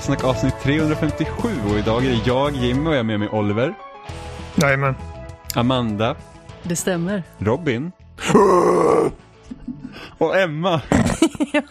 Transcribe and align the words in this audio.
Spelsnack 0.00 0.24
avsnitt 0.24 0.54
357 0.62 1.48
och 1.70 1.78
idag 1.78 2.04
är 2.04 2.08
det 2.10 2.20
jag, 2.26 2.56
Jimmy 2.56 2.88
och 2.88 2.92
jag 2.92 2.98
är 2.98 3.02
med 3.02 3.20
mig 3.20 3.28
Oliver, 3.28 3.74
Jajamän. 4.54 4.94
Amanda, 5.54 6.16
Det 6.62 6.76
stämmer. 6.76 7.22
Robin 7.38 7.92
och 10.18 10.36
Emma. 10.38 10.80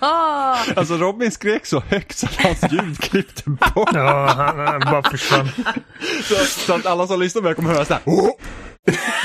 Ja! 0.02 0.58
Alltså 0.76 0.98
Robin 0.98 1.32
skrek 1.32 1.66
så 1.66 1.80
högt 1.80 2.18
så 2.18 2.26
att 2.26 2.36
hans 2.36 2.64
ljud 2.72 3.00
klippte 3.00 3.50
bort. 3.50 3.90
Ja, 3.94 4.34
han, 4.38 4.60
han 4.60 4.80
bara 4.80 5.12
försvann. 5.12 5.50
Så, 6.24 6.36
så 6.36 6.74
att 6.74 6.86
alla 6.86 7.08
som 7.08 7.20
lyssnar 7.20 7.42
på 7.42 7.48
det 7.48 7.54
kommer 7.56 7.74
höra 7.74 7.86
så 7.86 7.94
här. 7.94 8.02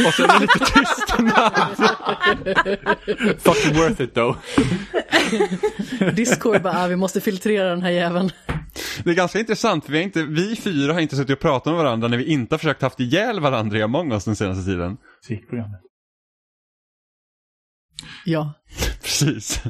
Och 0.07 0.15
sen 0.15 0.31
är 0.31 0.35
det 0.35 0.41
lite 0.41 0.59
tystnad. 0.59 1.53
Fucking 3.43 3.75
worth 3.75 4.03
it 4.03 4.15
though. 4.15 4.37
Discord 6.15 6.63
bara, 6.63 6.85
ah, 6.85 6.87
vi 6.87 6.97
måste 6.97 7.21
filtrera 7.21 7.69
den 7.69 7.83
här 7.83 7.91
jäveln. 7.91 8.31
Det 9.05 9.11
är 9.11 9.15
ganska 9.15 9.39
intressant 9.39 9.85
för 9.85 9.93
vi, 9.93 10.03
inte, 10.03 10.23
vi 10.23 10.57
fyra 10.57 10.93
har 10.93 11.01
inte 11.01 11.17
suttit 11.17 11.37
och 11.37 11.41
pratat 11.41 11.73
med 11.73 11.83
varandra 11.83 12.09
när 12.09 12.17
vi 12.17 12.25
inte 12.25 12.55
har 12.55 12.59
försökt 12.59 12.83
haft 12.83 13.01
ihjäl 13.01 13.41
varandra 13.41 13.79
i 13.79 13.83
Among 13.83 14.13
us 14.13 14.25
den 14.25 14.37
senaste 14.37 14.65
tiden. 14.65 14.97
Musikprogrammet. 15.23 15.81
Ja. 18.25 18.53
Precis. 19.03 19.63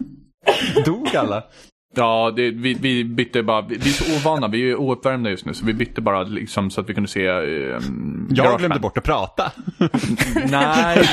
Dog 0.84 1.16
alla? 1.16 1.44
Ja, 1.96 2.32
det, 2.36 2.50
vi, 2.50 2.74
vi 2.74 3.04
bytte 3.04 3.42
bara, 3.42 3.62
vi, 3.62 3.76
vi 3.76 3.88
är 3.90 3.92
så 3.94 4.16
ovana, 4.30 4.48
vi 4.48 4.58
är 4.62 4.64
ju 4.66 4.76
ouppvärmda 4.76 5.30
just 5.30 5.44
nu 5.46 5.54
så 5.54 5.64
vi 5.66 5.74
bytte 5.74 6.00
bara 6.00 6.22
liksom 6.22 6.70
så 6.70 6.80
att 6.80 6.88
vi 6.90 6.94
kunde 6.94 7.08
se 7.08 7.28
um, 7.28 8.28
Jag 8.30 8.58
glömde 8.58 8.78
bort 8.78 8.98
att 8.98 9.04
prata. 9.04 9.52
Nej, 10.48 11.08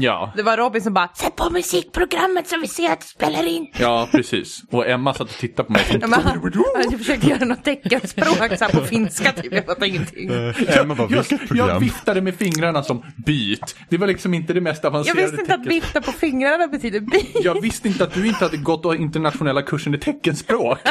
ja. 0.00 0.32
Det 0.36 0.42
var 0.42 0.56
Robin 0.56 0.82
som 0.82 0.94
bara 0.94 1.08
Sätt 1.14 1.36
på 1.36 1.50
musikprogrammet 1.50 2.48
så 2.48 2.60
vi 2.60 2.68
ser 2.68 2.92
att 2.92 3.00
det 3.00 3.06
spelar 3.06 3.46
in. 3.46 3.66
Ja, 3.78 4.08
precis. 4.12 4.62
Och 4.70 4.88
Emma 4.88 5.14
satt 5.14 5.20
och 5.30 5.36
tittade 5.38 5.66
på 5.66 5.72
mig. 5.72 5.82
Ja, 5.90 5.98
men 6.06 6.12
han, 6.12 6.52
han 6.90 6.98
försökte 6.98 7.26
göra 7.30 7.44
något 7.44 7.64
teckenspråk 7.64 8.36
så 8.36 8.64
här 8.64 8.68
på 8.80 8.80
finska 8.86 9.32
typ. 9.32 9.52
Jag 9.54 9.64
fattar 9.66 9.86
ingenting. 9.86 10.30
Emma 10.68 10.94
bara, 10.94 11.08
Jag, 11.10 11.16
vilket 11.16 11.30
jag 11.40 11.48
program? 11.48 11.80
viftade 11.82 12.20
med 12.20 12.34
fingrarna 12.34 12.82
som 12.82 13.02
byt. 13.26 13.76
Det 13.88 13.98
var 13.98 14.06
liksom 14.06 14.34
inte 14.34 14.52
det 14.52 14.60
mest 14.60 14.82
Jag 14.84 14.90
avancerade 14.90 15.20
visste 15.22 15.40
inte 15.40 15.54
att 15.54 15.60
tecken- 15.60 15.68
vifta 15.68 16.00
på 16.00 16.12
fingrarna 16.12 16.66
betyder 16.66 17.00
bi. 17.00 17.26
Jag 17.44 17.62
visste 17.62 17.88
inte 17.88 18.04
att 18.04 18.14
du 18.14 18.26
inte 18.28 18.44
hade 18.44 18.56
gått 18.56 18.84
och 18.86 18.94
internationella 19.34 19.62
kursen 19.62 19.94
i 19.94 19.98
teckenspråk. 19.98 20.78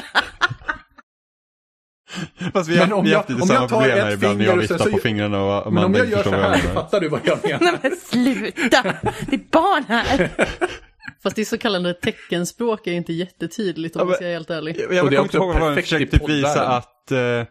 Fast 2.54 2.70
vi 2.70 2.78
Men 2.78 2.92
har, 2.92 2.98
om 2.98 3.04
vi 3.06 3.10
har 3.10 3.14
jag- 3.14 3.18
haft 3.18 3.30
lite 3.30 3.48
samma 3.48 3.60
jag 3.60 3.70
tar 3.70 3.80
problem 3.82 3.98
ett 3.98 4.04
här 4.04 4.12
ibland 4.14 4.38
när 4.38 4.46
jag 4.46 4.58
viftar 4.58 4.78
så- 4.78 4.92
på 4.92 4.98
fingrarna 4.98 5.42
och 5.44 5.74
Men 5.74 5.84
om 5.84 5.92
Amanda 5.92 5.98
jag 6.00 6.06
inte 6.08 6.18
gör 6.18 6.24
förstår 6.24 6.38
så 6.38 6.44
jag 6.44 6.50
här, 6.58 6.74
fattar 6.74 7.00
du 7.00 7.10
vad 7.10 7.22
jag 7.24 7.44
menar? 7.44 7.60
Nej 7.62 7.80
men 7.82 7.96
sluta! 7.98 8.84
Det 9.30 9.36
är 9.36 9.52
barn 9.52 9.84
här. 9.88 10.30
Fast 11.24 11.36
det 11.36 11.46
så 11.46 11.58
kallade 11.58 11.94
teckenspråk 11.94 12.88
är 12.88 12.92
inte 12.92 13.14
jättetydligt 13.14 13.96
om 13.96 14.00
Ja, 14.00 14.06
men- 14.06 14.16
ska 14.16 14.24
vara 14.26 14.34
helt 14.34 14.50
ärlig. 14.50 14.76
Jag, 14.80 14.88
Och 14.88 14.94
jag 14.96 15.06
det 15.12 15.16
är 15.16 15.18
kommer 15.18 15.24
inte 15.24 15.38
också 15.38 15.38
ihåg 15.38 15.60
vad 15.60 15.72
jag 15.78 15.84
försökte 15.84 16.20
typ 16.20 16.30
visa 16.30 16.68
att... 16.68 17.12
Eh, 17.12 17.18
nej, 17.18 17.46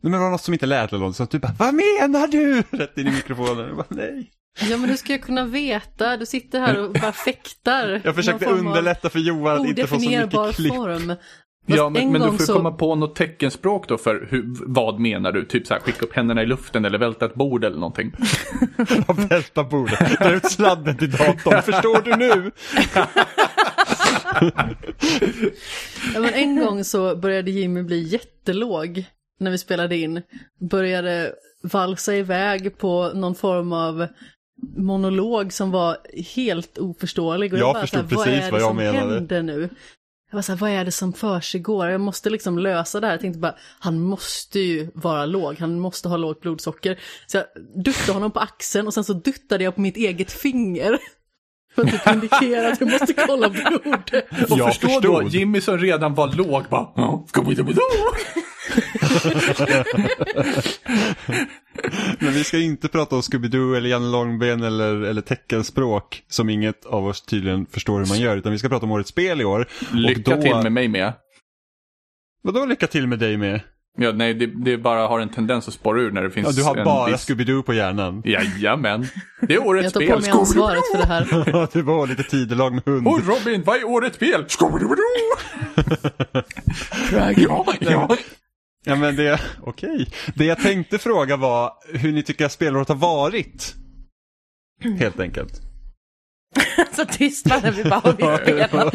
men 0.00 0.12
det 0.12 0.18
var 0.18 0.30
något 0.30 0.40
som 0.42 0.54
inte 0.54 0.66
lät 0.66 0.92
eller 0.92 1.04
något, 1.04 1.16
så 1.16 1.26
bara, 1.38 1.54
vad 1.58 1.74
menar 1.74 2.26
du? 2.26 2.62
Rätt 2.78 2.98
in 2.98 3.06
i 3.06 3.10
mikrofonen. 3.10 3.66
Jag 3.68 3.76
bara, 3.76 3.86
nej. 3.88 4.30
Ja 4.70 4.76
men 4.76 4.90
du 4.90 4.96
ska 4.96 5.12
ju 5.12 5.18
kunna 5.18 5.44
veta, 5.44 6.16
du 6.16 6.26
sitter 6.26 6.60
här 6.60 6.78
och 6.84 6.92
bara 6.92 7.12
fäktar. 7.12 8.00
Jag 8.04 8.14
försökte 8.14 8.46
underlätta 8.46 9.10
för 9.10 9.18
Johan 9.18 9.60
att 9.60 9.66
inte 9.68 9.86
få 9.86 9.98
så 10.00 10.10
mycket 10.10 10.54
klipp. 10.56 10.74
form. 10.74 11.06
Fast 11.68 11.76
Ja, 11.78 11.88
men, 11.90 12.02
en 12.02 12.12
men 12.12 12.20
du 12.22 12.38
får 12.38 12.44
så- 12.44 12.52
komma 12.54 12.72
på 12.72 12.94
något 12.94 13.14
teckenspråk 13.16 13.88
då 13.88 13.98
för 13.98 14.28
hur, 14.30 14.44
vad 14.66 15.00
menar 15.00 15.32
du? 15.32 15.44
Typ 15.44 15.66
så 15.66 15.74
här, 15.74 15.80
skicka 15.80 16.04
upp 16.06 16.16
händerna 16.16 16.42
i 16.42 16.46
luften 16.46 16.84
eller 16.84 16.98
välta 16.98 17.26
ett 17.26 17.34
bord 17.34 17.64
eller 17.64 17.76
någonting. 17.76 18.12
Välta 19.28 19.64
bordet. 19.64 20.18
Dra 20.20 20.32
ut 20.32 20.50
sladden 20.50 20.96
till 20.96 21.10
datorn. 21.10 21.62
Förstår 21.62 22.02
du 22.02 22.16
nu? 22.16 22.50
Ja, 26.14 26.20
men 26.20 26.34
en 26.34 26.56
gång 26.60 26.84
så 26.84 27.16
började 27.16 27.50
Jimmy 27.50 27.82
bli 27.82 28.02
jättelåg 28.02 29.04
när 29.40 29.50
vi 29.50 29.58
spelade 29.58 29.96
in. 29.96 30.22
Började 30.70 31.32
valsa 31.62 32.14
iväg 32.16 32.78
på 32.78 33.12
någon 33.14 33.34
form 33.34 33.72
av 33.72 34.06
monolog 34.76 35.52
som 35.52 35.70
var 35.70 35.96
helt 36.34 36.78
oförståelig. 36.78 37.52
Och 37.52 37.58
Jag 37.58 37.74
bara 37.74 37.80
förstod 37.80 38.12
så 38.12 38.22
här, 38.22 38.24
precis 38.24 38.26
vad 38.26 38.46
är 38.46 38.50
vad 38.50 38.60
det 38.60 38.64
jag 38.64 38.68
som 38.68 38.76
menade." 38.76 39.14
händer 39.14 39.42
nu? 39.42 39.68
Jag 40.30 40.36
var 40.36 40.42
så 40.42 40.52
här, 40.52 40.58
vad 40.58 40.70
är 40.70 40.84
det 40.84 40.92
som 40.92 41.12
försiggår? 41.12 41.88
Jag 41.88 42.00
måste 42.00 42.30
liksom 42.30 42.58
lösa 42.58 43.00
det 43.00 43.06
här. 43.06 43.14
Jag 43.14 43.20
tänkte 43.20 43.38
bara, 43.40 43.54
han 43.78 44.00
måste 44.00 44.60
ju 44.60 44.90
vara 44.94 45.26
låg, 45.26 45.58
han 45.58 45.80
måste 45.80 46.08
ha 46.08 46.16
lågt 46.16 46.40
blodsocker. 46.40 46.98
Så 47.26 47.36
jag 47.36 47.44
duttade 47.84 48.12
honom 48.12 48.30
på 48.30 48.40
axeln 48.40 48.86
och 48.86 48.94
sen 48.94 49.04
så 49.04 49.12
duttade 49.12 49.64
jag 49.64 49.74
på 49.74 49.80
mitt 49.80 49.96
eget 49.96 50.32
finger. 50.32 50.98
För 51.74 51.82
att 51.82 51.90
typ 51.90 52.06
indikera 52.06 52.68
att 52.72 52.80
jag 52.80 52.90
måste 52.90 53.12
kolla 53.12 53.48
blodet. 53.48 54.50
Och 54.50 54.58
Jag 54.58 54.68
förstå 54.74 54.86
då, 54.86 54.92
förstod. 54.92 55.28
Jimmy 55.28 55.60
som 55.60 55.78
redan 55.78 56.14
var 56.14 56.32
låg 56.32 56.64
bara, 56.70 56.88
"Ja, 59.00 59.08
ska 59.54 59.96
vi- 59.96 60.08
vi- 61.26 61.46
Men 62.18 62.32
vi 62.32 62.44
ska 62.44 62.58
inte 62.58 62.88
prata 62.88 63.14
om 63.16 63.20
Scooby-Doo 63.22 63.76
eller 63.76 63.88
Janne 63.88 64.06
Långben 64.06 64.62
eller, 64.62 65.02
eller 65.02 65.22
teckenspråk 65.22 66.22
som 66.28 66.50
inget 66.50 66.86
av 66.86 67.06
oss 67.06 67.22
tydligen 67.22 67.66
förstår 67.66 67.98
hur 68.00 68.06
man 68.06 68.20
gör. 68.20 68.36
Utan 68.36 68.52
vi 68.52 68.58
ska 68.58 68.68
prata 68.68 68.86
om 68.86 68.92
årets 68.92 69.10
spel 69.10 69.40
i 69.40 69.44
år. 69.44 69.68
Lycka 69.92 70.30
och 70.30 70.36
då, 70.36 70.42
till 70.42 70.56
med 70.56 70.72
mig 70.72 70.88
med. 70.88 71.12
Vadå 72.42 72.64
lycka 72.66 72.86
till 72.86 73.06
med 73.06 73.18
dig 73.18 73.36
med? 73.36 73.60
Ja, 73.98 74.12
nej, 74.12 74.34
det, 74.34 74.46
det 74.46 74.78
bara 74.78 75.06
har 75.06 75.20
en 75.20 75.28
tendens 75.28 75.68
att 75.68 75.74
spåra 75.74 76.00
ur 76.00 76.10
när 76.10 76.22
det 76.22 76.30
finns 76.30 76.46
Ja, 76.46 76.52
du 76.52 76.62
har 76.62 76.76
en 76.76 76.84
bara 76.84 77.10
viss... 77.10 77.28
Scooby-Doo 77.30 77.62
på 77.62 77.74
hjärnan. 77.74 78.22
Jajamän. 78.24 79.06
Det 79.40 79.54
är 79.54 79.66
årets 79.66 79.84
Jag 79.84 79.92
tar 79.92 80.00
spel. 80.00 80.14
på 80.16 80.20
mig 80.20 80.30
ansvaret 80.30 80.82
för 80.92 80.98
det 80.98 81.06
här. 81.06 81.44
Ja, 81.52 81.68
du 81.72 81.82
var 81.82 82.06
lite 82.06 82.22
tidelag 82.22 82.74
med 82.74 82.82
hund. 82.86 83.06
Och 83.06 83.20
Robin, 83.26 83.62
vad 83.66 83.76
är 83.76 83.84
årets 83.84 84.16
spel? 84.16 84.44
Scooby-Doo! 84.48 84.96
ja, 87.38 87.74
ja. 87.80 88.16
Ja 88.86 88.96
men 88.96 89.16
det, 89.16 89.40
okej. 89.62 90.06
Det 90.34 90.44
jag 90.44 90.58
tänkte 90.58 90.98
fråga 90.98 91.36
var 91.36 91.72
hur 91.92 92.12
ni 92.12 92.22
tycker 92.22 92.46
att 92.46 92.52
spelåret 92.52 92.88
har 92.88 92.94
varit. 92.96 93.74
Helt 94.98 95.20
enkelt. 95.20 95.60
Så 96.92 97.04
tyst 97.04 97.50
var 97.50 97.60
det 97.60 97.70
vi 97.70 97.84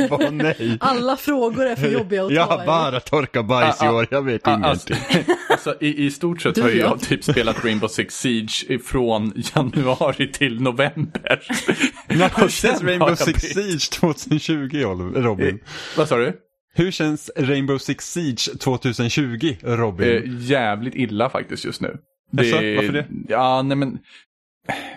bara 0.09 0.29
nej. 0.29 0.77
Alla 0.79 1.17
frågor 1.17 1.65
är 1.65 1.75
för 1.75 1.87
jobbiga 1.87 2.25
att 2.25 2.31
Jag 2.31 2.47
ta 2.47 2.55
har 2.55 2.63
i. 2.63 2.65
bara 2.67 2.99
torkat 2.99 3.45
bajs 3.45 3.83
i 3.83 3.87
år, 3.87 4.07
jag 4.11 4.21
vet 4.25 4.47
Ah, 4.47 4.51
Alltså, 4.51 4.93
ingenting. 4.93 5.35
alltså 5.49 5.75
i, 5.81 6.05
i 6.05 6.11
stort 6.11 6.41
sett 6.41 6.55
Du 6.55 6.61
har 6.61 6.69
jag 6.69 6.99
typ 6.99 7.23
spelat 7.23 7.65
Rainbow 7.65 7.87
Six 7.87 8.15
Siege 8.15 8.79
från 8.85 9.33
januari 9.55 10.31
till 10.31 10.61
november. 10.61 11.41
Känns 12.49 12.63
har 12.81 12.87
Rainbow 12.87 13.09
jag 13.09 13.17
Six. 13.17 13.41
Siege 13.41 13.89
2020 13.99 14.83
Ol- 14.85 15.13
Robin? 15.23 15.59
Vad 15.97 16.07
sa 16.07 16.17
du? 16.17 16.33
Hur 16.73 16.91
känns 16.91 17.31
Rainbow 17.35 17.77
Six 17.77 18.11
Siege 18.11 18.57
2020 18.59 19.55
Robin? 19.61 20.07
Eh, 20.07 20.21
jävligt 20.25 20.95
illa 20.95 21.29
faktiskt 21.29 21.65
just 21.65 21.81
nu. 21.81 21.97
Jaså, 22.31 22.55
varför 22.55 22.93
det? 22.93 23.05
Ja, 23.27 23.61
nej 23.61 23.77
men. 23.77 23.99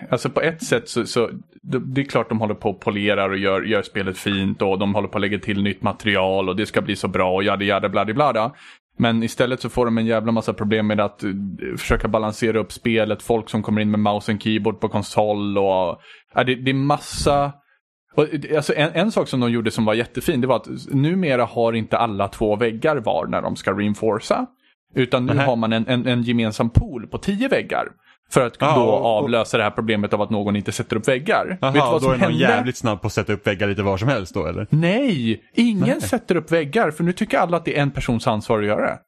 Alltså 0.09 0.29
på 0.29 0.41
ett 0.41 0.63
sätt 0.63 0.89
så, 0.89 1.05
så 1.05 1.29
det, 1.61 1.79
det 1.79 2.01
är 2.01 2.05
klart 2.05 2.29
de 2.29 2.39
håller 2.39 2.53
på 2.53 2.69
och 2.69 2.79
polerar 2.79 3.29
och 3.29 3.37
gör, 3.37 3.61
gör 3.61 3.81
spelet 3.81 4.17
fint 4.17 4.61
och 4.61 4.79
de 4.79 4.95
håller 4.95 5.07
på 5.07 5.17
att 5.17 5.21
lägga 5.21 5.39
till 5.39 5.63
nytt 5.63 5.81
material 5.81 6.49
och 6.49 6.55
det 6.55 6.65
ska 6.65 6.81
bli 6.81 6.95
så 6.95 7.07
bra 7.07 7.33
och 7.33 7.43
jada 7.43 7.65
jada 7.65 7.89
bla 7.89 8.05
bla 8.05 8.13
bla. 8.13 8.55
Men 8.97 9.23
istället 9.23 9.61
så 9.61 9.69
får 9.69 9.85
de 9.85 9.97
en 9.97 10.05
jävla 10.05 10.31
massa 10.31 10.53
problem 10.53 10.87
med 10.87 10.99
att 10.99 11.23
eh, 11.23 11.31
försöka 11.77 12.07
balansera 12.07 12.59
upp 12.59 12.71
spelet, 12.71 13.23
folk 13.23 13.49
som 13.49 13.63
kommer 13.63 13.81
in 13.81 13.91
med 13.91 13.99
mouse 13.99 14.33
och 14.33 14.41
keyboard 14.41 14.79
på 14.79 14.89
konsol 14.89 15.57
och 15.57 16.01
ja, 16.33 16.43
det, 16.45 16.55
det 16.55 16.71
är 16.71 16.73
massa 16.73 17.53
och, 18.15 18.25
det- 18.39 18.55
alltså 18.55 18.73
en, 18.75 18.91
en 18.93 19.11
sak 19.11 19.27
som 19.27 19.39
de 19.39 19.51
gjorde 19.51 19.71
som 19.71 19.85
var 19.85 19.93
jättefin, 19.93 20.41
det 20.41 20.47
var 20.47 20.55
att 20.55 20.67
numera 20.91 21.45
har 21.45 21.73
inte 21.73 21.97
alla 21.97 22.27
två 22.27 22.55
väggar 22.55 22.95
var 22.97 23.25
när 23.27 23.41
de 23.41 23.55
ska 23.55 23.73
reinforca. 23.73 24.45
Utan 24.95 25.25
nu 25.25 25.33
Nähä. 25.33 25.45
har 25.45 25.55
man 25.55 25.73
en, 25.73 25.87
en, 25.87 26.07
en 26.07 26.23
gemensam 26.23 26.69
pool 26.69 27.07
på 27.07 27.17
tio 27.17 27.47
väggar. 27.47 27.87
För 28.31 28.47
att 28.47 28.55
Ja, 28.59 28.75
då 28.75 28.81
och- 28.81 29.05
avlösa 29.05 29.57
det 29.57 29.63
här 29.63 29.71
problemet 29.71 30.13
av 30.13 30.21
att 30.21 30.29
någon 30.29 30.55
inte 30.55 30.71
sätter 30.71 30.95
upp 30.95 31.07
väggar. 31.07 31.57
Vet 31.61 31.73
du 31.73 31.79
vad 31.79 31.93
då 31.93 31.99
som 31.99 32.07
är 32.11 32.17
någon 32.17 32.19
hände? 32.21 32.39
jävligt 32.39 32.77
snabb 32.77 33.01
på 33.01 33.07
att 33.07 33.13
sätta 33.13 33.33
upp 33.33 33.47
väggar 33.47 33.67
lite 33.67 33.83
var 33.83 33.97
som 33.97 34.07
helst 34.07 34.33
då 34.33 34.45
eller? 34.45 34.67
Nej, 34.69 35.41
ingen 35.53 35.87
Nej. 35.87 36.01
sätter 36.01 36.35
upp 36.35 36.51
väggar 36.51 36.91
för 36.91 37.03
nu 37.03 37.13
tycker 37.13 37.37
alla 37.37 37.57
att 37.57 37.65
det 37.65 37.77
är 37.77 37.81
en 37.81 37.91
persons 37.91 38.27
ansvar 38.27 38.59
att 38.59 38.65
göra 38.65 38.85
det. 38.85 38.99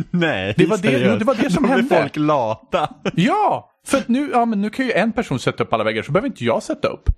Nej, 0.10 0.54
Det 0.56 0.66
var 0.66 0.78
det- 0.78 1.18
det 1.18 1.24
var 1.24 1.34
det 1.34 1.50
som 1.50 1.62
Då 1.68 1.68
hände. 1.68 1.96
folk 2.00 2.16
lata. 2.16 2.88
Ja, 3.14 3.70
för 3.86 4.02
nu, 4.06 4.30
ja, 4.32 4.44
men 4.44 4.60
nu 4.60 4.70
kan 4.70 4.86
ju 4.86 4.92
en 4.92 5.12
person 5.12 5.38
sätta 5.38 5.64
upp 5.64 5.72
alla 5.72 5.84
väggar 5.84 6.02
så 6.02 6.12
behöver 6.12 6.28
inte 6.28 6.44
jag 6.44 6.62
sätta 6.62 6.88
upp. 6.88 7.08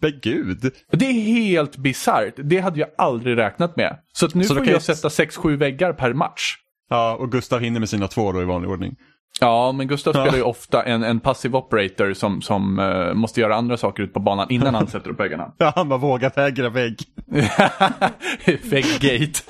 Men 0.00 0.12
gud. 0.22 0.72
Det 0.90 1.04
är 1.06 1.12
helt 1.12 1.76
bisarrt. 1.76 2.34
Det 2.36 2.58
hade 2.60 2.80
jag 2.80 2.88
aldrig 2.98 3.36
räknat 3.36 3.76
med. 3.76 3.96
Så 4.12 4.26
att 4.26 4.34
nu 4.34 4.44
Så 4.44 4.48
får 4.54 4.60
kan 4.64 4.66
jag 4.72 4.74
jag- 4.74 4.82
sätta 4.96 5.08
6-7 5.08 5.56
väggar 5.56 5.92
per 5.92 6.12
match. 6.12 6.54
Ja, 6.90 7.14
och 7.16 7.32
Gustav 7.32 7.60
hinner 7.60 7.80
med 7.80 7.88
sina 7.88 8.08
två 8.08 8.32
då 8.32 8.42
i 8.42 8.44
vanlig 8.44 8.70
ordning. 8.70 8.96
Ja, 9.40 9.72
men 9.72 9.88
Gustav 9.88 10.14
Ja. 10.16 10.22
spelar 10.22 10.38
ju 10.38 10.42
ofta 10.44 10.82
en, 10.82 11.02
en 11.04 11.20
passive 11.20 11.58
operator 11.58 12.12
som, 12.14 12.42
som 12.42 12.78
eh, 12.78 13.14
måste 13.14 13.40
göra 13.40 13.56
andra 13.56 13.76
saker 13.76 14.02
ute 14.02 14.12
på 14.12 14.20
banan 14.20 14.46
innan 14.50 14.74
han 14.74 14.86
sätter 14.86 15.10
upp 15.10 15.20
väggarna. 15.20 15.52
Ja, 15.58 15.72
han 15.76 15.88
bara 15.88 15.98
vågar 15.98 16.32
vägra 16.36 16.68
vägg. 16.68 16.96
Vägggate. 18.62 19.40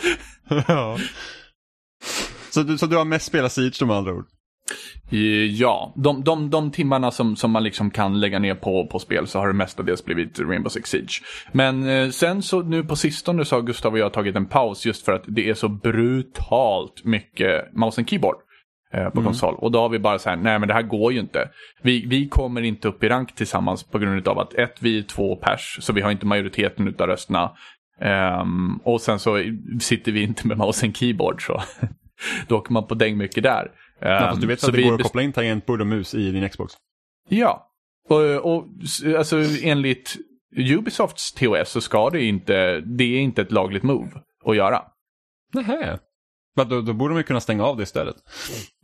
ja. 0.69 0.99
Så 2.51 2.63
du, 2.63 2.79
så 2.79 2.87
du 2.87 2.97
har 2.97 3.05
mest 3.05 3.27
spelat 3.27 3.53
Siege 3.53 3.85
med 3.87 3.97
andra 3.97 4.13
ord? 4.13 4.27
Ja, 5.51 5.93
de, 5.97 6.25
de, 6.25 6.51
de 6.51 6.71
timmarna 6.71 7.11
som, 7.11 7.37
som 7.37 7.51
man 7.51 7.63
liksom 7.65 7.91
kan 7.91 8.21
lägga 8.21 8.39
ner 8.39 8.55
på, 8.55 8.87
på 8.87 8.99
spel 8.99 9.27
så 9.27 9.39
har 9.39 9.47
det 9.47 9.55
mestadels 9.55 10.05
blivit 10.05 10.41
Rainbow 10.41 10.69
Six 10.69 10.91
Siege. 10.91 11.23
Men 11.53 11.89
eh, 11.89 12.11
sen 12.11 12.43
så 12.43 12.63
nu 12.63 12.85
på 12.85 12.97
sistone 12.97 13.45
så 13.45 13.57
har 13.57 13.63
Gustav 13.63 13.93
och 13.93 13.99
jag 13.99 14.13
tagit 14.13 14.37
en 14.37 14.47
paus 14.47 14.87
just 14.87 15.05
för 15.05 15.13
att 15.13 15.25
det 15.27 15.49
är 15.49 15.55
så 15.55 15.69
brutalt 15.69 17.05
mycket 17.05 17.73
mouse 17.73 18.01
and 18.01 18.09
keyboard 18.09 18.37
eh, 18.95 19.11
på 19.11 19.23
konsol. 19.23 19.55
Och 19.55 19.71
då 19.73 19.81
har 19.81 19.89
vi 19.89 19.99
bara 19.99 20.19
så 20.19 20.31
här, 20.31 20.37
nej 20.37 20.59
men 20.59 20.69
det 20.69 20.75
här 20.75 20.83
går 20.83 21.13
ju 21.13 21.21
inte. 21.21 21.49
Vi, 21.83 22.07
vi 22.07 22.29
kommer 22.29 22.63
inte 22.63 22.89
upp 22.89 23.05
i 23.05 23.09
rank 23.09 23.35
tillsammans 23.35 23.85
på 23.85 23.99
grund 23.99 24.29
av 24.29 24.39
att 24.39 24.55
ett, 24.55 24.77
vi 24.81 24.99
är 24.99 25.03
två 25.03 25.37
pers, 25.37 25.79
så 25.81 25.93
vi 25.93 26.01
har 26.01 26.11
inte 26.11 26.27
majoriteten 26.27 26.89
utav 26.89 27.07
rösterna. 27.07 27.51
Ehm, 28.01 28.77
och 28.85 29.01
sen 29.01 29.19
så 29.19 29.43
sitter 29.81 30.13
vi 30.13 30.23
inte 30.23 30.47
med 30.47 30.59
mouse 30.59 30.87
and 30.87 30.97
keyboard 30.97 31.47
så 31.47 31.63
då 32.49 32.57
åker 32.57 32.73
man 32.73 32.87
på 32.87 32.95
däng 32.95 33.17
mycket 33.17 33.43
där. 33.43 33.71
Ja, 34.01 34.19
fast 34.19 34.41
du 34.41 34.47
vet 34.47 34.61
så 34.61 34.67
att 34.67 34.73
det 34.73 34.79
vi 34.79 34.85
går 34.85 34.95
att 34.95 35.03
koppla 35.03 35.23
in 35.23 35.33
tangentbord 35.33 35.81
och 35.81 35.87
mus 35.87 36.15
i 36.15 36.31
din 36.31 36.49
Xbox? 36.49 36.75
Ja, 37.29 37.67
och, 38.09 38.21
och 38.55 38.67
alltså 39.19 39.37
enligt 39.63 40.17
Ubisofts 40.57 41.33
TOS 41.33 41.71
så 41.71 41.81
ska 41.81 42.11
det 42.11 42.25
inte, 42.25 42.81
det 42.81 43.05
är 43.05 43.21
inte 43.21 43.43
ett 43.43 43.53
lagligt 43.53 43.83
move 43.83 44.11
att 44.45 44.57
göra. 44.57 44.83
Nähä. 45.53 45.99
Men 46.57 46.69
Då, 46.69 46.81
då 46.81 46.93
borde 46.93 47.15
de 47.15 47.19
ju 47.19 47.23
kunna 47.25 47.41
stänga 47.41 47.65
av 47.65 47.77
det 47.77 47.83
istället. 47.83 48.17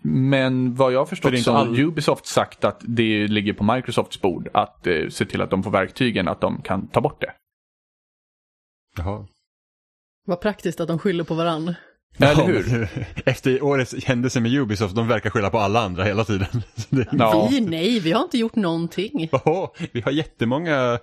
Men 0.02 0.74
vad 0.74 0.92
jag 0.92 1.08
förstått 1.08 1.38
så 1.38 1.52
har 1.52 1.58
all- 1.60 1.80
Ubisoft 1.80 2.26
sagt 2.26 2.64
att 2.64 2.80
det 2.80 3.26
ligger 3.28 3.52
på 3.52 3.64
Microsofts 3.74 4.20
bord 4.20 4.48
att 4.54 4.86
eh, 4.86 5.08
se 5.08 5.24
till 5.24 5.40
att 5.42 5.50
de 5.50 5.62
får 5.62 5.70
verktygen 5.70 6.28
att 6.28 6.40
de 6.40 6.62
kan 6.62 6.88
ta 6.88 7.00
bort 7.00 7.20
det. 7.20 7.32
Jaha. 8.96 9.26
Vad 10.26 10.40
praktiskt 10.40 10.80
att 10.80 10.88
de 10.88 10.98
skyller 10.98 11.24
på 11.24 11.34
varann. 12.16 12.40
Eller 12.40 12.54
Ja, 12.54 12.62
hur? 12.62 12.88
Efter 13.24 13.62
årets 13.62 14.04
händelse 14.04 14.40
med 14.40 14.52
Ubisoft, 14.54 14.94
de 14.94 15.08
verkar 15.08 15.30
skylla 15.30 15.50
på 15.50 15.58
alla 15.58 15.80
andra 15.80 16.04
hela 16.04 16.24
tiden. 16.24 16.46
Det, 16.90 17.06
Ja. 17.12 17.48
Vi, 17.50 17.60
nej, 17.60 18.00
vi 18.00 18.12
har 18.12 18.22
inte 18.22 18.38
gjort 18.38 18.56
någonting. 18.56 19.28
Åh, 19.32 19.70
vi 19.92 20.00
har 20.00 20.10
jättemånga 20.12 20.98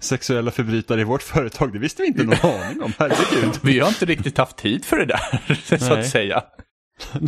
sexuella 0.00 0.50
förbrytare 0.50 1.00
i 1.00 1.04
vårt 1.04 1.22
företag, 1.22 1.72
det 1.72 1.78
visste 1.78 2.02
vi 2.02 2.08
inte 2.08 2.24
någon 2.24 2.34
aning 2.42 2.82
om, 2.82 2.92
herregud. 2.98 3.58
Vi 3.62 3.78
har 3.80 3.88
inte 3.88 4.04
riktigt 4.04 4.38
haft 4.38 4.56
tid 4.56 4.84
för 4.84 4.96
det 4.96 5.06
där, 5.06 5.54
så 5.78 5.88
Nej. 5.94 5.98
att 6.00 6.08
säga. 6.08 6.44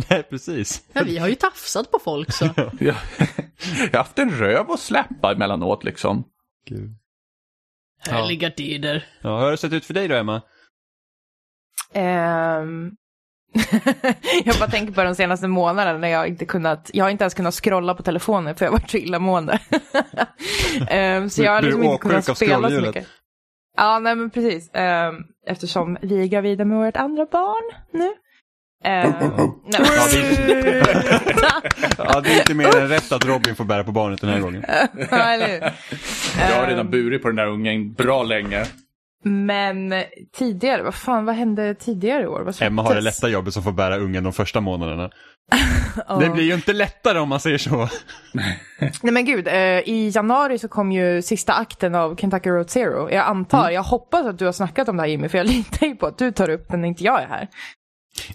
Nej, 0.09 0.23
precis. 0.23 0.81
Ja, 0.93 1.01
vi 1.05 1.17
har 1.17 1.27
ju 1.27 1.35
tafsat 1.35 1.91
på 1.91 1.99
folk 1.99 2.31
så. 2.33 2.49
Jag, 2.55 2.71
jag 2.79 2.93
har 3.91 3.97
haft 3.97 4.19
en 4.19 4.31
röv 4.31 4.71
att 4.71 4.79
släppa 4.79 5.31
emellanåt 5.31 5.83
liksom. 5.83 6.23
Gud. 6.69 6.95
Härliga 8.09 8.51
tider. 8.51 9.05
Ja, 9.21 9.37
hur 9.37 9.43
har 9.45 9.51
det 9.51 9.57
sett 9.57 9.73
ut 9.73 9.85
för 9.85 9.93
dig 9.93 10.07
då, 10.07 10.15
Emma? 10.15 10.41
Ehm, 11.93 12.91
jag 14.45 14.55
bara 14.59 14.69
tänker 14.69 14.93
på 14.93 15.03
de 15.03 15.15
senaste 15.15 15.47
månaderna 15.47 15.97
när 15.99 16.07
jag 16.07 16.27
inte 16.27 16.45
kunnat, 16.45 16.89
jag 16.93 17.05
har 17.05 17.09
inte 17.09 17.23
ens 17.23 17.33
kunnat 17.33 17.53
scrolla 17.53 17.93
på 17.95 18.03
telefonen 18.03 18.55
för 18.55 18.65
jag 18.65 18.71
har 18.71 18.77
varit 18.79 18.89
så 18.89 18.97
illamående. 18.97 19.59
Ehm, 20.89 21.29
så 21.29 21.43
jag 21.43 21.51
har 21.51 21.61
liksom 21.61 21.83
inte 21.83 22.01
kunnat 22.01 22.25
spela 22.37 22.69
så 22.69 22.73
mycket. 22.87 23.07
Ja, 23.77 23.99
nej 23.99 24.15
men 24.15 24.29
precis. 24.29 24.69
Ehm, 24.73 25.15
eftersom 25.47 25.97
vi 26.01 26.21
är 26.21 26.25
gravida 26.27 26.65
med 26.65 26.77
vårt 26.77 26.97
andra 26.97 27.25
barn 27.31 27.63
nu. 27.93 28.13
Ehm, 28.83 29.11
nej, 29.65 29.81
men- 29.81 29.87
Ja, 31.97 32.21
det 32.21 32.29
är 32.29 32.37
inte 32.39 32.53
mer 32.53 32.77
än 32.77 32.87
rätt 32.89 33.11
att 33.11 33.25
Robin 33.25 33.55
får 33.55 33.63
bära 33.63 33.83
på 33.83 33.91
barnet 33.91 34.21
den 34.21 34.29
här 34.29 34.39
gången. 34.39 34.63
Ja? 36.39 36.49
Jag 36.49 36.59
har 36.59 36.67
redan 36.67 36.89
burit 36.89 37.21
på 37.21 37.27
den 37.27 37.35
där 37.35 37.47
ungen 37.47 37.93
bra 37.93 38.23
länge. 38.23 38.65
Men 39.23 39.93
tidigare, 40.37 40.83
vad 40.83 40.95
fan, 40.95 41.25
vad 41.25 41.35
hände 41.35 41.75
tidigare 41.75 42.23
i 42.23 42.27
år? 42.27 42.41
Vad 42.41 42.61
Emma 42.61 42.81
har 42.83 42.95
det 42.95 43.01
lätta 43.01 43.29
jobbet 43.29 43.53
som 43.53 43.63
får 43.63 43.71
bära 43.71 43.97
ungen 43.97 44.23
de 44.23 44.33
första 44.33 44.61
månaderna. 44.61 45.09
Ja. 46.07 46.15
Det 46.15 46.29
blir 46.29 46.43
ju 46.43 46.53
inte 46.53 46.73
lättare 46.73 47.19
om 47.19 47.29
man 47.29 47.39
säger 47.39 47.57
så. 47.57 47.89
Nej 49.01 49.13
men 49.13 49.25
gud, 49.25 49.47
eh, 49.47 49.53
i 49.79 50.11
januari 50.15 50.57
så 50.59 50.67
kom 50.67 50.91
ju 50.91 51.21
sista 51.21 51.53
akten 51.53 51.95
av 51.95 52.15
Kentucky 52.15 52.49
Road 52.49 52.69
Zero. 52.69 53.09
Jag 53.11 53.25
antar, 53.25 53.59
Mm. 53.61 53.73
jag 53.73 53.83
hoppas 53.83 54.25
att 54.25 54.39
du 54.39 54.45
har 54.45 54.51
snackat 54.51 54.89
om 54.89 54.97
det 54.97 55.03
här 55.03 55.09
Jimmy, 55.09 55.29
för 55.29 55.37
jag 55.37 55.47
litar 55.55 55.87
ju 55.87 55.95
på 55.95 56.05
att 56.05 56.17
du 56.17 56.31
tar 56.31 56.49
upp 56.49 56.67
den 56.69 56.81
när 56.81 56.87
inte 56.87 57.03
jag 57.03 57.21
är 57.23 57.27
här. 57.27 57.47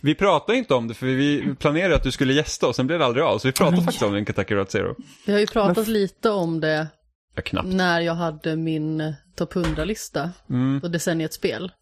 Vi 0.03 0.15
pratade 0.15 0.59
inte 0.59 0.75
om 0.75 0.89
det 0.89 0.95
för 0.95 1.07
vi 1.07 1.55
planerade 1.59 1.95
att 1.97 2.03
du 2.03 2.11
skulle 2.11 2.33
gästa 2.33 2.67
och 2.67 2.77
sen 2.77 2.87
blev 2.87 2.99
det 2.99 3.05
aldrig 3.07 3.25
av. 3.25 3.39
Så 3.39 3.49
vi 3.49 3.53
pratade 3.53 3.83
faktiskt 3.83 4.03
om 4.03 4.13
det 4.13 4.21
i 4.21 4.25
Kentucky 4.25 4.55
Road 4.55 4.71
Zero. 4.71 4.95
Vi 5.27 5.33
har 5.33 5.41
ju 5.41 5.47
pratat 5.47 5.89
lite 5.89 6.31
om 6.31 6.61
det 6.61 6.87
Ja, 7.35 7.43
knappt. 7.43 7.69
när 7.69 8.01
jag 8.01 8.15
hade 8.15 8.57
min 8.57 9.15
topp 9.37 9.55
100-lista 9.55 10.31
Mm, 10.51 10.81
och 10.83 10.91
decenniets 10.91 11.37
spel. 11.37 11.73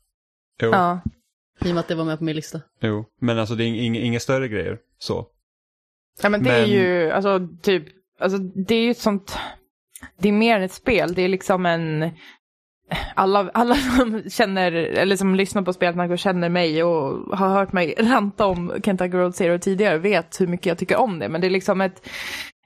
jo, 0.63 0.69
Ja. 0.73 1.01
I 1.65 1.71
och 1.71 1.75
med 1.75 1.79
att 1.81 1.89
det 1.89 1.95
var 1.95 2.05
med 2.05 2.19
på 2.19 2.25
min 2.25 2.37
lista. 2.37 2.61
jo. 2.81 3.05
Men 3.21 3.39
alltså 3.39 3.55
det 3.55 3.65
är 3.65 3.67
ing- 3.69 3.81
inga, 3.81 4.01
inga 4.01 4.21
större 4.21 4.49
grejer. 4.49 4.79
Så. 4.99 5.27
ja 6.23 6.29
men 6.29 6.43
det 6.43 6.51
är 6.51 6.61
Men- 6.61 6.71
ju, 6.71 7.11
alltså 7.11 7.49
typ, 7.63 7.85
alltså 8.21 8.39
det 8.39 8.75
är 8.75 8.83
ju 8.83 8.91
ett 8.91 8.99
sånt, 8.99 9.39
det 10.19 10.29
är 10.29 10.33
mer 10.33 10.57
än 10.57 10.63
ett 10.63 10.73
spel, 10.73 11.15
det 11.15 11.23
är 11.23 11.29
liksom 11.29 11.67
en, 11.67 12.11
alla, 13.15 13.51
alla 13.55 13.75
som 13.75 14.23
känner, 14.31 14.73
eller 14.73 15.17
som 15.17 15.35
lyssnar 15.35 15.63
på 15.63 15.73
spelet 15.73 16.11
och 16.11 16.19
känner 16.19 16.49
mig 16.49 16.83
och 16.85 17.39
har 17.39 17.49
hört 17.49 17.73
mig 17.73 17.95
ranta 17.99 18.47
om 18.47 18.73
Kentucky 18.85 19.17
Road 19.17 19.35
Zero 19.35 19.59
tidigare 19.59 19.99
vet 19.99 20.41
hur 20.41 20.47
mycket 20.47 20.67
jag 20.67 20.79
tycker 20.79 20.97
om 20.97 21.19
det. 21.19 21.29
Men 21.29 21.41
det 21.41 21.47
är 21.47 21.51
liksom 21.51 21.81
ett, 21.81 22.07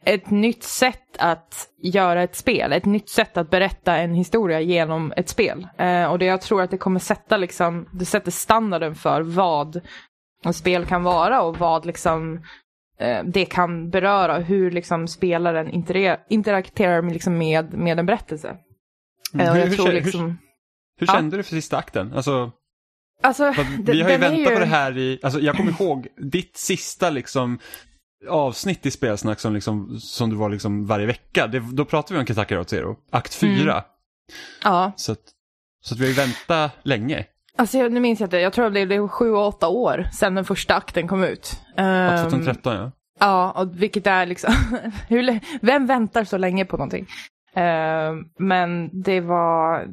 ett 0.06 0.30
nytt 0.30 0.62
sätt 0.62 1.00
att 1.18 1.68
göra 1.82 2.22
ett 2.22 2.36
spel, 2.36 2.72
ett 2.72 2.84
nytt 2.84 3.08
sätt 3.08 3.36
att 3.36 3.50
berätta 3.50 3.96
en 3.96 4.14
historia 4.14 4.60
genom 4.60 5.12
ett 5.16 5.28
spel. 5.28 5.66
Eh, 5.78 6.04
och 6.04 6.18
det 6.18 6.24
jag 6.24 6.40
tror 6.40 6.62
att 6.62 6.70
det 6.70 6.78
kommer 6.78 7.00
sätta 7.00 7.36
liksom, 7.36 7.88
det 7.92 8.04
sätter 8.04 8.30
standarden 8.30 8.94
för 8.94 9.20
vad 9.22 9.80
ett 10.46 10.56
spel 10.56 10.84
kan 10.86 11.02
vara 11.02 11.42
och 11.42 11.58
vad 11.58 11.86
liksom 11.86 12.42
eh, 13.00 13.24
det 13.24 13.44
kan 13.44 13.90
beröra, 13.90 14.38
hur 14.38 14.70
liksom 14.70 15.08
spelaren 15.08 15.70
intera- 15.70 16.18
interakterar 16.28 17.02
med, 17.02 17.12
liksom 17.12 17.38
med, 17.38 17.74
med 17.74 17.98
en 17.98 18.06
berättelse. 18.06 18.48
Eh, 18.48 18.54
och 19.34 19.40
Mm. 19.40 19.54
Hur- 19.54 19.60
jag 19.60 19.66
hur 19.66 19.76
tror 19.76 19.86
hur- 19.86 19.92
liksom... 19.92 20.38
Hur 21.00 21.06
Ja. 21.06 21.12
kände 21.14 21.36
du 21.36 21.42
för 21.42 21.50
sista 21.50 21.76
akten? 21.76 22.12
Alltså, 22.14 22.52
Alltså, 23.22 23.54
vi 23.78 24.02
har 24.02 24.10
ju 24.10 24.16
väntat 24.16 24.52
på 24.54 24.58
det 24.60 24.66
här 24.66 24.98
i, 24.98 25.18
alltså 25.22 25.40
jag 25.40 25.56
kommer 25.56 25.80
ihåg 25.82 26.06
ditt 26.16 26.56
sista 26.56 27.10
liksom 27.10 27.58
avsnitt 28.28 28.86
i 28.86 28.90
spelsnack 28.90 29.40
som, 29.40 29.54
liksom, 29.54 29.98
som 30.00 30.30
du 30.30 30.36
var 30.36 30.48
liksom 30.50 30.86
varje 30.86 31.06
vecka. 31.06 31.46
Det, 31.46 31.58
då 31.72 31.84
pratade 31.84 32.14
vi 32.14 32.20
om 32.20 32.26
Kentucky 32.26 32.54
Road 32.54 32.68
Zero, 32.68 32.96
akt 33.12 33.34
4. 33.34 33.72
Mm. 33.72 33.84
Ja, 34.64 34.92
Så, 34.96 35.12
att, 35.12 35.18
så 35.84 35.94
att 35.94 36.00
vi 36.00 36.04
har 36.04 36.08
ju 36.08 36.14
väntat 36.14 36.72
länge. 36.82 37.24
alltså 37.58 37.78
jag- 37.78 37.92
nu 37.92 38.00
minns 38.00 38.20
jag 38.20 38.26
inte, 38.26 38.36
jag 38.38 38.52
tror 38.52 38.70
det 38.70 38.86
blev 38.86 39.08
sju, 39.08 39.32
åtta 39.32 39.68
år 39.68 40.04
sedan 40.12 40.34
den 40.34 40.44
första 40.44 40.74
akten 40.74 41.08
kom 41.08 41.24
ut. 41.24 41.60
Ja, 41.76 41.82
Ehm, 41.82 42.30
2013 42.30 42.74
ja. 42.76 42.92
Ja, 43.20 43.50
och 43.50 43.82
vilket 43.82 44.06
är 44.06 44.26
liksom, 44.26 44.52
hur, 45.08 45.40
vem 45.66 45.86
väntar 45.86 46.24
så 46.24 46.38
länge 46.38 46.64
på 46.64 46.76
någonting? 46.76 47.06
Ehm, 47.54 48.24
men 48.38 48.90
det 49.02 49.20
var, 49.20 49.86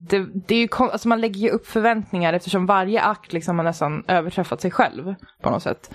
det, 0.00 0.26
det 0.46 0.54
är 0.54 0.58
ju, 0.60 0.68
alltså 0.78 1.08
man 1.08 1.20
lägger 1.20 1.40
ju 1.40 1.48
upp 1.50 1.66
förväntningar 1.66 2.32
eftersom 2.32 2.66
varje 2.66 3.02
akt 3.02 3.32
liksom 3.32 3.58
har 3.58 3.64
nästan 3.64 4.04
överträffat 4.08 4.60
sig 4.60 4.70
själv 4.70 5.14
på 5.42 5.50
något 5.50 5.62
sätt. 5.62 5.90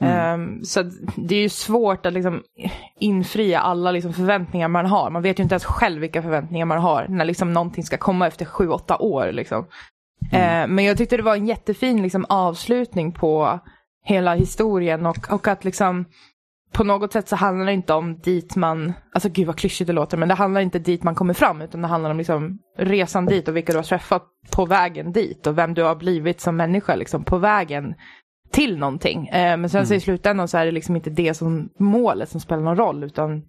Ehm, 0.00 0.64
så 0.64 0.80
att 0.80 0.86
det 1.16 1.34
är 1.36 1.40
ju 1.42 1.48
svårt 1.48 2.06
att 2.06 2.12
liksom 2.12 2.42
infria 2.98 3.60
alla 3.60 3.90
liksom 3.90 4.12
förväntningar 4.12 4.68
man 4.68 4.86
har. 4.86 5.10
Man 5.10 5.22
vet 5.22 5.38
ju 5.38 5.42
inte 5.42 5.54
ens 5.54 5.64
själv 5.64 6.00
vilka 6.00 6.22
förväntningar 6.22 6.66
man 6.66 6.78
har 6.78 7.06
när 7.08 7.24
liksom 7.24 7.52
någonting 7.52 7.84
ska 7.84 7.96
komma 7.96 8.26
efter 8.26 8.44
sju, 8.44 8.68
åtta 8.68 8.96
år. 8.98 9.32
Liksom. 9.32 9.66
Ehm, 10.32 10.74
men 10.74 10.84
jag 10.84 10.98
tyckte 10.98 11.16
det 11.16 11.22
var 11.22 11.36
en 11.36 11.46
jättefin 11.46 12.02
liksom, 12.02 12.26
avslutning 12.28 13.12
på 13.12 13.60
hela 14.04 14.34
historien 14.34 15.06
och, 15.06 15.32
och 15.32 15.48
att 15.48 15.64
liksom 15.64 16.04
på 16.72 16.84
något 16.84 17.12
sätt 17.12 17.28
så 17.28 17.36
handlar 17.36 17.66
det 17.66 17.72
inte 17.72 17.94
om 17.94 18.18
dit 18.18 18.56
man, 18.56 18.92
alltså 19.12 19.28
gud 19.28 19.46
vad 19.46 19.56
klyschigt 19.56 19.86
det 19.86 19.92
låter, 19.92 20.16
men 20.16 20.28
det 20.28 20.34
handlar 20.34 20.60
inte 20.60 20.78
dit 20.78 21.02
man 21.02 21.14
kommer 21.14 21.34
fram 21.34 21.62
utan 21.62 21.82
det 21.82 21.88
handlar 21.88 22.10
om 22.10 22.18
liksom 22.18 22.58
resan 22.78 23.26
dit 23.26 23.48
och 23.48 23.56
vilka 23.56 23.72
du 23.72 23.78
har 23.78 23.82
träffat 23.82 24.22
på 24.50 24.66
vägen 24.66 25.12
dit 25.12 25.46
och 25.46 25.58
vem 25.58 25.74
du 25.74 25.82
har 25.82 25.94
blivit 25.94 26.40
som 26.40 26.56
människa 26.56 26.94
liksom 26.94 27.24
på 27.24 27.38
vägen 27.38 27.94
till 28.50 28.78
någonting. 28.78 29.28
Eh, 29.28 29.56
men 29.56 29.70
sen 29.70 29.86
så 29.86 29.94
i 29.94 30.00
slutändan 30.00 30.48
så 30.48 30.58
är 30.58 30.66
det 30.66 30.72
liksom 30.72 30.96
inte 30.96 31.10
det 31.10 31.34
som 31.34 31.68
målet 31.78 32.28
som 32.28 32.40
spelar 32.40 32.62
någon 32.62 32.76
roll 32.76 33.04
utan 33.04 33.42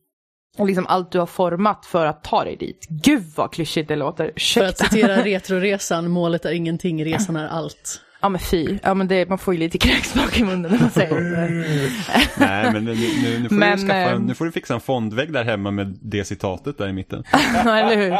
liksom 0.57 0.85
allt 0.87 1.11
du 1.11 1.19
har 1.19 1.25
format 1.25 1.85
för 1.85 2.05
att 2.05 2.23
ta 2.23 2.43
dig 2.43 2.55
dit. 2.55 2.87
Gud 2.89 3.23
vad 3.35 3.51
klyschigt 3.51 3.87
det 3.87 3.95
låter. 3.95 4.23
För 4.23 4.29
att 4.29 4.35
Ursäkta. 4.35 4.83
citera 4.85 5.15
Retroresan, 5.23 6.11
målet 6.11 6.45
är 6.45 6.51
ingenting, 6.51 7.05
resan 7.05 7.35
är 7.35 7.47
allt. 7.47 8.01
Ja 8.21 8.29
men 8.29 8.39
fy, 8.39 8.77
ja 8.83 8.93
men 8.93 9.07
det, 9.07 9.29
man 9.29 9.37
får 9.37 9.53
ju 9.53 9.59
lite 9.59 9.77
kräksmak 9.77 10.39
i 10.39 10.43
munnen 10.43 10.71
när 10.71 10.79
man 10.79 10.89
säger 10.89 11.15
det. 11.15 11.49
Nej, 12.45 12.73
men 12.73 12.85
nu, 12.85 12.95
nu, 12.95 13.39
nu, 13.39 13.49
får 13.49 13.55
Men, 13.55 13.77
du 13.77 13.87
skaffa, 13.87 14.11
ehm, 14.11 14.21
nu 14.21 14.33
får 14.33 14.45
du 14.45 14.51
fixa 14.51 14.73
en 14.73 14.79
fondvägg 14.79 15.33
där 15.33 15.43
hemma 15.43 15.71
med 15.71 15.97
det 16.01 16.25
citatet 16.25 16.77
där 16.77 16.87
i 16.87 16.93
mitten. 16.93 17.23
Ja, 17.65 17.77
eller 17.77 17.97
hur? 17.97 18.17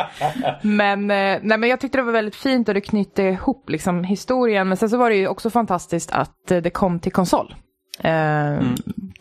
Men, 0.68 1.12
eh, 1.12 1.40
nej, 1.42 1.58
men 1.58 1.70
jag 1.70 1.80
tyckte 1.80 1.98
det 1.98 2.04
var 2.04 2.12
väldigt 2.12 2.36
fint 2.36 2.68
och 2.68 2.74
det 2.74 2.82
knytte 2.82 3.24
ihop 3.24 3.70
liksom, 3.70 4.04
historien. 4.04 4.68
Men 4.68 4.78
sen 4.78 4.90
så 4.90 4.98
var 4.98 5.10
det 5.10 5.16
ju 5.16 5.28
också 5.28 5.50
fantastiskt 5.50 6.12
att 6.12 6.52
eh, 6.52 6.58
det 6.58 6.70
kom 6.70 7.00
till 7.00 7.12
konsol. 7.12 7.56
Eh, 8.00 8.60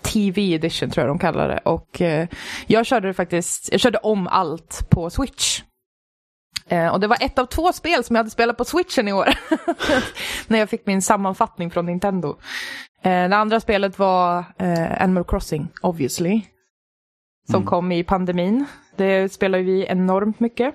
TV 0.02 0.54
edition 0.54 0.90
tror 0.90 1.06
jag 1.06 1.10
de 1.10 1.18
kallar 1.18 1.48
det. 1.48 1.58
Och 1.58 2.02
eh, 2.02 2.28
jag 2.66 2.86
körde 2.86 3.14
faktiskt, 3.14 3.68
jag 3.72 3.80
körde 3.80 3.98
om 3.98 4.26
allt 4.26 4.86
på 4.90 5.10
Switch. 5.10 5.62
Eh, 6.68 6.88
och 6.88 7.00
det 7.00 7.06
var 7.06 7.16
ett 7.20 7.38
av 7.38 7.46
två 7.46 7.72
spel 7.72 8.04
som 8.04 8.16
jag 8.16 8.20
hade 8.20 8.30
spelat 8.30 8.56
på 8.56 8.64
switchen 8.64 9.08
i 9.08 9.12
år. 9.12 9.28
När 10.46 10.58
jag 10.58 10.70
fick 10.70 10.86
min 10.86 11.02
sammanfattning 11.02 11.70
från 11.70 11.86
Nintendo. 11.86 12.28
Eh, 13.02 13.28
det 13.28 13.36
andra 13.36 13.60
spelet 13.60 13.98
var 13.98 14.44
eh, 14.58 15.02
Animal 15.02 15.24
Crossing, 15.24 15.68
obviously. 15.82 16.42
Som 17.46 17.56
Mm. 17.56 17.66
kom 17.66 17.92
i 17.92 18.04
pandemin. 18.04 18.64
Det 18.96 19.32
spelar 19.32 19.58
ju 19.58 19.64
vi 19.64 19.86
enormt 19.86 20.40
mycket. 20.40 20.74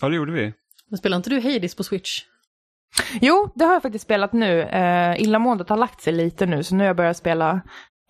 Ja, 0.00 0.08
det 0.08 0.16
gjorde 0.16 0.32
vi. 0.32 0.52
Men 0.90 0.98
spelar 0.98 1.16
inte 1.16 1.30
du 1.30 1.40
Hades 1.40 1.74
på 1.74 1.84
Switch? 1.84 2.22
Jo, 3.20 3.52
det 3.54 3.64
har 3.64 3.72
jag 3.72 3.82
faktiskt 3.82 4.04
spelat 4.04 4.32
nu. 4.32 4.62
Eh, 4.62 5.20
illamåendet 5.22 5.68
har 5.68 5.76
lagt 5.76 6.00
sig 6.02 6.12
lite 6.12 6.46
nu, 6.46 6.62
så 6.62 6.74
nu 6.74 6.82
har 6.82 6.86
jag 6.86 6.96
börjat 6.96 7.16
spela 7.16 7.60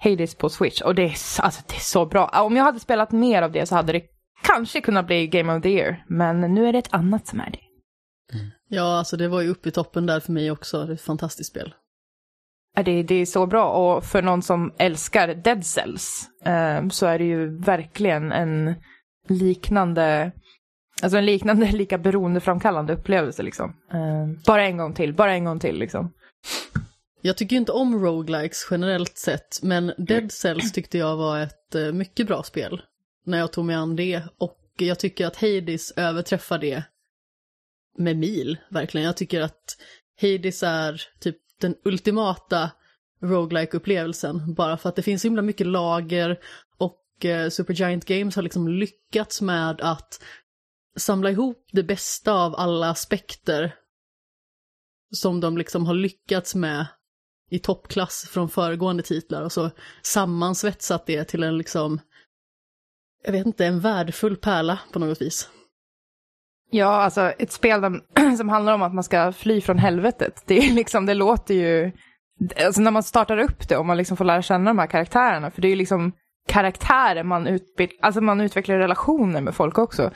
Hades 0.03 0.35
på 0.35 0.49
Switch. 0.49 0.81
Och 0.81 0.95
det 0.95 1.03
är, 1.03 1.15
alltså, 1.41 1.63
det 1.69 1.75
är 1.75 1.81
så 1.81 2.07
bra. 2.07 2.27
Om 2.27 2.57
jag 2.57 2.65
hade 2.65 2.81
spelat 2.81 3.13
mer 3.13 3.43
av 3.43 3.53
det 3.53 3.67
så 3.67 3.75
hade 3.75 3.93
det 3.93 4.03
kanske 4.43 4.81
kunnat 4.81 5.07
bli 5.07 5.27
Game 5.27 5.57
of 5.57 5.63
the 5.63 5.69
Year. 5.69 6.05
Men 6.09 6.41
nu 6.41 6.67
är 6.67 6.73
det 6.73 6.79
ett 6.79 6.95
annat 6.95 7.27
som 7.27 7.41
är 7.41 7.51
det. 7.51 7.61
Ja, 8.69 8.99
alltså 8.99 9.17
det 9.17 9.29
var 9.29 9.41
ju 9.41 9.49
uppe 9.49 9.69
i 9.69 9.73
toppen 9.73 10.07
där 10.07 10.21
för 10.21 10.33
mig 10.33 10.51
också. 10.51 10.85
Det 10.85 10.93
är 10.93 10.95
ett 10.95 11.01
fantastiskt 11.01 11.51
spel. 11.51 11.75
Ja, 12.77 12.83
Det, 12.83 13.03
det 13.03 13.15
är 13.15 13.27
så 13.27 13.47
bra 13.47 13.71
och 13.71 14.05
för 14.05 14.23
någon 14.23 14.43
som 14.43 14.75
älskar 14.79 15.35
Dead 15.35 15.67
Cells 15.67 16.29
eh, 16.45 16.89
så 16.89 17.07
är 17.07 17.19
det 17.19 17.25
ju 17.25 17.59
verkligen 17.59 18.33
en 18.33 18.75
liknande, 19.29 20.33
alltså 21.03 21.19
en 21.19 21.27
liknande 21.27 21.67
lika 21.73 21.99
beroendeframkallande 21.99 22.93
upplevelse 22.93 23.43
liksom. 23.43 23.77
Eh, 23.93 24.45
bara 24.47 24.65
en 24.67 24.77
gång 24.77 24.95
till, 24.95 25.15
bara 25.15 25.33
en 25.33 25.45
gång 25.45 25.59
till 25.59 25.79
liksom. 25.79 26.13
Jag 27.23 27.37
tycker 27.37 27.57
ju 27.57 27.61
inte 27.61 27.73
om 27.73 28.05
roguelikes 28.05 28.69
generellt 28.71 29.19
sett, 29.19 29.63
men 29.63 29.93
Dead 29.99 30.33
Cells 30.33 30.73
tyckte 30.73 30.99
jag 30.99 31.17
var 31.17 31.39
ett 31.39 31.75
eh, 31.75 31.93
mycket 31.93 32.27
bra 32.27 32.43
spel 32.43 32.83
när 33.25 33.39
jag 33.39 33.53
tog 33.53 33.65
mig 33.65 33.77
an 33.77 33.97
det. 33.97 34.23
Och 34.39 34.59
jag 34.77 34.99
tycker 34.99 35.27
att 35.27 35.37
Hades 35.37 35.91
överträffar 35.91 36.59
det 36.59 36.83
med 37.99 38.17
mil, 38.17 38.59
verkligen. 38.71 39.07
Jag 39.07 39.17
tycker 39.17 39.41
att 39.41 39.77
Hades 40.21 40.63
är 40.63 41.03
typ 41.21 41.37
den 41.61 41.75
ultimata 41.85 42.71
roguelike 43.23 43.77
upplevelsen 43.77 44.55
bara 44.55 44.77
för 44.77 44.89
att 44.89 44.97
det 44.97 45.03
finns 45.03 45.23
så 45.23 45.29
himla 45.29 45.43
mycket 45.43 45.67
lager 45.67 46.39
och 46.79 47.25
eh, 47.25 47.49
Supergiant 47.51 48.05
Games 48.05 48.37
har 48.37 48.43
liksom 48.43 48.69
lyckats 48.69 49.41
med 49.41 49.81
att 49.81 50.23
samla 50.97 51.31
ihop 51.31 51.69
det 51.73 51.83
bästa 51.83 52.33
av 52.33 52.55
alla 52.57 52.91
aspekter 52.91 53.75
som 55.11 55.41
de 55.41 55.59
liksom 55.59 55.87
har 55.87 55.95
lyckats 55.95 56.55
med 56.55 56.87
i 57.51 57.59
toppklass 57.59 58.29
från 58.31 58.49
föregående 58.49 59.03
titlar 59.03 59.43
och 59.43 59.53
så 59.53 59.71
sammansvetsat 60.03 61.07
det 61.07 61.25
till 61.25 61.43
en 61.43 61.59
liksom, 61.59 62.01
jag 63.25 63.33
vet 63.33 63.47
inte, 63.47 63.67
en 63.67 63.81
värdefull 63.81 64.37
pärla 64.37 64.79
på 64.93 64.99
något 64.99 65.23
vis. 65.23 65.49
Ja, 66.71 67.03
alltså 67.03 67.21
ett 67.21 67.53
spel 67.53 68.01
som 68.37 68.49
handlar 68.49 68.75
om 68.75 68.83
att 68.83 68.95
man 68.95 69.05
ska 69.05 69.33
fly 69.33 69.61
från 69.61 69.79
helvetet. 69.79 70.43
Det, 70.47 70.59
är 70.59 70.73
liksom, 70.73 71.07
det 71.07 71.15
låter 71.15 71.55
ju... 71.55 71.93
Alltså 72.65 72.81
när 72.81 72.91
man 72.91 73.03
startar 73.03 73.39
upp 73.39 73.69
det 73.69 73.77
och 73.77 73.87
man 73.87 73.97
liksom 73.97 74.17
får 74.17 74.25
lära 74.25 74.43
känna 74.43 74.71
de 74.71 74.79
här 74.79 74.87
karaktärerna, 74.87 75.51
för 75.51 75.63
det 75.63 75.69
är 75.69 75.71
ju 75.71 75.77
liksom 75.77 76.13
karaktärer 76.49 77.23
man, 77.23 77.47
utbild, 77.47 77.91
alltså 78.01 78.21
man 78.21 78.41
utvecklar 78.41 78.77
relationer 78.77 79.41
med 79.41 79.55
folk 79.55 79.79
också. 79.79 80.11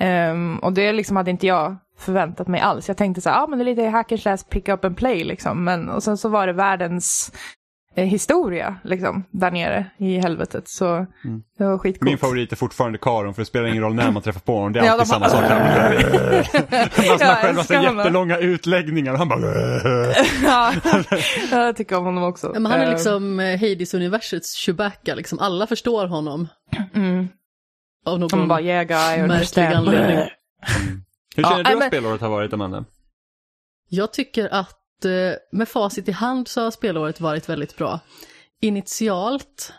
Um, 0.00 0.58
och 0.58 0.72
det 0.72 0.92
liksom 0.92 1.16
hade 1.16 1.30
inte 1.30 1.46
jag 1.46 1.76
förväntat 1.98 2.48
mig 2.48 2.60
alls. 2.60 2.88
Jag 2.88 2.96
tänkte 2.96 3.20
så 3.20 3.28
här, 3.28 3.36
ja 3.36 3.42
ah, 3.42 3.46
men 3.46 3.58
det 3.58 3.62
är 3.62 3.66
lite 3.66 3.84
hack 3.84 4.12
and 4.12 4.20
slash, 4.20 4.38
pick 4.50 4.68
up 4.68 4.84
and 4.84 4.96
play 4.96 5.24
liksom. 5.24 5.64
Men, 5.64 5.88
och 5.88 6.02
sen 6.02 6.16
så 6.16 6.28
var 6.28 6.46
det 6.46 6.52
världens 6.52 7.32
historia 8.04 8.76
liksom, 8.84 9.24
där 9.30 9.50
nere 9.50 9.86
i 9.98 10.18
helvetet. 10.18 10.68
Så 10.68 11.06
det 11.58 11.64
var 11.64 11.78
skitcoolt. 11.78 12.02
Min 12.10 12.18
favorit 12.18 12.52
är 12.52 12.56
fortfarande 12.56 12.98
Karon 12.98 13.34
för 13.34 13.42
det 13.42 13.46
spelar 13.46 13.66
ingen 13.66 13.82
roll 13.82 13.94
när 13.94 14.10
man 14.10 14.22
träffar 14.22 14.40
på 14.40 14.54
honom. 14.56 14.72
Det 14.72 14.80
är 14.80 14.84
Ja, 14.84 14.92
alltid 14.92 15.06
de 15.06 15.10
samma 15.10 15.28
sak. 15.28 15.44
Han 15.44 15.58
själva 17.18 17.62
så 17.64 17.72
älskar 17.74 17.76
honom. 17.76 17.96
jättelånga 17.98 18.38
utläggningar 18.38 19.12
och 19.12 19.18
han 19.18 19.28
bara... 19.28 19.40
ja, 20.44 20.72
jag 21.50 21.76
tycker 21.76 21.96
om 21.98 22.04
honom 22.04 22.24
också. 22.24 22.50
Ja, 22.54 22.60
Men 22.60 22.72
han 22.72 22.80
är 22.80 22.84
Ehm, 22.86 22.92
liksom 22.92 23.40
eh, 23.40 23.58
Hades-universets 23.60 24.54
Chewbacca, 24.56 25.14
liksom 25.14 25.38
alla 25.38 25.66
förstår 25.66 26.06
honom. 26.06 26.48
Mm. 26.94 27.28
Av 28.06 28.18
någon 28.20 28.28
Han 28.32 28.48
bara, 28.48 28.60
yeah 28.60 29.28
märklig 29.28 29.62
anledning. 29.64 30.16
Hur 31.36 31.42
Ja, 31.42 31.48
känner 31.50 31.56
du 31.56 31.62
nej, 31.62 31.72
att 31.72 31.78
men- 31.78 31.88
spelåret 31.88 32.20
har 32.20 32.28
varit, 32.28 32.52
Amanda? 32.52 32.84
Jag 33.90 34.12
tycker 34.12 34.48
att 34.54 34.70
eh, 34.70 34.77
Eh, 35.04 35.36
med 35.52 35.68
facit 35.68 36.08
i 36.08 36.12
hand 36.12 36.48
så 36.48 36.60
har 36.60 36.70
spelåret 36.70 37.20
varit 37.20 37.48
väldigt 37.48 37.76
bra. 37.76 38.00
Initialt 38.60 39.72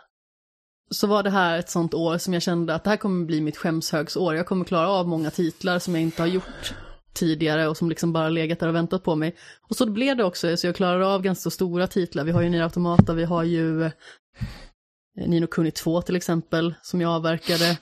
så 0.91 1.07
var 1.07 1.23
det 1.23 1.29
här 1.29 1.59
ett 1.59 1.69
sånt 1.69 1.93
år 1.93 2.17
som 2.17 2.33
jag 2.33 2.43
kände 2.43 2.75
att 2.75 2.83
det 2.83 2.89
här 2.89 2.97
kommer 2.97 3.25
bli 3.25 3.41
mitt 3.41 3.57
skämshögsår. 3.57 4.35
Jag 4.35 4.45
kommer 4.45 4.65
klara 4.65 4.89
av 4.89 5.07
många 5.07 5.31
titlar 5.31 5.79
som 5.79 5.95
jag 5.95 6.01
inte 6.01 6.21
har 6.21 6.27
gjort 6.27 6.73
tidigare 7.13 7.67
och 7.67 7.77
som 7.77 7.89
liksom 7.89 8.13
bara 8.13 8.29
legat 8.29 8.59
där 8.59 8.67
och 8.67 8.75
väntat 8.75 9.03
på 9.03 9.15
mig. 9.15 9.35
Och 9.69 9.75
så 9.75 9.91
blev 9.91 10.17
det 10.17 10.23
också, 10.23 10.57
så 10.57 10.67
jag 10.67 10.75
klarade 10.75 11.07
av 11.07 11.21
ganska 11.21 11.49
stora 11.49 11.88
titlar. 11.88 12.23
Vi 12.23 12.31
har 12.31 12.41
ju 12.41 12.49
Nier 12.49 12.63
Automata, 12.63 13.13
vi 13.13 13.23
har 13.23 13.43
ju 13.43 13.83
eh, 13.83 13.91
Nino 15.27 15.47
Kuni 15.47 15.71
2 15.71 16.01
till 16.01 16.15
exempel, 16.15 16.75
som 16.81 17.01
jag 17.01 17.11
avverkade. 17.11 17.77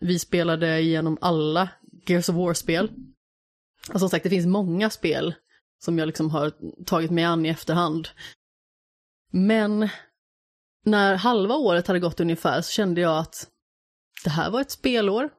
Vi 0.00 0.18
spelade 0.18 0.80
igenom 0.80 1.18
alla 1.20 1.68
Gears 2.06 2.28
of 2.28 2.36
War-spel. 2.36 2.90
Och 3.92 4.00
som 4.00 4.08
sagt, 4.08 4.22
det 4.22 4.30
finns 4.30 4.46
många 4.46 4.90
spel 4.90 5.34
som 5.84 5.98
jag 5.98 6.06
liksom 6.06 6.30
har 6.30 6.52
tagit 6.84 7.10
mig 7.10 7.24
an 7.24 7.46
i 7.46 7.48
efterhand. 7.48 8.08
Men 9.32 9.88
när 10.84 11.14
halva 11.14 11.54
året 11.54 11.86
hade 11.86 12.00
gått 12.00 12.20
ungefär 12.20 12.60
så 12.62 12.72
kände 12.72 13.00
jag 13.00 13.18
att 13.18 13.48
det 14.24 14.30
här 14.30 14.50
var 14.50 14.60
ett 14.60 14.70
spelår, 14.70 15.30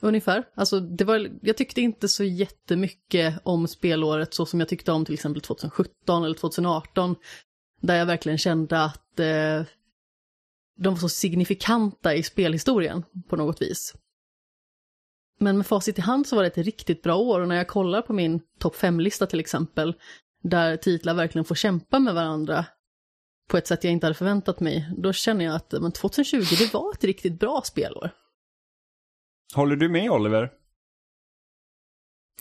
ungefär. 0.00 0.44
Alltså, 0.54 0.80
det 0.80 1.04
var, 1.04 1.30
jag 1.42 1.56
tyckte 1.56 1.80
inte 1.80 2.08
så 2.08 2.24
jättemycket 2.24 3.40
om 3.42 3.68
spelåret 3.68 4.34
så 4.34 4.46
som 4.46 4.60
jag 4.60 4.68
tyckte 4.68 4.92
om 4.92 5.04
till 5.04 5.14
exempel 5.14 5.42
2017 5.42 6.24
eller 6.24 6.34
2018. 6.34 7.16
Där 7.80 7.96
jag 7.96 8.06
verkligen 8.06 8.38
kände 8.38 8.84
att 8.84 9.20
eh, 9.20 9.62
de 10.78 10.94
var 10.94 10.96
så 10.96 11.08
signifikanta 11.08 12.14
i 12.14 12.22
spelhistorien 12.22 13.04
på 13.28 13.36
något 13.36 13.62
vis. 13.62 13.94
Men 15.38 15.56
med 15.56 15.66
facit 15.66 15.98
i 15.98 16.00
hand 16.00 16.26
så 16.26 16.36
var 16.36 16.42
det 16.42 16.48
ett 16.48 16.58
riktigt 16.58 17.02
bra 17.02 17.16
år 17.16 17.40
och 17.40 17.48
när 17.48 17.56
jag 17.56 17.68
kollar 17.68 18.02
på 18.02 18.12
min 18.12 18.40
topp 18.58 18.76
5-lista 18.76 19.26
till 19.26 19.40
exempel, 19.40 19.94
där 20.42 20.76
titlar 20.76 21.14
verkligen 21.14 21.44
får 21.44 21.54
kämpa 21.54 21.98
med 21.98 22.14
varandra 22.14 22.64
på 23.48 23.56
ett 23.56 23.66
sätt 23.66 23.84
jag 23.84 23.92
inte 23.92 24.06
hade 24.06 24.14
förväntat 24.14 24.60
mig, 24.60 24.90
då 24.96 25.12
känner 25.12 25.44
jag 25.44 25.54
att 25.54 25.72
men 25.80 25.92
2020, 25.92 26.36
det 26.58 26.74
var 26.74 26.92
ett 26.92 27.04
riktigt 27.04 27.40
bra 27.40 27.62
spelår. 27.64 28.10
Håller 29.54 29.76
du 29.76 29.88
med 29.88 30.10
Oliver? 30.10 30.50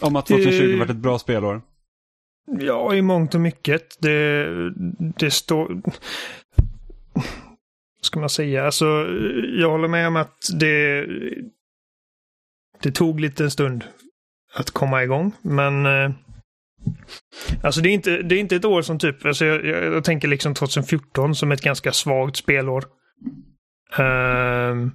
Om 0.01 0.15
att 0.15 0.25
2020 0.25 0.73
Eh, 0.73 0.79
varit 0.79 0.89
ett 0.89 0.97
bra 0.97 1.19
spelår? 1.19 1.61
Ja, 2.59 2.95
i 2.95 3.01
mångt 3.01 3.35
och 3.35 3.41
mycket. 3.41 4.01
Det, 4.01 4.47
det 5.17 5.31
står... 5.31 5.81
Ska 8.01 8.19
man 8.19 8.29
säga? 8.29 8.65
Alltså, 8.65 8.85
jag 9.59 9.69
håller 9.69 9.87
med 9.87 10.07
om 10.07 10.15
att 10.15 10.49
det... 10.59 11.05
Det 12.81 12.91
tog 12.91 13.19
lite 13.19 13.43
en 13.43 13.51
stund 13.51 13.83
att 14.53 14.71
komma 14.71 15.03
igång, 15.03 15.31
men... 15.41 15.85
eh, 15.85 16.11
Alltså 17.63 17.81
det 17.81 17.89
är 17.89 17.93
inte, 17.93 18.17
det 18.21 18.35
är 18.35 18.39
inte 18.39 18.55
ett 18.55 18.65
år 18.65 18.81
som 18.81 18.99
typ, 18.99 19.25
alltså 19.25 19.45
jag, 19.45 19.65
jag, 19.65 19.85
jag 19.85 20.03
tänker 20.03 20.27
liksom 20.27 20.53
2014 20.53 21.35
som 21.35 21.51
ett 21.51 21.61
ganska 21.61 21.91
svagt 21.91 22.35
spelår. 22.35 22.85
Ehm, 23.97 24.91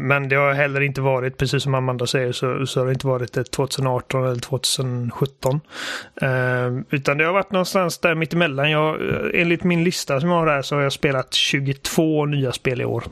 men 0.00 0.28
det 0.28 0.36
har 0.36 0.52
heller 0.52 0.80
inte 0.80 1.00
varit, 1.00 1.36
precis 1.38 1.62
som 1.62 1.74
Amanda 1.74 2.06
säger, 2.06 2.32
så, 2.32 2.66
så 2.66 2.80
har 2.80 2.86
det 2.86 2.92
inte 2.92 3.06
varit 3.06 3.36
ett 3.36 3.50
2018 3.52 4.24
eller 4.24 4.40
2017. 4.40 5.60
Ehm, 6.20 6.84
utan 6.90 7.18
det 7.18 7.24
har 7.24 7.32
varit 7.32 7.52
någonstans 7.52 7.98
där 7.98 8.14
mittemellan. 8.14 8.70
Jag, 8.70 9.00
enligt 9.34 9.64
min 9.64 9.84
lista 9.84 10.20
som 10.20 10.28
jag 10.28 10.36
har 10.36 10.46
här 10.46 10.62
så 10.62 10.76
har 10.76 10.82
jag 10.82 10.92
spelat 10.92 11.34
22 11.34 12.26
nya 12.26 12.52
spel 12.52 12.80
i 12.80 12.84
år. 12.84 13.04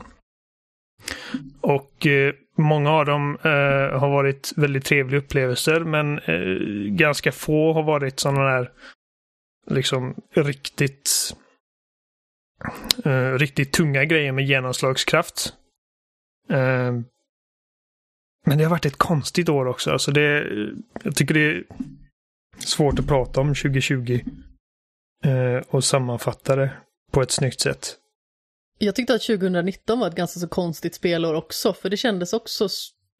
Och 1.65 2.05
eh, 2.05 2.33
många 2.57 2.91
av 2.91 3.05
dem 3.05 3.37
eh, 3.43 3.99
har 3.99 4.09
varit 4.09 4.53
väldigt 4.55 4.85
trevliga 4.85 5.19
upplevelser 5.19 5.79
men 5.79 6.19
eh, 6.19 6.95
ganska 6.95 7.31
få 7.31 7.73
har 7.73 7.83
varit 7.83 8.19
sådana 8.19 8.43
där 8.43 8.71
liksom 9.69 10.15
riktigt 10.33 11.35
eh, 13.05 13.33
riktigt 13.33 13.73
tunga 13.73 14.05
grejer 14.05 14.31
med 14.31 14.45
genomslagskraft. 14.45 15.53
Eh, 16.49 16.93
men 18.45 18.57
det 18.57 18.63
har 18.63 18.69
varit 18.69 18.85
ett 18.85 18.97
konstigt 18.97 19.49
år 19.49 19.65
också. 19.65 19.91
Alltså 19.91 20.11
det, 20.11 20.47
jag 21.03 21.15
tycker 21.15 21.33
det 21.33 21.51
är 21.51 21.63
svårt 22.57 22.99
att 22.99 23.07
prata 23.07 23.41
om 23.41 23.47
2020 23.47 24.19
eh, 25.23 25.63
och 25.67 25.83
sammanfatta 25.83 26.55
det 26.55 26.71
på 27.11 27.21
ett 27.21 27.31
snyggt 27.31 27.59
sätt. 27.59 27.97
Jag 28.77 28.95
tyckte 28.95 29.13
att 29.13 29.21
2019 29.21 29.99
var 29.99 30.07
ett 30.07 30.15
ganska 30.15 30.39
så 30.39 30.47
konstigt 30.47 30.95
spelår 30.95 31.33
också, 31.33 31.73
för 31.73 31.89
det 31.89 31.97
kändes 31.97 32.33
också 32.33 32.69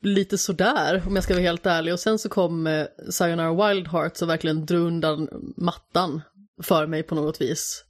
lite 0.02 0.38
sådär, 0.38 1.04
om 1.08 1.16
jag 1.16 1.24
ska 1.24 1.34
vara 1.34 1.44
helt 1.44 1.66
ärlig. 1.66 1.94
Och 1.94 2.00
sen 2.00 2.20
så 2.20 2.30
kom 2.30 2.68
eh, 2.68 2.86
Sayonara 3.10 3.70
Wild 3.70 3.88
Hearts 3.88 4.22
och 4.22 4.30
verkligen 4.30 4.66
drog 4.66 4.88
undan 4.88 5.30
mattan 5.58 6.22
för 6.64 6.88
mig 6.88 7.04
på 7.04 7.16
något 7.16 7.42
vis. 7.42 7.86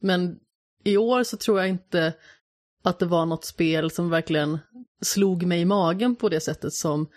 Men 0.00 0.38
i 0.84 0.96
år 0.96 1.24
så 1.24 1.36
tror 1.36 1.58
jag 1.58 1.68
inte 1.68 2.12
att 2.82 2.98
det 2.98 3.06
var 3.06 3.26
något 3.26 3.44
spel 3.44 3.90
som 3.90 4.10
verkligen 4.10 4.58
slog 5.02 5.46
mig 5.46 5.60
i 5.60 5.64
magen 5.64 6.16
på 6.16 6.28
det 6.28 6.40
sättet 6.40 6.72
som 6.72 7.08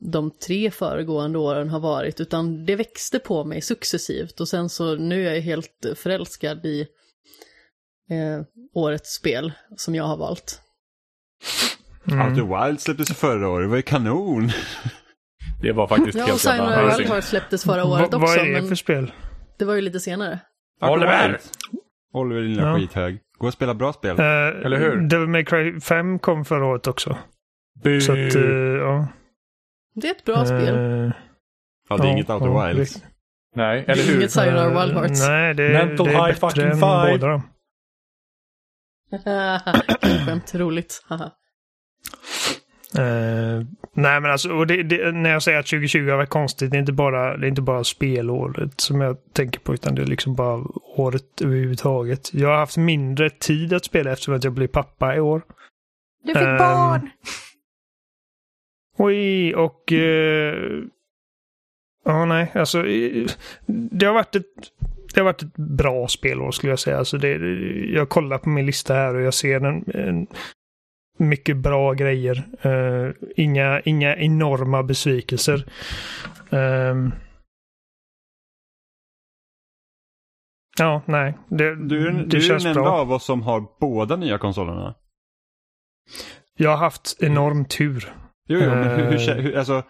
de 0.00 0.30
tre 0.30 0.70
föregående 0.70 1.38
åren 1.38 1.68
har 1.68 1.80
varit, 1.80 2.20
utan 2.20 2.66
det 2.66 2.76
växte 2.76 3.18
på 3.18 3.44
mig 3.44 3.60
successivt 3.60 4.40
och 4.40 4.48
sen 4.48 4.68
så 4.68 4.94
nu 4.94 5.28
är 5.28 5.34
jag 5.34 5.40
helt 5.40 5.86
förälskad 5.94 6.66
i 6.66 6.86
eh, 8.10 8.44
årets 8.74 9.14
spel 9.14 9.52
som 9.76 9.94
jag 9.94 10.04
har 10.04 10.16
valt. 10.16 10.60
Mm. 12.10 12.28
Outer 12.30 12.66
Wild 12.66 12.80
släpptes 12.80 13.16
förra 13.16 13.48
året, 13.48 13.64
det 13.64 13.68
var 13.70 13.76
ju 13.76 13.82
kanon. 13.82 14.50
Det 15.62 15.72
var 15.72 15.86
faktiskt 15.88 16.18
Ja, 16.18 16.24
och 16.24 16.28
helt 16.30 16.44
jävla 16.44 16.58
Sayonara 16.64 16.82
amazing. 16.82 17.12
Wild 17.12 17.24
släpptes 17.24 17.64
förra 17.64 17.84
året 17.84 18.04
också, 18.14 18.18
Vad 18.18 18.38
är 18.38 18.60
det 18.60 18.68
för 18.68 18.74
spel? 18.74 19.12
det 19.58 19.64
var 19.64 19.74
ju 19.74 19.80
lite 19.80 20.00
senare. 20.00 20.38
Oliver! 20.82 21.38
Oliver 22.12 22.40
din 22.42 22.50
lilla 22.54 22.68
Ja. 22.68 22.76
skithög. 22.76 23.18
Gå 23.38 23.46
och 23.46 23.52
spela 23.52 23.74
bra 23.74 23.92
spel. 23.92 24.18
Eh, 24.18 24.24
Eller 24.26 24.78
hur? 24.78 24.96
Devil 25.08 25.28
May 25.28 25.44
Cry 25.44 25.80
5 25.80 26.18
kom 26.18 26.44
förra 26.44 26.66
året 26.66 26.86
också. 26.86 27.18
Bu. 27.84 28.00
Så 28.00 28.12
att, 28.12 28.18
eh, 28.34 28.42
ja. 28.80 29.08
Det 29.94 30.06
är 30.08 30.10
ett 30.14 30.24
bra 30.24 30.44
spel. 30.44 30.74
Eh, 30.74 31.12
Ja, 31.88 31.96
det 31.96 32.02
är 32.02 32.06
ja, 32.06 32.12
inget 32.12 32.30
Outer 32.30 32.46
ja, 32.46 32.66
Wilds. 32.66 32.94
det- 32.94 33.00
Nej, 33.56 33.84
eller 33.88 34.02
är 34.02 34.06
hur? 34.08 34.16
inget 34.16 34.30
Sayonara 34.30 34.68
Wild 34.84 34.98
Hearts. 34.98 35.28
Nej, 35.28 35.54
det, 35.54 35.68
Mental 35.72 36.06
det 36.06 36.12
är 36.12 36.16
high 36.16 36.26
bättre 36.26 36.48
fucking 36.48 36.62
än 36.64 36.72
five. 36.72 37.10
båda 37.12 37.26
dem. 37.28 37.42
Skämt, 40.26 40.54
roligt. 40.54 41.04
Eh, 42.98 43.62
nej 43.94 44.20
men 44.20 44.30
alltså, 44.30 44.50
och 44.52 44.66
det, 44.66 44.82
det, 44.82 45.12
när 45.12 45.30
jag 45.30 45.42
säger 45.42 45.58
att 45.58 45.66
2020 45.66 46.08
har 46.10 46.16
varit 46.16 46.28
konstigt, 46.28 46.70
det 46.70 46.76
är 46.76 46.80
inte 46.80 46.92
bara, 46.92 47.36
det 47.36 47.46
är 47.46 47.48
inte 47.48 47.62
bara 47.62 47.84
spelåret 47.84 48.80
som 48.80 49.00
jag 49.00 49.16
tänker 49.32 49.60
på, 49.60 49.74
utan 49.74 49.94
det 49.94 50.02
är 50.02 50.06
liksom 50.06 50.34
bara 50.34 50.64
året 50.96 51.40
överhuvudtaget. 51.42 52.34
Jag 52.34 52.48
har 52.48 52.56
haft 52.56 52.76
mindre 52.76 53.30
tid 53.30 53.72
att 53.72 53.84
spela 53.84 54.12
eftersom 54.12 54.34
att 54.34 54.44
jag 54.44 54.52
blir 54.52 54.68
pappa 54.68 55.16
i 55.16 55.20
år. 55.20 55.42
Du 56.24 56.32
fick 56.34 56.42
Ehm, 56.42 56.58
barn! 56.58 57.10
Oj, 58.98 59.54
och... 59.54 59.92
eh, 59.92 60.82
Ja, 62.04 62.24
nej, 62.24 62.50
alltså 62.54 62.82
det 63.66 64.06
har 64.06 64.14
varit 64.14 64.36
ett 64.36 64.44
det 65.14 65.20
har 65.20 65.24
varit 65.24 65.42
ett 65.42 65.56
bra 65.56 66.08
spelår 66.08 66.50
skulle 66.50 66.72
jag 66.72 66.78
säga. 66.78 66.98
Alltså 66.98 67.18
det, 67.18 67.28
jag 67.92 68.08
kollar 68.08 68.38
på 68.38 68.48
min 68.48 68.66
lista 68.66 68.94
här 68.94 69.14
och 69.14 69.22
jag 69.22 69.34
ser 69.34 69.60
en, 69.60 69.84
en 69.94 70.26
mycket 71.18 71.56
bra 71.56 71.92
grejer. 71.92 72.48
Eh, 72.62 73.12
inga, 73.36 73.80
inga 73.80 74.16
enorma 74.16 74.82
besvikelser. 74.82 75.64
Ehm. 76.50 77.12
ja, 80.78 81.02
nej. 81.06 81.38
Det, 81.48 81.74
Du 81.88 82.00
är, 82.08 82.12
den- 82.12 82.16
det 82.16 82.24
du 82.28 82.36
är 82.36 82.40
känns 82.40 82.62
den 82.62 82.70
enda 82.70 82.82
bra. 82.82 82.90
av 83.00 83.12
oss 83.12 83.24
som 83.24 83.42
har 83.42 83.64
båda 83.80 84.16
nya 84.16 84.38
konsolerna. 84.38 84.94
Jag 86.56 86.70
har 86.70 86.76
haft 86.76 87.16
enorm 87.22 87.64
tur. 87.64 88.12
Jo, 88.48 88.58
jo, 88.62 88.70
men 88.70 88.84
hur, 88.98 89.04
hur, 89.10 89.28
Eh. 89.30 89.36
hur 89.36 89.56
alltså, 89.56 89.82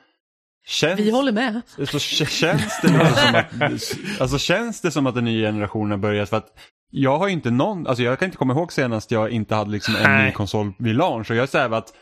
känns, 0.68 1.00
Vi 1.00 1.10
håller 1.10 1.32
med. 1.32 1.60
så 1.76 1.82
kä- 1.82 2.24
känns 2.28 2.80
det 2.82 2.88
som 2.88 3.00
att, 3.00 4.20
alltså 4.20 4.38
känns 4.38 4.80
det 4.80 4.90
som 4.90 5.06
att 5.06 5.14
den 5.14 5.24
nya 5.24 5.48
generationen 5.48 5.90
har 5.90 5.98
börjat 5.98 6.28
för 6.28 6.36
att 6.36 6.46
jag 6.90 7.18
har 7.18 7.28
inte 7.28 7.50
någon, 7.50 7.86
alltså 7.86 8.02
jag 8.02 8.18
kan 8.18 8.26
inte 8.26 8.38
komma 8.38 8.52
ihåg 8.52 8.72
senast 8.72 9.10
jag 9.10 9.30
inte 9.30 9.54
hade 9.54 9.70
liksom 9.70 9.96
en 9.96 10.02
Nej. 10.02 10.26
ny 10.26 10.32
konsol 10.32 10.72
vid 10.78 10.94
launch 10.96 11.30
och 11.30 11.36
jag 11.36 11.48
säger 11.48 11.70
att 11.70 11.92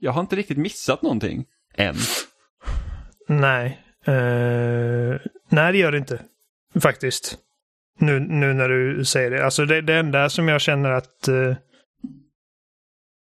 jag 0.00 0.12
har 0.12 0.20
inte 0.20 0.36
riktigt 0.36 0.58
missat 0.58 1.02
någonting 1.02 1.44
än. 1.74 1.94
Nej. 3.28 3.80
Eh, 4.06 5.20
nej, 5.48 5.72
det 5.72 5.78
gör 5.78 5.92
det 5.92 5.98
inte. 5.98 6.20
Faktiskt. 6.80 7.36
Nu, 7.98 8.20
nu 8.20 8.52
när 8.54 8.68
du 8.68 9.04
säger 9.04 9.30
det. 9.30 9.44
Alltså 9.44 9.64
det, 9.64 9.80
det 9.80 9.94
enda 9.94 10.28
som 10.30 10.48
jag 10.48 10.60
känner 10.60 10.90
att... 10.90 11.28
eh, 11.28 11.54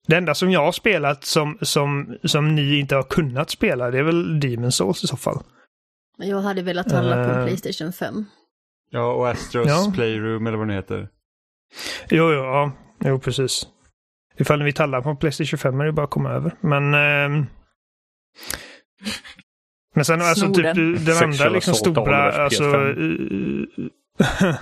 det 0.09 0.15
enda 0.17 0.35
som 0.35 0.51
jag 0.51 0.65
har 0.65 0.71
spelat 0.71 1.23
som, 1.23 1.57
som, 1.61 2.17
som 2.23 2.55
ni 2.55 2.79
inte 2.79 2.95
har 2.95 3.03
kunnat 3.03 3.49
spela, 3.49 3.91
det 3.91 3.99
är 3.99 4.03
väl 4.03 4.39
Demon 4.39 4.71
Souls 4.71 5.03
i 5.03 5.07
så 5.07 5.17
fall. 5.17 5.43
Jag 6.17 6.41
hade 6.41 6.61
velat 6.61 6.91
handla 6.91 7.15
på 7.15 7.31
Eh. 7.39 7.45
Playstation 7.45 7.93
5. 7.93 8.25
Ja, 8.91 9.13
och 9.13 9.29
Astros 9.29 9.67
Ja. 9.67 9.91
Playroom 9.95 10.47
eller 10.47 10.57
vad 10.57 10.67
den 10.67 10.75
heter. 10.75 11.09
Jo, 12.09 12.31
jo, 12.33 12.43
ja. 12.43 12.71
Jo, 13.05 13.19
precis. 13.19 13.67
Ifall 14.37 14.63
vill 14.63 14.73
talla 14.73 15.01
på 15.01 15.15
Playstation 15.15 15.57
5 15.57 15.81
är 15.81 15.85
det 15.85 15.91
bara 15.91 16.03
att 16.03 16.09
komma 16.11 16.29
över. 16.31 16.51
Men... 16.61 16.93
ehm, 16.93 17.45
men 19.95 20.05
sen 20.05 20.21
alltså 20.21 20.45
Snor 20.45 20.53
typ 20.73 21.05
den. 21.05 21.23
andra 21.23 21.49
liksom 21.49 21.73
stora, 21.73 22.31
alltså... 22.31 22.63
PS5. 22.63 23.89
Eh, 24.19 24.55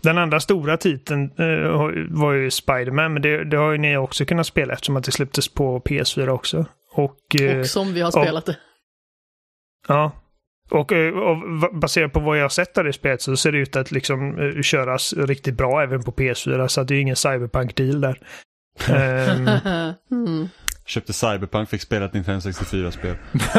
den 0.00 0.18
andra 0.18 0.40
stora 0.40 0.76
titeln 0.76 1.30
eh, 1.38 1.70
var 2.10 2.32
ju 2.32 2.50
Spider-Man, 2.50 3.12
men 3.12 3.22
det, 3.22 3.44
det 3.44 3.56
har 3.56 3.72
ju 3.72 3.78
ni 3.78 3.96
också 3.96 4.24
kunnat 4.24 4.46
spela 4.46 4.72
eftersom 4.72 4.96
att 4.96 5.04
det 5.04 5.12
släpptes 5.12 5.48
på 5.48 5.80
PS4 5.80 6.28
också. 6.28 6.66
Och... 6.92 7.40
eh, 7.40 7.58
Och 7.60 7.66
som 7.66 7.94
vi 7.94 8.00
har 8.00 8.08
och- 8.08 8.22
spelat 8.24 8.46
det. 8.46 8.56
Ja. 9.88 10.12
Och, 10.70 10.92
eh, 10.92 11.12
och 11.14 11.36
va- 11.60 11.70
baserat 11.72 12.12
på 12.12 12.20
vad 12.20 12.38
jag 12.38 12.44
har 12.44 12.48
sett 12.48 12.78
av 12.78 12.84
det 12.84 12.92
spelet 12.92 13.22
så 13.22 13.36
ser 13.36 13.52
det 13.52 13.58
ut 13.58 13.76
att 13.76 13.90
liksom 13.90 14.38
eh, 14.56 14.62
köras 14.62 15.12
riktigt 15.12 15.54
bra 15.56 15.82
även 15.82 16.02
på 16.02 16.12
PS4. 16.12 16.68
Så 16.68 16.80
att 16.80 16.88
det 16.88 16.94
är 16.94 16.96
ju 16.96 17.02
ingen 17.02 17.16
cyberpunk-deal 17.16 18.00
där. 18.00 18.18
Ehm, 18.88 19.48
mm. 20.26 20.48
Köpte 20.86 21.12
Cyberpunk, 21.12 21.68
fick 21.68 21.80
spela 21.82 22.04
ett 22.04 22.12
Nintendo 22.14 22.40
64-spel. 22.40 23.16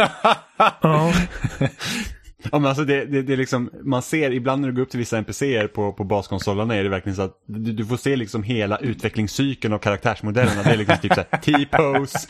ja. 0.81 1.13
Ja, 2.51 2.59
men 2.59 2.65
alltså 2.65 2.83
det, 2.85 3.05
det, 3.05 3.21
det 3.21 3.33
är 3.33 3.37
liksom, 3.37 3.69
man 3.83 4.01
ser 4.01 4.31
ibland 4.31 4.61
när 4.61 4.69
du 4.69 4.75
går 4.75 4.81
upp 4.81 4.89
till 4.89 4.99
vissa 4.99 5.17
NPCer 5.17 5.67
på, 5.67 5.93
på 5.93 6.03
baskonsolerna 6.03 6.75
är 6.75 6.83
det 6.83 6.89
verkligen 6.89 7.15
så 7.15 7.21
att 7.21 7.31
du, 7.45 7.71
du 7.71 7.85
får 7.85 7.97
se 7.97 8.15
liksom 8.15 8.43
hela 8.43 8.77
utvecklingscykeln 8.77 9.73
av 9.73 9.77
karaktärsmodellerna. 9.77 10.63
Det 10.63 10.69
är 10.69 10.77
liksom 10.77 10.97
typ 11.01 11.13
såhär 11.13 11.37
T-pose, 11.41 12.27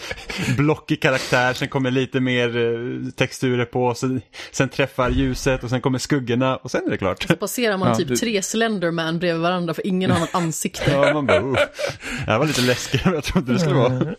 blockig 0.58 1.02
karaktär, 1.02 1.54
sen 1.54 1.67
kommer 1.67 1.91
lite 1.91 2.19
mer 2.19 2.58
eh, 2.58 3.10
texturer 3.12 3.65
på, 3.65 3.93
sen, 3.95 4.21
sen 4.52 4.69
träffar 4.69 5.10
ljuset 5.10 5.63
och 5.63 5.69
sen 5.69 5.82
kommer 5.82 5.99
skuggorna 5.99 6.56
och 6.56 6.71
sen 6.71 6.86
är 6.86 6.89
det 6.91 6.97
klart. 6.97 7.23
Så 7.23 7.36
passerar 7.36 7.78
man 7.78 7.88
Ja, 7.88 7.95
typ 7.95 8.08
du- 8.08 8.15
tre 8.17 8.41
Slenderman 8.41 9.19
bredvid 9.19 9.41
varandra 9.41 9.73
för 9.73 9.88
ingen 9.88 10.12
har 10.12 10.19
något 10.19 10.36
ansikte. 10.36 10.91
Ja, 10.91 11.13
man 11.13 11.26
bara. 11.26 11.39
Det 11.41 11.58
här 12.28 12.39
var 12.39 12.45
lite 12.45 12.62
läskigt, 12.62 13.02
jag 13.06 13.23
trodde 13.23 13.54
det 13.54 13.60
skulle 13.60 13.76
vara. 13.76 14.15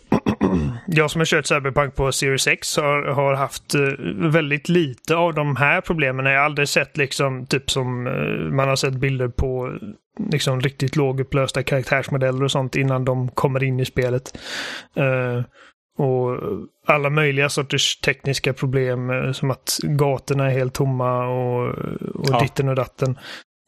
Jag 0.86 1.10
som 1.10 1.20
har 1.20 1.26
kört 1.26 1.46
Cyberpunk 1.46 1.94
på 1.94 2.12
Series 2.12 2.46
X 2.46 2.76
har, 2.76 3.02
har 3.02 3.34
haft 3.34 3.74
eh, 3.74 3.80
väldigt 4.30 4.68
lite 4.68 5.16
av 5.16 5.34
de 5.34 5.56
här 5.56 5.80
problemen. 5.80 6.26
Jag 6.26 6.38
har 6.38 6.44
aldrig 6.44 6.68
sett 6.68 6.96
liksom 6.96 7.46
typ 7.46 7.70
som 7.70 8.06
eh, 8.06 8.52
man 8.54 8.68
har 8.68 8.76
sett 8.76 8.94
bilder 8.94 9.28
på 9.28 9.66
eh, 9.66 9.88
liksom 10.30 10.60
riktigt 10.60 10.96
lågupplösta 10.96 11.62
karaktärsmodeller 11.62 12.44
och 12.44 12.50
sånt 12.50 12.76
innan 12.76 13.04
de 13.04 13.28
kommer 13.28 13.64
in 13.64 13.80
i 13.80 13.84
spelet. 13.84 14.38
Eh, 14.96 15.42
och 15.98 16.38
alla 16.86 17.10
möjliga 17.10 17.48
sorters 17.48 17.96
tekniska 17.96 18.52
problem 18.52 19.10
som 19.34 19.50
att 19.50 19.78
gatorna 19.82 20.46
är 20.50 20.50
helt 20.50 20.74
tomma 20.74 21.26
och, 21.26 21.68
och 22.14 22.28
Ja. 22.30 22.40
ditten 22.42 22.68
och 22.68 22.74
datten. 22.74 23.18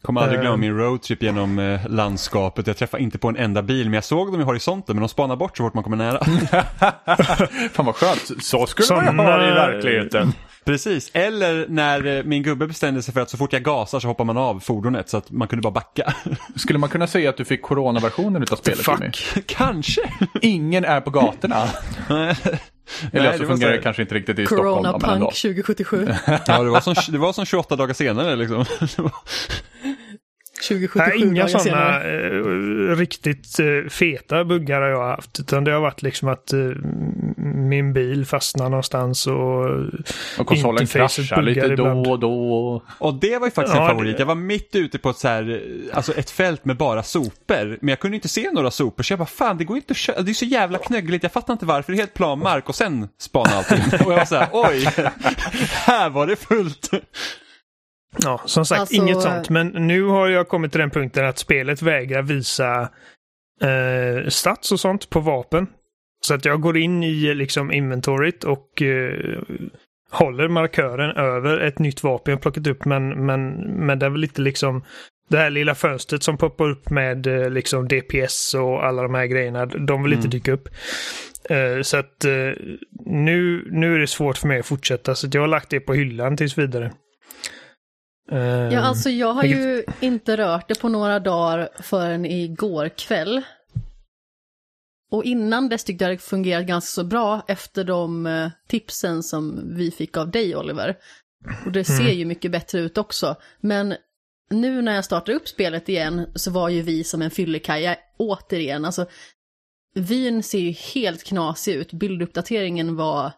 Kommer 0.06 0.20
aldrig 0.20 0.40
glömma 0.40 0.54
Eh. 0.54 0.60
min 0.60 0.76
roadtrip 0.78 1.22
genom 1.22 1.58
eh, 1.58 1.80
landskapet. 1.88 2.66
Jag 2.66 2.76
träffade 2.76 3.02
inte 3.02 3.18
på 3.18 3.28
en 3.28 3.36
enda 3.36 3.62
bil, 3.62 3.84
men 3.86 3.94
jag 3.94 4.04
såg 4.04 4.32
dem 4.32 4.40
i 4.40 4.44
horisonten, 4.44 4.96
men 4.96 5.00
de 5.00 5.08
spanar 5.08 5.36
bort 5.36 5.56
så 5.56 5.62
fort 5.64 5.74
man 5.74 5.84
kommer 5.84 5.96
nära. 5.96 6.24
Fan 7.72 7.86
vad 7.86 7.94
skönt. 7.96 8.30
Så 8.44 8.66
skulle 8.66 8.86
Såna- 8.86 9.12
man 9.12 9.26
ha 9.26 9.36
det 9.36 9.48
i 9.48 9.52
verkligheten. 9.52 10.32
Precis, 10.64 11.10
eller 11.14 11.66
när 11.68 12.06
eh, 12.18 12.24
min 12.24 12.42
gubbe 12.42 12.66
bestämde 12.66 13.02
sig 13.02 13.14
för 13.14 13.20
att 13.20 13.30
så 13.30 13.36
fort 13.36 13.52
jag 13.52 13.62
gasar 13.62 14.00
så 14.00 14.08
hoppar 14.08 14.24
man 14.24 14.36
av 14.36 14.60
fordonet 14.60 15.08
så 15.08 15.16
att 15.16 15.30
man 15.30 15.48
kunde 15.48 15.62
bara 15.62 15.70
backa. 15.72 16.12
Skulle 16.56 16.78
man 16.78 16.88
kunna 16.88 17.06
säga 17.06 17.30
att 17.30 17.36
du 17.36 17.44
fick 17.44 17.62
coronaversionen 17.62 18.42
utav 18.42 18.56
spelet 18.56 18.88
Jimmy? 18.88 19.10
Kanske. 19.46 20.00
Ingen 20.42 20.84
är 20.84 21.00
på 21.00 21.10
gatorna. 21.10 21.64
Eller 23.12 23.32
det 23.32 23.38
så 23.38 23.46
fungerar 23.46 23.72
det 23.72 23.78
kanske 23.78 24.02
inte 24.02 24.14
riktigt 24.14 24.38
i 24.38 24.46
Stockholm. 24.46 24.68
Corona 24.68 24.98
men 24.98 25.10
ändå. 25.10 25.26
Punk 25.26 25.34
2077. 25.36 26.08
Ja, 26.46 26.62
det 26.62 26.70
var 26.70 26.80
som, 26.80 26.94
det 27.08 27.18
var 27.18 27.32
som 27.32 27.44
28 27.44 27.76
dagar 27.76 27.94
senare 27.94 28.36
liksom. 28.36 28.64
2077 30.56 30.98
Nej, 31.18 31.22
inga 31.28 31.48
sådana 31.48 32.04
eh, 32.04 32.96
riktigt 32.96 33.58
eh, 33.58 33.88
feta 33.90 34.44
buggar 34.44 34.80
har 34.80 34.88
jag 34.88 35.06
haft. 35.08 35.40
Utan 35.40 35.64
det 35.64 35.70
har 35.72 35.80
varit 35.80 36.02
liksom 36.02 36.28
att 36.28 36.52
eh, 36.52 36.58
min 37.36 37.92
bil 37.92 38.26
fastnar 38.26 38.68
någonstans 38.68 39.26
och... 39.26 39.64
Och 40.38 40.46
konsolen 40.46 40.86
kraschar 40.86 41.42
lite 41.42 41.60
buggar 41.60 41.76
då 41.76 41.82
ibland. 41.82 42.06
och 42.06 42.18
då. 42.18 42.82
Och 42.98 43.14
det 43.14 43.38
var 43.38 43.46
ju 43.46 43.50
faktiskt 43.50 43.76
en 43.76 43.82
Ja, 43.82 43.88
favorit. 43.88 44.16
det- 44.16 44.20
Jag 44.20 44.26
var 44.26 44.34
mitt 44.34 44.74
ute 44.74 44.98
på 44.98 45.10
ett, 45.10 45.16
så 45.16 45.28
här, 45.28 45.62
alltså 45.92 46.12
ett 46.12 46.30
fält 46.30 46.64
med 46.64 46.76
bara 46.76 47.02
sopor. 47.02 47.78
Men 47.80 47.88
jag 47.88 48.00
kunde 48.00 48.14
inte 48.16 48.28
se 48.28 48.50
några 48.52 48.70
sopor 48.70 49.02
så 49.02 49.12
jag 49.12 49.18
bara 49.18 49.26
fan 49.26 49.58
det 49.58 49.64
går 49.64 49.76
inte 49.76 49.90
att 49.90 49.96
köra. 49.96 50.22
Det 50.22 50.30
är 50.30 50.34
så 50.34 50.44
jävla 50.44 50.78
knöggligt. 50.78 51.22
Jag 51.22 51.32
fattar 51.32 51.52
inte 51.52 51.66
varför. 51.66 51.92
Det 51.92 51.96
är 51.96 52.00
helt 52.00 52.14
plan 52.14 52.38
mark 52.38 52.68
och 52.68 52.74
sen 52.74 53.08
spana 53.18 53.50
allting. 53.50 53.78
Och 54.06 54.12
jag 54.12 54.18
var 54.18 54.24
så 54.24 54.36
här 54.36 54.48
oj, 54.52 54.88
här 55.72 56.10
var 56.10 56.26
det 56.26 56.36
fullt. 56.36 56.90
Ja, 58.22 58.40
som 58.44 58.64
sagt, 58.66 58.80
Alltså, 58.80 58.94
inget 58.94 59.22
sånt. 59.22 59.50
Men 59.50 59.66
nu 59.66 60.02
har 60.02 60.28
jag 60.28 60.48
kommit 60.48 60.72
till 60.72 60.80
den 60.80 60.90
punkten 60.90 61.26
att 61.26 61.38
spelet 61.38 61.82
vägrar 61.82 62.22
visa 62.22 62.88
eh, 63.62 64.28
stats 64.28 64.72
och 64.72 64.80
sånt 64.80 65.10
på 65.10 65.20
vapen. 65.20 65.66
Så 66.20 66.34
att 66.34 66.44
jag 66.44 66.60
går 66.60 66.76
in 66.76 67.02
i 67.02 67.34
liksom 67.34 67.72
inventoryt 67.72 68.44
och 68.44 68.82
eh, 68.82 69.38
håller 70.10 70.48
markören 70.48 71.10
över 71.16 71.58
ett 71.58 71.78
nytt 71.78 72.02
vapen 72.02 72.32
jag 72.32 72.40
plockat 72.40 72.66
upp. 72.66 72.84
Men, 72.84 73.26
men, 73.26 73.50
men 73.86 73.98
det 73.98 74.06
är 74.06 74.10
väl 74.10 74.20
lite 74.20 74.42
liksom 74.42 74.84
det 75.28 75.38
här 75.38 75.50
lilla 75.50 75.74
fönstret 75.74 76.22
som 76.22 76.36
poppar 76.38 76.70
upp 76.70 76.90
med 76.90 77.26
eh, 77.26 77.50
liksom 77.50 77.88
DPS 77.88 78.54
och 78.54 78.84
alla 78.86 79.02
de 79.02 79.14
här 79.14 79.26
grejerna. 79.26 79.66
De 79.66 80.02
vill 80.02 80.12
inte 80.12 80.26
Mm. 80.26 80.30
dyka 80.30 80.52
upp. 80.52 80.68
Eh, 81.50 81.82
så 81.82 81.96
att 81.96 82.24
eh, 82.24 82.52
nu, 83.06 83.68
nu 83.70 83.94
är 83.94 83.98
det 83.98 84.06
svårt 84.06 84.38
för 84.38 84.48
mig 84.48 84.58
att 84.60 84.66
fortsätta, 84.66 85.14
så 85.14 85.26
att 85.26 85.34
jag 85.34 85.40
har 85.40 85.48
lagt 85.48 85.70
det 85.70 85.80
på 85.80 85.94
hyllan 85.94 86.36
tills 86.36 86.58
vidare. 86.58 86.92
Eh, 88.32 88.38
Ja, 88.72 88.80
alltså 88.80 89.10
jag 89.10 89.32
har 89.32 89.42
vilket- 89.42 89.60
ju 89.60 89.84
inte 90.00 90.36
rört 90.36 90.68
det 90.68 90.80
på 90.80 90.88
några 90.88 91.18
dagar 91.20 91.68
förrän 91.82 92.24
igår 92.24 92.88
kväll. 92.88 93.42
Och 95.10 95.24
innan 95.24 95.68
dess 95.68 95.84
tyckte 95.84 96.04
jag 96.04 96.12
det 96.14 96.18
fungerat 96.18 96.66
ganska 96.66 96.88
så 97.02 97.04
bra 97.04 97.42
efter 97.48 97.84
de 97.84 98.26
eh, 98.26 98.50
tipsen 98.68 99.22
som 99.22 99.74
vi 99.76 99.90
fick 99.90 100.16
av 100.16 100.30
dig 100.30 100.56
Oliver. 100.56 100.96
Och 101.66 101.72
det 101.72 101.84
ser 101.84 102.12
ju 102.12 102.24
mycket 102.24 102.50
bättre 102.52 102.78
ut 102.80 102.98
också. 102.98 103.36
Men 103.60 103.94
nu 104.50 104.82
när 104.82 104.94
jag 104.94 105.04
startar 105.04 105.32
upp 105.32 105.48
spelet 105.48 105.88
igen 105.88 106.26
så 106.34 106.50
var 106.50 106.68
ju 106.68 106.82
vi 106.82 107.04
som 107.04 107.22
en 107.22 107.30
fyllekaja 107.30 107.96
återigen. 108.16 108.84
Alltså, 108.84 109.06
vyn 109.94 110.42
ser 110.42 110.58
ju 110.58 110.70
helt 110.70 111.24
knasig 111.24 111.74
ut. 111.74 111.92
Bilduppdateringen 111.92 112.96
var 112.96 113.32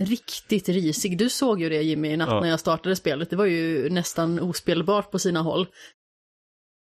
riktigt 0.00 0.68
risig. 0.68 1.18
Du 1.18 1.28
såg 1.30 1.60
ju 1.60 1.68
det 1.68 1.82
Jimmy 1.82 2.08
i 2.08 2.16
natt 2.16 2.28
Ja. 2.28 2.40
när 2.40 2.48
jag 2.48 2.60
startade 2.60 2.96
spelet. 2.96 3.30
Det 3.30 3.36
var 3.36 3.44
ju 3.46 3.90
nästan 3.90 4.40
ospelbart 4.40 5.10
på 5.10 5.18
sina 5.18 5.40
håll. 5.42 5.66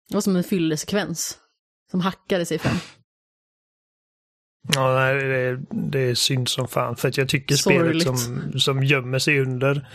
Det 0.09 0.15
var 0.15 0.21
som 0.21 0.37
en 0.37 0.45
fyllesekvens. 0.45 1.39
Som 1.91 2.01
hackade 2.01 2.47
sig 2.47 2.59
fram. 2.59 2.77
Ja, 4.75 4.95
nej, 4.95 5.15
det, 5.15 5.61
det 5.71 6.01
är 6.01 6.15
synd 6.15 6.49
som 6.49 6.69
fan. 6.69 6.97
För 6.97 7.09
att 7.09 7.17
jag 7.17 7.29
tycker 7.29 7.55
Sorgligt. 7.55 8.03
spelet 8.03 8.19
som, 8.21 8.61
som 8.61 8.85
gömmer 8.85 9.19
sig 9.19 9.41
under 9.41 9.89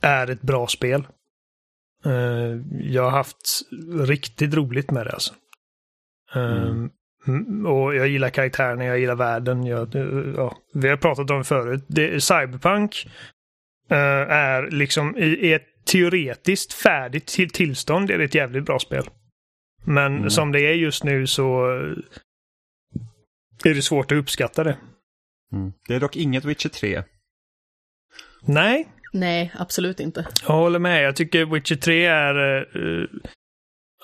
är 0.00 0.30
ett 0.30 0.42
bra 0.42 0.66
spel. 0.66 1.06
Eh, 2.04 2.12
jag 2.80 3.02
har 3.02 3.10
haft 3.10 3.62
riktigt 3.98 4.54
roligt 4.54 4.90
med 4.90 5.06
det 5.06 5.12
alltså. 5.12 5.34
Eh, 6.34 6.62
mm, 6.62 6.90
Och 7.66 7.94
jag 7.94 8.08
gillar 8.08 8.30
karaktärerna, 8.30 8.84
jag 8.84 8.98
gillar 8.98 9.14
världen. 9.16 9.66
Jag, 9.66 9.94
ja, 10.36 10.56
vi 10.74 10.88
har 10.88 10.96
pratat 10.96 11.30
om 11.30 11.38
det 11.38 11.44
förut. 11.44 11.84
Det, 11.88 12.20
Cyberpunk 12.20 13.08
eh, 13.90 13.96
är 14.30 14.70
liksom 14.70 15.16
i, 15.16 15.24
i 15.26 15.52
ett 15.52 15.66
teoretiskt 15.86 16.72
färdigt 16.72 17.26
till, 17.26 17.50
tillstånd 17.50 18.10
är 18.10 18.18
det 18.18 18.24
ett 18.24 18.34
jävligt 18.34 18.64
bra 18.64 18.78
spel. 18.78 19.04
Men 19.84 20.16
Mm. 20.16 20.30
som 20.30 20.52
det 20.52 20.60
är 20.60 20.74
just 20.74 21.04
nu 21.04 21.26
så 21.26 21.72
eh, 21.74 21.96
är 23.70 23.74
det 23.74 23.82
svårt 23.82 24.12
att 24.12 24.18
uppskatta 24.18 24.64
det. 24.64 24.76
Mm. 25.52 25.72
Det 25.88 25.94
är 25.94 26.00
dock 26.00 26.16
inget 26.16 26.44
Witcher 26.44 26.68
3. 26.68 27.02
Nej, 28.42 28.88
Nej, 29.12 29.52
absolut 29.58 30.00
inte. 30.00 30.26
jag 30.46 30.54
håller 30.54 30.78
med. 30.78 31.02
Jag 31.04 31.16
tycker 31.16 31.44
Witcher 31.44 31.76
3 31.76 32.04
är... 32.06 32.56
eh, 32.56 33.06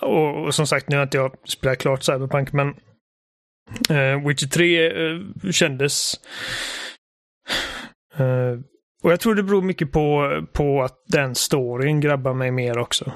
och, 0.01 0.45
och 0.45 0.55
som 0.55 0.67
sagt, 0.67 0.89
nu 0.89 0.97
har 0.97 1.03
inte 1.03 1.17
jag 1.17 1.35
spelat 1.49 1.79
klart 1.79 2.03
Cyberpunk, 2.03 2.53
men 2.53 2.75
uh, 3.91 4.29
Witcher 4.29 4.47
3 4.47 4.87
eh, 4.87 5.21
kändes... 5.51 6.15
eh, 8.17 8.59
och 9.03 9.13
jag 9.13 9.21
tror 9.21 9.35
det 9.35 9.43
beror 9.43 9.63
mycket 9.63 9.93
på, 9.93 10.41
på 10.53 10.83
att 10.83 11.05
den 11.07 11.35
storyn 11.35 12.01
grabbar 12.01 12.35
mig 12.35 12.51
mer 12.51 12.79
också. 12.79 13.13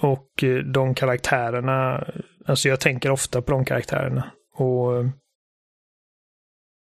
Och 0.00 0.44
de 0.64 0.94
karaktärerna, 0.94 2.06
alltså 2.46 2.68
jag 2.68 2.80
tänker 2.80 3.10
ofta 3.10 3.42
på 3.42 3.52
de 3.52 3.64
karaktärerna. 3.64 4.30
Och 4.54 5.04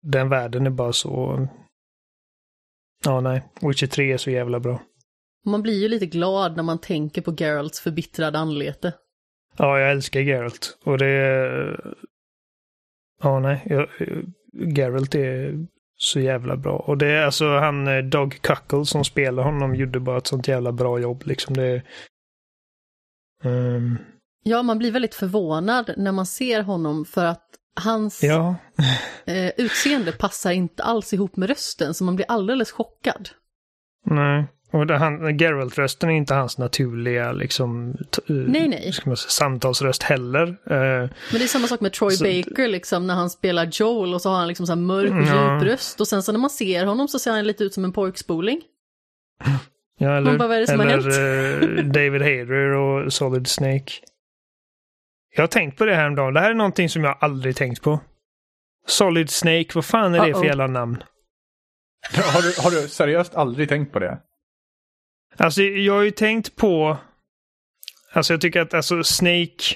den 0.04 0.30
världen 0.30 0.66
är 0.66 0.70
bara 0.70 0.94
så... 0.94 1.48
Ja, 3.06 3.22
nej. 3.22 3.44
Witcher 3.62 3.88
3 3.88 4.12
är 4.12 4.18
så 4.18 4.32
jävla 4.32 4.60
bra. 4.60 4.82
Man 5.46 5.62
blir 5.62 5.82
ju 5.82 5.88
lite 5.88 6.06
glad 6.06 6.56
när 6.56 6.64
man 6.64 6.82
tänker 6.82 7.22
på 7.22 7.36
Geralts 7.38 7.80
förbittrade 7.80 8.40
anlete. 8.40 8.94
Ja, 9.58 9.80
jag 9.80 9.92
älskar 9.92 10.20
Geralt. 10.20 10.78
Och 10.84 10.98
det... 10.98 11.80
Ja, 13.24 13.40
nej. 13.40 13.62
Jag, 13.66 13.88
Geralt 14.78 15.16
är 15.16 15.66
så 15.96 16.20
jävla 16.20 16.58
bra. 16.58 16.78
Och 16.78 16.98
det 16.98 17.08
är 17.08 17.26
alltså 17.26 17.58
han 17.58 17.88
eh, 17.88 18.04
Doug 18.04 18.42
Cuckle 18.42 18.86
som 18.86 19.06
spelar 19.06 19.44
honom 19.44 19.76
gjorde 19.76 20.00
bara 20.00 20.18
ett 20.18 20.28
sånt 20.28 20.48
jävla 20.48 20.72
bra 20.72 21.00
jobb 21.00 21.24
liksom. 21.26 21.58
Det... 21.58 21.82
Ehm, 23.44 23.98
Ja, 24.44 24.64
man 24.64 24.78
blir 24.78 24.92
väldigt 24.92 25.16
förvånad 25.16 25.94
när 25.98 26.12
man 26.12 26.26
ser 26.26 26.64
honom 26.64 27.06
för 27.06 27.26
att 27.26 27.48
hans 27.76 28.24
ja. 28.24 28.56
eh, 29.26 29.52
utseende 29.58 30.12
passar 30.12 30.52
inte 30.52 30.84
alls 30.84 31.14
ihop 31.14 31.36
med 31.36 31.50
rösten, 31.50 31.94
så 31.94 32.04
man 32.04 32.16
blir 32.16 32.26
alldeles 32.32 32.72
chockad. 32.72 33.30
Nej. 34.06 34.48
Och 34.74 34.90
han, 34.90 35.38
Geralt-rösten 35.38 36.10
är 36.10 36.14
inte 36.14 36.34
hans 36.34 36.58
naturliga 36.58 37.32
liksom, 37.32 37.92
eh, 38.30 38.36
Nej, 38.36 38.68
nej. 38.68 38.94
Ska 38.94 39.10
man 39.10 39.18
säga, 39.18 39.30
samtalsröst 39.30 40.04
heller. 40.04 40.48
Eh, 40.48 40.76
Men 40.76 41.10
det 41.32 41.44
är 41.44 41.48
samma 41.48 41.68
sak 41.68 41.82
med 41.82 41.94
Troy 41.94 42.12
Så- 42.12 42.24
Baker, 42.24 42.68
liksom, 42.68 43.08
när 43.08 43.14
han 43.14 43.30
spelar 43.30 43.66
Joel 43.72 44.14
och 44.14 44.22
så 44.22 44.30
har 44.30 44.38
han 44.38 44.48
liksom 44.48 44.66
så 44.68 44.72
här 44.74 44.82
mörk 44.82 45.12
och 45.12 45.18
Ja. 45.38 45.54
djup 45.56 45.64
röst. 45.64 46.00
Och 46.02 46.08
sen 46.08 46.24
så 46.24 46.32
när 46.32 46.40
man 46.40 46.50
ser 46.50 46.86
honom 46.86 47.08
så 47.08 47.20
ser 47.20 47.32
han 47.32 47.48
lite 47.48 47.64
ut 47.64 47.74
som 47.74 47.84
en 47.86 47.92
pojkspoling. 47.94 48.62
ja, 49.98 50.18
eller, 50.18 50.38
bara, 50.38 50.56
eller 50.56 51.78
eh, 51.80 51.84
David 51.86 52.22
Hayter 52.22 52.72
och 52.72 53.14
Solid 53.14 53.48
Snake. 53.48 53.92
Jag 55.36 55.44
har 55.44 55.48
tänkt 55.48 55.78
på 55.78 55.86
det 55.86 55.96
här 55.96 56.10
dagen. 56.10 56.34
Det 56.34 56.40
här 56.40 56.50
är 56.50 56.54
någonting 56.54 56.90
som 56.90 57.04
jag 57.04 57.18
aldrig 57.22 57.56
tänkt 57.56 57.82
på. 57.82 58.00
Solid 58.88 59.30
Snake, 59.30 59.68
vad 59.74 59.86
fan 59.86 60.16
är 60.16 60.28
det 60.28 60.34
för 60.34 60.42
Uh-oh. 60.42 60.46
jävla 60.46 60.68
namn? 60.68 61.04
Har 62.34 62.42
du, 62.42 62.62
har 62.62 62.82
du 62.82 62.88
seriöst 62.88 63.36
aldrig 63.36 63.70
tänkt 63.70 63.94
på 63.94 64.00
det? 64.00 64.18
Alltså, 65.38 65.62
jag 65.62 65.94
har 65.94 66.02
ju 66.02 66.12
tänkt 66.12 66.56
på... 66.56 66.98
Alltså, 68.14 68.34
jag 68.34 68.42
tycker 68.42 68.62
att 68.62 68.74
alltså 68.74 69.04
Snake... 69.04 69.76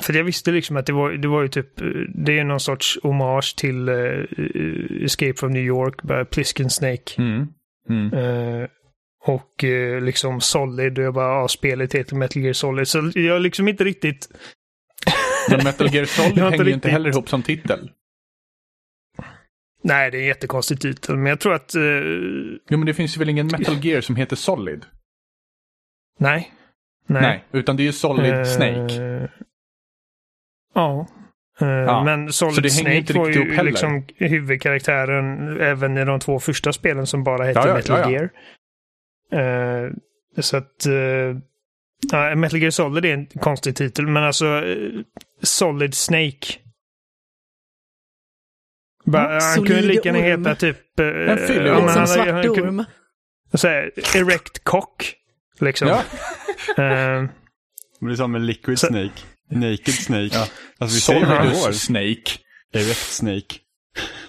För 0.00 0.12
jag 0.12 0.24
visste 0.24 0.50
liksom 0.50 0.76
att 0.76 0.86
det 0.86 0.92
var, 0.92 1.10
det 1.12 1.28
var 1.28 1.42
ju 1.42 1.48
typ... 1.48 1.68
Det 2.14 2.38
är 2.38 2.44
någon 2.44 2.60
sorts 2.60 2.98
hommage 3.02 3.56
till 3.56 3.88
eh, 3.88 5.04
Escape 5.04 5.34
from 5.34 5.52
New 5.52 5.64
York, 5.64 6.02
bara 6.02 6.24
Plisken 6.24 6.70
Snake. 6.70 7.12
Mm. 7.18 7.46
Mm. 7.88 8.12
Eh, 8.12 8.68
och 9.26 9.64
eh, 9.64 10.00
liksom 10.00 10.40
Solid, 10.40 10.98
och 10.98 11.04
jag 11.04 11.14
bara, 11.14 11.40
ja, 11.40 11.48
spelet 11.48 11.94
heter 11.94 12.16
Metal 12.16 12.42
Gear 12.42 12.52
Solid. 12.52 12.88
Så 12.88 13.10
jag 13.14 13.32
har 13.32 13.40
liksom 13.40 13.68
inte 13.68 13.84
riktigt... 13.84 14.28
Men 15.50 15.64
Metal 15.64 15.94
Gear 15.94 16.04
Solid 16.04 16.38
hänger 16.38 16.64
ju 16.64 16.72
inte 16.72 16.88
heller 16.88 17.10
ihop 17.10 17.28
som 17.28 17.42
titel. 17.42 17.90
Nej, 19.86 20.10
det 20.10 20.16
är 20.18 20.20
en 20.20 20.26
jättekonstig 20.26 20.80
titel, 20.80 21.16
men 21.16 21.26
jag 21.26 21.40
tror 21.40 21.54
att... 21.54 21.74
Eh, 21.74 21.82
Jo, 22.68 22.78
men 22.78 22.86
det 22.86 22.94
finns 22.94 23.16
ju 23.16 23.18
väl 23.18 23.28
ingen 23.28 23.46
Metal 23.46 23.84
Gear 23.84 24.00
som 24.00 24.16
heter 24.16 24.36
Solid? 24.36 24.84
nej. 26.18 26.52
Nej, 27.06 27.44
utan 27.52 27.76
det 27.76 27.82
är 27.82 27.84
ju 27.84 27.92
Solid 27.92 28.34
Eh, 28.34 28.44
Snake. 28.44 29.28
Ja. 30.74 31.06
Eh, 31.60 31.68
Ja, 31.68 32.04
Men 32.04 32.32
Solid 32.32 32.72
Snake 32.72 33.18
var 33.18 33.28
ju 33.28 33.62
liksom 33.62 34.06
huvudkaraktären 34.16 35.60
även 35.60 35.98
i 35.98 36.04
de 36.04 36.20
två 36.20 36.40
första 36.40 36.72
spelen 36.72 37.06
som 37.06 37.24
bara 37.24 37.44
hette 37.44 37.58
Ja, 37.60 37.68
ja, 37.68 37.74
Metal. 37.74 38.12
Gear. 38.12 38.30
Eh, 39.32 39.90
så 40.38 40.56
att... 40.56 40.86
eh, 40.86 41.36
ja, 42.12 42.34
Metal 42.34 42.60
Gear 42.60 42.70
Solid 42.70 43.04
är 43.04 43.14
en 43.14 43.26
konstig 43.26 43.76
titel, 43.76 44.06
men 44.06 44.22
alltså 44.24 44.62
Solid 45.42 45.94
Snake. 45.94 46.46
Bara, 49.06 49.34
Ja, 49.34 49.40
han 49.40 49.54
kunde 49.66 49.82
lika 49.82 50.08
gärna 50.08 50.18
heta 50.18 50.54
typ... 50.54 51.00
eh, 51.00 51.06
En 51.06 51.38
fyllig 51.38 51.70
ja, 51.70 51.74
men 51.80 51.88
som 51.88 51.98
han- 51.98 52.08
svart 52.08 52.28
han 52.28 52.42
kunde- 52.42 52.62
orm. 52.62 52.84
så 53.54 53.68
här, 53.68 53.90
erect 54.16 54.64
cock. 54.64 55.14
Liksom. 55.60 55.88
Ja. 55.88 56.02
Eh, 56.84 57.24
Det 58.00 58.10
är 58.12 58.14
som 58.16 58.34
en 58.34 58.46
liquid 58.46 58.78
Så- 58.78 58.86
snake. 58.86 59.12
Naked 59.50 59.94
snake. 59.94 60.30
Ja. 60.32 60.46
Alltså 60.78 60.94
vi 60.94 61.00
säger. 61.00 61.50
Solidus 61.54 61.80
Snake. 61.82 62.22
Erect 62.72 62.98
snake. 63.12 63.54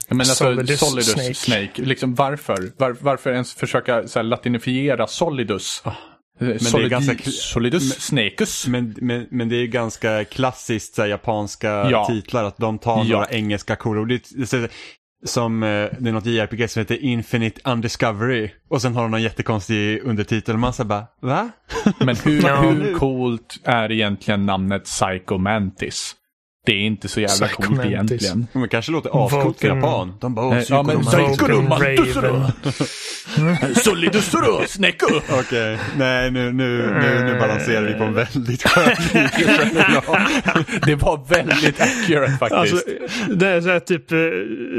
Men 0.10 0.20
alltså, 0.20 0.34
Solidus 0.36 0.80
Solidus, 0.80 1.12
Snake. 1.12 1.34
Snake. 1.34 1.82
Liksom 1.82 2.16
varför? 2.16 2.72
Var, 2.78 2.96
varför 3.00 3.32
ens 3.32 3.54
försöka 3.54 4.08
så 4.08 4.20
här, 4.20 4.24
latinifiera 4.24 5.08
Solidus? 5.08 5.82
Ah, 5.86 5.94
men 6.40 6.58
det 6.58 6.84
är 6.84 6.90
ganska 6.90 7.32
Solidus 7.32 8.00
Snakus. 8.02 8.68
Men, 8.68 8.96
men, 9.02 9.28
men 9.32 9.50
det 9.50 9.56
är 9.56 9.66
ganska 9.68 10.24
klassiskt 10.26 10.96
så 10.96 11.02
här, 11.02 11.10
japanska 11.10 11.68
Ja. 11.92 12.06
titlar 12.06 12.44
att 12.44 12.58
de 12.58 12.80
tar 12.80 12.98
Ja. 12.98 13.04
några 13.14 13.30
engelska 13.30 13.76
coola 13.76 14.02
ord. 14.02 14.08
Det, 14.08 14.70
som 15.26 15.64
eh, 15.64 15.68
det 15.70 16.10
är 16.10 16.12
något 16.12 16.26
JRPG 16.26 16.68
som 16.70 16.80
heter 16.80 17.04
Infinite 17.04 17.62
Undiscovery 17.72 18.50
och 18.70 18.82
sen 18.82 18.96
har 18.96 19.02
de 19.02 19.12
någon 19.12 19.22
jättekonstig 19.22 20.02
undertitel 20.04 20.54
och 20.56 20.60
man 20.60 20.74
säger 20.74 20.88
bara 20.88 21.06
va? 21.22 21.50
Men 22.00 22.16
hur, 22.16 22.42
hur 22.74 22.94
coolt 22.94 23.56
är 23.64 23.92
egentligen 23.92 24.46
namnet 24.46 24.84
Psycho 24.84 25.38
Mantis? 25.38 26.16
Det 26.66 26.72
är 26.72 26.76
inte 26.82 27.08
så 27.08 27.22
jävla 27.22 27.48
coolt 27.48 27.86
egentligen. 27.86 28.48
Men 28.54 28.70
kanske 28.70 28.92
låter 28.92 29.26
ascoolt 29.26 29.60
för 29.60 29.68
japan. 29.68 30.14
De 30.22 30.36
bara 30.36 30.46
åh, 30.46 30.60
ja, 30.70 30.84
men 30.84 31.02
psykonomantis. 31.02 32.00
Psycho- 32.00 32.12
Psykonomantis 32.12 32.16
Raven. 32.16 33.76
Solidus 33.76 34.32
Sneko! 34.68 35.06
Okej, 35.30 35.78
nej 35.98 36.32
nu, 36.32 36.52
nu, 36.54 36.78
nu, 37.02 37.24
nu 37.26 37.40
balanserar 37.40 37.82
vi 37.82 37.94
på 37.94 38.04
en 38.04 38.14
väldigt 38.14 38.64
skön. 38.64 38.96
Det 40.86 40.96
var 40.96 41.30
väldigt 41.30 41.82
accurate 41.82 42.32
faktiskt. 42.40 42.54
Alltså, 42.74 42.78
det 43.36 43.48
är 43.48 43.62
så 43.62 43.70
här 43.70 43.80
typ 43.80 44.12
eh, 44.12 44.18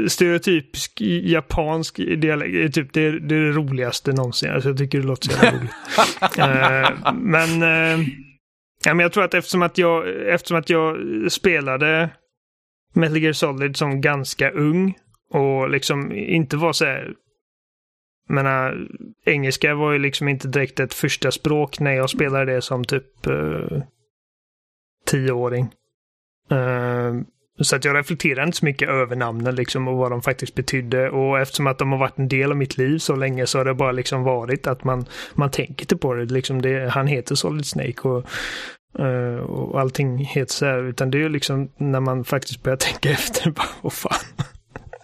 stereotypisk 0.07 1.01
japansk 1.23 1.95
dialekt. 1.95 2.53
Det 2.53 2.63
är 2.63 2.69
Typ 2.69 2.93
det, 2.93 3.01
är, 3.07 3.11
det 3.11 3.35
är 3.35 3.39
det 3.39 3.51
roligaste 3.51 4.11
någonsin. 4.11 4.51
Alltså, 4.51 4.69
jag 4.69 4.77
tycker 4.77 4.99
det 4.99 5.05
låter 5.07 5.29
så 5.29 5.45
jävla 5.45 5.59
roligt. 5.59 5.71
Eh, 6.37 7.13
men, 7.13 7.63
eh, 7.63 8.05
ja, 8.87 8.93
men 8.93 9.03
jag 9.03 9.13
tror 9.13 9.23
att 9.23 9.33
eftersom 9.33 9.61
att 9.61 9.77
jag, 9.77 10.27
eftersom 10.27 10.57
att 10.57 10.69
jag 10.69 10.97
spelade 11.31 12.09
Metal 12.93 13.17
Gear 13.17 13.33
Solid 13.33 13.77
som 13.77 14.01
ganska 14.01 14.51
ung 14.51 14.97
och 15.33 15.69
liksom 15.69 16.11
inte 16.11 16.57
var 16.57 16.73
så 16.73 16.85
här 16.85 17.13
menar, 18.29 18.87
engelska 19.25 19.75
var 19.75 19.91
ju 19.91 19.99
liksom 19.99 20.27
inte 20.27 20.47
direkt 20.47 20.79
ett 20.79 20.93
första 20.93 21.31
språk 21.31 21.79
när 21.79 21.91
jag 21.91 22.09
spelade 22.09 22.53
det 22.53 22.61
som 22.61 22.83
typ 22.83 23.27
uh, 23.27 23.81
tioåring. 25.05 25.69
Uh, 26.51 27.21
så 27.59 27.75
att 27.75 27.85
jag 27.85 27.95
reflekterade 27.95 28.43
inte 28.43 28.57
så 28.57 28.65
mycket 28.65 28.89
över 28.89 29.15
namnen 29.15 29.55
liksom 29.55 29.87
och 29.87 29.97
vad 29.97 30.11
de 30.11 30.21
faktiskt 30.21 30.55
betydde. 30.55 31.09
Och 31.09 31.39
eftersom 31.39 31.67
att 31.67 31.77
de 31.77 31.91
har 31.91 31.99
varit 31.99 32.17
en 32.17 32.27
del 32.27 32.51
av 32.51 32.57
mitt 32.57 32.77
liv 32.77 32.97
så 32.97 33.15
länge 33.15 33.47
så 33.47 33.57
har 33.57 33.65
det 33.65 33.73
bara 33.73 33.91
liksom 33.91 34.23
varit 34.23 34.67
att 34.67 34.83
man, 34.83 35.05
man 35.33 35.51
tänker 35.51 35.83
inte 35.83 35.97
på 35.97 36.13
det. 36.13 36.25
Liksom 36.25 36.61
det 36.61 36.89
han 36.89 37.07
heter 37.07 37.35
Solid 37.35 37.65
Snake 37.65 38.07
och, 38.07 38.25
och 39.39 39.79
allting 39.79 40.17
heter 40.17 40.53
så 40.53 40.65
här. 40.65 40.83
Utan 40.83 41.11
det 41.11 41.17
är 41.17 41.19
ju 41.19 41.29
liksom 41.29 41.71
när 41.77 41.99
man 41.99 42.23
faktiskt 42.23 42.63
börjar 42.63 42.77
tänka 42.77 43.09
efter. 43.09 43.51
Bara, 43.51 43.67
vad 43.81 43.93
fan. 43.93 44.19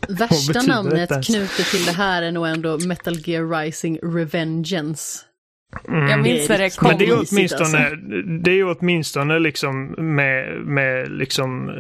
Värsta 0.07 0.61
namnet 0.67 1.09
knutet 1.25 1.65
till 1.65 1.85
det 1.85 1.91
här 1.91 2.21
är 2.21 2.31
nog 2.31 2.47
ändå 2.47 2.77
Metal 2.87 3.15
Gear 3.25 3.59
Rising 3.59 3.99
Revengeance. 4.01 5.25
Jag 5.87 6.21
minns 6.21 6.49
när 6.49 6.57
det 6.57 6.77
kom. 6.77 6.87
Men 6.87 6.97
det 6.97 7.05
är 7.05 7.25
åtminstone, 7.31 7.77
alltså. 7.77 7.95
det 8.43 8.51
är 8.51 8.55
ju 8.55 8.75
åtminstone 8.75 9.39
liksom 9.39 9.95
med, 9.97 10.65
med 10.65 11.11
liksom 11.11 11.69
eh, 11.69 11.75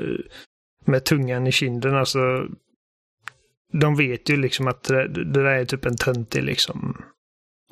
med 0.85 1.03
tungan 1.03 1.47
i 1.47 1.51
kinden. 1.51 1.95
Alltså, 1.95 2.47
de 3.73 3.95
vet 3.95 4.29
ju 4.29 4.37
liksom 4.37 4.67
att 4.67 4.83
det, 4.83 5.07
det 5.07 5.43
där 5.43 5.45
är 5.45 5.65
typ 5.65 5.85
en 5.85 5.97
töntig 5.97 6.43
liksom 6.43 7.03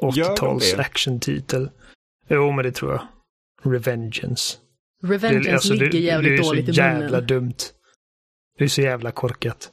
Gör 0.02 0.12
de 0.12 0.22
80-tals 0.22 0.74
det? 0.74 0.82
actiontitel. 0.82 1.70
Jo, 2.28 2.52
men 2.52 2.66
det 2.66 2.72
tror 2.72 2.92
jag. 2.92 3.02
Revengeance. 3.64 4.58
Revengeance 5.04 5.52
alltså, 5.52 5.74
ligger 5.74 6.00
jävligt 6.00 6.32
det 6.32 6.36
är 6.36 6.44
dåligt 6.44 6.66
så 6.66 6.72
i 6.72 6.76
jävla 6.76 7.08
munnen. 7.08 7.28
dumt. 7.28 7.56
Det 8.58 8.64
är 8.64 8.68
så 8.68 8.82
jävla 8.82 9.12
korkat. 9.12 9.72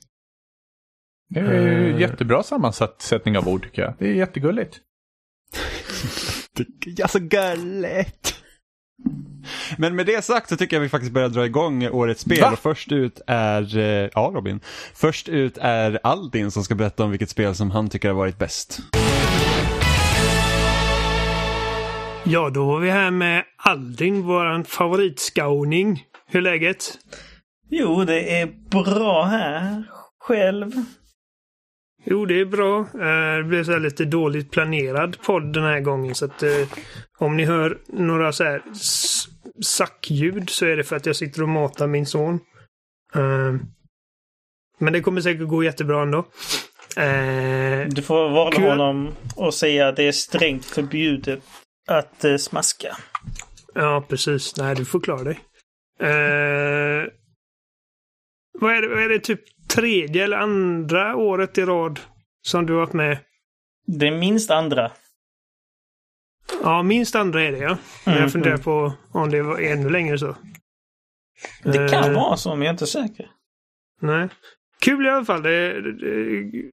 Det 1.31 1.41
är 1.41 1.63
ju 1.63 1.95
Eh. 1.95 2.01
jättebra 2.01 2.43
sammansättning 2.43 3.39
av 3.39 3.49
ord 3.49 3.63
tycker 3.65 3.83
jag. 3.83 3.95
Det 3.99 4.09
är 4.09 4.15
jättegulligt. 4.15 4.81
Det 6.85 7.03
är 7.03 7.07
så 7.09 7.19
gulligt. 7.19 8.35
Men 9.79 9.97
med 9.97 10.07
det 10.07 10.25
sagt 10.25 10.49
så 10.49 10.57
tycker 10.57 10.77
jag 10.77 10.81
vi 10.81 10.89
faktiskt 10.89 11.13
börjar 11.13 11.29
dra 11.29 11.47
igång 11.47 11.87
årets 11.89 12.21
spel. 12.21 12.41
Va? 12.41 12.51
Och 12.53 12.59
först 12.59 12.93
ut 12.93 13.21
är, 13.27 13.79
eh, 13.79 14.11
ja 14.15 14.31
Robin, 14.35 14.61
först 14.95 15.29
ut 15.29 15.59
är 15.61 15.99
Aldin 16.03 16.51
som 16.51 16.65
ska 16.65 16.75
berätta 16.75 17.05
om 17.05 17.11
vilket 17.11 17.31
spel 17.31 17.55
som 17.55 17.71
han 17.71 17.89
tycker 17.89 18.09
har 18.09 18.15
varit 18.15 18.39
bäst. 18.39 18.81
Ja, 22.29 22.51
då 22.51 22.67
var 22.67 22.81
vi 22.81 22.91
här 22.91 23.11
med 23.11 23.45
Aldin, 23.57 24.23
våran 24.23 24.65
favoritskauning. 24.65 26.05
Hur 26.27 26.39
är 26.39 26.43
läget? 26.43 26.99
Jo, 27.71 28.05
det 28.05 28.41
är 28.41 28.47
bra 28.71 29.25
här. 29.25 29.85
Själv. 30.21 30.73
Jo, 32.05 32.27
det 32.27 32.41
är 32.41 32.45
bra. 32.45 32.79
Eh, 32.81 33.37
Det 33.37 33.45
blev 33.45 33.65
så 33.65 33.73
här 33.73 33.81
lite 33.81 34.05
dåligt 34.05 34.51
planerad 34.51 35.17
podd 35.23 35.53
den 35.53 35.65
här 35.65 35.81
gången. 35.81 36.15
Så 36.15 36.25
att 36.25 36.43
eh, 36.43 36.51
om 37.19 37.37
ni 37.37 37.45
hör 37.45 37.79
några 37.87 38.33
så 38.33 38.45
här 38.45 38.63
sackljud 39.63 40.51
så 40.51 40.67
är 40.67 40.77
det 40.77 40.85
för 40.85 40.97
att 40.97 41.07
jag 41.07 41.17
sitter 41.17 41.43
och 41.43 41.49
matar 41.49 41.87
min 41.87 42.07
son. 42.07 42.35
Eh, 43.15 43.55
Men 44.79 44.93
det 44.93 45.01
kommer 45.01 45.21
säkert 45.21 45.49
gå 45.49 45.65
jättebra 45.65 46.03
ändå. 46.03 46.19
Eh, 46.97 47.89
Du 47.89 48.03
får 48.03 48.29
varna 48.31 48.69
honom 48.71 49.15
och 49.37 49.55
säga 49.55 49.89
att 49.89 49.97
det 49.97 50.03
är 50.09 50.13
strängt 50.13 50.65
förbjudet 50.65 51.41
att 51.89 52.25
eh, 52.25 52.37
smaska. 52.37 52.97
Ja, 53.75 54.05
precis. 54.09 54.57
Nej, 54.57 54.75
du 54.75 54.85
får 54.85 55.01
klara 55.01 55.25
dig. 55.25 55.41
Eh, 56.01 57.07
vad, 58.61 58.73
är 58.77 58.83
det, 58.83 58.89
vad 58.89 59.03
är 59.03 59.09
det, 59.09 59.21
typ 59.21 59.41
tredje 59.69 60.25
eller 60.25 60.37
andra 60.37 61.17
året 61.17 61.59
i 61.59 61.63
rad 61.65 62.01
som 62.43 62.67
du 62.67 62.73
har 62.73 62.81
varit 62.81 62.93
med? 62.93 63.19
Det 63.87 64.07
är 64.07 64.19
minst 64.19 64.51
andra. 64.51 64.93
Ja, 66.63 66.83
minst 66.83 67.15
andra 67.15 67.43
är 67.43 67.53
det 67.53 67.59
ja. 67.59 67.79
Men 68.05 68.15
Mm, 68.15 68.23
jag 68.23 68.33
funderar 68.33 68.55
mm. 68.55 68.65
på 68.65 68.93
om 69.13 69.31
det 69.31 69.43
var 69.43 69.59
ännu 69.59 69.91
längre 69.91 70.19
så. 70.19 70.37
Det 71.63 71.91
kan 71.91 72.05
Eh, 72.05 72.15
vara 72.15 72.37
så, 72.37 72.51
men 72.51 72.59
jag 72.59 72.67
är 72.67 72.71
inte 72.71 72.87
säker. 72.87 73.31
Nej. 74.01 74.29
Kul 74.81 75.07
i 75.07 75.11
alla 75.11 75.25
fall. 75.25 75.43
Det, 75.43 75.81
det, 75.93 76.71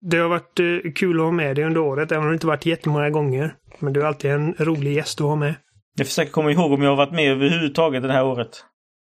det 0.00 0.16
har 0.18 0.28
varit 0.28 0.60
eh, 0.60 0.92
kul 0.92 1.20
att 1.20 1.24
ha 1.24 1.32
med 1.32 1.56
dig 1.56 1.64
under 1.64 1.80
året, 1.80 2.12
även 2.12 2.22
om 2.24 2.28
det 2.28 2.34
inte 2.34 2.46
varit 2.46 2.66
jättemånga 2.66 3.10
gånger. 3.10 3.56
Men 3.78 3.92
du 3.92 4.02
är 4.02 4.04
alltid 4.04 4.30
en 4.30 4.54
rolig 4.58 4.92
gäst 4.92 5.20
att 5.20 5.26
ha 5.26 5.36
med. 5.36 5.54
Jag 5.96 6.06
försöker 6.06 6.32
komma 6.32 6.52
ihåg 6.52 6.72
om 6.72 6.82
jag 6.82 6.90
har 6.90 6.96
varit 6.96 7.12
med 7.12 7.32
överhuvudtaget 7.32 8.02
det 8.02 8.12
här 8.12 8.24
året. 8.24 8.64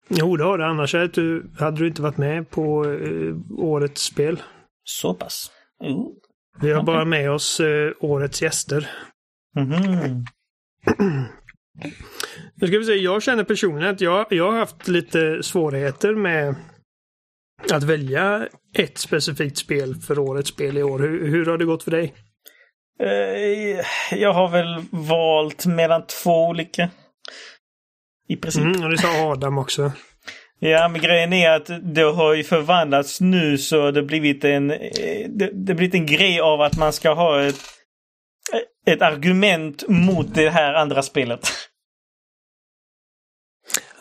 Jo, 0.08 0.38
det 0.38 0.44
har 0.44 0.58
du. 0.58 0.64
Annars 0.64 0.94
hade 0.94 1.08
du, 1.08 1.52
hade 1.60 1.78
du 1.78 1.88
inte 1.88 2.02
varit 2.02 2.18
med 2.18 2.50
på 2.50 2.86
eh, 2.86 3.36
årets 3.60 4.02
spel. 4.02 4.42
Så 4.84 5.14
pass. 5.14 5.52
Jo. 5.84 6.16
Vi 6.62 6.72
har 6.72 6.82
Okej. 6.82 6.86
bara 6.86 7.06
med 7.06 7.32
oss 7.32 7.60
eh, 7.60 7.92
årets 8.00 8.42
gäster. 8.42 8.90
Mhm. 9.56 10.26
Nu 12.56 12.68
ska 12.68 12.80
vi 12.80 12.86
se, 12.86 12.94
jag 12.94 13.24
känner 13.24 13.44
personligen 13.44 13.90
att 13.90 14.02
jag, 14.02 14.26
jag 14.30 14.52
har 14.52 14.60
haft 14.60 14.88
lite 14.88 15.44
svårigheter 15.44 16.16
med 16.16 16.56
att 17.72 17.84
välja 17.84 18.48
ett 18.78 18.98
specifikt 18.98 19.58
spel 19.58 19.96
för 19.96 20.20
årets 20.20 20.50
spel 20.50 20.78
i 20.78 20.84
år. 20.84 21.00
Hur, 21.00 21.28
hur 21.28 21.46
har 21.46 21.58
det 21.58 21.66
gått 21.66 21.84
för 21.84 21.92
dig? 21.92 22.14
Eh, 23.04 23.86
Jag 24.20 24.34
har 24.34 24.50
väl 24.50 24.84
valt 24.92 25.66
mellan 25.66 26.06
två 26.08 26.48
olika. 26.48 26.90
I 28.28 28.36
princip. 28.36 28.64
Mm, 28.64 28.84
och 28.84 28.90
det 28.90 28.98
sa 28.98 29.32
Adam 29.32 29.58
också. 29.58 29.92
Ja, 30.60 30.88
men 30.88 31.02
grejen 31.02 31.34
är 31.34 31.50
att 31.50 31.70
det 31.94 32.02
har 32.02 32.34
ju 32.34 32.44
förvandlats 32.44 33.22
nu 33.22 33.58
så 33.58 33.92
det 33.92 34.04
blivit 34.04 34.44
en, 34.44 34.72
eh, 34.72 35.30
det, 35.30 35.50
det 35.54 35.74
blivit 35.74 35.94
en 35.96 36.06
grej 36.06 36.40
av 36.40 36.62
att 36.62 36.78
man 36.78 36.94
ska 36.94 37.14
ha 37.14 37.42
ett, 37.42 37.60
ett 38.86 39.02
argument 39.02 39.84
mot 39.88 40.36
det 40.36 40.50
här 40.50 40.74
andra 40.74 41.02
spelet. 41.02 41.48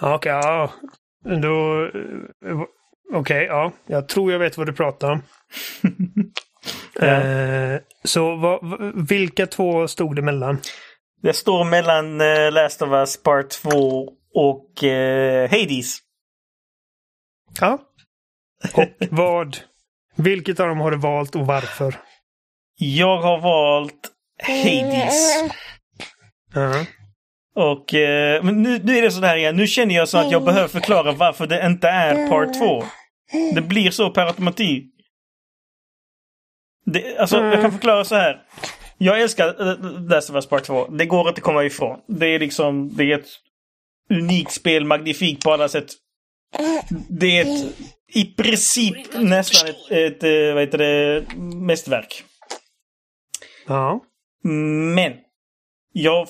Okej, 0.01 0.33
ja. 0.33 0.73
Då... 1.25 1.85
eh, 2.47 2.61
Okej, 3.13 3.45
ja. 3.45 3.73
Jag 3.87 4.09
tror 4.09 4.33
jag 4.33 4.39
vet 4.39 4.59
vad 4.59 4.67
du 4.67 4.73
pratar 4.73 5.11
om. 5.11 5.23
Eh, 7.01 7.81
så 8.05 8.37
vad, 8.37 8.71
v- 8.71 8.93
vilka 9.09 9.47
två 9.47 9.89
stod 9.89 10.17
det 10.17 10.23
mellan? 10.23 10.61
Det 11.23 11.33
står 11.33 11.65
mellan 11.65 12.21
uh, 12.21 12.53
Last 12.53 12.83
of 12.83 12.91
Us 12.93 13.23
Part 13.23 13.51
2 13.51 14.09
och 14.35 14.85
eh, 14.85 15.51
Hades. 15.51 15.99
Ja. 17.61 17.79
Och 18.75 18.89
vad? 19.11 19.57
Vilket 20.17 20.61
av 20.61 20.69
dem 20.69 20.81
har 20.81 20.91
du 20.91 20.97
valt 20.97 21.35
och 21.37 21.47
varför? 21.47 21.95
Jag 22.79 23.21
har 23.21 23.41
valt 23.41 24.11
Hades. 24.43 25.35
Ja. 26.55 26.85
Och 27.55 27.95
eh, 27.95 28.43
men 28.43 28.63
nu, 28.63 28.81
nu 28.85 28.99
är 28.99 29.03
det 29.03 29.11
så 29.11 29.21
här 29.21 29.37
igen. 29.37 29.57
Nu 29.57 29.67
känner 29.67 29.95
jag 29.95 30.09
så 30.09 30.19
att 30.19 30.31
jag 30.31 30.45
behöver 30.45 30.69
förklara 30.69 31.13
varför 31.13 31.47
det 31.47 31.67
inte 31.67 31.89
är 31.89 32.29
Part 32.29 32.55
2. 32.59 32.85
Det 33.55 33.61
blir 33.61 33.91
så 33.91 34.11
per 34.11 34.27
automatik. 34.27 34.85
Det, 36.93 37.19
alltså, 37.19 37.37
jag 37.37 37.63
kan 37.63 37.73
förklara 37.73 38.05
så 38.05 38.15
här. 38.15 38.43
Jag 38.99 39.21
älskar 39.21 39.69
äh, 39.69 40.09
Last 40.09 40.31
of 40.31 40.37
Us 40.37 40.47
Part 40.47 40.65
2. 40.65 40.87
Det 40.87 41.07
går 41.07 41.29
inte 41.29 41.39
att 41.39 41.45
komma 41.45 41.65
ifrån. 41.65 41.99
Det 42.07 42.27
är 42.27 42.39
liksom, 42.39 42.97
det 42.97 43.05
är 43.05 43.19
ett 43.19 43.29
unikt 44.11 44.53
spel, 44.53 44.85
magnifikt 44.85 45.45
på 45.45 45.53
alla 45.53 45.69
sätt. 45.69 45.87
Det 47.09 47.39
är 47.39 47.43
ett, 47.43 47.67
i 48.15 48.25
princip 48.25 48.97
nästan 49.15 49.69
ett, 49.69 49.91
ett 49.91 50.23
eh, 50.23 50.55
vad 50.55 50.63
heter 50.63 50.79
det, 50.79 51.25
mästerverk. 51.37 52.25
Ja. 53.67 54.01
Men 54.95 55.13
jag 55.93 56.29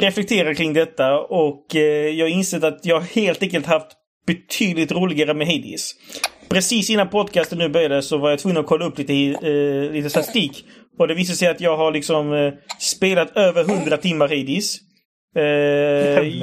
reflekterar 0.00 0.54
kring 0.54 0.72
detta 0.72 1.18
och 1.20 1.76
eh, 1.76 2.08
jag 2.08 2.24
har 2.24 2.30
insett 2.30 2.64
att 2.64 2.86
jag 2.86 3.00
helt 3.00 3.42
enkelt 3.42 3.66
haft 3.66 3.88
betydligt 4.26 4.92
roligare 4.92 5.34
med 5.34 5.46
Hades. 5.46 5.94
Precis 6.52 6.90
innan 6.90 7.08
podcasten 7.08 7.58
nu 7.58 7.68
började 7.68 8.02
så 8.02 8.18
var 8.18 8.30
jag 8.30 8.38
tvungen 8.38 8.60
att 8.60 8.66
kolla 8.66 8.84
upp 8.84 8.98
lite, 8.98 9.12
eh, 9.12 9.92
lite 9.92 10.10
statistik. 10.10 10.64
Och 10.98 11.08
det 11.08 11.14
visade 11.14 11.36
sig 11.36 11.48
att 11.48 11.60
jag 11.60 11.76
har 11.76 11.92
liksom 11.92 12.32
eh, 12.32 12.52
spelat 12.78 13.36
över 13.36 13.64
100 13.64 13.96
timmar 13.96 14.28
Hades. 14.28 14.76
Eh, 15.36 16.42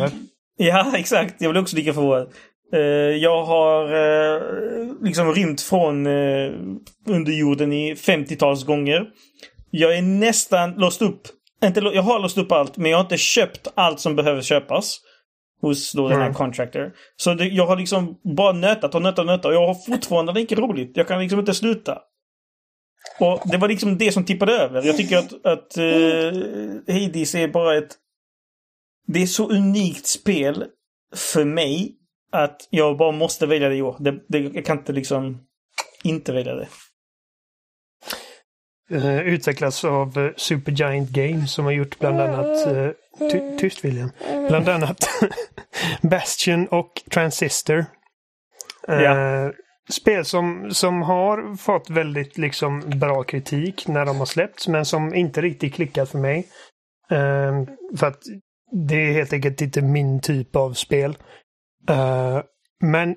ja, 0.58 0.92
exakt. 0.98 1.36
Jag 1.40 1.52
blev 1.52 1.62
också 1.62 1.76
lika 1.76 1.94
förvånad. 1.94 2.28
Eh, 2.74 2.80
jag 3.18 3.46
har 3.46 3.84
eh, 3.84 4.42
liksom 5.02 5.34
rymt 5.34 5.62
från 5.62 6.08
eh, 6.08 6.52
underjorden 7.08 7.74
i 7.74 7.94
50-tals 7.94 8.66
gånger. 8.66 9.06
Jag 9.72 9.98
är 9.98 10.02
nästan 10.02 10.74
låst 10.74 11.02
upp. 11.02 11.22
Inte, 11.64 11.80
jag 11.80 12.02
har 12.02 12.20
låst 12.20 12.38
upp 12.38 12.52
allt, 12.52 12.78
men 12.78 12.92
jag 12.92 12.98
har 12.98 13.04
inte 13.04 13.18
köpt 13.18 13.68
allt 13.76 14.00
som 14.00 14.16
behöver 14.16 14.42
köpas. 14.42 15.00
Hos 15.62 15.92
då 15.92 16.10
den 16.10 16.18
här 16.18 16.26
Mm. 16.26 16.34
contractor. 16.34 16.92
Så 17.16 17.34
det, 17.34 17.46
jag 17.46 17.68
har 17.68 17.78
liksom 17.78 18.20
bara 18.36 18.54
nötat 18.54 18.96
och 18.96 19.02
nötat 19.02 19.20
och 19.20 19.26
nötat 19.26 19.46
och 19.46 19.54
jag 19.54 19.68
har 19.68 19.74
fortfarande 19.74 20.34
lika 20.34 20.56
roligt. 20.56 20.98
Jag 20.98 21.08
kan 21.08 21.20
liksom 21.22 21.40
inte 21.40 21.54
sluta. 21.54 21.98
Och 23.20 23.42
det 23.46 23.58
var 23.58 23.68
liksom 23.68 23.98
det 23.98 24.12
som 24.12 24.26
tippade 24.26 24.54
över. 24.54 24.84
Jag 24.86 24.98
tycker 24.98 25.18
att, 25.18 25.46
att 25.46 25.78
uh, 25.78 27.04
Hades 27.04 27.36
är 27.36 27.48
bara 27.48 27.78
ett... 27.78 27.96
Det 29.08 29.22
är 29.22 29.26
så 29.28 29.50
unikt 29.50 30.08
spel 30.08 30.66
för 31.16 31.46
mig. 31.46 31.96
att 32.32 32.68
jag 32.70 32.98
bara 32.98 33.12
måste 33.12 33.46
välja 33.46 33.70
det 33.70 33.76
i 33.76 33.82
år. 33.82 33.96
Det, 34.00 34.20
det, 34.28 34.40
jag 34.40 34.66
kan 34.66 34.78
inte 34.78 34.94
liksom 34.94 35.38
inte 36.04 36.32
välja 36.34 36.56
det. 36.56 36.68
Eh, 38.92 39.20
utvecklas 39.20 39.86
av 39.86 40.18
eh, 40.18 40.32
Supergiant 40.38 41.10
Games 41.10 41.54
som 41.54 41.66
har 41.66 41.72
gjort 41.72 42.00
bland 42.00 42.20
annat 42.22 42.68
eh, 42.68 42.90
ty 43.32 43.58
Tyst 43.58 43.86
William. 43.86 44.12
Bland 44.48 44.70
annat 44.70 45.10
Bastion 46.02 46.68
och 46.68 46.92
Transistor. 47.12 47.86
Eh, 48.88 49.02
Ja. 49.02 49.52
Spel 49.92 50.26
som, 50.26 50.72
som 50.72 51.02
har 51.02 51.56
fått 51.58 51.90
väldigt 51.90 52.38
liksom 52.38 52.80
bra 52.80 53.24
kritik 53.24 53.88
när 53.88 54.06
de 54.06 54.18
har 54.18 54.26
släppts 54.26 54.68
men 54.68 54.86
som 54.86 55.16
inte 55.16 55.42
riktigt 55.42 55.74
klickat 55.74 56.10
för 56.10 56.18
mig. 56.20 56.48
Eh, 57.12 57.64
för 57.98 58.08
att 58.08 58.20
det 58.88 58.96
är 58.96 59.12
helt 59.14 59.34
enkelt 59.34 59.62
inte 59.62 59.82
min 59.82 60.22
typ 60.22 60.56
av 60.56 60.74
spel. 60.74 61.18
Eh, 61.90 62.42
men 62.84 63.16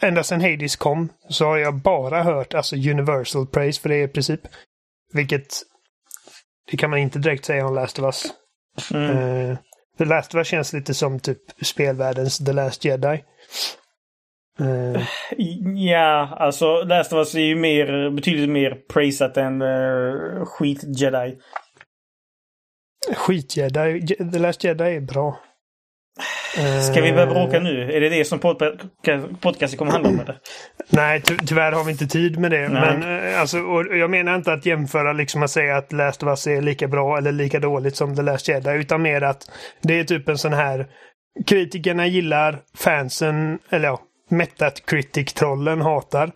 ända 0.00 0.22
sedan 0.22 0.40
Hades 0.40 0.76
kom 0.76 1.08
så 1.28 1.44
har 1.44 1.56
jag 1.58 1.74
bara 1.74 2.22
hört 2.22 2.54
alltså 2.54 2.76
universal 2.76 3.46
praise 3.46 3.80
för 3.80 3.88
det 3.88 4.02
i 4.02 4.08
princip. 4.08 4.40
Vilket 5.12 5.46
det 6.70 6.76
kan 6.76 6.90
man 6.90 6.98
inte 6.98 7.18
direkt 7.18 7.44
säga 7.44 7.66
om 7.66 7.74
Last 7.74 7.98
of 7.98 8.04
Us. 8.04 8.26
Mm. 8.92 9.10
Uh, 9.50 9.56
The 9.98 10.04
Last 10.04 10.34
of 10.34 10.38
Us 10.38 10.46
känns 10.48 10.72
lite 10.72 10.94
som 10.94 11.20
typ 11.20 11.38
spelvärldens 11.64 12.38
The 12.38 12.52
Last 12.52 12.84
Jedi. 12.84 13.24
Eh, 14.60 15.02
Ja, 15.76 16.36
alltså 16.38 16.82
Last 16.84 17.12
of 17.12 17.16
Us 17.16 17.34
är 17.34 17.38
ju 17.40 17.56
mer, 17.56 18.10
betydligt 18.10 18.50
mer 18.50 18.74
praisat 18.92 19.36
än 19.36 19.62
uh, 19.62 20.44
skit-Jedi. 20.44 21.36
Skit-Jedi. 23.16 24.00
Je- 24.08 24.30
The 24.32 24.38
Last 24.38 24.64
Jedi 24.64 24.96
är 24.96 25.00
bra. 25.00 25.40
Eh, 26.58 26.80
Ska 26.80 27.00
vi 27.02 27.12
börja 27.12 27.26
bråka 27.26 27.60
nu? 27.60 27.92
Är 27.92 28.00
det 28.00 28.08
det 28.08 28.24
som 28.24 28.38
podca- 28.40 29.36
podcasten 29.40 29.78
kommer 29.78 29.92
handla 29.92 30.08
om? 30.08 30.20
Eller? 30.20 30.36
Nej, 30.90 31.22
ty 31.22 31.36
tyvärr 31.46 31.72
har 31.72 31.84
vi 31.84 31.92
inte 31.92 32.06
tid 32.06 32.38
med 32.38 32.50
det. 32.50 32.68
Nej. 32.68 32.96
Men 32.98 33.32
eh, 33.32 33.40
alltså, 33.40 33.58
och 33.60 33.96
jag 33.96 34.10
menar 34.10 34.36
inte 34.36 34.52
att 34.52 34.66
jämföra 34.66 35.12
liksom 35.12 35.42
att 35.42 35.50
säga 35.50 35.76
att 35.76 35.92
Last 35.92 36.22
of 36.22 36.28
Us 36.28 36.46
är 36.46 36.60
lika 36.62 36.88
bra 36.88 37.18
eller 37.18 37.32
lika 37.32 37.60
dåligt 37.60 37.96
som 37.96 38.16
The 38.16 38.22
Last 38.22 38.48
Jedi. 38.48 38.70
Utan 38.70 39.02
mer 39.02 39.22
att 39.22 39.42
det 39.82 40.00
är 40.00 40.04
typ 40.04 40.28
en 40.28 40.38
sån 40.38 40.52
här 40.52 40.86
kritikerna 41.46 42.06
gillar, 42.06 42.58
fansen, 42.78 43.58
eller 43.70 43.88
ja, 43.88 44.00
Metacritic-trollen 44.30 45.80
hatar. 45.80 46.30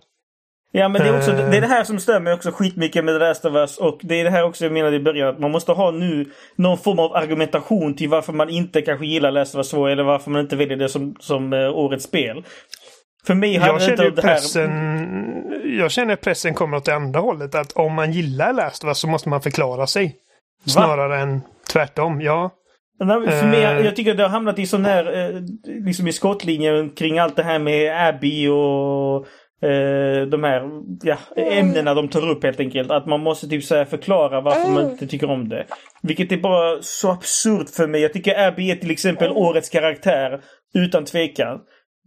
Ja, 0.75 0.89
men 0.89 1.03
det 1.03 1.09
är, 1.09 1.17
också, 1.17 1.31
Eh. 1.31 1.51
det 1.51 1.57
är 1.57 1.61
det 1.61 1.67
här 1.67 1.85
som 1.85 2.23
mig 2.25 2.33
också 2.33 2.51
skitmycket 2.51 3.05
med 3.05 3.15
The 3.15 3.19
Last 3.19 3.45
of 3.45 3.55
Us. 3.55 3.79
Och 3.79 3.99
det 4.03 4.21
är 4.21 4.25
det 4.25 4.31
här 4.31 4.45
också 4.45 4.65
jag 4.65 4.73
menade 4.73 4.97
i 4.97 5.01
början. 5.01 5.29
Att 5.29 5.39
man 5.39 5.51
måste 5.51 5.73
ha 5.73 5.91
nu 5.91 6.27
någon 6.57 6.79
form 6.79 6.99
av 6.99 7.17
argumentation 7.17 7.95
till 7.97 8.09
varför 8.09 8.33
man 8.33 8.49
inte 8.49 8.83
kanske 8.83 9.07
gillar 9.07 9.31
Last 9.31 9.55
of 9.55 9.59
Us 9.59 9.71
2. 9.71 9.87
Eller 9.87 10.03
varför 10.03 10.31
man 10.31 10.41
inte 10.41 10.57
väljer 10.57 10.77
det 10.77 10.89
som, 10.89 11.17
som 11.21 11.53
eh, 11.53 11.71
årets 11.79 12.05
spel. 12.05 12.45
För 13.27 13.35
mig 13.35 13.57
hade 13.57 13.73
Jag 13.73 13.81
det 13.81 13.85
inte 13.85 13.97
känner 13.97 14.11
ju 14.11 14.11
det 14.17 14.23
här... 14.23 14.35
pressen, 14.35 15.79
jag 15.79 15.91
känner 15.91 16.17
pressen 16.17 16.55
kommer 16.55 16.77
åt 16.77 16.85
det 16.85 16.95
andra 16.95 17.21
hållet. 17.21 17.55
Att 17.55 17.73
om 17.73 17.95
man 17.95 18.13
gillar 18.13 18.53
Last 18.53 18.85
of 18.85 18.89
Us 18.89 18.99
så 18.99 19.09
måste 19.09 19.29
man 19.29 19.43
förklara 19.43 19.87
sig. 19.87 20.17
Snarare 20.67 21.21
än 21.21 21.41
tvärtom. 21.73 22.21
Ja. 22.21 22.51
För 22.99 23.47
mig, 23.47 23.65
Eh. 23.65 23.81
jag 23.81 23.97
tycker 23.97 24.15
det 24.15 24.23
har 24.23 24.31
hamnat 24.31 24.59
i 24.59 24.67
sån 24.67 24.87
eh, 24.87 24.95
liksom 25.87 26.09
i 26.09 26.13
skottlinjen 26.13 26.91
kring 26.91 27.19
allt 27.19 27.37
det 27.37 27.43
här 27.43 27.59
med 27.59 28.09
Abby 28.09 28.49
och 28.49 29.27
eh, 29.63 30.27
de 30.27 30.45
här 30.45 30.71
ja, 31.03 31.17
ämnena 31.37 31.95
de 31.95 32.09
tar 32.09 32.31
upp 32.31 32.45
helt 32.45 32.61
enkelt. 32.61 32.91
Att 32.91 33.07
man 33.07 33.21
måste 33.21 33.49
typ 33.49 33.65
så 33.65 33.75
här 33.75 33.85
förklara 33.85 34.41
varför 34.41 34.71
man 34.71 34.91
inte 34.91 35.07
tycker 35.07 35.31
om 35.31 35.49
det. 35.49 35.67
Vilket 36.03 36.33
är 36.33 36.37
bara 36.37 36.83
så 36.83 37.11
absurt 37.11 37.71
för 37.71 37.87
mig. 37.87 38.01
Jag 38.01 38.13
tycker 38.13 38.47
Abby 38.49 38.71
är 38.71 38.77
till 38.77 38.91
exempel 38.91 39.31
årets 39.31 39.69
karaktär. 39.69 40.41
Utan 40.75 41.05
tvekan. 41.05 41.59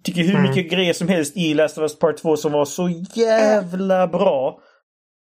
Tycker 0.03 0.21
hur 0.21 0.39
mycket 0.39 0.71
grejer 0.71 0.93
som 0.93 1.07
helst 1.07 1.37
i 1.37 1.53
Last 1.53 1.77
of 1.77 1.81
Us 1.81 1.99
Part 1.99 2.17
2 2.17 2.37
som 2.37 2.51
var 2.51 2.65
så 2.65 2.89
jävla 3.15 4.07
bra. 4.07 4.59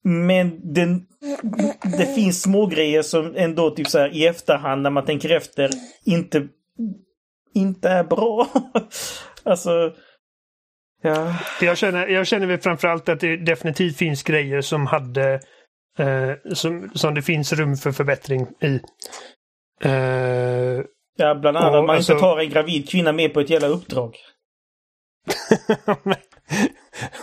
Men 0.03 0.73
den, 0.73 1.05
det 1.97 2.15
finns 2.15 2.41
små 2.41 2.65
grejer 2.65 3.01
som 3.01 3.34
ändå 3.36 3.69
typ 3.69 3.88
så 3.88 3.99
här 3.99 4.15
i 4.15 4.27
efterhand 4.27 4.82
när 4.82 4.89
man 4.89 5.05
tänker 5.05 5.29
efter 5.29 5.69
inte, 6.05 6.47
inte 7.53 7.89
är 7.89 8.03
bra. 8.03 8.47
alltså... 9.43 9.91
Ja. 11.02 11.36
Jag 11.62 11.78
känner, 11.78 12.08
jag 12.08 12.28
känner 12.28 12.48
väl 12.48 12.60
framförallt 12.60 13.10
att 13.10 13.20
det 13.20 13.38
definitivt 13.38 13.98
finns 13.98 14.24
grejer 14.24 14.62
som 14.62 14.88
hade 14.88 15.40
eh, 15.98 16.54
som, 16.54 16.90
som 16.96 17.14
det 17.14 17.22
finns 17.22 17.54
rum 17.54 17.76
för 17.76 17.92
förbättring 17.92 18.48
i. 18.62 18.80
Eh, 19.84 19.92
ja, 21.18 21.36
bland 21.36 21.58
annat 21.58 21.72
Och 21.72 21.80
att 21.80 21.86
man 21.86 21.96
alltså- 21.96 22.14
inte 22.14 22.22
tar 22.22 22.40
en 22.40 22.50
gravid 22.50 22.90
kvinna 22.90 23.12
med 23.12 23.34
på 23.34 23.40
ett 23.40 23.50
jävla 23.50 23.68
uppdrag. 23.68 24.16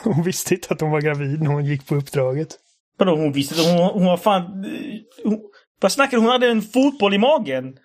hon 0.05 0.23
visste 0.23 0.55
inte 0.55 0.75
att 0.75 0.81
hon 0.81 0.91
var 0.91 1.01
gravid 1.01 1.43
när 1.43 1.51
hon 1.51 1.65
gick 1.65 1.87
på 1.87 1.95
uppdraget. 1.95 2.49
Vadå 2.99 3.17
hon 3.17 3.33
visste 3.33 3.55
inte? 3.55 3.71
Hon, 3.73 3.91
hon 3.93 4.07
var 4.07 4.17
fan... 4.17 4.65
Hon, 5.25 5.41
vad 5.81 5.93
snackar 5.93 6.17
du? 6.17 6.23
Hon 6.23 6.31
hade 6.31 6.49
en 6.49 6.62
fotboll 6.62 7.15
i 7.15 7.19
magen! 7.19 7.79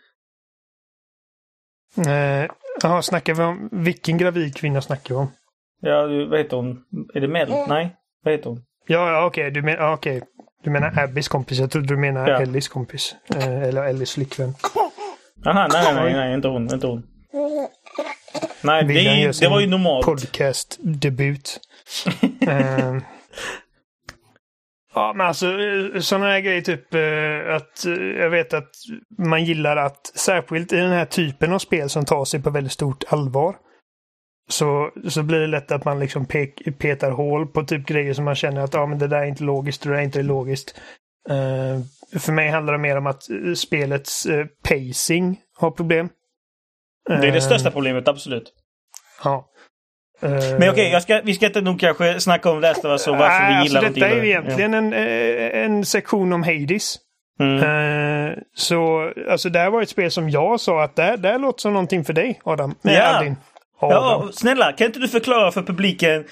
Eh, 2.07 2.51
Jaha, 2.81 3.01
snackar 3.01 3.33
vi 3.33 3.43
om... 3.43 3.69
Vilken 3.71 4.17
gravid 4.17 4.55
kvinna 4.55 4.81
snackar 4.81 5.15
vi 5.15 5.19
om? 5.21 5.31
Ja, 5.81 6.01
du- 6.07 6.25
vad 6.29 6.39
heter 6.39 6.57
hon? 6.57 6.81
Är 7.13 7.19
det 7.21 7.27
Mel? 7.27 7.49
Nej? 7.67 7.95
Vad 8.23 8.33
heter 8.33 8.49
hon? 8.49 8.61
Ja, 8.87 9.11
ja 9.11 9.25
okej. 9.25 9.51
Du, 9.51 9.61
men, 9.61 9.73
ja, 9.73 9.93
okej. 9.93 10.21
du 10.63 10.69
menar 10.69 10.99
Abbys 11.03 11.27
kompis. 11.27 11.59
Jag 11.59 11.71
trodde 11.71 11.87
du 11.87 11.97
menade 11.97 12.31
Ja. 12.31 12.41
Ellies 12.41 12.67
kompis. 12.67 13.15
Eh, 13.35 13.61
eller 13.63 13.83
Ellies 13.83 14.13
flickvän. 14.13 14.53
Aha, 15.45 15.67
nej, 15.73 15.93
nej, 15.93 16.03
nej, 16.03 16.13
nej, 16.13 16.33
inte 16.33 16.47
hon. 16.47 16.73
Inte 16.73 16.87
hon. 16.87 17.03
Nej, 18.61 18.83
det, 18.83 18.87
William 18.93 19.31
det 19.41 19.47
var 19.47 19.59
ju 19.59 19.67
normalt. 19.67 20.05
Podcast-debut. 20.05 21.59
eh, 22.47 22.95
ja, 24.95 25.13
men 25.15 25.27
alltså 25.27 25.45
sådana 26.01 26.25
här 26.25 26.39
grejer 26.39 26.61
typ 26.61 26.93
eh, 26.93 27.55
att 27.55 27.85
eh, 27.85 28.21
jag 28.21 28.29
vet 28.29 28.53
att 28.53 28.69
man 29.17 29.43
gillar 29.43 29.77
att 29.77 30.11
särskilt 30.15 30.73
i 30.73 30.75
den 30.77 30.91
här 30.91 31.05
typen 31.05 31.53
av 31.53 31.59
spel 31.59 31.89
som 31.89 32.05
tar 32.05 32.25
sig 32.25 32.41
på 32.41 32.49
väldigt 32.49 32.73
stort 32.73 33.03
allvar. 33.09 33.55
Så, 34.51 34.91
så 35.09 35.23
blir 35.23 35.39
det 35.39 35.47
lätt 35.47 35.71
att 35.71 35.85
man 35.85 35.99
liksom 35.99 36.25
pek, 36.25 36.79
petar 36.79 37.11
hål 37.11 37.47
på 37.47 37.63
typ 37.63 37.87
grejer 37.87 38.13
som 38.13 38.25
man 38.25 38.35
känner 38.35 38.61
att 38.61 38.73
ja, 38.73 38.85
men 38.85 38.99
det 38.99 39.07
där 39.07 39.17
är 39.17 39.25
inte 39.25 39.43
logiskt, 39.43 39.83
det 39.83 39.89
där 39.89 39.97
är 39.97 40.01
inte 40.01 40.23
logiskt. 40.23 40.79
Eh, 41.29 42.19
för 42.19 42.31
mig 42.31 42.49
handlar 42.49 42.73
det 42.73 42.79
mer 42.79 42.97
om 42.97 43.07
att 43.07 43.29
eh, 43.29 43.53
spelets 43.53 44.25
eh, 44.25 44.45
pacing 44.63 45.39
har 45.57 45.71
problem. 45.71 46.09
Det 47.07 47.27
är 47.27 47.31
det 47.31 47.41
största 47.41 47.71
problemet, 47.71 48.07
absolut. 48.07 48.53
Ja. 49.23 49.47
Men 50.59 50.69
okej, 50.69 51.01
ska, 51.01 51.21
vi 51.23 51.33
ska 51.33 51.45
inte 51.45 51.61
nog 51.61 51.79
kanske 51.79 52.19
snacka 52.19 52.51
om 52.51 52.59
Last 52.59 52.85
of 52.85 52.91
Us 52.91 53.07
och 53.07 53.17
varför 53.17 53.47
vi 53.47 53.63
gillar 53.63 53.83
alltså, 53.83 53.93
Detta 53.99 54.09
är 54.09 54.23
ju 54.23 54.29
egentligen 54.29 54.73
en, 54.73 54.93
eh, 54.93 55.63
en 55.65 55.85
sektion 55.85 56.33
om 56.33 56.43
Hades. 56.43 56.95
Ja. 57.37 57.45
Mm. 57.45 58.39
Så 58.53 59.11
alltså 59.29 59.49
det 59.49 59.59
här 59.59 59.69
var 59.69 59.81
ett 59.81 59.89
spel 59.89 60.11
som 60.11 60.29
jag 60.29 60.59
sa 60.59 60.83
att 60.83 60.95
det 60.95 61.03
här, 61.03 61.17
det 61.17 61.29
här 61.29 61.39
låter 61.39 61.61
som 61.61 61.73
någonting 61.73 62.05
för 62.05 62.13
dig 62.13 62.41
Adam. 62.43 62.75
Ja. 62.81 63.01
Aldin. 63.01 63.35
Ja, 63.81 64.29
snälla, 64.33 64.71
kan 64.71 64.87
inte 64.87 64.99
du 64.99 65.07
förklara 65.07 65.51
för 65.51 65.61
publiken 65.61 66.25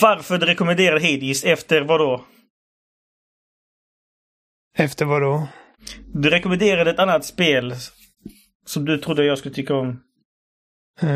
varför 0.00 0.38
du 0.38 0.46
rekommenderar 0.46 1.00
Hades 1.00 1.44
efter 1.44 1.80
vad 1.80 2.00
då? 2.00 2.24
Efter 4.78 5.04
vad 5.04 5.22
då? 5.22 5.48
Du 6.14 6.30
rekommenderade 6.30 6.90
ett 6.90 6.98
annat 6.98 7.24
spel 7.24 7.74
som 8.66 8.84
du 8.84 8.98
trodde 8.98 9.24
jag 9.24 9.38
skulle 9.38 9.54
tycka 9.54 9.74
om. 9.74 10.00
Eh, 11.02 11.08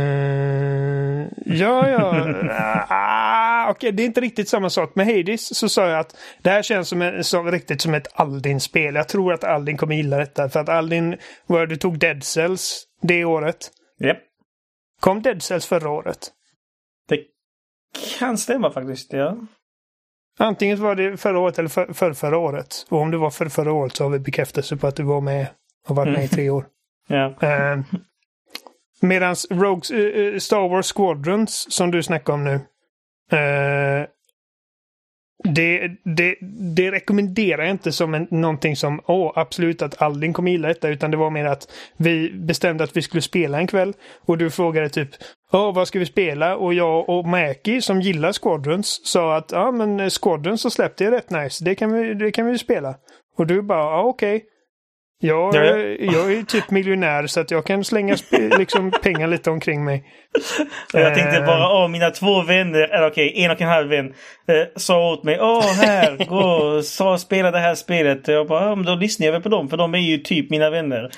ja, 1.46 1.88
ja. 1.88 2.34
ah, 2.88 3.70
Okej, 3.70 3.92
det 3.92 4.02
är 4.02 4.06
inte 4.06 4.20
riktigt 4.20 4.48
samma 4.48 4.70
sak. 4.70 4.94
Med 4.94 5.06
Hades 5.06 5.58
så 5.58 5.68
sa 5.68 5.88
jag 5.88 6.00
att 6.00 6.16
det 6.42 6.50
här 6.50 6.62
känns 6.62 6.88
som, 6.88 7.02
en, 7.02 7.24
som 7.24 7.50
riktigt 7.50 7.80
som 7.80 7.94
ett 7.94 8.08
Aldin-spel. 8.14 8.94
Jag 8.94 9.08
tror 9.08 9.32
att 9.32 9.44
Aldin 9.44 9.76
kommer 9.76 9.94
gilla 9.94 10.18
detta. 10.18 10.48
För 10.48 10.60
att 10.60 10.68
Aldin, 10.68 11.16
du 11.68 11.76
tog 11.76 11.98
Dead 11.98 12.24
Cells 12.24 12.84
det 13.02 13.24
året. 13.24 13.70
Japp. 13.98 14.29
Kom 15.00 15.22
Dead 15.22 15.42
Cells 15.42 15.66
förra 15.66 15.90
året? 15.90 16.30
Det 17.08 17.24
kan 18.18 18.38
stämma 18.38 18.70
faktiskt, 18.70 19.12
ja. 19.12 19.36
Antingen 20.38 20.82
var 20.82 20.94
det 20.94 21.16
förra 21.16 21.38
året 21.38 21.58
eller 21.58 21.68
för, 21.68 21.92
för 21.92 22.12
förra 22.12 22.38
året. 22.38 22.86
Och 22.88 22.98
om 22.98 23.10
det 23.10 23.16
var 23.16 23.30
för 23.30 23.48
förra 23.48 23.72
året 23.72 23.96
så 23.96 24.04
har 24.04 24.10
vi 24.10 24.18
bekräftelse 24.18 24.76
på 24.76 24.86
att 24.86 24.96
du 24.96 25.02
var 25.02 25.20
med 25.20 25.46
och 25.88 25.96
varit 25.96 26.12
med 26.12 26.24
i 26.24 26.28
tre 26.28 26.50
år. 26.50 26.66
ja. 27.08 27.26
Uh, 27.26 27.84
Medan 29.02 29.36
Rogues, 29.50 29.90
eh, 29.90 29.98
eh, 29.98 30.38
Star 30.38 30.68
Wars 30.68 30.92
Squadrons 30.92 31.72
som 31.72 31.90
du 31.90 32.02
snackar 32.02 32.32
om 32.32 32.44
nu. 32.44 32.54
eh, 33.38 34.06
det, 35.44 35.90
det, 36.04 36.36
det 36.76 36.90
rekommenderar 36.90 37.62
jag 37.62 37.70
inte 37.70 37.92
som 37.92 38.14
en, 38.14 38.26
någonting 38.30 38.76
som 38.76 39.00
åh, 39.06 39.32
absolut 39.34 39.82
att 39.82 40.02
Aldin 40.02 40.32
kommer 40.32 40.50
gilla 40.50 40.68
detta. 40.68 40.88
Utan 40.88 41.10
det 41.10 41.16
var 41.16 41.30
mer 41.30 41.44
att 41.44 41.68
vi 41.96 42.32
bestämde 42.32 42.84
att 42.84 42.96
vi 42.96 43.02
skulle 43.02 43.22
spela 43.22 43.58
en 43.58 43.66
kväll. 43.66 43.92
Och 44.26 44.38
du 44.38 44.50
frågade 44.50 44.88
typ 44.88 45.08
åh, 45.52 45.74
vad 45.74 45.88
ska 45.88 45.98
vi 45.98 46.06
spela? 46.06 46.56
Och 46.56 46.74
jag 46.74 47.08
och 47.08 47.28
Mäki 47.28 47.80
som 47.80 48.00
gillar 48.00 48.32
Squadrons 48.32 49.00
sa 49.04 49.36
att 49.36 49.52
ja, 49.52 49.70
men 49.70 50.10
Squadrons 50.10 50.64
har 50.64 50.70
släppt 50.70 50.98
det 50.98 51.04
är 51.04 51.10
rätt 51.10 51.30
nice. 51.30 51.64
Det 51.64 51.74
kan 51.74 51.92
vi, 51.92 52.14
det 52.14 52.30
kan 52.30 52.46
vi 52.46 52.58
spela. 52.58 52.94
Och 53.36 53.46
du 53.46 53.62
bara 53.62 53.78
ja, 53.78 54.02
okej. 54.02 54.44
Jag, 55.22 55.54
Ja, 55.54 55.64
ja. 55.64 56.12
jag 56.12 56.32
är 56.32 56.42
typ 56.42 56.70
miljonär 56.70 57.26
så 57.26 57.40
att 57.40 57.50
jag 57.50 57.64
kan 57.66 57.84
slänga 57.84 58.16
liksom 58.58 58.90
pengar 59.02 59.26
lite 59.26 59.50
omkring 59.50 59.84
mig. 59.84 60.04
Jag 60.92 61.14
tänkte 61.14 61.36
Eh. 61.38 61.46
bara, 61.46 61.72
åh 61.84 61.88
mina 61.88 62.10
två 62.10 62.42
vänner, 62.42 62.80
eller 62.94 63.06
okej, 63.10 63.32
en 63.44 63.50
och 63.50 63.60
en 63.60 63.68
halv 63.68 63.88
vän, 63.88 64.06
eh, 64.48 64.66
sa 64.76 65.12
åt 65.12 65.24
mig, 65.24 65.38
åh 65.40 65.72
här, 65.72 66.16
gå, 66.28 66.82
sa, 66.82 67.18
spela 67.18 67.50
det 67.50 67.58
här 67.58 67.74
spelet. 67.74 68.28
Jag 68.28 68.48
bara, 68.48 68.76
men 68.76 68.84
då 68.86 68.94
lyssnar 68.94 69.26
jag 69.26 69.32
väl 69.32 69.42
på 69.42 69.48
dem, 69.48 69.68
för 69.68 69.76
de 69.76 69.94
är 69.94 69.98
ju 69.98 70.18
typ 70.18 70.50
mina 70.50 70.70
vänner. 70.70 71.10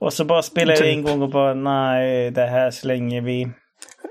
Och 0.00 0.12
så 0.12 0.24
bara 0.24 0.42
spelar 0.42 0.72
jag 0.72 0.82
Typ. 0.82 0.96
en 0.96 1.02
gång 1.02 1.22
och 1.22 1.30
bara, 1.30 1.54
nej, 1.54 2.30
det 2.30 2.46
här 2.46 2.70
slänger 2.70 3.20
vi. 3.20 3.48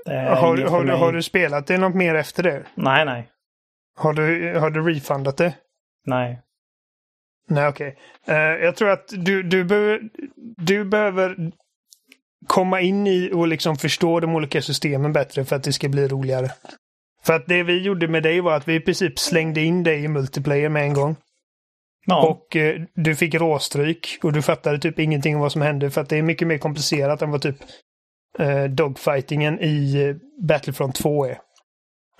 Här 0.06 0.14
är 0.14 0.34
Har, 0.36 0.56
har, 0.68 0.80
du- 0.80 0.86
mig." 0.86 0.96
har 0.96 1.12
du 1.12 1.22
spelat 1.22 1.66
det 1.66 1.78
något 1.78 1.94
mer 1.94 2.14
efter 2.14 2.42
det? 2.42 2.62
Nej, 2.74 3.04
nej, 3.04 3.28
Har 3.98 4.12
du, 4.12 4.54
har 4.58 4.70
du 4.70 4.94
refundat 4.94 5.36
det? 5.36 5.54
nej. 6.06 6.38
Nej, 7.48 7.68
okej. 7.68 7.96
Eh, 8.26 8.36
jag 8.36 8.76
tror 8.76 8.90
att 8.90 9.08
du, 9.08 9.42
du, 9.42 9.64
behöver, 9.64 10.00
du 10.56 10.84
behöver 10.84 11.52
komma 12.46 12.80
in 12.80 13.06
i 13.06 13.30
och 13.34 13.48
liksom 13.48 13.76
förstå 13.76 14.20
de 14.20 14.34
olika 14.34 14.62
systemen 14.62 15.12
bättre 15.12 15.44
för 15.44 15.56
att 15.56 15.62
det 15.62 15.72
ska 15.72 15.88
bli 15.88 16.08
roligare. 16.08 16.50
För 17.24 17.32
att 17.34 17.46
det 17.46 17.62
vi 17.62 17.82
gjorde 17.82 18.08
med 18.08 18.22
dig 18.22 18.40
var 18.40 18.56
att 18.56 18.68
vi 18.68 18.74
i 18.74 18.80
princip 18.80 19.18
slängde 19.18 19.60
in 19.60 19.82
dig 19.82 20.04
i 20.04 20.08
multiplayer 20.08 20.68
med 20.68 20.82
en 20.82 20.94
gång. 20.94 21.16
Ja, 22.06 22.28
Och 22.28 22.56
eh, 22.56 22.82
du 22.94 23.16
fick 23.16 23.34
råstryk 23.34 24.18
och 24.22 24.32
du 24.32 24.42
fattade 24.42 24.78
typ 24.78 24.98
ingenting 24.98 25.34
om 25.34 25.40
vad 25.40 25.52
som 25.52 25.62
hände 25.62 25.90
för 25.90 26.00
att 26.00 26.08
det 26.08 26.16
är 26.16 26.22
mycket 26.22 26.48
mer 26.48 26.58
komplicerat 26.58 27.22
än 27.22 27.30
vad 27.30 27.42
typ 27.42 27.56
eh, 28.38 28.64
dogfightingen 28.64 29.60
i 29.60 30.02
eh, 30.02 30.16
Battlefront 30.46 30.94
2 30.94 31.26
är. 31.26 31.38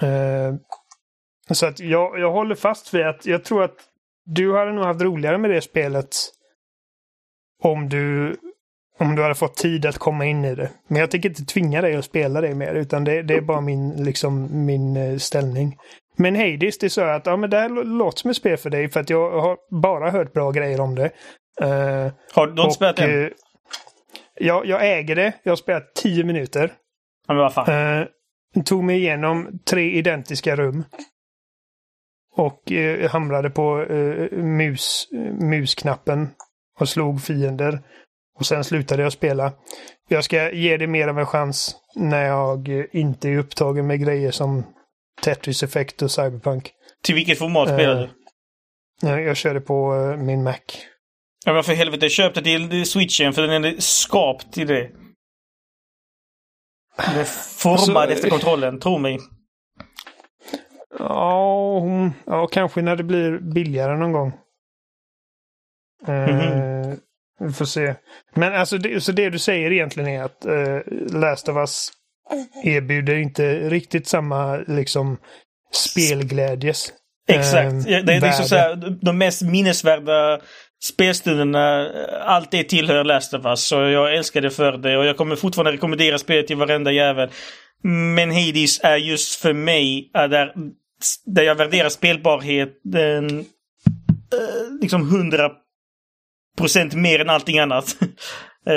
Eh, 0.03 0.55
så 1.51 1.67
att 1.67 1.81
jag, 1.81 2.19
jag 2.19 2.33
håller 2.33 2.55
fast 2.55 2.95
vid 2.95 3.07
att 3.07 3.27
jag 3.27 3.45
tror 3.45 3.65
att 3.65 3.77
du 4.35 4.57
hade 4.57 4.73
nog 4.73 4.85
haft 4.85 5.01
roligare 5.03 5.39
med 5.39 5.51
det 5.51 5.61
spelet 5.61 6.17
om 7.63 7.89
du 7.89 8.37
om 9.01 9.17
du 9.17 9.23
hade 9.23 9.35
fått 9.35 9.57
tid 9.57 9.87
att 9.87 9.99
komma 9.99 10.25
in 10.27 10.45
i 10.45 10.55
det. 10.55 10.71
Men 10.89 11.01
jag 11.01 11.11
tänker 11.11 11.29
inte 11.29 11.45
tvinga 11.45 11.81
dig 11.81 11.97
att 11.97 12.05
spela 12.05 12.41
det 12.41 12.55
mer, 12.55 12.75
utan 12.75 13.05
det, 13.05 13.23
det 13.23 13.35
är 13.35 13.41
bara 13.41 13.61
min, 13.61 14.05
liksom, 14.05 14.67
min 14.67 14.97
eh, 14.97 15.17
ställning. 15.19 15.77
Men 16.17 16.37
Hades, 16.37 16.79
det 16.79 16.91
sa 16.91 17.01
jag 17.01 17.15
att 17.15 17.27
ja, 17.27 17.37
men 17.37 17.51
det 17.51 17.57
här 17.59 17.69
lå- 17.69 17.85
låter 17.85 18.19
som 18.19 18.31
ett 18.31 18.37
spel 18.37 18.57
för 18.57 18.71
dig 18.71 18.89
för 18.89 19.01
att 19.01 19.11
jag 19.11 19.41
har 19.41 19.57
bara 19.81 20.11
hört 20.11 20.33
bra 20.33 20.51
grejer 20.51 20.81
om 20.81 20.95
det. 20.95 21.11
Eh, 21.61 22.13
har 22.35 22.47
du 22.47 22.63
inte 22.63 22.75
spelat 22.75 22.97
den? 22.97 23.25
eh, 23.25 23.31
ja, 24.35 24.63
jag 24.65 24.99
äger 24.99 25.17
det. 25.17 25.33
Jag 25.43 25.51
har 25.53 25.57
spelat 25.57 25.95
10 25.95 26.25
minuter. 26.25 26.73
Ja, 27.29 27.35
men 27.35 27.43
vad 27.43 27.55
fan. 27.55 27.99
Eh, 28.01 28.07
tog 28.65 28.85
mig 28.85 28.97
igenom 28.99 29.59
tre 29.71 29.91
identiska 29.91 30.57
rum. 30.57 30.85
Och 32.39 32.73
eh, 32.73 33.11
hamrade 33.11 33.51
på 33.51 33.83
eh, 33.83 34.39
mus, 34.39 35.09
musknappen 35.41 36.29
och 36.81 36.89
slog 36.89 37.23
fiender. 37.23 37.81
Och 38.39 38.47
sen 38.47 38.65
slutade 38.65 39.03
jag 39.03 39.13
spela. 39.13 39.53
Jag 40.09 40.25
ska 40.25 40.51
ge 40.53 40.77
det 40.77 40.87
mer 40.87 41.09
av 41.09 41.19
en 41.19 41.27
chans 41.27 41.77
när 41.97 42.25
jag 42.27 42.69
eh, 42.69 42.85
inte 42.93 43.29
är 43.29 43.39
upptagen 43.39 43.87
med 43.87 44.01
grejer 44.01 44.31
som 44.31 44.65
Tetris 45.23 45.63
Effect 45.63 46.03
och 46.03 46.11
Cyberpunk. 46.11 46.71
Till 47.05 47.15
vilket 47.15 47.39
format 47.39 47.69
spelar 47.69 48.03
eh, 48.03 48.09
du? 49.03 49.09
Eh, 49.09 49.21
Jag 49.21 49.37
körde 49.37 49.61
på 49.61 49.95
eh, 49.95 50.17
min 50.17 50.43
Mac. 50.43 50.55
Ja, 51.47 51.53
men 51.53 51.65
för 51.65 51.73
helvete, 51.75 52.09
köp 52.09 52.35
det 52.35 52.43
till 52.43 52.87
switchen 52.87 53.33
för 53.33 53.43
den 53.43 53.65
är 53.65 53.75
skapt 53.79 54.53
till 54.53 54.67
det. 54.67 54.91
Den 56.97 57.19
är 57.21 57.25
formad 57.25 57.97
Alltså, 57.97 58.15
efter 58.15 58.31
kontrollen, 58.31 58.81
tro 58.81 58.99
mig. 58.99 59.19
Ja, 60.99 61.79
hon- 61.79 62.13
ja, 62.27 62.47
kanske 62.47 62.83
när 62.83 62.97
det 62.97 63.03
blir 63.05 63.39
billigare 63.39 63.97
någon 63.97 64.13
gång. 64.13 64.33
Eh, 66.07 66.95
Vi 67.41 67.53
får 67.53 67.65
se. 67.65 67.95
Men 68.35 68.55
alltså, 68.55 68.79
det, 68.79 69.01
så 69.01 69.13
det 69.13 69.31
du 69.31 69.39
säger 69.39 69.73
egentligen 69.73 70.09
är 70.09 70.23
att 70.23 70.45
eh, 70.47 70.79
Last 71.21 71.49
of 71.49 71.57
Us 71.57 71.91
erbjuder 72.65 73.17
inte 73.17 73.69
riktigt 73.69 74.07
samma 74.09 74.57
liksom 74.57 75.17
spelglädjes. 75.75 76.93
Exakt. 77.29 77.73
eh, 77.73 77.83
det 78.05 78.15
är 78.15 78.21
liksom 78.21 78.45
så 78.45 78.57
här, 78.57 78.97
de 79.03 79.19
mest 79.19 79.43
minnesvärda 79.43 80.41
spelstunderna, 80.85 81.91
allt 82.25 82.51
det 82.51 82.65
tillhör 82.65 83.05
Last 83.05 83.35
of 83.35 83.45
Us. 83.47 83.61
Så 83.65 83.75
jag 83.75 84.15
älskar 84.17 84.41
det 84.41 84.51
för 84.51 84.73
det 84.73 84.97
och 84.99 85.05
jag 85.07 85.17
kommer 85.17 85.37
fortfarande 85.37 85.73
rekommendera 85.73 86.19
spelet 86.19 86.47
till 86.47 86.57
varenda 86.57 86.91
jävel. 86.93 87.31
Men 87.83 88.31
Hades 88.31 88.81
är 88.83 88.97
just 88.97 89.41
för 89.41 89.53
mig, 89.53 90.11
är 90.15 90.29
där, 90.29 90.55
där 91.25 91.43
jag 91.43 91.55
värderar 91.55 91.89
spelbarheten 91.89 93.39
eh, 94.33 94.81
liksom 94.81 95.03
100 95.03 95.51
procent 96.57 96.95
mer 96.95 97.21
än 97.21 97.31
allting 97.31 97.59
annat. 97.59 97.97
Eh, 98.67 98.75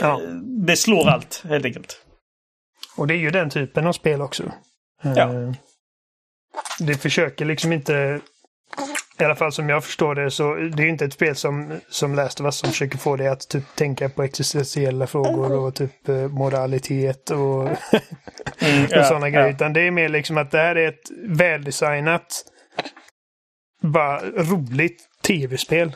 Ja. 0.00 0.20
Det 0.66 0.76
slår 0.76 1.08
allt, 1.08 1.44
helt 1.48 1.64
enkelt. 1.64 1.96
Och 2.96 3.06
det 3.06 3.14
är 3.14 3.18
ju 3.18 3.30
den 3.30 3.50
typen 3.50 3.86
av 3.86 3.92
spel 3.92 4.20
också. 4.22 4.42
Eh, 5.02 5.12
Ja. 5.16 5.54
Det 6.78 6.94
försöker 6.94 7.44
liksom 7.44 7.72
inte, 7.72 8.20
i 9.20 9.24
alla 9.24 9.34
fall 9.34 9.52
som 9.52 9.68
jag 9.68 9.84
förstår 9.84 10.14
det, 10.14 10.30
så 10.30 10.54
det 10.54 10.82
är 10.82 10.84
ju 10.84 10.90
inte 10.90 11.04
ett 11.04 11.12
spel 11.12 11.36
som, 11.36 11.80
som 11.88 12.14
Last 12.14 12.40
of 12.40 12.44
Us 12.44 12.56
som 12.56 12.70
försöker 12.70 12.98
få 12.98 13.16
dig 13.16 13.28
att 13.28 13.48
typ 13.48 13.64
tänka 13.76 14.08
på 14.08 14.22
existentiella 14.22 15.06
frågor 15.06 15.52
och 15.52 15.74
typ 15.74 16.08
eh, 16.08 16.28
moralitet 16.28 17.30
och, 17.30 17.68
Mm, 18.60 18.84
och 18.84 19.06
sådana 19.06 19.30
grejer. 19.30 19.46
ja. 19.46 19.52
Utan 19.54 19.72
det 19.72 19.80
är 19.80 19.90
mer 19.90 20.08
liksom 20.08 20.38
att 20.38 20.50
det 20.50 20.58
här 20.58 20.76
är 20.76 20.88
ett 20.88 21.10
väldesignat, 21.26 22.44
bara 23.82 24.20
roligt 24.20 25.02
tv-spel. 25.26 25.92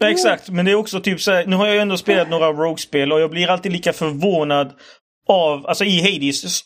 Ja, 0.00 0.10
exakt, 0.10 0.48
men 0.48 0.64
det 0.64 0.70
är 0.70 0.74
också 0.74 1.00
typ 1.00 1.20
så 1.20 1.32
här, 1.32 1.46
nu 1.46 1.56
har 1.56 1.66
jag 1.66 1.74
ju 1.74 1.80
ändå 1.80 1.96
spelat 1.96 2.28
några 2.30 2.52
Rogue-spel 2.52 3.12
och 3.12 3.20
jag 3.20 3.30
blir 3.30 3.50
alltid 3.50 3.72
lika 3.72 3.92
förvånad 3.92 4.72
av, 5.28 5.66
alltså 5.66 5.84
i 5.84 6.00
Hades, 6.00 6.62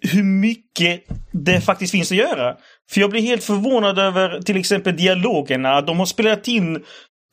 hur 0.00 0.22
mycket 0.22 1.04
det 1.32 1.60
faktiskt 1.60 1.92
finns 1.92 2.12
att 2.12 2.18
göra. 2.18 2.56
För 2.90 3.00
jag 3.00 3.10
blir 3.10 3.22
helt 3.22 3.44
förvånad 3.44 3.98
över 3.98 4.42
till 4.42 4.56
exempel 4.56 4.96
dialogerna. 4.96 5.80
De 5.80 5.98
har 5.98 6.06
spelat 6.06 6.48
in, 6.48 6.84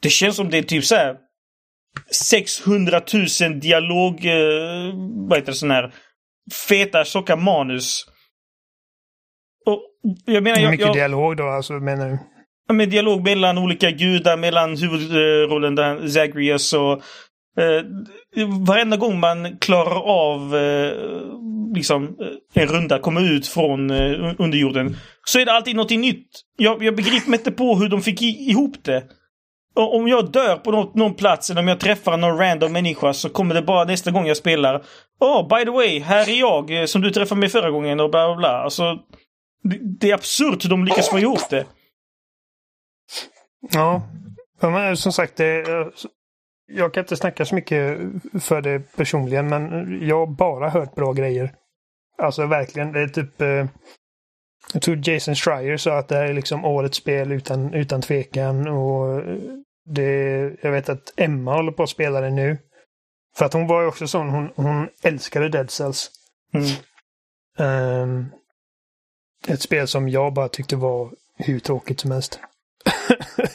det 0.01 0.09
känns 0.09 0.35
som 0.35 0.49
det 0.49 0.57
är 0.57 0.63
typ 0.63 0.85
så 0.85 0.95
här 0.95 1.15
600 2.11 3.01
000 3.41 3.59
dialog, 3.59 4.25
eh, 4.25 4.93
vad 5.29 5.37
heter 5.37 5.51
det, 5.51 5.57
sån 5.57 5.71
här 5.71 5.93
feta 6.69 7.05
tjocka 7.05 7.35
manus. 7.35 8.05
Och 9.65 9.81
jag 10.25 10.43
menar, 10.43 10.59
jag, 10.59 10.71
Mycket 10.71 10.85
jag, 10.85 10.95
dialog 10.95 11.37
då, 11.37 11.43
alltså 11.43 11.73
menar 11.73 12.09
du? 12.09 12.19
Ja, 12.67 12.73
med 12.73 12.89
dialog 12.89 13.23
mellan 13.23 13.57
olika 13.57 13.91
gudar, 13.91 14.37
mellan 14.37 14.77
huvudrollen 14.77 15.75
där, 15.75 16.07
Zagreus 16.07 16.73
och 16.73 17.01
eh, 17.57 18.47
varenda 18.67 18.97
gång 18.97 19.19
man 19.19 19.57
klarar 19.57 20.01
av 20.01 20.55
eh, 20.55 20.93
liksom 21.75 22.03
eh, 22.03 22.63
en 22.63 22.67
runda, 22.67 22.99
kommer 22.99 23.35
ut 23.35 23.47
från 23.47 23.91
eh, 23.91 24.35
underjorden, 24.37 24.97
så 25.25 25.39
är 25.39 25.45
det 25.45 25.51
alltid 25.51 25.75
något 25.75 25.89
nytt. 25.89 26.29
Jag, 26.57 26.83
jag 26.83 26.95
begriper 26.95 27.29
mig 27.29 27.39
inte 27.39 27.51
på 27.51 27.75
hur 27.75 27.89
de 27.89 28.01
fick 28.01 28.21
i, 28.21 28.25
ihop 28.25 28.83
det. 28.83 29.03
Och 29.75 29.95
om 29.95 30.07
jag 30.07 30.31
dör 30.31 30.55
på 30.55 30.71
något, 30.71 30.95
någon 30.95 31.13
plats 31.13 31.49
eller 31.49 31.61
om 31.61 31.67
jag 31.67 31.79
träffar 31.79 32.17
någon 32.17 32.37
random 32.37 32.73
människa 32.73 33.13
så 33.13 33.29
kommer 33.29 33.55
det 33.55 33.61
bara 33.61 33.83
nästa 33.85 34.11
gång 34.11 34.27
jag 34.27 34.37
spelar. 34.37 34.83
Åh, 35.19 35.41
oh, 35.41 35.47
by 35.47 35.65
the 35.65 35.71
way, 35.71 35.99
här 35.99 36.29
är 36.29 36.39
jag 36.39 36.81
eh, 36.81 36.85
som 36.85 37.01
du 37.01 37.11
träffade 37.11 37.39
mig 37.39 37.49
förra 37.49 37.71
gången 37.71 37.99
och 37.99 38.09
bla 38.09 38.27
bla 38.27 38.35
bla. 38.35 38.63
Alltså, 38.63 38.99
det, 39.63 39.77
det 39.99 40.09
är 40.09 40.13
absurt 40.13 40.65
hur 40.65 40.69
de 40.69 40.85
lyckas 40.85 41.09
få 41.09 41.19
ihop 41.19 41.49
det. 41.49 41.65
Ja, 43.71 44.01
ja 44.61 44.69
men 44.69 44.97
som 44.97 45.11
sagt, 45.11 45.35
det, 45.37 45.59
eh, 45.59 45.87
jag 46.69 46.93
kan 46.93 47.03
inte 47.03 47.15
snacka 47.17 47.45
så 47.45 47.55
mycket 47.55 47.97
för 48.41 48.61
det 48.61 48.79
personligen, 48.95 49.47
men 49.49 49.97
jag 50.07 50.19
har 50.19 50.27
bara 50.27 50.69
hört 50.69 50.95
bra 50.95 51.13
grejer. 51.13 51.53
Alltså 52.17 52.45
verkligen, 52.45 52.91
det 52.91 52.99
är 53.01 53.07
typ... 53.07 53.41
eh, 53.41 53.65
Jag 54.73 54.81
tror 54.81 55.09
Jason 55.09 55.35
Schreier 55.35 55.77
sa 55.77 55.97
att 55.97 56.07
det 56.07 56.15
här 56.15 56.25
är 56.25 56.33
liksom 56.33 56.65
årets 56.65 56.97
spel 56.97 57.31
utan, 57.31 57.73
utan 57.73 58.01
tvekan. 58.01 58.67
Och 58.67 59.23
det, 59.85 60.11
jag 60.61 60.71
vet 60.71 60.89
att 60.89 61.13
Emma 61.17 61.53
håller 61.55 61.71
på 61.71 61.83
att 61.83 61.89
spela 61.89 62.21
det 62.21 62.29
nu. 62.29 62.57
För 63.37 63.45
att 63.45 63.53
hon 63.53 63.67
var 63.67 63.81
ju 63.81 63.87
också 63.87 64.07
sån, 64.07 64.29
hon, 64.29 64.49
hon 64.55 64.89
älskade 65.03 65.49
Dead 65.49 65.71
Cells. 65.71 66.11
Mm. 66.53 66.65
Ehm, 67.59 68.25
ett 69.47 69.61
spel 69.61 69.87
som 69.87 70.09
jag 70.09 70.33
bara 70.33 70.49
tyckte 70.49 70.75
var 70.75 71.11
hur 71.37 71.59
tråkigt 71.59 71.99
som 71.99 72.11
helst. 72.11 72.39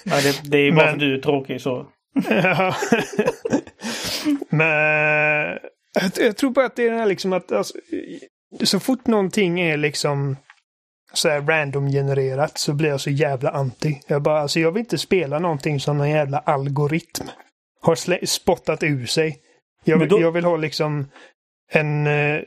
Ja, 0.04 0.20
det, 0.22 0.40
det 0.50 0.58
är 0.58 0.72
bara 0.72 0.84
Men- 0.84 0.92
för 0.94 1.00
du 1.06 1.14
är 1.18 1.20
tråkig 1.22 1.60
så. 1.60 1.86
Ja. 2.30 2.74
Men 4.48 5.58
jag, 5.94 6.10
jag 6.18 6.36
tror 6.36 6.50
bara 6.50 6.66
att 6.66 6.76
det 6.76 6.86
är 6.86 6.90
det 6.90 6.98
här 6.98 7.06
liksom 7.06 7.32
att 7.32 7.52
alltså, 7.52 7.74
så 8.62 8.80
fort 8.80 9.06
någonting 9.06 9.60
är 9.60 9.76
liksom 9.76 10.36
så 11.12 11.28
här 11.28 11.40
random-genererat 11.40 12.58
så 12.58 12.72
blir 12.74 12.88
jag 12.88 13.00
så 13.00 13.10
jävla 13.10 13.50
anti. 13.50 14.00
Jag 14.06 14.22
bara, 14.22 14.40
alltså 14.40 14.60
jag 14.60 14.72
vill 14.72 14.80
inte 14.80 14.98
spela 14.98 15.38
någonting 15.38 15.80
som 15.80 15.98
någon 15.98 16.10
jävla 16.10 16.38
algoritm 16.38 17.26
har 17.80 18.24
spottat 18.26 18.82
ur 18.82 19.06
sig. 19.06 19.38
Jag 19.84 20.08
då- 20.08 20.20
jag 20.20 20.32
vill 20.32 20.44
ha 20.44 20.56
liksom 20.56 21.06
en, 21.72 22.06
eh, 22.06 22.40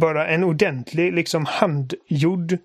bara 0.00 0.28
en 0.28 0.44
ordentlig 0.44 1.12
liksom 1.12 1.44
handgjord 1.46 2.58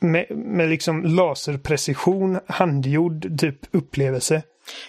med, 0.00 0.26
med 0.30 0.68
liksom 0.68 1.02
laserprecision, 1.04 2.38
handgjord 2.46 3.38
typ 3.40 3.58
upplevelse. 3.70 4.42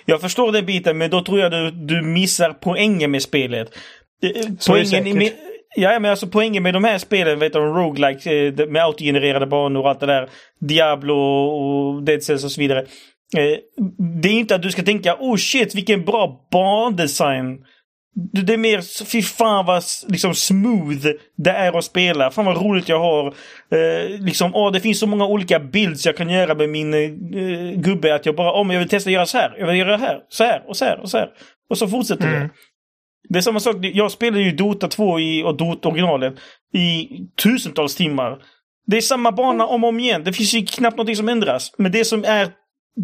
Jag 0.05 0.21
förstår 0.21 0.51
den 0.51 0.65
biten, 0.65 0.97
men 0.97 1.09
då 1.09 1.21
tror 1.23 1.39
jag 1.39 1.51
du, 1.51 1.71
du 1.71 2.01
missar 2.01 2.53
poängen 2.53 3.11
med 3.11 3.21
spelet. 3.21 3.67
Eh, 4.23 4.41
Så 4.59 4.71
Poängen 4.71 5.17
med, 5.17 5.31
ja, 5.75 5.99
men 5.99 6.11
alltså 6.11 6.27
poängen 6.27 6.63
med 6.63 6.73
de 6.73 6.83
här 6.83 6.97
spelen, 6.97 7.39
vet 7.39 7.53
du, 7.53 7.59
roguelike 7.59 8.47
eh, 8.47 8.67
med 8.67 8.83
autogenererade 8.83 9.47
banor 9.47 9.81
och 9.81 9.89
allt 9.89 9.99
det 9.99 10.05
där. 10.05 10.29
Diablo 10.61 11.15
och 11.15 12.03
Dead 12.03 12.23
Cells 12.23 12.43
och 12.43 12.51
så 12.51 12.61
vidare. 12.61 12.79
Eh, 13.37 13.57
Det 14.21 14.29
är 14.29 14.33
inte 14.33 14.55
att 14.55 14.61
du 14.61 14.71
ska 14.71 14.83
tänka 14.83 15.15
oh 15.19 15.35
shit 15.37 15.75
vilken 15.75 16.05
bra 16.05 16.47
bandesign. 16.51 17.57
Det 18.33 18.53
är 18.53 18.57
mer 18.57 19.05
fy 19.05 19.21
fan 19.21 19.65
vad 19.65 19.83
liksom 20.07 20.35
smooth 20.35 21.07
det 21.37 21.51
är 21.51 21.77
att 21.77 21.85
spela. 21.85 22.31
Fan 22.31 22.45
vad 22.45 22.61
roligt 22.61 22.89
jag 22.89 22.99
har. 22.99 23.27
Eh, 23.71 24.19
liksom, 24.19 24.55
åh, 24.55 24.71
det 24.71 24.79
finns 24.79 24.99
så 24.99 25.07
många 25.07 25.25
olika 25.25 25.59
builds 25.59 26.05
jag 26.05 26.17
kan 26.17 26.29
göra 26.29 26.55
med 26.55 26.69
min 26.69 26.93
eh, 26.93 27.09
gubbe 27.79 28.15
att 28.15 28.25
jag 28.25 28.35
bara, 28.35 28.51
om 28.51 28.69
jag 28.69 28.79
vill 28.79 28.89
testa 28.89 29.09
att 29.09 29.13
göra 29.13 29.25
så 29.25 29.37
här. 29.37 29.55
Jag 29.59 29.67
vill 29.67 29.77
göra 29.77 29.91
det 29.91 30.03
här, 30.03 30.19
så 30.29 30.43
här 30.43 30.63
och 30.67 30.77
så 30.77 30.85
här 30.85 30.99
och 30.99 31.09
så 31.09 31.17
här. 31.17 31.29
Och 31.69 31.77
så 31.77 31.87
fortsätter 31.87 32.27
Mm. 32.27 32.39
det. 32.39 32.49
Det 33.29 33.39
är 33.39 33.41
samma 33.41 33.59
sak, 33.59 33.75
jag 33.81 34.11
spelade 34.11 34.43
ju 34.43 34.51
Dota 34.51 34.87
2 34.87 35.19
i, 35.19 35.43
och 35.43 35.57
Dota 35.57 35.89
originalen 35.89 36.37
i 36.73 37.07
tusentals 37.43 37.95
timmar. 37.95 38.37
Det 38.87 38.97
är 38.97 39.01
samma 39.01 39.31
bana 39.31 39.65
om 39.65 39.83
och 39.83 39.89
om 39.89 39.99
igen. 39.99 40.23
Det 40.23 40.33
finns 40.33 40.53
ju 40.53 40.65
knappt 40.65 40.97
någonting 40.97 41.15
som 41.15 41.29
ändras. 41.29 41.71
Men 41.77 41.91
det 41.91 42.05
som 42.05 42.23
är 42.23 42.47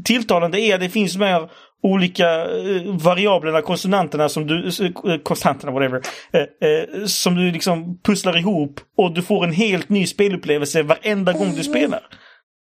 tilltalande 0.06 0.60
är 0.60 0.76
att 0.76 0.82
det 0.82 0.90
finns 0.90 1.18
med 1.18 1.50
olika 1.84 2.42
eh, 2.42 2.84
variablerna, 2.86 3.62
konsonanterna 3.62 4.30
som 4.30 4.48
du, 4.48 4.68
eh, 4.68 5.18
konstanterna 5.24 5.72
whatever, 5.72 6.02
eh, 6.34 6.70
eh, 6.70 7.06
som 7.06 7.36
du 7.36 7.52
liksom 7.52 8.00
pusslar 8.02 8.38
ihop 8.38 8.80
och 8.98 9.14
du 9.14 9.22
får 9.22 9.44
en 9.44 9.54
helt 9.54 9.90
ny 9.90 10.08
spelupplevelse 10.08 10.84
varenda 10.84 11.34
gång 11.34 11.56
du 11.56 11.64
spelar. 11.64 12.02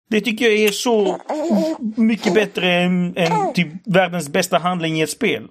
Det 0.10 0.22
tycker 0.22 0.46
jag 0.46 0.54
är 0.54 0.72
så 0.72 1.18
mycket 1.98 2.34
bättre 2.34 2.74
än, 2.74 3.18
än 3.18 3.54
typ 3.54 3.68
världens 3.86 4.30
bästa 4.30 4.58
handling 4.58 5.00
i 5.00 5.02
ett 5.02 5.10
spel. 5.10 5.48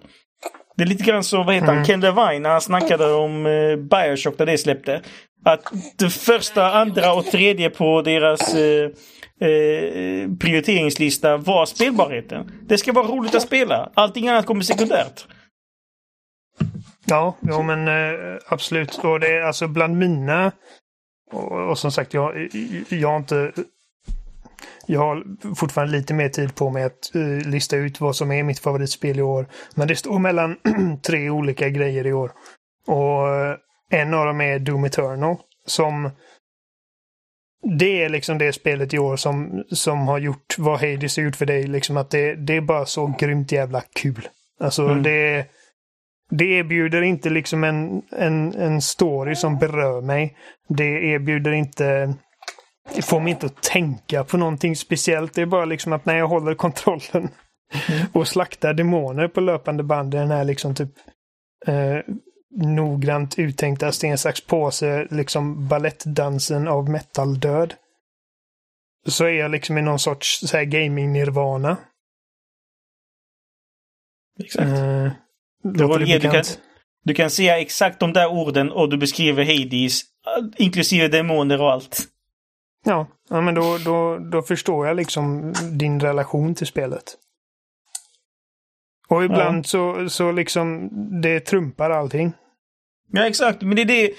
Det 0.77 0.83
är 0.83 0.87
lite 0.87 1.05
grann 1.05 1.25
så, 1.25 1.43
vad 1.43 1.55
heter 1.55 1.73
han, 1.73 1.85
Ken 1.85 2.01
Levine 2.01 2.43
när 2.43 2.51
han 2.51 2.61
snackade 2.61 3.13
om 3.13 3.47
eh, 3.47 3.77
Bioshock 3.77 4.39
när 4.39 4.47
det 4.47 4.59
släppte. 4.59 5.01
Att 5.45 5.63
det 5.99 6.11
första, 6.11 6.73
andra 6.73 7.13
och 7.13 7.25
tredje 7.25 7.71
på 7.71 8.03
deras 8.03 8.55
eh, 8.55 8.91
eh, 9.41 10.31
prioriteringslista 10.39 11.37
var 11.37 11.67
spelbarheten. 11.67 12.53
Det 12.63 12.79
ska 12.79 12.93
vara 12.93 13.07
roligt 13.07 13.35
att 13.35 13.43
spela. 13.43 13.91
Allting 13.95 14.29
annat 14.29 14.47
kommer 14.47 14.63
sekundärt. 14.63 15.27
Ja, 17.07 17.37
ja 17.41 17.63
men 17.63 17.89
eh, 17.89 18.39
absolut. 18.49 18.99
Och 19.05 19.21
det 19.21 19.37
är 19.37 19.43
alltså 19.43 19.69
bland 19.69 19.97
mina... 19.97 20.53
Och, 21.33 21.71
och 21.71 21.79
som 21.79 21.93
sagt, 21.93 22.15
jag, 22.15 22.49
jag 22.89 23.09
har 23.09 23.17
inte... 23.17 23.53
Jag 24.87 25.01
har 25.01 25.25
fortfarande 25.55 25.97
lite 25.99 26.15
mer 26.15 26.29
tid 26.29 26.55
på 26.55 26.71
mig 26.71 26.85
att 26.85 27.15
eh, 27.15 27.49
lista 27.49 27.77
ut 27.77 28.01
vad 28.01 28.17
som 28.17 28.33
är 28.33 28.43
mitt 28.43 28.59
favoritspel 28.59 29.19
i 29.19 29.23
år. 29.23 29.47
Men 29.75 29.89
det 29.89 29.97
står 29.97 30.19
mellan 30.19 30.57
tre 31.03 31.31
olika 31.31 31.69
grejer 31.69 32.07
i 32.07 32.13
år. 32.13 32.33
Och 32.87 33.29
eh, 33.29 33.57
en 33.91 34.15
av 34.15 34.27
dem 34.27 34.41
är 34.41 34.59
Doom 34.59 34.85
Eternal. 34.85 35.37
Som... 35.67 36.11
Det 37.79 38.03
är 38.03 38.09
liksom 38.09 38.39
det 38.39 38.53
spelet 38.53 38.95
i 38.95 38.99
år 38.99 39.17
som, 39.17 39.65
som 39.69 40.09
har 40.09 40.19
gjort 40.19 40.59
vad 40.59 40.81
Hades 40.81 41.17
har 41.17 41.25
gjort 41.25 41.37
för 41.37 41.47
dig. 41.47 41.67
Liksom 41.67 41.97
att 41.97 42.11
det, 42.11 42.35
det 42.35 42.57
är 42.57 42.61
bara 42.61 42.87
så 42.87 43.15
grymt 43.19 43.53
jävla 43.53 43.83
kul. 43.95 44.29
Alltså 44.61 44.83
Mm. 44.83 45.03
det 45.03 45.47
det 46.31 46.45
erbjuder 46.45 47.03
inte 47.03 47.31
liksom 47.31 47.65
en, 47.65 48.03
en, 48.11 48.55
en 48.55 48.83
story 48.83 49.35
som 49.35 49.59
berör 49.59 50.01
mig. 50.01 50.37
Det 50.69 50.85
erbjuder 50.85 51.53
inte... 51.53 52.15
Det 52.95 53.03
får 53.03 53.21
mig 53.21 53.31
inte 53.31 53.47
att 53.47 53.63
tänka 53.63 54.25
på 54.25 54.37
någonting 54.37 54.77
speciellt. 54.77 55.35
Det 55.35 55.43
är 55.43 55.47
bara 55.47 55.65
liksom 55.65 55.93
att 55.93 56.07
när 56.07 56.17
jag 56.17 56.29
håller 56.29 56.55
kontrollen 56.55 57.29
och 58.13 58.29
slaktar 58.29 58.75
demoner 58.75 59.29
på 59.29 59.41
löpande 59.41 59.83
band 59.83 60.15
i 60.15 60.17
den 60.17 60.31
här 60.31 60.45
liksom 60.45 60.75
typ 60.75 60.91
eh, 61.67 61.99
noggrant 62.57 63.39
uttänkta 63.39 63.93
sten, 63.93 64.19
sax, 64.19 64.41
påse, 64.41 65.07
liksom 65.11 65.69
ballettdansen 65.69 66.69
av 66.69 66.91
metal-död. 66.91 67.75
Så 69.07 69.25
är 69.25 69.31
jag 69.31 69.51
liksom 69.51 69.79
i 69.79 69.83
någon 69.83 69.99
sorts 69.99 70.53
gaming-nirvana. 70.53 71.77
Exakt. 74.41 74.67
Eh, 74.69 75.11
Det 75.63 75.85
var 75.85 75.99
det 75.99 76.05
det 76.05 76.13
du 76.15 76.21
kan, 76.21 76.31
bekant? 76.31 76.61
du 77.05 77.15
kan 77.15 77.31
säga 77.31 77.61
exakt 77.61 78.01
de 78.01 78.13
där 78.13 78.27
orden 78.27 78.71
och 78.73 78.91
du 78.91 78.97
beskriver 78.97 79.45
Hades. 79.45 80.01
Inklusive 80.57 81.09
demoner 81.09 81.63
och 81.63 81.73
allt. 81.73 82.09
Ja, 82.85 83.07
ja 83.29 83.41
men 83.41 83.55
då, 83.55 83.79
då, 83.79 84.19
då 84.19 84.43
förstår 84.43 84.87
jag 84.87 84.97
liksom 84.97 85.53
din 85.73 86.01
relation 86.01 86.55
till 86.55 86.67
spelet. 86.67 87.17
Och 89.09 89.25
ibland 89.25 89.67
så, 89.67 90.09
så 90.09 90.33
liksom 90.33 90.91
det 91.23 91.41
trumpar 91.41 91.91
allting. 91.91 92.33
Ja, 93.13 93.27
exakt. 93.27 93.63
Men 93.63 93.77
det 93.77 93.83
är 93.83 93.87
det... 93.87 94.11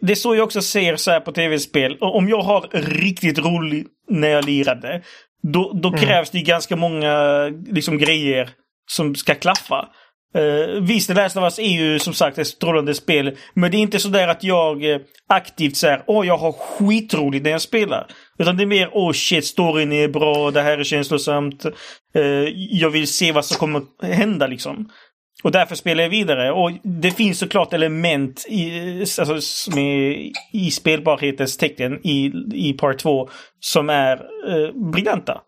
Det 0.00 0.12
är 0.12 0.14
så 0.14 0.34
jag 0.34 0.44
också 0.44 0.62
ser 0.62 0.96
så 0.96 1.10
här 1.10 1.20
på 1.20 1.32
tv-spel. 1.32 1.96
Om 2.00 2.28
jag 2.28 2.42
har 2.42 2.68
riktigt 2.72 3.38
roligt 3.38 3.86
när 4.08 4.28
jag 4.28 4.44
lirade, 4.44 5.02
då, 5.42 5.72
då 5.82 5.92
krävs 5.92 6.30
det 6.30 6.40
ganska 6.40 6.76
många 6.76 7.44
liksom, 7.66 7.98
grejer 7.98 8.50
som 8.90 9.14
ska 9.14 9.34
klaffa. 9.34 9.88
Uh, 10.36 10.80
visst, 10.82 11.08
The 11.08 11.14
Last 11.14 11.36
of 11.36 11.42
Us 11.42 11.58
är 11.58 11.62
ju 11.62 11.98
som 11.98 12.14
sagt 12.14 12.38
ett 12.38 12.46
strålande 12.46 12.94
spel. 12.94 13.36
Men 13.54 13.70
det 13.70 13.76
är 13.76 13.78
inte 13.78 13.98
så 13.98 14.08
där 14.08 14.28
att 14.28 14.44
jag 14.44 14.90
eh, 14.90 15.00
aktivt 15.28 15.76
säger 15.76 16.02
åh 16.06 16.26
jag 16.26 16.36
har 16.36 16.52
skitroligt 16.52 17.44
när 17.44 17.50
jag 17.50 17.60
spelar. 17.60 18.06
Utan 18.38 18.56
det 18.56 18.64
är 18.64 18.66
mer 18.66 18.90
åh 18.92 19.12
shit, 19.12 19.46
storyn 19.46 19.92
är 19.92 20.08
bra, 20.08 20.50
det 20.50 20.62
här 20.62 20.78
är 20.78 20.84
känslosamt. 20.84 21.64
Eh, 22.14 22.22
jag 22.54 22.90
vill 22.90 23.08
se 23.08 23.32
vad 23.32 23.44
som 23.44 23.56
kommer 23.56 24.06
hända 24.14 24.46
liksom. 24.46 24.90
Och 25.42 25.52
därför 25.52 25.74
spelar 25.74 26.02
jag 26.02 26.10
vidare. 26.10 26.52
Och 26.52 26.70
det 26.82 27.10
finns 27.10 27.38
såklart 27.38 27.72
element 27.72 28.46
i, 28.48 29.00
alltså, 29.00 29.70
med, 29.74 30.16
i 30.52 30.70
spelbarhetens 30.70 31.56
tecken 31.56 32.00
i, 32.06 32.32
i 32.54 32.72
Part 32.72 32.98
2 32.98 33.28
som 33.60 33.90
är 33.90 34.16
eh, 34.16 34.90
briljanta. 34.92 35.40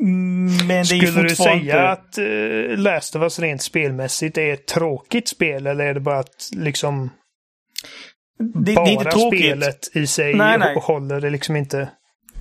Men 0.00 0.66
det 0.68 0.74
är 0.74 0.94
ju 0.94 1.06
Skulle 1.06 1.28
du 1.28 1.36
säga 1.36 1.88
att 1.88 2.18
uh, 2.18 2.76
Last 2.78 3.16
of 3.16 3.22
Us 3.22 3.38
rent 3.38 3.62
spelmässigt 3.62 4.38
är 4.38 4.52
ett 4.52 4.66
tråkigt 4.66 5.28
spel 5.28 5.66
eller 5.66 5.84
är 5.84 5.94
det 5.94 6.00
bara 6.00 6.18
att 6.18 6.50
liksom 6.56 7.10
det, 8.38 8.60
det 8.64 8.74
bara 8.74 8.86
är 8.88 8.92
inte 8.92 9.04
tråkigt. 9.04 9.40
spelet 9.40 9.96
i 9.96 10.06
sig 10.06 10.34
Nej, 10.34 10.58
nej. 10.58 10.76
håller 10.82 11.20
det 11.20 11.30
liksom 11.30 11.56
inte? 11.56 11.88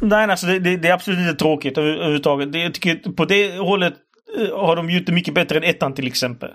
Nej, 0.02 0.26
alltså 0.32 0.48
det, 0.48 0.60
det, 0.60 0.78
det 0.78 0.88
är 0.88 0.94
absolut 0.94 1.20
inte 1.20 1.36
tråkigt 1.36 1.78
över- 1.78 1.94
överhuvudtaget. 1.94 2.52
Det, 2.54 2.60
jag 2.60 2.74
tycker, 2.74 3.12
på 3.12 3.26
det 3.26 3.58
hållet 3.58 3.94
eh, 4.40 4.60
har 4.60 4.76
de 4.76 4.90
gjort 4.90 5.06
det 5.06 5.12
mycket 5.12 5.34
bättre 5.34 5.58
än 5.58 5.64
ettan 5.64 5.94
till 5.94 6.08
exempel. 6.08 6.50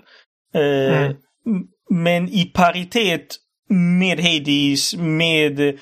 Eh, 0.53 1.11
Mm. 1.45 1.63
Men 1.89 2.29
i 2.29 2.45
paritet 2.53 3.35
med 3.69 4.19
Hades, 4.19 4.95
med 4.97 5.79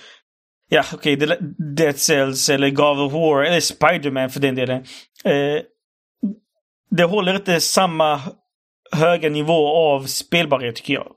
ja 0.69 0.84
okej, 0.93 1.15
okay, 1.15 1.38
Dead 1.78 1.97
Cells 1.97 2.49
eller 2.49 2.69
God 2.69 2.99
of 2.99 3.13
War 3.13 3.43
eller 3.43 3.59
Spider-Man 3.59 4.30
för 4.30 4.39
den 4.39 4.55
delen. 4.55 4.84
Eh, 5.26 5.61
det 6.89 7.03
håller 7.03 7.36
inte 7.36 7.59
samma 7.61 8.22
höga 8.91 9.30
nivå 9.30 9.67
av 9.78 10.05
spelbarhet 10.05 10.76
tycker 10.76 10.93
jag. 10.93 11.11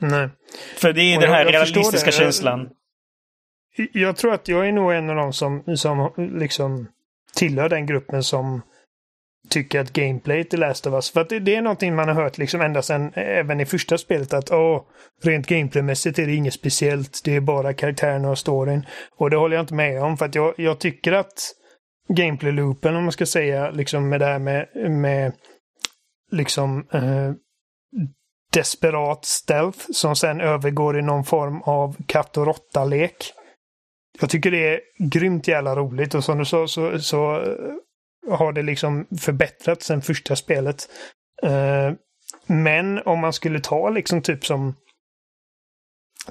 Nej. 0.00 0.28
För 0.76 0.92
det 0.92 1.00
är 1.02 1.16
Och 1.16 1.22
den 1.22 1.30
här 1.32 1.44
jag 1.44 1.54
realistiska. 1.54 2.06
Jag- 2.06 2.14
känslan. 2.14 2.68
Jag 3.92 4.16
tror 4.16 4.32
att 4.34 4.48
jag 4.48 4.68
är 4.68 4.72
nog 4.72 4.92
en 4.92 5.10
av 5.10 5.16
dem 5.16 5.32
som, 5.32 5.76
som 5.76 6.12
liksom 6.38 6.88
tillhör 7.34 7.68
den 7.68 7.86
gruppen 7.86 8.22
som 8.22 8.62
tycker 9.52 9.80
att 9.80 9.92
gameplayet 9.92 10.54
i 10.54 10.56
Last 10.56 10.86
of 10.86 10.94
Us, 10.94 11.10
för 11.10 11.20
att 11.20 11.28
det, 11.28 11.38
det 11.38 11.54
är 11.54 11.62
någonting 11.62 11.94
man 11.94 12.08
har 12.08 12.14
hört 12.14 12.38
liksom 12.38 12.60
ända 12.60 12.82
sedan, 12.82 13.12
även 13.14 13.60
i 13.60 13.66
första 13.66 13.98
spelet, 13.98 14.32
att 14.32 14.50
åh, 14.50 14.82
rent 15.22 15.46
gameplaymässigt 15.46 16.18
är 16.18 16.26
det 16.26 16.34
inget 16.34 16.54
speciellt, 16.54 17.20
det 17.24 17.36
är 17.36 17.40
bara 17.40 17.74
karaktärerna 17.74 18.30
och 18.30 18.38
storyn. 18.38 18.86
Och 19.16 19.30
det 19.30 19.36
håller 19.36 19.56
jag 19.56 19.62
inte 19.62 19.74
med 19.74 20.02
om, 20.02 20.16
för 20.16 20.26
att 20.26 20.34
jag, 20.34 20.54
jag 20.56 20.78
tycker 20.78 21.12
att 21.12 21.54
gameplay-loopen, 22.08 22.96
om 22.96 23.02
man 23.02 23.12
ska 23.12 23.26
säga, 23.26 23.70
liksom 23.70 24.08
med 24.08 24.20
det 24.20 24.26
här 24.26 24.38
med, 24.38 24.68
med 24.90 25.32
liksom 26.30 26.86
eh, 26.92 27.32
desperat 28.52 29.24
stealth 29.24 29.78
som 29.92 30.16
sen 30.16 30.40
övergår 30.40 30.98
i 30.98 31.02
någon 31.02 31.24
form 31.24 31.62
av 31.62 31.96
katt 32.06 32.36
och 32.36 32.46
råtta-lek. 32.46 33.32
Jag 34.20 34.30
tycker 34.30 34.50
det 34.50 34.74
är 34.74 34.80
grymt 34.98 35.48
jävla 35.48 35.76
roligt 35.76 36.14
och 36.14 36.24
som 36.24 36.38
du 36.38 36.44
sa 36.44 36.66
så, 36.68 36.98
så 36.98 37.42
har 38.30 38.52
det 38.52 38.62
liksom 38.62 39.06
förbättrats 39.20 39.86
sen 39.86 40.02
första 40.02 40.36
spelet. 40.36 40.88
Eh, 41.42 41.92
men 42.46 43.02
om 43.02 43.18
man 43.18 43.32
skulle 43.32 43.60
ta 43.60 43.90
liksom 43.90 44.22
typ 44.22 44.44
som 44.44 44.74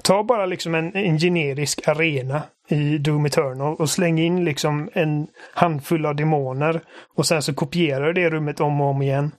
Ta 0.02 0.24
bara 0.24 0.46
liksom 0.46 0.74
en, 0.74 0.96
en 0.96 1.18
generisk 1.18 1.88
arena 1.88 2.42
i 2.68 2.98
Doom 2.98 3.26
Eternal 3.26 3.76
och 3.76 3.90
släng 3.90 4.18
in 4.18 4.44
liksom 4.44 4.90
en 4.92 5.26
handfull 5.54 6.06
av 6.06 6.16
demoner 6.16 6.80
och 7.16 7.26
sen 7.26 7.42
så 7.42 7.54
kopierar 7.54 8.06
du 8.06 8.12
det 8.12 8.30
rummet 8.30 8.60
om 8.60 8.80
och 8.80 8.86
om 8.86 9.02
igen. 9.02 9.30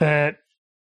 Eh, 0.00 0.34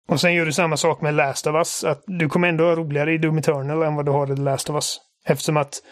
och 0.09 0.21
sen 0.21 0.35
gör 0.35 0.47
du 0.47 0.53
samma 0.53 0.77
sak 0.77 1.01
med 1.01 1.15
Last 1.15 1.47
of 1.47 1.55
Us. 1.55 1.85
Att 1.85 2.03
du 2.07 2.29
kommer 2.29 2.49
ändå 2.49 2.65
ha 2.65 2.77
roligare 2.77 3.13
i 3.13 3.19
Doom 3.19 3.39
Eternal 3.39 3.83
än 3.83 3.95
vad 3.95 4.07
du 4.07 4.13
har 4.13 4.33
i 4.33 4.37
Last 4.37 4.71
of 4.71 4.75
Us. 4.75 4.99
Eftersom 5.25 5.57
att 5.57 5.83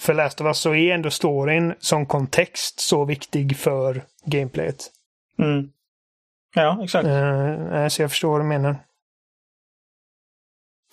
för 0.00 0.14
Last 0.14 0.40
of 0.40 0.46
Us 0.46 0.58
så 0.58 0.74
är 0.74 0.94
ändå 0.94 1.10
storyn 1.10 1.74
som 1.78 2.06
kontext 2.06 2.80
så 2.80 3.04
viktig 3.04 3.56
för 3.56 4.02
gameplayet. 4.26 4.90
Mm. 5.38 5.70
Ja, 6.54 6.80
exakt. 6.84 7.06
Uh, 7.06 7.88
så 7.88 8.02
jag 8.02 8.10
förstår 8.10 8.30
vad 8.30 8.40
du 8.40 8.44
menar. 8.44 8.76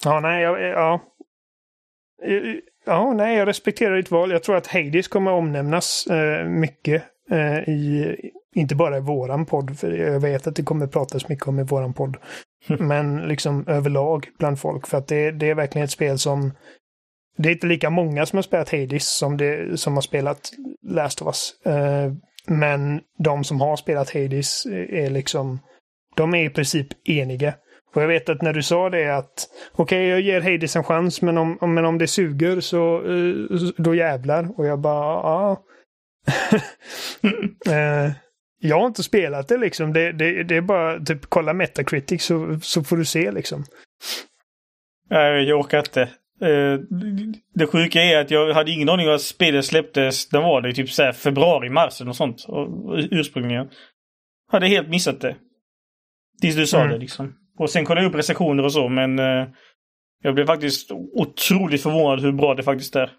Ja, 0.03 0.19
nej, 0.19 0.43
jag, 0.43 0.61
ja. 0.61 1.01
Ja, 2.86 3.13
nej, 3.13 3.38
jag 3.38 3.47
respekterar 3.47 3.95
ditt 3.95 4.11
val. 4.11 4.31
Jag 4.31 4.43
tror 4.43 4.55
att 4.55 4.67
Hades 4.67 5.07
kommer 5.07 5.31
omnämnas 5.31 6.07
uh, 6.11 6.45
mycket 6.49 7.03
uh, 7.31 7.69
i, 7.69 8.15
inte 8.55 8.75
bara 8.75 8.97
i 8.97 9.01
våran 9.01 9.45
podd, 9.45 9.79
för 9.79 9.91
jag 9.91 10.19
vet 10.19 10.47
att 10.47 10.55
det 10.55 10.63
kommer 10.63 10.88
pratas 10.88 11.29
mycket 11.29 11.47
om 11.47 11.59
i 11.59 11.63
våran 11.63 11.93
podd. 11.93 12.17
Men 12.79 13.17
liksom 13.17 13.67
överlag 13.67 14.29
bland 14.39 14.59
folk, 14.59 14.88
för 14.88 14.97
att 14.97 15.07
det, 15.07 15.31
det 15.31 15.49
är 15.49 15.55
verkligen 15.55 15.86
ett 15.86 15.91
spel 15.91 16.19
som 16.19 16.51
det 17.38 17.49
är 17.49 17.53
inte 17.53 17.67
lika 17.67 17.89
många 17.89 18.25
som 18.25 18.38
har 18.38 18.43
spelat 18.43 18.71
Hades 18.71 19.17
som, 19.17 19.38
det, 19.38 19.79
som 19.79 19.93
har 19.93 20.01
spelat 20.01 20.51
Last 20.81 21.21
of 21.21 21.27
Us. 21.27 21.53
Uh, 21.67 22.13
men 22.48 23.02
de 23.20 23.44
som 23.44 23.62
har 23.62 23.76
spelat 23.76 24.14
Hades 24.14 24.66
eh, 24.66 25.04
är 25.04 25.10
liksom, 25.10 25.60
de 26.16 26.34
är 26.34 26.46
i 26.46 26.50
princip 26.50 26.88
eniga. 27.08 27.54
Och 27.96 28.02
jag 28.02 28.08
vet 28.08 28.30
att 28.30 28.41
när 28.41 28.54
du 28.54 28.64
sa 28.64 28.89
det 28.89 29.18
att 29.18 29.48
okej, 29.72 29.84
okay, 29.84 30.08
jag 30.08 30.22
ger 30.22 30.41
Hades 30.41 30.76
en 30.76 30.84
chans, 30.84 31.22
men 31.22 31.38
om, 31.38 31.58
men 31.62 31.86
om 31.86 31.98
det 31.98 32.08
suger 32.08 32.60
så 32.60 32.98
eh, 32.98 33.60
då 33.78 33.96
jävlar. 33.96 34.60
Och 34.60 34.68
jag 34.68 34.80
bara, 34.80 35.14
ja. 35.14 35.64
uh, 37.68 38.12
jag 38.60 38.80
har 38.80 38.88
inte 38.88 39.04
spelat 39.04 39.48
det 39.48 39.58
liksom. 39.58 39.94
Det, 39.94 40.12
det, 40.12 40.44
det 40.44 40.56
är 40.56 40.62
bara 40.62 41.00
typ 41.00 41.26
kolla 41.30 41.54
Metacritic 41.54 42.24
så, 42.24 42.60
så 42.62 42.84
får 42.84 42.98
du 42.98 43.06
se 43.06 43.32
liksom. 43.32 43.66
Jag 45.10 45.60
orkar 45.60 45.80
inte. 45.80 46.10
Uh, 46.44 46.80
det 47.54 47.68
sjuka 47.68 48.02
är 48.02 48.22
att 48.22 48.32
jag 48.32 48.54
hade 48.54 48.72
ingen 48.72 48.89
aning 48.89 49.08
om 49.08 49.16
att 49.16 49.22
spelet 49.22 49.66
släpptes, 49.66 50.30
den 50.30 50.44
var 50.44 50.62
det 50.62 50.74
typ 50.74 50.89
så 50.89 51.14
februari, 51.14 51.70
mars 51.70 52.02
eller 52.02 52.08
något 52.08 52.18
sånt. 52.18 52.46
Ursprungligen. 53.12 53.70
Hade 54.52 54.68
helt 54.68 54.89
missat 54.89 55.22
det. 55.22 55.36
Tills 56.41 56.56
du 56.56 56.68
sa 56.68 56.80
mm. 56.80 56.91
det 56.91 56.98
liksom. 56.98 57.36
Och 57.58 57.70
sen 57.70 57.86
kollade 57.86 58.06
jag 58.06 58.10
upp 58.10 58.18
recensioner 58.18 58.64
och 58.64 58.74
så 58.74 58.89
men 58.89 59.20
uh, 59.20 59.48
jag 60.24 60.36
blev 60.36 60.46
faktiskt 60.46 60.91
otroligt 60.91 61.84
förvånad 61.84 62.22
hur 62.22 62.32
bra 62.32 62.56
det 62.56 62.64
faktiskt 62.64 62.96
är. 62.96 63.12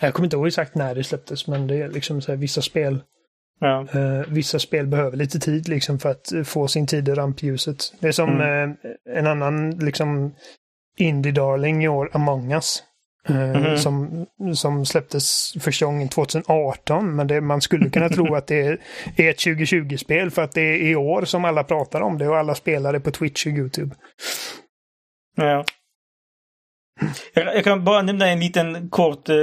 Jag 0.00 0.14
kommer 0.14 0.26
inte 0.26 0.36
ihåg 0.36 0.46
exakt 0.46 0.74
när 0.74 0.94
det 0.94 1.04
släpptes 1.04 1.46
men 1.46 1.66
det 1.66 1.76
är 1.82 1.88
liksom 1.88 2.20
så 2.22 2.32
här, 2.32 2.38
vissa 2.38 2.62
spel 2.62 3.00
Ja. 3.60 3.86
Uh, 3.94 4.24
vissa 4.28 4.58
spel 4.58 4.86
behöver 4.86 5.16
lite 5.16 5.38
tid 5.38 5.68
liksom 5.68 5.98
för 5.98 6.10
att 6.10 6.32
få 6.44 6.68
sin 6.68 6.86
tid 6.86 7.08
i 7.08 7.12
rampljuset. 7.14 7.94
Det 8.00 8.08
är 8.08 8.12
som 8.12 8.40
mm. 8.40 8.76
en 9.10 9.26
annan 9.26 9.70
liksom 9.70 10.34
indie-darling 10.96 11.84
i 11.84 11.88
år, 11.88 12.10
Among 12.12 12.52
Us. 12.52 12.82
Mm. 13.28 13.78
som, 13.78 14.26
som 14.54 14.86
släpptes 14.86 15.54
första 15.60 15.86
gången 15.86 16.08
2018. 16.08 17.16
Men 17.16 17.26
det, 17.26 17.40
man 17.40 17.60
skulle 17.60 17.90
kunna 17.90 18.08
tro 18.08 18.34
att 18.34 18.46
det 18.46 18.60
är, 18.60 18.80
är 19.16 19.30
ett 19.30 19.38
2020-spel 19.38 20.30
för 20.30 20.42
att 20.42 20.52
det 20.52 20.60
är 20.60 20.82
i 20.82 20.96
år 20.96 21.24
som 21.24 21.44
alla 21.44 21.64
pratar 21.64 22.00
om 22.00 22.18
det 22.18 22.28
och 22.28 22.36
alla 22.36 22.54
spelar 22.54 22.92
det 22.92 23.00
på 23.00 23.10
Twitch 23.10 23.46
och 23.46 23.52
YouTube. 23.52 23.94
Ja. 25.36 25.64
Jag, 27.34 27.56
jag, 27.56 27.64
kan 27.64 27.84
bara 27.84 28.02
nämna 28.02 28.28
en 28.28 28.40
liten 28.40 28.90
kort 28.90 29.28
eh, 29.28 29.36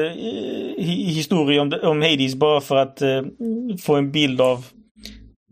historia 0.78 1.62
om, 1.62 1.74
om 1.84 2.02
Hades 2.02 2.36
bara 2.36 2.62
för 2.62 2.76
att 2.76 3.02
eh, 3.02 3.22
få 3.82 3.96
en 3.96 4.12
bild 4.12 4.42
av 4.42 4.66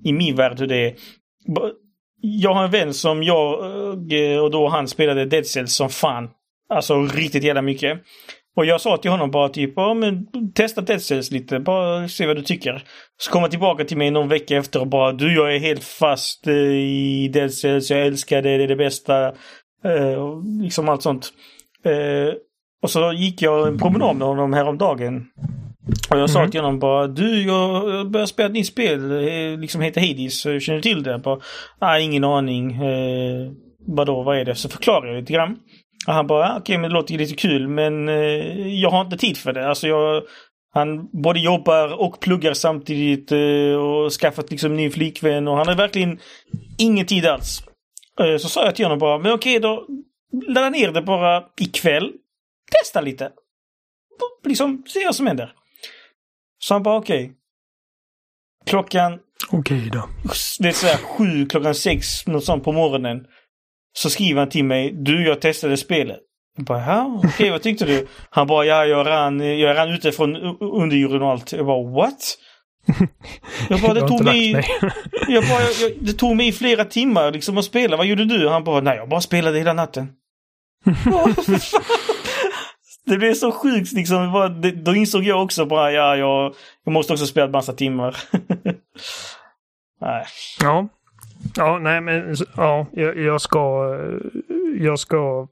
i 0.04 0.14
min 0.14 0.36
värld 0.36 0.60
hur 0.60 0.68
det 0.68 0.88
är. 0.88 0.95
Jag 2.22 2.54
har 2.54 2.64
en 2.64 2.72
vän 2.72 2.94
som 2.94 3.24
jag 3.24 3.60
eh, 4.12 4.40
och 4.40 4.52
då 4.52 4.68
han 4.68 4.88
spelade 4.88 5.26
Dead 5.26 5.46
Cells 5.46 5.74
som 5.74 5.90
fan. 5.90 6.30
Alltså 6.70 7.02
riktigt 7.02 7.44
jävla 7.44 7.62
mycket. 7.62 8.02
Och 8.56 8.66
jag 8.66 8.82
sa 8.82 8.98
till 8.98 9.12
honom 9.12 9.32
bara 9.32 9.50
typ, 9.50 9.74
ja 9.76 9.94
men 9.94 10.28
testa 10.54 10.82
Dead 10.82 11.02
Cells 11.02 11.32
lite, 11.32 11.60
bara 11.60 12.08
se 12.08 12.28
vad 12.28 12.36
du 12.36 12.42
tycker. 12.42 12.84
Så 13.18 13.32
kom 13.32 13.42
han 13.42 13.52
tillbaka 13.52 13.86
till 13.86 13.98
mig 13.98 14.12
någon 14.12 14.28
vecka 14.28 14.58
efter 14.58 14.80
och 14.80 14.88
bara, 14.88 15.12
du 15.12 15.36
jag 15.36 15.56
är 15.56 15.60
helt 15.60 15.84
fast 15.84 16.48
eh, 16.48 16.54
i 16.74 17.30
Dead 17.34 17.54
Cells, 17.54 17.92
jag 17.92 18.02
älskar 18.02 18.42
det, 18.42 18.58
det 18.58 18.64
är 18.64 18.68
det 18.68 18.76
bästa. 18.76 19.28
Eh, 19.84 20.42
liksom 20.62 20.90
allt 20.90 21.02
sånt. 21.02 21.30
Eh, 21.86 22.34
och 22.84 22.90
så 22.90 23.14
gick 23.14 23.42
jag 23.42 23.68
en 23.68 23.78
promenad 23.78 24.16
med 24.16 24.28
honom 24.28 24.54
häromdagen. 24.54 25.26
Och 26.10 26.18
jag 26.18 26.30
sa 26.30 26.40
mm. 26.40 26.52
till 26.52 26.62
honom 26.62 26.80
bara 26.80 27.08
du 27.08 27.44
jag 27.44 28.12
börjar 28.12 28.26
spela 28.26 28.48
ett 28.48 28.54
nytt 28.54 28.68
spel, 28.68 29.12
eh, 29.12 29.60
liksom 29.60 29.82
heter 29.82 30.02
Hades, 30.02 30.42
känner 30.42 30.76
du 30.76 30.82
till 30.82 31.04
det? 31.04 31.18
Bara, 31.18 31.40
Nej, 31.82 32.04
ingen 32.04 32.24
aning. 32.24 32.72
Eh, 32.72 33.52
vadå, 33.88 34.24
vad 34.24 34.38
är 34.38 34.46
det? 34.46 34.56
Så 34.56 34.70
förklarade 34.70 35.08
jag 35.08 35.20
lite 35.20 35.34
grann. 35.34 35.58
Och 36.08 36.14
han 36.14 36.28
bara, 36.28 36.46
ah, 36.46 36.50
okej 36.52 36.62
okay, 36.62 36.78
men 36.78 36.90
det 36.90 36.94
låter 36.94 37.18
lite 37.18 37.36
kul 37.36 37.68
men 37.68 38.10
eh, 38.10 38.68
jag 38.82 38.90
har 38.90 39.02
inte 39.02 39.18
tid 39.18 39.38
för 39.38 39.54
det. 39.54 39.70
Alltså 39.70 39.88
jag, 39.88 40.24
han 40.74 41.10
både 41.24 41.40
jobbar 41.40 42.02
och 42.02 42.20
pluggar 42.20 42.54
samtidigt 42.54 43.32
eh, 43.32 43.76
och 43.76 44.12
skaffat 44.12 44.52
liksom 44.52 44.76
ny 44.76 44.90
flickvän 44.90 45.48
och 45.48 45.58
han 45.58 45.68
har 45.68 45.76
verkligen 45.76 46.20
ingen 46.78 47.06
tid 47.06 47.26
alls. 47.26 47.64
Eh, 48.20 48.38
så 48.38 48.50
sa 48.50 48.66
jag 48.66 48.76
till 48.76 48.86
honom 48.86 49.00
bara, 49.00 49.18
men 49.18 49.32
okej 49.32 49.58
okay, 49.58 49.60
då, 49.60 49.88
ladda 50.48 50.70
ner 50.70 50.92
det 50.92 51.02
bara 51.02 51.44
ikväll. 51.60 52.12
Testa 52.72 53.02
lite. 53.02 53.32
Liksom, 54.46 54.84
se 54.88 55.06
vad 55.06 55.16
som 55.16 55.28
händer. 55.28 55.54
Så 56.64 56.74
han 56.74 56.84
bara 56.84 56.97
okej. 56.97 57.24
Okay. 57.24 57.36
Klockan... 58.66 59.20
Okej 59.49 59.78
okay, 59.78 59.89
då. 59.89 60.09
Det 60.59 60.68
är 60.68 60.72
sådär 60.72 60.97
sju, 60.97 61.45
klockan 61.45 61.76
sex, 61.76 62.28
något 62.28 62.43
sånt 62.43 62.64
på 62.64 62.72
morgonen. 62.72 63.26
Så 63.97 64.09
skriver 64.09 64.39
han 64.39 64.49
till 64.49 64.66
mig. 64.66 64.91
Du, 64.91 65.28
jag 65.28 65.41
testade 65.41 65.78
spelet. 65.78 66.20
Jag 66.57 66.66
bara, 66.66 66.80
ja, 66.80 67.14
okej, 67.18 67.30
okay, 67.30 67.51
vad 67.51 67.62
tyckte 67.62 67.86
du? 67.86 68.07
Han 68.30 68.47
bara, 68.47 68.66
ja, 68.66 68.86
jag 68.86 69.07
rann, 69.07 69.59
jag 69.59 69.78
rann 69.78 69.89
ute 69.89 70.12
från 70.12 70.36
underjorden 70.59 71.22
och 71.22 71.32
allt. 71.32 71.51
Jag 71.51 71.66
bara, 71.66 71.91
what? 71.91 72.38
Jag 73.70 73.82
bara, 73.82 73.93
det 74.01 74.07
tog 74.07 74.24
mig, 74.24 74.51
jag 75.28 75.43
bara, 75.43 75.62
jag, 75.62 75.91
det 76.01 76.14
tog 76.14 76.36
mig 76.36 76.51
flera 76.51 76.86
timmar 76.86 77.32
liksom 77.32 77.57
att 77.57 77.66
spela. 77.66 77.97
Vad 77.97 78.05
gjorde 78.05 78.26
du? 78.26 78.49
Han 78.49 78.64
bara, 78.64 78.82
nej, 78.82 78.97
jag 78.97 79.09
bara 79.09 79.22
spelade 79.22 79.57
hela 79.57 79.74
natten. 79.74 80.09
det 83.12 83.18
blev 83.18 83.34
så 83.34 83.51
sjukt 83.51 83.91
liksom. 83.91 84.62
då 84.76 84.95
insåg 84.95 85.24
jag 85.24 85.43
också 85.43 85.66
bara, 85.66 85.91
ja, 85.91 86.16
jag, 86.16 86.55
jag 86.84 86.93
måste 86.93 87.14
också 87.14 87.26
spela 87.26 87.45
en 87.45 87.51
massa 87.51 87.74
timmar. 87.74 88.18
nej. 90.01 90.26
Ja. 90.62 90.88
Ja, 91.55 91.80
nej 91.80 92.01
men 92.01 92.36
ja, 92.55 92.88
jag, 92.91 93.18
jag, 93.18 93.41
ska, 93.41 93.95
jag 94.80 94.99
ska 94.99 95.47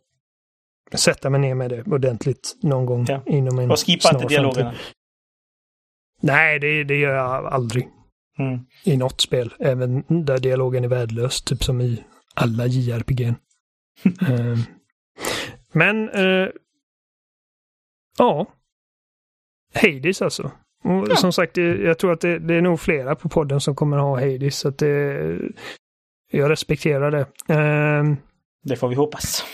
sätta 0.94 1.30
mig 1.30 1.40
ner 1.42 1.56
med 1.56 1.70
det 1.70 1.84
ordentligt 1.84 2.56
någon 2.62 2.86
gång 2.86 3.06
ja. 3.10 3.22
inom 3.26 3.60
en 3.60 3.72
Och 3.72 3.80
skippa 3.80 4.10
inte 4.14 4.28
dialogerna. 4.28 4.74
Nej, 6.22 6.60
det, 6.60 6.84
det 6.84 6.96
gör 6.96 7.16
jag 7.16 7.46
aldrig. 7.46 7.88
Mm. 8.38 8.60
I 8.84 8.98
något 8.98 9.22
spel, 9.22 9.54
även 9.60 10.04
där 10.08 10.40
dialogen 10.40 10.84
är 10.84 10.88
värdelös, 10.88 11.42
typ 11.42 11.64
som 11.64 11.82
i 11.82 12.04
alla 12.34 12.66
JRPG. 12.66 13.22
uh, 13.22 13.34
ehm, 14.30 14.58
men, 15.72 16.10
uh, 16.10 16.50
ja. 18.20 18.46
Hades 19.74 20.22
alltså. 20.22 20.52
Och 20.84 21.08
ja. 21.10 21.16
som 21.16 21.34
sagt, 21.34 21.58
jag 21.58 21.98
tror 21.98 22.14
att 22.14 22.22
det, 22.22 22.40
det, 22.40 22.56
är 22.56 22.62
nog 22.62 22.80
flera 22.80 23.16
på 23.16 23.30
podden 23.30 23.62
som 23.62 23.76
kommer 23.76 23.98
ha 23.98 24.20
Hades. 24.20 24.58
Så 24.58 24.70
det, 24.70 25.38
jag 26.32 26.50
respekterar 26.50 27.12
det. 27.12 27.54
Uh, 27.54 28.16
det 28.64 28.76
får 28.76 28.88
vi 28.88 28.96
hoppas. 28.96 29.46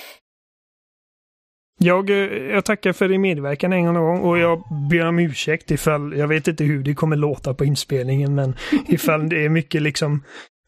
Jag, 1.78 2.10
eh, 2.10 2.16
jag 2.34 2.66
tackar 2.66 2.94
för 2.94 3.10
din 3.10 3.22
medverkan 3.22 3.74
en 3.74 3.94
gång 3.94 4.20
och 4.20 4.38
jag 4.38 4.64
ber 4.90 5.08
om 5.08 5.20
ursäkt 5.20 5.72
ifall, 5.72 6.18
jag 6.18 6.28
vet 6.28 6.48
inte 6.48 6.64
hur 6.64 6.84
det 6.84 6.94
kommer 6.94 7.16
låta 7.16 7.54
på 7.54 7.66
inspelningen, 7.66 8.36
men 8.36 8.56
ifall 8.88 9.30
det 9.30 9.46
är 9.46 9.50
mycket 9.50 9.82
liksom 9.82 10.24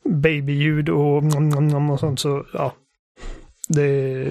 babyljud 0.10 0.89
och, 0.89 1.24
och 1.91 2.00
sånt 2.00 2.20
så, 2.20 2.45
ja. 2.54 2.74
Det, 3.68 4.24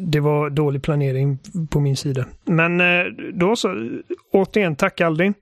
det 0.00 0.20
var 0.20 0.50
dålig 0.50 0.82
planering 0.82 1.38
på 1.70 1.80
min 1.80 1.96
sida. 1.96 2.26
Men 2.44 2.80
eh, 2.80 3.04
då 3.34 3.56
så, 3.56 3.90
återigen 4.32 4.76
tack 4.76 5.00
Aldin. 5.00 5.34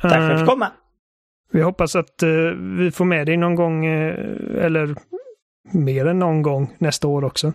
Tack 0.00 0.12
för 0.12 0.20
att 0.20 0.30
du 0.30 0.38
fick 0.38 0.48
komma. 0.48 0.72
Vi 1.52 1.62
hoppas 1.62 1.96
att 1.96 2.22
uh, 2.22 2.50
vi 2.78 2.90
får 2.90 3.04
med 3.04 3.26
dig 3.26 3.36
någon 3.36 3.54
gång, 3.54 3.86
eller 3.86 4.94
mer 5.72 6.06
än 6.06 6.18
någon 6.18 6.42
gång 6.42 6.74
nästa 6.78 7.08
år 7.08 7.24
också. 7.24 7.52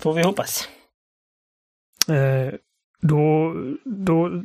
får 0.00 0.14
vi 0.14 0.22
hoppas. 0.22 0.68
Då, 3.00 3.54
då 3.84 4.42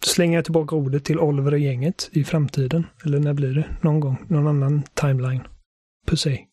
slänger 0.00 0.38
jag 0.38 0.44
tillbaka 0.44 0.76
ordet 0.76 1.04
till 1.04 1.18
Oliver 1.20 1.52
och 1.52 1.58
gänget 1.58 2.08
i 2.12 2.24
framtiden. 2.24 2.86
Eller 3.04 3.18
när 3.18 3.32
blir 3.32 3.54
det? 3.54 3.66
Någon 3.80 4.00
gång? 4.00 4.16
Någon 4.28 4.46
annan 4.46 4.82
timeline? 4.94 5.42
Puss 6.06 6.24
hej. 6.24 6.48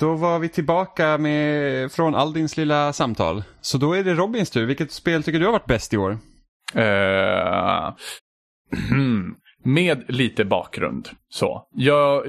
Då 0.00 0.14
var 0.14 0.38
vi 0.38 0.48
tillbaka 0.48 1.18
med, 1.18 1.92
från 1.92 2.14
Aldins 2.14 2.56
lilla 2.56 2.92
samtal. 2.92 3.42
Så 3.60 3.78
då 3.78 3.92
är 3.92 4.04
det 4.04 4.14
Robins 4.14 4.50
tur. 4.50 4.66
Vilket 4.66 4.92
spel 4.92 5.22
tycker 5.22 5.38
du 5.38 5.44
har 5.44 5.52
varit 5.52 5.66
bäst 5.66 5.94
i 5.94 5.96
år? 5.96 6.10
Uh, 6.76 7.94
med 9.64 10.04
lite 10.08 10.44
bakgrund. 10.44 11.08
Så. 11.28 11.68
Jag, 11.74 12.24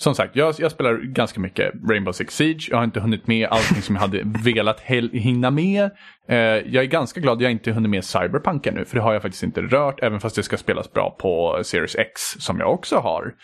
som 0.00 0.14
sagt, 0.14 0.36
jag, 0.36 0.54
jag 0.58 0.72
spelar 0.72 0.96
ganska 0.96 1.40
mycket 1.40 1.72
Rainbow 1.90 2.12
Six 2.12 2.36
Siege. 2.36 2.68
Jag 2.70 2.76
har 2.76 2.84
inte 2.84 3.00
hunnit 3.00 3.26
med 3.26 3.48
allting 3.48 3.82
som 3.82 3.94
jag 3.94 4.02
hade 4.02 4.22
velat 4.44 4.80
hinna 5.12 5.50
med. 5.50 5.90
Eh, 6.28 6.36
jag 6.36 6.84
är 6.84 6.88
ganska 6.88 7.20
glad 7.20 7.36
att 7.36 7.42
jag 7.42 7.52
inte 7.52 7.72
hunnit 7.72 7.90
med 7.90 8.04
Cyberpunk 8.04 8.66
ännu, 8.66 8.84
för 8.84 8.96
det 8.96 9.02
har 9.02 9.12
jag 9.12 9.22
faktiskt 9.22 9.42
inte 9.42 9.60
rört, 9.60 10.02
även 10.02 10.20
fast 10.20 10.36
det 10.36 10.42
ska 10.42 10.56
spelas 10.56 10.92
bra 10.92 11.16
på 11.20 11.60
Series 11.64 11.96
X, 11.96 12.20
som 12.38 12.58
jag 12.58 12.72
också 12.72 12.96
har. 12.96 13.34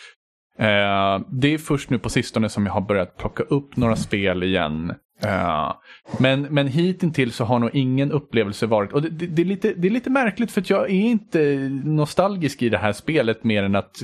Eh, 0.58 1.20
det 1.28 1.54
är 1.54 1.58
först 1.58 1.90
nu 1.90 1.98
på 1.98 2.08
sistone 2.08 2.48
som 2.48 2.66
jag 2.66 2.72
har 2.72 2.80
börjat 2.80 3.16
plocka 3.16 3.42
upp 3.42 3.76
några 3.76 3.96
spel 3.96 4.42
igen. 4.42 4.94
Eh, 5.22 5.72
men, 6.18 6.42
men 6.42 6.66
hittills 6.66 7.36
så 7.36 7.44
har 7.44 7.58
nog 7.58 7.70
ingen 7.72 8.12
upplevelse 8.12 8.66
varit, 8.66 8.92
och 8.92 9.02
det, 9.02 9.08
det, 9.08 9.26
det, 9.26 9.42
är 9.42 9.46
lite, 9.46 9.74
det 9.74 9.88
är 9.88 9.92
lite 9.92 10.10
märkligt 10.10 10.50
för 10.50 10.60
att 10.60 10.70
jag 10.70 10.82
är 10.82 10.88
inte 10.88 11.58
nostalgisk 11.84 12.62
i 12.62 12.68
det 12.68 12.78
här 12.78 12.92
spelet 12.92 13.44
mer 13.44 13.62
än 13.62 13.76
att 13.76 13.96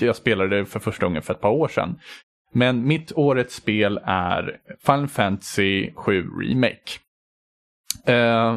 jag 0.00 0.16
spelade 0.16 0.58
det 0.58 0.66
för 0.66 0.80
första 0.80 1.06
gången 1.06 1.22
för 1.22 1.34
ett 1.34 1.40
par 1.40 1.50
år 1.50 1.68
sedan. 1.68 1.98
Men 2.54 2.86
mitt 2.86 3.12
årets 3.16 3.54
spel 3.54 4.00
är 4.04 4.56
Final 4.86 5.08
Fantasy 5.08 5.92
7 5.94 6.26
Remake. 6.40 6.98
Eh, 8.06 8.56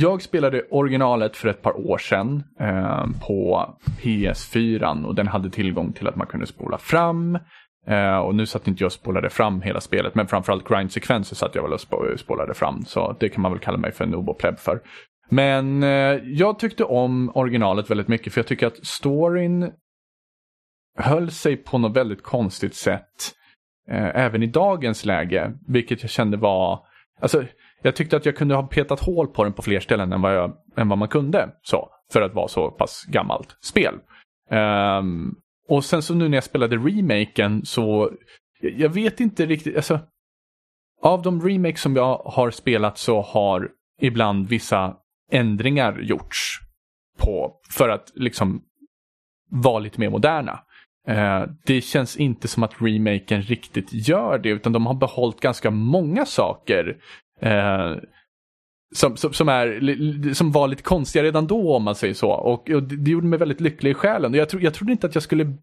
jag 0.00 0.22
spelade 0.22 0.62
originalet 0.70 1.36
för 1.36 1.48
ett 1.48 1.62
par 1.62 1.90
år 1.90 1.98
sedan 1.98 2.42
eh, 2.60 3.06
på 3.26 3.68
PS4 4.02 5.04
och 5.04 5.14
den 5.14 5.26
hade 5.26 5.50
tillgång 5.50 5.92
till 5.92 6.08
att 6.08 6.16
man 6.16 6.26
kunde 6.26 6.46
spola 6.46 6.78
fram. 6.78 7.38
Eh, 7.86 8.16
och 8.16 8.34
nu 8.34 8.46
satt 8.46 8.68
inte 8.68 8.82
jag 8.82 8.88
och 8.88 8.92
spolade 8.92 9.30
fram 9.30 9.62
hela 9.62 9.80
spelet 9.80 10.14
men 10.14 10.26
framförallt 10.26 10.68
grindsekvenser 10.68 11.36
satt 11.36 11.54
jag 11.54 11.62
väl 11.62 11.72
och 11.72 12.20
spolade 12.20 12.54
fram. 12.54 12.84
Så 12.84 13.16
det 13.20 13.28
kan 13.28 13.42
man 13.42 13.52
väl 13.52 13.60
kalla 13.60 13.78
mig 13.78 13.92
för 13.92 14.04
en 14.04 14.10
noob 14.10 14.40
för. 14.58 14.80
Men 15.28 15.82
eh, 15.82 16.18
jag 16.24 16.58
tyckte 16.58 16.84
om 16.84 17.30
originalet 17.34 17.90
väldigt 17.90 18.08
mycket 18.08 18.32
för 18.32 18.38
jag 18.40 18.46
tycker 18.46 18.66
att 18.66 18.86
storyn 18.86 19.72
höll 20.98 21.30
sig 21.30 21.56
på 21.56 21.78
något 21.78 21.96
väldigt 21.96 22.22
konstigt 22.22 22.74
sätt. 22.74 23.34
Eh, 23.90 24.16
även 24.16 24.42
i 24.42 24.46
dagens 24.46 25.04
läge, 25.04 25.52
vilket 25.68 26.02
jag 26.02 26.10
kände 26.10 26.36
var... 26.36 26.80
Alltså, 27.20 27.44
jag 27.82 27.96
tyckte 27.96 28.16
att 28.16 28.26
jag 28.26 28.36
kunde 28.36 28.54
ha 28.54 28.62
petat 28.62 29.00
hål 29.00 29.26
på 29.26 29.44
den 29.44 29.52
på 29.52 29.62
fler 29.62 29.80
ställen 29.80 30.12
än 30.12 30.22
vad, 30.22 30.34
jag, 30.34 30.56
än 30.76 30.88
vad 30.88 30.98
man 30.98 31.08
kunde. 31.08 31.48
Så, 31.62 31.88
för 32.12 32.22
att 32.22 32.34
vara 32.34 32.48
så 32.48 32.70
pass 32.70 33.04
gammalt 33.08 33.56
spel. 33.60 33.94
Um, 34.50 35.34
och 35.68 35.84
sen 35.84 36.02
så 36.02 36.14
nu 36.14 36.28
när 36.28 36.36
jag 36.36 36.44
spelade 36.44 36.76
remaken 36.76 37.64
så, 37.64 38.10
jag, 38.60 38.72
jag 38.72 38.88
vet 38.88 39.20
inte 39.20 39.46
riktigt, 39.46 39.76
alltså. 39.76 40.00
Av 41.02 41.22
de 41.22 41.48
remakes 41.48 41.80
som 41.80 41.96
jag 41.96 42.16
har 42.16 42.50
spelat 42.50 42.98
så 42.98 43.20
har 43.20 43.68
ibland 44.00 44.48
vissa 44.48 44.96
ändringar 45.32 46.00
gjorts 46.00 46.58
på, 47.18 47.52
för 47.70 47.88
att 47.88 48.12
liksom 48.14 48.62
vara 49.50 49.78
lite 49.78 50.00
mer 50.00 50.10
moderna. 50.10 50.60
Eh, 51.06 51.42
det 51.66 51.80
känns 51.80 52.16
inte 52.16 52.48
som 52.48 52.62
att 52.62 52.82
remaken 52.82 53.42
riktigt 53.42 54.08
gör 54.08 54.38
det 54.38 54.48
utan 54.48 54.72
de 54.72 54.86
har 54.86 54.94
behållit 54.94 55.40
ganska 55.40 55.70
många 55.70 56.26
saker 56.26 56.96
eh, 57.40 57.96
som, 58.94 59.16
som, 59.16 59.32
som, 59.32 59.48
är, 59.48 60.34
som 60.34 60.52
var 60.52 60.68
lite 60.68 60.82
konstiga 60.82 61.24
redan 61.24 61.46
då 61.46 61.76
om 61.76 61.82
man 61.82 61.94
säger 61.94 62.14
så. 62.14 62.30
Och, 62.30 62.70
och 62.70 62.82
det, 62.82 63.10
gjorde 63.10 63.26
mig 63.26 63.38
väldigt 63.38 63.60
lycklig 63.60 63.90
i 63.90 63.94
själen. 63.94 64.32
Och 64.32 64.36
jag, 64.36 64.48
tro, 64.48 64.60
jag 64.60 64.74
trodde 64.74 64.92
inte 64.92 65.06
att 65.06 65.14
jag 65.14 65.22
skulle 65.22 65.54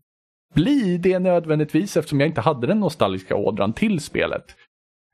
bli 0.53 0.97
det 0.97 1.19
nödvändigtvis 1.19 1.97
eftersom 1.97 2.19
jag 2.19 2.29
inte 2.29 2.41
hade 2.41 2.67
den 2.67 2.79
nostalgiska 2.79 3.35
ådran 3.35 3.73
till 3.73 3.99
spelet. 3.99 4.45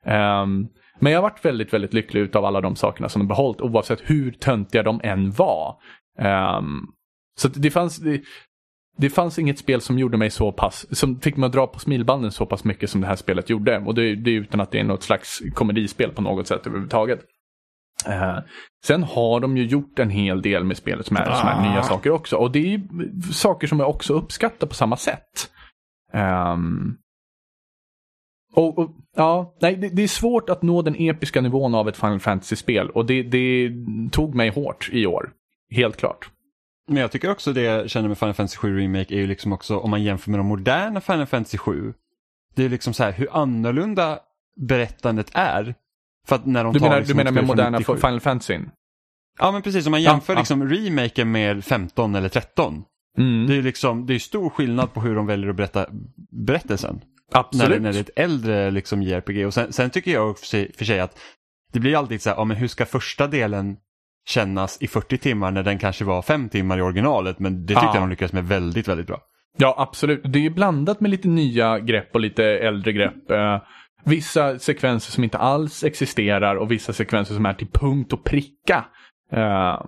Um, 0.06 0.68
men 1.00 1.12
jag 1.12 1.18
har 1.18 1.30
varit 1.30 1.44
väldigt, 1.44 1.72
väldigt 1.72 1.94
lycklig 1.94 2.20
utav 2.20 2.44
alla 2.44 2.60
de 2.60 2.76
sakerna 2.76 3.08
som 3.08 3.20
de 3.20 3.28
behållit 3.28 3.60
oavsett 3.60 4.00
hur 4.04 4.30
töntiga 4.32 4.82
de 4.82 5.00
än 5.04 5.30
var. 5.30 5.76
Um, 6.58 6.92
så 7.36 7.48
det 7.48 7.70
fanns, 7.70 7.96
det, 7.96 8.22
det 8.96 9.10
fanns 9.10 9.38
inget 9.38 9.58
spel 9.58 9.80
som 9.80 9.98
gjorde 9.98 10.16
mig 10.16 10.30
så 10.30 10.52
pass, 10.52 10.98
som 10.98 11.20
fick 11.20 11.36
mig 11.36 11.46
att 11.46 11.52
dra 11.52 11.66
på 11.66 11.78
smilbanden 11.78 12.32
så 12.32 12.46
pass 12.46 12.64
mycket 12.64 12.90
som 12.90 13.00
det 13.00 13.06
här 13.06 13.16
spelet 13.16 13.50
gjorde. 13.50 13.78
Och 13.78 13.94
det, 13.94 14.14
det 14.14 14.30
är 14.30 14.34
utan 14.34 14.60
att 14.60 14.70
det 14.70 14.80
är 14.80 14.84
något 14.84 15.02
slags 15.02 15.42
komedispel 15.54 16.10
på 16.10 16.22
något 16.22 16.46
sätt 16.46 16.66
överhuvudtaget. 16.66 17.20
Eh, 18.06 18.38
sen 18.84 19.02
har 19.02 19.40
de 19.40 19.56
ju 19.56 19.66
gjort 19.66 19.98
en 19.98 20.10
hel 20.10 20.42
del 20.42 20.64
med 20.64 20.76
spelet 20.76 21.06
som 21.06 21.16
är, 21.16 21.24
som 21.24 21.48
är 21.48 21.70
nya 21.70 21.82
saker 21.82 22.10
också. 22.10 22.36
Och 22.36 22.52
det 22.52 22.74
är 22.74 22.80
saker 23.32 23.66
som 23.66 23.80
jag 23.80 23.90
också 23.90 24.12
uppskattar 24.12 24.66
på 24.66 24.74
samma 24.74 24.96
sätt. 24.96 25.50
Ehm, 26.12 26.96
och, 28.54 28.78
och, 28.78 28.90
ja, 29.16 29.54
nej, 29.60 29.76
det, 29.76 29.88
det 29.88 30.02
är 30.02 30.08
svårt 30.08 30.50
att 30.50 30.62
nå 30.62 30.82
den 30.82 30.96
episka 30.98 31.40
nivån 31.40 31.74
av 31.74 31.88
ett 31.88 31.96
Final 31.96 32.20
Fantasy-spel. 32.20 32.90
Och 32.90 33.06
det, 33.06 33.22
det 33.22 33.72
tog 34.12 34.34
mig 34.34 34.48
hårt 34.48 34.90
i 34.92 35.06
år. 35.06 35.32
Helt 35.70 35.96
klart. 35.96 36.30
Men 36.88 36.96
jag 36.96 37.12
tycker 37.12 37.30
också 37.30 37.52
det 37.52 37.60
jag 37.62 37.90
känner 37.90 38.08
med 38.08 38.18
Final 38.18 38.34
Fantasy 38.34 38.56
7 38.56 38.78
Remake 38.80 39.14
är 39.14 39.18
ju 39.18 39.26
liksom 39.26 39.52
också 39.52 39.78
om 39.78 39.90
man 39.90 40.02
jämför 40.02 40.30
med 40.30 40.40
de 40.40 40.46
moderna 40.46 41.00
Final 41.00 41.26
Fantasy 41.26 41.58
7. 41.58 41.94
Det 42.54 42.64
är 42.64 42.68
liksom 42.68 42.94
så 42.94 43.04
här 43.04 43.12
hur 43.12 43.28
annorlunda 43.36 44.18
berättandet 44.60 45.30
är. 45.32 45.74
För 46.26 46.36
att 46.36 46.46
när 46.46 46.64
de 46.64 46.72
Du 46.72 46.78
tar 46.78 46.86
menar, 46.86 46.98
liksom 46.98 47.18
du 47.18 47.24
menar 47.24 47.32
med 47.32 47.46
moderna 47.46 47.78
97. 47.78 47.98
Final 48.00 48.20
Fantasy? 48.20 48.58
Ja 49.38 49.52
men 49.52 49.62
precis, 49.62 49.86
om 49.86 49.90
man 49.90 50.02
jämför 50.02 50.32
Ja, 50.32 50.36
ja. 50.36 50.40
liksom 50.40 50.68
remaken 50.68 51.32
med 51.32 51.64
15 51.64 52.14
eller 52.14 52.28
13. 52.28 52.84
Mm. 53.18 53.46
Det 53.46 53.56
är 53.56 53.62
liksom, 53.62 54.06
det 54.06 54.14
är 54.14 54.18
stor 54.18 54.50
skillnad 54.50 54.92
på 54.92 55.00
hur 55.00 55.14
de 55.14 55.26
väljer 55.26 55.50
att 55.50 55.56
berätta 55.56 55.86
berättelsen. 56.46 57.00
När, 57.32 57.40
Absolut. 57.40 57.70
det- 57.70 57.80
när 57.80 57.92
det 57.92 57.98
är 57.98 58.00
ett 58.02 58.10
äldre 58.16 58.70
liksom 58.70 59.02
JRPG. 59.02 59.46
Och 59.46 59.54
sen, 59.54 59.72
sen 59.72 59.90
tycker 59.90 60.10
jag 60.12 60.38
för 60.38 60.46
sig, 60.46 60.72
för 60.78 60.84
sig 60.84 61.00
att 61.00 61.18
det 61.72 61.80
blir 61.80 61.96
alltid 61.96 62.22
så 62.22 62.30
här, 62.30 62.36
ja 62.36 62.44
men 62.44 62.56
hur 62.56 62.68
ska 62.68 62.86
första 62.86 63.26
delen 63.26 63.76
kännas 64.26 64.78
i 64.82 64.86
40 64.88 65.18
timmar 65.18 65.50
när 65.50 65.62
den 65.62 65.78
kanske 65.78 66.04
var 66.04 66.22
5 66.22 66.48
timmar 66.48 66.78
i 66.78 66.82
originalet. 66.82 67.38
Men 67.38 67.66
det 67.66 67.74
tyckte 67.74 67.84
Ja. 67.86 67.90
jag 67.94 68.02
de 68.02 68.10
lyckades 68.10 68.32
med 68.32 68.44
väldigt, 68.48 68.88
väldigt 68.88 69.06
bra. 69.06 69.20
Ja, 69.56 69.74
absolut. 69.78 70.20
Det 70.24 70.38
är 70.38 70.42
ju 70.42 70.50
blandat 70.50 71.00
med 71.00 71.10
lite 71.10 71.28
nya 71.28 71.78
grepp 71.78 72.14
och 72.14 72.20
lite 72.20 72.44
äldre 72.44 72.92
grepp. 72.92 73.30
Eh, 73.30 73.58
vissa 74.04 74.58
sekvenser 74.58 75.12
som 75.12 75.24
inte 75.24 75.38
alls 75.38 75.84
existerar 75.84 76.56
och 76.56 76.70
vissa 76.70 76.92
sekvenser 76.92 77.34
som 77.34 77.46
är 77.46 77.54
till 77.54 77.68
punkt 77.72 78.12
och 78.12 78.24
pricka. 78.24 78.84
Eh, 79.32 79.80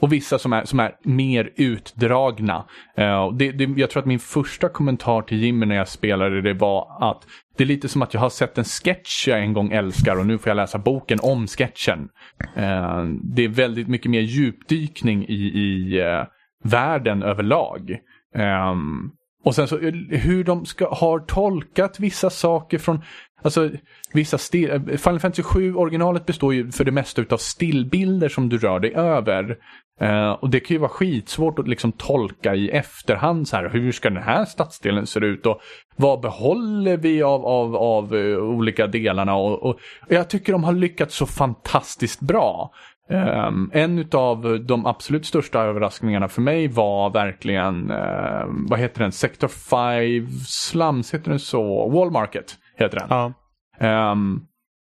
och 0.00 0.12
vissa 0.12 0.38
som 0.38 0.52
är, 0.52 0.64
som 0.64 0.80
är 0.80 0.92
mer 1.02 1.50
utdragna. 1.56 2.64
Uh, 2.98 3.32
det, 3.32 3.52
det, 3.52 3.64
jag 3.80 3.90
tror 3.90 4.00
att 4.00 4.06
min 4.06 4.18
första 4.18 4.68
kommentar 4.68 5.22
till 5.22 5.42
Jimmy 5.42 5.66
när 5.66 5.76
jag 5.76 5.88
spelade 5.88 6.42
det 6.42 6.54
var 6.54 7.10
att 7.10 7.22
det 7.56 7.64
är 7.64 7.68
lite 7.68 7.88
som 7.88 8.02
att 8.02 8.14
jag 8.14 8.20
har 8.20 8.30
sett 8.30 8.58
en 8.58 8.64
sketch 8.64 9.28
jag 9.28 9.40
en 9.40 9.52
gång 9.52 9.72
älskar 9.72 10.18
och 10.18 10.26
nu 10.26 10.38
får 10.38 10.50
jag 10.50 10.56
läsa 10.56 10.78
boken 10.78 11.18
om 11.22 11.46
sketchen. 11.46 12.08
Uh, 12.56 13.04
det 13.34 13.44
är 13.44 13.48
väldigt 13.48 13.88
mycket 13.88 14.10
mer 14.10 14.20
djupdykning 14.20 15.26
i, 15.28 15.34
i 15.34 16.02
uh, 16.02 16.24
världen 16.64 17.22
överlag. 17.22 17.98
Um, 18.34 19.12
och 19.46 19.54
sen 19.54 19.68
så 19.68 19.78
hur 20.10 20.44
de 20.44 20.66
ska, 20.66 20.94
har 20.94 21.18
tolkat 21.18 22.00
vissa 22.00 22.30
saker 22.30 22.78
från, 22.78 23.02
alltså 23.42 23.70
vissa 24.12 24.38
still, 24.38 24.70
Final 24.86 25.20
Fantasy 25.20 25.42
7 25.42 25.74
originalet 25.74 26.26
består 26.26 26.54
ju 26.54 26.72
för 26.72 26.84
det 26.84 26.92
mesta 26.92 27.22
utav 27.22 27.36
stillbilder 27.36 28.28
som 28.28 28.48
du 28.48 28.58
rör 28.58 28.80
dig 28.80 28.94
över. 28.94 29.56
Eh, 30.00 30.30
och 30.30 30.50
det 30.50 30.60
kan 30.60 30.74
ju 30.74 30.78
vara 30.78 30.90
skitsvårt 30.90 31.58
att 31.58 31.68
liksom 31.68 31.92
tolka 31.92 32.54
i 32.54 32.70
efterhand 32.70 33.48
så 33.48 33.56
här, 33.56 33.68
hur 33.68 33.92
ska 33.92 34.10
den 34.10 34.22
här 34.22 34.44
stadsdelen 34.44 35.06
se 35.06 35.20
ut 35.20 35.46
och 35.46 35.60
vad 35.96 36.20
behåller 36.20 36.96
vi 36.96 37.22
av, 37.22 37.46
av, 37.46 37.76
av 37.76 38.16
eh, 38.16 38.36
olika 38.36 38.86
delarna 38.86 39.34
och, 39.34 39.62
och 39.62 39.78
jag 40.08 40.30
tycker 40.30 40.52
de 40.52 40.64
har 40.64 40.72
lyckats 40.72 41.16
så 41.16 41.26
fantastiskt 41.26 42.20
bra. 42.20 42.70
Um, 43.08 43.70
en 43.74 44.08
av 44.12 44.64
de 44.66 44.86
absolut 44.86 45.26
största 45.26 45.60
överraskningarna 45.60 46.28
för 46.28 46.42
mig 46.42 46.68
var 46.68 47.10
verkligen, 47.10 47.90
eh, 47.90 48.44
vad 48.48 48.78
heter 48.78 49.02
den, 49.02 49.12
Sector 49.12 49.48
5 49.48 50.28
Slums, 50.46 51.14
heter 51.14 51.30
den 51.30 51.38
så? 51.38 51.88
Wall 51.88 52.10
Market 52.10 52.54
heter 52.76 52.98
den. 52.98 53.06
Ja. 53.10 53.32
Ehm, 53.78 54.40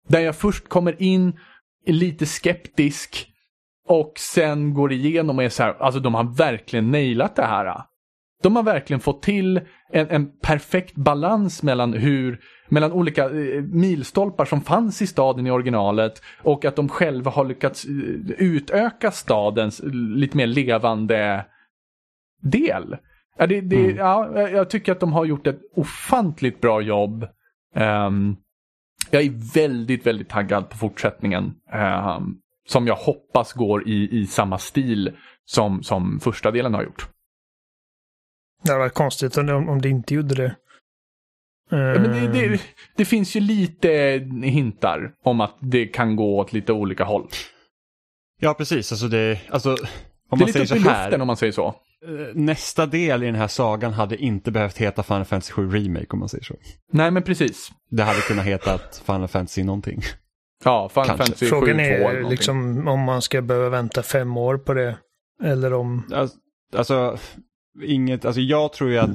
där 0.07 0.19
jag 0.19 0.35
först 0.35 0.69
kommer 0.69 1.01
in 1.01 1.39
lite 1.85 2.25
skeptisk 2.25 3.29
och 3.89 4.13
sen 4.17 4.73
går 4.73 4.91
igenom 4.91 5.37
och 5.37 5.43
är 5.43 5.49
så 5.49 5.63
här, 5.63 5.75
alltså 5.79 5.99
de 5.99 6.15
har 6.15 6.23
verkligen 6.37 6.91
nailat 6.91 7.35
det 7.35 7.45
här. 7.45 7.81
De 8.43 8.55
har 8.55 8.63
verkligen 8.63 8.99
fått 8.99 9.21
till 9.23 9.61
en, 9.91 10.07
en 10.09 10.39
perfekt 10.39 10.95
balans 10.95 11.63
mellan 11.63 11.93
hur 11.93 12.39
mellan 12.69 12.91
olika 12.91 13.23
eh, 13.25 13.61
milstolpar 13.63 14.45
som 14.45 14.61
fanns 14.61 15.01
i 15.01 15.07
staden 15.07 15.47
i 15.47 15.51
originalet 15.51 16.21
och 16.43 16.65
att 16.65 16.75
de 16.75 16.89
själva 16.89 17.31
har 17.31 17.45
lyckats 17.45 17.85
eh, 17.85 17.91
utöka 18.37 19.11
stadens 19.11 19.79
eh, 19.79 19.89
lite 19.93 20.37
mer 20.37 20.47
levande 20.47 21.45
del. 22.41 22.97
Ja, 23.37 23.47
det, 23.47 23.61
det, 23.61 23.83
Mm. 23.85 23.95
ja, 23.97 24.39
jag- 24.49 24.69
tycker 24.69 24.91
att 24.91 24.99
de 24.99 25.13
har 25.13 25.25
gjort 25.25 25.47
ett 25.47 25.59
ofantligt 25.75 26.61
bra 26.61 26.81
jobb. 26.81 27.25
Ehm, 27.75 28.35
jag 29.11 29.21
är 29.23 29.53
väldigt, 29.53 30.05
väldigt 30.07 30.29
taggad 30.29 30.69
på 30.69 30.77
fortsättningen. 30.77 31.53
ehm, 31.73 32.35
som 32.69 32.87
jag 32.87 32.95
hoppas 32.95 33.53
går 33.53 33.87
i, 33.89 34.09
i 34.21 34.27
samma 34.27 34.57
stil 34.57 35.17
som, 35.45 35.83
som 35.83 36.19
första 36.19 36.51
delen 36.51 36.73
har 36.73 36.83
gjort. 36.83 37.09
Det 38.63 38.71
hade 38.71 38.79
varit 38.79 38.93
konstigt 38.93 39.37
om, 39.37 39.69
om 39.69 39.81
det 39.81 39.89
inte 39.89 40.13
gjorde 40.13 40.35
det. 40.35 40.55
Ja, 41.69 41.77
men 41.77 42.03
det, 42.03 42.19
Eh, 42.19 42.51
det, 42.51 42.61
det 42.95 43.05
finns 43.05 43.35
ju 43.35 43.39
lite 43.39 43.89
hintar 44.43 45.13
om 45.23 45.41
att 45.41 45.57
det 45.61 45.85
kan 45.87 46.15
gå 46.15 46.37
åt 46.39 46.53
lite 46.53 46.73
olika 46.73 47.03
håll. 47.03 47.27
Ja, 48.41 48.53
precis. 48.53 48.91
Alltså 48.91 49.07
det, 49.07 49.39
alltså, 49.49 49.69
om 49.71 49.77
det 49.79 50.35
är 50.35 50.37
man 50.39 50.47
lite 50.47 50.51
säger 50.51 50.63
upp 50.63 50.69
så 50.69 50.75
i 50.75 50.79
här. 50.79 51.05
luften 51.05 51.21
om 51.21 51.27
man 51.27 51.37
säger 51.37 51.53
så. 51.53 51.67
eh, 51.67 52.35
nästa 52.35 52.85
del 52.85 53.23
i 53.23 53.25
den 53.25 53.35
här 53.35 53.47
sagan 53.47 53.93
hade 53.93 54.17
inte 54.17 54.51
behövt 54.51 54.77
heta 54.77 55.03
Final 55.03 55.25
Fantasy 55.25 55.53
7 55.53 55.69
Remake 55.71 56.07
om 56.09 56.19
man 56.19 56.29
säger 56.29 56.43
så. 56.43 56.55
Nej, 56.91 57.11
men 57.11 57.23
precis. 57.23 57.71
Det 57.89 58.03
hade 58.03 58.21
kunnat 58.21 58.45
heta 58.45 58.79
Final 59.05 59.27
Fantasy 59.27 59.63
någonting. 59.63 60.01
Ja, 60.63 60.89
Final. 60.89 61.07
Fantasy 61.07 61.45
7 61.45 61.49
Frågan 61.49 61.75
2 61.75 61.81
eller 61.81 62.15
är 62.15 62.29
liksom 62.29 62.87
om 62.87 62.99
man 62.99 63.21
ska 63.21 63.41
behöva 63.41 63.69
vänta 63.69 64.03
fem 64.03 64.37
år 64.37 64.57
på 64.57 64.73
det. 64.73 64.97
Eller 65.43 65.73
om... 65.73 66.03
Alltså, 66.13 66.37
alltså, 66.75 67.17
inget, 67.83 68.25
alltså 68.25 68.41
jag 68.41 68.73
tror 68.73 68.89
ju 68.89 68.97
att 68.97 69.09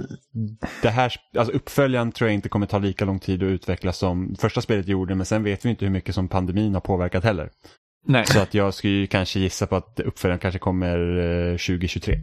det 0.83 0.89
här, 0.89 1.13
alltså 1.39 1.53
uppföljaren 1.55 2.13
tror 2.13 2.29
jag 2.29 2.35
inte 2.35 2.49
kommer 2.49 2.67
ta 2.67 2.79
lika 2.79 3.05
lång 3.05 3.19
tid 3.19 3.43
att 3.43 3.47
utveckla 3.47 3.93
som 3.93 4.37
första 4.39 4.61
spelet 4.61 4.89
gjorde, 4.89 5.15
men 5.15 5.27
sen 5.27 5.45
vet 5.45 5.65
vi 5.65 5.71
inte 5.71 5.85
hur 5.85 5.93
mycket 5.93 6.15
som 6.15 6.29
pandemin 6.29 6.75
har 6.75 6.81
påverkat 6.81 7.25
heller. 7.25 7.51
Nej, 8.07 8.27
Så 8.27 8.41
att 8.41 8.55
jag 8.55 8.75
skulle 8.75 8.93
ju 8.93 9.07
kanske 9.07 9.41
gissa 9.41 9.67
på 9.67 9.77
att 9.77 10.01
uppföljaren 10.01 10.39
kanske 10.39 10.59
kommer 10.59 11.19
eh, 11.19 11.53
2023. 11.53 12.21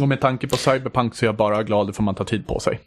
och 0.00 0.08
med 0.08 0.20
tanke 0.20 0.48
på 0.48 0.56
Cyberpunk 0.56 1.14
så 1.14 1.24
är 1.24 1.28
jag 1.28 1.36
bara 1.36 1.62
glad 1.62 1.96
för 1.96 2.02
man 2.02 2.14
tar 2.14 2.24
tid 2.24 2.46
på 2.46 2.60
sig. 2.60 2.80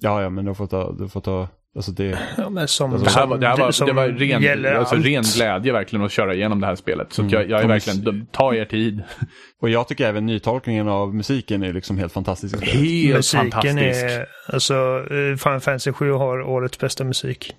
Ja, 0.00 0.22
ja, 0.22 0.30
men 0.30 0.44
du 0.44 0.54
får 0.54 0.66
ta, 0.66 0.92
du 0.92 1.08
får 1.08 1.20
ta, 1.20 1.48
alltså 1.76 1.92
det, 1.92 2.18
Ja, 2.36 2.66
som, 2.66 2.92
Alltså, 2.92 3.04
Det 3.04 3.10
här 3.20 3.26
var, 3.26 3.38
det 3.38 3.46
här 3.48 3.56
var, 3.56 3.86
det 3.86 3.92
var 3.92 4.08
ren, 4.08 4.76
alltså, 4.76 4.94
allt. 4.94 5.04
ren 5.06 5.22
glädje 5.36 5.72
verkligen 5.72 6.04
att 6.04 6.12
köra 6.12 6.34
igenom 6.34 6.60
det 6.60 6.66
här 6.66 6.74
spelet. 6.76 7.12
Så 7.12 7.22
Mm. 7.22 7.32
jag, 7.34 7.50
jag 7.50 7.62
är 7.62 7.68
verkligen, 7.68 8.26
ta 8.26 8.54
er 8.54 8.64
tid. 8.64 9.02
och 9.62 9.70
jag 9.70 9.88
tycker 9.88 10.06
även 10.08 10.26
nytolkningen 10.26 10.88
av 10.88 11.14
musiken 11.14 11.62
är 11.62 11.72
liksom 11.72 11.98
helt 11.98 12.12
fantastisk. 12.12 12.64
Helt 12.64 13.16
Musiken 13.16 13.50
fantastisk. 13.50 13.78
är... 14.02 14.26
Alltså, 14.46 14.74
eh, 14.74 15.36
Final 15.36 15.60
Fantasy 15.60 15.92
7 15.92 16.12
har 16.12 16.42
årets 16.42 16.78
bästa 16.78 17.04
musik. 17.04 17.52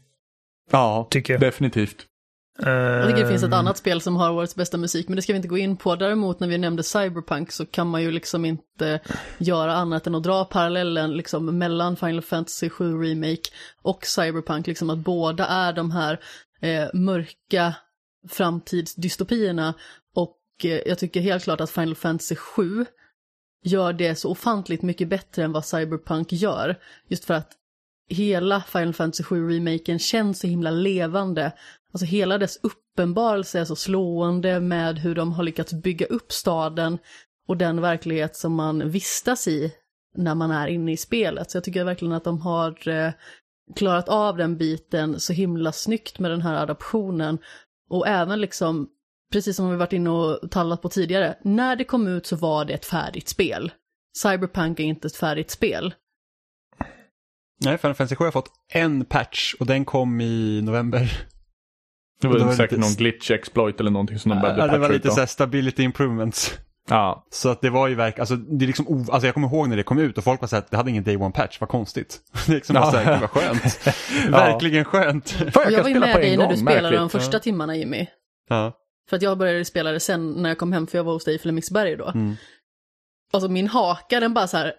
Ja, 0.71 1.07
Tycker 1.11 1.33
jag. 1.33 1.41
definitivt. 1.41 1.95
Jag 2.57 3.07
tycker 3.07 3.21
det 3.21 3.27
finns 3.27 3.43
ett 3.43 3.47
Ehm, 3.47 3.53
annat 3.53 3.77
spel 3.77 4.01
som 4.01 4.15
har 4.15 4.31
årets 4.31 4.55
bästa 4.55 4.77
musik, 4.77 5.07
men 5.07 5.15
det 5.15 5.21
ska 5.21 5.33
vi 5.33 5.37
inte 5.37 5.47
gå 5.47 5.57
in 5.57 5.77
på. 5.77 5.95
Däremot 5.95 6.39
när 6.39 6.47
vi 6.47 6.57
nämnde 6.57 6.83
Cyberpunk 6.83 7.51
så 7.51 7.65
kan 7.65 7.87
man 7.87 8.01
ju 8.01 8.11
liksom 8.11 8.45
inte 8.45 8.99
göra 9.37 9.73
annat 9.73 10.07
än 10.07 10.15
att 10.15 10.23
dra 10.23 10.45
parallellen 10.45 11.17
liksom 11.17 11.57
mellan 11.57 11.95
Final 11.95 12.21
Fantasy 12.21 12.69
7 12.69 13.03
Remake 13.03 13.49
och 13.81 14.05
Cyberpunk, 14.05 14.67
liksom 14.67 14.89
att 14.89 14.97
båda 14.97 15.45
är 15.45 15.73
de 15.73 15.91
här 15.91 16.19
eh, 16.61 16.87
mörka 16.93 17.75
framtidsdystopierna 18.29 19.73
och 20.15 20.39
eh, 20.63 20.79
jag 20.85 20.99
tycker 20.99 21.21
helt 21.21 21.43
klart 21.43 21.61
att 21.61 21.71
Final 21.71 21.95
Fantasy 21.95 22.35
7 22.35 22.85
gör 23.63 23.93
det 23.93 24.15
så 24.15 24.31
ofantligt 24.31 24.81
mycket 24.81 25.07
bättre 25.07 25.43
än 25.43 25.51
vad 25.51 25.65
Cyberpunk 25.65 26.31
gör. 26.31 26.79
Just 27.07 27.25
för 27.25 27.33
att 27.33 27.51
hela 28.09 28.61
Final 28.61 28.93
Fantasy 28.93 29.23
7-remaken 29.23 29.99
känns 29.99 30.39
så 30.39 30.47
himla 30.47 30.71
levande. 30.71 31.51
Alltså 31.95 32.05
hela 32.05 32.37
dess 32.37 32.59
uppenbarelse 32.63 33.59
är 33.59 33.65
så 33.65 33.75
slående 33.75 34.59
med 34.59 34.99
hur 34.99 35.15
de 35.15 35.33
har 35.33 35.43
lyckats 35.43 35.73
bygga 35.73 36.05
upp 36.05 36.31
staden 36.31 36.97
och 37.47 37.57
den 37.57 37.81
verklighet 37.81 38.35
som 38.35 38.53
man 38.53 38.89
vistas 38.89 39.47
i 39.47 39.73
när 40.15 40.35
man 40.35 40.51
är 40.51 40.67
inne 40.67 40.91
i 40.91 40.97
spelet. 40.97 41.51
Så 41.51 41.57
jag 41.57 41.63
tycker 41.63 41.83
verkligen 41.83 42.13
att 42.13 42.23
de 42.23 42.41
har 42.41 42.87
eh, 42.87 43.11
klarat 43.75 44.09
av 44.09 44.37
den 44.37 44.57
biten 44.57 45.19
så 45.19 45.33
himla 45.33 45.71
snyggt 45.71 46.19
med 46.19 46.31
den 46.31 46.41
här 46.41 46.55
adaptionen. 46.55 47.37
Och 47.89 48.07
även 48.07 48.41
liksom, 48.41 48.87
precis 49.31 49.55
som 49.55 49.69
vi 49.69 49.75
varit 49.75 49.93
inne 49.93 50.09
och 50.09 50.51
talat 50.51 50.81
på 50.81 50.89
tidigare, 50.89 51.37
när 51.43 51.75
det 51.75 51.83
kom 51.83 52.07
ut 52.07 52.25
så 52.25 52.35
var 52.35 52.65
det 52.65 52.73
ett 52.73 52.85
färdigt 52.85 53.29
spel. 53.29 53.71
Cyberpunk 54.17 54.79
är 54.79 54.83
inte 54.83 55.07
ett 55.07 55.15
färdigt 55.15 55.51
spel. 55.51 55.93
Nej, 57.61 57.77
Final 57.77 57.95
Fantasy 57.95 58.15
7 58.15 58.23
har 58.23 58.31
fått 58.31 58.51
en 58.73 59.05
patch 59.05 59.53
och 59.59 59.65
den 59.65 59.85
kom 59.85 60.21
i 60.21 60.61
november. 60.61 61.27
Det 62.21 62.27
var, 62.27 62.37
Det 62.39 62.43
var 62.45 62.51
säkert 62.51 62.71
lite- 62.71 62.81
någon 62.81 62.93
glitch 62.95 63.31
exploit 63.31 63.79
eller 63.79 63.91
någonting 63.91 64.19
som 64.19 64.29
de 64.29 64.41
behövde 64.41 64.61
Ja, 64.61 64.67
det 64.67 64.77
var 64.77 64.79
patcha 64.87 64.93
lite 64.93 65.07
då. 65.07 65.13
så 65.13 65.19
här 65.19 65.27
stability 65.27 65.83
improvements. 65.83 66.53
Ja, 66.89 67.27
Så 67.31 67.49
att 67.49 67.61
det 67.61 67.69
var 67.69 67.87
ju 67.87 67.95
verkligen, 67.95 68.21
alltså 68.21 68.35
det 68.35 68.65
är 68.65 68.67
liksom, 68.67 68.87
o- 68.87 69.05
alltså 69.11 69.25
jag 69.27 69.33
kommer 69.33 69.47
ihåg 69.47 69.69
när 69.69 69.77
det 69.77 69.83
kom 69.83 69.97
ut 69.99 70.17
och 70.17 70.23
folk 70.23 70.41
var 70.41 70.47
så 70.47 70.55
här, 70.55 70.63
det 70.69 70.77
hade 70.77 70.89
ingen 70.89 71.03
day 71.03 71.17
one 71.17 71.31
patch, 71.31 71.57
vad 71.61 71.69
konstigt. 71.69 72.19
Det 72.45 72.51
är 72.51 72.55
liksom 72.55 72.75
Ja. 72.75 72.81
bara 72.81 72.91
så 72.91 72.97
här, 72.97 73.11
gud 73.13 73.21
vad 73.21 73.29
skönt. 73.29 73.87
Verkligen 74.29 74.85
skönt. 74.85 75.29
Fan, 75.31 75.49
jag 75.53 75.73
kan 75.73 75.81
var 75.83 75.89
ju 75.89 75.99
med 75.99 76.15
dig 76.15 76.37
när 76.37 76.47
du 76.49 76.57
spelade 76.57 76.95
de 76.95 77.01
märkligt. 77.03 77.11
första 77.21 77.39
timmarna 77.39 77.75
Jimmy. 77.75 78.07
Ja. 78.49 78.73
För 79.09 79.15
att 79.15 79.21
jag 79.21 79.37
började 79.37 79.65
spela 79.65 79.91
det 79.91 79.99
sen 79.99 80.31
när 80.31 80.49
jag 80.49 80.57
kom 80.57 80.73
hem 80.73 80.87
för 80.87 80.97
jag 80.97 81.03
var 81.03 81.13
hos 81.13 81.23
dig 81.25 81.35
i 81.35 81.39
Flemingsberg 81.39 81.95
då. 81.95 82.05
Mm. 82.07 82.35
Alltså 83.33 83.49
min 83.49 83.67
haka 83.67 84.19
den 84.19 84.33
bara 84.33 84.47
så 84.47 84.57
här 84.57 84.65
eh, 84.67 84.73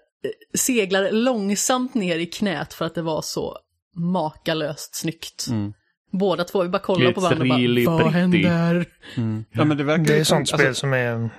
seglar 0.59 1.11
långsamt 1.11 1.95
ner 1.95 2.19
i 2.19 2.27
knät 2.27 2.75
för 2.75 2.85
att 2.85 2.95
det 2.95 3.03
var 3.03 3.23
så 3.23 3.59
makalöst 3.97 4.95
snyggt. 4.95 5.47
Mm. 5.51 5.73
Båda 6.13 6.45
två, 6.45 6.63
vi 6.63 6.69
bara 6.69 6.79
kollar 6.83 7.13
på 7.13 7.21
varandra 7.21 7.55
och 7.55 7.61
really 7.61 7.87
bara, 7.87 7.95
vad 7.97 8.13
pretty." 8.13 8.19
händer? 8.47 8.87
Mm. 9.17 9.45
Ja, 9.51 9.65
men 9.65 9.77
det 9.77 9.85
verkar 9.85 10.05
Det 10.05 10.15
är 10.15 10.19
liksom- 10.19 10.37
sånt 10.37 10.41
alltså, 10.53 10.57
spel 10.57 10.75
som 10.75 10.93
är... 10.93 11.31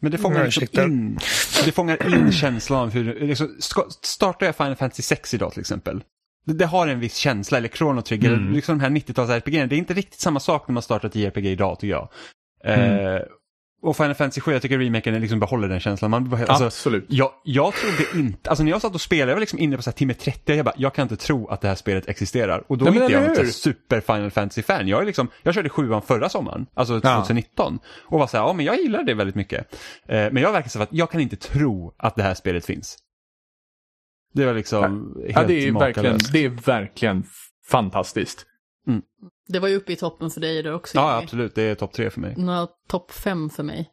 Men 0.00 0.10
det 0.12 0.18
fångar 0.18 0.44
liksom 0.44 0.90
in, 0.92 1.18
det 1.64 1.72
fångar 1.72 2.14
in 2.14 2.32
känslan 2.32 2.80
av 2.80 2.90
hur, 2.90 3.20
liksom, 3.20 3.56
startar 4.02 4.46
jag 4.46 4.56
Final 4.56 4.76
Fantasy 4.76 5.02
6 5.02 5.34
idag 5.34 5.52
till 5.52 5.60
exempel. 5.60 6.02
Det, 6.46 6.52
det 6.52 6.66
har 6.66 6.88
en 6.88 7.00
viss 7.00 7.16
känsla, 7.16 7.58
eller 7.58 7.68
Chrono 7.68 8.02
Trigger, 8.02 8.32
Mm. 8.32 8.52
liksom 8.52 8.78
de 8.78 8.84
här 8.84 8.90
90-tals 8.90 9.30
RPG, 9.30 9.66
det 9.66 9.74
är 9.76 9.78
inte 9.78 9.94
riktigt 9.94 10.20
samma 10.20 10.40
sak 10.40 10.68
när 10.68 10.72
man 10.72 10.82
startar 10.82 11.08
ett 11.08 11.14
JRPG 11.16 11.46
idag 11.50 11.78
tycker 11.80 11.92
jag. 11.94 12.08
Mm. 12.64 13.14
Eh, 13.16 13.20
och 13.84 13.96
Final 13.96 14.14
Fantasy 14.14 14.40
7, 14.40 14.52
jag 14.52 14.62
tycker 14.62 14.78
remaken 14.78 15.20
liksom 15.20 15.40
behåller 15.40 15.68
den 15.68 15.80
känslan. 15.80 16.10
Man, 16.10 16.34
alltså, 16.48 16.64
Absolut. 16.64 17.04
jag, 17.08 17.30
jag 17.44 17.74
trodde 17.74 18.20
inte, 18.26 18.50
alltså 18.50 18.64
när 18.64 18.70
jag 18.70 18.80
satt 18.82 18.94
och 18.94 19.00
spelade, 19.00 19.30
jag 19.30 19.36
var 19.36 19.40
liksom 19.40 19.58
inne 19.58 19.76
på 19.76 19.82
så 19.82 19.90
här 19.90 19.94
timme 19.96 20.14
30, 20.14 20.54
jag 20.54 20.64
bara, 20.64 20.74
jag 20.78 20.94
kan 20.94 21.02
inte 21.02 21.16
tro 21.16 21.48
att 21.48 21.60
det 21.60 21.68
här 21.68 21.74
spelet 21.74 22.08
existerar. 22.08 22.64
Och 22.66 22.78
då 22.78 22.84
Nej, 22.84 22.96
är 22.98 23.02
inte 23.02 23.12
jag 23.12 23.38
något 23.44 23.54
super 23.54 24.00
Final 24.00 24.30
Fantasy-fan. 24.30 24.88
Jag, 24.88 25.02
är 25.02 25.06
liksom, 25.06 25.28
jag 25.42 25.54
körde 25.54 25.68
sjuan 25.68 26.02
förra 26.02 26.28
sommaren, 26.28 26.66
alltså 26.74 27.00
Ja. 27.02 27.14
2019. 27.16 27.78
Och 28.02 28.18
var 28.18 28.26
så 28.26 28.36
här, 28.36 28.44
ja 28.44 28.52
men 28.52 28.64
jag 28.64 28.76
gillar 28.80 29.02
det 29.02 29.14
väldigt 29.14 29.36
mycket. 29.36 29.74
Eh, 30.08 30.16
men 30.32 30.36
jag 30.36 30.52
verkar 30.52 30.68
så 30.68 30.82
att 30.82 30.88
jag 30.92 31.10
kan 31.10 31.20
inte 31.20 31.36
tro 31.36 31.94
att 31.96 32.16
det 32.16 32.22
här 32.22 32.34
spelet 32.34 32.66
finns. 32.66 32.98
Det 34.34 34.46
var 34.46 34.54
liksom 34.54 35.14
helt 35.22 35.36
Ja, 35.36 35.44
det 35.44 35.54
är 35.68 35.72
verkligen, 35.72 35.74
makalöst. 35.74 36.32
det 36.32 36.44
är 36.44 36.48
verkligen 36.48 37.24
fantastiskt. 37.70 38.46
Det 39.48 39.58
var 39.58 39.68
ju 39.68 39.76
uppe 39.76 39.92
i 39.92 39.96
toppen 39.96 40.30
för 40.30 40.40
dig 40.40 40.62
där 40.62 40.74
också 40.74 40.98
Ja, 40.98 41.12
Jimmy. 41.14 41.24
absolut. 41.24 41.54
Det 41.54 41.62
är 41.62 41.74
topp 41.74 41.92
tre 41.92 42.10
för 42.10 42.20
mig. 42.20 42.34
Nå, 42.36 42.68
topp 42.88 43.10
fem 43.12 43.50
för 43.50 43.62
mig. 43.62 43.90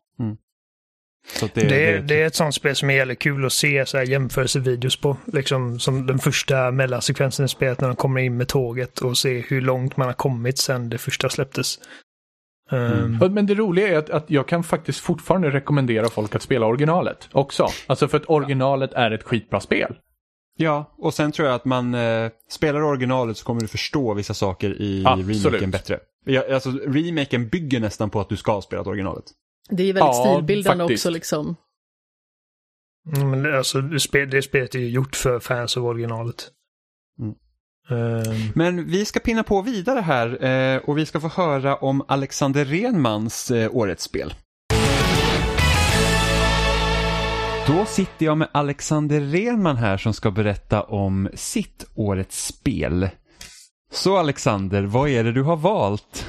Så 1.40 1.46
att 1.46 1.54
det, 1.54 1.62
Det, 1.70 1.86
är, 1.94 2.02
det 2.02 2.22
är 2.22 2.28
ett 2.28 2.36
sånt 2.36 2.56
spel 2.56 2.76
som 2.76 2.90
är 2.90 2.94
jävligt 2.94 3.20
kul 3.20 3.46
att 3.46 3.54
se 3.54 3.86
så 3.86 3.98
här 3.98 4.06
jämförelsevideos 4.06 4.98
på. 5.02 5.18
Liksom 5.26 5.80
som 5.80 6.06
den 6.08 6.20
första 6.20 6.72
mellansekvensen 6.72 7.46
i 7.46 7.50
spelet 7.50 7.82
när 7.82 7.88
de 7.88 7.96
kommer 7.96 8.22
in 8.22 8.38
med 8.38 8.48
tåget 8.48 9.00
och 9.00 9.18
se 9.18 9.40
hur 9.40 9.62
långt 9.62 9.98
man 9.98 10.08
har 10.08 10.14
kommit 10.14 10.58
sen 10.58 10.90
det 10.90 10.98
första 10.98 11.30
släpptes. 11.30 11.80
Mm. 12.72 13.22
Um, 13.22 13.34
Men 13.34 13.46
det 13.46 13.54
roliga 13.56 13.88
är 13.88 13.98
att, 13.98 14.10
att 14.10 14.30
jag 14.30 14.48
kan 14.48 14.64
faktiskt 14.64 15.00
fortfarande 15.00 15.50
rekommendera 15.52 16.10
folk 16.10 16.36
att 16.36 16.42
spela 16.42 16.66
originalet 16.66 17.30
också. 17.32 17.68
Alltså 17.88 18.08
för 18.08 18.18
att 18.18 18.30
originalet 18.30 18.94
är 18.94 19.12
ett 19.12 19.24
skitbra 19.24 19.60
spel. 19.60 19.96
Ja, 20.62 20.96
och 20.98 21.14
sen 21.14 21.32
tror 21.32 21.48
jag 21.48 21.56
att 21.56 21.66
man 21.66 21.94
eh, 21.94 22.32
spelar 22.50 22.82
originalet 22.84 23.38
så 23.38 23.46
kommer 23.46 23.62
du 23.62 23.68
förstå 23.68 24.14
vissa 24.14 24.34
saker 24.34 24.82
i 24.82 25.04
Absolut. 25.06 25.46
remaken 25.46 25.72
bättre. 25.72 26.00
Ja, 26.26 26.44
alltså 26.54 26.72
remaken 26.72 27.48
bygger 27.50 27.80
nästan 27.80 28.10
på 28.10 28.20
att 28.20 28.30
du 28.30 28.38
ska 28.38 28.52
ha 28.52 28.62
spelat 28.62 28.88
originalet. 28.88 29.26
Det 29.70 29.84
är 29.84 29.88
ju 29.88 29.94
väldigt 29.94 30.16
Ja, 30.16 30.34
stilbildande 30.36 30.84
faktiskt. 30.84 31.06
också 31.06 31.10
liksom. 31.10 31.56
mm, 33.16 33.30
men 33.30 33.44
det- 33.44 33.58
alltså, 33.58 33.82
det, 33.82 34.00
spel, 34.00 34.30
det 34.30 34.42
spelet 34.42 34.76
är 34.76 34.80
ju 34.80 34.90
gjort 34.90 35.16
för 35.16 35.40
fans 35.40 35.78
av 35.78 35.86
originalet. 35.86 36.48
Mm. 37.20 37.34
Um, 37.90 38.52
Men 38.56 38.86
vi 38.88 39.06
ska 39.06 39.20
pinna 39.20 39.44
på 39.44 39.62
vidare 39.62 40.00
här 40.00 40.44
eh, 40.46 40.78
och 40.78 40.98
vi 40.98 41.06
ska 41.06 41.20
få 41.20 41.28
höra 41.28 41.76
om 41.76 42.06
Alexander 42.08 42.66
Renmans 42.66 43.52
eh, 43.52 43.76
årets 43.76 44.04
spel. 44.04 44.34
Då 47.68 47.86
sitter 47.86 48.26
jag 48.26 48.38
med 48.38 48.48
Alexander 48.52 49.20
Renman 49.22 49.78
här 49.78 49.98
som 49.98 50.14
ska 50.14 50.32
berätta 50.32 50.82
om 50.82 51.30
sitt 51.34 51.86
årets 51.96 52.46
spel. 52.46 53.10
Så 53.94 54.18
Alexander, 54.18 54.84
vad 54.84 55.10
är 55.10 55.24
det 55.24 55.32
du 55.32 55.44
har 55.44 55.58
valt? 55.58 56.26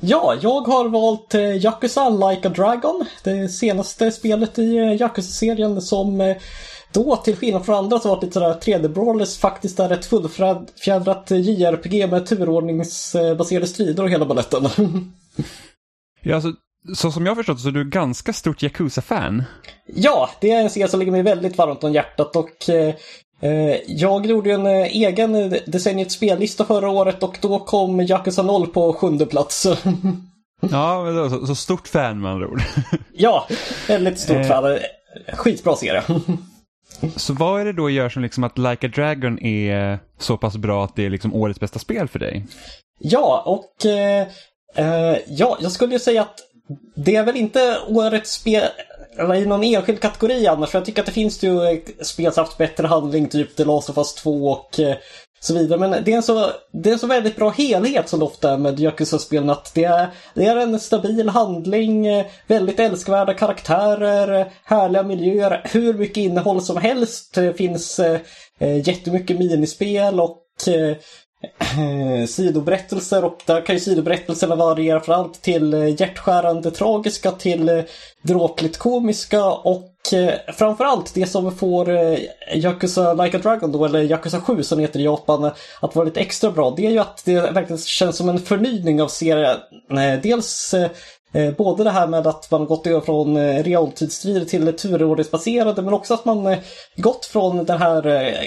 Ja, 0.00 0.34
jag 0.40 0.60
har 0.60 0.88
valt 0.88 1.34
eh, 1.34 1.56
Yakuza 1.56 2.08
Like 2.08 2.48
a 2.48 2.52
Dragon. 2.56 3.04
Det 3.24 3.48
senaste 3.48 4.10
spelet 4.12 4.58
i 4.58 4.76
eh, 4.76 5.00
Yakuza-serien 5.00 5.82
som 5.82 6.20
eh, 6.20 6.36
då, 6.92 7.16
till 7.16 7.36
skillnad 7.36 7.66
från 7.66 7.74
andra 7.74 7.98
som 7.98 8.10
varit 8.10 8.22
lite 8.22 8.34
sådär 8.34 8.60
3D-brawlers, 8.60 9.38
faktiskt 9.38 9.80
är 9.80 9.90
ett 9.90 10.06
fullfjädrat 10.06 11.30
JRPG 11.30 12.10
med 12.10 12.26
turordningsbaserade 12.26 13.66
strider 13.66 14.02
och 14.02 14.10
hela 14.10 14.26
baletten. 14.26 14.68
Ja, 16.22 16.34
alltså, 16.34 16.52
så 16.94 17.12
som 17.12 17.26
jag 17.26 17.30
har 17.30 17.36
förstått 17.36 17.60
så 17.60 17.68
är 17.68 17.72
du 17.72 17.84
ganska 17.84 18.32
stort 18.32 18.62
Yakuza-fan. 18.62 19.44
ja, 19.86 20.30
det 20.40 20.50
är 20.50 20.60
en 20.60 20.70
serie 20.70 20.88
som 20.88 21.00
ligger 21.00 21.12
mig 21.12 21.22
väldigt 21.22 21.58
varmt 21.58 21.84
om 21.84 21.92
hjärtat 21.92 22.36
och 22.36 22.68
eh, 22.70 22.94
eh, 23.40 23.76
jag 23.86 24.26
gjorde 24.26 24.52
en 24.52 24.66
eh, 24.66 24.82
egen 24.82 25.34
eh, 25.34 25.52
decenniets 25.66 26.14
spellista 26.14 26.64
förra 26.64 26.88
året 26.90 27.22
och 27.22 27.38
då 27.40 27.58
kom 27.58 28.00
Yakuza 28.00 28.42
0 28.42 28.66
på 28.66 28.92
sjunde 28.92 29.26
plats. 29.26 29.66
Ja, 30.70 31.28
så, 31.30 31.46
så 31.46 31.54
stort 31.54 31.88
fan 31.88 32.20
med 32.20 32.30
andra 32.30 32.48
ord. 32.48 32.62
ja, 33.14 33.46
väldigt 33.88 34.18
stort 34.18 34.36
Eh. 34.36 34.42
fan. 34.48 34.78
Skitbra 35.32 35.76
serie. 35.76 36.02
Så 37.16 37.32
vad 37.32 37.60
är 37.60 37.64
det 37.64 37.72
då 37.72 37.90
gör 37.90 38.08
som 38.08 38.22
liksom 38.22 38.44
att 38.44 38.58
Like 38.58 38.86
a 38.86 38.90
Dragon 38.94 39.38
är 39.38 39.98
så 40.18 40.36
pass 40.36 40.56
bra 40.56 40.84
att 40.84 40.96
det 40.96 41.06
är 41.06 41.10
liksom 41.10 41.34
årets 41.34 41.60
bästa 41.60 41.78
spel 41.78 42.08
för 42.08 42.18
dig? 42.18 42.46
Ja, 42.98 43.42
och 43.46 43.86
eh, 43.86 44.26
eh, 44.76 45.16
ja, 45.28 45.58
jag 45.60 45.72
skulle 45.72 45.92
ju 45.92 45.98
säga 45.98 46.22
att 46.22 46.40
det 46.94 47.16
är 47.16 47.24
väl 47.24 47.36
inte 47.36 47.78
årets 47.88 48.32
spel 48.32 48.68
eller 49.18 49.34
i 49.34 49.46
någon 49.46 49.64
enskild 49.64 50.00
kategori 50.00 50.46
annars. 50.46 50.70
För 50.70 50.78
jag 50.78 50.86
tycker 50.86 51.02
att 51.02 51.06
det 51.06 51.12
finns 51.12 51.42
ju 51.42 51.82
spel 52.00 52.32
som 52.32 52.44
haft 52.44 52.58
bättre 52.58 52.86
handling, 52.86 53.28
typ 53.28 53.56
The 53.56 53.64
Last 53.64 53.90
of 53.90 53.98
Us 53.98 54.14
2 54.14 54.50
och 54.50 54.80
eh, 54.80 54.96
så 55.40 55.54
vidare. 55.54 55.78
Men 55.78 56.04
det 56.04 56.12
är 56.12 56.16
en 56.16 56.22
så, 56.22 56.50
det 56.72 56.88
är 56.88 56.92
en 56.92 56.98
så 56.98 57.06
väldigt 57.06 57.36
bra 57.36 57.50
helhet 57.50 58.08
som 58.08 58.18
det 58.18 58.24
ofta 58.24 58.52
är 58.52 58.58
med 58.58 58.80
Yakuza-spelen. 58.80 59.50
Att 59.50 59.74
det 59.74 59.84
är, 59.84 60.08
det 60.34 60.46
är 60.46 60.56
en 60.56 60.80
stabil 60.80 61.28
handling, 61.28 62.06
eh, 62.06 62.26
väldigt 62.46 62.80
älskvärda 62.80 63.34
karaktärer, 63.34 64.52
härliga 64.64 65.02
miljöer, 65.02 65.62
hur 65.64 65.94
mycket 65.94 66.16
innehåll 66.16 66.62
som 66.62 66.76
helst. 66.76 67.34
Det 67.34 67.54
finns 67.54 67.98
eh, 67.98 68.20
jättemycket 68.60 69.38
minispel 69.38 70.20
och 70.20 70.42
Eh, 71.42 72.26
sidoberättelser 72.26 73.24
och 73.24 73.38
där 73.46 73.60
kan 73.60 73.74
ju 73.74 73.80
sidoberättelserna 73.80 74.56
variera 74.56 75.00
från 75.00 75.14
allt 75.14 75.42
till 75.42 75.74
eh, 75.74 76.00
hjärtskärande 76.00 76.70
tragiska 76.70 77.30
till 77.30 77.68
eh, 77.68 77.84
dråpligt 78.22 78.78
komiska 78.78 79.44
och 79.44 79.92
framförallt 80.56 81.14
det 81.14 81.26
som 81.26 81.56
får 81.56 81.90
Yakuza 82.54 83.14
Like 83.14 83.36
a 83.36 83.40
Dragon 83.42 83.72
då, 83.72 83.84
eller 83.84 84.02
Yakuza 84.02 84.40
7 84.40 84.62
som 84.62 84.78
heter 84.78 85.00
i 85.00 85.04
Japan, 85.04 85.50
att 85.80 85.96
vara 85.96 86.04
lite 86.04 86.20
extra 86.20 86.50
bra. 86.50 86.74
Det 86.76 86.86
är 86.86 86.90
ju 86.90 86.98
att 86.98 87.22
det 87.24 87.40
verkligen 87.40 87.78
känns 87.78 88.16
som 88.16 88.28
en 88.28 88.38
förnyning 88.38 89.02
av 89.02 89.08
serien. 89.08 89.56
Dels 90.22 90.74
Både 91.56 91.84
det 91.84 91.90
här 91.90 92.06
med 92.06 92.26
att 92.26 92.50
man 92.50 92.64
gått 92.64 92.86
över 92.86 93.00
från 93.00 93.62
realtidsstrider 93.62 94.44
till 94.44 94.76
turordningsbaserade 94.76 95.82
men 95.82 95.94
också 95.94 96.14
att 96.14 96.24
man 96.24 96.56
gått 96.96 97.26
från 97.26 97.64
den 97.64 97.78
här 97.78 98.02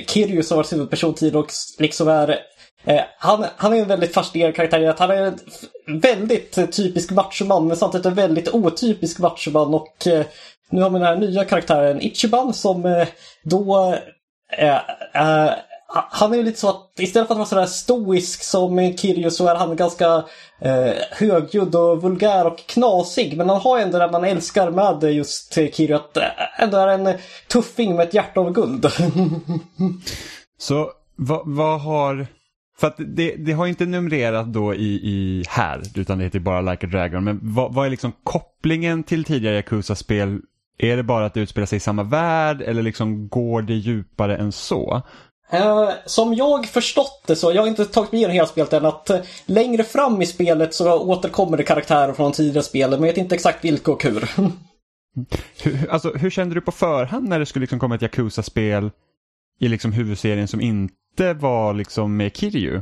Kiryu 0.08 0.44
som 0.44 0.58
varit 0.58 0.74
huvudperson 0.74 1.14
tidigare 1.14 1.44
och 1.44 1.52
liksom 1.80 2.08
är 2.08 2.40
Eh, 2.84 3.02
han, 3.18 3.46
han 3.58 3.74
är 3.74 3.78
en 3.78 3.88
väldigt 3.88 4.14
fascinerande 4.14 4.56
karaktär. 4.56 4.96
Han 4.98 5.12
är 5.12 5.34
en 5.88 6.00
väldigt 6.00 6.74
typisk 6.76 7.12
machoman 7.12 7.68
men 7.68 7.78
samtidigt 7.78 8.06
en 8.06 8.14
väldigt 8.14 8.54
otypisk 8.54 9.20
machoman. 9.20 9.74
Och 9.74 10.08
eh, 10.08 10.26
nu 10.70 10.82
har 10.82 10.90
vi 10.90 11.00
den 11.00 11.08
här 11.08 11.16
nya 11.16 11.46
karaktären 11.46 12.02
Ichiban 12.02 12.54
som 12.54 12.86
eh, 12.86 13.08
då 13.44 13.96
eh, 14.58 15.52
han 15.92 16.34
är 16.34 16.38
ju 16.38 16.44
lite 16.44 16.60
så 16.60 16.70
att 16.70 17.00
istället 17.00 17.28
för 17.28 17.34
att 17.34 17.38
vara 17.38 17.48
sådär 17.48 17.66
stoisk 17.66 18.44
som 18.44 18.98
Kiryu 18.98 19.32
så 19.32 19.48
är 19.48 19.56
han 19.56 19.76
ganska 19.76 20.24
eh, 20.60 20.94
högljudd 21.12 21.76
och 21.76 22.02
vulgär 22.02 22.48
och 22.48 22.58
knasig. 22.58 23.38
Men 23.38 23.50
han 23.50 23.62
har 23.62 23.80
ändå 23.80 24.00
det 24.00 24.12
man 24.12 24.26
älskar 24.26 24.72
med 24.72 25.14
just 25.14 25.54
Kiryu, 25.54 25.94
att 25.94 26.18
ändå 26.60 26.78
är 26.78 26.88
en 26.88 27.18
tuffing 27.48 27.96
med 27.96 28.08
ett 28.08 28.14
hjärta 28.14 28.40
av 28.40 28.52
guld. 28.52 28.86
så 30.60 30.92
vad, 31.16 31.42
vad 31.46 31.82
har 31.82 32.28
för 32.80 32.88
att 32.88 32.96
det, 32.98 33.36
det 33.36 33.52
har 33.52 33.68
inte 33.68 33.86
numrerat 33.86 34.54
då 34.54 34.76
i, 34.76 34.94
i 34.94 35.44
här, 35.50 35.82
utan 35.96 36.18
det 36.18 36.24
heter 36.24 36.40
bara 36.40 36.62
Like 36.62 36.86
a 36.86 36.90
Dragon. 36.90 37.24
Men 37.24 37.40
vad, 37.42 37.74
vad 37.74 37.86
är 37.86 37.90
liksom 37.90 38.12
kopplingen 38.24 39.04
till 39.04 39.24
tidigare 39.24 39.56
Yakuza-spel? 39.56 40.40
Är 40.78 40.98
det 40.98 41.04
bara 41.04 41.26
att 41.26 41.34
det 41.34 41.40
utspelar 41.40 41.66
sig 41.66 41.78
i 41.78 41.80
samma 41.80 42.04
värld 42.04 42.62
eller 42.62 42.82
liksom 42.82 43.28
går 43.28 43.62
det 43.62 43.74
djupare 43.74 44.38
än 44.38 44.52
så? 44.52 45.02
Uh, 45.54 45.90
som 46.06 46.34
jag 46.34 46.66
förstått 46.66 47.24
det 47.28 47.36
så, 47.36 47.52
jag 47.52 47.62
har 47.62 47.68
inte 47.68 47.86
tagit 47.86 48.12
mig 48.12 48.20
igenom 48.20 48.34
hela 48.34 48.48
spelet 48.48 48.74
än, 48.74 48.86
att 48.86 49.10
uh, 49.10 49.18
längre 49.46 49.84
fram 49.84 50.22
i 50.22 50.26
spelet 50.26 50.74
så 50.74 51.00
återkommer 51.00 51.58
det 51.58 51.64
karaktärer 51.64 52.14
från 52.14 52.32
tidigare 52.32 52.64
spel, 52.64 52.90
men 52.90 53.00
jag 53.00 53.08
vet 53.08 53.18
inte 53.18 53.36
exakt 53.36 53.66
vilka 53.66 53.92
och 53.92 54.04
hur. 54.04 54.30
hur, 55.64 55.90
alltså, 55.90 56.14
hur 56.14 56.30
kände 56.30 56.56
du 56.56 56.62
på 56.62 56.72
förhand 56.72 57.30
när 57.30 57.40
det 57.40 57.46
skulle 57.46 57.64
liksom 57.64 57.80
komma 57.80 57.96
ett 57.96 58.02
Yakuza-spel 58.02 58.92
i 59.60 59.68
liksom 59.68 59.92
huvudserien 59.92 60.48
som 60.48 60.62
inte 60.62 60.99
inte 61.20 61.34
var 61.34 61.74
liksom 61.74 62.18
med 62.18 62.38
Kiryu. 62.38 62.82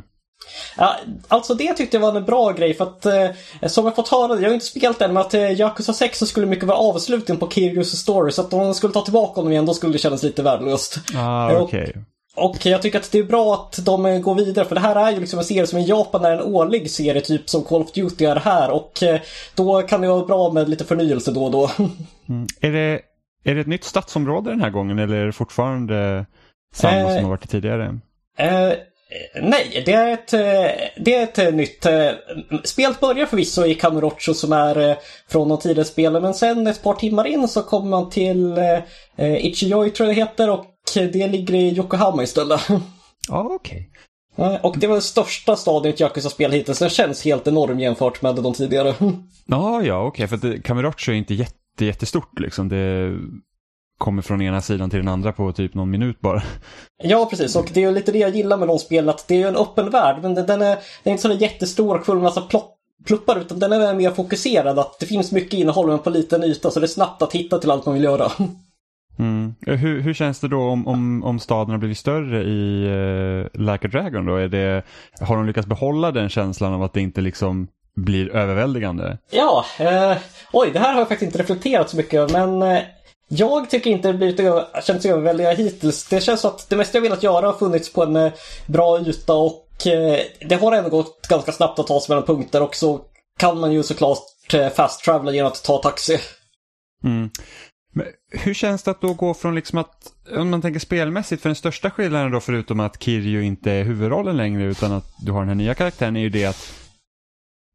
Ja, 0.77 0.95
alltså 1.27 1.53
det 1.53 1.73
tyckte 1.73 1.97
jag 1.97 2.01
var 2.01 2.15
en 2.15 2.25
bra 2.25 2.51
grej 2.51 2.73
för 2.73 2.83
att 2.83 3.05
eh, 3.05 3.67
som 3.67 3.85
jag 3.85 3.95
fått 3.95 4.07
höra, 4.07 4.41
jag 4.41 4.49
har 4.49 4.53
inte 4.53 4.65
spelat 4.65 5.01
än, 5.01 5.13
men 5.13 5.21
att 5.21 5.33
eh, 5.33 5.59
Yakuza 5.59 5.93
6 5.93 6.19
så 6.19 6.25
skulle 6.25 6.45
mycket 6.45 6.65
vara 6.65 6.77
avslutning 6.77 7.37
på 7.37 7.49
Kiryus 7.49 7.91
story. 7.91 8.31
Så 8.31 8.41
att 8.41 8.53
om 8.53 8.59
de 8.59 8.73
skulle 8.73 8.93
ta 8.93 9.01
tillbaka 9.01 9.39
honom 9.39 9.51
igen 9.51 9.65
då 9.65 9.73
skulle 9.73 9.93
det 9.93 9.99
kännas 9.99 10.23
lite 10.23 10.43
värdelöst. 10.43 10.97
Ah, 11.15 11.61
okay. 11.61 11.93
och, 12.35 12.49
och 12.49 12.65
jag 12.65 12.81
tycker 12.81 12.99
att 12.99 13.11
det 13.11 13.19
är 13.19 13.23
bra 13.23 13.53
att 13.53 13.85
de 13.85 14.05
eh, 14.05 14.19
går 14.19 14.35
vidare 14.35 14.65
för 14.65 14.75
det 14.75 14.81
här 14.81 14.95
är 14.95 15.11
ju 15.11 15.19
liksom 15.19 15.39
en 15.39 15.45
serie 15.45 15.67
som 15.67 15.79
i 15.79 15.85
Japan 15.85 16.25
är 16.25 16.31
en 16.31 16.41
årlig 16.41 16.91
serie 16.91 17.21
typ 17.21 17.49
som 17.49 17.63
Call 17.63 17.81
of 17.81 17.91
Duty 17.91 18.25
är 18.25 18.35
här 18.35 18.71
och 18.71 19.03
eh, 19.03 19.21
då 19.55 19.81
kan 19.81 20.01
det 20.01 20.07
vara 20.07 20.25
bra 20.25 20.51
med 20.51 20.69
lite 20.69 20.85
förnyelse 20.85 21.31
då 21.31 21.45
och 21.45 21.51
då. 21.51 21.71
Mm. 22.29 22.47
Är, 22.61 22.71
det, 22.71 23.01
är 23.43 23.55
det 23.55 23.61
ett 23.61 23.67
nytt 23.67 23.83
stadsområde 23.83 24.49
den 24.49 24.61
här 24.61 24.69
gången 24.69 24.99
eller 24.99 25.15
är 25.15 25.25
det 25.25 25.31
fortfarande 25.31 26.25
samma 26.73 26.93
eh, 26.93 27.15
som 27.15 27.23
har 27.23 27.29
varit 27.29 27.49
tidigare? 27.49 27.99
Eh, 28.37 28.73
nej, 29.41 29.83
det 29.85 29.93
är 29.93 30.13
ett, 30.13 30.33
eh, 30.33 31.01
det 31.03 31.15
är 31.15 31.23
ett 31.23 31.37
eh, 31.37 31.51
nytt... 31.51 31.85
Eh, 31.85 32.09
spelet 32.63 32.99
börjar 32.99 33.25
förvisso 33.25 33.65
i 33.65 33.75
Kamurocho 33.75 34.33
som 34.33 34.51
är 34.53 34.97
från 35.29 35.49
de 35.49 35.59
tidigare 35.59 35.85
spelen 35.85 36.21
men 36.21 36.33
sen 36.33 36.67
ett 36.67 36.83
par 36.83 36.93
timmar 36.93 37.27
in 37.27 37.47
så 37.47 37.61
kommer 37.61 37.89
man 37.89 38.09
till 38.09 38.57
eh, 39.17 39.45
Ichiyoi 39.45 39.89
tror 39.89 40.09
jag 40.09 40.15
det 40.15 40.21
heter 40.21 40.49
och 40.49 40.65
det 40.93 41.27
ligger 41.27 41.53
i 41.53 41.75
Yokohama 41.75 42.23
istället. 42.23 42.61
Ja, 43.29 43.47
okej. 43.51 43.89
Okay. 44.35 44.57
Och 44.63 44.77
det 44.77 44.87
var 44.87 44.95
den 44.95 45.01
största 45.01 45.53
ett 45.53 45.99
Yakuza-spel 45.99 46.51
hittills. 46.51 46.79
Den 46.79 46.89
känns 46.89 47.25
helt 47.25 47.47
enorm 47.47 47.79
jämfört 47.79 48.21
med 48.21 48.35
de 48.35 48.53
tidigare. 48.53 48.93
Ja, 49.45 49.81
ja, 49.81 50.03
okej. 50.03 50.25
Okay. 50.25 50.39
För 50.39 50.61
Kamurocho 50.61 51.11
är 51.11 51.15
inte 51.15 51.33
jätte, 51.33 51.85
jättestort 51.85 52.39
liksom. 52.39 52.69
Det 52.69 53.17
kommer 53.97 54.21
från 54.21 54.41
ena 54.41 54.61
sidan 54.61 54.89
till 54.89 54.99
den 54.99 55.07
andra 55.07 55.31
på 55.31 55.51
typ 55.51 55.73
någon 55.73 55.89
minut 55.89 56.19
bara. 56.19 56.43
Ja, 57.03 57.27
precis. 57.29 57.55
Och 57.55 57.69
det 57.73 57.83
är 57.83 57.91
lite 57.91 58.11
det 58.11 58.19
jag 58.19 58.35
gillar 58.35 58.57
med 58.57 58.67
de 58.67 58.79
spelen, 58.79 59.09
att 59.09 59.27
det 59.27 59.35
är 59.35 59.39
ju 59.39 59.47
en 59.47 59.55
öppen 59.55 59.89
värld, 59.89 60.19
men 60.21 60.33
den 60.35 60.61
är, 60.61 60.75
den 60.75 60.77
är 61.03 61.11
inte 61.11 61.21
så 61.21 61.33
jättestor 61.33 61.99
och 61.99 62.05
full 62.05 62.15
med 62.15 62.23
massa 62.23 62.41
plott 62.41 62.73
pluppar 63.05 63.39
utan 63.39 63.59
den 63.59 63.71
är 63.71 63.93
mer 63.93 64.11
fokuserad. 64.11 64.79
Att 64.79 64.99
det 64.99 65.05
finns 65.05 65.31
mycket 65.31 65.53
innehåll 65.53 65.87
men 65.87 65.99
på 65.99 66.09
liten 66.09 66.43
yta 66.43 66.71
så 66.71 66.79
det 66.79 66.85
är 66.85 66.87
snabbt 66.87 67.21
att 67.21 67.33
hitta 67.33 67.59
till 67.59 67.71
allt 67.71 67.85
man 67.85 67.93
vill 67.93 68.03
göra. 68.03 68.31
Mm. 69.19 69.55
Hur, 69.61 70.01
hur 70.01 70.13
känns 70.13 70.39
det 70.39 70.47
då 70.47 70.61
om, 70.61 70.87
om, 70.87 71.23
om 71.23 71.39
staden 71.39 71.71
har 71.71 71.77
blivit 71.77 71.97
större 71.97 72.43
i 72.43 72.85
uh, 72.85 73.47
Like 73.53 73.87
a 73.87 73.89
Dragon 73.91 74.25
då? 74.25 74.35
Är 74.35 74.47
det, 74.47 74.83
har 75.19 75.35
de 75.35 75.45
lyckats 75.45 75.67
behålla 75.67 76.11
den 76.11 76.29
känslan 76.29 76.73
av 76.73 76.83
att 76.83 76.93
det 76.93 77.01
inte 77.01 77.21
liksom 77.21 77.67
blir 77.95 78.35
överväldigande? 78.35 79.17
Ja, 79.31 79.65
eh, 79.79 80.17
oj 80.53 80.69
det 80.73 80.79
här 80.79 80.93
har 80.93 80.99
jag 80.99 81.07
faktiskt 81.07 81.27
inte 81.27 81.43
reflekterat 81.43 81.89
så 81.89 81.97
mycket 81.97 82.13
över 82.13 82.45
men 82.47 82.61
eh, 82.61 82.83
jag 83.27 83.69
tycker 83.69 83.89
inte 83.89 84.07
det 84.07 84.13
blivit 84.13 84.39
känts 84.83 85.05
överväldigande 85.05 85.63
hittills. 85.63 86.07
Det 86.07 86.21
känns 86.21 86.41
som 86.41 86.49
att 86.49 86.69
det 86.69 86.75
mesta 86.75 86.97
jag 86.97 87.03
velat 87.03 87.23
göra 87.23 87.45
har 87.45 87.53
funnits 87.53 87.93
på 87.93 88.03
en 88.03 88.15
eh, 88.15 88.31
bra 88.65 88.99
yta 88.99 89.33
och 89.33 89.87
eh, 89.87 90.19
det 90.47 90.55
har 90.55 90.71
ändå 90.71 90.89
gått 90.89 91.27
ganska 91.29 91.51
snabbt 91.51 91.79
att 91.79 91.87
ta 91.87 91.99
sig 91.99 92.13
mellan 92.13 92.25
punkter 92.25 92.61
och 92.63 92.75
så 92.75 93.01
kan 93.39 93.59
man 93.59 93.71
ju 93.71 93.83
såklart 93.83 94.53
eh, 94.53 94.69
fast 94.69 95.03
travela 95.03 95.31
genom 95.31 95.51
att 95.51 95.63
ta 95.63 95.77
taxi. 95.77 96.19
Mm. 97.03 97.29
Men 97.93 98.05
hur 98.31 98.53
känns 98.53 98.83
det 98.83 98.91
att 98.91 99.01
då 99.01 99.13
gå 99.13 99.33
från 99.33 99.55
liksom 99.55 99.79
att, 99.79 100.11
om 100.37 100.49
man 100.49 100.61
tänker 100.61 100.79
spelmässigt, 100.79 101.41
för 101.41 101.49
den 101.49 101.55
största 101.55 101.91
skillnaden 101.91 102.31
då 102.31 102.39
förutom 102.39 102.79
att 102.79 103.03
Kirjo 103.03 103.41
inte 103.41 103.71
är 103.71 103.83
huvudrollen 103.83 104.37
längre 104.37 104.63
utan 104.63 104.91
att 104.91 105.13
du 105.25 105.31
har 105.31 105.39
den 105.39 105.47
här 105.47 105.55
nya 105.55 105.73
karaktären 105.73 106.15
är 106.15 106.21
ju 106.21 106.29
det 106.29 106.45
att 106.45 106.73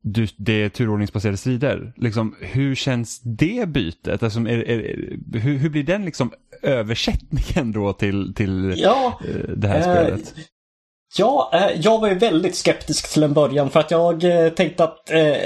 du, 0.02 0.28
det 0.36 0.52
är 0.52 0.68
turordningsbaserade 0.68 1.36
strider. 1.36 1.92
Liksom, 1.96 2.36
hur 2.40 2.74
känns 2.74 3.20
det 3.20 3.68
bytet? 3.68 4.22
Alltså, 4.22 4.40
är, 4.40 4.68
är, 4.68 5.18
hur, 5.32 5.58
hur, 5.58 5.70
blir 5.70 5.82
den 5.82 6.04
liksom 6.04 6.32
översättningen 6.62 7.72
då 7.72 7.92
till, 7.92 8.34
till 8.34 8.74
ja, 8.76 9.20
eh, 9.28 9.50
det 9.56 9.68
här 9.68 9.76
eh, 9.76 9.82
spelet? 9.82 10.34
Ja, 11.18 11.50
eh, 11.54 11.80
jag 11.80 12.00
var 12.00 12.08
ju 12.08 12.14
väldigt 12.14 12.56
skeptisk 12.56 13.12
till 13.12 13.22
en 13.22 13.32
början 13.32 13.70
för 13.70 13.80
att 13.80 13.90
jag 13.90 14.24
eh, 14.24 14.48
tänkte 14.48 14.84
att 14.84 15.10
eh, 15.10 15.36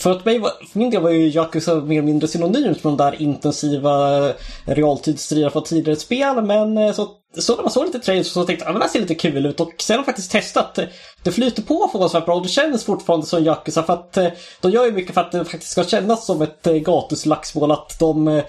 för 0.00 0.10
att 0.10 0.24
mig, 0.24 0.40
för 0.40 0.78
min 0.78 0.90
del 0.90 1.02
var 1.02 1.10
ju 1.10 1.28
Yakuza 1.28 1.74
mer 1.74 1.98
eller 1.98 2.02
mindre 2.02 2.28
synonymt 2.28 2.84
med 2.84 2.92
de 2.92 2.96
där 2.96 3.22
intensiva 3.22 4.28
realtidsstriderna 4.64 5.50
från 5.50 5.64
tidigare 5.64 5.96
spel. 5.96 6.42
Men 6.42 6.78
eh, 6.78 6.92
så, 6.92 7.08
så 7.38 7.56
när 7.56 7.62
man 7.62 7.70
såg 7.70 7.86
lite 7.86 7.98
trailers 7.98 8.26
så 8.26 8.44
tänkte 8.44 8.64
jag 8.64 8.70
ah, 8.70 8.74
att 8.74 8.80
det 8.80 8.84
här 8.84 8.92
ser 8.92 9.00
lite 9.00 9.14
kul 9.14 9.46
ut. 9.46 9.60
Och 9.60 9.72
sen 9.78 9.94
har 9.94 9.98
jag 9.98 10.06
faktiskt 10.06 10.32
testat. 10.32 10.78
Det 11.22 11.32
flyter 11.32 11.62
på 11.62 11.88
förvånansvärt 11.92 12.26
bra 12.26 12.34
och 12.34 12.42
det 12.42 12.48
känns 12.48 12.84
fortfarande 12.84 13.26
som 13.26 13.44
Yakuza. 13.44 13.82
För 13.82 13.92
att 13.92 14.16
eh, 14.16 14.28
de 14.60 14.70
gör 14.70 14.84
ju 14.84 14.92
mycket 14.92 15.14
för 15.14 15.20
att 15.20 15.32
det 15.32 15.44
faktiskt 15.44 15.72
ska 15.72 15.84
kännas 15.84 16.26
som 16.26 16.42
ett 16.42 16.66
eh, 16.66 16.74
gatuslagsmål. 16.74 17.70
Att 17.70 17.98
de... 17.98 18.42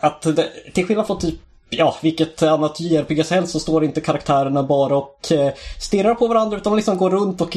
Att 0.00 0.22
till 0.72 0.86
skillnad 0.86 1.06
från 1.06 1.18
typ 1.18 1.40
ja, 1.76 1.96
vilket 2.02 2.42
annat 2.42 2.80
JRPG 2.80 3.24
som 3.24 3.34
helst 3.34 3.52
så 3.52 3.60
står 3.60 3.84
inte 3.84 4.00
karaktärerna 4.00 4.62
bara 4.62 4.96
och 4.96 5.32
eh, 5.32 5.52
stirrar 5.80 6.14
på 6.14 6.26
varandra 6.26 6.56
utan 6.56 6.70
de 6.70 6.76
liksom 6.76 6.98
går 6.98 7.10
runt 7.10 7.40
och 7.40 7.56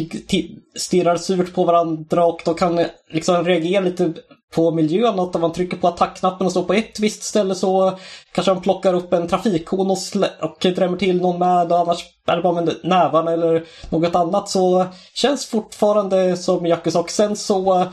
stirrar 0.75 1.17
surt 1.17 1.53
på 1.53 1.63
varandra 1.63 2.25
och 2.25 2.41
då 2.45 2.53
kan 2.53 2.79
eh, 2.79 2.87
liksom 3.09 3.45
reagera 3.45 3.81
lite 3.81 4.13
på 4.55 4.71
miljön. 4.71 5.19
Att 5.19 5.35
om 5.35 5.41
man 5.41 5.53
trycker 5.53 5.77
på 5.77 5.87
attackknappen 5.87 6.45
och 6.45 6.51
står 6.51 6.63
på 6.63 6.73
ett 6.73 6.99
visst 6.99 7.23
ställe 7.23 7.55
så 7.55 7.99
kanske 8.31 8.53
de 8.53 8.61
plockar 8.61 8.93
upp 8.93 9.13
en 9.13 9.27
trafikkon 9.27 9.91
och, 9.91 9.97
och 10.41 10.57
drämmer 10.75 10.97
till 10.97 11.21
någon 11.21 11.39
med 11.39 11.71
och 11.71 11.79
annars 11.79 12.05
är 12.27 12.35
det 12.35 12.41
bara 12.41 12.61
med 12.61 12.75
nävarna 12.83 13.31
eller 13.31 13.63
något 13.89 14.15
annat 14.15 14.49
så 14.49 14.85
känns 15.13 15.45
fortfarande 15.45 16.37
som 16.37 16.65
Yakuza 16.65 16.99
och 16.99 17.09
sen 17.11 17.35
så 17.35 17.85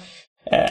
Eh, 0.45 0.71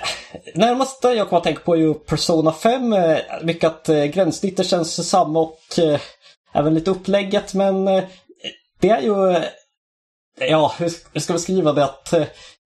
närmaste 0.55 1.07
jag 1.07 1.29
kommer 1.29 1.37
att 1.37 1.43
tänka 1.43 1.61
på 1.61 1.75
är 1.75 1.79
ju 1.79 1.93
Persona 1.93 2.53
5. 2.53 2.93
Eh, 2.93 3.17
mycket 3.43 3.67
att 3.67 3.89
eh, 3.89 4.03
gränssnittet 4.03 4.67
känns 4.67 5.09
samma 5.09 5.39
och 5.39 5.79
eh, 5.79 5.99
även 6.53 6.73
lite 6.73 6.91
upplägget 6.91 7.53
men 7.53 7.87
eh, 7.87 8.03
det 8.79 8.89
är 8.89 9.01
ju... 9.01 9.31
Eh, 9.31 9.43
ja, 10.49 10.75
hur 10.79 11.19
ska 11.19 11.33
vi 11.33 11.39
skriva 11.39 11.73
det? 11.73 11.83
Att 11.83 12.13
eh, 12.13 12.23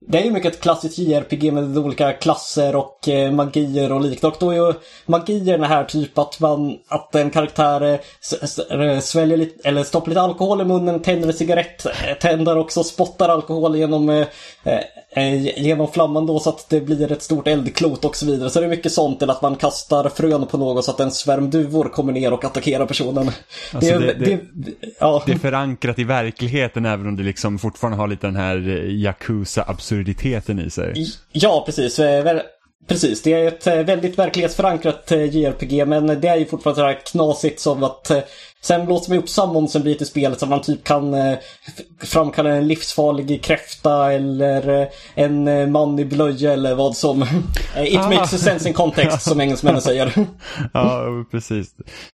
det 0.07 0.19
är 0.19 0.23
ju 0.23 0.31
mycket 0.31 0.53
ett 0.53 0.61
klassiskt 0.61 0.97
JRPG 0.97 1.53
med 1.53 1.77
olika 1.77 2.13
klasser 2.13 2.75
och 2.75 3.09
eh, 3.09 3.31
magier 3.31 3.91
och 3.91 4.01
liknande. 4.01 4.35
Och 4.35 4.41
då 4.41 4.51
är 4.51 4.55
ju 4.55 4.73
magierna 5.05 5.67
här 5.67 5.83
typ 5.83 6.17
att 6.17 6.39
man, 6.39 6.77
att 6.87 7.15
en 7.15 7.29
karaktär 7.29 7.99
sväljer 9.01 9.37
lite, 9.37 9.69
eller 9.69 9.83
stoppar 9.83 10.09
lite 10.09 10.21
alkohol 10.21 10.61
i 10.61 10.65
munnen, 10.65 11.01
tänder 11.01 11.27
en 11.27 11.33
cigarett, 11.33 11.85
tänder 12.21 12.57
också, 12.57 12.83
spottar 12.83 13.29
alkohol 13.29 13.75
genom, 13.75 14.25
genom 15.57 15.87
flamman 15.91 16.25
då 16.25 16.39
så 16.39 16.49
att 16.49 16.69
det 16.69 16.81
blir 16.81 17.11
ett 17.11 17.21
stort 17.21 17.47
eldklot 17.47 18.05
och 18.05 18.15
så 18.15 18.25
vidare. 18.25 18.49
Så 18.49 18.59
det 18.59 18.65
är 18.65 18.69
mycket 18.69 18.91
sånt, 18.91 19.21
eller 19.21 19.33
att 19.33 19.41
man 19.41 19.55
kastar 19.55 20.09
frön 20.09 20.45
på 20.45 20.57
något 20.57 20.85
så 20.85 20.91
att 20.91 20.99
en 20.99 21.11
svärm 21.11 21.49
duvor 21.49 21.85
kommer 21.89 22.13
ner 22.13 22.33
och 22.33 22.45
attackerar 22.45 22.85
personen. 22.85 23.31
Alltså, 23.73 23.93
är- 23.93 23.99
det- 23.99 24.13
det- 24.13 24.39
ja. 24.99 25.23
Det 25.25 25.31
är 25.31 25.37
förankrat 25.37 25.99
i 25.99 26.03
verkligheten 26.03 26.85
även 26.85 27.07
om 27.07 27.15
det 27.15 27.23
liksom 27.23 27.59
fortfarande 27.59 27.97
har 27.97 28.07
lite 28.07 28.27
den 28.27 28.35
här 28.35 28.55
eh, 28.55 28.89
Yakuza-absurditeten 28.91 30.59
i 30.65 30.69
sig. 30.69 31.05
Ja, 31.31 31.63
precis. 31.65 31.99
Eh, 31.99 32.39
Precis, 32.87 33.21
det 33.21 33.33
är 33.33 33.47
ett 33.47 33.67
eh, 33.67 33.75
väldigt 33.75 34.19
verklighetsförankrat 34.19 35.11
eh, 35.11 35.23
JRPG 35.35 35.85
men 35.87 36.07
det 36.21 36.27
är 36.27 36.35
ju 36.35 36.45
fortfarande 36.45 36.81
så 36.81 36.85
här 36.85 36.99
knasigt 37.11 37.59
som 37.59 37.83
att 37.83 38.09
eh, 38.11 38.17
sen 38.65 38.85
låser 38.85 39.09
man 39.09 39.19
upp 39.19 39.29
summonsen 39.29 39.81
blir 39.81 39.95
till 39.95 40.05
spelet 40.07 40.39
så 40.39 40.45
man 40.45 40.61
typ 40.61 40.83
kan 40.83 41.13
eh, 41.13 41.37
framkalla 42.01 42.49
en 42.49 42.67
livsfarlig 42.67 43.43
kräfta 43.43 44.13
eller 44.13 44.81
eh, 44.81 44.87
en 45.15 45.47
eh, 45.47 45.67
man 45.67 45.99
i 45.99 46.05
blöja 46.05 46.53
eller 46.53 46.75
vad 46.75 46.95
som. 46.97 47.21
It 47.77 47.99
Ah. 47.99 48.09
makes 48.09 48.41
sense 48.43 48.67
in 48.67 48.73
context 48.73 49.21
som 49.21 49.41
engelsmännen 49.41 49.81
säger. 49.81 50.13
Ja, 50.73 51.03
precis. 51.31 51.67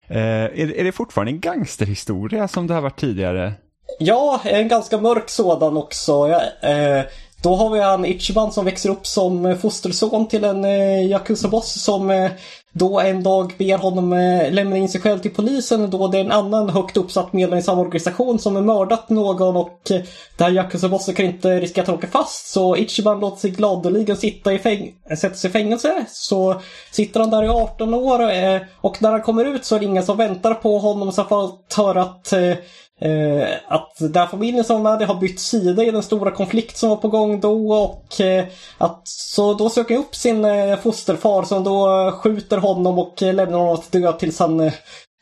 Eh, 0.09 0.17
är, 0.19 0.77
är 0.77 0.83
det 0.83 0.91
fortfarande 0.91 1.31
en 1.31 1.39
gangsterhistoria 1.39 2.47
som 2.47 2.67
det 2.67 2.73
har 2.73 2.81
varit 2.81 2.99
tidigare? 2.99 3.53
Ja, 3.99 4.41
en 4.43 4.67
ganska 4.67 4.97
mörk 4.97 5.29
sådan 5.29 5.77
också. 5.77 6.11
Ja, 6.29 6.69
eh, 6.69 7.03
då 7.43 7.55
har 7.55 7.69
vi 7.69 7.79
han 7.81 8.05
Ichiban 8.05 8.51
som 8.51 8.65
växer 8.65 8.89
upp 8.89 9.07
som 9.07 9.57
fosterson 9.61 10.27
till 10.27 10.43
en 10.43 10.65
eh, 10.65 11.05
Yakuza-boss 11.11 11.83
som 11.83 12.09
eh, 12.09 12.31
då 12.73 12.99
en 12.99 13.23
dag 13.23 13.53
ber 13.57 13.77
honom 13.77 14.13
eh, 14.13 14.51
lämna 14.51 14.77
in 14.77 14.89
sig 14.89 15.01
själv 15.01 15.19
till 15.19 15.33
polisen 15.33 15.89
då 15.89 16.07
det 16.07 16.17
är 16.17 16.23
en 16.25 16.31
annan 16.31 16.69
högt 16.69 16.97
uppsatt 16.97 17.33
medlem 17.33 17.59
i 17.59 17.61
samma 17.61 17.81
organisation 17.81 18.39
som 18.39 18.55
har 18.55 18.63
mördat 18.63 19.09
någon 19.09 19.57
och 19.57 19.91
eh, 19.91 19.97
det 19.97 20.05
den 20.37 20.47
här 20.47 20.53
Yakuza-bossen 20.53 21.15
kan 21.15 21.25
inte 21.25 21.59
riskera 21.59 21.83
att 21.83 21.89
åka 21.89 22.07
fast 22.07 22.47
så 22.47 22.75
Ichiban 22.75 23.19
låter 23.19 23.39
sig 23.39 23.49
gladeligen 23.49 24.17
sitta 24.17 24.53
i 24.53 24.57
fäng- 24.57 24.93
eh, 25.09 25.17
sätta 25.17 25.35
sig 25.35 25.49
i 25.49 25.53
fängelse. 25.53 26.05
Så 26.07 26.61
sitter 26.91 27.19
han 27.19 27.29
där 27.29 27.43
i 27.43 27.47
18 27.47 27.93
år 27.93 28.19
och 28.81 29.01
när 29.01 29.11
han 29.11 29.21
kommer 29.21 29.45
ut 29.45 29.65
så 29.65 29.75
är 29.75 29.79
det 29.79 29.85
ingen 29.85 30.03
som 30.03 30.17
väntar 30.17 30.53
på 30.53 30.79
honom 30.79 31.11
så 31.11 31.23
får 31.23 31.41
han 31.41 31.51
höra 31.77 32.01
att 32.01 32.33
eh, 33.01 33.47
att 33.67 33.93
den 33.99 34.15
här 34.15 34.27
familjen 34.27 34.63
som 34.63 34.83
var 34.83 34.97
med 34.97 35.07
har 35.07 35.15
bytt 35.15 35.39
sida 35.39 35.83
i 35.83 35.91
den 35.91 36.03
stora 36.03 36.31
konflikt 36.31 36.77
som 36.77 36.89
var 36.89 36.95
på 36.95 37.07
gång 37.07 37.39
då 37.39 37.71
och 37.73 38.21
eh, 38.21 38.45
att 38.77 39.01
så 39.05 39.53
då 39.53 39.69
söker 39.69 39.93
jag 39.95 40.01
upp 40.01 40.15
sin 40.15 40.45
eh, 40.45 40.77
fosterfar 40.79 41.43
som 41.43 41.63
då 41.63 42.11
skjuter 42.11 42.57
honom 42.57 42.99
och 42.99 43.21
lämnar 43.21 43.57
honom 43.59 43.73
att 43.73 43.91
dö 43.91 44.11
tills 44.13 44.39
han 44.39 44.59
eh, 44.59 44.73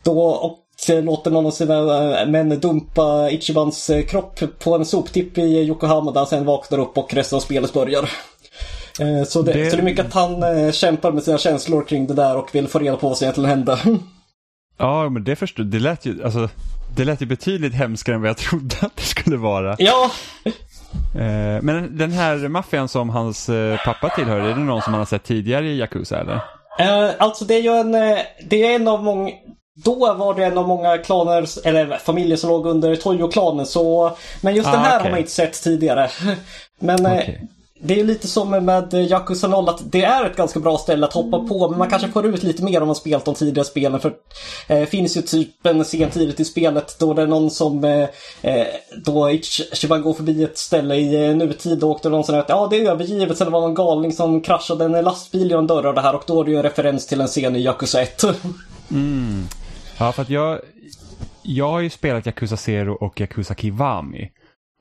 då 0.05 0.21
och 0.27 0.59
eh, 0.89 1.03
låter 1.03 1.31
någon 1.31 1.45
av 1.45 1.51
sina 1.51 2.19
eh, 2.21 2.27
män 2.27 2.59
dumpa 2.59 3.29
Ichibans 3.31 3.91
kropp 4.07 4.39
på 4.59 4.75
en 4.75 4.85
soptipp 4.85 5.37
i 5.37 5.41
Yokohama 5.41 6.11
där 6.11 6.19
han 6.19 6.27
sen 6.27 6.45
vaknar 6.45 6.79
upp 6.79 6.97
och 6.97 7.13
resten 7.13 7.35
av 7.35 7.39
spelet 7.41 7.73
börjar. 7.73 8.09
Så 9.27 9.41
det, 9.41 9.53
Det- 9.53 9.69
så 9.69 9.75
det 9.75 9.81
är 9.81 9.85
mycket 9.85 10.05
att 10.05 10.13
han 10.13 10.71
kämpar 10.73 11.11
med 11.11 11.23
sina 11.23 11.37
känslor 11.37 11.83
kring 11.83 12.07
det 12.07 12.13
där 12.13 12.37
och 12.37 12.55
vill 12.55 12.67
få 12.67 12.79
reda 12.79 12.97
på 12.97 13.07
vad 13.07 13.17
som 13.17 13.25
egentligen 13.25 13.49
hände. 13.49 13.77
Ja, 14.77 15.09
men 15.09 15.23
det 15.23 15.35
förstår 15.35 15.63
Det 15.63 15.79
lät 15.79 16.05
ju, 16.05 16.23
alltså, 16.23 16.49
det 16.95 17.05
lät 17.05 17.21
ju 17.21 17.25
betydligt 17.25 17.73
hemskare 17.73 18.15
än 18.15 18.21
vad 18.21 18.29
jag 18.29 18.37
trodde 18.49 18.75
att 18.81 18.95
det 18.95 19.01
skulle 19.03 19.37
vara. 19.37 19.75
ja, 19.79 20.11
Eh, 21.15 21.61
men 21.61 21.97
den 21.97 22.11
här 22.11 22.47
maffian 22.47 22.87
som 22.87 23.09
hans 23.09 23.49
eh, 23.49 23.79
pappa 23.85 24.09
tillhör, 24.09 24.39
är 24.39 24.49
det 24.49 24.55
någon 24.55 24.81
som 24.81 24.91
man 24.91 24.99
har 25.01 25.05
sett 25.05 25.23
tidigare 25.23 25.67
i 25.67 25.77
Yakuza 25.79 26.19
eller? 26.19 26.39
Eh, 26.79 27.11
alltså 27.19 27.45
det 27.45 27.53
är 27.55 27.61
ju 27.61 27.69
en, 27.69 27.95
eh, 27.95 28.17
det 28.49 28.65
är 28.65 28.75
en 28.75 28.87
av 28.87 29.03
många 29.03 29.31
då 29.85 30.13
var 30.13 30.33
det 30.33 30.45
en 30.45 30.57
av 30.57 30.67
många 30.67 30.97
klaner, 30.97 31.67
eller 31.67 31.97
familjer 31.97 32.37
som 32.37 32.49
låg 32.49 32.65
under 32.65 32.95
Toyo-klanen 32.95 33.65
så... 33.65 34.17
Men 34.41 34.55
just 34.55 34.71
den 34.71 34.79
Ah, 34.79 34.83
här 34.83 34.95
okej. 34.95 35.03
har 35.03 35.09
man 35.11 35.19
inte 35.19 35.31
sett 35.31 35.63
tidigare. 35.63 36.09
Men 36.79 37.05
eh, 37.05 37.11
Okej 37.13 37.47
det 37.79 37.99
är 37.99 38.03
lite 38.03 38.27
som 38.27 38.49
med 38.49 38.93
Yakuza 38.93 39.47
0 39.47 39.69
att 39.69 39.91
det 39.91 40.03
är 40.03 40.25
ett 40.25 40.35
ganska 40.35 40.59
bra 40.59 40.77
ställe 40.77 41.05
att 41.05 41.13
hoppa 41.13 41.39
på 41.39 41.69
men 41.69 41.79
man 41.79 41.89
kanske 41.89 42.07
får 42.07 42.25
ut 42.25 42.43
lite 42.43 42.63
mer 42.63 42.81
om 42.81 42.87
man 42.87 42.95
spelat 42.95 43.25
de 43.25 43.35
tidigare 43.35 43.65
spelen 43.67 43.99
för 43.99 44.13
det 44.67 44.79
eh, 44.79 44.87
finns 44.87 45.17
ju 45.17 45.21
typ 45.21 45.65
en 45.65 45.83
scen 45.83 46.09
tidigt 46.09 46.39
i 46.39 46.45
spelet 46.45 46.99
då 46.99 47.13
det 47.13 47.21
är 47.21 47.27
någon 47.27 47.51
som 47.51 47.83
eh, 47.83 48.09
eh, 48.41 48.67
då 49.05 49.29
Ichiban 49.29 50.01
går 50.01 50.13
förbi 50.13 50.43
ett 50.43 50.57
ställe 50.57 50.95
i 50.95 51.29
eh, 51.29 51.35
nutid 51.35 51.83
och 51.83 51.99
då 52.03 52.09
är 52.09 52.11
någon 52.11 52.23
som 52.23 52.31
säger 52.31 52.43
att 52.43 52.49
ja 52.49 52.67
det 52.71 52.77
är 52.77 52.91
övergivet 52.91 53.37
Sen 53.37 53.51
var 53.51 53.61
det 53.61 53.65
en 53.65 53.73
någon 53.73 53.85
galning 53.85 54.11
som 54.11 54.41
kraschade 54.41 54.85
en 54.85 54.91
lastbil 54.91 55.49
genom 55.49 55.67
dörrar 55.67 55.93
det 55.93 56.01
här 56.01 56.15
och 56.15 56.23
då 56.27 56.41
är 56.41 56.45
det 56.45 56.51
ju 56.51 56.57
en 56.57 56.63
referens 56.63 57.07
till 57.07 57.21
en 57.21 57.27
scen 57.27 57.55
i 57.55 57.59
Yakuza 57.59 58.01
1. 58.01 58.23
Mm. 58.91 59.43
Ja, 59.97 60.11
för 60.11 60.21
att 60.21 60.29
jag, 60.29 60.59
jag 61.41 61.69
har 61.69 61.79
ju 61.79 61.89
spelat 61.89 62.25
Yakuza 62.25 62.57
Zero 62.57 62.93
och 62.93 63.21
Yakuza 63.21 63.55
Kiwami. 63.55 64.31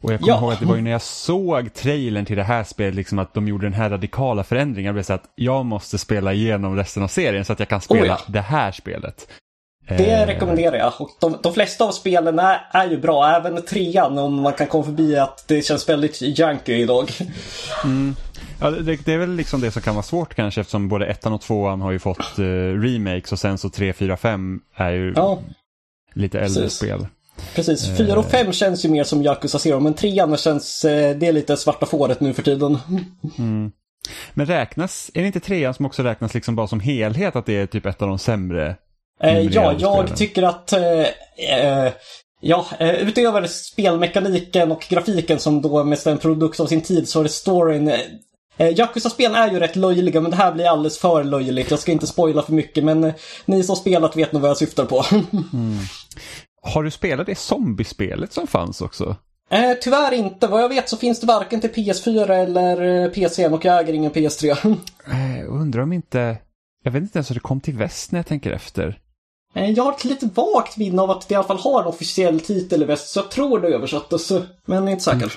Och 0.06 0.12
jag 0.12 0.20
kommer 0.20 0.32
Ja. 0.32 0.38
ihåg 0.40 0.52
att 0.52 0.60
det 0.60 0.66
var 0.66 0.76
ju 0.76 0.82
när 0.82 0.90
jag 0.90 1.02
såg 1.02 1.74
trailern 1.74 2.24
till 2.24 2.36
det 2.36 2.42
här 2.42 2.64
spelet, 2.64 2.94
liksom 2.94 3.18
att 3.18 3.34
de 3.34 3.48
gjorde 3.48 3.66
den 3.66 3.72
här 3.72 3.90
radikala 3.90 4.44
förändringen. 4.44 4.86
Jag 4.86 4.94
blev 4.94 5.02
så 5.02 5.12
att 5.12 5.24
jag 5.34 5.64
måste 5.66 5.98
spela 5.98 6.32
igenom 6.32 6.76
resten 6.76 7.02
av 7.02 7.08
serien 7.08 7.44
så 7.44 7.52
att 7.52 7.58
jag 7.58 7.68
kan 7.68 7.80
spela 7.80 8.00
Oh 8.02 8.06
ja. 8.06 8.18
det 8.26 8.40
här 8.40 8.72
spelet. 8.72 9.28
Det 9.88 10.10
Eh, 10.10 10.26
rekommenderar 10.26 10.76
jag. 10.76 10.92
Och 10.98 11.10
de, 11.20 11.36
de 11.42 11.54
flesta 11.54 11.84
av 11.84 11.90
spelen 11.92 12.38
är, 12.38 12.60
är 12.72 12.90
ju 12.90 12.98
bra. 13.00 13.28
Även 13.30 13.62
trean 13.64 14.18
om 14.18 14.34
man 14.34 14.52
kan 14.52 14.66
komma 14.66 14.84
förbi 14.84 15.16
att 15.16 15.44
det 15.48 15.62
känns 15.62 15.88
väldigt 15.88 16.38
janky 16.38 16.72
idag. 16.74 17.10
Ja, 18.60 18.70
det, 18.70 18.96
det 19.04 19.12
är 19.12 19.18
väl 19.18 19.30
liksom 19.36 19.60
det 19.60 19.70
som 19.70 19.82
kan 19.82 19.94
vara 19.94 20.02
svårt 20.02 20.34
kanske 20.34 20.60
eftersom 20.60 20.88
både 20.88 21.06
ettan 21.06 21.32
och 21.32 21.40
tvåan 21.40 21.80
har 21.80 21.90
ju 21.92 21.98
fått 21.98 22.38
eh, 22.38 22.42
remakes 22.80 23.32
och 23.32 23.38
sen 23.38 23.58
så 23.58 23.68
3, 23.70 23.92
4, 23.92 24.16
5 24.16 24.60
är 24.74 24.90
ju 24.90 25.12
Ja, 25.16 25.38
lite 26.14 26.40
äldre 26.40 26.62
precis. 26.62 26.78
spel. 26.78 27.06
Precis. 27.54 27.96
Fyra 27.96 28.18
och 28.18 28.30
fem 28.30 28.52
känns 28.52 28.84
ju 28.84 28.88
mer 28.88 29.04
som 29.04 29.22
Yakuza 29.22 29.58
Zero. 29.58 29.80
Men 29.80 29.94
trean 29.94 30.36
känns, 30.36 30.84
eh, 30.84 31.16
det 31.16 31.26
är 31.26 31.32
lite 31.32 31.56
svarta 31.56 31.86
fåret 31.86 32.20
nu 32.20 32.32
för 32.32 32.42
tiden. 32.42 32.78
Men 34.34 34.46
räknas, 34.46 35.10
är 35.14 35.20
det 35.20 35.26
inte 35.26 35.40
trean 35.40 35.74
som 35.74 35.86
också 35.86 36.02
räknas 36.02 36.34
liksom 36.34 36.56
bara 36.56 36.66
som 36.66 36.80
helhet 36.80 37.36
att 37.36 37.46
det 37.46 37.56
är 37.56 37.66
typ 37.66 37.86
ett 37.86 38.02
av 38.02 38.08
de 38.08 38.18
sämre? 38.18 38.76
Eh, 39.22 39.40
ja, 39.40 39.74
jag 39.78 40.16
tycker 40.16 40.42
att 40.42 40.72
eh, 40.72 41.00
eh, 41.60 41.92
Ja, 42.40 42.66
eh, 42.78 42.94
utöver 42.94 43.46
spelmekaniken 43.46 44.72
och 44.72 44.86
grafiken 44.88 45.38
som 45.38 45.62
då 45.62 45.84
mest 45.84 46.06
är 46.06 46.10
en 46.12 46.18
produkt 46.18 46.60
av 46.60 46.66
sin 46.66 46.80
tid 46.80 47.08
så 47.08 47.20
är 47.20 47.22
det 47.22 47.28
storyn. 47.28 47.88
eh, 47.88 48.00
Eh, 48.58 48.78
Yakuza-spel 48.78 49.34
är 49.34 49.50
ju 49.50 49.58
rätt 49.58 49.76
löjliga 49.76 50.20
men 50.20 50.30
det 50.30 50.36
här 50.36 50.52
blir 50.52 50.68
alldeles 50.68 50.98
för 50.98 51.24
löjligt. 51.24 51.70
Jag 51.70 51.80
ska 51.80 51.92
inte 51.92 52.06
spoila 52.06 52.42
för 52.42 52.52
mycket 52.52 52.84
men 52.84 53.04
eh, 53.04 53.14
ni 53.44 53.62
som 53.62 53.76
spelat 53.76 54.16
vet 54.16 54.32
nog 54.32 54.42
vad 54.42 54.50
jag 54.50 54.56
syftar 54.56 54.84
på. 54.84 55.04
Har 56.74 56.82
du 56.82 56.90
spelat 56.90 57.26
det 57.26 57.38
zombiespelet 57.38 58.32
som 58.32 58.46
fanns 58.46 58.80
också? 58.80 59.16
eh, 59.50 59.72
tyvärr 59.82 60.12
inte. 60.14 60.46
Vad 60.46 60.62
jag 60.62 60.68
vet 60.68 60.88
så 60.88 60.96
finns 60.96 61.20
det 61.20 61.26
varken 61.26 61.60
till 61.60 61.70
PS4 61.70 62.30
eller 62.30 63.04
eh, 63.04 63.10
PC 63.10 63.48
och 63.48 63.64
jag 63.64 63.80
äger 63.80 63.92
ingen 63.92 64.12
PS3. 64.12 64.76
Eh, 65.10 65.52
undrar 65.52 65.82
om 65.82 65.92
inte, 65.92 66.38
jag 66.84 66.92
vet 66.92 67.02
inte 67.02 67.18
ens 67.18 67.30
hur 67.30 67.34
det 67.34 67.40
kom 67.40 67.60
till 67.60 67.74
väst 67.74 68.12
när 68.12 68.18
jag 68.18 68.26
tänker 68.26 68.50
efter. 68.50 68.98
Eh, 69.54 69.70
Jag 69.70 69.84
har 69.84 69.92
ett 69.92 70.04
lite 70.04 70.26
vagt 70.34 70.76
minne 70.76 71.02
av 71.02 71.10
att 71.10 71.28
det 71.28 71.32
i 71.32 71.36
alla 71.36 71.46
fall 71.46 71.58
har 71.58 71.80
en 71.80 71.86
officiell 71.86 72.40
titel 72.40 72.82
i 72.82 72.84
väst 72.84 73.08
så 73.08 73.18
jag 73.18 73.30
tror 73.30 73.60
det 73.60 73.68
översattes. 73.68 74.32
Men 74.66 74.88
inte 74.88 75.02
säker. 75.04 75.32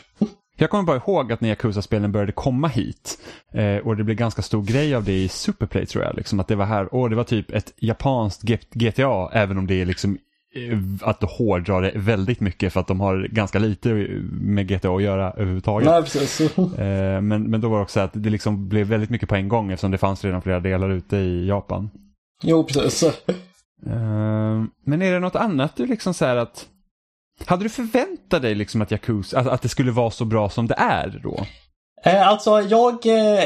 Jag 0.57 0.69
kommer 0.69 0.84
bara 0.84 0.97
ihåg 0.97 1.31
att 1.31 1.41
när 1.41 1.49
Yakuza-spelen 1.49 2.11
började 2.11 2.31
komma 2.31 2.68
hit 2.68 3.18
eh, 3.53 3.77
och 3.88 3.97
det 3.97 4.03
blev 4.03 4.18
ganska 4.18 4.41
stor 4.41 4.64
grej 4.64 4.95
av 4.95 5.03
det 5.03 5.23
i 5.23 5.30
Superplay 5.30 5.85
tror 5.85 6.03
jag. 6.03 6.15
Liksom, 6.15 6.39
att 6.39 6.47
det 6.47 6.56
var 6.56 6.65
här, 6.65 6.93
och 6.93 7.10
det 7.10 7.15
var 7.15 7.23
typ 7.23 7.51
ett 7.51 7.73
japanskt 7.77 8.41
GTA 8.73 9.30
även 9.34 9.57
om 9.57 9.68
det 9.68 9.81
är 9.81 9.85
liksom 9.85 10.18
att 11.01 11.23
hårdra 11.23 11.80
det 11.80 11.91
väldigt 11.95 12.39
mycket 12.39 12.73
för 12.73 12.80
att 12.80 12.88
de 12.88 12.99
har 12.99 13.27
ganska 13.31 13.59
lite 13.59 13.89
med 14.31 14.67
GTA 14.67 14.95
att 14.95 15.03
göra 15.03 15.31
överhuvudtaget. 15.31 15.89
Nej, 15.89 16.01
precis. 16.01 16.57
Eh, 16.57 17.21
men, 17.21 17.43
men 17.43 17.61
då 17.61 17.69
var 17.69 17.77
det 17.77 17.84
också 17.84 17.99
att 17.99 18.11
det 18.13 18.30
liksom 18.30 18.69
blev 18.69 18.88
väldigt 18.88 19.09
mycket 19.09 19.30
på 19.30 19.35
en 19.35 19.49
gång 19.49 19.71
eftersom 19.71 19.91
det 19.91 19.97
fanns 19.97 20.26
redan 20.26 20.41
flera 20.41 20.59
delar 20.59 20.89
ute 20.89 21.17
i 21.17 21.47
Japan. 21.47 21.89
Jo, 22.43 22.63
precis. 22.63 23.03
Eh, 23.85 24.63
men 24.85 25.01
är 25.01 25.13
det 25.13 25.19
något 25.19 25.35
annat 25.35 25.76
du 25.76 25.85
liksom 25.85 26.13
så 26.13 26.26
här 26.26 26.35
att 26.35 26.67
hade 27.45 27.63
du 27.63 27.69
förväntat 27.69 28.41
dig 28.41 28.55
liksom 28.55 28.81
att 28.81 28.91
Yakuza, 28.91 29.39
att, 29.39 29.47
att 29.47 29.61
det 29.61 29.69
skulle 29.69 29.91
vara 29.91 30.11
så 30.11 30.26
bra 30.26 30.49
som 30.49 30.67
det 30.67 30.76
är 30.77 31.19
då? 31.23 31.45
Eh, 32.03 32.27
alltså 32.27 32.61
jag 32.61 33.05
eh, 33.05 33.43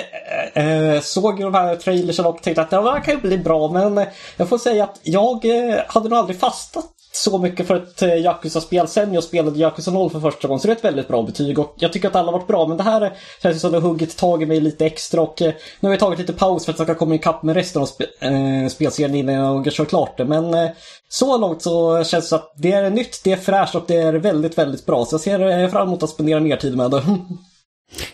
eh, 0.53 1.01
såg 1.01 1.39
ju 1.39 1.43
de 1.43 1.53
här 1.53 1.75
trailersen 1.75 2.25
och 2.25 2.43
tänkte 2.43 2.61
att 2.61 2.69
det 2.69 2.91
här 2.91 3.03
kan 3.03 3.13
ju 3.13 3.21
bli 3.21 3.37
bra 3.37 3.67
men 3.67 4.05
jag 4.37 4.49
får 4.49 4.57
säga 4.57 4.83
att 4.83 4.99
jag 5.03 5.45
eh, 5.45 5.79
hade 5.87 6.09
nog 6.09 6.19
aldrig 6.19 6.39
fastnat 6.39 6.85
så 7.15 7.37
mycket 7.37 7.67
för 7.67 7.75
ett 7.75 8.01
eh, 8.01 8.15
Yakuza-spel 8.15 8.87
sen 8.87 9.13
jag 9.13 9.23
spelade 9.23 9.59
Yakuza 9.59 9.91
0 9.91 10.09
för 10.09 10.19
första 10.19 10.47
gången. 10.47 10.59
Så 10.59 10.67
det 10.67 10.73
är 10.73 10.75
ett 10.75 10.83
väldigt 10.83 11.07
bra 11.07 11.23
betyg 11.23 11.59
och 11.59 11.75
jag 11.77 11.93
tycker 11.93 12.07
att 12.07 12.15
alla 12.15 12.31
har 12.31 12.39
varit 12.39 12.47
bra 12.47 12.67
men 12.67 12.77
det 12.77 12.83
här 12.83 13.13
känns 13.41 13.61
som 13.61 13.67
att 13.67 13.71
det 13.71 13.79
har 13.79 13.89
huggit 13.89 14.17
tag 14.17 14.43
i 14.43 14.45
mig 14.45 14.59
lite 14.59 14.85
extra 14.85 15.21
och 15.21 15.41
eh, 15.41 15.53
nu 15.79 15.89
har 15.89 15.93
jag 15.93 15.99
tagit 15.99 16.19
lite 16.19 16.33
paus 16.33 16.65
för 16.65 16.71
att 16.71 16.79
jag 16.79 16.87
ska 16.87 16.95
komma 16.95 17.15
ikapp 17.15 17.43
med 17.43 17.55
resten 17.55 17.81
av 17.81 17.85
sp 17.93 17.99
eh, 18.19 18.67
spelserien 18.69 19.15
innan 19.15 19.35
jag 19.35 19.73
kör 19.73 19.85
klart 19.85 20.17
det. 20.17 20.25
Men 20.25 20.53
eh, 20.53 20.69
så 21.09 21.37
långt 21.37 21.61
så 21.61 22.03
känns 22.03 22.25
det 22.25 22.29
som 22.29 22.37
att 22.37 22.53
det 22.57 22.71
är 22.71 22.89
nytt, 22.89 23.21
det 23.23 23.31
är 23.31 23.37
fräscht 23.37 23.75
och 23.75 23.83
det 23.87 23.95
är 23.95 24.13
väldigt, 24.13 24.57
väldigt 24.57 24.85
bra. 24.85 25.05
Så 25.05 25.15
jag 25.15 25.21
ser 25.21 25.67
fram 25.67 25.87
emot 25.87 26.03
att 26.03 26.09
spendera 26.09 26.39
mer 26.39 26.57
tid 26.57 26.77
med 26.77 26.91
det. 26.91 27.03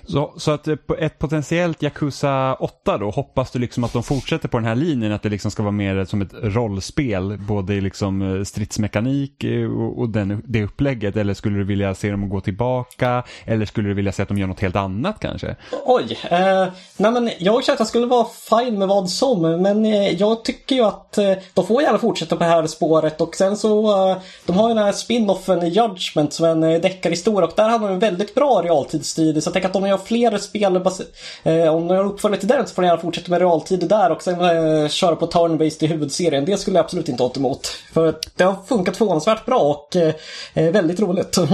Så, 0.05 0.33
så 0.37 0.51
att 0.51 0.67
eh, 0.67 0.75
på 0.75 0.95
ett 0.95 1.19
potentiellt 1.19 1.83
Yakuza 1.83 2.53
8 2.53 2.97
då, 2.97 3.09
hoppas 3.09 3.51
du 3.51 3.59
liksom 3.59 3.83
att 3.83 3.93
de 3.93 4.03
fortsätter 4.03 4.47
på 4.47 4.57
den 4.57 4.67
här 4.67 4.75
linjen, 4.75 5.11
att 5.11 5.23
det 5.23 5.29
liksom 5.29 5.51
ska 5.51 5.63
vara 5.63 5.71
mer 5.71 6.05
som 6.05 6.21
ett 6.21 6.33
rollspel, 6.33 7.37
både 7.47 7.73
i 7.73 7.81
liksom 7.81 8.21
eh, 8.21 8.43
stridsmekanik 8.43 9.43
eh, 9.43 9.71
och, 9.71 9.99
och 9.99 10.09
den, 10.09 10.43
det 10.47 10.63
upplägget, 10.63 11.17
eller 11.17 11.33
skulle 11.33 11.57
du 11.57 11.63
vilja 11.63 11.95
se 11.95 12.11
dem 12.11 12.29
gå 12.29 12.41
tillbaka, 12.41 13.23
eller 13.45 13.65
skulle 13.65 13.87
du 13.87 13.93
vilja 13.93 14.11
se 14.11 14.23
att 14.23 14.29
de 14.29 14.37
gör 14.37 14.47
något 14.47 14.59
helt 14.59 14.75
annat 14.75 15.19
kanske? 15.19 15.55
Oj. 15.85 16.17
Eh, 16.23 16.67
nej 16.97 17.11
men 17.11 17.29
jag 17.39 17.63
känner 17.63 17.75
att 17.75 17.79
jag 17.79 17.87
skulle 17.87 18.05
vara 18.05 18.27
fine 18.49 18.79
med 18.79 18.87
vad 18.87 19.09
som, 19.09 19.41
men 19.41 19.85
jag 20.17 20.43
tycker 20.43 20.75
ju 20.75 20.83
att 20.83 21.17
eh, 21.17 21.33
de 21.53 21.65
får 21.65 21.81
gärna 21.81 21.97
fortsätta 21.97 22.35
på 22.35 22.43
det 22.43 22.49
här 22.49 22.67
spåret 22.67 23.21
och 23.21 23.35
sen 23.35 23.57
så, 23.57 24.09
eh, 24.11 24.17
de 24.45 24.57
har 24.57 24.69
ju 24.69 24.75
den 24.75 24.83
här 24.83 24.91
spin-offen 24.91 25.69
Judgment 25.69 26.33
som 26.33 26.45
är 26.45 26.49
en 26.49 26.81
deckarhistoria 26.81 27.47
och 27.47 27.53
där 27.55 27.69
har 27.69 27.79
de 27.79 27.89
en 27.89 27.99
väldigt 27.99 28.35
bra 28.35 28.61
realtidsstrid. 28.63 29.43
Så 29.43 29.47
jag 29.47 29.53
tänker 29.53 29.68
att 29.69 29.75
om 29.75 29.81
de 29.81 29.89
gör 29.89 29.97
fler 29.97 30.37
spel, 30.37 30.75
eh, 31.43 31.75
om 31.75 31.87
de 31.87 31.95
gör 31.95 32.05
uppföljare 32.05 32.39
till 32.39 32.49
den 32.49 32.67
så 32.67 32.73
får 32.73 32.81
de 32.81 32.87
gärna 32.87 33.01
fortsätta 33.01 33.31
med 33.31 33.39
realtid 33.39 33.89
där 33.89 34.11
och 34.11 34.21
sen 34.21 34.41
eh, 34.41 34.87
köra 34.87 35.15
på 35.15 35.27
turn-based 35.27 35.83
i 35.83 35.87
huvudserien. 35.87 36.45
Det 36.45 36.57
skulle 36.57 36.77
jag 36.77 36.83
absolut 36.83 37.09
inte 37.09 37.23
ha 37.23 37.31
emot. 37.35 37.67
För 37.93 38.15
det 38.35 38.43
har 38.43 38.55
funkat 38.67 38.97
förvånansvärt 38.97 39.45
bra 39.45 39.59
och 39.59 39.95
eh, 39.95 40.13
eh 40.53 40.71
väldigt 40.71 40.99
roligt. 40.99 41.37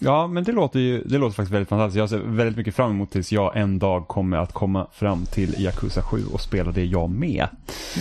Ja, 0.00 0.26
men 0.26 0.44
det 0.44 0.52
låter 0.52 0.78
ju 0.78 1.02
det 1.04 1.18
låter 1.18 1.34
faktiskt 1.34 1.54
väldigt 1.54 1.68
fantastiskt. 1.68 1.98
Jag 1.98 2.08
ser 2.08 2.18
väldigt 2.18 2.56
mycket 2.56 2.74
fram 2.74 2.90
emot 2.90 3.10
tills 3.10 3.32
jag 3.32 3.56
en 3.56 3.78
dag 3.78 4.08
kommer 4.08 4.36
att 4.36 4.52
komma 4.52 4.86
fram 4.92 5.26
till 5.26 5.54
Yakuza 5.58 6.02
7 6.02 6.24
och 6.32 6.40
spela 6.40 6.70
det 6.70 6.84
jag 6.84 7.10
med. 7.10 7.46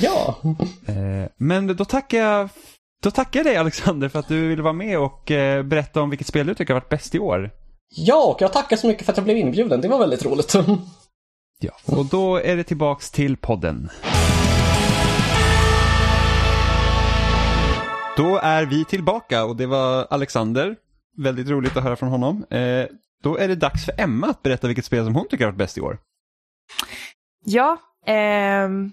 Ja. 0.01 0.35
Eh, 0.87 1.29
men 1.37 1.77
då 1.77 1.85
tackar 1.85 2.17
jag 2.17 2.49
då 3.03 3.11
tackar 3.11 3.39
jag 3.39 3.45
dig 3.45 3.57
Alexander 3.57 4.09
för 4.09 4.19
att 4.19 4.27
du 4.27 4.47
ville 4.47 4.61
vara 4.61 4.73
med 4.73 4.99
och 4.99 5.31
eh, 5.31 5.63
berätta 5.63 6.01
om 6.01 6.09
vilket 6.09 6.27
spel 6.27 6.47
du 6.47 6.53
tycker 6.53 6.73
har 6.73 6.81
varit 6.81 6.89
bäst 6.89 7.15
i 7.15 7.19
år. 7.19 7.51
Ja, 7.89 8.23
och 8.25 8.41
jag 8.41 8.53
tackar 8.53 8.77
så 8.77 8.87
mycket 8.87 9.05
för 9.05 9.11
att 9.11 9.17
jag 9.17 9.23
blev 9.23 9.37
inbjuden. 9.37 9.81
Det 9.81 9.87
var 9.87 9.99
väldigt 9.99 10.25
roligt. 10.25 10.53
Ja, 11.59 11.71
och 11.85 12.05
då 12.05 12.35
är 12.37 12.55
det 12.55 12.63
tillbaks 12.63 13.11
till 13.11 13.37
podden. 13.37 13.89
Då 18.17 18.37
är 18.37 18.65
vi 18.65 18.85
tillbaka 18.85 19.45
och 19.45 19.55
det 19.55 19.65
var 19.65 20.07
Alexander. 20.09 20.75
Väldigt 21.17 21.47
roligt 21.47 21.77
att 21.77 21.83
höra 21.83 21.95
från 21.95 22.09
honom. 22.09 22.45
Eh, 22.49 22.85
då 23.23 23.37
är 23.37 23.47
det 23.47 23.55
dags 23.55 23.85
för 23.85 23.93
Emma 24.01 24.27
att 24.27 24.43
berätta 24.43 24.67
vilket 24.67 24.85
spel 24.85 25.05
som 25.05 25.15
hon 25.15 25.27
tycker 25.27 25.45
har 25.45 25.51
varit 25.51 25.57
bäst 25.57 25.77
i 25.77 25.81
år. 25.81 25.97
Ja, 27.45 27.77
ehm, 28.05 28.91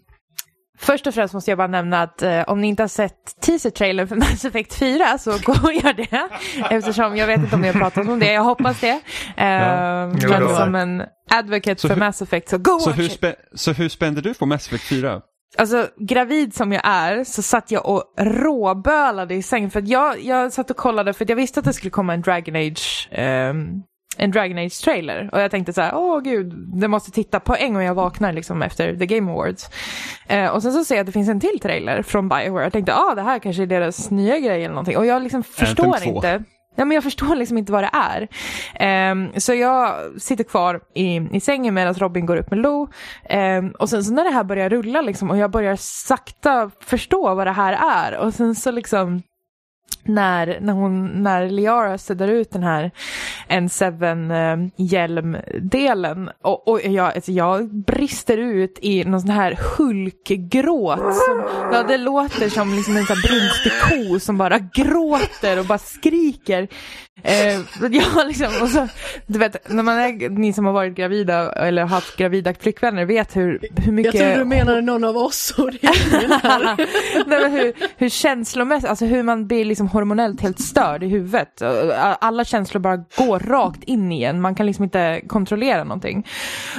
Först 0.84 1.06
och 1.06 1.14
främst 1.14 1.34
måste 1.34 1.50
jag 1.50 1.58
bara 1.58 1.68
nämna 1.68 2.02
att 2.02 2.22
eh, 2.22 2.42
om 2.42 2.60
ni 2.60 2.66
inte 2.68 2.82
har 2.82 2.88
sett 2.88 3.40
teaser-trailern 3.40 4.08
för 4.08 4.16
Mass 4.30 4.44
Effect 4.44 4.74
4 4.74 5.18
så 5.18 5.30
gå 5.30 5.52
och 5.52 5.72
gör 5.74 5.92
det. 5.92 6.28
Eftersom 6.74 7.16
jag 7.16 7.26
vet 7.26 7.40
inte 7.40 7.54
om 7.54 7.60
ni 7.60 7.66
har 7.68 7.80
pratat 7.80 8.08
om 8.08 8.18
det, 8.20 8.32
jag 8.32 8.42
hoppas 8.44 8.80
det. 8.80 9.00
Eh, 9.36 9.46
Ja. 9.46 10.06
men 10.38 10.56
som 10.56 10.74
en 10.74 11.02
advocate 11.30 11.80
Så 11.80 11.88
för 11.88 11.94
hur- 11.94 12.00
Mass 12.00 12.22
Effect 12.22 12.48
så 12.48 12.58
go 12.58 12.78
Så 12.78 12.90
hur, 12.90 13.08
spä 13.08 13.34
så 13.54 13.72
hur 13.72 13.88
spände 13.88 14.20
du 14.20 14.34
på 14.34 14.46
Mass 14.46 14.66
Effect 14.66 14.84
4? 14.84 15.20
Alltså 15.58 15.86
gravid 16.00 16.54
som 16.54 16.72
jag 16.72 16.82
är 16.86 17.24
så 17.24 17.42
satt 17.42 17.70
jag 17.70 17.86
och 17.86 18.02
råbölade 18.20 19.34
i 19.34 19.42
sängen 19.42 19.70
för 19.70 19.78
att 19.78 19.88
jag, 19.88 20.20
jag 20.24 20.52
satt 20.52 20.70
och 20.70 20.76
kollade 20.76 21.12
för 21.12 21.26
jag 21.28 21.36
visste 21.36 21.60
att 21.60 21.66
det 21.66 21.72
skulle 21.72 21.90
komma 21.90 22.14
en 22.14 22.22
Dragon 22.22 22.56
Age 22.56 23.08
ehm, 23.12 23.82
en 24.16 24.30
Dragon 24.30 24.58
Age 24.58 24.84
trailer 24.84 25.30
och 25.32 25.40
jag 25.40 25.50
tänkte 25.50 25.72
så 25.72 25.80
här, 25.80 25.94
åh 25.94 26.20
gud, 26.20 26.54
det 26.80 26.88
måste 26.88 27.10
titta 27.10 27.40
på 27.40 27.56
en 27.56 27.74
gång 27.74 27.82
jag 27.82 27.94
vaknar 27.94 28.32
liksom 28.32 28.62
efter 28.62 28.96
The 28.96 29.06
Game 29.06 29.32
Awards. 29.32 29.68
Eh, 30.28 30.48
och 30.48 30.62
sen 30.62 30.72
så 30.72 30.84
ser 30.84 30.94
jag 30.94 31.00
att 31.00 31.06
det 31.06 31.12
finns 31.12 31.28
en 31.28 31.40
till 31.40 31.60
trailer 31.62 32.02
från 32.02 32.28
Bioware. 32.28 32.64
Jag 32.64 32.72
tänkte, 32.72 32.94
ah 32.94 33.14
det 33.14 33.22
här 33.22 33.38
kanske 33.38 33.62
är 33.62 33.66
deras 33.66 34.10
nya 34.10 34.38
grej 34.38 34.64
eller 34.64 34.74
någonting. 34.74 34.96
Och 34.96 35.06
jag 35.06 35.22
liksom 35.22 35.42
förstår 35.42 35.84
Anthem 35.84 36.02
2. 36.02 36.16
inte. 36.16 36.44
Ja, 36.76 36.84
men 36.84 36.94
jag 36.94 37.04
förstår 37.04 37.36
liksom 37.36 37.58
inte 37.58 37.72
vad 37.72 37.82
det 37.82 37.90
är. 37.92 38.28
Ehm, 38.74 39.28
så 39.36 39.54
jag 39.54 39.94
sitter 40.22 40.44
kvar 40.44 40.80
i, 40.94 41.20
i 41.32 41.40
sängen 41.40 41.74
medan 41.74 41.94
Robin 41.94 42.26
går 42.26 42.36
upp 42.36 42.50
med 42.50 42.58
Lo. 42.58 42.88
Ehm, 43.24 43.70
och 43.78 43.90
sen 43.90 44.04
så 44.04 44.12
när 44.12 44.24
det 44.24 44.30
här 44.30 44.44
börjar 44.44 44.70
rulla 44.70 45.00
liksom, 45.00 45.30
och 45.30 45.38
jag 45.38 45.50
börjar 45.50 45.76
sakta 45.76 46.70
förstå 46.80 47.34
vad 47.34 47.46
det 47.46 47.52
här 47.52 47.72
är. 48.06 48.18
Och 48.18 48.34
sen 48.34 48.54
så 48.54 48.70
liksom 48.70 49.22
när, 50.04 50.58
när, 50.60 50.72
hon, 50.72 51.22
när 51.22 51.48
Liara 51.48 51.98
suddar 51.98 52.28
ut 52.28 52.50
den 52.50 52.62
här 52.62 52.90
N7-hjälmdelen 53.48 56.30
och, 56.42 56.68
och 56.68 56.80
jag, 56.82 57.14
alltså 57.14 57.32
jag 57.32 57.74
brister 57.74 58.38
ut 58.38 58.78
i 58.82 59.04
någon 59.04 59.20
sån 59.20 59.30
här 59.30 59.58
hulkgråt. 59.76 60.98
Som, 60.98 61.44
ja, 61.72 61.82
det 61.88 61.96
låter 61.96 62.48
som 62.48 62.74
liksom 62.74 62.96
en 62.96 63.06
sån 63.06 63.16
brunstig 63.28 63.72
ko 63.82 64.20
som 64.20 64.38
bara 64.38 64.58
gråter 64.58 65.58
och 65.58 65.66
bara 65.66 65.78
skriker. 65.78 66.68
Eh, 67.22 67.60
ja, 67.90 68.24
liksom, 68.26 68.68
så, 68.68 68.88
du 69.26 69.38
vet, 69.38 69.70
när 69.70 69.82
man 69.82 69.98
är, 69.98 70.28
ni 70.28 70.52
som 70.52 70.64
har 70.64 70.72
varit 70.72 70.94
gravida 70.94 71.52
eller 71.52 71.84
haft 71.84 72.16
gravida 72.16 72.54
flickvänner 72.54 73.04
vet 73.04 73.36
hur, 73.36 73.60
hur 73.76 73.92
mycket... 73.92 74.14
Jag 74.14 74.34
tror 74.34 74.38
du 74.38 74.44
menade 74.44 74.80
någon 74.80 75.04
av 75.04 75.16
oss 75.16 75.54
och 75.58 75.72
det. 75.80 75.80
Nej, 77.26 77.40
men 77.40 77.52
hur, 77.52 77.72
hur 77.96 78.08
känslomässigt, 78.08 78.90
alltså 78.90 79.04
hur 79.04 79.22
man 79.22 79.46
blir 79.46 79.64
liksom 79.64 79.88
hormonellt 79.94 80.40
helt 80.40 80.60
störd 80.60 81.02
i 81.02 81.08
huvudet. 81.08 81.62
Alla 82.20 82.44
känslor 82.44 82.80
bara 82.80 82.96
går 82.96 83.38
rakt 83.38 83.82
in 83.84 84.12
i 84.12 84.22
en, 84.22 84.40
man 84.40 84.54
kan 84.54 84.66
liksom 84.66 84.84
inte 84.84 85.20
kontrollera 85.26 85.84
någonting. 85.84 86.26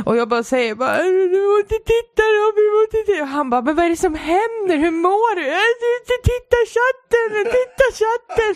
Och 0.06 0.18
jag 0.18 0.30
bara 0.30 0.44
säger 0.44 0.76
bara, 0.76 0.98
äh, 0.98 1.04
du 1.36 1.40
måste 1.54 1.76
titta 1.94 2.24
Robin, 2.38 2.64
du 2.66 2.72
måste 2.80 2.98
titta. 3.06 3.24
Och 3.24 3.28
han 3.28 3.50
bara, 3.50 3.62
men 3.62 3.76
vad 3.76 3.86
är 3.86 3.90
det 3.90 3.96
som 4.08 4.16
händer? 4.16 4.78
Hur 4.78 4.92
mår 4.92 5.36
du? 5.36 5.42
Äh, 5.42 5.72
du 5.82 5.88
måste 5.96 6.16
Titta 6.26 6.58
chatten, 6.76 7.52
titta 7.58 7.86
chatten. 8.02 8.54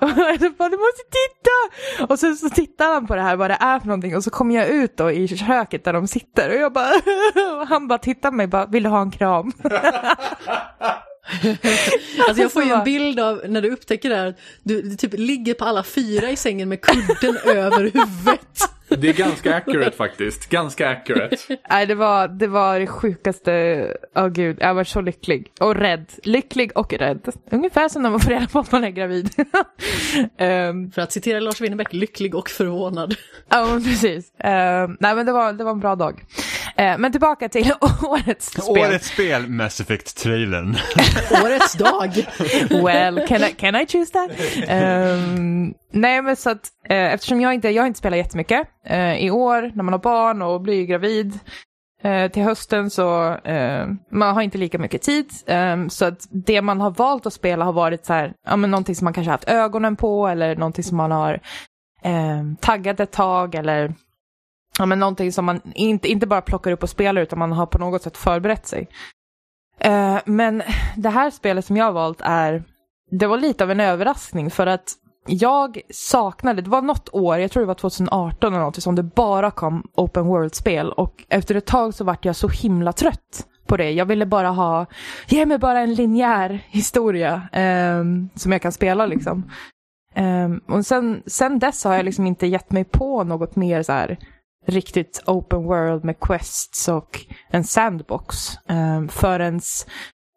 Och 0.00 0.44
jag 0.44 0.52
bara, 0.52 0.68
du 0.68 0.76
måste 0.76 1.02
titta. 1.18 1.56
Och 2.12 2.18
sen 2.18 2.36
så 2.36 2.50
tittar 2.50 2.94
han 2.94 3.06
på 3.06 3.14
det 3.14 3.22
här, 3.22 3.36
vad 3.36 3.50
det 3.50 3.56
är 3.60 3.78
för 3.78 3.86
någonting. 3.86 4.16
Och 4.16 4.24
så 4.24 4.30
kommer 4.30 4.54
jag 4.54 4.68
ut 4.68 4.96
då 4.96 5.10
i 5.10 5.28
köket 5.28 5.84
där 5.84 5.92
de 5.92 6.06
sitter. 6.06 6.48
Och 6.48 6.56
jag 6.56 6.72
bara, 6.72 6.90
och 7.60 7.66
han 7.66 7.88
bara 7.88 7.98
tittar 7.98 8.30
på 8.30 8.36
mig 8.36 8.46
bara, 8.46 8.66
vill 8.66 8.82
du 8.82 8.88
ha 8.88 9.02
en 9.02 9.10
kram? 9.10 9.52
Alltså 12.28 12.42
jag 12.42 12.52
får 12.52 12.62
ju 12.62 12.68
en 12.70 12.74
bara- 12.76 12.84
bild 12.84 13.20
av 13.20 13.42
när 13.48 13.62
du 13.62 13.70
upptäcker 13.70 14.10
det 14.10 14.16
här, 14.16 14.34
du, 14.62 14.82
du 14.82 14.96
typ 14.96 15.12
ligger 15.18 15.54
på 15.54 15.64
alla 15.64 15.82
fyra 15.84 16.30
i 16.30 16.36
sängen 16.36 16.68
med 16.68 16.80
kudden 16.80 17.36
över 17.56 17.80
huvudet. 17.80 18.70
Det 18.88 19.08
är 19.08 19.12
ganska 19.12 19.54
accurate 19.54 19.96
faktiskt. 19.96 20.48
Ganska 20.50 20.88
accurate. 20.88 21.36
Nej, 21.70 21.86
det 21.86 21.94
var 21.94 22.28
det, 22.28 22.46
var 22.46 22.80
det 22.80 22.86
sjukaste. 22.86 23.86
Åh 24.16 24.28
gud, 24.28 24.56
jag 24.60 24.74
var 24.74 24.84
så 24.84 25.00
lycklig. 25.00 25.52
Och 25.60 25.74
rädd. 25.76 26.06
Lycklig 26.22 26.72
och 26.74 26.92
rädd. 26.92 27.28
Ungefär 27.50 27.88
som 27.88 28.02
när 28.02 28.10
man 28.10 28.20
får 28.20 28.30
reda 28.30 28.46
på 28.46 28.58
att 28.58 28.72
man 28.72 28.84
är 28.84 28.90
gravid. 28.90 29.30
um, 30.40 30.90
För 30.94 31.02
att 31.02 31.12
citera 31.12 31.40
Lars 31.40 31.60
Winnerbäck, 31.60 31.92
lycklig 31.92 32.34
och 32.34 32.48
förvånad. 32.50 33.14
ja, 33.48 33.66
men 33.66 33.84
precis. 33.84 34.32
Ehm, 34.38 34.96
nej, 35.00 35.14
men 35.14 35.26
det 35.26 35.32
var, 35.32 35.52
det 35.52 35.64
var 35.64 35.72
en 35.72 35.80
bra 35.80 35.94
dag. 35.94 36.24
Eh, 36.76 36.98
men 36.98 37.12
tillbaka 37.12 37.48
till 37.48 37.72
årets 38.02 38.46
spel. 38.46 38.64
Årets 38.68 39.08
spel, 39.08 39.48
Mass 39.48 39.80
Effect-trailern. 39.80 40.76
Årets 41.44 41.72
dag. 41.72 42.26
Well, 42.70 43.26
can 43.28 43.42
I, 43.44 43.52
can 43.52 43.76
I 43.76 43.86
choose 43.86 44.12
that? 44.12 44.30
Ehm, 44.68 45.74
nej, 45.92 46.22
men 46.22 46.36
så 46.36 46.50
att 46.50 46.66
eh, 46.90 47.14
eftersom 47.14 47.40
jag 47.40 47.54
inte, 47.54 47.68
jag 47.68 47.82
har 47.82 47.86
inte 47.86 47.98
spelat 47.98 48.16
jättemycket 48.16 48.68
Eh, 48.88 49.16
i 49.16 49.30
år 49.30 49.72
när 49.74 49.82
man 49.82 49.94
har 49.94 50.00
barn 50.00 50.42
och 50.42 50.60
blir 50.60 50.86
gravid 50.86 51.38
eh, 52.02 52.30
till 52.30 52.42
hösten 52.42 52.90
så 52.90 53.34
eh, 53.34 53.86
man 54.10 54.34
har 54.34 54.42
inte 54.42 54.58
lika 54.58 54.78
mycket 54.78 55.02
tid. 55.02 55.30
Ehm, 55.46 55.90
så 55.90 56.04
att 56.04 56.26
det 56.30 56.62
man 56.62 56.80
har 56.80 56.90
valt 56.90 57.26
att 57.26 57.32
spela 57.32 57.64
har 57.64 57.72
varit 57.72 58.06
så 58.06 58.12
här, 58.12 58.34
ja 58.46 58.56
men 58.56 58.70
någonting 58.70 58.94
som 58.94 59.04
man 59.04 59.12
kanske 59.12 59.30
haft 59.30 59.48
ögonen 59.48 59.96
på 59.96 60.28
eller 60.28 60.56
någonting 60.56 60.84
som 60.84 60.96
man 60.96 61.10
har 61.10 61.40
eh, 62.02 62.42
taggat 62.60 63.00
ett 63.00 63.12
tag 63.12 63.54
eller 63.54 63.94
ja, 64.78 64.86
men 64.86 64.98
någonting 64.98 65.32
som 65.32 65.44
man 65.44 65.60
inte, 65.74 66.08
inte 66.08 66.26
bara 66.26 66.40
plockar 66.42 66.70
upp 66.70 66.82
och 66.82 66.90
spelar 66.90 67.22
utan 67.22 67.38
man 67.38 67.52
har 67.52 67.66
på 67.66 67.78
något 67.78 68.02
sätt 68.02 68.16
förberett 68.16 68.66
sig. 68.66 68.88
Eh, 69.80 70.18
men 70.24 70.62
det 70.96 71.10
här 71.10 71.30
spelet 71.30 71.64
som 71.64 71.76
jag 71.76 71.84
har 71.84 71.92
valt 71.92 72.20
är, 72.20 72.64
det 73.10 73.26
var 73.26 73.38
lite 73.38 73.64
av 73.64 73.70
en 73.70 73.80
överraskning 73.80 74.50
för 74.50 74.66
att 74.66 74.94
jag 75.28 75.80
saknade, 75.90 76.62
det 76.62 76.70
var 76.70 76.82
något 76.82 77.08
år, 77.12 77.38
jag 77.38 77.50
tror 77.50 77.60
det 77.60 77.66
var 77.66 77.74
2018 77.74 78.54
eller 78.54 78.64
något, 78.64 78.82
som 78.82 78.94
det 78.94 79.02
bara 79.02 79.50
kom 79.50 79.86
open 79.94 80.26
world-spel 80.26 80.92
och 80.92 81.24
efter 81.28 81.54
ett 81.54 81.66
tag 81.66 81.94
så 81.94 82.04
vart 82.04 82.24
jag 82.24 82.36
så 82.36 82.48
himla 82.48 82.92
trött 82.92 83.46
på 83.66 83.76
det. 83.76 83.90
Jag 83.90 84.06
ville 84.06 84.26
bara 84.26 84.48
ha, 84.48 84.86
ge 85.28 85.46
mig 85.46 85.58
bara 85.58 85.80
en 85.80 85.94
linjär 85.94 86.66
historia 86.68 87.48
ehm, 87.52 88.28
som 88.34 88.52
jag 88.52 88.62
kan 88.62 88.72
spela 88.72 89.06
liksom. 89.06 89.50
Ehm, 90.14 90.60
och 90.66 90.86
sen, 90.86 91.22
sen 91.26 91.58
dess 91.58 91.84
har 91.84 91.94
jag 91.94 92.04
liksom 92.04 92.26
inte 92.26 92.46
gett 92.46 92.72
mig 92.72 92.84
på 92.84 93.24
något 93.24 93.56
mer 93.56 93.82
så 93.82 93.92
här 93.92 94.18
riktigt 94.66 95.22
open 95.26 95.62
world 95.62 96.04
med 96.04 96.20
quests 96.20 96.88
och 96.88 97.26
en 97.50 97.64
sandbox 97.64 98.58
um, 98.68 99.08
förrän 99.08 99.60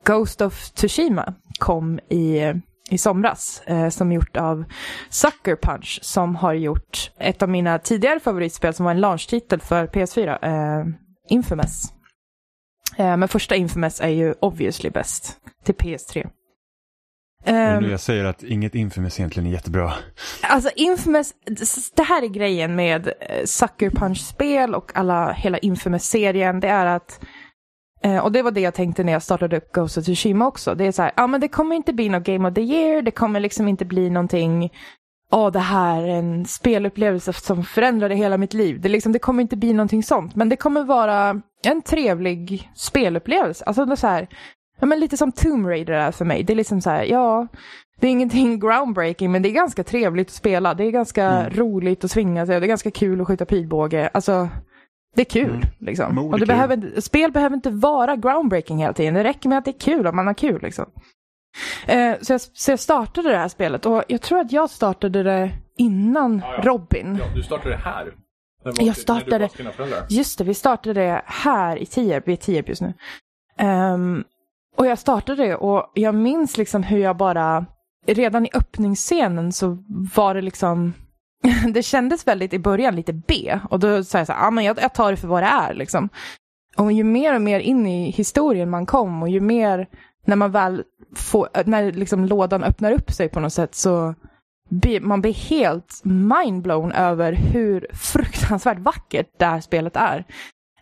Ghost 0.05 0.41
of 0.41 0.69
Tsushima 0.71 1.33
kom 1.59 1.99
i, 2.09 2.53
i 2.91 2.97
somras 2.97 3.61
eh, 3.65 3.89
som 3.89 4.11
är 4.11 4.15
gjort 4.15 4.37
av 4.37 4.63
Sucker 5.09 5.55
Punch 5.55 5.99
som 6.01 6.35
har 6.35 6.53
gjort 6.53 7.11
ett 7.19 7.41
av 7.41 7.49
mina 7.49 7.79
tidigare 7.79 8.19
favoritspel 8.19 8.73
som 8.73 8.83
var 8.85 8.91
en 8.91 9.01
launchtitel 9.01 9.59
för 9.59 9.87
PS4, 9.87 10.37
eh, 10.41 10.85
Infamous. 11.29 11.83
Eh, 12.97 13.17
men 13.17 13.27
första 13.27 13.55
Infamous 13.55 14.01
är 14.01 14.09
ju 14.09 14.33
obviously 14.39 14.89
bäst 14.89 15.37
till 15.63 15.75
PS3. 15.75 16.29
Det 17.43 17.51
är 17.51 17.77
Ehm, 17.77 17.91
jag 17.91 17.99
säger 17.99 18.25
att 18.25 18.43
inget 18.43 18.75
Infamous 18.75 19.19
egentligen 19.19 19.47
är 19.47 19.51
jättebra. 19.51 19.93
Alltså 20.41 20.69
Infamous, 20.75 21.33
det 21.95 22.03
här 22.03 22.23
är 22.23 22.27
grejen 22.27 22.75
med 22.75 23.07
eh, 23.07 23.45
Sucker 23.45 23.89
Punch-spel 23.89 24.75
och 24.75 24.91
alla, 24.95 25.31
hela 25.31 25.57
Infamous-serien. 25.57 26.59
Det 26.59 26.67
är 26.67 26.85
att, 26.85 27.19
eh, 28.03 28.17
och 28.17 28.31
det 28.31 28.41
var 28.41 28.51
det 28.51 28.61
jag 28.61 28.73
tänkte 28.73 29.03
när 29.03 29.13
jag 29.13 29.23
startade 29.23 29.57
upp 29.57 29.71
Ghost 29.71 29.97
of 29.97 30.03
Tsushima 30.03 30.47
också. 30.47 30.75
Det 30.75 30.85
är 30.87 30.91
så 30.91 31.01
här, 31.01 31.11
ja 31.17 31.27
men 31.27 31.41
det 31.41 31.47
kommer 31.47 31.75
inte 31.75 31.93
bli 31.93 32.09
något 32.09 32.23
Game 32.23 32.47
of 32.49 32.55
the 32.55 32.61
Year, 32.61 33.01
det 33.01 33.11
kommer 33.11 33.39
liksom 33.39 33.67
inte 33.67 33.85
bli 33.85 34.09
någonting, 34.09 34.71
åh 35.31 35.51
det 35.51 35.59
här 35.59 36.03
är 36.03 36.07
en 36.07 36.45
spelupplevelse 36.45 37.33
som 37.33 37.63
förändrade 37.63 38.15
hela 38.15 38.37
mitt 38.37 38.53
liv. 38.53 38.81
Det, 38.81 38.89
liksom, 38.89 39.11
det 39.11 39.19
kommer 39.19 39.41
inte 39.41 39.57
bli 39.57 39.73
någonting 39.73 40.03
sånt, 40.03 40.35
men 40.35 40.49
det 40.49 40.55
kommer 40.55 40.83
vara 40.83 41.41
en 41.65 41.81
trevlig 41.81 42.71
spelupplevelse. 42.75 43.63
Alltså 43.65 43.85
det 43.85 43.91
är 43.91 43.95
så 43.95 44.07
här, 44.07 44.27
ja 44.79 44.85
men 44.85 44.99
lite 44.99 45.17
som 45.17 45.31
Tomb 45.31 45.67
Raider 45.67 45.93
är 45.93 46.11
för 46.11 46.25
mig. 46.25 46.43
Det 46.43 46.53
är 46.53 46.57
liksom 46.57 46.81
så 46.81 46.89
här, 46.89 47.03
ja, 47.03 47.47
det 47.99 48.07
är 48.07 48.11
ingenting 48.11 48.59
groundbreaking 48.59 49.31
men 49.31 49.41
det 49.41 49.49
är 49.49 49.53
ganska 49.53 49.83
trevligt 49.83 50.27
att 50.27 50.33
spela. 50.33 50.73
Det 50.73 50.83
är 50.83 50.91
ganska 50.91 51.23
Mm. 51.25 51.53
roligt 51.53 52.03
att 52.03 52.11
svinga 52.11 52.45
sig. 52.45 52.59
Det 52.59 52.65
är 52.65 52.67
ganska 52.67 52.91
kul 52.91 53.21
att 53.21 53.27
skjuta 53.27 53.45
pilbåge. 53.45 54.09
Alltså, 54.13 54.49
det 55.15 55.21
är 55.21 55.25
kul. 55.25 55.49
Mm. 55.49 55.61
Liksom. 55.79 56.17
Och 56.17 56.31
det 56.31 56.37
kul. 56.37 56.47
behöver, 56.47 57.01
spel 57.01 57.31
behöver 57.31 57.55
inte 57.55 57.69
vara 57.69 58.15
groundbreaking 58.15 58.77
hela 58.77 58.93
tiden. 58.93 59.13
Det 59.13 59.23
räcker 59.23 59.49
med 59.49 59.57
att 59.57 59.65
det 59.65 59.71
är 59.71 59.79
kul, 59.79 60.07
att 60.07 60.15
man 60.15 60.27
har 60.27 60.33
kul. 60.33 60.61
Liksom. 60.61 60.85
Eh, 61.87 62.15
så, 62.21 62.33
jag, 62.33 62.41
så 62.41 62.71
jag 62.71 62.79
startade 62.79 63.29
det 63.29 63.37
här 63.37 63.47
spelet 63.47 63.85
och 63.85 64.03
jag 64.07 64.21
tror 64.21 64.39
att 64.39 64.51
jag 64.51 64.69
startade 64.69 65.23
det 65.23 65.51
innan 65.77 66.39
Ja, 66.45 66.55
ja. 66.57 66.63
Robin. 66.63 67.17
Ja, 67.19 67.25
du 67.35 67.43
startade 67.43 67.75
här. 67.75 68.13
Jag 68.63 68.97
startade-. 68.97 69.49
Just 70.09 70.37
det, 70.37 70.43
vi 70.43 70.53
startade 70.53 71.01
det 71.01 71.21
här 71.25 71.77
i 71.77 71.85
Tierp. 71.85 72.27
Vi 72.27 72.31
är 72.31 72.33
i 72.33 72.37
Tierp 72.37 72.69
just 72.69 72.81
nu. 72.81 72.93
Ehm, 73.57 74.23
och 74.77 74.85
jag 74.85 74.99
startade 74.99 75.45
det 75.45 75.55
och 75.55 75.91
jag 75.93 76.15
minns 76.15 76.57
liksom 76.57 76.83
hur 76.83 76.97
jag 76.99 77.17
bara, 77.17 77.65
redan 78.07 78.45
i 78.45 78.49
öppningsscenen 78.53 79.51
så 79.51 79.77
var 80.15 80.35
det 80.35 80.41
liksom, 80.41 80.93
det 81.73 81.83
kändes 81.83 82.27
väldigt 82.27 82.53
i 82.53 82.59
början 82.59 82.95
lite 82.95 83.13
B. 83.13 83.59
Och 83.69 83.79
då 83.79 84.03
sa 84.03 84.17
jag 84.17 84.27
så 84.27 84.33
här, 84.33 84.47
ah, 84.47 84.51
men 84.51 84.63
jag, 84.63 84.79
jag 84.81 84.93
tar 84.93 85.11
det 85.11 85.17
för 85.17 85.27
vad 85.27 85.43
det 85.43 85.47
är 85.47 85.73
liksom. 85.73 86.09
Och 86.77 86.91
ju 86.91 87.03
mer 87.03 87.35
och 87.35 87.41
mer 87.41 87.59
in 87.59 87.87
i 87.87 88.11
historien 88.11 88.69
man 88.69 88.85
kom 88.85 89.21
och 89.21 89.29
ju 89.29 89.39
mer 89.39 89.87
när 90.25 90.35
man 90.35 90.51
väl 90.51 90.83
får, 91.15 91.49
när 91.65 91.91
liksom 91.91 92.25
lådan 92.25 92.63
öppnar 92.63 92.91
upp 92.91 93.11
sig 93.11 93.29
på 93.29 93.39
något 93.39 93.53
sätt 93.53 93.75
så 93.75 94.15
blir 94.69 95.01
man 95.01 95.21
blir 95.21 95.33
helt 95.33 96.01
mindblown 96.03 96.91
över 96.91 97.33
hur 97.33 97.87
fruktansvärt 97.93 98.79
vackert 98.79 99.29
det 99.37 99.45
här 99.45 99.61
spelet 99.61 99.95
är. 99.95 100.25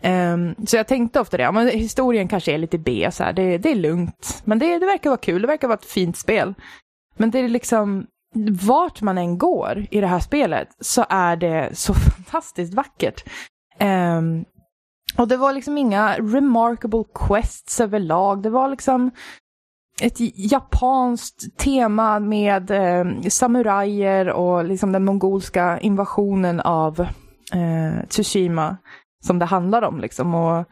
Um, 0.03 0.55
så 0.67 0.75
jag 0.75 0.87
tänkte 0.87 1.19
ofta 1.19 1.37
det, 1.37 1.43
ja, 1.43 1.51
men 1.51 1.67
historien 1.67 2.27
kanske 2.27 2.53
är 2.53 2.57
lite 2.57 2.77
B, 2.77 3.09
så 3.11 3.23
här, 3.23 3.33
det, 3.33 3.57
det 3.57 3.71
är 3.71 3.75
lugnt. 3.75 4.41
Men 4.45 4.59
det, 4.59 4.79
det 4.79 4.85
verkar 4.85 5.09
vara 5.09 5.17
kul, 5.17 5.41
det 5.41 5.47
verkar 5.47 5.67
vara 5.67 5.77
ett 5.77 5.85
fint 5.85 6.17
spel. 6.17 6.53
Men 7.17 7.31
det 7.31 7.39
är 7.39 7.49
liksom, 7.49 8.07
vart 8.67 9.01
man 9.01 9.17
än 9.17 9.37
går 9.37 9.87
i 9.91 10.01
det 10.01 10.07
här 10.07 10.19
spelet 10.19 10.67
så 10.79 11.05
är 11.09 11.35
det 11.35 11.69
så 11.73 11.93
fantastiskt 12.15 12.73
vackert. 12.73 13.23
Um, 14.17 14.45
och 15.17 15.27
det 15.27 15.37
var 15.37 15.53
liksom 15.53 15.77
inga 15.77 16.15
remarkable 16.15 17.03
quests 17.15 17.81
överlag. 17.81 18.43
Det 18.43 18.49
var 18.49 18.69
liksom 18.69 19.11
ett 20.01 20.17
japanskt 20.51 21.57
tema 21.57 22.19
med 22.19 22.71
eh, 22.71 23.05
samurajer 23.29 24.29
och 24.29 24.65
liksom 24.65 24.91
den 24.91 25.05
mongolska 25.05 25.79
invasionen 25.79 26.59
av 26.59 26.99
eh, 27.53 28.05
Tsushima 28.07 28.77
som 29.25 29.39
det 29.39 29.45
handlar 29.45 29.81
om. 29.81 29.99
Liksom. 29.99 30.35
Och 30.35 30.65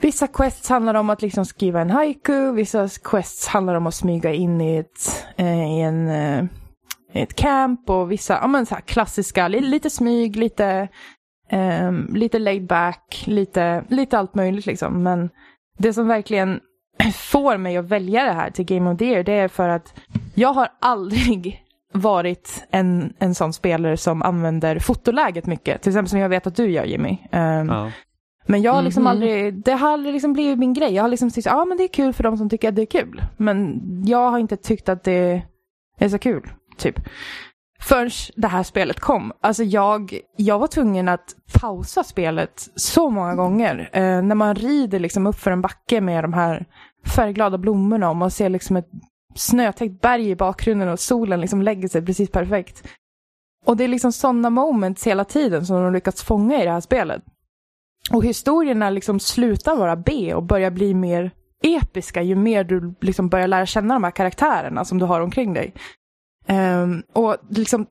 vissa 0.00 0.26
quests 0.26 0.68
handlar 0.68 0.94
om 0.94 1.10
att 1.10 1.22
liksom 1.22 1.44
skriva 1.44 1.80
en 1.80 1.90
haiku, 1.90 2.52
vissa 2.52 2.88
quests 2.88 3.46
handlar 3.48 3.74
om 3.74 3.86
att 3.86 3.94
smyga 3.94 4.32
in 4.32 4.60
i 4.60 4.76
ett, 4.76 5.26
eh, 5.36 5.78
i 5.78 5.80
en, 5.80 6.08
eh, 6.08 6.44
ett 7.12 7.34
camp 7.34 7.90
och 7.90 8.12
vissa 8.12 8.38
ja, 8.42 8.46
men 8.46 8.66
så 8.66 8.74
här 8.74 8.82
klassiska, 8.82 9.48
li- 9.48 9.60
lite 9.60 9.90
smyg, 9.90 10.36
lite, 10.36 10.88
eh, 11.50 11.92
lite 12.14 12.38
laid 12.38 12.66
back, 12.66 13.24
lite, 13.26 13.84
lite 13.88 14.18
allt 14.18 14.34
möjligt 14.34 14.66
liksom. 14.66 15.02
Men 15.02 15.30
det 15.78 15.92
som 15.92 16.08
verkligen 16.08 16.60
får 17.14 17.56
mig 17.56 17.76
att 17.76 17.84
välja 17.88 18.24
det 18.24 18.32
här 18.32 18.50
till 18.50 18.64
Game 18.64 18.90
of 18.90 18.98
the 18.98 19.04
Year, 19.04 19.22
det 19.22 19.32
är 19.32 19.48
för 19.48 19.68
att 19.68 19.94
jag 20.34 20.52
har 20.52 20.68
aldrig 20.80 21.62
varit 21.92 22.66
en, 22.70 23.12
en 23.18 23.34
sån 23.34 23.52
spelare 23.52 23.96
som 23.96 24.22
använder 24.22 24.78
fotoläget 24.78 25.46
mycket. 25.46 25.82
Till 25.82 25.90
exempel 25.90 26.08
som 26.10 26.18
jag 26.18 26.28
vet 26.28 26.46
att 26.46 26.56
du 26.56 26.70
gör 26.70 26.84
Jimmy. 26.84 27.18
Ehm, 27.32 27.68
Ja. 27.68 27.90
Men 28.50 28.62
jag 28.62 28.72
har 28.72 28.82
liksom 28.82 29.02
Mhm. 29.02 29.06
aldrig, 29.10 29.64
det 29.64 29.72
har 29.72 29.90
aldrig 29.92 30.12
liksom 30.12 30.32
blivit 30.32 30.58
min 30.58 30.72
grej. 30.74 30.94
Jag 30.94 31.02
har 31.04 31.08
liksom 31.08 31.30
tyckt 31.30 31.46
ja 31.46 31.64
men 31.64 31.78
det 31.78 31.84
är 31.84 31.88
kul 31.88 32.12
för 32.12 32.22
de 32.22 32.36
som 32.36 32.48
tycker 32.48 32.68
att 32.68 32.76
det 32.76 32.82
är 32.82 32.86
kul. 32.86 33.22
Men 33.36 33.80
jag 34.06 34.30
har 34.30 34.38
inte 34.38 34.56
tyckt 34.56 34.88
att 34.88 35.04
det 35.04 35.42
är 35.98 36.08
så 36.08 36.18
kul, 36.18 36.50
typ. 36.78 37.00
Förrän 37.80 38.10
det 38.36 38.48
här 38.48 38.62
spelet 38.62 39.00
kom. 39.00 39.32
Alltså 39.40 39.64
jag, 39.64 40.20
jag 40.36 40.58
var 40.58 40.66
tvungen 40.66 41.08
att 41.08 41.34
pausa 41.60 42.04
spelet 42.04 42.68
så 42.74 43.10
många 43.10 43.34
gånger. 43.34 43.90
Eh, 43.92 44.22
när 44.22 44.34
man 44.34 44.54
rider 44.54 44.98
liksom 44.98 45.26
upp 45.26 45.36
för 45.36 45.50
en 45.50 45.60
backe 45.60 46.00
med 46.00 46.24
de 46.24 46.32
här 46.32 46.66
färgglada 47.06 47.58
blommorna 47.58 48.10
och 48.10 48.16
man 48.16 48.30
ser 48.30 48.48
liksom 48.48 48.76
ett 48.76 48.88
snötäckt 49.34 50.00
berg 50.00 50.30
i 50.30 50.36
bakgrunden 50.36 50.88
och 50.88 51.00
solen 51.00 51.40
liksom 51.40 51.62
lägger 51.62 51.88
sig 51.88 52.06
precis 52.06 52.30
perfekt. 52.30 52.88
Och 53.66 53.76
det 53.76 53.84
är 53.84 53.88
liksom 53.88 54.12
sådana 54.12 54.50
moments 54.50 55.06
hela 55.06 55.24
tiden 55.24 55.66
som 55.66 55.82
de 55.82 55.92
lyckats 55.92 56.22
fånga 56.22 56.62
i 56.62 56.64
det 56.64 56.70
här 56.70 56.80
spelet. 56.80 57.22
Och 58.10 58.24
historierna 58.24 58.90
liksom 58.90 59.20
slutar 59.20 59.76
vara 59.76 59.96
B 59.96 60.34
och 60.34 60.42
börjar 60.42 60.70
bli 60.70 60.94
mer 60.94 61.30
episka 61.62 62.22
ju 62.22 62.34
mer 62.34 62.64
du 62.64 62.94
liksom 63.00 63.28
börjar 63.28 63.48
lära 63.48 63.66
känna 63.66 63.94
de 63.94 64.04
här 64.04 64.10
karaktärerna 64.10 64.84
som 64.84 64.98
du 64.98 65.04
har 65.04 65.20
omkring 65.20 65.54
dig. 65.54 65.74
Um, 66.50 67.02
och 67.12 67.36
liksom 67.50 67.86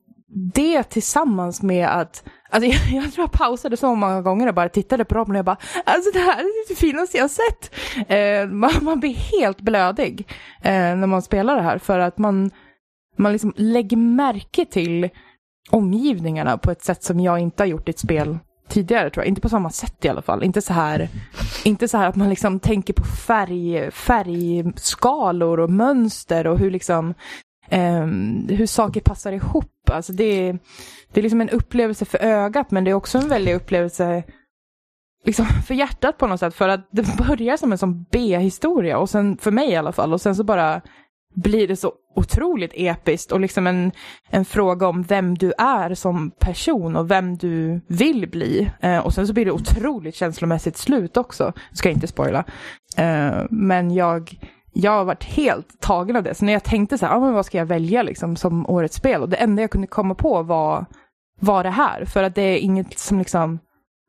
det 0.54 0.82
tillsammans 0.82 1.62
med 1.62 1.88
att, 1.88 2.24
alltså 2.50 2.70
jag, 2.92 3.04
jag 3.04 3.12
tror 3.12 3.22
jag 3.22 3.32
pausade 3.32 3.76
så 3.76 3.94
många 3.94 4.22
gånger 4.22 4.46
och 4.46 4.54
bara 4.54 4.68
tittade 4.68 5.04
på 5.04 5.14
dem 5.14 5.30
och 5.30 5.36
jag 5.36 5.44
bara, 5.44 5.56
alltså 5.84 6.10
det 6.10 6.18
här 6.18 6.38
är 6.38 6.68
det 6.68 6.74
finaste 6.74 7.18
jag 7.18 7.30
sett. 7.30 7.74
Eh, 8.08 8.48
man, 8.48 8.70
man 8.82 9.00
blir 9.00 9.14
helt 9.14 9.60
blödig 9.60 10.28
eh, 10.62 10.72
när 10.72 11.06
man 11.06 11.22
spelar 11.22 11.56
det 11.56 11.62
här 11.62 11.78
för 11.78 11.98
att 11.98 12.18
man, 12.18 12.50
man 13.16 13.32
liksom 13.32 13.52
lägger 13.56 13.96
märke 13.96 14.64
till 14.64 15.08
omgivningarna 15.70 16.58
på 16.58 16.70
ett 16.70 16.82
sätt 16.84 17.02
som 17.02 17.20
jag 17.20 17.38
inte 17.38 17.62
har 17.62 17.68
gjort 17.68 17.88
i 17.88 17.90
ett 17.90 17.98
spel 17.98 18.38
tidigare 18.68 19.10
tror 19.10 19.24
jag. 19.24 19.28
Inte 19.28 19.40
på 19.40 19.48
samma 19.48 19.70
sätt 19.70 20.04
i 20.04 20.08
alla 20.08 20.22
fall. 20.22 20.44
Inte 20.44 20.62
så 20.62 20.72
här, 20.72 21.08
inte 21.64 21.88
så 21.88 21.98
här 21.98 22.08
att 22.08 22.16
man 22.16 22.28
liksom 22.28 22.60
tänker 22.60 22.92
på 22.92 23.04
färg, 23.04 23.90
färgskalor 23.90 25.60
och 25.60 25.70
mönster 25.70 26.46
och 26.46 26.58
hur 26.58 26.70
liksom 26.70 27.14
ehm, 27.70 28.48
hur 28.48 28.66
saker 28.66 29.00
passar 29.00 29.32
ihop. 29.32 29.90
Alltså 29.90 30.12
det, 30.12 30.24
är, 30.48 30.58
det 31.12 31.20
är 31.20 31.22
liksom 31.22 31.40
en 31.40 31.50
upplevelse 31.50 32.04
för 32.04 32.18
ögat 32.18 32.70
men 32.70 32.84
det 32.84 32.90
är 32.90 32.94
också 32.94 33.18
en 33.18 33.28
väldig 33.28 33.54
upplevelse 33.54 34.22
liksom 35.24 35.46
för 35.46 35.74
hjärtat 35.74 36.18
på 36.18 36.26
något 36.26 36.40
sätt. 36.40 36.54
För 36.54 36.68
att 36.68 36.88
det 36.90 37.16
börjar 37.28 37.56
som 37.56 37.72
en 37.72 37.78
sån 37.78 38.06
B-historia 38.10 38.98
och 38.98 39.10
sen, 39.10 39.38
för 39.38 39.50
mig 39.50 39.70
i 39.70 39.76
alla 39.76 39.92
fall, 39.92 40.12
och 40.12 40.20
sen 40.20 40.36
så 40.36 40.44
bara 40.44 40.80
blir 41.34 41.68
det 41.68 41.76
så 41.76 41.92
otroligt 42.14 42.72
episkt 42.74 43.32
och 43.32 43.40
liksom 43.40 43.66
en, 43.66 43.92
en 44.30 44.44
fråga 44.44 44.88
om 44.88 45.02
vem 45.02 45.38
du 45.38 45.52
är 45.58 45.94
som 45.94 46.30
person 46.30 46.96
och 46.96 47.10
vem 47.10 47.36
du 47.36 47.80
vill 47.86 48.28
bli. 48.28 48.70
Eh, 48.80 48.98
och 48.98 49.14
sen 49.14 49.26
så 49.26 49.32
blir 49.32 49.44
det 49.44 49.52
otroligt 49.52 50.14
känslomässigt 50.14 50.76
slut 50.76 51.16
också. 51.16 51.52
Ska 51.72 51.88
jag 51.88 51.96
inte 51.96 52.06
spoila. 52.06 52.44
Eh, 52.96 53.44
men 53.50 53.90
jag, 53.94 54.38
jag 54.80 54.92
har 54.92 55.04
varit 55.04 55.24
helt 55.24 55.80
tagen 55.80 56.16
av 56.16 56.22
det. 56.22 56.34
Så 56.34 56.44
när 56.44 56.52
jag 56.52 56.64
tänkte 56.64 56.98
så 56.98 57.06
här, 57.06 57.16
ah, 57.16 57.20
men 57.20 57.34
vad 57.34 57.46
ska 57.46 57.58
jag 57.58 57.66
välja 57.66 58.02
liksom 58.02 58.36
som 58.36 58.66
årets 58.66 58.96
spel? 58.96 59.22
Och 59.22 59.28
det 59.28 59.36
enda 59.36 59.62
jag 59.62 59.70
kunde 59.70 59.86
komma 59.86 60.14
på 60.14 60.42
var, 60.42 60.86
var 61.40 61.64
det 61.64 61.70
här. 61.70 62.04
För 62.04 62.22
att 62.22 62.34
det 62.34 62.42
är 62.42 62.58
inget 62.58 62.98
som 62.98 63.18
liksom 63.18 63.58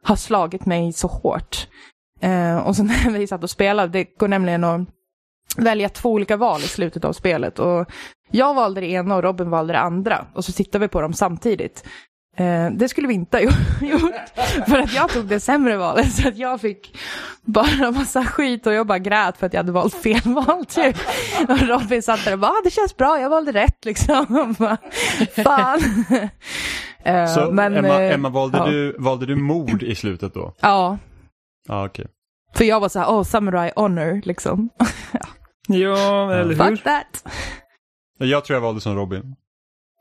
har 0.04 0.16
slagit 0.16 0.66
mig 0.66 0.94
så 0.94 1.08
hårt. 1.08 1.68
Eh, 2.20 2.58
och 2.58 2.76
så 2.76 2.84
när 3.06 3.12
vi 3.12 3.28
satt 3.28 3.44
och 3.44 3.50
spelade, 3.50 3.92
det 3.92 4.04
går 4.04 4.28
nämligen 4.28 4.64
att 4.64 4.88
välja 5.58 5.90
två 5.90 6.12
olika 6.12 6.38
val 6.38 6.60
i 6.62 6.68
slutet 6.68 7.06
av 7.06 7.14
spelet. 7.14 7.60
Och 7.60 7.92
jag 8.32 8.54
valde 8.54 8.82
det 8.82 8.88
ena 8.88 9.16
och 9.16 9.24
Robin 9.24 9.50
valde 9.50 9.74
det 9.74 9.80
andra. 9.80 10.26
Och 10.34 10.46
så 10.46 10.52
tittade 10.52 10.86
vi 10.86 10.88
på 10.88 11.02
dem 11.02 11.14
samtidigt. 11.14 11.84
Eh, 12.40 12.72
det 12.72 12.90
skulle 12.90 13.08
vi 13.08 13.14
inte 13.14 13.38
ha 13.38 13.42
gjort. 13.88 14.14
För 14.68 14.78
att 14.80 14.94
jag 14.94 15.10
tog 15.10 15.26
det 15.26 15.40
sämre 15.40 15.78
valet. 15.78 16.12
Så 16.14 16.28
att 16.28 16.38
jag 16.38 16.62
fick 16.62 16.98
bara 17.46 17.92
massa 17.92 18.24
skit 18.26 18.68
och 18.68 18.74
jag 18.74 18.88
bara 18.88 19.00
grät 19.00 19.38
för 19.38 19.46
att 19.48 19.54
jag 19.54 19.60
hade 19.60 19.72
valt 19.72 19.94
fel 19.96 20.22
val 20.26 20.66
typ. 20.66 20.98
Och 21.50 21.60
Robin 21.62 22.02
satt 22.04 22.26
där 22.26 22.34
och 22.34 22.40
bara, 22.40 22.52
ah, 22.52 22.62
det 22.64 22.70
känns 22.70 22.98
bra, 22.98 23.20
jag 23.22 23.30
valde 23.30 23.52
rätt 23.52 23.86
liksom. 23.86 24.26
Bara, 24.60 24.78
Fan. 25.44 25.80
Eh, 27.04 27.26
Så 27.28 27.52
men, 27.52 27.76
Emma, 27.78 28.02
eh, 28.04 28.14
Emma 28.14 28.30
valde, 28.30 28.58
ja. 28.58 28.66
du, 28.66 28.96
valde 29.00 29.26
du 29.26 29.36
mord 29.36 29.84
i 29.84 29.96
slutet 29.96 30.34
då? 30.34 30.54
Ja, 30.62 30.98
Ja, 31.68 31.86
okej. 31.86 32.06
för 32.58 32.66
jag 32.66 32.80
var 32.80 32.90
så 32.90 33.00
här, 33.00 33.08
oh, 33.08 33.24
samurai 33.24 33.72
honor 33.76 34.22
liksom. 34.26 34.70
Ja, 35.68 36.34
eller 36.34 36.56
hur? 36.56 36.76
Fuck 36.76 36.84
that. 36.84 37.24
Jag 38.18 38.46
tror 38.46 38.56
jag 38.56 38.62
valde 38.62 38.82
som 38.82 38.96
Robin. 38.96 39.36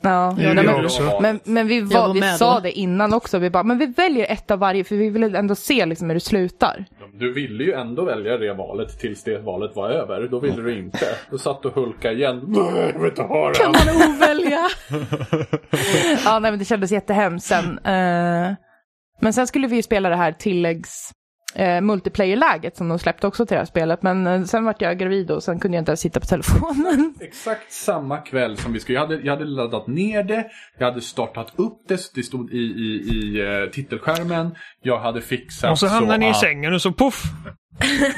Ja, 0.03 0.35
Ja, 0.39 0.55
det 0.55 0.63
men, 0.63 1.23
men, 1.23 1.41
men 1.45 1.67
vi, 1.67 1.81
var 1.81 2.09
var, 2.09 2.15
vi 2.15 2.21
sa 2.23 2.55
då. 2.55 2.61
det 2.61 2.73
innan 2.73 3.15
också. 3.15 3.39
Vi 3.39 3.51
bara, 3.51 3.63
men 3.63 3.79
vi 3.79 3.87
väljer 3.87 4.33
ett 4.33 4.51
av 4.51 4.59
varje 4.59 4.85
för 4.85 4.97
vi 4.97 5.11
vill 5.11 5.35
ändå 5.37 5.55
se 5.55 5.87
liksom 5.87 6.07
hur 6.11 6.15
det 6.15 6.21
slutar. 6.21 6.85
du 7.19 7.33
ville 7.33 7.65
ju 7.65 7.73
ändå 7.73 8.05
välja 8.05 8.39
det 8.39 8.55
valet 8.55 8.99
tills 9.01 9.25
det 9.25 9.39
valet 9.39 9.77
var 9.77 9.91
över. 9.91 10.29
Då 10.29 10.39
ville 10.41 10.63
du 10.63 10.79
inte. 10.79 11.07
Då 11.31 11.39
satt 11.39 11.63
du 11.63 11.69
och 11.69 11.75
hulka 11.75 12.13
igen. 12.13 12.55
Jag 12.57 12.99
vill 12.99 13.09
inte 13.11 13.23
ha 13.23 13.53
Kan 13.53 13.73
den. 13.73 13.97
man 13.99 14.11
ovälja? 14.15 14.69
Ja, 16.25 16.39
nej, 16.39 16.51
men 16.53 16.59
det 16.59 16.65
kändes 16.65 16.93
jättehemskt 16.93 17.47
sen. 17.49 17.79
Eh, 17.79 18.55
men 19.21 19.33
sen 19.33 19.47
skulle 19.47 19.67
vi 19.67 19.77
ju 19.77 19.83
spela 19.83 20.09
det 20.09 20.17
här 20.17 20.33
tilläggs 20.33 21.11
eh, 21.55 21.81
multiplayer-läget 21.81 22.77
som 22.77 22.89
de 22.89 22.99
släppte 22.99 23.27
också 23.27 23.47
till 23.47 23.55
det 23.55 23.59
här 23.59 23.67
spelet. 23.67 24.03
Men 24.03 24.27
eh, 24.27 24.45
sen 24.45 24.65
vart 24.65 24.83
jag 24.83 24.99
gravid 24.99 25.31
och 25.31 25.43
sen 25.43 25.61
kunde 25.61 25.77
jag 25.77 25.81
inte 25.83 25.91
ens 25.91 26.01
sitta 26.01 26.21
på 26.21 26.27
telefonen. 26.27 27.15
Exakt 27.21 27.73
samma 27.73 28.17
kväll 28.19 28.57
som 28.57 28.73
vi 28.73 28.81
skulle. 28.81 28.99
Jag 28.99 29.07
hade, 29.07 29.21
jag 29.23 29.33
hade 29.33 29.45
laddat 29.45 29.87
ner 29.87 30.23
det. 30.23 30.45
Jag 30.79 30.87
hade 30.87 31.01
startat 31.01 31.53
upp 31.57 31.79
det. 31.89 31.99
så 31.99 32.11
Det 32.15 32.23
stod 32.23 32.51
i, 32.53 32.57
i, 32.59 33.09
i 33.13 33.41
eh, 33.65 33.71
titelskärmen. 33.71 34.55
Jag 34.83 34.99
hade 35.01 35.21
fixat 35.21 35.71
Och 35.71 35.79
så 35.79 35.87
hamnar 35.87 36.19
ni 36.19 36.27
i 36.27 36.31
att- 36.31 36.41
sängen 36.41 36.75
och 36.75 36.83
så 36.83 36.93
poff! 36.93 37.23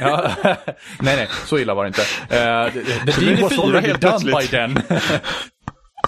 Ja, 0.01 0.31
nej, 1.01 1.17
nej, 1.17 1.29
så 1.47 1.59
illa 1.59 1.75
var 1.75 1.85
det 1.85 1.89
inte. 1.89 2.01
Uh, 2.01 2.85
the 3.13 3.43
was 3.43 3.53
fyra 3.53 3.63
already 3.63 3.87
helt 3.87 4.01
done 4.01 4.19
plötsligt. 4.21 4.41
by 4.41 4.47
then. 4.57 4.79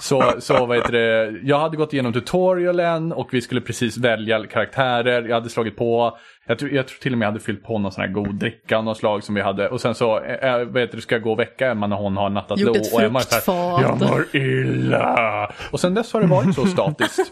Så, 0.03 0.33
så 0.39 0.65
vad 0.65 0.77
heter 0.77 0.91
det, 0.91 1.39
jag 1.43 1.59
hade 1.59 1.77
gått 1.77 1.93
igenom 1.93 2.13
tutorialen 2.13 3.11
och 3.11 3.29
vi 3.31 3.41
skulle 3.41 3.61
precis 3.61 3.97
välja 3.97 4.45
karaktärer. 4.47 5.23
Jag 5.27 5.33
hade 5.35 5.49
slagit 5.49 5.75
på, 5.77 6.17
jag 6.47 6.59
tror, 6.59 6.71
jag 6.71 6.87
tror 6.87 6.97
till 6.99 7.11
och 7.11 7.17
med 7.17 7.25
jag 7.25 7.31
hade 7.31 7.43
fyllt 7.43 7.63
på 7.63 7.79
någon 7.79 7.91
sån 7.91 8.01
här 8.01 8.11
god 8.11 8.35
dricka 8.35 8.77
av 8.77 8.83
något 8.83 8.97
slag 8.97 9.23
som 9.23 9.35
vi 9.35 9.41
hade. 9.41 9.69
Och 9.69 9.81
sen 9.81 9.95
så, 9.95 10.19
äh, 10.19 10.63
vad 10.65 10.81
heter 10.81 10.95
det, 10.95 11.01
ska 11.01 11.15
jag 11.15 11.21
gå 11.21 11.31
och 11.31 11.39
väcka 11.39 11.71
Emma 11.71 11.87
när 11.87 11.95
hon 11.95 12.17
har 12.17 12.29
nattat 12.29 12.59
Gjort 12.59 12.75
lo. 12.75 12.81
ett 12.81 12.93
Och 12.93 13.01
Emma 13.01 13.19
är 13.19 13.23
så 13.23 13.51
här, 13.77 13.81
jag 13.81 13.99
mår 13.99 14.35
illa. 14.35 15.51
Och 15.71 15.79
sen 15.79 15.93
dess 15.93 16.13
har 16.13 16.21
det 16.21 16.27
varit 16.27 16.55
så 16.55 16.65
statiskt. 16.77 17.31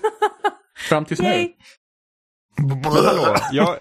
Fram 0.89 1.05
tills 1.05 1.21
nu. 1.21 1.27
Yay. 1.29 1.49
Men 2.61 2.83
hallå, 2.83 3.35
jag, 3.51 3.65
ha, 3.65 3.77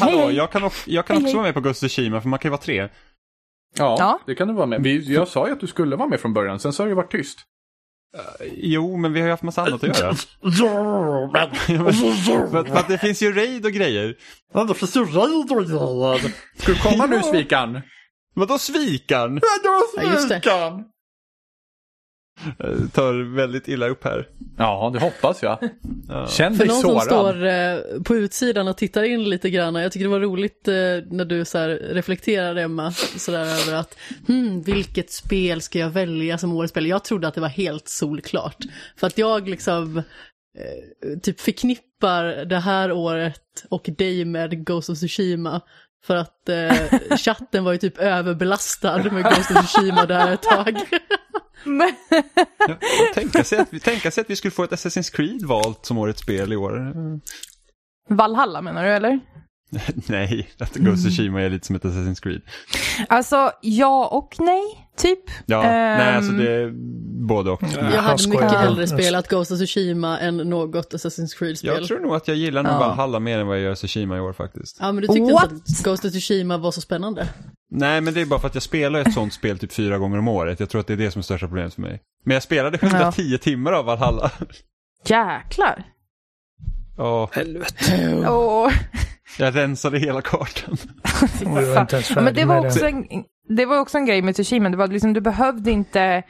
hallå 0.00 0.30
jag 0.30 0.50
kan, 0.50 0.64
också, 0.64 0.90
jag 0.90 1.06
kan 1.06 1.16
också 1.16 1.36
vara 1.36 1.44
med 1.44 1.54
på 1.54 1.60
Ghost 1.60 1.82
of 1.82 1.90
Tsushima 1.90 2.20
för 2.20 2.28
man 2.28 2.38
kan 2.38 2.48
ju 2.48 2.50
vara 2.50 2.60
tre. 2.60 2.88
Ja, 3.78 3.96
Ja. 3.98 4.18
det 4.26 4.34
kan 4.34 4.48
du 4.48 4.54
vara 4.54 4.66
med. 4.66 4.82
Vi, 4.82 5.14
jag 5.14 5.28
sa 5.28 5.46
ju 5.46 5.52
att 5.52 5.60
du 5.60 5.66
skulle 5.66 5.96
vara 5.96 6.08
med 6.08 6.20
från 6.20 6.32
början, 6.32 6.60
sen 6.60 6.72
så 6.72 6.82
har 6.82 6.88
det 6.88 6.94
varit 6.94 7.10
tyst. 7.12 7.38
Jo, 8.52 8.96
men 8.96 9.12
vi 9.12 9.20
har 9.20 9.26
ju 9.26 9.30
haft 9.30 9.42
massa 9.42 9.62
annat 9.62 9.84
att 9.84 9.98
göra. 10.00 10.14
för, 12.50 12.64
för 12.64 12.76
att 12.76 12.88
det 12.88 12.98
finns 12.98 13.22
ju 13.22 13.32
raid 13.32 13.66
och 13.66 13.72
grejer. 13.72 14.14
Ja, 14.54 14.64
det 14.64 14.74
finns 14.74 14.96
ju 14.96 15.04
raid 15.04 15.52
och 15.52 15.64
grejer. 15.66 16.32
Ska 16.62 16.72
du 16.72 16.78
komma 16.78 17.06
nu 17.06 17.22
Svikan? 17.22 17.80
Vadå 18.34 18.58
svikan? 18.58 19.40
Ja, 19.96 20.12
just 20.12 20.28
det. 20.28 20.40
Eh, 22.58 22.88
Tar 22.92 23.34
väldigt 23.34 23.68
illa 23.68 23.88
upp 23.88 24.04
här. 24.04 24.28
Ja, 24.58 24.90
det 24.94 25.00
hoppas 25.00 25.42
jag. 25.42 25.58
Känn 26.28 26.54
För 26.54 26.64
dig 26.64 26.68
någon 26.68 26.80
som 26.82 26.90
sårad. 26.90 27.02
står 27.02 27.46
eh, 27.46 28.02
på 28.02 28.16
utsidan 28.16 28.68
och 28.68 28.76
tittar 28.76 29.02
in 29.02 29.24
lite 29.30 29.50
grann. 29.50 29.74
Jag 29.74 29.92
tycker 29.92 30.04
det 30.04 30.10
var 30.10 30.20
roligt 30.20 30.68
eh, 30.68 30.74
när 31.10 31.24
du 31.24 31.44
så 31.44 31.58
här 31.58 31.68
reflekterade 31.68 32.62
Emma, 32.62 32.92
sådär 33.16 33.40
över 33.40 33.74
att 33.74 33.96
hmm, 34.26 34.62
vilket 34.62 35.10
spel 35.10 35.62
ska 35.62 35.78
jag 35.78 35.90
välja 35.90 36.38
som 36.38 36.52
årets 36.52 36.70
spel? 36.70 36.86
Jag 36.86 37.04
trodde 37.04 37.28
att 37.28 37.34
det 37.34 37.40
var 37.40 37.48
helt 37.48 37.88
solklart. 37.88 38.64
För 38.96 39.06
att 39.06 39.18
jag 39.18 39.48
liksom 39.48 39.98
eh, 39.98 41.18
typ 41.22 41.40
förknippar 41.40 42.24
det 42.44 42.58
här 42.58 42.92
året 42.92 43.64
och 43.68 43.88
dig 43.98 44.24
med 44.24 44.66
Ghost 44.66 44.90
of 44.90 44.98
Tsushima. 44.98 45.60
För 46.04 46.16
att 46.16 46.48
eh, 46.48 47.16
chatten 47.16 47.64
var 47.64 47.72
ju 47.72 47.78
typ 47.78 47.98
överbelastad 47.98 49.02
med 49.12 49.24
Ghost 49.24 49.50
of 49.50 49.66
Tsushima 49.66 50.06
där 50.06 50.32
ett 50.32 50.42
tag. 50.42 50.74
Men, 51.64 51.92
Tänka 53.14 53.44
sig, 53.44 53.58
att, 53.58 53.68
vi- 53.72 53.80
tänka 53.80 54.10
sig 54.10 54.22
att 54.22 54.30
vi 54.30 54.36
skulle 54.36 54.50
få 54.52 54.64
ett 54.64 54.70
Assassin's 54.70 55.14
Creed 55.16 55.42
valt 55.42 55.86
som 55.86 55.98
årets 55.98 56.20
spel 56.22 56.52
i 56.52 56.56
år. 56.56 56.92
Valhalla 58.08 58.62
menar 58.62 58.84
du 58.84 58.90
eller? 58.90 59.20
Nej, 60.08 60.50
att 60.58 60.74
Ghost 60.76 61.06
of 61.06 61.12
Tsushima 61.12 61.42
är 61.42 61.50
lite 61.50 61.66
som 61.66 61.76
ett 61.76 61.82
Assassin's 61.84 62.22
Creed. 62.22 62.40
Alltså, 63.08 63.50
ja 63.62 64.08
och 64.12 64.34
nej, 64.38 64.62
typ. 64.96 65.18
Ja, 65.46 65.62
Ehm, 65.62 65.98
nej 65.98 66.16
alltså 66.16 66.32
det 66.32 66.52
är 66.52 66.72
både 67.26 67.50
och. 67.50 67.62
Jag 67.62 67.68
Han 67.68 67.92
hade 68.04 68.18
skojar. 68.18 68.40
mycket 68.42 68.58
hellre 68.58 68.86
spelat 68.86 69.28
Ghost 69.28 69.50
of 69.50 69.58
Tsushima 69.58 70.18
än 70.18 70.36
något 70.36 70.94
Assassin's 70.94 71.38
Creed-spel. 71.38 71.74
Jag 71.78 71.84
tror 71.88 72.00
nog 72.00 72.14
att 72.14 72.28
jag 72.28 72.36
gillar 72.36 72.62
nog 72.62 72.72
Ja. 72.72 72.78
Valhalla 72.78 73.20
mer 73.20 73.38
än 73.38 73.46
vad 73.46 73.56
jag 73.56 73.62
gör 73.64 73.74
Tsushima 73.74 74.16
i 74.16 74.20
år 74.20 74.32
faktiskt. 74.32 74.76
Ja, 74.80 74.92
men 74.92 75.02
du 75.02 75.08
tyckte 75.08 75.32
What? 75.32 75.52
inte 75.52 75.54
att 75.78 75.82
Ghost 75.84 76.04
of 76.04 76.10
Tsushima 76.10 76.58
var 76.58 76.70
så 76.72 76.80
spännande? 76.80 77.28
Nej, 77.70 78.00
men 78.00 78.14
det 78.14 78.20
är 78.20 78.26
bara 78.26 78.40
för 78.40 78.48
att 78.48 78.54
jag 78.54 78.62
spelar 78.62 79.00
ett 79.00 79.12
sånt 79.12 79.32
spel 79.32 79.58
typ 79.58 79.72
fyra 79.72 79.98
gånger 79.98 80.18
om 80.18 80.28
året. 80.28 80.60
Jag 80.60 80.70
tror 80.70 80.80
att 80.80 80.86
det 80.86 80.92
är 80.92 80.96
det 80.96 81.10
som 81.10 81.18
är 81.18 81.22
största 81.22 81.46
problemet 81.46 81.74
för 81.74 81.82
mig. 81.82 82.00
Men 82.24 82.34
jag 82.34 82.42
spelade 82.42 82.78
110 82.82 83.38
timmar 83.38 83.72
av 83.72 83.84
Valhalla. 83.84 84.30
Jäklar. 85.04 85.84
Ja, 86.96 87.28
Helvete. 87.32 88.24
Åh. 88.28 88.72
jag 89.38 89.56
rensade 89.56 89.98
hela 89.98 90.22
kartan. 90.22 90.76
Ja, 91.44 92.20
men 92.22 92.34
det 92.34 92.44
var, 92.44 92.66
också 92.66 92.86
en, 92.86 93.06
det 93.48 93.66
var 93.66 93.78
också 93.78 93.98
en 93.98 94.06
grej 94.06 94.22
med 94.22 94.34
Tsushima. 94.34 94.68
Det 94.68 94.76
var 94.76 94.86
liksom, 94.86 95.12
du 95.12 95.20
behövde 95.20 95.70
inte 95.70 96.22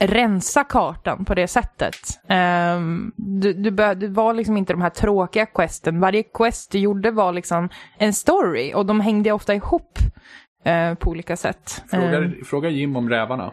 rensa 0.00 0.64
kartan 0.64 1.24
på 1.24 1.34
det 1.34 1.48
sättet. 1.48 1.96
Ehm, 2.28 3.12
du, 3.16 3.52
du, 3.52 3.70
bör, 3.70 3.94
det 3.94 4.08
var 4.08 4.34
liksom 4.34 4.56
inte 4.56 4.72
de 4.72 4.82
här 4.82 4.90
tråkiga 4.90 5.46
questen. 5.46 6.00
Varje 6.00 6.22
quest 6.22 6.72
du 6.72 6.78
gjorde 6.78 7.10
var 7.10 7.32
liksom 7.32 7.68
en 7.98 8.12
story 8.12 8.72
och 8.74 8.86
de 8.86 9.00
hängde 9.00 9.32
ofta 9.32 9.54
ihop 9.54 9.98
eh, 10.64 10.94
på 10.94 11.10
olika 11.10 11.36
sätt. 11.36 11.82
Fråga, 11.90 12.18
Ehm, 12.18 12.44
fråga 12.44 12.68
Jim 12.68 12.96
om 12.96 13.08
rävarna. 13.10 13.52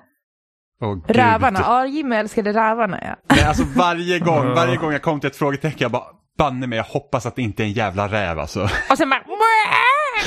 Gud. 0.81 1.03
rävarna, 1.07 1.60
ja 1.64 1.86
Jimmy 1.86 2.15
älskade 2.15 2.53
rävarna 2.53 2.99
ja. 3.03 3.36
Nej, 3.36 3.45
alltså 3.45 3.64
varje 3.76 4.19
gång, 4.19 4.45
varje 4.53 4.76
gång 4.77 4.91
jag 4.91 5.02
kom 5.02 5.19
till 5.19 5.27
ett 5.30 5.36
frågetecken, 5.36 5.77
jag 5.80 5.91
bara, 5.91 6.03
banne 6.38 6.68
mig, 6.68 6.77
jag 6.77 6.84
hoppas 6.84 7.26
att 7.26 7.36
det 7.36 7.41
inte 7.41 7.64
är 7.64 7.65
en 7.65 7.72
jävla 7.72 8.07
räv 8.07 8.40
alltså. 8.40 8.64
Och 8.91 8.98
sen 8.98 9.10
bara... 9.10 9.22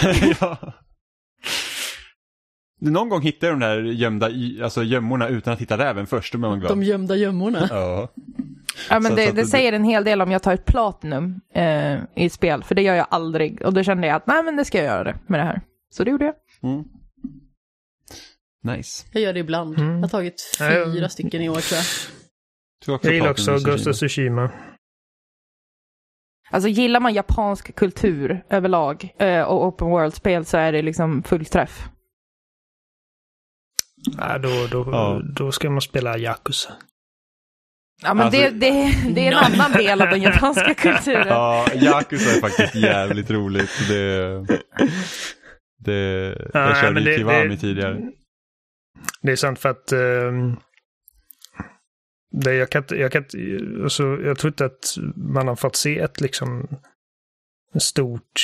ja. 0.41 0.57
Någon 2.81 3.09
gång 3.09 3.23
hittade 3.23 3.47
jag 3.53 3.61
de 3.61 3.67
där 3.67 3.83
gömda 3.83 4.27
alltså 4.65 4.83
gömmorna 4.83 5.29
utan 5.29 5.53
att 5.53 5.61
hitta 5.61 5.79
räven 5.79 6.07
först, 6.07 6.35
glad. 6.35 6.63
De 6.63 6.83
gömda 6.83 7.17
gömmorna. 7.17 7.67
Ja. 7.71 8.09
Ja, 8.91 9.01
men 9.01 9.11
Så- 9.11 9.17
det, 9.17 9.27
så 9.27 9.33
det 9.33 9.45
säger 9.47 9.73
en 9.73 9.85
hel 9.85 10.05
del 10.05 10.23
om 10.23 10.31
jag 10.31 10.43
tar 10.43 10.53
ett 10.55 10.65
platinum 10.65 11.41
eh, 11.55 11.99
i 12.17 12.31
spel, 12.31 12.63
för 12.65 12.75
det 12.75 12.83
gör 12.83 12.95
jag 12.95 13.07
aldrig. 13.11 13.63
Och 13.63 13.73
då 13.75 13.83
kände 13.83 14.07
jag 14.07 14.17
att 14.17 14.27
nej, 14.27 14.43
men 14.43 14.57
det 14.57 14.65
ska 14.65 14.79
jag 14.79 14.87
göra 14.87 15.05
det 15.05 15.15
med 15.27 15.41
det 15.41 15.45
här. 15.45 15.61
Så 15.91 16.05
det 16.05 16.11
gjorde 16.11 16.25
jag. 16.25 16.35
Mm. 16.63 16.85
Nice. 18.65 19.07
Jag 19.13 19.23
gör 19.23 19.33
det 19.33 19.41
ibland. 19.41 19.79
Mm. 19.79 19.95
Jag 19.95 20.01
har 20.03 20.09
tagit 20.09 20.57
Ja, 20.59 20.73
jag- 20.73 20.93
fyra 20.93 21.09
stycken 21.09 21.43
i 21.43 21.49
år 21.49 21.61
tror 21.61 21.81
jag. 22.87 23.05
Jag 23.05 23.15
gillar 23.15 23.31
också 23.31 23.59
Ghost 23.59 23.87
of 23.87 23.97
Tsushima. 23.97 24.51
Alltså 26.51 26.69
gillar 26.69 27.01
man 27.01 27.15
japansk 27.15 27.75
kultur 27.75 28.45
överlag 28.51 29.15
eh, 29.19 29.43
och 29.43 29.67
open 29.67 29.89
world-spel 29.89 30.45
så 30.45 30.57
är 30.57 30.73
det 30.73 30.83
liksom 30.83 31.23
fullträff. 31.23 31.89
Ja, 34.19 34.39
då, 34.39 34.67
då, 34.71 34.91
Ja. 34.93 35.23
då 35.37 35.53
ska 35.53 35.71
man 35.71 35.81
spela 35.83 36.19
Yakuza. 36.19 36.73
Ja, 38.03 38.15
men 38.15 38.27
Alltså- 38.27 38.41
det, 38.41 38.51
det, 38.51 38.95
det 39.15 39.27
är 39.27 39.33
en 39.33 39.39
annan 39.53 39.73
del 39.73 40.03
av 40.03 40.09
den 40.09 40.23
japanska 40.23 40.75
kulturen. 40.79 41.29
Ja, 41.29 41.67
Yakuza 41.75 42.37
är 42.37 42.41
faktiskt 42.41 42.75
jävligt 42.75 43.31
roligt. 43.31 43.89
Det, 43.89 44.47
det, 45.85 46.29
jag 46.55 46.69
Ja, 46.71 46.75
körde 46.81 46.95
men 46.95 47.03
ju 47.03 47.11
det- 47.11 47.17
Kiwami 47.17 47.57
tidigare. 47.57 48.13
Det 49.23 49.33
är 49.33 49.37
sant 49.37 49.59
för 49.59 49.69
att 49.69 49.93
ehm, 49.93 50.57
det, 52.31 52.55
jag, 52.55 52.71
kan, 52.71 52.85
jag, 52.89 53.13
kan, 53.13 53.25
alltså, 53.83 54.03
jag 54.23 54.39
tror 54.39 54.51
inte 54.53 54.65
att 54.65 54.97
man 55.17 55.49
har 55.49 55.57
fått 55.57 55.77
se 55.77 55.99
ett 55.99 56.21
liksom 56.21 56.69
stort 57.79 58.41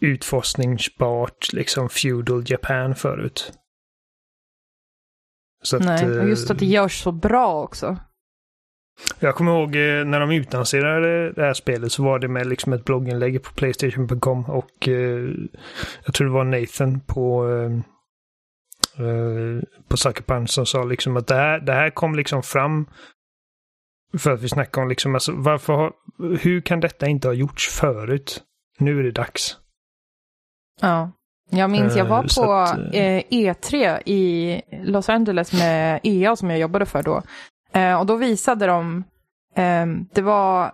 utforskningsbart 0.00 1.52
liksom 1.52 1.88
feudal 1.88 2.44
Japan 2.46 2.94
förut. 2.94 3.52
Så 5.62 5.76
att, 5.76 5.84
Nej, 5.84 6.18
och 6.20 6.28
just 6.28 6.50
att 6.50 6.58
det 6.58 6.66
görs 6.66 7.02
så 7.02 7.12
bra 7.12 7.62
också. 7.62 7.96
Jag 9.20 9.34
kommer 9.34 9.52
ihåg 9.52 9.76
eh, 9.76 10.04
när 10.04 10.20
de 10.20 10.30
utannonserade 10.30 11.32
det 11.32 11.42
här 11.42 11.54
spelet 11.54 11.92
så 11.92 12.02
var 12.02 12.18
det 12.18 12.28
med 12.28 12.46
liksom 12.46 12.72
ett 12.72 12.84
blogginlägg 12.84 13.42
på 13.42 13.52
Playstation.com 13.54 14.44
och 14.44 14.88
eh, 14.88 15.30
jag 16.04 16.14
tror 16.14 16.26
det 16.26 16.32
var 16.32 16.44
Nathan 16.44 17.00
på 17.00 17.50
eh, 17.50 17.72
eh, 19.06 19.62
på 19.88 19.96
Sucker 19.96 20.22
Punch 20.22 20.50
som 20.50 20.66
sa 20.66 20.84
liksom 20.84 21.16
att 21.16 21.26
det 21.26 21.34
här, 21.34 21.60
det 21.60 21.72
här 21.72 21.90
kom 21.90 22.14
liksom 22.14 22.42
fram 22.42 22.86
för 24.18 24.30
att 24.30 24.42
vi 24.42 24.48
snackade 24.48 24.82
om 24.82 24.88
liksom 24.88 25.14
alltså 25.14 25.32
varför 25.32 25.72
har, 25.72 25.92
hur 26.40 26.60
kan 26.60 26.80
detta 26.80 27.06
inte 27.06 27.28
ha 27.28 27.32
gjorts 27.32 27.68
förut? 27.68 28.42
Nu 28.78 28.98
är 28.98 29.02
det 29.02 29.10
dags. 29.10 29.56
Ja. 30.80 31.10
Jag 31.50 31.70
minns, 31.70 31.96
jag 31.96 32.04
var 32.04 32.44
på 32.44 32.52
att, 32.52 32.78
eh, 32.78 33.22
E3 33.30 33.98
i 34.06 34.62
Los 34.84 35.08
Angeles 35.08 35.52
med 35.52 36.00
EA 36.02 36.36
som 36.36 36.50
jag 36.50 36.58
jobbade 36.58 36.86
för 36.86 37.02
då. 37.02 37.22
Eh, 37.76 38.00
och 38.00 38.06
då 38.06 38.16
visade 38.16 38.66
de, 38.66 39.04
eh, 39.56 39.86
det 40.14 40.22
var 40.22 40.72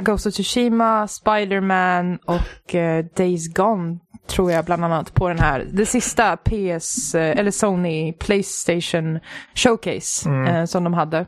Ghost 0.00 0.26
of 0.26 0.34
Tsushima, 0.34 1.08
Spider-Man 1.08 2.18
och 2.24 2.74
eh, 2.74 3.04
Days 3.16 3.54
Gone 3.54 3.98
tror 4.26 4.52
jag 4.52 4.64
bland 4.64 4.84
annat 4.84 5.14
på 5.14 5.28
den 5.28 5.38
här, 5.38 5.66
det 5.72 5.86
sista 5.86 6.36
PS, 6.36 7.14
eh, 7.14 7.38
eller 7.38 7.50
Sony 7.50 8.12
Playstation 8.12 9.18
Showcase 9.54 10.30
eh, 10.30 10.64
som 10.64 10.84
de 10.84 10.94
hade. 10.94 11.26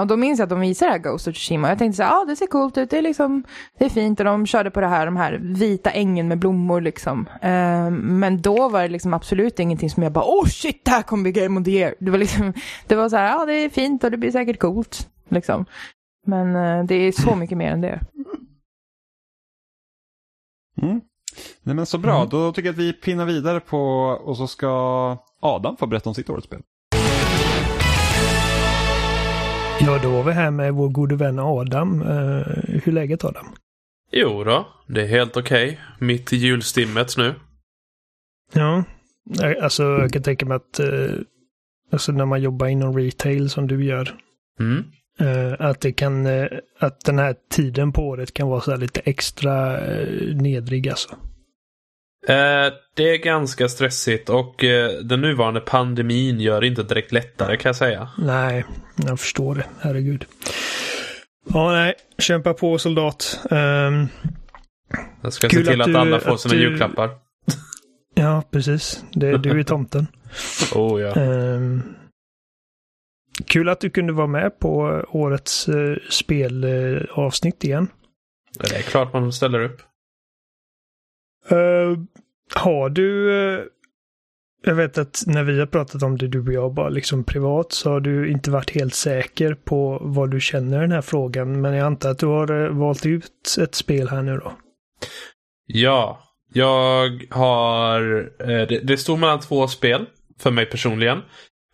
Och 0.00 0.06
då 0.06 0.16
minns 0.16 0.38
jag 0.38 0.46
att 0.46 0.50
de 0.50 0.60
visade 0.60 0.88
det 0.88 0.92
här 0.92 0.98
Ghost 0.98 1.28
of 1.28 1.34
Tsushima. 1.34 1.68
Jag 1.68 1.78
tänkte 1.78 1.96
så 1.96 2.02
här, 2.02 2.22
ah, 2.22 2.24
det 2.24 2.36
ser 2.36 2.46
coolt 2.46 2.78
ut, 2.78 2.90
det 2.90 2.98
är 2.98 3.02
liksom, 3.02 3.44
det 3.78 3.84
är 3.84 3.88
fint. 3.88 4.20
Och 4.20 4.26
de 4.26 4.46
körde 4.46 4.70
på 4.70 4.80
det 4.80 4.86
här, 4.86 5.06
de 5.06 5.16
här 5.16 5.38
vita 5.42 5.90
ängen 5.90 6.28
med 6.28 6.38
blommor 6.38 6.80
liksom. 6.80 7.28
Men 8.00 8.42
då 8.42 8.68
var 8.68 8.82
det 8.82 8.88
liksom 8.88 9.14
absolut 9.14 9.58
ingenting 9.58 9.90
som 9.90 10.02
jag 10.02 10.12
bara, 10.12 10.24
oh 10.24 10.46
shit, 10.46 10.84
det 10.84 10.90
här 10.90 11.02
kommer 11.02 11.22
bli 11.22 11.32
Game 11.32 11.60
of 11.60 11.64
the 11.64 11.70
Year. 11.70 11.94
Det 12.00 12.10
var 12.10 12.18
liksom, 12.18 12.52
det 12.86 12.94
var 12.94 13.08
så 13.08 13.16
här, 13.16 13.26
ja 13.26 13.42
ah, 13.42 13.44
det 13.44 13.54
är 13.54 13.68
fint 13.68 14.04
och 14.04 14.10
det 14.10 14.16
blir 14.16 14.30
säkert 14.30 14.60
coolt. 14.60 15.08
Liksom. 15.28 15.66
Men 16.26 16.56
eh, 16.56 16.84
det 16.84 16.94
är 16.94 17.12
så 17.12 17.34
mycket 17.36 17.58
mer 17.58 17.70
än 17.70 17.80
det. 17.80 18.00
Mm. 20.82 21.00
Nej 21.62 21.74
men 21.76 21.86
så 21.86 21.98
bra, 21.98 22.24
då 22.24 22.52
tycker 22.52 22.68
jag 22.68 22.72
att 22.72 22.78
vi 22.78 22.92
pinnar 22.92 23.26
vidare 23.26 23.60
på 23.60 23.80
och 24.24 24.36
så 24.36 24.46
ska 24.46 24.68
Adam 25.40 25.76
få 25.76 25.86
berätta 25.86 26.10
om 26.10 26.14
sitt 26.14 26.30
årets 26.30 26.46
spel. 26.46 26.62
Ja, 29.80 29.98
då 30.02 30.10
var 30.10 30.22
vi 30.22 30.32
här 30.32 30.50
med 30.50 30.74
vår 30.74 30.88
gode 30.88 31.16
vän 31.16 31.38
Adam. 31.38 32.02
Uh, 32.02 32.46
hur 32.66 32.88
är 32.88 32.92
läget 32.92 33.24
Adam? 33.24 33.46
Jo 34.12 34.44
då, 34.44 34.66
det 34.86 35.02
är 35.02 35.06
helt 35.06 35.36
okej. 35.36 35.68
Okay. 35.68 36.06
Mitt 36.06 36.32
i 36.32 36.36
julstimmet 36.36 37.16
nu. 37.16 37.34
Ja, 38.52 38.84
alltså 39.62 39.82
jag 39.82 40.12
kan 40.12 40.22
tänka 40.22 40.46
mig 40.46 40.56
att 40.56 40.80
uh, 40.80 41.20
alltså, 41.92 42.12
när 42.12 42.26
man 42.26 42.42
jobbar 42.42 42.66
inom 42.66 42.98
retail 42.98 43.50
som 43.50 43.66
du 43.66 43.84
gör. 43.84 44.14
Mm. 44.60 44.84
Uh, 45.20 45.54
att 45.58 45.80
det 45.80 45.92
kan, 45.92 46.26
att 46.78 47.00
den 47.04 47.18
här 47.18 47.34
tiden 47.50 47.92
på 47.92 48.02
året 48.02 48.34
kan 48.34 48.48
vara 48.48 48.60
så 48.60 48.76
lite 48.76 49.00
extra 49.04 49.80
nedrig 50.34 50.88
alltså. 50.88 51.16
det 52.96 53.10
är 53.10 53.16
ganska 53.16 53.68
stressigt 53.68 54.28
och 54.28 54.54
den 55.02 55.20
nuvarande 55.20 55.60
pandemin 55.60 56.40
gör 56.40 56.60
det 56.60 56.66
inte 56.66 56.82
direkt 56.82 57.12
lättare 57.12 57.56
kan 57.56 57.68
jag 57.68 57.76
säga. 57.76 58.08
Nej, 58.18 58.64
jag 59.06 59.20
förstår 59.20 59.54
det. 59.54 59.64
Herregud. 59.80 60.24
Ja, 61.48 61.72
nej. 61.72 61.94
Kämpa 62.18 62.54
på 62.54 62.78
soldat. 62.78 63.40
Um, 63.50 64.08
jag 65.22 65.32
ska 65.32 65.48
se 65.48 65.64
till 65.64 65.80
att, 65.80 65.86
du, 65.86 65.98
alla 65.98 66.20
får 66.20 66.36
sina 66.36 66.54
du... 66.54 66.60
julklappar. 66.60 67.10
Ja, 68.14 68.42
precis. 68.50 69.04
Det, 69.12 69.38
du 69.38 69.60
är 69.60 69.62
tomten. 69.62 70.06
oh 70.74 71.00
ja. 71.00 71.14
Um, 71.22 71.82
kul 73.44 73.68
att 73.68 73.80
du 73.80 73.90
kunde 73.90 74.12
vara 74.12 74.26
med 74.26 74.58
på 74.58 75.04
årets 75.08 75.68
uh, 75.68 75.96
spelavsnitt 76.10 77.64
uh, 77.64 77.70
igen. 77.70 77.88
Det 78.58 78.76
är 78.76 78.82
klart 78.82 79.12
man 79.12 79.32
ställer 79.32 79.60
upp. 79.64 79.82
Uh, 81.52 81.98
har 82.54 82.90
du 82.90 83.30
jag 84.66 84.74
vet 84.74 84.98
att 84.98 85.22
när 85.26 85.44
vi 85.44 85.58
har 85.58 85.66
pratat 85.66 86.02
om 86.02 86.18
det, 86.18 86.28
du 86.28 86.40
och 86.40 86.52
jag, 86.52 86.74
bara 86.74 86.88
liksom 86.88 87.24
privat, 87.24 87.72
så 87.72 87.90
har 87.90 88.00
du 88.00 88.30
inte 88.30 88.50
varit 88.50 88.70
helt 88.70 88.94
säker 88.94 89.54
på 89.54 89.98
vad 90.02 90.30
du 90.30 90.40
känner 90.40 90.78
i 90.78 90.80
den 90.80 90.92
här 90.92 91.02
frågan. 91.02 91.60
Men 91.60 91.74
jag 91.74 91.86
antar 91.86 92.10
att 92.10 92.18
du 92.18 92.26
har 92.26 92.64
eh, 92.64 92.70
valt 92.70 93.06
ut 93.06 93.56
ett 93.60 93.74
spel 93.74 94.08
här 94.08 94.22
nu 94.22 94.36
då? 94.36 94.52
Ja, 95.66 96.22
jag 96.52 97.26
har... 97.30 98.30
Eh, 98.40 98.46
det, 98.46 98.80
det 98.82 98.96
stod 98.96 99.18
mellan 99.18 99.40
två 99.40 99.68
spel 99.68 100.06
för 100.38 100.50
mig 100.50 100.66
personligen. 100.66 101.18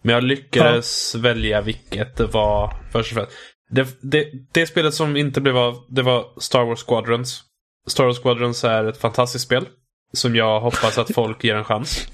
Men 0.02 0.14
jag 0.14 0.24
lyckades 0.24 1.12
ja. 1.14 1.20
välja 1.20 1.60
vilket 1.60 2.16
det 2.16 2.26
var 2.26 2.74
först 2.92 3.12
och 3.12 3.16
främst. 3.16 3.32
Det, 3.70 3.96
det, 4.00 4.26
det 4.52 4.66
spelet 4.66 4.94
som 4.94 5.16
inte 5.16 5.40
blev 5.40 5.56
av, 5.56 5.84
det 5.88 6.02
var 6.02 6.40
Star 6.40 6.64
Wars 6.64 6.84
Squadrons. 6.84 7.42
Star 7.86 8.04
Wars 8.04 8.18
Squadrons 8.18 8.64
är 8.64 8.84
ett 8.84 8.98
fantastiskt 8.98 9.44
spel. 9.44 9.66
Som 10.12 10.36
jag 10.36 10.60
hoppas 10.60 10.98
att 10.98 11.14
folk 11.14 11.44
ger 11.44 11.54
en 11.54 11.64
chans. 11.64 12.08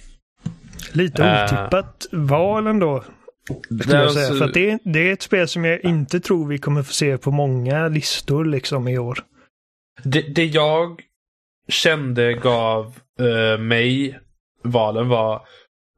Lite 0.93 1.23
uh, 1.23 1.45
otippat 1.45 2.07
val 2.13 2.67
ändå. 2.67 3.05
Det, 3.69 3.93
jag 3.93 4.13
säga. 4.13 4.27
Alltså, 4.27 4.45
För 4.45 4.53
det, 4.53 4.79
det 4.85 5.09
är 5.09 5.13
ett 5.13 5.23
spel 5.23 5.49
som 5.49 5.65
jag 5.65 5.85
inte 5.85 6.21
tror 6.21 6.47
vi 6.47 6.59
kommer 6.59 6.83
få 6.83 6.93
se 6.93 7.19
på 7.19 7.31
många 7.31 7.89
listor 7.89 8.45
liksom 8.45 8.89
i 8.89 8.99
år. 8.99 9.19
Det, 10.03 10.21
det 10.21 10.45
jag 10.45 11.03
kände 11.69 12.33
gav 12.35 12.99
uh, 13.21 13.59
mig 13.59 14.19
valen 14.63 15.09
var 15.09 15.43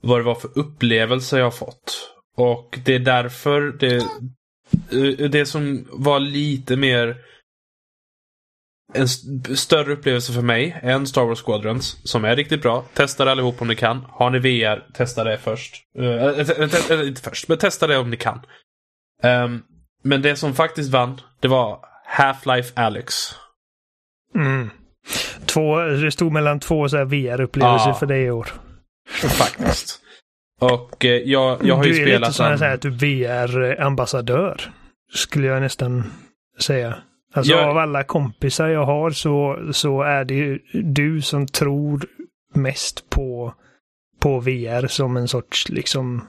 vad 0.00 0.18
det 0.18 0.24
var 0.24 0.34
för 0.34 0.58
upplevelser 0.58 1.38
jag 1.38 1.54
fått. 1.54 2.10
Och 2.36 2.78
det 2.84 2.94
är 2.94 2.98
därför 2.98 3.60
det, 3.60 3.96
uh, 4.94 5.30
det 5.30 5.46
som 5.46 5.88
var 5.92 6.20
lite 6.20 6.76
mer 6.76 7.16
en 8.92 9.04
st 9.04 9.56
större 9.56 9.92
upplevelse 9.92 10.32
för 10.32 10.42
mig 10.42 10.80
än 10.82 11.06
Star 11.06 11.24
Wars 11.24 11.42
Squadrons. 11.42 12.00
Som 12.04 12.24
är 12.24 12.36
riktigt 12.36 12.62
bra. 12.62 12.84
Testa 12.94 13.24
det 13.24 13.30
allihop 13.30 13.62
om 13.62 13.68
ni 13.68 13.76
kan. 13.76 14.06
Har 14.08 14.30
ni 14.30 14.38
VR, 14.38 14.92
testa 14.94 15.24
det 15.24 15.38
först. 15.38 15.74
Uh, 15.98 17.08
inte 17.08 17.22
först, 17.22 17.48
men 17.48 17.58
testa 17.58 17.86
det 17.86 17.98
om 17.98 18.10
ni 18.10 18.16
kan. 18.16 18.40
Um, 19.22 19.62
men 20.02 20.22
det 20.22 20.36
som 20.36 20.54
faktiskt 20.54 20.90
vann, 20.90 21.20
det 21.40 21.48
var 21.48 21.80
Half-Life 22.16 22.72
Alyx. 22.74 23.14
Mm. 24.34 24.70
Två, 25.46 25.80
det 25.80 26.10
stod 26.10 26.32
mellan 26.32 26.60
två 26.60 26.86
VR-upplevelser 26.86 27.90
ah, 27.90 27.94
för 27.94 28.06
dig 28.06 28.22
i 28.22 28.30
år. 28.30 28.48
Faktiskt. 29.38 30.00
Och 30.60 31.04
eh, 31.04 31.10
jag, 31.10 31.64
jag 31.64 31.76
har 31.76 31.84
ju 31.84 31.94
spelat... 31.94 32.06
Du 32.06 32.14
är 32.14 32.18
lite 32.20 32.32
sån 32.32 32.46
här 32.46 32.74
att 32.74 32.82
du 32.82 32.90
VR-ambassadör. 32.90 34.72
Skulle 35.14 35.46
jag 35.46 35.62
nästan 35.62 36.12
säga. 36.60 36.96
Alltså 37.34 37.52
jag... 37.52 37.68
av 37.68 37.78
alla 37.78 38.04
kompisar 38.04 38.68
jag 38.68 38.84
har 38.84 39.10
så, 39.10 39.68
så 39.72 40.02
är 40.02 40.24
det 40.24 40.58
du 40.72 41.22
som 41.22 41.46
tror 41.46 42.06
mest 42.54 43.10
på, 43.10 43.54
på 44.20 44.40
VR 44.40 44.86
som 44.86 45.16
en 45.16 45.28
sorts 45.28 45.68
liksom 45.68 46.24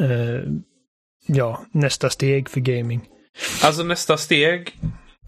eh, 0.00 0.40
ja, 1.26 1.66
nästa 1.72 2.10
steg 2.10 2.48
för 2.48 2.60
gaming. 2.60 3.08
Alltså 3.62 3.82
nästa 3.82 4.16
steg 4.16 4.78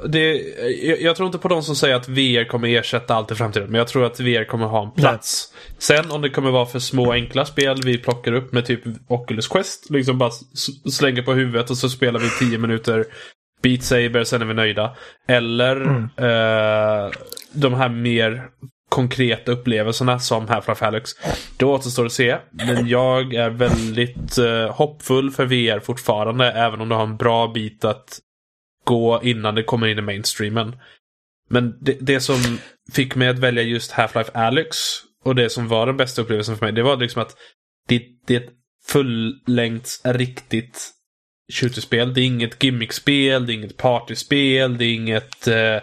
det, 0.04 0.34
jag, 0.82 1.00
jag, 1.00 1.16
tror 1.16 1.26
inte 1.26 1.38
på 1.38 1.48
de 1.48 1.62
som 1.62 1.76
säger 1.76 1.94
att 1.94 2.08
VR 2.08 2.48
kommer 2.48 2.68
ersätta 2.68 3.14
allt 3.14 3.30
i 3.30 3.34
framtiden. 3.34 3.70
Men 3.70 3.78
jag 3.78 3.88
tror 3.88 4.04
att 4.04 4.20
VR 4.20 4.44
kommer 4.44 4.66
ha 4.66 4.82
en 4.82 4.90
plats. 4.90 5.52
Nej. 5.54 5.76
Sen 5.78 6.10
om 6.10 6.22
det 6.22 6.30
kommer 6.30 6.50
vara 6.50 6.66
för 6.66 6.78
små 6.78 7.12
enkla 7.12 7.44
spel 7.44 7.82
vi 7.84 7.98
plockar 7.98 8.32
upp 8.32 8.52
med 8.52 8.66
typ 8.66 8.80
Oculus 9.08 9.48
Quest. 9.48 9.90
Liksom 9.90 10.18
bara 10.18 10.30
slänger 10.90 11.22
på 11.22 11.32
huvudet 11.32 11.70
och 11.70 11.78
så 11.78 11.88
spelar 11.88 12.20
vi 12.20 12.50
10 12.50 12.58
minuter 12.58 13.04
Beat 13.62 13.82
Saber, 13.82 14.24
sen 14.24 14.42
är 14.42 14.46
vi 14.46 14.54
nöjda. 14.54 14.96
Eller 15.28 15.76
mm. 15.76 16.02
eh, 16.16 17.10
de 17.52 17.74
här 17.74 17.88
mer 17.88 18.48
konkreta 18.88 19.52
upplevelserna 19.52 20.18
som 20.18 20.48
Half-Life 20.48 20.86
Alyx. 20.86 21.10
Det 21.56 21.64
återstår 21.64 22.06
att 22.06 22.12
se. 22.12 22.36
Men 22.50 22.88
jag 22.88 23.34
är 23.34 23.50
väldigt 23.50 24.38
eh, 24.38 24.70
hoppfull 24.70 25.30
för 25.30 25.44
VR 25.44 25.80
fortfarande. 25.80 26.52
Även 26.52 26.80
om 26.80 26.88
det 26.88 26.94
har 26.94 27.02
en 27.02 27.16
bra 27.16 27.48
bit 27.48 27.84
att 27.84 28.18
gå 28.88 29.20
innan 29.22 29.54
det 29.54 29.62
kommer 29.62 29.86
in 29.86 29.98
i 29.98 30.02
mainstreamen. 30.02 30.76
Men 31.50 31.78
det, 31.80 31.96
det 32.00 32.20
som 32.20 32.58
fick 32.92 33.14
mig 33.14 33.28
att 33.28 33.38
välja 33.38 33.62
just 33.62 33.92
Half-Life 33.92 34.30
Alyx 34.34 34.76
och 35.24 35.34
det 35.34 35.50
som 35.50 35.68
var 35.68 35.86
den 35.86 35.96
bästa 35.96 36.22
upplevelsen 36.22 36.56
för 36.56 36.66
mig, 36.66 36.72
det 36.72 36.82
var 36.82 36.96
liksom 36.96 37.22
att 37.22 37.36
det, 37.88 38.02
det 38.26 38.36
är 38.36 38.40
ett 38.40 38.52
fullängds, 38.86 40.02
riktigt 40.04 40.90
shooterspel. 41.52 42.14
Det 42.14 42.20
är 42.20 42.24
inget 42.24 42.64
gimmickspel, 42.64 43.46
det 43.46 43.52
är 43.52 43.54
inget 43.54 43.76
partyspel, 43.76 44.78
det 44.78 44.84
är 44.84 44.94
inget 44.94 45.48
eh, 45.48 45.78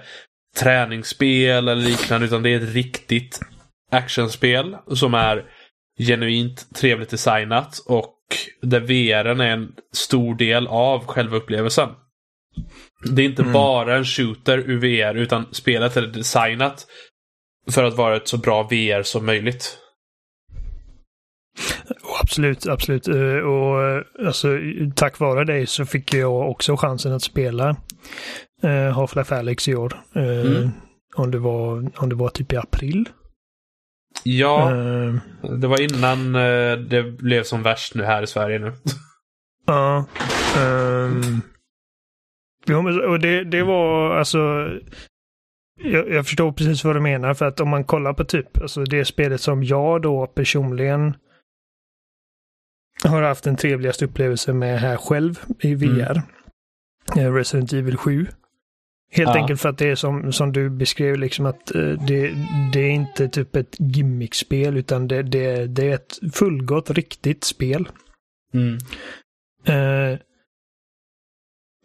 träningsspel 0.57 1.67
eller 1.67 1.75
liknande. 1.75 2.27
Utan 2.27 2.43
det 2.43 2.49
är 2.49 2.61
ett 2.61 2.73
riktigt 2.73 3.39
actionspel 3.91 4.77
som 4.95 5.13
är 5.13 5.45
genuint 5.99 6.75
trevligt 6.75 7.09
designat 7.09 7.79
och 7.85 8.15
där 8.61 8.79
VR 8.79 9.25
är 9.25 9.41
en 9.41 9.71
stor 9.93 10.35
del 10.35 10.67
av 10.67 11.05
själva 11.05 11.37
upplevelsen. 11.37 11.89
Det 13.03 13.21
är 13.21 13.25
inte 13.25 13.41
mm. 13.41 13.53
bara 13.53 13.97
en 13.97 14.05
shooter 14.05 14.57
ur 14.57 14.77
VR 14.77 15.15
utan 15.15 15.45
spelet 15.51 15.97
är 15.97 16.01
designat 16.01 16.87
för 17.71 17.83
att 17.83 17.95
vara 17.95 18.15
ett 18.15 18.27
så 18.27 18.37
bra 18.37 18.63
VR 18.63 19.03
som 19.03 19.25
möjligt. 19.25 19.77
Absolut, 22.21 22.67
absolut. 22.67 23.07
Eh, 23.07 23.37
och 23.37 23.83
eh, 23.83 24.01
alltså, 24.27 24.47
tack 24.95 25.19
vare 25.19 25.45
dig 25.45 25.67
så 25.67 25.85
fick 25.85 26.13
jag 26.13 26.49
också 26.49 26.77
chansen 26.77 27.13
att 27.13 27.23
spela 27.23 27.69
uh, 28.63 28.69
Half-Life 28.69 29.35
Alyx 29.35 29.67
i 29.67 29.75
år. 29.75 30.01
Uh, 30.15 30.55
mm. 30.55 30.69
om, 31.15 31.31
det 31.31 31.39
var, 31.39 31.91
om 31.95 32.09
det 32.09 32.15
var 32.15 32.29
typ 32.29 32.53
i 32.53 32.57
april. 32.57 33.09
Ja, 34.23 34.71
uh, 34.73 35.19
det 35.59 35.67
var 35.67 35.81
innan 35.81 36.33
det 36.89 37.17
blev 37.17 37.43
som 37.43 37.63
värst 37.63 37.95
nu 37.95 38.03
här 38.03 38.23
i 38.23 38.27
Sverige 38.27 38.59
nu. 38.59 38.73
Ja. 39.65 40.05
Um, 40.59 41.41
jo, 42.65 43.01
och 43.11 43.19
det, 43.19 43.43
det 43.43 43.63
var 43.63 44.15
alltså... 44.15 44.69
Jag, 45.83 46.09
jag, 46.09 46.25
förstår 46.25 46.51
precis 46.51 46.83
vad 46.83 46.95
du 46.95 46.99
menar 46.99 47.33
för 47.33 47.45
att 47.45 47.59
om 47.59 47.69
man 47.69 47.83
kollar 47.83 48.13
på 48.13 48.23
typ 48.23 48.61
alltså 48.61 48.83
det 48.83 49.05
spelet 49.05 49.41
som 49.41 49.63
jag 49.63 50.01
då 50.01 50.27
personligen 50.27 51.13
har 53.03 53.21
haft 53.21 53.43
den 53.43 53.55
trevligaste 53.55 54.05
upplevelsen 54.05 54.59
med 54.59 54.79
här 54.79 54.97
själv 54.97 55.39
i 55.59 55.75
VR. 55.75 56.21
Mm. 57.15 57.25
Eh, 57.25 57.33
Resident 57.33 57.73
Evil 57.73 57.97
7. 57.97 58.27
Helt 59.11 59.29
Ja. 59.29 59.41
enkelt 59.41 59.61
för 59.61 59.69
att 59.69 59.77
det 59.77 59.89
är 59.89 59.95
som, 59.95 60.33
som 60.33 60.51
du 60.51 60.69
beskrev, 60.69 61.17
liksom 61.17 61.45
att 61.45 61.75
eh, 61.75 61.89
det, 62.07 62.33
det 62.73 62.79
är 62.79 62.91
inte 62.91 63.27
typ 63.27 63.55
ett 63.55 63.75
gimmickspel 63.79 64.77
utan 64.77 65.07
det, 65.07 65.23
det, 65.23 65.67
det 65.67 65.89
är 65.89 65.95
ett 65.95 66.19
fullgott, 66.33 66.89
riktigt 66.89 67.43
spel. 67.43 67.89
Mm. 68.53 68.77
Eh, 69.65 70.19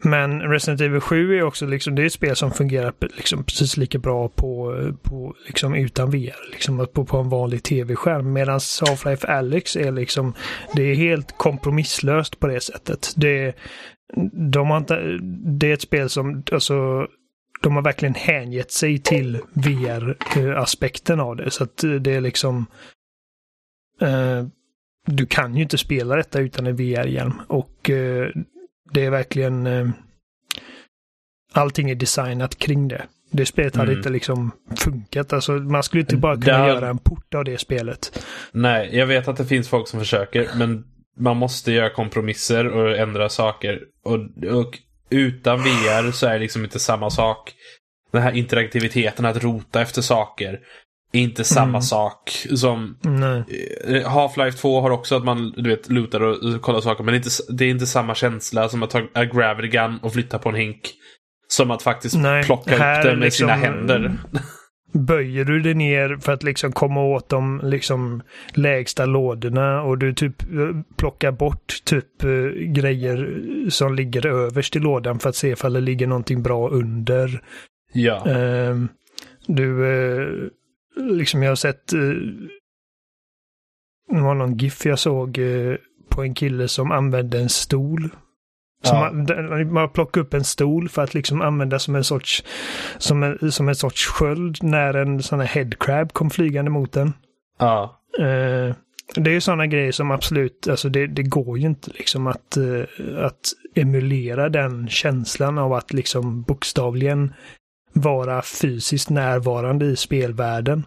men 0.02 0.42
Resident 0.42 0.80
Evil 0.80 1.00
7 1.00 1.38
är 1.38 1.42
också 1.42 1.66
liksom, 1.66 1.94
det 1.94 2.02
är 2.02 2.06
ett 2.06 2.12
spel 2.12 2.36
som 2.36 2.50
fungerar 2.50 2.94
liksom 3.16 3.44
precis 3.44 3.76
lika 3.76 3.98
bra 3.98 4.28
på, 4.28 4.76
på 5.02 5.34
liksom 5.46 5.74
utan 5.74 6.10
VR, 6.10 6.50
liksom 6.52 6.86
på, 6.92 7.04
på 7.04 7.18
en 7.18 7.28
vanlig 7.28 7.62
tv-skärm. 7.62 8.32
Medan 8.32 8.58
Half-Life 8.58 9.26
Alyx 9.26 9.76
är 9.76 9.92
liksom, 9.92 10.34
det 10.74 10.82
är 10.82 10.94
helt 10.94 11.38
kompromisslöst 11.38 12.40
på 12.40 12.46
det 12.46 12.60
sättet. 12.60 13.12
Det, 13.16 13.56
de 14.52 14.70
har 14.70 14.78
inte, 14.78 15.18
det 15.58 15.70
är 15.70 15.74
ett 15.74 15.82
spel 15.82 16.08
som, 16.08 16.42
alltså, 16.52 17.06
de 17.62 17.76
har 17.76 17.82
verkligen 17.82 18.14
hängett 18.14 18.72
sig 18.72 18.98
till 18.98 19.38
VR-aspekten 19.52 21.20
av 21.20 21.36
det. 21.36 21.50
Så 21.50 21.64
att 21.64 21.84
det 22.00 22.14
är 22.14 22.20
liksom, 22.20 22.66
eh, 24.00 24.46
du 25.06 25.26
kan 25.26 25.56
ju 25.56 25.62
inte 25.62 25.78
spela 25.78 26.16
detta 26.16 26.40
utan 26.40 26.66
en 26.66 26.76
VR-hjälm. 26.76 27.32
Och 27.46 27.90
eh, 27.90 28.28
det 28.90 29.04
är 29.04 29.10
verkligen... 29.10 29.66
Eh, 29.66 29.88
allting 31.52 31.90
är 31.90 31.94
designat 31.94 32.58
kring 32.58 32.88
det. 32.88 33.02
Det 33.30 33.46
spelet 33.46 33.76
hade 33.76 33.88
Mm. 33.90 33.98
inte 33.98 34.10
liksom 34.10 34.50
funkat. 34.76 35.32
Alltså, 35.32 35.52
man 35.52 35.82
skulle 35.82 36.00
inte 36.00 36.16
bara 36.16 36.34
kunna 36.40 36.58
Där- 36.58 36.68
göra 36.68 36.88
en 36.88 36.98
port 36.98 37.34
av 37.34 37.44
det 37.44 37.58
spelet. 37.58 38.24
Nej, 38.52 38.90
jag 38.96 39.06
vet 39.06 39.28
att 39.28 39.36
det 39.36 39.44
finns 39.46 39.68
folk 39.68 39.88
som 39.88 40.00
försöker, 40.00 40.48
men 40.56 40.84
man 41.18 41.36
måste 41.36 41.72
göra 41.72 41.90
kompromisser 41.90 42.66
och 42.68 42.96
ändra 42.98 43.28
saker. 43.28 43.80
Och, 44.04 44.14
och 44.54 44.78
utan 45.10 45.58
VR 45.58 46.12
så 46.12 46.26
är 46.26 46.32
det 46.32 46.38
liksom 46.38 46.64
inte 46.64 46.78
samma 46.78 47.10
sak. 47.10 47.52
Den 48.12 48.22
här 48.22 48.32
interaktiviteten, 48.32 49.24
att 49.24 49.42
rota 49.44 49.82
efter 49.82 50.02
saker, 50.02 50.58
inte 51.12 51.44
samma 51.44 51.68
Mm. 51.68 51.82
sak 51.82 52.30
som. 52.54 52.96
Eh, 53.04 54.10
Half-Life 54.10 54.56
2 54.60 54.80
har 54.80 54.90
också 54.90 55.16
att 55.16 55.24
man 55.24 55.52
du 55.56 55.70
vet, 55.70 55.88
lutar 55.90 56.20
och 56.22 56.60
kollar 56.62 56.80
saker, 56.80 57.04
men 57.04 57.12
det 57.12 57.16
är, 57.16 57.18
inte, 57.18 57.30
det 57.52 57.64
är 57.64 57.70
inte 57.70 57.86
samma 57.86 58.14
känsla 58.14 58.68
som 58.68 58.82
att 58.82 58.90
ta 58.90 58.98
en 59.14 59.28
gravity 59.28 59.68
gun 59.68 59.98
och 60.02 60.12
flytta 60.12 60.38
på 60.38 60.48
en 60.48 60.54
hink. 60.54 60.80
Som 61.48 61.70
att 61.70 61.82
faktiskt 61.82 62.16
Nej, 62.18 62.44
plocka 62.44 62.74
upp 62.74 63.02
den 63.04 63.18
med 63.18 63.24
liksom- 63.26 63.48
sina 63.48 63.54
händer. 63.54 64.12
Böjer 64.92 65.44
du 65.44 65.60
dig 65.60 65.74
ner 65.74 66.16
för 66.20 66.32
att 66.32 66.42
liksom 66.42 66.72
komma 66.72 67.02
åt 67.02 67.28
de 67.28 67.60
liksom 67.64 68.22
lägsta 68.54 69.06
lådorna 69.06 69.82
och 69.82 69.98
du 69.98 70.14
typ 70.14 70.42
eh, 70.42 70.48
plockar 70.96 71.32
bort 71.32 71.74
typ 71.84 72.24
eh, 72.24 72.28
grejer 72.72 73.28
som 73.68 73.94
ligger 73.94 74.26
överst 74.26 74.76
i 74.76 74.78
lådan 74.78 75.18
för 75.18 75.28
att 75.28 75.36
se 75.36 75.48
ifall 75.48 75.72
det 75.72 75.80
ligger 75.80 76.06
någonting 76.06 76.42
bra 76.42 76.68
under. 76.68 77.42
Ja. 77.92 78.26
Ehm, 78.26 78.88
du, 79.46 79.84
liksom 80.96 81.42
jag 81.42 81.50
har 81.50 81.56
sett, 81.56 81.92
eh, 81.92 81.98
det 84.08 84.20
var 84.20 84.34
någon 84.34 84.56
GIF 84.56 84.86
jag 84.86 84.98
såg 84.98 85.38
eh, 85.38 85.76
på 86.08 86.22
en 86.22 86.34
kille 86.34 86.68
som 86.68 86.92
använde 86.92 87.38
en 87.38 87.48
stol. 87.48 88.08
Ja. 88.82 89.10
man, 89.12 89.72
man 89.72 89.90
plockar 89.90 90.20
upp 90.20 90.34
en 90.34 90.44
stol 90.44 90.88
för 90.88 91.02
att 91.02 91.14
liksom 91.14 91.40
använda 91.40 91.78
som 91.78 91.94
en 91.94 92.04
sorts, 92.04 92.44
som 92.98 93.22
en, 93.22 93.52
som 93.52 93.68
en 93.68 93.74
sorts 93.74 94.06
sköld 94.06 94.62
när 94.62 94.94
en 94.94 95.22
sån 95.22 95.40
här 95.40 95.46
headcrab 95.46 96.12
kom 96.12 96.30
flygande 96.30 96.70
mot 96.70 96.92
den. 96.92 97.12
ja. 97.58 97.96
Eh, 98.18 98.74
det 99.14 99.30
är 99.30 99.34
ju 99.34 99.40
sådana 99.40 99.66
grejer 99.66 99.92
som 99.92 100.10
absolut, 100.10 100.68
alltså 100.68 100.88
det, 100.88 101.06
det 101.06 101.22
går 101.22 101.58
ju 101.58 101.66
inte 101.66 101.90
liksom 101.94 102.26
att, 102.26 102.56
eh, 102.56 103.24
att 103.24 103.40
emulera 103.74 104.48
den 104.48 104.88
känslan 104.88 105.58
av 105.58 105.72
att 105.72 105.92
liksom 105.92 106.42
bokstavligen 106.42 107.34
vara 107.92 108.42
fysiskt 108.42 109.10
närvarande 109.10 109.86
i 109.86 109.96
spelvärlden 109.96 110.86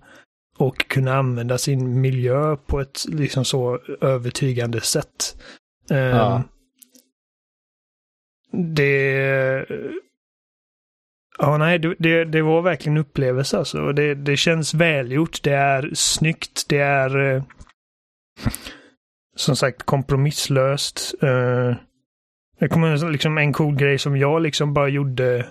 och 0.57 0.87
kunna 0.87 1.13
använda 1.13 1.57
sin 1.57 2.01
miljö 2.01 2.55
på 2.55 2.79
ett 2.79 3.05
liksom 3.07 3.45
så 3.45 3.79
övertygande 4.01 4.81
sätt. 4.81 5.37
Eh, 5.91 5.97
Ja. 5.97 6.43
Det... 8.51 9.65
Ja, 11.37 11.57
nej, 11.57 11.79
det, 11.79 12.25
det, 12.25 12.41
var 12.41 12.61
verkligen 12.61 12.97
en 12.97 13.01
upplevelse 13.01 13.57
alltså. 13.57 13.91
Det, 13.91 14.15
det 14.15 14.37
känns 14.37 14.73
välgjort, 14.73 15.43
det 15.43 15.53
är 15.53 15.89
snyggt, 15.93 16.65
det 16.69 16.77
är 16.77 17.35
eh, 17.35 17.43
som 19.35 19.55
sagt 19.55 19.83
kompromisslöst. 19.83 21.13
Eh, 21.21 21.75
det 22.59 22.67
kommer 22.69 23.11
liksom 23.11 23.37
en 23.37 23.53
cool 23.53 23.75
grej 23.75 23.97
som 23.97 24.17
jag 24.17 24.41
liksom 24.41 24.73
bara 24.73 24.87
gjorde 24.87 25.45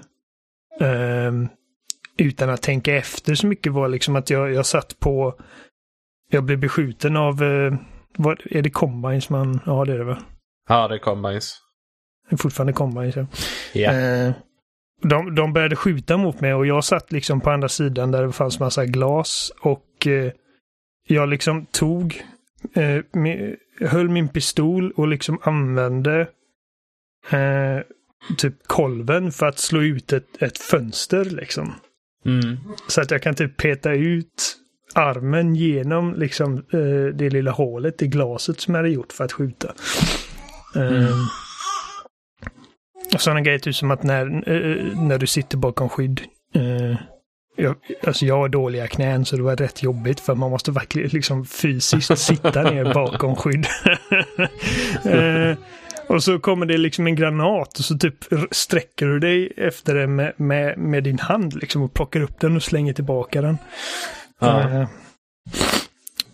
eh, 0.80 1.32
utan 2.16 2.50
att 2.50 2.62
tänka 2.62 2.96
efter 2.96 3.34
så 3.34 3.46
mycket 3.46 3.72
var 3.72 3.88
liksom 3.88 4.16
att 4.16 4.30
jag, 4.30 4.52
jag 4.52 4.66
satt 4.66 4.98
på 5.00 5.34
jag 6.30 6.44
blev 6.44 6.58
beskjuten 6.58 7.16
av, 7.16 7.42
eh, 7.42 7.74
vad, 8.16 8.40
är 8.44 8.62
det 8.62 8.70
Combines 8.70 9.30
man, 9.30 9.60
ja 9.66 9.84
det 9.84 9.92
är 9.92 9.98
det 9.98 10.04
va? 10.04 10.18
Ja, 10.68 10.88
det 10.88 10.94
är 10.94 10.98
Combines. 10.98 11.58
Det 12.30 12.34
är 12.34 12.38
fortfarande 12.38 12.72
Combines 12.72 13.16
ja. 13.16 13.26
Ja. 13.72 13.92
Eh, 13.92 14.32
de, 15.02 15.34
de 15.34 15.52
började 15.52 15.76
skjuta 15.76 16.16
mot 16.16 16.40
mig 16.40 16.54
och 16.54 16.66
jag 16.66 16.84
satt 16.84 17.12
liksom 17.12 17.40
på 17.40 17.50
andra 17.50 17.68
sidan 17.68 18.10
där 18.10 18.26
det 18.26 18.32
fanns 18.32 18.60
massa 18.60 18.86
glas 18.86 19.52
och 19.60 20.06
eh, 20.06 20.32
jag 21.06 21.28
liksom 21.28 21.66
tog, 21.66 22.22
eh, 22.74 22.98
mi- 23.12 23.56
höll 23.80 24.08
min 24.08 24.28
pistol 24.28 24.92
och 24.92 25.08
liksom 25.08 25.38
använde 25.42 26.20
eh, 27.30 27.78
typ 28.38 28.54
kolven 28.66 29.32
för 29.32 29.46
att 29.46 29.58
slå 29.58 29.82
ut 29.82 30.12
ett, 30.12 30.42
ett 30.42 30.58
fönster 30.58 31.24
liksom. 31.24 31.74
Mm. 32.24 32.56
Så 32.88 33.00
att 33.00 33.10
jag 33.10 33.22
kan 33.22 33.34
typ 33.34 33.56
peta 33.56 33.92
ut 33.92 34.56
armen 34.94 35.54
genom 35.54 36.14
liksom 36.14 36.56
eh, 36.56 37.14
det 37.14 37.30
lilla 37.30 37.50
hålet 37.50 38.02
i 38.02 38.06
glaset 38.06 38.60
som 38.60 38.74
jag 38.74 38.78
hade 38.78 38.94
gjort 38.94 39.12
för 39.12 39.24
att 39.24 39.32
skjuta. 39.32 39.74
Eh, 40.76 41.16
och 43.14 43.20
Sådana 43.20 43.40
grejer 43.40 43.58
typ 43.58 43.74
som 43.74 43.90
att 43.90 44.02
när, 44.02 44.26
eh, 44.26 45.00
när 45.00 45.18
du 45.18 45.26
sitter 45.26 45.56
bakom 45.56 45.88
skydd. 45.88 46.20
Eh, 46.54 46.96
jag, 47.56 47.76
alltså 48.06 48.26
jag 48.26 48.36
har 48.36 48.48
dåliga 48.48 48.86
knän 48.86 49.24
så 49.24 49.36
det 49.36 49.42
var 49.42 49.56
rätt 49.56 49.82
jobbigt 49.82 50.20
för 50.20 50.34
man 50.34 50.50
måste 50.50 50.70
verkligen 50.70 51.08
liksom 51.08 51.44
fysiskt 51.44 52.18
sitta 52.18 52.62
ner 52.62 52.94
bakom 52.94 53.36
skydd. 53.36 53.66
och 56.12 56.22
så 56.22 56.38
kommer 56.38 56.66
det 56.66 56.78
liksom 56.78 57.06
en 57.06 57.14
granat 57.14 57.78
och 57.78 57.84
så 57.84 57.98
typ 57.98 58.14
sträcker 58.50 59.06
du 59.06 59.18
dig 59.18 59.52
efter 59.56 59.94
den 59.94 60.14
med, 60.14 60.32
med, 60.36 60.78
med 60.78 61.04
din 61.04 61.18
hand 61.18 61.54
liksom 61.54 61.82
och 61.82 61.94
plockar 61.94 62.20
upp 62.20 62.40
den 62.40 62.56
och 62.56 62.62
slänger 62.62 62.92
tillbaka 62.92 63.42
den. 63.42 63.58
Ja. 64.40 64.60
Eh, 64.60 64.88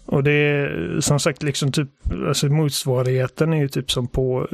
och 0.06 0.24
det 0.24 0.32
är 0.32 1.00
som 1.00 1.20
sagt 1.20 1.42
liksom 1.42 1.72
typ, 1.72 1.88
alltså 2.28 2.46
motsvarigheten 2.46 3.52
är 3.52 3.58
ju 3.58 3.68
typ 3.68 3.90
som 3.90 4.08
på 4.08 4.48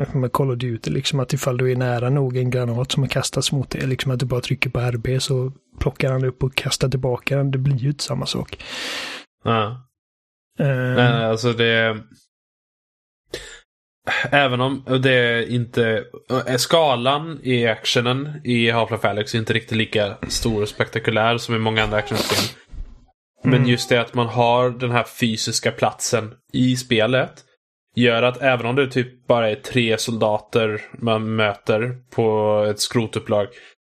eh, 0.00 0.14
med 0.14 0.32
Call 0.32 0.50
of 0.50 0.58
Duty, 0.58 0.90
liksom 0.90 1.20
att 1.20 1.32
ifall 1.32 1.56
du 1.56 1.72
är 1.72 1.76
nära 1.76 2.10
nog 2.10 2.36
en 2.36 2.50
granat 2.50 2.92
som 2.92 3.02
har 3.02 3.10
kastats 3.10 3.52
mot 3.52 3.70
dig, 3.70 3.86
liksom 3.86 4.12
att 4.12 4.20
du 4.20 4.26
bara 4.26 4.40
trycker 4.40 4.70
på 4.70 4.80
RB 4.80 5.22
så 5.22 5.52
plockar 5.80 6.12
han 6.12 6.24
upp 6.24 6.42
och 6.42 6.54
kastar 6.54 6.88
tillbaka 6.88 7.36
den. 7.36 7.50
Det 7.50 7.58
blir 7.58 7.76
ju 7.76 7.88
inte 7.88 8.04
samma 8.04 8.26
sak. 8.26 8.64
Ja. 9.44 9.88
Eh, 10.58 10.66
Nej, 10.96 11.24
alltså 11.24 11.52
det... 11.52 11.98
Även 14.30 14.60
om 14.60 14.84
det 15.02 15.46
inte... 15.50 16.04
äh, 16.46 16.56
Skalan 16.56 17.40
i 17.42 17.66
actionen 17.66 18.40
i 18.44 18.70
Half-Life 18.70 19.08
Alyx 19.08 19.34
är 19.34 19.38
inte 19.38 19.52
riktigt 19.52 19.78
lika 19.78 20.14
stor 20.28 20.62
och 20.62 20.68
spektakulär 20.68 21.38
som 21.38 21.54
i 21.54 21.58
många 21.58 21.82
andra 21.82 21.96
actionspel. 21.96 22.56
Men 23.44 23.54
Mm. 23.54 23.68
just 23.68 23.88
det 23.88 24.00
att 24.00 24.14
man 24.14 24.26
har 24.26 24.70
den 24.70 24.90
här 24.90 25.04
fysiska 25.04 25.70
platsen 25.70 26.32
i 26.52 26.76
spelet 26.76 27.32
gör 27.96 28.22
att 28.22 28.42
även 28.42 28.66
om 28.66 28.76
det 28.76 28.86
typ 28.90 29.26
bara 29.26 29.50
är 29.50 29.54
tre 29.54 29.98
soldater 29.98 30.80
man 30.98 31.36
möter 31.36 31.96
på 32.10 32.64
ett 32.70 32.80
skrotupplag 32.80 33.46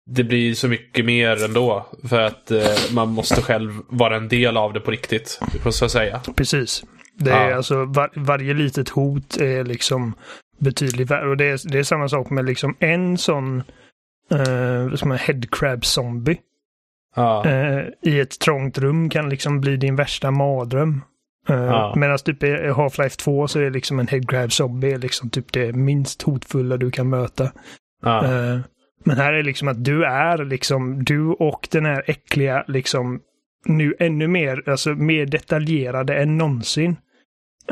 det 0.06 0.24
blir 0.24 0.54
så 0.54 0.68
mycket 0.68 1.04
mer 1.04 1.44
ändå. 1.44 1.86
För 2.08 2.20
att 2.20 2.50
eh, 2.50 2.76
man 2.92 3.08
måste 3.08 3.42
själv 3.42 3.72
vara 3.88 4.16
en 4.16 4.28
del 4.28 4.56
av 4.56 4.72
det 4.72 4.80
på 4.80 4.90
riktigt. 4.90 5.40
Så 5.70 5.84
att 5.84 5.90
säga. 5.90 6.20
Precis. 6.36 6.84
Det 7.16 7.30
är 7.30 7.50
Ja. 7.50 7.56
alltså 7.56 7.84
var, 7.84 8.10
varje 8.14 8.54
litet 8.54 8.88
hot 8.88 9.36
är 9.36 9.64
liksom 9.64 10.14
betydligt 10.60 11.10
värre. 11.10 11.28
Och 11.28 11.36
det 11.36 11.44
är, 11.44 11.70
det 11.72 11.78
är 11.78 11.82
samma 11.82 12.08
sak 12.08 12.30
med 12.30 12.44
liksom 12.44 12.76
en 12.78 13.18
sån 13.18 13.62
eh, 14.30 14.94
som 14.94 15.12
en 15.12 15.18
headcrab 15.18 15.84
zombie 15.84 16.38
Ja. 17.16 17.44
eh, 17.46 17.84
i 18.02 18.20
ett 18.20 18.38
trångt 18.40 18.78
rum 18.78 19.10
kan 19.10 19.28
liksom 19.28 19.60
bli 19.60 19.76
din 19.76 19.96
värsta 19.96 20.30
mardröm. 20.30 21.00
Uh, 21.50 21.56
Ja. 21.56 21.94
Medan 21.96 22.18
typ 22.18 22.42
i 22.42 22.46
Half-Life 22.46 23.18
2 23.18 23.48
så 23.48 23.60
är 23.60 23.70
liksom 23.70 23.98
en 23.98 24.06
headcrab 24.06 24.52
zombie 24.52 24.98
liksom 24.98 25.30
typ 25.30 25.52
det 25.52 25.72
minst 25.72 26.22
hotfulla 26.22 26.76
du 26.76 26.90
kan 26.90 27.08
möta. 27.10 27.52
ja. 28.02 28.24
Eh, 28.24 28.60
men 29.06 29.16
här 29.16 29.32
är 29.32 29.42
liksom 29.42 29.68
att 29.68 29.84
du 29.84 30.04
är 30.04 30.44
liksom, 30.44 31.04
du 31.04 31.26
och 31.26 31.68
den 31.70 31.84
här 31.86 32.02
äckliga 32.06 32.64
liksom, 32.68 33.20
nu 33.66 33.94
ännu 33.98 34.28
mer, 34.28 34.68
alltså 34.68 34.90
mer 34.90 35.26
detaljerade 35.26 36.14
än 36.16 36.38
någonsin. 36.38 36.96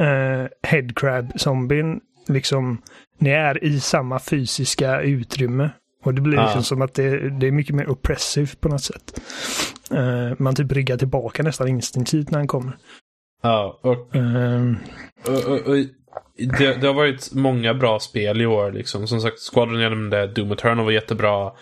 Uh, 0.00 0.46
Headcrab-zombien, 0.62 2.00
liksom, 2.28 2.82
ni 3.18 3.30
är 3.30 3.64
i 3.64 3.80
samma 3.80 4.18
fysiska 4.18 5.00
utrymme. 5.00 5.70
Och 6.04 6.14
det 6.14 6.20
blir 6.20 6.38
liksom 6.38 6.58
Ah. 6.58 6.62
som 6.62 6.82
att 6.82 6.94
det, 6.94 7.30
det 7.30 7.46
är 7.46 7.50
mycket 7.52 7.74
mer 7.74 7.90
oppressive 7.90 8.48
på 8.60 8.68
något 8.68 8.82
sätt. 8.82 9.20
Eh, 9.90 10.32
man 10.38 10.54
typ 10.54 10.72
ryggar 10.72 10.96
tillbaka 10.96 11.42
nästan 11.42 11.68
instinktivt 11.68 12.30
när 12.30 12.38
han 12.38 12.46
kommer. 12.46 12.72
Ja, 13.42 13.80
och, 13.82 14.16
Eh, 14.16 14.72
och, 15.26 15.52
och, 15.52 15.66
och 15.68 15.76
det, 16.58 16.80
det 16.80 16.86
har 16.86 16.94
varit 16.94 17.34
många 17.34 17.74
bra 17.74 17.98
spel 18.00 18.40
i 18.40 18.46
år. 18.46 18.72
Liksom. 18.72 19.06
Som 19.06 19.20
sagt, 19.20 19.38
Squadron 19.52 19.78
nämnde 19.80 20.26
Doom 20.26 20.52
Eternal 20.52 20.84
var 20.84 20.92
jättebra. 20.92 21.52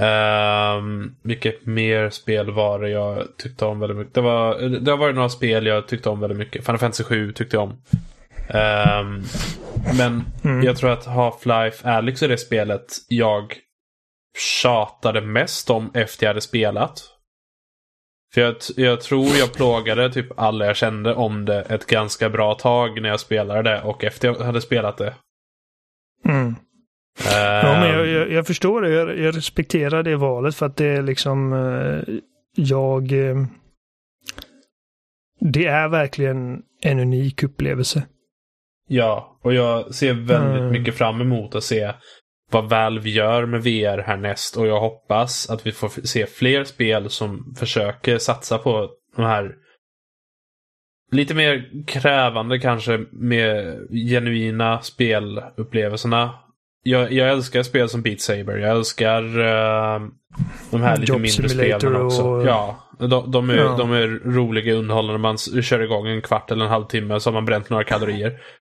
Um, 0.00 1.16
mycket 1.22 1.66
mer 1.66 2.10
spel 2.10 2.50
var 2.50 2.78
det 2.80 2.88
jag 2.88 3.36
tyckte 3.36 3.64
om 3.64 3.80
väldigt 3.80 3.98
mycket. 3.98 4.14
Det, 4.14 4.20
var, 4.20 4.58
det 4.58 4.90
har 4.90 4.98
varit 4.98 5.14
några 5.14 5.28
spel 5.28 5.66
jag 5.66 5.88
tyckte 5.88 6.08
om 6.08 6.20
väldigt 6.20 6.38
mycket. 6.38 6.64
Final 6.64 6.78
Fantasy 6.78 7.04
7 7.04 7.32
tyckte 7.32 7.56
jag 7.56 7.62
om. 7.62 7.82
Ehm, 8.48 9.22
men 9.98 10.24
Mm. 10.44 10.62
jag 10.62 10.76
tror 10.76 10.90
att 10.90 11.06
Half-Life 11.06 11.88
Alyx 11.96 12.22
är 12.22 12.28
det 12.28 12.38
spelet 12.38 12.86
jag 13.08 13.56
tjatade 14.62 15.20
mest 15.20 15.70
om 15.70 15.90
efter 15.94 16.26
jag 16.26 16.30
hade 16.30 16.40
spelat. 16.40 17.02
För 18.34 18.40
jag, 18.40 18.56
jag 18.76 19.00
tror 19.00 19.26
jag 19.26 19.52
plågade 19.54 20.12
typ 20.12 20.38
alla 20.40 20.66
jag 20.66 20.76
kände 20.76 21.14
om 21.14 21.44
det 21.44 21.60
ett 21.62 21.86
ganska 21.86 22.30
bra 22.30 22.54
tag 22.54 23.02
när 23.02 23.08
jag 23.08 23.20
spelade 23.20 23.62
det 23.70 23.82
och 23.82 24.04
efter 24.04 24.28
jag 24.28 24.34
hade 24.34 24.60
spelat 24.60 24.96
det. 24.96 25.14
mm. 26.28 26.54
Ja, 27.24 27.80
men 27.80 27.88
jag, 27.88 28.06
jag, 28.06 28.32
jag 28.32 28.46
förstår 28.46 28.82
det. 28.82 28.88
Jag, 28.90 29.18
jag 29.18 29.36
respekterar 29.36 30.02
det 30.02 30.16
valet 30.16 30.54
för 30.56 30.66
att 30.66 30.76
det 30.76 30.86
är 30.86 31.02
liksom... 31.02 31.52
eh, 31.52 32.14
jag... 32.56 33.12
eh, 33.12 33.36
det 35.40 35.66
är 35.66 35.88
verkligen 35.88 36.62
en 36.82 36.98
unik 37.00 37.42
upplevelse. 37.42 38.06
Ja, 38.88 39.38
och 39.42 39.54
jag 39.54 39.94
ser 39.94 40.12
väldigt 40.14 40.60
Mm. 40.60 40.70
mycket 40.70 40.94
fram 40.94 41.20
emot 41.20 41.54
att 41.54 41.64
se 41.64 41.92
vad 42.50 42.68
Valve 42.70 43.10
gör 43.10 43.46
med 43.46 43.62
VR 43.62 43.98
härnäst. 43.98 44.56
Och 44.56 44.66
jag 44.66 44.80
hoppas 44.80 45.50
att 45.50 45.66
vi 45.66 45.72
får 45.72 46.06
se 46.06 46.26
fler 46.26 46.64
spel 46.64 47.10
som 47.10 47.54
försöker 47.58 48.18
satsa 48.18 48.58
på 48.58 48.90
de 49.16 49.22
här 49.24 49.54
lite 51.12 51.34
mer 51.34 51.84
krävande 51.86 52.58
kanske 52.58 52.98
med 53.12 53.78
genuina 54.10 54.80
spelupplevelserna. 54.80 56.30
Jag, 56.90 57.12
jag 57.12 57.28
älskar 57.28 57.62
spel 57.62 57.88
som 57.88 58.02
Beat 58.02 58.20
Saber. 58.20 58.56
Jag 58.56 58.70
älskar 58.70 59.22
eh, 59.38 60.00
de 60.70 60.82
här 60.82 60.96
lite 60.96 61.12
Job 61.12 61.20
mindre 61.20 61.48
spelen 61.48 61.96
också. 61.96 62.22
och- 62.22 62.46
Ja, 62.46 62.88
de, 62.98 63.30
de, 63.30 63.50
är, 63.50 63.56
Ja. 63.56 63.76
de 63.78 63.92
är 63.92 64.06
roliga 64.24 64.74
underhållande. 64.74 65.18
Man 65.18 65.38
kör 65.38 65.80
igång 65.80 66.06
en 66.08 66.22
kvart 66.22 66.50
eller 66.50 66.64
en 66.64 66.70
halvtimme 66.70 67.20
så 67.20 67.30
har 67.30 67.34
man 67.34 67.44
bränt 67.44 67.70
några 67.70 67.84
kalorier. 67.84 68.32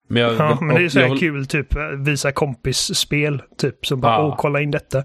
Men 0.10 0.22
jag, 0.24 0.34
Ja, 0.36 0.58
men 0.62 0.76
det 0.76 0.84
är 0.84 0.90
så 0.90 1.00
jag 1.00 1.20
kul, 1.20 1.46
typ 1.48 1.68
visa 2.06 2.32
kompis-spel. 2.32 3.42
Typ, 3.58 3.86
som 3.86 4.02
bara, 4.02 4.14
Ja. 4.14 4.24
åh, 4.28 4.36
kolla 4.38 4.62
in 4.62 4.72
detta. 4.72 4.98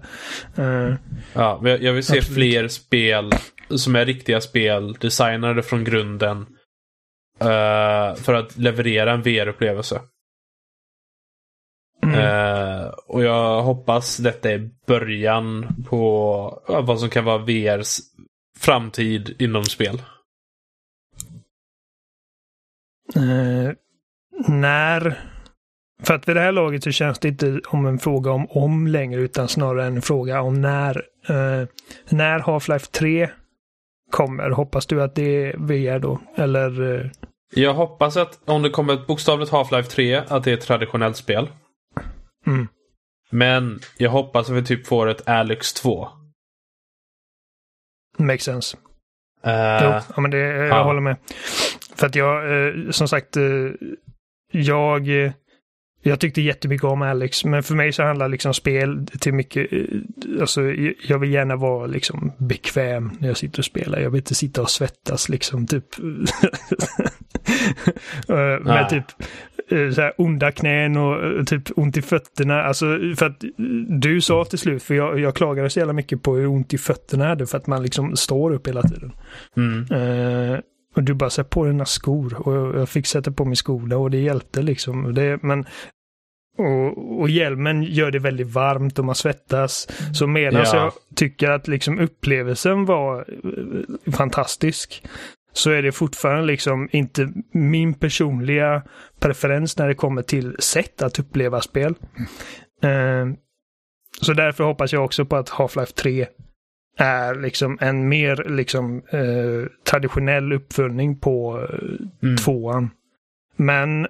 Eh, 0.57 0.93
Ja, 1.33 1.61
jag- 1.63 1.81
jag 1.83 1.93
vill 1.93 2.03
se 2.03 2.17
Absolut. 2.17 2.35
fler 2.37 2.67
spel 2.67 3.31
som 3.69 3.95
är 3.95 4.05
riktiga 4.05 4.41
spel, 4.41 4.93
designade 4.99 5.63
från 5.63 5.83
grunden. 5.83 6.45
eh, 7.39 8.15
för 8.15 8.33
att 8.33 8.57
leverera 8.57 9.11
en 9.11 9.21
VR-upplevelse. 9.21 10.01
Mm. 12.13 12.19
Eh, 12.19 12.87
och 12.87 13.23
jag 13.23 13.61
hoppas 13.61 14.17
detta 14.17 14.51
är 14.51 14.69
början 14.87 15.67
på 15.89 16.61
vad 16.67 16.99
som 16.99 17.09
kan 17.09 17.25
vara 17.25 17.37
VRs 17.37 17.99
framtid 18.59 19.35
inom 19.39 19.63
spel. 19.63 20.01
Eh, 23.15 23.71
när... 24.47 25.19
För 26.03 26.13
att 26.13 26.27
vid 26.27 26.35
det 26.35 26.41
här 26.41 26.51
laget 26.51 26.83
så 26.83 26.91
känns 26.91 27.19
det 27.19 27.27
inte 27.27 27.61
om 27.67 27.85
en 27.85 27.99
fråga 27.99 28.31
om 28.31 28.47
om 28.49 28.87
längre 28.87 29.21
utan 29.21 29.47
snarare 29.47 29.85
en 29.85 30.01
fråga 30.01 30.41
om 30.41 30.61
när. 30.61 31.03
Eh, 31.29 31.67
när 32.09 32.39
Half-Life 32.39 32.91
3 32.91 33.29
kommer, 34.11 34.49
hoppas 34.49 34.85
du 34.85 35.03
att 35.03 35.15
det 35.15 35.45
är 35.45 35.57
VR 35.57 35.99
då? 35.99 36.19
Eller? 36.35 37.11
Jag 37.55 37.73
hoppas 37.73 38.17
att 38.17 38.39
om 38.45 38.61
det 38.61 38.69
kommer 38.69 38.93
ett 38.93 39.07
bokstavligt 39.07 39.51
Half-Life 39.51 39.89
3, 39.89 40.15
att 40.15 40.43
det 40.43 40.51
är 40.51 40.53
ett 40.53 40.61
traditionellt 40.61 41.17
spel. 41.17 41.47
Mm. 42.45 42.67
Men 43.29 43.79
jag 43.97 44.09
hoppas 44.09 44.49
att 44.49 44.55
vi 44.55 44.63
typ 44.63 44.87
får 44.87 45.07
ett 45.07 45.27
Alex 45.27 45.73
2. 45.73 46.07
Makes 48.17 48.43
sense. 48.43 48.77
Eh, 49.43 49.83
Jo, 49.83 50.01
ja, 50.15 50.21
men 50.21 50.31
det, 50.31 50.37
jag 50.37 50.67
ja. 50.67 50.83
håller 50.83 51.01
med. 51.01 51.15
För 51.95 52.07
att 52.07 52.15
jag, 52.15 52.67
eh, 52.67 52.91
som 52.91 53.07
sagt, 53.07 53.37
eh, 53.37 53.43
jag, 54.51 55.25
eh, 55.25 55.31
jag 56.01 56.19
tyckte 56.19 56.41
jättemycket 56.41 56.83
om 56.83 57.01
Alex, 57.01 57.45
men 57.45 57.63
för 57.63 57.75
mig 57.75 57.91
så 57.93 58.03
handlar 58.03 58.27
liksom 58.27 58.53
spel 58.53 59.07
till 59.19 59.33
mycket, 59.33 59.73
eh, 59.73 59.79
alltså 60.41 60.61
jag- 61.07 61.19
vill 61.19 61.31
gärna 61.33 61.55
vara 61.55 61.85
liksom 61.87 62.31
bekväm 62.37 63.11
när 63.19 63.27
jag 63.27 63.37
sitter 63.37 63.59
och 63.59 63.65
spelar. 63.65 63.99
Jag 63.99 64.09
vill 64.09 64.19
inte 64.19 64.35
sitta 64.35 64.61
och 64.61 64.69
svettas 64.69 65.29
liksom, 65.29 65.67
typ. 65.67 65.85
Eh, 68.29 68.35
Med 68.35 68.61
Nej. 68.65 68.87
typ 68.89 69.03
eh, 69.71 69.91
så 69.91 70.01
här 70.01 70.13
onda 70.17 70.51
knän 70.51 70.97
och 70.97 71.47
typ 71.47 71.63
ont 71.75 71.97
i 71.97 72.01
fötterna. 72.01 72.63
Alltså 72.63 72.85
för 73.17 73.25
att 73.25 73.43
du 74.01 74.21
sa 74.21 74.45
till 74.45 74.59
slut, 74.59 74.83
för 74.83 74.95
jag, 74.95 75.19
jag 75.19 75.35
klagade 75.35 75.69
så 75.69 75.79
jävla 75.79 75.93
mycket 75.93 76.23
på 76.23 76.35
hur 76.35 76.47
ont 76.47 76.73
i 76.73 76.77
fötterna 76.77 77.25
hade 77.27 77.45
för 77.47 77.57
att 77.57 77.67
man 77.67 77.83
liksom 77.83 78.15
står 78.15 78.51
upp 78.53 78.67
hela 78.67 78.81
tiden. 78.81 79.11
mm. 79.57 79.85
Eh, 79.91 80.59
och 80.97 81.03
du 81.03 81.13
bara 81.13 81.29
sätter 81.29 81.49
på 81.49 81.65
dina 81.65 81.85
skor 81.85 82.47
och 82.47 82.79
jag, 82.79 82.89
fick 82.89 83.07
sätta 83.07 83.31
på 83.31 83.45
min 83.45 83.55
skola 83.55 83.97
och 83.97 84.11
det 84.11 84.17
hjälpte 84.17 84.61
liksom. 84.61 85.13
Det, 85.13 85.43
men, 85.43 85.65
och, 86.57 87.19
och 87.21 87.29
hjälmen 87.29 87.83
gör 87.83 88.11
det 88.11 88.19
väldigt 88.19 88.47
varmt 88.47 88.99
och 88.99 89.05
man 89.05 89.15
svettas. 89.15 89.87
Så 90.13 90.27
medan 90.27 90.63
Ja. 90.65 90.75
jag 90.75 90.93
tycker 91.15 91.49
att 91.49 91.67
liksom 91.67 91.99
upplevelsen 91.99 92.85
var 92.85 93.25
eh, 93.43 94.11
fantastisk 94.11 95.03
så 95.53 95.71
är 95.71 95.81
det 95.81 95.91
fortfarande 95.91 96.45
liksom 96.45 96.89
inte 96.91 97.33
min 97.51 97.93
personliga 97.93 98.81
preferens 99.19 99.77
när 99.77 99.87
det 99.87 99.95
kommer 99.95 100.21
till 100.21 100.55
sätt 100.59 101.01
att 101.01 101.19
uppleva 101.19 101.61
spel. 101.61 101.95
Eh, 102.83 103.25
så 104.21 104.33
därför 104.33 104.63
hoppas 104.63 104.93
jag 104.93 105.05
också 105.05 105.25
på 105.25 105.35
att 105.35 105.49
Half-Life 105.49 105.93
3 105.95 106.27
är 106.97 107.35
liksom 107.35 107.77
en 107.81 108.09
mer 108.09 108.45
liksom 108.49 109.01
eh, 109.09 109.69
traditionell 109.83 110.53
uppföljning 110.53 111.19
på 111.19 111.59
eh, 111.59 112.05
Mm. 112.23 112.37
tvåan. 112.37 112.89
Men 113.55 114.07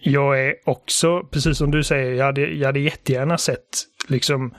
jag 0.00 0.40
är 0.46 0.54
också, 0.64 1.22
precis 1.30 1.58
som 1.58 1.70
du 1.70 1.84
säger, 1.84 2.12
jag 2.12 2.24
hade, 2.24 2.40
jag 2.40 2.66
hade 2.66 2.80
jättegärna 2.80 3.38
sett 3.38 3.68
liksom 4.08 4.54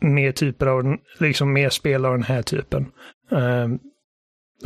mer 0.00 0.32
typer 0.32 0.66
av, 0.66 0.96
liksom 1.18 1.52
mer 1.52 1.68
spel 1.68 2.04
av 2.04 2.12
den 2.12 2.22
här 2.22 2.42
typen. 2.42 2.86
Eh, 3.30 3.68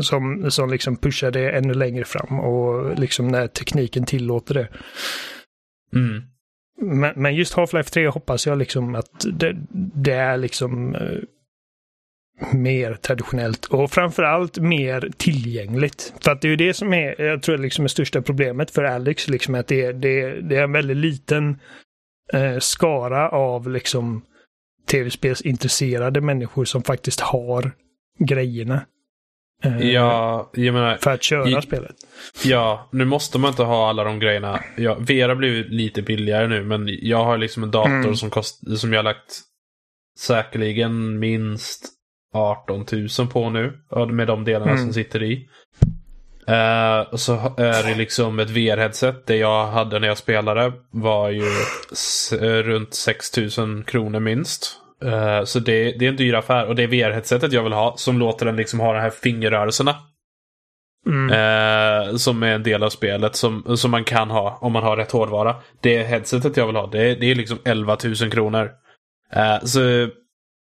som, 0.00 0.50
som 0.50 0.70
liksom 0.70 0.96
pushar 0.96 1.30
det 1.30 1.50
ännu 1.50 1.74
längre 1.74 2.04
fram 2.04 2.40
och 2.40 2.98
liksom 2.98 3.28
när 3.28 3.46
tekniken 3.46 4.04
tillåter 4.04 4.54
det. 4.54 4.68
Mm. 5.94 6.22
Men, 6.80 7.12
men 7.16 7.34
just 7.34 7.54
Half-Life 7.56 7.90
3 7.92 8.08
hoppas 8.08 8.46
jag 8.46 8.58
liksom 8.58 8.94
att 8.94 9.24
det, 9.32 9.56
det 9.94 10.12
är 10.12 10.36
liksom 10.36 10.94
eh, 10.94 11.18
mer 12.52 12.94
traditionellt 12.94 13.64
och 13.66 13.90
framförallt 13.90 14.58
mer 14.58 15.10
tillgängligt. 15.16 16.12
För 16.20 16.30
att 16.30 16.40
det 16.40 16.48
är 16.48 16.50
ju 16.50 16.56
det 16.56 16.74
som 16.74 16.92
är, 16.94 17.20
jag 17.22 17.42
tror 17.42 17.58
liksom 17.58 17.84
är 17.84 17.88
största 17.88 18.22
problemet 18.22 18.70
för 18.70 18.84
Alex, 18.84 19.28
liksom 19.28 19.54
att 19.54 19.66
det, 19.66 19.84
är- 19.84 19.92
det, 19.92 20.20
är- 20.20 20.36
det 20.42 20.56
är 20.56 20.62
en 20.62 20.72
väldigt 20.72 20.96
liten 20.96 21.58
eh, 22.32 22.58
skara 22.58 23.28
av 23.28 23.70
liksom 23.70 24.22
tv-spelsintresserade 24.90 26.20
människor 26.20 26.64
som 26.64 26.82
faktiskt 26.82 27.20
har 27.20 27.72
grejerna. 28.18 28.80
eh, 29.64 29.78
Ja, 29.90 30.50
jag 30.54 30.74
menar, 30.74 30.96
För 30.96 31.10
att 31.10 31.22
köra 31.22 31.58
i- 31.58 31.62
spelet. 31.62 31.96
ja, 32.44 32.88
nu 32.92 33.04
måste 33.04 33.38
man 33.38 33.50
inte 33.50 33.62
ha 33.62 33.88
alla 33.88 34.04
de 34.04 34.18
grejerna. 34.18 34.60
Ja, 34.76 34.94
har 35.28 35.34
blivit 35.34 35.70
lite 35.70 36.02
billigare 36.02 36.46
nu, 36.48 36.64
men 36.64 36.88
jag 37.02 37.24
har 37.24 37.38
liksom 37.38 37.62
en 37.62 37.70
dator 37.70 37.90
Mm. 37.94 38.14
som, 38.16 38.30
kost, 38.30 38.78
som 38.80 38.92
jag 38.92 38.98
har 38.98 39.04
lagt 39.04 39.40
säkerligen 40.18 41.18
minst 41.18 41.88
18 42.34 42.86
000 43.18 43.28
på 43.32 43.50
nu. 43.50 43.72
Med 44.10 44.26
de 44.26 44.44
delarna 44.44 44.70
Mm. 44.72 44.84
som 44.84 44.92
sitter 44.92 45.22
i. 45.22 45.48
Eh, 46.46 47.00
och 47.12 47.20
så 47.20 47.32
är 47.56 47.88
det 47.88 47.94
liksom 47.94 48.38
ett 48.38 48.50
VR-headset. 48.50 49.14
Det 49.26 49.36
jag 49.36 49.66
hade 49.66 49.98
när 49.98 50.08
jag 50.08 50.18
spelade 50.18 50.72
var 50.90 51.30
ju 51.30 51.42
eh, 52.40 52.62
runt 52.62 52.94
6 52.94 53.36
000 53.58 53.84
kronor 53.84 54.20
minst. 54.20 54.76
Eh, 55.04 55.44
så 55.44 55.58
det, 55.58 55.92
det 55.98 56.04
är 56.04 56.08
en 56.08 56.16
dyr 56.16 56.34
affär. 56.34 56.66
Och 56.66 56.74
det 56.74 56.82
är 56.82 56.88
VR-headsetet 56.88 57.52
jag 57.52 57.62
vill 57.62 57.72
ha 57.72 57.94
som 57.96 58.18
låter 58.18 58.46
den 58.46 58.56
liksom 58.56 58.80
ha 58.80 58.92
de 58.92 59.00
här 59.00 59.10
fingerrörelserna. 59.10 59.94
Mm. 61.06 61.30
Eh, 61.30 62.16
som 62.16 62.42
är 62.42 62.52
en 62.54 62.62
del 62.62 62.82
av 62.82 62.90
spelet 62.90 63.36
som, 63.36 63.76
som 63.76 63.90
man 63.90 64.04
kan 64.04 64.30
ha 64.30 64.58
om 64.60 64.72
man 64.72 64.82
har 64.82 64.96
rätt 64.96 65.12
hårdvara. 65.12 65.56
Det 65.80 66.02
headsetet 66.02 66.56
jag 66.56 66.66
vill 66.66 66.76
ha, 66.76 66.86
det, 66.86 67.02
är- 67.10 67.16
det 67.16 67.30
är 67.30 67.34
liksom 67.34 67.58
11 67.64 67.96
000 68.04 68.30
kronor. 68.30 68.70
Så 69.64 69.80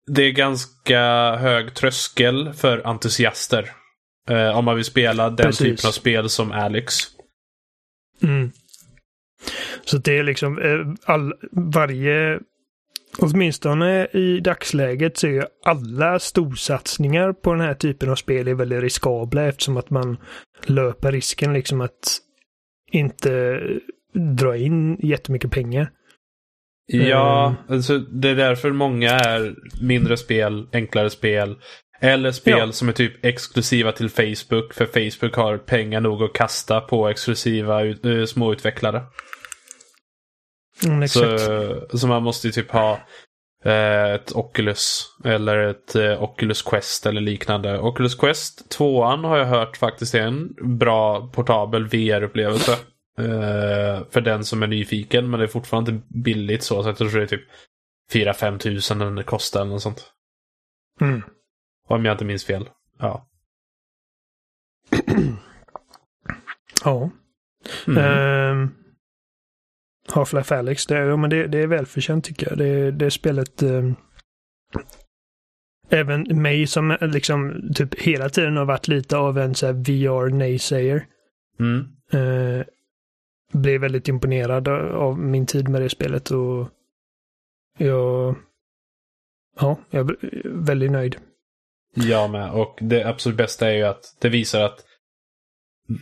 det 0.08 0.24
är 0.24 0.32
ganska 0.32 1.02
hög 1.36 1.74
tröskel 1.74 2.54
för 2.54 2.88
entusiaster. 2.88 3.72
Eh, 4.30 4.58
om 4.58 4.66
man 4.66 4.76
vill 4.76 4.86
spela 4.86 5.30
den 5.30 5.46
Precis. 5.46 5.60
typen 5.60 5.88
av 5.88 5.92
spel 5.92 6.30
som 6.30 6.52
Alex. 6.52 6.96
Mm. 8.24 8.52
Så 9.86 9.98
det 9.98 10.18
är 10.18 10.24
liksom 10.24 10.60
eh, 10.62 11.14
all, 11.14 11.34
varje 11.52 12.40
Åtminstone 13.20 14.06
i 14.06 14.40
dagsläget 14.40 15.18
så 15.18 15.28
är 15.28 15.32
ju 15.32 15.44
alla 15.64 16.20
storsatsningar 16.20 17.34
på 17.34 17.54
den 17.54 17.62
här 17.62 17.74
typen 17.74 18.10
av 18.10 18.16
spel 18.16 18.48
är 18.48 18.54
väldigt 18.54 18.82
riskabla 18.82 19.48
eftersom 19.48 19.78
att 19.78 19.90
man 19.90 20.18
löper 20.66 21.12
risken 21.12 21.54
liksom 21.54 21.82
att 21.82 22.20
inte 22.92 23.62
dra 24.14 24.58
in 24.58 24.98
jättemycket 25.00 25.52
pengar. 25.52 25.92
Ja, 26.88 27.56
alltså, 27.70 27.98
det 27.98 28.30
är 28.30 28.36
därför 28.36 28.72
många 28.72 29.12
är 29.12 29.56
mindre 29.82 30.18
spel, 30.18 30.68
enklare 30.74 31.10
spel. 31.10 31.56
Eller 32.00 32.32
spel 32.32 32.58
Ja. 32.58 32.72
som 32.72 32.90
är 32.90 32.94
typ 32.94 33.26
exklusiva 33.26 33.92
till 33.92 34.10
Facebook. 34.10 34.74
För 34.74 34.86
Facebook 34.86 35.36
har 35.36 35.58
pengar 35.58 36.02
nog 36.02 36.24
att 36.24 36.34
kasta 36.34 36.82
på 36.82 37.10
exklusiva 37.10 37.86
eh, 37.86 38.26
småutvecklare. 38.28 39.04
Mm. 40.86 41.08
Så, 41.08 41.38
så 41.98 42.08
man 42.08 42.24
måste 42.24 42.48
ju 42.48 42.52
typ 42.52 42.72
ha 42.72 43.00
eh, 43.66 44.14
ett 44.14 44.32
Oculus 44.36 45.06
eller 45.26 45.58
ett 45.58 45.96
eh, 45.96 46.24
Oculus 46.24 46.62
Quest 46.62 47.06
eller 47.06 47.22
liknande. 47.22 47.80
Oculus 47.80 48.16
Quest 48.16 48.70
2 48.70 49.04
har 49.04 49.38
jag 49.38 49.46
hört 49.46 49.78
faktiskt 49.78 50.16
är 50.16 50.22
en 50.22 50.56
bra 50.78 51.28
portabel 51.34 51.88
VR-upplevelse. 51.88 52.78
Eh, 53.18 54.03
för 54.10 54.22
den 54.22 54.45
som 54.45 54.64
är 54.64 54.68
nyfiken 54.68 55.30
men 55.30 55.39
det 55.39 55.45
är 55.45 55.48
fortfarande 55.48 55.91
inte 55.91 56.07
billigt 56.10 56.64
så. 56.64 56.84
Så 56.84 56.89
jag 56.89 56.98
tror 56.98 57.10
det 57.10 57.22
är 57.22 57.27
typ 57.27 57.48
4-5 58.14 58.57
tusen 58.57 58.99
den 58.99 59.23
kostar 59.23 59.61
eller 59.61 59.72
något 59.72 59.81
sånt. 59.81 60.11
Mm. 61.02 61.22
Om 61.88 62.06
jag 62.06 62.14
inte 62.14 62.26
minns 62.26 62.45
fel. 62.45 62.69
Ja. 62.99 63.27
Ja. 66.84 67.10
Mm. 67.88 68.03
Ehm, 68.03 68.69
Half-Life 70.10 70.56
Alyx, 70.56 70.85
det, 70.85 70.98
ja, 70.98 71.18
men 71.18 71.30
det, 71.30 71.48
det 71.48 71.57
är 71.57 71.68
välförtjänt 71.68 72.26
tycker 72.26 72.49
jag. 72.49 72.57
Det, 72.57 72.91
det 72.91 73.11
spelet... 73.11 73.61
ehm, 73.61 73.95
även 75.89 76.41
mig 76.41 76.68
som 76.68 76.91
eh, 76.91 77.07
liksom 77.07 77.72
typ 77.76 77.95
hela 77.95 78.30
tiden 78.30 78.57
har 78.57 78.65
varit 78.65 78.88
lite 78.88 79.18
av 79.18 79.38
en 79.38 79.56
så 79.56 79.72
VR-naysayer. 79.73 81.06
Mm. 81.60 81.88
Eh, 82.11 82.65
blev 83.53 83.82
väldigt 83.82 84.07
imponerad 84.07 84.68
av 84.68 85.19
min 85.19 85.45
tid 85.45 85.69
med 85.69 85.82
det 85.82 85.90
spelet 85.90 86.32
och 86.32 86.69
jag... 87.78 88.36
Ja, 89.60 89.78
jag 89.90 90.10
är 90.10 90.41
väldigt 90.45 90.91
nöjd. 90.91 91.18
Jag 91.94 92.30
med. 92.30 92.52
Och 92.52 92.78
det 92.82 93.03
absolut 93.03 93.38
bästa 93.38 93.68
är 93.68 93.76
ju 93.76 93.84
att 93.84 94.15
det 94.19 94.30
visar 94.30 94.61
att 94.61 94.84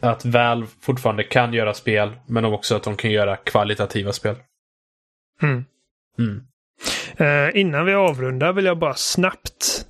att 0.01 0.25
Valve 0.25 0.67
fortfarande 0.81 1.23
kan 1.23 1.53
göra 1.53 1.73
spel, 1.73 2.15
men 2.27 2.45
också 2.45 2.75
att 2.75 2.83
de 2.83 2.95
kan 2.95 3.11
göra 3.11 3.35
kvalitativa 3.35 4.13
spel. 4.13 4.35
Mm. 5.41 5.65
Mm. 6.19 6.41
Eh, 7.17 7.59
innan 7.59 7.85
vi 7.85 7.93
avrundar 7.93 8.53
vill 8.53 8.65
jag 8.65 8.77
bara 8.77 8.93
snabbt 8.93 9.85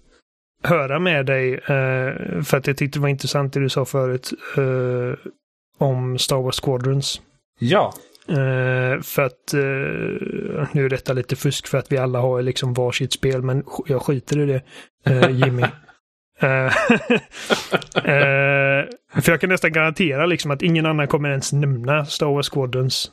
höra 0.63 0.99
med 0.99 1.25
dig, 1.25 1.53
eh, 1.53 2.41
för 2.43 2.57
att 2.57 2.67
jag 2.67 2.77
tyckte 2.77 2.99
det 2.99 3.01
var 3.01 3.09
intressant 3.09 3.53
det 3.53 3.59
du 3.59 3.69
sa 3.69 3.85
förut, 3.85 4.31
eh, 4.57 5.29
om 5.77 6.17
Star 6.17 6.41
Wars 6.41 6.61
Squadrons. 6.61 7.21
Ja. 7.59 7.93
Eh, 8.29 9.01
för 9.01 9.21
att, 9.21 9.53
eh, 9.53 10.67
nu 10.71 10.85
är 10.85 10.89
detta 10.89 11.13
lite 11.13 11.35
fusk 11.35 11.67
för 11.67 11.77
att 11.77 11.91
vi 11.91 11.97
alla 11.97 12.19
har 12.19 12.41
liksom 12.41 12.73
varsitt 12.73 13.13
spel, 13.13 13.41
men 13.41 13.63
jag 13.87 14.01
skiter 14.01 14.39
i 14.39 14.45
det, 14.45 14.61
eh, 15.05 15.29
Jimmy. 15.29 15.63
För 19.21 19.31
jag 19.31 19.41
kan 19.41 19.49
nästan 19.49 19.71
garantera 19.73 20.25
liksom 20.25 20.51
att 20.51 20.61
ingen 20.61 20.85
annan 20.85 21.07
kommer 21.07 21.29
ens 21.29 21.53
nämna 21.53 22.05
Star 22.05 22.25
Wars 22.25 22.49
Squadrons 22.49 23.11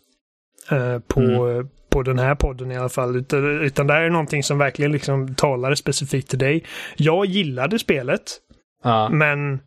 på, 1.09 1.21
Mm. 1.21 1.69
på 1.91 2.03
den 2.03 2.19
här 2.19 2.35
podden 2.35 2.71
i 2.73 2.77
alla 2.77 2.89
fall. 2.89 3.17
Utan, 3.17 3.61
utan 3.61 3.87
det 3.87 3.93
här 3.93 4.03
är 4.03 4.11
någonting 4.11 4.43
som 4.43 4.59
verkligen 4.59 4.93
liksom 4.93 5.35
talar 5.35 5.75
specifikt 5.75 6.31
till 6.31 6.39
dig. 6.39 6.65
Jag 6.97 7.27
gillade 7.27 7.79
spelet, 7.79 8.23
men 9.11 9.61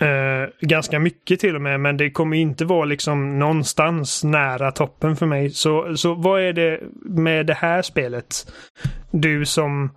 eh, 0.00 0.48
ganska 0.60 0.98
mycket 0.98 1.40
till 1.40 1.54
och 1.54 1.62
med. 1.62 1.80
Men 1.80 1.96
det 1.96 2.10
kommer 2.10 2.36
inte 2.36 2.64
vara 2.64 2.84
liksom 2.84 3.38
någonstans 3.38 4.24
nära 4.24 4.72
toppen 4.72 5.16
för 5.16 5.26
mig. 5.26 5.50
Så, 5.50 5.96
så 5.96 6.14
vad 6.14 6.42
är 6.42 6.52
det 6.52 6.80
med 7.04 7.46
det 7.46 7.54
här 7.54 7.82
spelet? 7.82 8.52
Du 9.10 9.46
som 9.46 9.96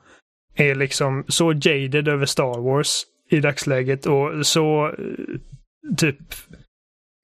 är 0.56 0.76
liksom 0.76 1.24
så 1.28 1.54
jaded 1.54 2.08
över 2.08 2.26
Star 2.26 2.62
Wars 2.62 3.04
i 3.30 3.40
dagsläget 3.40 4.06
och 4.06 4.46
så 4.46 4.88
eh, 4.88 4.94
typ 5.98 6.18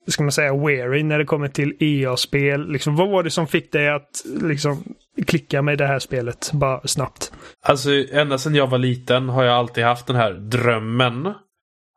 ska 0.08 0.24
man 0.24 0.32
säga 0.32 0.56
weary 0.56 1.04
när 1.04 1.20
det 1.20 1.26
kommer 1.26 1.48
till 1.48 1.76
EA-spel. 1.80 2.72
Liksom, 2.72 2.96
vad 2.96 3.10
var 3.10 3.24
det 3.24 3.30
som 3.30 3.48
fick 3.48 3.72
dig 3.72 3.90
att 3.90 4.26
liksom 4.42 4.84
klicka 5.28 5.62
med 5.62 5.78
det 5.78 5.88
här 5.88 6.00
spelet 6.00 6.52
bara 6.54 6.88
snabbt? 6.88 7.34
Alltså, 7.62 7.90
ända 8.12 8.38
sedan 8.38 8.56
jag 8.56 8.68
var 8.68 8.78
liten 8.78 9.30
har 9.30 9.44
jag 9.44 9.54
alltid 9.54 9.84
haft 9.84 10.08
den 10.08 10.16
här 10.16 10.34
drömmen 10.34 11.34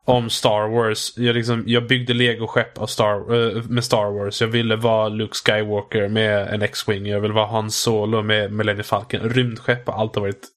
om 0.05 0.29
Star 0.29 0.67
Wars. 0.67 1.17
Jag, 1.17 1.35
liksom, 1.35 1.63
jag 1.67 1.87
byggde 1.87 2.13
legoskepp 2.13 2.77
av 2.77 2.87
Star, 2.87 3.33
eh, 3.33 3.63
med 3.63 3.83
Star 3.83 4.11
Wars. 4.11 4.41
Jag 4.41 4.47
ville 4.47 4.75
vara 4.75 5.09
Luke 5.09 5.35
Skywalker 5.35 6.07
med 6.07 6.47
en 6.53 6.61
X-Wing. 6.61 7.05
Jag 7.05 7.19
ville 7.19 7.33
vara 7.33 7.47
Han 7.47 7.71
Solo 7.71 8.21
med 8.21 8.51
Millennium 8.51 8.83
Falcon. 8.83 9.19
Rymdskepp 9.29 9.87
har 9.87 9.93
alltid 9.93 10.21
varit 10.21 10.47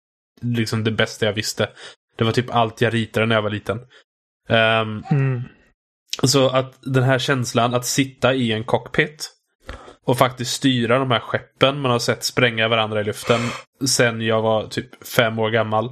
liksom 0.42 0.84
det 0.84 0.90
bästa 0.90 1.26
jag 1.26 1.32
visste. 1.32 1.68
Det 2.16 2.24
var 2.24 2.32
typ 2.32 2.54
allt 2.54 2.80
jag 2.80 2.94
ritade 2.94 3.26
när 3.26 3.34
jag 3.34 3.42
var 3.42 3.50
liten. 3.50 3.80
Ehm, 4.48 5.02
Mm. 5.10 5.42
så 6.22 6.48
att 6.48 6.74
den 6.82 7.02
här 7.02 7.18
känslan 7.18 7.74
att 7.74 7.86
sitta 7.86 8.34
i 8.34 8.52
en 8.52 8.64
cockpit 8.64 9.30
och 10.06 10.18
faktiskt 10.18 10.52
styra 10.52 10.98
de 10.98 11.10
här 11.10 11.20
skeppen 11.20 11.80
man 11.80 11.90
har 11.90 11.98
sett 11.98 12.24
spränga 12.24 12.68
varandra 12.68 13.00
i 13.00 13.04
luften 13.04 13.40
sen 13.88 14.20
jag 14.20 14.42
var 14.42 14.66
typ 14.66 15.06
fem 15.06 15.38
år 15.38 15.50
gammal. 15.50 15.90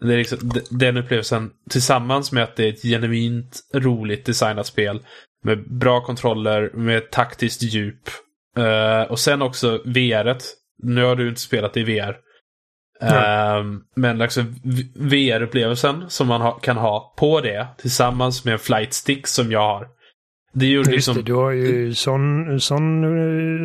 Det 0.00 0.12
är 0.14 0.18
liksom, 0.18 0.38
den 0.70 0.96
upplevelsen 0.96 1.50
tillsammans 1.70 2.32
med 2.32 2.42
att 2.42 2.56
det 2.56 2.64
är 2.64 2.68
ett 2.72 2.82
genuint 2.82 3.60
roligt 3.74 4.26
designat 4.26 4.66
spel 4.66 5.00
med 5.44 5.78
bra 5.78 6.00
kontroller, 6.00 6.70
med 6.74 7.10
taktiskt 7.10 7.62
djup. 7.62 8.08
Eh, 8.56 9.10
och 9.10 9.18
sen 9.18 9.42
också 9.42 9.82
VR. 9.84 10.36
Nu 10.82 11.04
har 11.04 11.16
du 11.16 11.28
inte 11.28 11.40
spelat 11.40 11.76
i 11.76 11.82
VR. 11.82 12.16
Ehm, 13.00 13.80
men 13.96 14.18
v- 14.18 14.82
VR-upplevelsen 14.94 16.04
som 16.08 16.28
man 16.28 16.40
ha, 16.40 16.52
kan 16.52 16.76
ha 16.76 17.14
på 17.18 17.40
det 17.40 17.66
tillsammans 17.78 18.44
med 18.44 18.52
en 18.52 18.58
flight 18.58 18.92
stick 18.92 19.26
som 19.26 19.52
jag 19.52 19.60
har. 19.60 19.86
Det 20.52 20.66
Just 20.66 20.90
liksom... 20.90 21.16
det, 21.16 21.22
du 21.22 21.34
har 21.34 21.50
ju 21.50 21.94
sån, 21.94 22.60
sån 22.60 23.04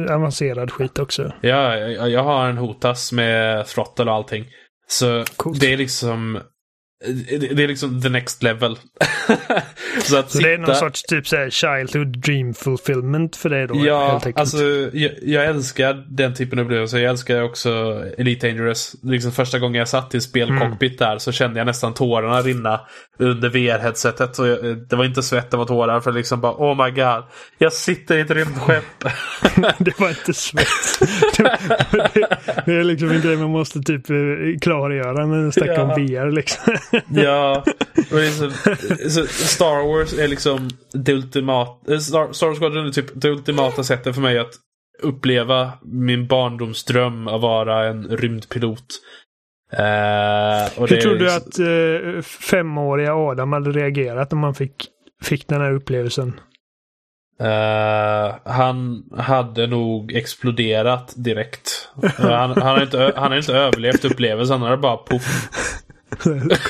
eh, 0.07 0.15
avancerad 0.15 0.71
skit 0.71 0.99
också. 0.99 1.33
Ja, 1.41 1.75
jag, 1.77 2.09
jag 2.09 2.23
har 2.23 2.49
en 2.49 2.57
Hotas 2.57 3.11
med 3.11 3.65
throttle 3.65 4.05
och 4.05 4.11
allting. 4.13 4.45
Så 4.93 5.25
Coolt. 5.37 5.59
det 5.59 5.73
är 5.73 5.77
liksom... 5.77 6.39
Det 7.29 7.53
det 7.55 7.63
är 7.63 7.67
liksom 7.67 8.01
the 8.01 8.09
next 8.09 8.43
level. 8.43 8.77
så 10.03 10.17
att 10.17 10.31
Så 10.31 10.39
det 10.39 10.53
är 10.53 10.57
någon 10.57 10.65
sitta- 10.65 10.79
sorts 10.79 11.03
typ 11.03 11.27
så 11.27 11.35
här 11.35 11.49
childhood 11.49 12.17
dream 12.19 12.53
fulfillment 12.53 13.35
för 13.35 13.49
dig 13.49 13.67
då? 13.67 13.85
Ja, 13.85 14.11
helt 14.11 14.13
enkelt. 14.25 14.39
alltså 14.39 14.57
jag, 14.93 15.11
jag 15.21 15.45
älskar 15.45 16.05
den 16.09 16.33
typen 16.33 16.59
av 16.59 16.65
upplevelser. 16.65 16.97
Jag 16.97 17.09
älskar 17.09 17.41
också 17.41 18.03
Elite 18.17 18.47
Dangerous. 18.47 18.95
Liksom 19.03 19.31
första 19.31 19.59
gången 19.59 19.79
jag 19.79 19.87
satt 19.87 20.15
i 20.15 20.21
spelcockpit 20.21 20.99
där 20.99 21.17
så 21.17 21.31
kände 21.31 21.59
jag 21.59 21.65
nästan 21.65 21.93
tårarna 21.93 22.41
rinna 22.41 22.81
under 23.19 23.49
VR-headsetet. 23.49 24.47
Jag, 24.47 24.77
det 24.77 24.95
var 24.95 25.05
inte 25.05 25.23
svett, 25.23 25.51
det 25.51 25.57
var 25.57 25.65
tårar. 25.65 26.01
För 26.01 26.11
liksom 26.11 26.41
bara 26.41 26.51
oh 26.53 26.85
my 26.85 26.91
god. 26.91 27.23
Jag 27.57 27.73
sitter 27.73 28.17
i 28.17 28.21
ett 28.21 28.31
rymdskepp. 28.31 28.83
det 29.77 29.99
var 29.99 30.09
inte 30.09 30.33
svett. 30.33 30.67
det, 31.37 31.57
det, 32.13 32.27
det 32.65 32.73
är 32.73 32.83
liksom 32.83 33.09
en 33.11 33.21
grej 33.21 33.37
man 33.37 33.49
måste 33.49 33.79
typ 33.81 34.09
eh, 34.09 34.15
klargöra 34.61 35.13
när 35.13 35.25
man 35.25 35.51
snackar 35.51 35.79
om. 35.79 35.89
VR 35.89 36.31
liksom. 36.31 36.73
Ja, 37.09 37.63
och 37.97 38.19
så 39.11 39.25
Star 39.27 39.87
Wars 39.87 40.13
är 40.13 40.27
liksom 40.27 40.69
det 40.93 41.13
ultimata, 41.13 41.99
Star, 41.99 42.33
Star 42.33 42.47
Wars 42.47 42.59
Squadron 42.59 42.87
är 42.87 42.91
typ 42.91 43.11
det 43.13 43.29
ultimata 43.29 43.83
sättet 43.83 44.15
för 44.15 44.21
mig 44.21 44.39
att 44.39 44.51
uppleva 45.01 45.71
min 45.81 46.27
barndomsdröm 46.27 47.27
att 47.27 47.41
vara 47.41 47.87
en 47.87 48.07
rymdpilot. 48.17 48.85
Eh, 49.71 50.79
och 50.81 50.89
Hur 50.89 50.97
tror 51.01 51.15
du 51.15 51.19
liksom- 51.19 51.37
att 51.37 51.59
eh, 51.59 52.21
femåriga 52.21 53.15
Adam 53.15 53.53
hade 53.53 53.71
reagerat 53.71 54.33
om 54.33 54.39
man 54.39 54.55
fick, 54.55 54.87
fick 55.23 55.47
den 55.47 55.61
här 55.61 55.71
upplevelsen? 55.73 56.39
Eh, 57.41 58.35
han 58.45 59.03
hade 59.17 59.67
nog 59.67 60.11
exploderat 60.11 61.13
direkt. 61.17 61.89
Eh, 62.03 62.09
han, 62.19 62.49
han, 62.51 62.61
har 62.61 62.81
inte, 62.81 63.13
han 63.15 63.31
har 63.31 63.37
inte 63.37 63.53
överlevt 63.53 64.05
upplevelsen, 64.05 64.61
han 64.61 64.69
har 64.69 64.77
bara 64.77 64.97
poff. 64.97 65.49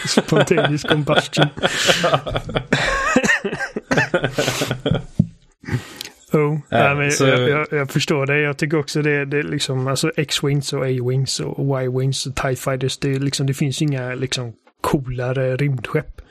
Spontaneous 0.08 0.84
combustion. 0.84 1.48
Oh, 6.34 6.58
nej, 6.72 6.96
men 6.96 7.12
så- 7.12 7.28
jag, 7.28 7.50
jag, 7.50 7.68
jag 7.72 7.90
förstår 7.92 8.26
det. 8.26 8.40
Jag 8.42 8.58
tycker 8.58 8.80
också 8.80 9.02
det, 9.02 9.26
det 9.26 9.38
är 9.38 9.44
liksom, 9.44 9.88
alltså 9.88 10.12
X-Wings 10.16 10.74
och 10.74 10.84
A-Wings 10.86 11.40
och 11.40 11.82
Y-Wings 11.84 12.26
och 12.28 12.36
TIE 12.36 12.56
Fighters. 12.56 12.98
Det, 12.98 13.20
liksom, 13.20 13.48
det 13.48 13.54
finns 13.54 13.82
inga 13.82 14.16
liksom 14.16 14.54
coolare 14.82 15.56
rymdskepp. 15.56 16.22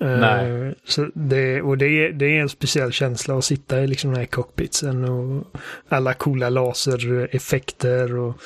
Eh, 0.00 0.08
Nej. 0.18 0.74
Så 0.84 1.06
det, 1.14 1.62
och 1.62 1.78
det 1.78 1.86
är, 1.86 2.12
det 2.12 2.24
är 2.36 2.40
en 2.40 2.48
speciell 2.48 2.92
känsla 2.92 3.38
att 3.38 3.44
sitta 3.44 3.80
i 3.80 3.86
liksom 3.86 4.10
den 4.10 4.18
här 4.20 4.26
cockpitsen 4.26 5.04
och 5.04 5.44
alla 5.88 6.14
coola 6.14 6.48
lasereffekter 6.48 8.16
och 8.18 8.36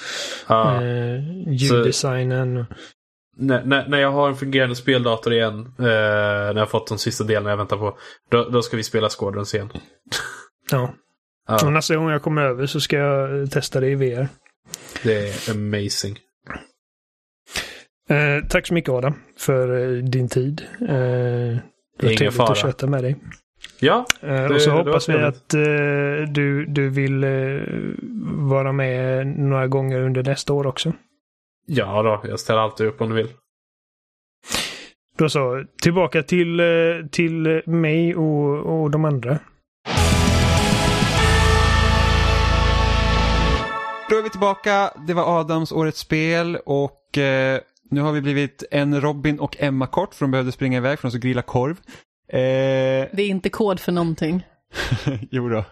Ja. 0.48 0.82
eh, 0.84 1.20
ljuddesignen. 1.48 2.56
och- 2.56 2.66
när, 3.36 3.64
när, 3.64 3.88
när 3.88 3.98
jag 3.98 4.10
har 4.12 4.28
en 4.28 4.36
fungerande 4.36 4.74
speldator 4.76 5.32
igen, 5.32 5.58
eh, 5.78 5.84
när 5.84 6.56
jag 6.58 6.70
fått 6.70 6.86
de 6.86 6.98
sista 6.98 7.24
delarna 7.24 7.50
jag 7.50 7.56
väntar 7.56 7.76
på, 7.76 7.98
då, 8.30 8.48
då 8.48 8.62
ska 8.62 8.76
vi 8.76 8.82
spela 8.82 9.08
Squadrons 9.08 9.54
igen. 9.54 9.68
Ja. 10.70 10.94
Ja, 11.48 11.70
nästa 11.70 11.96
gång 11.96 12.10
jag 12.10 12.22
kommer 12.22 12.42
över 12.42 12.66
så 12.66 12.80
ska 12.80 12.96
jag 12.96 13.50
testa 13.50 13.80
det 13.80 13.88
i 13.88 13.94
VR. 13.94 14.28
det 15.02 15.14
är 15.48 15.50
amazing. 15.50 16.18
Eh, 18.08 18.48
tack 18.48 18.66
så 18.66 18.74
mycket 18.74 18.90
Adam 18.90 19.14
för 19.38 19.82
eh, 19.96 20.02
din 20.04 20.28
tid. 20.28 20.62
Eh, 20.80 20.86
det 20.88 21.60
var 22.02 22.04
Ingen 22.04 22.16
trevligt 22.16 22.36
fara. 22.36 22.52
att 22.52 22.58
köta 22.58 22.86
med 22.86 23.02
dig. 23.04 23.16
Ja, 23.80 24.06
Eh, 24.22 24.28
Det- 24.34 24.48
och 24.54 24.60
så 24.60 24.70
hoppas 24.70 25.08
vi 25.08 25.12
att 25.14 25.54
eh, 25.54 25.60
du, 26.32 26.66
du 26.66 26.88
vill 26.90 27.24
eh, 27.24 27.30
vara 28.50 28.72
med 28.72 29.26
några 29.26 29.66
gånger 29.66 30.00
under 30.00 30.22
nästa 30.22 30.52
år 30.52 30.66
också. 30.66 30.92
Ja 31.66 32.02
då, 32.02 32.28
jag 32.28 32.40
ställer 32.40 32.60
alltid 32.60 32.86
upp 32.86 33.00
om 33.00 33.08
du 33.08 33.14
vill. 33.16 33.28
Då 35.18 35.28
så, 35.28 35.64
tillbaka 35.82 36.22
till, 36.22 36.60
eh, 36.60 36.66
till 37.10 37.62
mig 37.66 38.14
och, 38.16 38.82
och 38.82 38.90
de 38.90 39.04
andra. 39.04 39.38
Då 44.10 44.16
är 44.18 44.22
vi 44.22 44.30
tillbaka. 44.30 44.90
Det 45.06 45.14
var 45.14 45.40
Adams 45.40 45.72
årets 45.72 45.98
spel 45.98 46.58
och 46.66 47.18
eh, 47.18 47.60
nu 47.90 48.00
har 48.00 48.12
vi 48.12 48.20
blivit 48.20 48.64
en 48.70 49.00
Robin 49.00 49.38
och 49.38 49.56
Emma 49.60 49.86
kort 49.86 50.14
för 50.14 50.24
de 50.24 50.30
behövde 50.30 50.52
springa 50.52 50.76
iväg 50.78 50.98
för 50.98 51.08
de 51.08 51.10
skulle 51.10 51.20
grilla 51.30 51.42
korv. 51.42 51.76
Eh, 52.28 52.38
Det 53.12 53.22
är 53.22 53.28
inte 53.28 53.48
kod 53.50 53.80
för 53.80 53.92
någonting. 53.92 54.46
jo 55.30 55.48
då. 55.48 55.64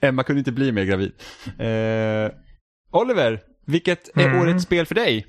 Emma 0.00 0.22
kunde 0.22 0.38
inte 0.38 0.52
bli 0.52 0.72
mer 0.72 0.84
gravid. 0.84 1.12
Eh, 1.58 2.32
Oliver, 3.00 3.40
vilket 3.66 4.16
är 4.18 4.24
Mm. 4.28 4.40
årets 4.40 4.64
spel 4.64 4.86
för 4.86 4.94
dig? 4.94 5.26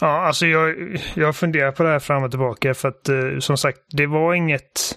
Ja, 0.00 0.06
alltså 0.06 0.46
jag, 0.46 0.96
jag 1.14 1.36
funderar 1.36 1.72
på 1.72 1.82
det 1.82 1.88
här 1.88 1.98
fram 1.98 2.22
och 2.22 2.30
tillbaka 2.30 2.74
för 2.74 2.88
att 2.88 3.08
eh, 3.08 3.38
som 3.38 3.56
sagt, 3.56 3.78
det 3.90 4.06
var 4.06 4.34
inget 4.34 4.96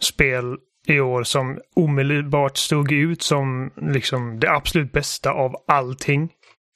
spel 0.00 0.56
i 0.86 1.00
år 1.00 1.22
som 1.22 1.58
omedelbart 1.76 2.56
stod 2.56 2.92
ut 2.92 3.22
som 3.22 3.70
liksom 3.76 4.40
det 4.40 4.50
absolut 4.50 4.92
bästa 4.92 5.30
av 5.30 5.54
allting. 5.68 6.30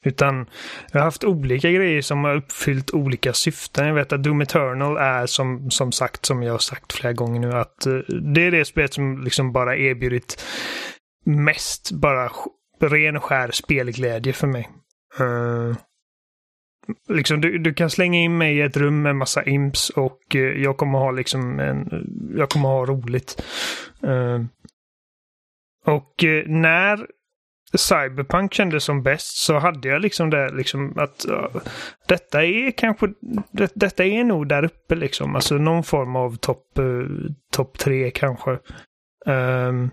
Utan 0.05 0.47
jag 0.93 1.01
har 1.01 1.05
haft 1.05 1.25
olika 1.25 1.71
grejer 1.71 2.03
som 2.03 2.25
har 2.25 2.37
uppfyllt 2.37 2.95
olika 2.95 3.33
syften. 3.33 3.87
Jag 3.87 3.95
vet 3.95 4.13
att 4.13 4.23
Doom 4.23 4.41
Eternal 4.41 4.97
är 4.97 5.27
som, 5.27 5.71
som 5.71 5.93
sagt, 5.93 6.27
som 6.27 6.43
jag 6.43 6.53
har 6.53 6.59
sagt 6.59 6.93
flera 6.93 7.13
gånger 7.13 7.41
nu, 7.41 7.53
att 7.53 7.87
eh, 7.87 7.95
det 8.35 8.47
är 8.47 8.51
det 8.51 8.65
spelet 8.65 8.95
som 8.95 9.25
liksom 9.25 9.53
bara 9.53 9.77
erbjudit 9.77 10.45
mest 11.27 11.91
bara 11.93 12.31
ren 12.81 13.17
och 13.17 13.25
skär 13.25 13.51
spelglädje 13.51 14.33
för 14.33 14.47
mig. 14.47 14.69
Uh, 15.21 15.77
liksom, 17.09 17.41
du, 17.41 17.59
du 17.59 17.75
kan 17.75 17.91
slänga 17.91 18.19
in 18.19 18.39
mig 18.39 18.57
i 18.57 18.63
ett 18.63 18.77
rum 18.77 19.03
med 19.03 19.17
massa 19.17 19.45
imps 19.45 19.91
och 19.91 20.37
eh, 20.37 20.41
jag 20.41 20.77
kommer 20.77 20.99
ha 20.99 21.11
liksom 21.11 21.61
en, 21.61 22.07
jag 22.37 22.49
kommer 22.49 22.69
ha 22.69 22.87
roligt. 22.87 23.43
Eh, 24.03 24.41
och 25.85 26.25
eh, 26.25 26.45
när 26.47 27.07
Cyberpunk 27.75 28.55
kändes 28.55 28.85
som 28.85 29.03
bäst 29.03 29.37
så 29.37 29.59
hade 29.59 29.89
jag 29.89 30.03
liksom 30.03 30.31
det 30.31 30.51
liksom 30.51 30.99
att 30.99 31.27
uh, 31.29 31.63
detta 32.07 32.45
är 32.45 32.71
kanske, 32.71 33.07
det, 33.51 33.73
detta 33.75 34.05
är 34.05 34.25
nog 34.25 34.49
där 34.49 34.65
uppe 34.65 34.95
liksom. 34.95 35.35
Alltså 35.35 35.55
någon 35.55 35.85
form 35.85 36.17
av 36.17 36.37
topp 36.37 36.79
eh, 36.79 36.85
uh, 36.85 37.07
top 37.53 37.79
tre 37.79 38.11
kanske. 38.11 38.59
Ehm, 39.27 39.91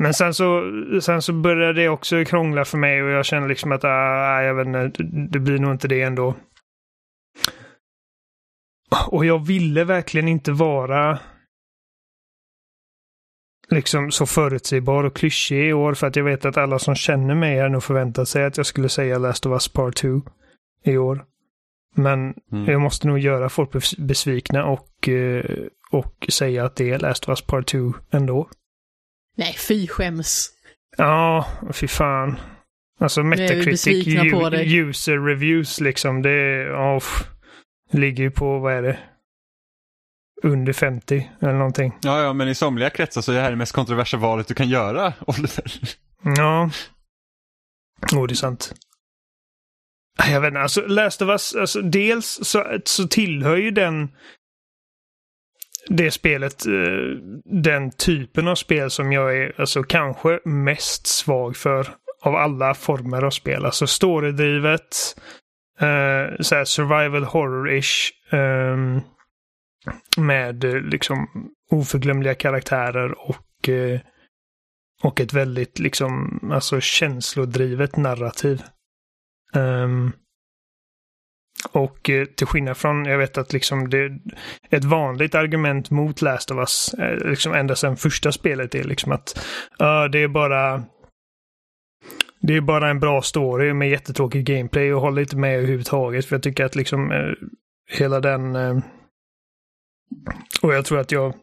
men 0.00 0.14
sen 0.14 0.34
så, 0.34 0.62
sen 1.02 1.22
så 1.22 1.32
började 1.32 1.82
det 1.82 1.88
också 1.88 2.24
krångla 2.24 2.64
för 2.64 2.78
mig 2.78 3.02
och 3.02 3.10
jag 3.10 3.24
känner 3.24 3.48
liksom 3.48 3.72
att 3.72 3.84
ah, 3.84 4.42
jag 4.42 4.54
vet 4.54 4.66
inte, 4.66 5.02
det 5.02 5.38
blir 5.38 5.58
nog 5.58 5.72
inte 5.72 5.88
det 5.88 6.02
ändå. 6.02 6.34
Och 9.10 9.24
jag 9.24 9.46
ville 9.46 9.84
verkligen 9.84 10.28
inte 10.28 10.52
vara 10.52 11.18
liksom 13.68 14.10
så 14.10 14.26
förutsägbar 14.26 15.04
och 15.04 15.16
klyschig 15.16 15.68
i 15.68 15.72
år 15.72 15.94
för 15.94 16.06
att 16.06 16.16
jag 16.16 16.24
vet 16.24 16.44
att 16.44 16.56
alla 16.56 16.78
som 16.78 16.94
känner 16.94 17.34
mig 17.34 17.58
har 17.58 17.68
nog 17.68 17.82
förväntat 17.82 18.28
sig 18.28 18.44
att 18.44 18.56
jag 18.56 18.66
skulle 18.66 18.88
säga 18.88 19.18
Last 19.18 19.46
of 19.46 19.52
Us 19.52 19.68
Part 19.68 19.96
2 19.96 20.22
i 20.84 20.96
år. 20.96 21.24
Men 21.94 22.34
Mm. 22.52 22.64
jag 22.66 22.80
måste 22.80 23.06
nog 23.08 23.18
göra 23.18 23.48
folk 23.48 23.70
bes- 23.72 24.00
besvikna 24.06 24.64
och, 24.64 25.08
eh, 25.08 25.44
och 25.90 26.26
säga 26.28 26.64
att 26.64 26.76
det 26.76 26.90
är 26.90 26.98
Last 26.98 27.24
of 27.24 27.28
Us 27.28 27.42
Part 27.42 27.66
2 27.66 27.92
ändå. 28.10 28.48
Nej, 29.40 29.56
fy 29.58 29.88
skäms. 29.88 30.50
Ja, 30.96 31.46
fy 31.72 31.88
fan. 31.88 32.40
Alltså 33.00 33.22
Metacritic 33.22 34.06
user 34.66 35.26
reviews 35.26 35.80
liksom. 35.80 36.22
Det 36.22 36.68
uff, 36.96 37.24
ligger 37.90 38.24
ju 38.24 38.30
på, 38.30 38.58
vad 38.58 38.72
är 38.72 38.82
det? 38.82 38.98
Under 40.42 40.72
50 40.72 41.30
eller 41.40 41.52
någonting. 41.52 41.98
Ja, 42.02 42.22
ja, 42.22 42.32
men 42.32 42.48
i 42.48 42.54
somliga 42.54 42.90
kretsar 42.90 43.20
så 43.20 43.32
är 43.32 43.36
det 43.36 43.42
här 43.42 43.50
det 43.50 43.56
mest 43.56 43.72
kontroversiella 43.72 44.22
valet 44.22 44.48
du 44.48 44.54
kan 44.54 44.68
göra, 44.68 45.12
Oliver. 45.26 45.72
Ja. 46.36 46.70
Jo, 48.12 48.26
det 48.26 48.32
är 48.32 48.36
sant. 48.36 48.74
Jag 50.28 50.40
vet 50.40 50.48
inte, 50.48 50.60
alltså 50.60 50.80
Last 50.86 51.22
of 51.22 51.28
Us, 51.28 51.54
alltså 51.54 51.82
dels 51.82 52.38
så, 52.42 52.78
så 52.84 53.08
tillhör 53.08 53.56
ju 53.56 53.70
den 53.70 54.08
det 55.88 56.10
spelet, 56.10 56.66
eh, 56.66 56.72
den 57.44 57.90
typen 57.90 58.48
av 58.48 58.54
spel 58.54 58.90
som 58.90 59.12
jag 59.12 59.36
är 59.36 59.60
alltså 59.60 59.82
kanske 59.82 60.40
mest 60.44 61.06
svag 61.06 61.56
för 61.56 61.88
av 62.22 62.36
alla 62.36 62.74
former 62.74 63.22
av 63.22 63.30
spel. 63.30 63.64
Alltså 63.64 63.86
storydrivet, 63.86 64.96
eh, 65.80 66.40
så 66.40 66.54
här 66.54 66.64
survival 66.64 67.24
horror-ish, 67.24 68.10
ehm, 68.32 69.00
Eh, 69.86 70.22
med 70.22 70.64
liksom 70.64 71.28
oförglömliga 71.70 72.34
karaktärer 72.34 73.28
och 73.28 73.68
eh, 73.68 74.00
och 75.02 75.20
ett 75.20 75.32
väldigt 75.32 75.78
liksom, 75.78 76.40
alltså 76.52 76.80
känslodrivet 76.80 77.96
narrativ. 77.96 78.62
Ehm, 79.54 80.12
och 81.72 82.10
eh, 82.10 82.24
till 82.24 82.46
skillnad 82.46 82.76
från, 82.76 83.04
jag 83.04 83.18
vet 83.18 83.38
att 83.38 83.52
liksom 83.52 83.90
det, 83.90 84.18
ett 84.70 84.84
vanligt 84.84 85.34
argument 85.34 85.90
mot 85.90 86.22
Last 86.22 86.50
of 86.50 86.58
Us, 86.58 86.94
eh, 86.94 87.28
liksom 87.30 87.54
ända 87.54 87.76
sedan 87.76 87.96
första 87.96 88.32
spelet 88.32 88.74
är 88.74 88.84
liksom 88.84 89.12
att 89.12 89.46
ja, 89.78 90.08
det 90.08 90.22
är 90.22 90.28
bara 90.28 90.84
det 92.40 92.56
är 92.56 92.60
bara 92.60 92.90
en 92.90 93.00
bra 93.00 93.22
story 93.22 93.72
med 93.72 93.90
jättetråkigt 93.90 94.48
gameplay 94.48 94.94
och 94.94 95.00
håller 95.00 95.22
inte 95.22 95.36
med 95.36 95.56
överhuvudtaget. 95.56 96.26
För 96.26 96.36
jag 96.36 96.42
tycker 96.42 96.64
att 96.64 96.74
liksom 96.74 97.12
eh, 97.12 97.32
hela 97.90 98.20
den... 98.20 98.56
Eh, 98.56 98.78
och 100.62 100.74
jag 100.74 100.84
tror 100.84 100.98
att 100.98 101.12
jag 101.12 101.34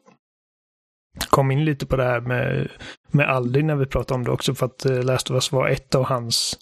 kom 1.30 1.52
in 1.52 1.66
lite 1.66 1.86
på 1.86 1.96
det 1.96 2.04
här 2.04 2.22
med, 2.22 2.72
med 3.12 3.30
Aldi 3.30 3.64
när 3.64 3.76
vi 3.76 3.86
pratade 3.86 4.16
om 4.16 4.24
det 4.24 4.32
också 4.32 4.56
för 4.56 4.66
att 4.66 4.86
eh, 4.86 5.04
Last 5.04 5.32
of 5.32 5.36
Us 5.36 5.52
var 5.52 5.68
ett 5.68 5.96
av 5.96 6.04
hans 6.04 6.60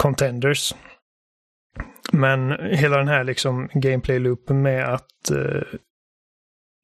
contenders. 0.00 0.74
Men 2.14 2.52
hela 2.74 2.96
den 2.96 3.08
här 3.08 3.24
liksom 3.24 3.68
gameplay-loopen 3.68 4.62
med 4.62 4.94
att 4.94 5.30
eh, 5.30 5.62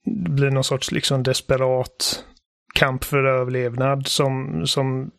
det 0.04 0.30
blir 0.30 0.50
någon 0.50 0.64
sorts 0.64 0.92
liksom 0.92 1.22
desperat 1.22 2.24
kamp 2.74 3.04
för 3.04 3.24
överlevnad 3.24 4.06
som, 4.06 4.62
som 4.66 5.10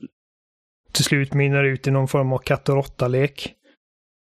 till 0.91 1.03
slut 1.03 1.33
mynnar 1.33 1.63
ut 1.63 1.87
i 1.87 1.91
någon 1.91 2.07
form 2.07 2.33
av 2.33 2.37
katt 2.37 2.69
och 2.69 2.75
råtta-lek. 2.75 3.53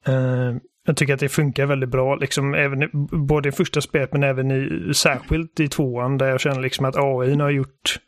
Eh, 0.08 0.56
jag 0.86 0.98
tycker 0.98 1.14
att 1.14 1.20
det 1.20 1.30
funkar 1.30 1.66
väldigt 1.66 1.90
bra, 1.90 2.16
liksom 2.16 2.54
även 2.54 2.90
både 3.28 3.50
i 3.50 3.52
första 3.52 3.82
spelet 3.82 4.14
men 4.14 4.24
även 4.24 4.52
i, 4.52 4.94
särskilt 4.94 5.60
i 5.60 5.68
tvåan 5.68 6.18
där 6.18 6.30
jag 6.30 6.40
känner 6.40 6.62
liksom 6.62 6.86
att 6.86 6.98
AI 6.98 7.36
har 7.36 7.50
gjort 7.50 8.00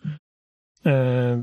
eh, 0.86 1.38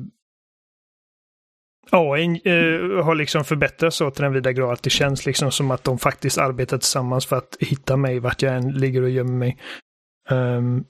AI 1.91 2.41
eh, 2.45 3.05
har 3.05 3.15
liksom 3.15 3.45
förbättrats 3.45 3.97
så 3.97 4.11
till 4.11 4.23
den 4.23 4.33
vida 4.33 4.53
grad 4.53 4.73
att 4.73 4.83
det 4.83 4.91
känns 4.91 5.27
liksom 5.27 5.53
som 5.53 5.71
att 5.71 5.85
de 5.85 5.99
faktiskt 5.99 6.39
arbetar 6.39 6.79
tillsammans 6.79 7.27
för 7.27 7.37
att 7.37 7.57
hitta 7.61 7.97
mig 7.97 8.19
vart 8.19 8.43
jag 8.43 8.57
än 8.57 8.73
ligger 8.73 9.03
och 9.03 9.11
gömmer 9.11 9.33
mig. 9.33 9.59
Um, 10.31 10.85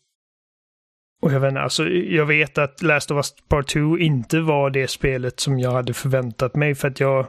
och 1.22 1.32
jag 1.32 1.40
vet 1.40 1.48
inte, 1.48 1.60
alltså 1.60 1.88
jag 1.88 2.26
vet 2.26 2.58
att 2.58 2.82
Last 2.82 3.10
of 3.10 3.16
Us 3.16 3.34
Part 3.48 3.68
2 3.68 3.98
inte 3.98 4.40
var 4.40 4.70
det 4.70 4.88
spelet 4.88 5.40
som 5.40 5.58
jag 5.58 5.70
hade 5.70 5.94
förväntat 5.94 6.56
mig 6.56 6.74
för 6.74 6.88
att 6.88 7.00
jag 7.00 7.26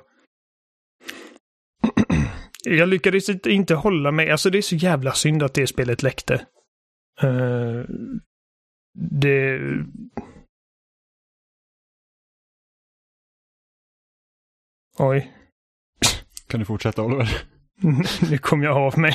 jag 2.63 2.89
lyckades 2.89 3.29
inte- 3.29 3.75
hålla 3.75 4.11
mig, 4.11 4.31
alltså 4.31 4.49
det 4.49 4.57
är 4.57 4.61
så 4.61 4.75
jävla 4.75 5.11
synd 5.11 5.43
att 5.43 5.53
det 5.53 5.67
spelet 5.67 6.03
läckte. 6.03 6.33
Uh, 7.23 7.83
det... 9.21 9.59
Oj, 14.99 15.31
Kan 16.47 16.59
du 16.59 16.65
fortsätta 16.65 17.03
Oliver? 17.03 17.29
nu 18.29 18.37
kom 18.37 18.63
jag 18.63 18.77
av 18.77 18.99
mig. 18.99 19.13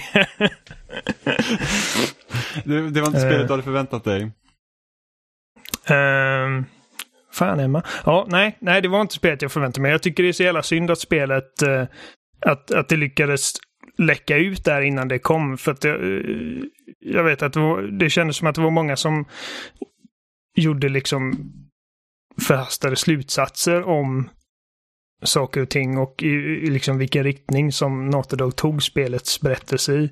det, 2.64 2.90
det 2.90 3.00
var 3.00 3.06
inte 3.06 3.20
spelet 3.20 3.46
du 3.48 3.52
hade 3.52 3.62
förväntat 3.62 4.04
dig. 4.04 4.32
Ehm, 5.86 6.64
fan 7.32 7.60
Emma. 7.60 7.82
Ja, 8.04 8.26
nej, 8.28 8.56
nej, 8.60 8.82
det 8.82 8.88
var 8.88 9.00
inte 9.00 9.14
spelet 9.14 9.42
jag 9.42 9.52
förväntade 9.52 9.82
mig. 9.82 9.90
Jag 9.90 10.02
tycker 10.02 10.22
det 10.22 10.28
är 10.28 10.32
så 10.32 10.42
jävla 10.42 10.62
synd 10.62 10.90
att 10.90 10.98
spelet, 10.98 11.62
eh, 11.62 11.86
att, 12.46 12.70
att 12.70 12.88
det 12.88 12.96
lyckades 12.96 13.52
läcka 13.98 14.36
ut 14.36 14.64
där 14.64 14.80
innan 14.80 15.08
det 15.08 15.18
kom. 15.18 15.58
För 15.58 15.72
att 15.72 15.84
jag, 15.84 15.94
eh, 15.94 16.62
jag 17.00 17.24
vet 17.24 17.42
att 17.42 17.52
det, 17.52 17.60
var, 17.60 17.82
det 17.82 18.10
kändes 18.10 18.36
som 18.36 18.48
att 18.48 18.54
det 18.54 18.60
var 18.60 18.70
många 18.70 18.96
som 18.96 19.24
gjorde 20.56 20.88
liksom 20.88 21.52
förhastade 22.46 22.96
slutsatser 22.96 23.82
om 23.82 24.28
saker 25.24 25.60
och 25.60 25.68
ting 25.68 25.98
och 25.98 26.22
i, 26.22 26.26
i 26.26 26.70
liksom 26.70 26.98
vilken 26.98 27.24
riktning 27.24 27.72
som 27.72 28.10
Naughty 28.10 28.36
tog 28.56 28.82
spelets 28.82 29.40
berättelse 29.40 29.92
i. 29.92 30.10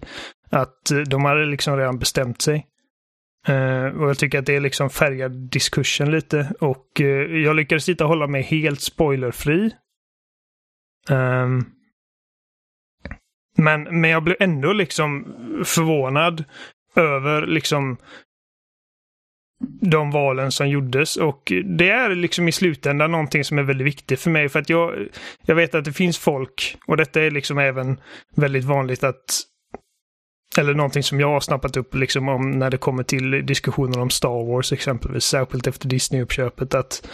Att 0.50 0.90
eh, 0.90 0.98
de 0.98 1.24
hade 1.24 1.46
liksom 1.46 1.76
redan 1.76 1.98
bestämt 1.98 2.42
sig. 2.42 2.66
Uh, 3.48 3.86
och 3.86 4.08
jag 4.08 4.18
tycker 4.18 4.38
att 4.38 4.46
det 4.46 4.60
liksom 4.60 4.90
färgar 4.90 5.28
diskursen 5.28 6.10
lite. 6.10 6.52
Och 6.60 6.86
uh, 7.00 7.06
jag 7.36 7.56
lyckades 7.56 7.88
inte 7.88 8.04
hålla 8.04 8.26
mig 8.26 8.42
helt 8.42 8.80
spoilerfri. 8.80 9.70
Um, 11.10 11.66
men, 13.56 14.00
men 14.00 14.10
jag 14.10 14.22
blev 14.22 14.36
ändå 14.40 14.72
liksom 14.72 15.24
förvånad 15.64 16.44
över 16.96 17.46
liksom 17.46 17.96
de 19.80 20.10
valen 20.10 20.52
som 20.52 20.68
gjordes. 20.68 21.16
Och 21.16 21.52
det 21.64 21.90
är 21.90 22.14
liksom 22.14 22.48
i 22.48 22.52
slutändan 22.52 23.10
någonting 23.10 23.44
som 23.44 23.58
är 23.58 23.62
väldigt 23.62 23.86
viktigt 23.86 24.20
för 24.20 24.30
mig. 24.30 24.48
För 24.48 24.58
att 24.58 24.70
jag, 24.70 25.08
jag 25.46 25.54
vet 25.54 25.74
att 25.74 25.84
det 25.84 25.92
finns 25.92 26.18
folk 26.18 26.76
och 26.86 26.96
detta 26.96 27.22
är 27.22 27.30
liksom 27.30 27.58
även 27.58 28.00
väldigt 28.36 28.64
vanligt 28.64 29.04
att 29.04 29.24
eller 30.58 30.74
någonting 30.74 31.02
som 31.02 31.20
jag 31.20 31.28
har 31.28 31.40
snappat 31.40 31.76
upp 31.76 31.94
liksom 31.94 32.28
om 32.28 32.50
när 32.50 32.70
det 32.70 32.78
kommer 32.78 33.02
till 33.02 33.46
diskussioner 33.46 34.00
om 34.00 34.10
Star 34.10 34.46
Wars 34.46 34.72
exempelvis, 34.72 35.24
särskilt 35.24 35.66
efter 35.66 35.88
Disney-uppköpet, 35.88 36.74
att 36.74 37.08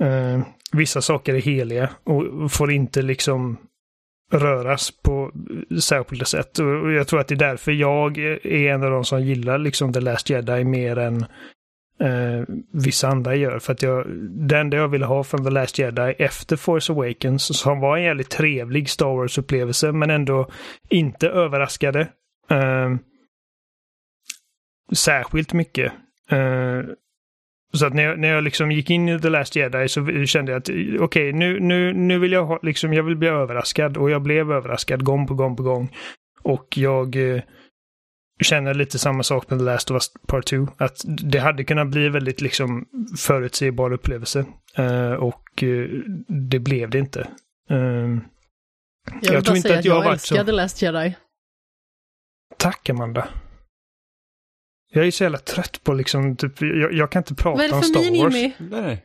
eh, 0.00 0.40
vissa 0.72 1.02
saker 1.02 1.34
är 1.34 1.40
heliga 1.40 1.90
och 2.04 2.52
får 2.52 2.72
inte 2.72 3.02
liksom 3.02 3.58
röras 4.32 4.90
på 4.90 5.32
särskilda 5.80 6.24
sätt. 6.24 6.58
Och 6.58 6.92
jag 6.92 7.08
tror 7.08 7.20
att 7.20 7.28
det 7.28 7.34
är 7.34 7.36
därför 7.36 7.72
jag 7.72 8.18
är 8.18 8.46
en 8.46 8.82
av 8.82 8.90
de 8.90 9.04
som 9.04 9.22
gillar 9.22 9.58
liksom 9.58 9.92
The 9.92 10.00
Last 10.00 10.30
Jedi 10.30 10.64
mer 10.64 10.98
än 10.98 11.16
eh, 12.00 12.44
vissa 12.72 13.08
andra 13.08 13.34
gör. 13.34 13.58
För 13.58 13.72
att 13.72 13.82
jag, 13.82 14.06
det 14.48 14.58
enda 14.58 14.76
jag 14.76 14.88
ville 14.88 15.06
ha 15.06 15.24
från 15.24 15.44
The 15.44 15.50
Last 15.50 15.78
Jedi 15.78 16.14
efter 16.18 16.56
Force 16.56 16.92
Awakens, 16.92 17.58
som 17.58 17.80
var 17.80 17.96
en 17.96 18.02
jävligt 18.02 18.30
trevlig 18.30 18.88
Star 18.88 19.16
Wars-upplevelse, 19.16 19.92
men 19.92 20.10
ändå 20.10 20.50
inte 20.88 21.28
överraskade. 21.28 22.00
Eh, 22.50 22.90
särskilt 24.94 25.52
mycket. 25.52 25.92
Eh, 26.30 26.80
så 27.72 27.86
att 27.86 27.94
när 27.94 28.02
jag, 28.02 28.18
när 28.18 28.28
jag 28.28 28.44
liksom 28.44 28.72
gick 28.72 28.90
in 28.90 29.08
i 29.08 29.20
The 29.20 29.28
Last 29.28 29.56
Jedi 29.56 29.88
så 29.88 30.24
kände 30.26 30.52
jag 30.52 30.58
att 30.58 30.68
okej, 30.68 30.98
okay, 31.00 31.32
nu, 31.32 31.60
nu, 31.60 31.92
nu 31.92 32.18
vill 32.18 32.32
jag 32.32 32.46
ha, 32.46 32.58
liksom, 32.62 32.92
jag 32.92 33.02
vill 33.02 33.16
bli 33.16 33.28
överraskad 33.28 33.96
och 33.96 34.10
jag 34.10 34.22
blev 34.22 34.52
överraskad 34.52 35.04
gång 35.04 35.26
på 35.26 35.34
gång 35.34 35.56
på 35.56 35.62
gång. 35.62 35.96
Och 36.42 36.78
jag 36.78 37.16
eh, 37.34 37.42
känner 38.42 38.74
lite 38.74 38.98
samma 38.98 39.22
sak 39.22 39.50
med 39.50 39.58
The 39.58 39.64
Last 39.64 39.90
of 39.90 39.94
Us 39.94 40.10
Part 40.26 40.46
2. 40.46 40.68
Att 40.76 41.00
det 41.06 41.38
hade 41.38 41.64
kunnat 41.64 41.88
bli 41.88 42.08
väldigt 42.08 42.40
liksom 42.40 42.86
förutsägbar 43.18 43.92
upplevelse. 43.92 44.44
Eh, 44.76 45.12
och 45.12 45.62
eh, 45.62 45.86
det 46.50 46.58
blev 46.58 46.90
det 46.90 46.98
inte. 46.98 47.20
Eh, 47.70 47.76
Jag 47.78 48.18
jag 49.22 49.44
tror 49.44 49.56
inte 49.56 49.78
att 49.78 49.84
jag 49.84 49.96
jag 49.96 50.00
har 50.00 50.04
varit 50.04 50.20
så- 50.20 50.42
Last 50.52 50.82
Jedi. 50.82 51.16
Tack 52.56 52.90
Amanda. 52.90 53.28
Jag 54.94 55.06
är 55.06 55.10
så 55.10 55.22
jävla 55.22 55.38
trött 55.38 55.84
på 55.84 55.92
liksom, 55.92 56.36
typ, 56.36 56.62
jag, 56.62 56.92
jag 56.92 57.10
kan 57.12 57.20
inte 57.20 57.34
prata 57.34 57.56
Vad 57.56 57.64
är 57.64 57.68
det 57.68 57.74
om 57.74 57.82
för 57.82 57.88
Star 57.88 58.22
Wars. 58.22 58.34
Jimmy? 58.34 58.52
Nej. 58.58 59.04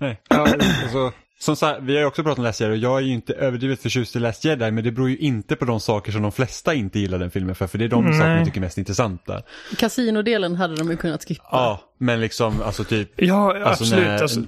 Nej. 0.00 0.20
Ja, 0.28 0.36
alltså, 0.82 1.12
som 1.38 1.56
sagt, 1.56 1.80
vi 1.82 1.92
har 1.94 2.00
ju 2.00 2.06
också 2.06 2.22
pratat 2.22 2.38
om 2.38 2.44
Last 2.44 2.60
Jedi 2.60 2.72
och 2.74 2.76
jag 2.76 2.96
är 2.98 3.02
ju 3.02 3.12
inte 3.12 3.34
överdrivet 3.34 3.82
förtjust 3.82 4.16
i 4.16 4.18
Last 4.18 4.44
Jedi 4.44 4.70
men 4.70 4.84
det 4.84 4.90
beror 4.92 5.10
ju 5.10 5.16
inte 5.16 5.56
på 5.56 5.64
de 5.64 5.80
saker 5.80 6.12
som 6.12 6.22
de 6.22 6.32
flesta 6.32 6.74
inte 6.74 6.98
gillar 6.98 7.18
den 7.18 7.30
filmen 7.30 7.54
för, 7.54 7.66
för 7.66 7.78
det 7.78 7.84
är 7.84 7.88
de 7.88 8.04
Nej. 8.04 8.12
sakerna 8.12 8.36
jag 8.36 8.44
tycker 8.44 8.58
är 8.58 8.64
mest 8.64 8.78
intressanta. 8.78 9.42
Kasinodelen 9.78 10.56
hade 10.56 10.76
de 10.76 10.90
ju 10.90 10.96
kunnat 10.96 11.24
skippa. 11.24 11.44
Ja, 11.52 11.80
men 11.98 12.20
liksom 12.20 12.62
alltså 12.62 12.84
typ 12.84 13.10
Ja, 13.16 13.56
Alltså 13.64 13.84
absolut. 13.84 14.04
när, 14.06 14.22
Alltså, 14.22 14.40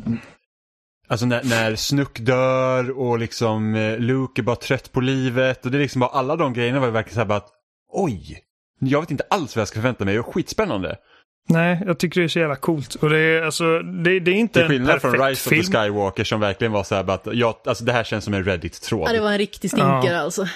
alltså 1.09 1.27
när, 1.27 1.45
när 1.45 1.77
Snook 1.77 2.19
dör 2.21 2.99
och 2.99 3.19
liksom 3.19 3.75
eh, 3.75 3.99
Luke 3.99 4.41
är 4.41 4.43
bara 4.43 4.57
trött 4.57 4.93
på 4.93 5.01
livet 5.01 5.65
och 5.65 5.71
det 5.71 5.79
är 5.79 5.83
liksom 5.83 6.01
bara 6.01 6.11
alla 6.11 6.37
de 6.37 6.53
grejerna 6.53 6.81
var 6.81 6.87
ju 6.87 6.93
verkligen 6.93 7.15
såhär 7.15 7.27
bara 7.27 7.39
att 7.39 7.49
oj, 7.93 8.39
jag 8.91 9.01
vet 9.01 9.11
inte 9.11 9.25
alls 9.31 9.57
vad 9.57 9.61
jag 9.61 9.69
ska 9.69 9.75
förvänta 9.77 10.05
mig 10.05 10.19
och 10.21 10.35
skitspännande. 10.35 10.97
nej, 11.49 11.83
jag 11.87 11.99
tycker 11.99 12.21
det 12.21 12.27
är 12.27 12.29
så 12.29 12.39
jävla 12.39 12.57
coolt. 12.57 12.95
Och 12.95 13.11
det 13.11 13.19
är, 13.19 13.43
alltså, 13.43 13.79
det, 13.79 14.21
det 14.21 14.31
är 14.31 14.35
inte 14.35 14.53
Till 14.53 14.63
en 14.63 14.69
skillnad 14.69 15.01
perfekt 15.01 15.17
från 15.17 15.29
Rise 15.29 15.49
film. 15.51 15.61
of 15.61 15.67
the 15.67 15.73
Skywalker 15.79 16.25
som 16.25 16.41
verkligen 16.41 16.73
var 16.73 16.85
såhär 16.85 17.05
bara 17.05 17.15
att 17.15 17.29
ja, 17.33 17.61
alltså 17.65 17.85
det 17.85 17.93
här 17.93 18.05
känns 18.05 18.25
som 18.25 18.35
en 18.35 18.45
Reddit-tråd. 18.45 19.09
Ja, 19.09 19.13
det 19.13 19.21
var 19.21 19.33
en 19.33 19.39
riktig 19.39 19.71
stinkare 19.71 20.21
alltså. 20.21 20.47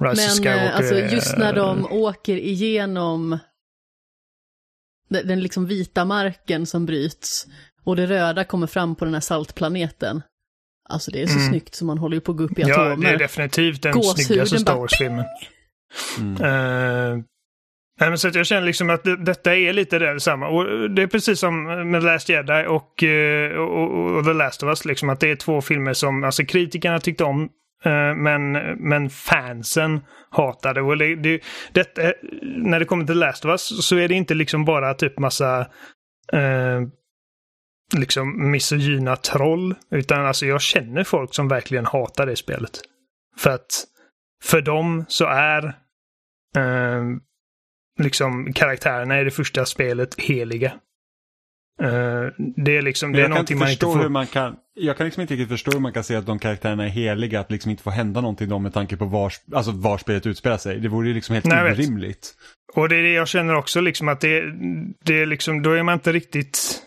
Rise 0.00 0.42
Men 0.44 0.58
eh, 0.58 0.76
alltså 0.76 0.94
är- 0.94 1.08
just 1.08 1.38
när 1.38 1.52
de 1.52 1.86
åker 1.92 2.36
igenom 2.36 3.38
den, 5.08 5.40
liksom 5.40 5.66
vita 5.66 6.04
marken 6.04 6.66
som 6.66 6.86
bryts 6.86 7.46
och 7.84 7.96
det 7.96 8.06
röda 8.06 8.44
kommer 8.44 8.66
fram 8.66 8.94
på 8.96 9.04
den 9.04 9.14
här 9.14 9.20
saltplaneten. 9.20 10.22
Alltså 10.88 11.10
det 11.10 11.22
är 11.22 11.26
så 11.26 11.34
Mm. 11.38 11.48
snyggt 11.48 11.74
som 11.74 11.86
man 11.86 11.98
håller 11.98 12.14
ju 12.16 12.20
på 12.20 12.32
att 12.32 12.38
gå 12.38 12.44
upp 12.44 12.58
i 12.58 12.62
Ja, 12.62 12.66
det 12.84 12.92
atomer. 12.92 13.12
är 13.12 13.16
definitivt 13.18 13.82
den 13.82 13.92
Gåshuden 13.92 14.24
snyggaste 14.24 14.58
Star 14.58 14.72
bara- 14.72 14.80
Wars-filmen. 14.80 15.24
Mm. 16.18 16.32
Eh, 16.32 17.24
nej, 18.00 18.08
men 18.08 18.18
så 18.18 18.28
att 18.28 18.34
jag 18.34 18.46
känner 18.46 18.66
liksom 18.66 18.90
att 18.90 19.04
det, 19.04 19.16
detta 19.16 19.56
är 19.56 19.72
lite 19.72 19.98
det 19.98 20.20
samma. 20.20 20.48
Och 20.48 20.90
det 20.90 21.02
är 21.02 21.06
precis 21.06 21.40
som 21.40 21.64
med 21.90 22.00
The 22.00 22.06
Last 22.06 22.28
Jedi 22.28 22.52
eh, 22.52 22.66
och, 22.66 23.04
och, 23.56 24.16
och 24.16 24.24
The 24.24 24.32
Last 24.32 24.62
of 24.62 24.68
Us. 24.68 24.84
Liksom, 24.84 25.08
att 25.08 25.20
det 25.20 25.30
är 25.30 25.36
två 25.36 25.60
filmer 25.60 25.92
som 25.92 26.24
alltså, 26.24 26.44
kritikerna 26.44 27.00
tyckte 27.00 27.24
om. 27.24 27.48
Eh, 27.84 28.14
men, 28.14 28.52
men 28.78 29.10
fansen 29.10 30.00
hatade. 30.30 30.80
Och 30.80 30.98
det, 30.98 31.16
det, 31.16 31.42
det, 31.72 31.98
eh, 31.98 32.12
när 32.42 32.78
det 32.78 32.84
kommer 32.84 33.04
till 33.04 33.14
The 33.14 33.18
Last 33.18 33.44
of 33.44 33.48
Us 33.48 33.86
så 33.86 33.96
är 33.96 34.08
det 34.08 34.14
inte 34.14 34.34
liksom 34.34 34.64
bara 34.64 34.94
typ 34.94 35.18
massa 35.18 35.60
eh, 36.32 36.80
liksom 37.96 38.50
misogyna 38.50 39.16
troll. 39.16 39.74
Utan 39.90 40.26
alltså 40.26 40.46
jag 40.46 40.60
känner 40.60 41.04
folk 41.04 41.34
som 41.34 41.48
verkligen 41.48 41.86
hatar 41.86 42.26
det 42.26 42.36
spelet. 42.36 42.80
För 43.38 43.50
att 43.50 43.84
för 44.44 44.60
dem 44.60 45.04
så 45.08 45.24
är 45.24 45.64
eh, 46.56 47.04
liksom 47.98 48.52
karaktärerna 48.52 49.20
i 49.20 49.24
det 49.24 49.30
första 49.30 49.64
spelet 49.64 50.20
heliga. 50.20 50.72
Eh, 51.82 52.26
det 52.56 52.76
är 52.76 52.82
liksom, 52.82 53.12
det 53.12 53.22
är 53.22 53.28
någonting 53.28 53.54
inte 53.54 53.64
man 53.64 53.70
inte 53.70 53.86
får... 53.86 53.98
hur 53.98 54.08
man 54.08 54.26
kan, 54.26 54.56
jag 54.74 54.96
kan 54.96 55.06
liksom 55.06 55.20
inte 55.20 55.34
riktigt 55.34 55.48
förstå 55.48 55.70
hur 55.70 55.80
man 55.80 55.92
kan 55.92 56.04
säga 56.04 56.18
att 56.18 56.26
de 56.26 56.38
karaktärerna 56.38 56.84
är 56.84 56.88
heliga, 56.88 57.40
att 57.40 57.50
liksom 57.50 57.70
inte 57.70 57.82
få 57.82 57.90
hända 57.90 58.20
någonting 58.20 58.48
dem 58.48 58.62
med 58.62 58.74
tanke 58.74 58.96
på 58.96 59.04
var, 59.04 59.32
alltså 59.54 59.72
var 59.72 59.98
spelet 59.98 60.26
utspelar 60.26 60.56
sig. 60.56 60.80
Det 60.80 60.88
vore 60.88 61.08
ju 61.08 61.14
liksom 61.14 61.34
helt 61.34 61.46
Nej, 61.46 61.72
orimligt. 61.72 62.34
Och 62.74 62.88
det 62.88 62.96
är 62.96 63.02
det 63.02 63.12
jag 63.12 63.28
känner 63.28 63.54
också 63.54 63.80
liksom 63.80 64.08
att 64.08 64.20
det, 64.20 64.42
det 65.04 65.22
är 65.22 65.26
liksom, 65.26 65.62
då 65.62 65.72
är 65.72 65.82
man 65.82 65.94
inte 65.94 66.12
riktigt 66.12 66.82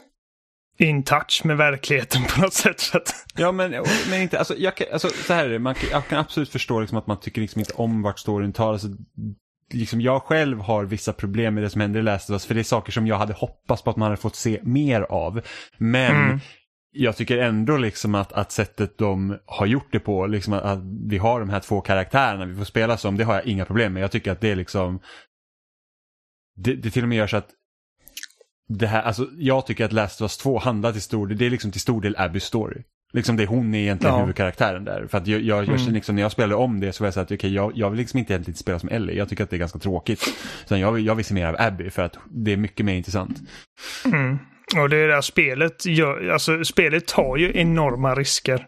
in 0.81 1.03
touch 1.03 1.41
med 1.45 1.57
verkligheten 1.57 2.21
på 2.35 2.41
något 2.41 2.53
sätt. 2.53 2.79
Så 2.79 2.97
att, 2.97 3.25
Ja 3.35 3.51
men, 3.51 3.71
men 4.09 4.21
inte, 4.21 4.39
alltså, 4.39 4.55
jag 4.57 4.75
kan, 4.77 4.87
alltså 4.93 5.09
så 5.09 5.33
här 5.33 5.45
är 5.45 5.49
det, 5.49 5.59
man, 5.59 5.75
kan- 5.75 5.89
jag 5.91 6.07
kan 6.07 6.19
absolut 6.19 6.49
förstå 6.49 6.79
liksom 6.79 6.97
att 6.97 7.07
man 7.07 7.19
tycker 7.19 7.41
liksom 7.41 7.59
inte 7.59 7.73
om 7.73 8.01
vart 8.01 8.19
storyn 8.19 8.53
tar. 8.53 8.71
Alltså, 8.73 8.87
liksom 9.73 10.01
jag 10.01 10.21
själv 10.23 10.59
har 10.59 10.83
vissa 10.85 11.13
problem 11.13 11.53
med 11.53 11.63
det 11.63 11.69
som 11.69 11.81
händer 11.81 11.99
i 11.99 12.03
Last 12.03 12.29
of 12.29 12.33
Us, 12.33 12.45
för 12.45 12.53
det 12.53 12.61
är 12.61 12.63
saker 12.63 12.91
som 12.91 13.07
jag 13.07 13.17
hade 13.17 13.33
hoppats 13.33 13.81
på 13.83 13.89
att 13.89 13.95
man 13.95 14.05
hade 14.05 14.21
fått 14.21 14.35
se 14.35 14.59
mer 14.63 15.01
av. 15.01 15.41
Men 15.77 16.15
Mm. 16.25 16.39
jag 16.91 17.17
tycker 17.17 17.37
ändå 17.37 17.77
liksom 17.77 18.15
att, 18.15 18.33
att 18.33 18.51
sättet 18.51 18.97
de 18.97 19.37
har 19.45 19.65
gjort 19.65 19.87
det 19.91 19.99
på, 19.99 20.27
liksom 20.27 20.53
att, 20.53 20.63
att 20.63 20.79
vi 21.09 21.17
har 21.17 21.39
de 21.39 21.49
här 21.49 21.59
två 21.59 21.81
karaktärerna 21.81 22.45
vi 22.45 22.55
får 22.55 22.65
spela 22.65 22.97
som, 22.97 23.17
det 23.17 23.23
har 23.23 23.33
jag 23.35 23.45
inga 23.45 23.65
problem 23.65 23.93
med. 23.93 24.03
Jag 24.03 24.11
tycker 24.11 24.31
att 24.31 24.41
det 24.41 24.51
är 24.51 24.55
liksom, 24.55 24.99
det, 26.55 26.75
det 26.75 26.91
till 26.91 27.03
och 27.03 27.09
med 27.09 27.17
gör 27.17 27.27
så 27.27 27.37
att 27.37 27.49
det 28.77 28.87
här, 28.87 29.01
alltså 29.01 29.27
jag 29.37 29.65
tycker 29.65 29.85
att 29.85 29.93
Last 29.93 30.21
of 30.21 30.25
Us 30.25 30.37
2 30.37 30.59
handlar 30.59 30.91
till 30.91 31.01
stor 31.01 31.27
del, 31.27 31.37
det 31.37 31.45
är 31.45 31.49
liksom 31.49 31.71
till 31.71 31.81
stor 31.81 32.01
del 32.01 32.15
Abbys 32.17 32.43
story. 32.43 32.83
Liksom 33.13 33.37
det, 33.37 33.45
hon 33.45 33.73
är 33.73 33.79
egentligen 33.79 34.15
Ja. 34.15 34.19
huvudkaraktären 34.21 34.85
där. 34.85 35.07
För 35.07 35.17
att 35.17 35.27
jag, 35.27 35.41
jag, 35.41 35.57
jag 35.57 35.63
Mm. 35.67 35.77
känner 35.79 35.93
liksom, 35.93 36.15
när 36.15 36.21
jag 36.21 36.31
spelade 36.31 36.55
om 36.55 36.79
det 36.79 36.93
så 36.93 37.03
var 37.03 37.07
jag 37.07 37.13
så 37.13 37.19
att 37.19 37.31
okej, 37.31 37.53
jag, 37.53 37.71
jag 37.75 37.89
vill 37.89 37.99
liksom 37.99 38.19
inte 38.19 38.33
egentligen 38.33 38.57
spela 38.57 38.79
som 38.79 38.89
Ellie. 38.89 39.17
Jag 39.17 39.29
tycker 39.29 39.43
att 39.43 39.49
det 39.49 39.55
är 39.55 39.59
ganska 39.59 39.79
tråkigt. 39.79 40.23
Utan 40.65 40.79
jag, 40.79 40.99
jag 40.99 41.15
vill 41.15 41.25
se 41.25 41.33
mer 41.33 41.47
av 41.47 41.55
Abby 41.59 41.89
för 41.89 42.01
att 42.01 42.17
det 42.29 42.51
är 42.53 42.57
mycket 42.57 42.85
mer 42.85 42.93
intressant. 42.93 43.37
mm. 44.05 44.37
Och 44.77 44.89
det 44.89 44.97
är 44.97 45.07
det 45.07 45.13
här 45.13 45.21
spelet 45.21 45.85
gör, 45.85 46.29
alltså 46.29 46.63
spelet 46.63 47.07
tar 47.07 47.37
ju 47.37 47.51
enorma 47.55 48.15
risker. 48.15 48.65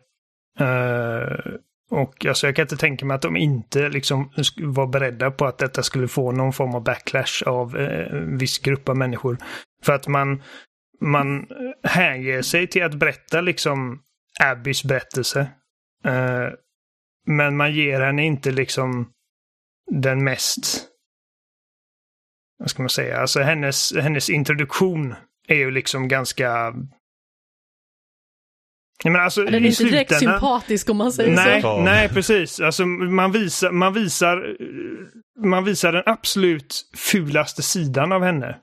Eh, 0.60 1.54
och 1.92 2.26
alltså 2.26 2.48
jag 2.48 2.56
kan 2.56 2.64
inte 2.64 2.78
tänka 2.78 3.06
mig 3.06 3.16
att 3.16 3.22
de 3.22 3.38
inte 3.38 3.90
liksom 3.90 4.30
var 4.58 4.88
beredda 4.88 5.32
på 5.32 5.46
att 5.46 5.58
detta 5.58 5.84
skulle 5.84 6.08
få 6.08 6.32
någon 6.32 6.54
form 6.54 6.76
av 6.76 6.84
backlash 6.84 7.44
av 7.46 7.78
eh, 7.78 8.14
en 8.14 8.38
viss 8.38 8.60
grupp 8.60 8.90
av 8.90 8.98
människor. 8.98 9.38
För 9.84 9.94
att 9.94 10.08
man, 10.08 10.44
man 11.02 11.48
hänger 11.84 12.42
sig 12.42 12.68
till 12.68 12.84
att 12.84 12.94
berätta 12.96 13.42
liksom 13.42 14.02
Abbys 14.40 14.84
berättelse. 14.84 15.40
Eh, 16.06 16.50
men 17.28 17.58
man 17.58 17.74
ger 17.74 18.02
henne 18.02 18.26
inte 18.26 18.52
liksom 18.52 19.10
den 19.92 20.24
mest 20.24 20.90
vad 22.60 22.70
ska 22.70 22.82
man 22.84 22.90
säga, 22.90 23.18
alltså 23.18 23.40
hennes, 23.40 23.94
hennes 23.96 24.30
introduktion 24.30 25.16
är 25.48 25.56
ju 25.56 25.72
liksom 25.72 26.08
ganska... 26.08 26.74
Menar, 29.04 29.20
alltså, 29.20 29.44
Den 29.44 29.54
är 29.54 29.62
i 29.62 29.68
inte 29.68 29.84
direkt 29.84 30.12
slutändan- 30.12 30.20
sympatisk 30.40 30.90
om 30.90 30.98
man 30.98 31.12
säger 31.12 31.36
Nej, 31.36 31.62
så. 31.62 31.82
nej, 31.82 32.10
precis. 32.10 32.60
Alltså, 32.60 32.86
man, 32.86 33.32
visar, 33.32 33.72
man, 33.72 33.94
visar, 33.94 34.58
man 35.46 35.64
visar 35.64 35.92
den 35.92 36.04
absolut 36.06 36.90
fulaste 36.96 37.62
sidan 37.64 38.12
av 38.12 38.24
henne. 38.24 38.60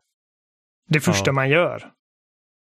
Det 0.91 1.01
första 1.01 1.29
Ja. 1.29 1.33
man 1.33 1.49
gör. 1.51 1.83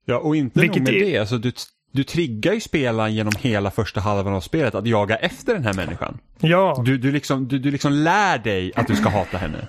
Ja, 0.06 0.18
och 0.18 0.36
inte 0.36 0.60
Vilket 0.60 0.82
nog 0.82 0.92
med 0.92 1.02
är- 1.02 1.06
det. 1.06 1.18
Alltså, 1.18 1.38
du, 1.38 1.52
du 1.92 2.04
triggar 2.04 2.52
ju 2.52 2.60
spelaren 2.60 3.14
genom 3.14 3.32
hela 3.38 3.70
första 3.70 4.00
halvan 4.00 4.34
av 4.34 4.40
spelet 4.40 4.74
att 4.74 4.86
jaga 4.86 5.16
efter 5.16 5.54
den 5.54 5.64
här 5.64 5.74
människan. 5.74 6.18
Ja, 6.40 6.82
Du, 6.86 6.98
du, 6.98 7.12
liksom, 7.12 7.48
du, 7.48 7.58
du 7.58 7.70
liksom 7.70 7.92
lär 7.92 8.38
dig 8.38 8.72
att 8.76 8.86
du 8.86 8.96
ska 8.96 9.08
hata 9.08 9.38
henne. 9.38 9.68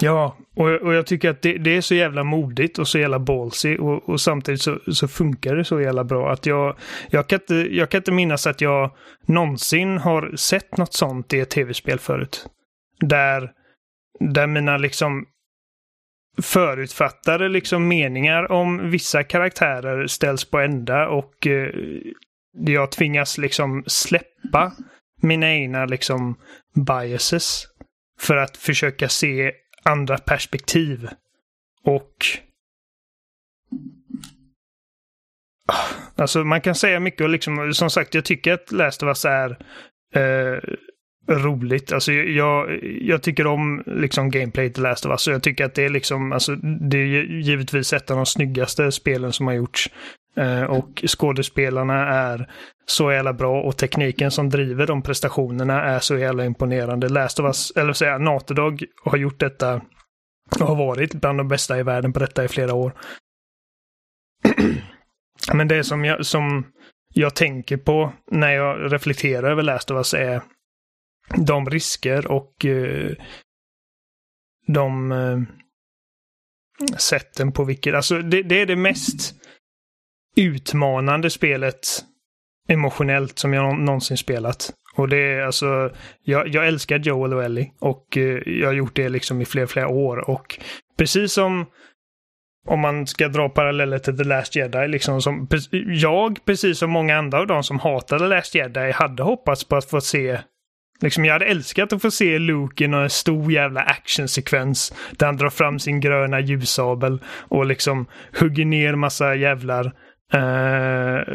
ja. 0.00 0.36
Och, 0.56 0.68
och 0.70 0.94
jag 0.94 1.06
tycker 1.06 1.30
att 1.30 1.42
det, 1.42 1.58
det 1.58 1.76
är 1.76 1.80
så 1.80 1.94
jävla 1.94 2.24
modigt 2.24 2.78
och 2.78 2.88
så 2.88 2.98
jävla 2.98 3.18
ballsy 3.18 3.76
och, 3.78 4.08
och 4.08 4.20
samtidigt 4.20 4.62
så, 4.62 4.78
så 4.92 5.08
funkar 5.08 5.56
det 5.56 5.64
så 5.64 5.80
jävla 5.80 6.04
bra 6.04 6.32
att 6.32 6.46
jag, 6.46 6.76
jag, 7.10 7.26
kan 7.26 7.38
inte, 7.40 7.54
jag 7.54 7.90
kan 7.90 7.98
inte 7.98 8.12
minnas 8.12 8.46
att 8.46 8.60
jag 8.60 8.90
någonsin 9.26 9.98
har 9.98 10.36
sett 10.36 10.76
något 10.76 10.94
sånt 10.94 11.32
i 11.32 11.40
ett 11.40 11.50
tv-spel 11.50 11.98
förut. 11.98 12.46
Där, 13.00 13.50
där 14.20 14.46
mina 14.46 14.76
liksom 14.76 15.24
förutfattade 16.42 17.48
liksom 17.48 17.88
meningar 17.88 18.52
om 18.52 18.90
vissa 18.90 19.24
karaktärer 19.24 20.06
ställs 20.06 20.44
på 20.44 20.58
ända 20.58 21.08
och 21.08 21.46
eh, 21.46 21.74
jag 22.52 22.92
tvingas 22.92 23.38
liksom 23.38 23.84
släppa 23.86 24.72
mina 25.22 25.52
egna 25.52 25.86
liksom 25.86 26.36
biases 26.86 27.66
för 28.20 28.36
att 28.36 28.56
försöka 28.56 29.08
se 29.08 29.52
andra 29.82 30.18
perspektiv. 30.18 31.08
Och 31.84 32.14
ah, 35.66 36.00
Alltså 36.16 36.44
man 36.44 36.60
kan 36.60 36.74
säga 36.74 37.00
mycket 37.00 37.20
och 37.20 37.28
liksom, 37.28 37.74
som 37.74 37.90
sagt, 37.90 38.14
jag 38.14 38.24
tycker 38.24 38.52
att 38.52 38.72
Last 38.72 39.02
of 39.02 39.06
Us 39.06 39.24
är 39.24 39.50
eh, 40.14 40.58
roligt. 41.30 41.92
Alltså 41.92 42.12
jag, 42.12 42.78
jag 42.82 43.22
tycker 43.22 43.46
om 43.46 43.82
liksom 43.86 44.30
gameplay 44.30 44.72
till 44.72 44.82
Last 44.82 45.06
of 45.06 45.10
Us 45.10 45.26
och 45.26 45.34
jag 45.34 45.42
tycker 45.42 45.64
att 45.64 45.74
det 45.74 45.84
är 45.84 45.88
liksom, 45.88 46.32
alltså 46.32 46.56
det 46.90 46.98
är 46.98 47.22
givetvis 47.22 47.92
ett 47.92 48.10
av 48.10 48.16
de 48.16 48.26
snyggaste 48.26 48.92
spelen 48.92 49.32
som 49.32 49.46
har 49.46 49.54
gjorts. 49.54 49.90
Eh, 50.36 50.62
och 50.62 51.04
skådespelarna 51.06 52.08
är 52.08 52.48
så 52.86 53.12
jävla 53.12 53.32
bra 53.32 53.62
och 53.62 53.76
tekniken 53.76 54.30
som 54.30 54.50
driver 54.50 54.86
de 54.86 55.02
prestationerna 55.02 55.82
är 55.82 55.98
så 55.98 56.18
jävla 56.18 56.44
imponerande. 56.44 57.08
Last 57.08 57.40
of 57.40 57.44
Us, 57.44 57.70
eller 57.70 57.86
vad 57.86 57.96
säger 57.96 58.12
jag, 58.12 58.42
Dog 58.46 58.84
har 59.04 59.18
gjort 59.18 59.40
detta 59.40 59.80
och 60.60 60.66
har 60.66 60.76
varit 60.76 61.14
bland 61.14 61.38
de 61.38 61.48
bästa 61.48 61.78
i 61.78 61.82
världen 61.82 62.12
på 62.12 62.18
detta 62.18 62.44
i 62.44 62.48
flera 62.48 62.74
år. 62.74 62.92
Men 65.52 65.68
det 65.68 65.84
som 65.84 66.04
jag, 66.04 66.26
som 66.26 66.66
jag 67.14 67.34
tänker 67.34 67.76
på 67.76 68.12
när 68.30 68.50
jag 68.50 68.92
reflekterar 68.92 69.50
över 69.50 69.62
Last 69.62 69.90
of 69.90 69.96
Us 69.96 70.14
är 70.14 70.42
de 71.36 71.70
risker 71.70 72.30
och 72.32 72.64
eh, 72.64 73.12
de 74.66 75.12
eh, 75.12 75.38
sätten 76.98 77.52
på 77.52 77.64
vilket, 77.64 77.94
alltså 77.94 78.18
det, 78.18 78.42
det 78.42 78.60
är 78.60 78.66
det 78.66 78.76
mest 78.76 79.34
utmanande 80.36 81.30
spelet 81.30 82.04
emotionellt 82.68 83.38
som 83.38 83.52
jag 83.52 83.78
någonsin 83.78 84.16
spelat. 84.16 84.72
Och 84.96 85.08
det 85.08 85.16
är 85.16 85.42
alltså, 85.42 85.90
jag, 86.22 86.48
jag 86.48 86.66
älskar 86.66 86.98
Joel 86.98 87.34
och 87.34 87.44
Ellie 87.44 87.72
och 87.78 88.16
eh, 88.16 88.38
jag 88.46 88.68
har 88.68 88.74
gjort 88.74 88.96
det 88.96 89.08
liksom 89.08 89.40
i 89.40 89.44
flera, 89.44 89.66
flera 89.66 89.88
år 89.88 90.30
och 90.30 90.60
precis 90.98 91.32
som 91.32 91.66
om 92.66 92.80
man 92.80 93.06
ska 93.06 93.28
dra 93.28 93.48
paralleller 93.48 93.98
till 93.98 94.18
The 94.18 94.24
Last 94.24 94.56
Jedi, 94.56 94.88
liksom 94.88 95.22
som 95.22 95.48
pre- 95.48 95.92
jag, 95.92 96.44
precis 96.44 96.78
som 96.78 96.90
många 96.90 97.16
andra 97.18 97.38
av 97.38 97.46
de 97.46 97.62
som 97.62 97.78
hatade 97.78 98.24
The 98.24 98.28
Last 98.28 98.54
Jedi, 98.54 98.90
hade 98.90 99.22
hoppats 99.22 99.64
på 99.64 99.76
att 99.76 99.90
få 99.90 100.00
se 100.00 100.40
Liksom 101.00 101.24
jag 101.24 101.32
hade 101.32 101.44
älskat 101.44 101.92
att 101.92 102.02
få 102.02 102.10
se 102.10 102.38
Luke 102.38 102.84
i 102.84 102.88
någon 102.88 103.10
stor 103.10 103.52
jävla 103.52 103.80
actionsekvens 103.80 104.92
där 105.10 105.26
han 105.26 105.36
drar 105.36 105.50
fram 105.50 105.78
sin 105.78 106.00
gröna 106.00 106.40
ljussabel 106.40 107.18
och 107.48 107.66
liksom 107.66 108.06
hugger 108.40 108.64
ner 108.64 108.94
massa 108.94 109.34
jävlar 109.34 109.92
eh, 110.32 111.34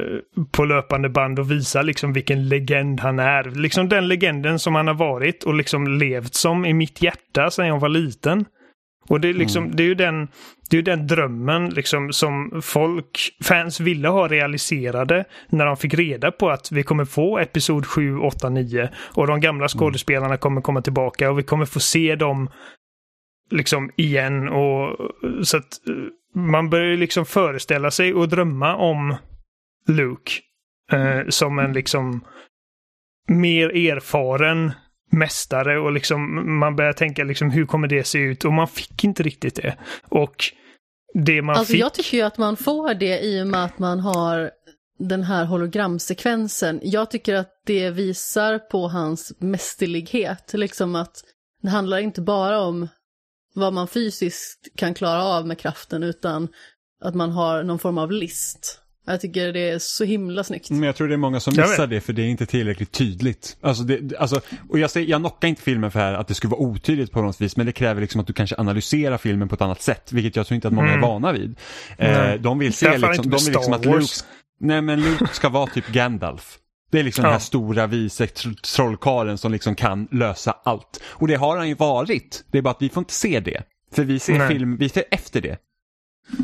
på 0.51 0.65
löpande 0.65 1.09
band 1.09 1.39
och 1.39 1.51
visar 1.51 1.83
liksom 1.83 2.13
vilken 2.13 2.49
legend 2.49 2.99
han 2.99 3.19
är. 3.19 3.43
Liksom 3.43 3.89
den 3.89 4.07
legenden 4.07 4.59
som 4.59 4.75
han 4.75 4.87
har 4.87 4.93
varit 4.93 5.43
och 5.43 5.53
liksom 5.53 5.87
levt 5.87 6.35
som 6.35 6.65
i 6.65 6.73
mitt 6.73 7.01
hjärta 7.01 7.51
sedan 7.51 7.67
jag 7.67 7.79
var 7.79 7.89
liten. 7.89 8.45
Och 9.07 9.21
det 9.21 9.27
är 9.27 9.33
liksom, 9.33 9.75
det 9.75 9.83
är 9.83 9.87
ju 9.87 9.95
den, 9.95 10.27
det 10.69 10.77
är 10.77 10.81
den 10.81 11.07
drömmen 11.07 11.69
liksom 11.69 12.13
som 12.13 12.61
folk, 12.63 13.37
fans 13.43 13.79
ville 13.79 14.07
ha 14.07 14.27
realiserade 14.27 15.25
när 15.49 15.65
de 15.65 15.77
fick 15.77 15.93
reda 15.93 16.31
på 16.31 16.49
att 16.49 16.71
vi 16.71 16.83
kommer 16.83 17.05
få 17.05 17.39
Episod 17.39 17.85
7, 17.85 18.17
8, 18.17 18.49
9 18.49 18.89
och 18.97 19.27
de 19.27 19.39
gamla 19.39 19.67
skådespelarna 19.67 20.37
kommer 20.37 20.61
komma 20.61 20.81
tillbaka 20.81 21.31
och 21.31 21.39
vi 21.39 21.43
kommer 21.43 21.65
få 21.65 21.79
se 21.79 22.15
dem 22.15 22.49
liksom 23.51 23.91
igen. 23.95 24.47
Och 24.47 24.97
så 25.43 25.57
att 25.57 25.77
man 26.35 26.69
börjar 26.69 26.87
ju 26.87 26.97
liksom 26.97 27.25
föreställa 27.25 27.91
sig 27.91 28.13
och 28.13 28.29
drömma 28.29 28.75
om 28.75 29.15
Luke 29.87 30.31
eh, 30.91 31.29
som 31.29 31.59
en 31.59 31.73
liksom 31.73 32.25
mer 33.27 33.69
erfaren 33.69 34.71
mästare 35.11 35.79
och 35.79 35.91
liksom 35.91 36.49
man 36.59 36.75
börjar 36.75 36.93
tänka 36.93 37.23
liksom 37.23 37.49
hur 37.49 37.65
kommer 37.65 37.87
det 37.87 38.03
se 38.03 38.19
ut 38.19 38.45
och 38.45 38.53
man 38.53 38.67
fick 38.67 39.03
inte 39.03 39.23
riktigt 39.23 39.55
det. 39.55 39.77
Och 40.09 40.35
det 41.13 41.41
man 41.41 41.55
Alltså 41.55 41.71
fick... 41.71 41.81
jag 41.81 41.93
tycker 41.93 42.17
ju 42.17 42.23
att 42.23 42.37
man 42.37 42.57
får 42.57 42.93
det 42.93 43.19
i 43.19 43.41
och 43.41 43.47
med 43.47 43.65
att 43.65 43.79
man 43.79 43.99
har 43.99 44.51
den 44.99 45.23
här 45.23 45.45
hologramsekvensen. 45.45 46.79
Jag 46.83 47.11
tycker 47.11 47.35
att 47.35 47.49
det 47.65 47.89
visar 47.89 48.59
på 48.59 48.87
hans 48.87 49.33
mästerlighet. 49.39 50.53
Liksom 50.53 50.95
att 50.95 51.23
det 51.61 51.69
handlar 51.69 51.97
inte 51.97 52.21
bara 52.21 52.61
om 52.61 52.87
vad 53.53 53.73
man 53.73 53.87
fysiskt 53.87 54.67
kan 54.75 54.93
klara 54.93 55.23
av 55.23 55.47
med 55.47 55.59
kraften 55.59 56.03
utan 56.03 56.47
att 57.03 57.15
man 57.15 57.31
har 57.31 57.63
någon 57.63 57.79
form 57.79 57.97
av 57.97 58.11
list. 58.11 58.81
Jag 59.07 59.21
tycker 59.21 59.53
det 59.53 59.69
är 59.69 59.79
så 59.79 60.03
himla 60.03 60.43
snyggt. 60.43 60.69
Men 60.69 60.83
jag 60.83 60.95
tror 60.95 61.07
det 61.07 61.13
är 61.13 61.17
många 61.17 61.39
som 61.39 61.53
missar 61.57 61.87
det 61.87 62.01
för 62.01 62.13
det 62.13 62.21
är 62.21 62.27
inte 62.27 62.45
tillräckligt 62.45 62.91
tydligt. 62.91 63.57
Alltså, 63.61 63.83
det, 63.83 64.17
alltså, 64.17 64.41
och 64.69 64.79
jag, 64.79 64.89
säger, 64.91 65.07
jag 65.07 65.21
knockar 65.21 65.47
inte 65.47 65.61
filmen 65.61 65.91
för 65.91 65.99
här 65.99 66.13
att 66.13 66.27
det 66.27 66.33
skulle 66.33 66.51
vara 66.51 66.61
otydligt 66.61 67.11
på 67.11 67.21
något 67.21 67.41
vis 67.41 67.57
men 67.57 67.65
det 67.65 67.71
kräver 67.71 68.01
liksom 68.01 68.21
att 68.21 68.27
du 68.27 68.33
kanske 68.33 68.55
analyserar 68.57 69.17
filmen 69.17 69.47
på 69.49 69.55
ett 69.55 69.61
annat 69.61 69.81
sätt 69.81 70.11
vilket 70.11 70.35
jag 70.35 70.47
tror 70.47 70.55
inte 70.55 70.67
att 70.67 70.73
många 70.73 70.87
Mm. 70.87 71.03
är 71.03 71.07
vana 71.07 71.31
vid. 71.31 71.55
Eh, 71.97 72.33
de 72.33 72.59
vill 72.59 72.73
se 72.73 72.97
liksom, 72.97 73.29
de 73.29 73.37
vill 73.37 73.53
liksom 73.53 73.73
att 73.73 73.85
Luke, 73.85 74.05
nej 74.59 74.81
men 74.81 75.01
Luke 75.01 75.27
ska 75.33 75.49
vara 75.49 75.67
typ 75.67 75.87
Gandalf. 75.87 76.57
Det 76.91 76.99
är 76.99 77.03
liksom 77.03 77.21
Ja. 77.21 77.27
den 77.27 77.33
här 77.33 77.39
stora 77.39 77.87
vise 77.87 78.25
tr- 78.25 78.61
trollkarlen 78.75 79.37
som 79.37 79.51
liksom 79.51 79.75
kan 79.75 80.07
lösa 80.11 80.55
allt. 80.63 81.01
Och 81.05 81.27
det 81.27 81.35
har 81.35 81.57
han 81.57 81.67
ju 81.69 81.75
varit. 81.75 82.43
Det 82.51 82.57
är 82.57 82.61
bara 82.61 82.71
att 82.71 82.81
vi 82.81 82.89
får 82.89 83.01
inte 83.01 83.13
se 83.13 83.39
det. 83.39 83.63
För 83.93 84.03
vi 84.03 84.19
ser 84.19 84.37
Nej. 84.37 84.47
film, 84.47 84.77
vi 84.77 84.89
ser 84.89 85.03
efter 85.11 85.41
det. 85.41 85.57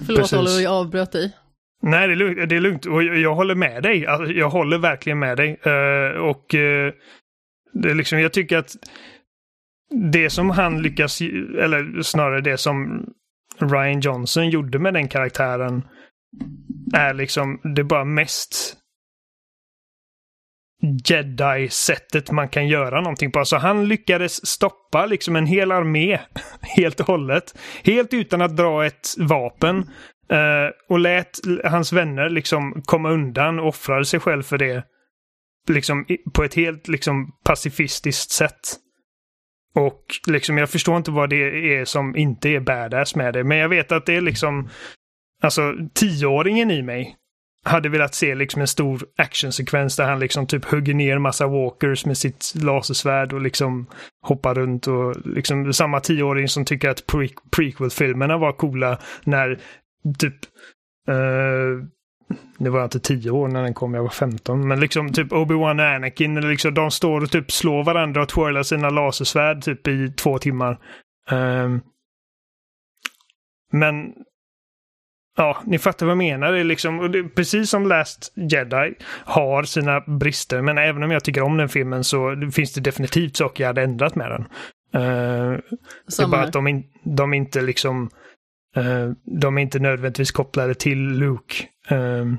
Förlåt 0.06 0.20
Precis. 0.22 0.40
Oliver, 0.40 0.60
jag 0.62 0.74
avbröt 0.74 1.12
dig. 1.12 1.32
Nej, 1.82 2.08
det 2.08 2.14
är 2.14 2.16
lugnt. 2.16 2.50
Det 2.50 2.56
är 2.56 2.60
lugnt. 2.60 2.86
Och 2.86 3.04
jag, 3.04 3.18
jag 3.18 3.36
håller 3.36 3.56
med 3.56 3.84
dig. 3.84 4.06
Alltså, 4.08 4.34
jag 4.34 4.50
håller 4.50 4.78
verkligen 4.78 5.20
med 5.20 5.38
dig. 5.38 5.60
Uh, 5.68 6.20
och 6.20 6.54
uh, 6.54 6.94
det 7.74 7.90
är 7.90 7.96
liksom, 7.96 8.20
jag 8.20 8.34
tycker 8.34 8.58
att 8.58 8.76
det 10.12 10.30
som 10.30 10.50
han 10.50 10.82
lyckas, 10.82 11.22
eller 11.22 12.02
snarare 12.02 12.42
det 12.42 12.58
som 12.58 13.06
Ryan 13.60 14.00
Johnson 14.00 14.50
gjorde 14.50 14.80
med 14.80 14.94
den 14.94 15.08
karaktären 15.08 15.84
är 16.94 17.14
liksom 17.14 17.60
det 17.76 17.84
bara 17.84 18.06
mest 18.06 18.78
Jedi-sättet 20.82 22.32
man 22.32 22.50
kan 22.50 22.68
göra 22.68 23.02
någonting 23.02 23.32
på. 23.32 23.40
Alltså 23.40 23.56
han 23.56 23.88
lyckades 23.88 24.48
stoppa 24.48 25.06
liksom 25.06 25.36
en 25.36 25.46
hel 25.46 25.72
armé 25.72 26.20
helt 26.62 27.00
och 27.00 27.08
hållet. 27.08 27.58
Helt 27.84 28.14
utan 28.14 28.42
att 28.42 28.58
dra 28.58 28.86
ett 28.86 29.08
vapen. 29.18 29.78
Eh, 30.30 30.70
och 30.90 31.00
lät 31.00 31.40
hans 31.64 31.94
vänner 31.94 32.30
liksom 32.30 32.82
komma 32.86 33.12
undan 33.12 33.60
och 33.60 33.68
offrade 33.68 34.06
sig 34.06 34.20
själv 34.20 34.44
för 34.44 34.58
det. 34.58 34.84
Liksom 35.70 36.06
på 36.34 36.44
ett 36.44 36.54
helt 36.54 36.88
liksom 36.88 37.32
pacifistiskt 37.44 38.32
sätt. 38.32 38.78
Och 39.76 40.06
liksom 40.28 40.58
jag 40.58 40.70
förstår 40.70 40.98
inte 40.98 41.12
vad 41.12 41.30
det 41.30 41.76
är 41.76 41.86
som 41.86 42.16
inte 42.16 42.50
är 42.50 42.60
badass 42.60 43.16
med 43.16 43.34
det. 43.34 43.44
Men 43.44 43.58
jag 43.58 43.70
vet 43.70 43.92
att 43.92 44.06
det 44.06 44.16
är 44.16 44.22
liksom 44.22 44.70
Alltså 45.42 45.74
tioåringen 45.94 46.72
i 46.72 46.82
mig 46.82 47.16
hade 47.66 47.90
velat 47.90 48.16
se 48.16 48.36
liksom 48.36 48.62
en 48.62 48.68
stor 48.68 49.06
actionsekvens 49.18 49.96
där 49.96 50.06
han 50.06 50.20
liksom 50.20 50.48
typ 50.48 50.66
hugger 50.66 50.94
ner 50.94 51.18
massa 51.18 51.48
walkers 51.48 52.06
med 52.06 52.18
sitt 52.18 52.54
lasersvärd 52.56 53.34
och 53.34 53.42
liksom 53.42 53.86
hoppar 54.22 54.56
runt 54.56 54.88
och 54.88 55.16
liksom 55.26 55.74
samma 55.74 56.00
tioåring 56.00 56.48
som 56.48 56.66
tycker 56.66 56.90
att 56.90 57.08
pre 57.08 57.30
prequel-filmerna 57.52 58.38
var 58.38 58.52
coola 58.52 58.98
när 59.24 59.60
typ 60.20 60.36
eh, 61.08 61.16
uh, 61.16 61.84
det 62.58 62.70
var 62.70 62.84
inte 62.84 63.00
tio 63.00 63.32
år 63.32 63.48
när 63.48 63.64
den 63.64 63.74
kom, 63.74 63.94
jag 63.94 64.04
var 64.04 64.10
15. 64.10 64.68
Men 64.68 64.80
liksom 64.80 65.14
typ 65.14 65.32
Obi-Wan 65.32 65.80
och 65.80 65.96
Anakin, 65.96 66.50
liksom, 66.50 66.74
de 66.74 66.92
står 66.92 67.22
och 67.22 67.32
typ 67.32 67.52
slår 67.52 67.84
varandra 67.84 68.22
och 68.22 68.30
twirlar 68.30 68.64
sina 68.64 68.90
lasersvärd 68.90 69.64
typ 69.64 69.88
i 69.88 70.14
två 70.18 70.38
timmar. 70.38 70.80
Um, 71.32 71.82
men 73.72 74.14
Ja, 75.38 75.62
ni 75.66 75.80
fattar 75.80 76.06
vad 76.06 76.12
jag 76.12 76.18
menar. 76.18 76.52
Det 76.52 76.60
är 76.60 76.64
liksom, 76.64 77.12
det, 77.12 77.24
precis 77.24 77.70
som 77.70 77.88
Last 77.88 78.34
Jedi 78.36 78.94
har 79.26 79.64
sina 79.64 80.00
brister, 80.00 80.62
men 80.62 80.78
även 80.78 81.04
om 81.04 81.12
jag 81.12 81.24
tycker 81.24 81.42
om 81.42 81.58
den 81.58 81.70
filmen 81.70 82.04
så 82.04 82.50
finns 82.54 82.74
det 82.74 82.82
definitivt 82.82 83.38
saker 83.38 83.64
jag 83.64 83.70
hade 83.70 83.84
ändrat 83.84 84.16
med 84.16 84.32
den. 84.32 84.42
Uh, 85.02 85.60
det 86.18 86.24
är 86.24 86.28
bara 86.28 86.42
att 86.42 86.54
de, 86.54 86.68
in, 86.68 86.84
de 87.04 87.34
inte 87.34 87.62
liksom 87.62 88.10
uh, 88.78 89.12
de 89.42 89.58
är 89.58 89.62
inte 89.62 89.80
nödvändigtvis 89.80 90.32
kopplade 90.32 90.76
till 90.76 91.00
Luke. 91.00 91.56
Uh, 91.92 92.34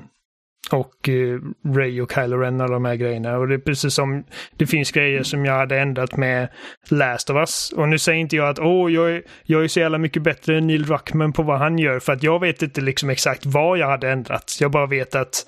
och 0.71 1.07
uh, 1.07 1.41
Ray 1.75 2.01
och 2.01 2.11
Kylo 2.11 2.37
Ren 2.37 2.61
och 2.61 2.69
de 2.69 2.85
här 2.85 2.95
grejerna. 2.95 3.37
Och 3.37 3.47
det 3.47 3.53
är 3.53 3.59
precis 3.59 3.93
som 3.93 4.23
det 4.57 4.67
finns 4.67 4.91
grejer 4.91 5.23
som 5.23 5.45
jag 5.45 5.53
hade 5.53 5.79
ändrat 5.79 6.17
med 6.17 6.47
Last 6.89 7.29
of 7.29 7.35
Us. 7.35 7.71
Och 7.75 7.89
nu 7.89 7.97
säger 7.99 8.19
inte 8.19 8.35
jag 8.35 8.49
att 8.49 8.59
åh, 8.59 8.91
jag 8.91 9.11
är, 9.11 9.23
jag 9.43 9.63
är 9.63 9.67
så 9.67 9.79
jävla 9.79 9.97
mycket 9.97 10.23
bättre 10.23 10.57
än 10.57 10.67
Neil 10.67 10.85
Druckmann 10.85 11.33
på 11.33 11.43
vad 11.43 11.59
han 11.59 11.77
gör. 11.77 11.99
För 11.99 12.13
att 12.13 12.23
jag 12.23 12.39
vet 12.39 12.61
inte 12.61 12.81
liksom 12.81 13.09
exakt 13.09 13.45
vad 13.45 13.77
jag 13.77 13.87
hade 13.87 14.09
ändrat. 14.09 14.57
Jag 14.59 14.71
bara 14.71 14.85
vet 14.85 15.15
att 15.15 15.45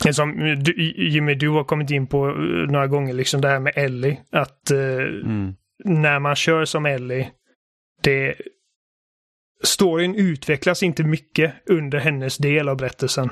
som 0.12 0.56
du, 0.64 0.92
Jimmy, 1.08 1.34
du 1.34 1.48
har 1.48 1.64
kommit 1.64 1.90
in 1.90 2.06
på 2.06 2.28
eh, 2.28 2.34
några 2.72 2.86
gånger, 2.86 3.14
liksom 3.14 3.40
det 3.40 3.48
här 3.48 3.60
med 3.60 3.72
Ellie. 3.76 4.18
Att 4.32 4.70
eh, 4.70 4.78
Mm. 4.78 5.54
när 5.84 6.18
man 6.18 6.36
kör 6.36 6.64
som 6.64 6.86
Ellie, 6.86 7.28
det... 8.02 8.34
Storyn 9.64 10.14
utvecklas 10.14 10.82
inte 10.82 11.04
mycket 11.04 11.54
under 11.66 11.98
hennes 11.98 12.36
del 12.38 12.68
av 12.68 12.76
berättelsen. 12.76 13.30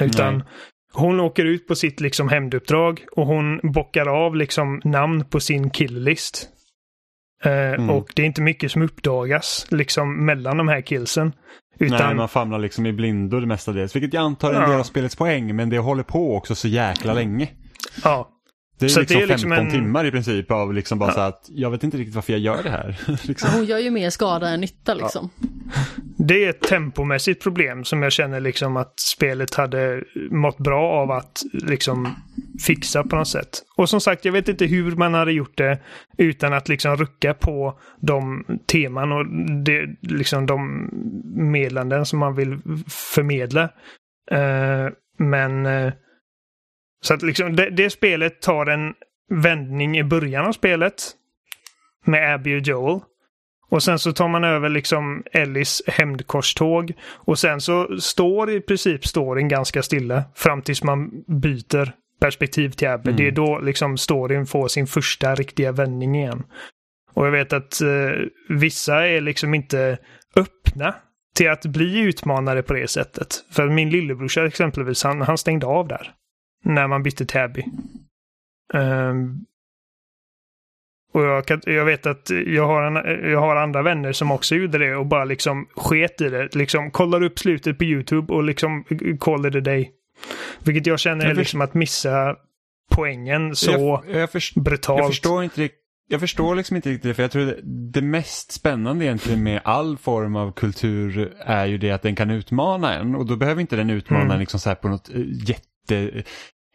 Utan 0.00 0.34
Nej. 0.38 0.46
hon 0.92 1.20
åker 1.20 1.44
ut 1.44 1.66
på 1.68 1.74
sitt 1.74 2.00
liksom 2.00 2.28
hämnduppdrag 2.28 3.04
och 3.16 3.26
hon 3.26 3.60
bockar 3.62 4.06
av 4.26 4.36
liksom 4.36 4.80
namn 4.84 5.24
på 5.24 5.40
sin 5.40 5.70
killlist. 5.70 6.48
Eh, 7.44 7.90
Och 7.90 8.08
det 8.16 8.22
är 8.22 8.26
inte 8.26 8.42
mycket 8.42 8.72
som 8.72 8.82
uppdagas 8.82 9.66
liksom 9.70 10.26
mellan 10.26 10.56
de 10.56 10.68
här 10.68 10.80
killsen. 10.80 11.32
Utan, 11.80 12.06
Nej, 12.06 12.14
man 12.14 12.28
famlar 12.28 12.58
liksom 12.58 12.86
i 12.86 12.92
blindo 12.92 13.40
det 13.40 13.46
mestadels. 13.46 13.96
Vilket 13.96 14.14
jag 14.14 14.20
antar 14.22 14.50
är 14.50 14.54
en 14.54 14.62
Ja. 14.62 14.68
del 14.68 14.80
av 14.80 14.84
spelets 14.84 15.16
poäng, 15.16 15.56
men 15.56 15.70
det 15.70 15.78
håller 15.78 16.02
på 16.02 16.36
också 16.36 16.54
så 16.54 16.68
jäkla 16.68 17.14
länge. 17.14 17.48
ja, 18.04 18.28
Det 18.78 18.86
är 18.86 18.88
Så 18.88 19.00
liksom 19.00 19.16
det 19.18 19.22
är 19.22 19.26
liksom 19.26 19.50
15 19.50 19.66
en- 19.66 19.72
timmar 19.72 20.04
i 20.04 20.10
princip 20.10 20.50
av 20.50 20.74
liksom 20.74 20.98
bara 20.98 21.12
så 21.12 21.20
att 21.20 21.44
jag 21.48 21.70
vet 21.70 21.84
inte 21.84 21.96
riktigt 21.96 22.14
varför 22.14 22.32
jag 22.32 22.40
gör 22.40 22.62
det 22.62 22.70
här. 22.70 23.00
liksom. 23.28 23.48
Ja, 23.52 23.56
hon 23.58 23.64
gör 23.66 23.78
ju 23.78 23.90
mer 23.90 24.10
skada 24.10 24.48
än 24.48 24.60
nytta 24.60 24.94
liksom. 24.94 25.30
Det 26.18 26.44
är 26.44 26.50
ett 26.50 26.60
tempomässigt 26.60 27.42
problem 27.42 27.84
som 27.84 28.02
jag 28.02 28.12
känner 28.12 28.40
liksom 28.40 28.76
att 28.76 29.00
spelet 29.00 29.54
hade 29.54 30.02
mått 30.30 30.58
bra 30.58 30.90
av 30.92 31.10
att 31.10 31.42
liksom 31.52 32.08
fixa 32.66 33.02
på 33.04 33.16
något 33.16 33.28
sätt. 33.28 33.48
Och 33.76 33.88
som 33.88 34.00
sagt, 34.00 34.24
jag 34.24 34.32
vet 34.32 34.48
inte 34.48 34.66
hur 34.66 34.96
man 34.96 35.14
hade 35.14 35.32
gjort 35.32 35.56
det 35.58 35.78
utan 36.18 36.52
att 36.52 36.68
liksom 36.68 36.96
rucka 36.96 37.34
på 37.34 37.78
de 38.00 38.44
teman 38.72 39.12
och 39.12 39.26
det, 39.64 39.86
liksom 40.02 40.46
de 40.46 40.88
meddelanden 41.52 42.06
som 42.06 42.18
man 42.18 42.34
vill 42.34 42.58
förmedla. 43.14 43.62
Eh, 44.30 44.86
men 45.18 45.66
eh, 45.66 45.92
så 47.00 47.14
att 47.14 47.22
liksom 47.22 47.56
det, 47.56 47.70
det 47.70 47.90
spelet 47.90 48.42
tar 48.42 48.66
en 48.66 48.94
vändning 49.30 49.98
i 49.98 50.04
början 50.04 50.46
av 50.46 50.52
spelet 50.52 51.02
med 52.04 52.34
Abby 52.34 52.60
och 52.60 52.62
Joel. 52.66 53.00
Och 53.70 53.82
sen 53.82 53.98
så 53.98 54.12
tar 54.12 54.28
man 54.28 54.44
över 54.44 54.68
liksom 54.68 55.22
Ellis 55.32 55.82
hämndkorståg. 55.86 56.92
Och 57.02 57.38
sen 57.38 57.60
så 57.60 58.00
står 58.00 58.50
i 58.50 58.60
princip 58.60 59.06
storyn 59.06 59.48
ganska 59.48 59.82
stilla 59.82 60.24
fram 60.34 60.62
tills 60.62 60.82
man 60.82 61.10
byter 61.26 61.92
perspektiv 62.20 62.70
till 62.70 62.88
Abby. 62.88 63.12
Det 63.12 63.26
är 63.26 63.32
då 63.32 63.58
liksom 63.58 63.98
storyn 63.98 64.46
får 64.46 64.68
sin 64.68 64.86
första 64.86 65.34
riktiga 65.34 65.72
vändning 65.72 66.16
igen. 66.16 66.42
Och 67.14 67.26
jag 67.26 67.32
vet 67.32 67.52
att 67.52 67.80
eh, 67.80 68.26
vissa 68.48 69.06
är 69.06 69.20
liksom 69.20 69.54
inte 69.54 69.98
öppna 70.36 70.94
till 71.34 71.50
att 71.50 71.66
bli 71.66 71.98
utmanare 71.98 72.62
på 72.62 72.72
det 72.72 72.88
sättet. 72.88 73.44
För 73.50 73.68
min 73.68 73.90
lillebrorsa 73.90 74.46
exempelvis, 74.46 75.04
han, 75.04 75.22
han 75.22 75.38
stängde 75.38 75.66
av 75.66 75.88
där. 75.88 76.12
När 76.68 76.86
man 76.86 77.02
bytte 77.02 77.42
Abby. 77.44 77.64
Ehm, 78.74 79.44
och 81.12 81.22
jag, 81.22 81.46
kan, 81.46 81.60
jag 81.66 81.84
vet 81.84 82.06
att 82.06 82.30
jag 82.46 82.66
har, 82.66 82.82
en, 82.82 83.30
jag 83.30 83.40
har 83.40 83.56
andra 83.56 83.82
vänner 83.82 84.12
som 84.12 84.30
också 84.30 84.54
gjorde 84.54 84.78
det 84.78 84.96
och 84.96 85.06
bara 85.06 85.24
liksom 85.24 85.66
sket 85.76 86.20
i 86.20 86.28
det. 86.28 86.54
Liksom 86.54 86.90
kollar 86.90 87.22
upp 87.22 87.38
slutet 87.38 87.78
på 87.78 87.84
YouTube 87.84 88.32
och 88.34 88.42
liksom 88.42 88.84
call 89.20 89.46
it 89.46 89.54
a 89.54 89.60
day. 89.60 89.90
Vilket 90.64 90.86
jag 90.86 90.98
känner 90.98 91.24
är 91.24 91.28
Jag 91.28 91.36
liksom 91.36 91.60
att 91.60 91.74
missa 91.74 92.36
poängen 92.90 93.56
så 93.56 94.02
jag, 94.06 94.30
brutalt. 94.56 94.98
jag 94.98 95.08
förstår 95.08 95.44
inte 95.44 95.68
jag 96.10 96.20
förstår 96.20 96.54
liksom 96.54 96.76
inte 96.76 96.90
riktigt 96.90 97.02
det, 97.02 97.14
för 97.14 97.22
jag 97.22 97.30
tror 97.30 97.46
det, 97.46 97.60
det 97.92 98.02
mest 98.02 98.52
spännande 98.52 99.04
egentligen 99.04 99.42
med 99.42 99.60
all 99.64 99.98
form 99.98 100.36
av 100.36 100.52
kultur 100.52 101.32
är 101.40 101.66
ju 101.66 101.78
det 101.78 101.90
att 101.90 102.02
den 102.02 102.16
kan 102.16 102.30
utmana 102.30 102.94
en 102.94 103.14
och 103.14 103.26
då 103.26 103.36
behöver 103.36 103.60
inte 103.60 103.76
den 103.76 103.90
utmana 103.90 104.22
Mm. 104.22 104.32
en 104.32 104.40
liksom 104.40 104.60
så 104.60 104.68
här 104.68 104.76
på 104.76 104.88
något 104.88 105.10
eh, 105.14 105.20
jätte, 105.24 106.22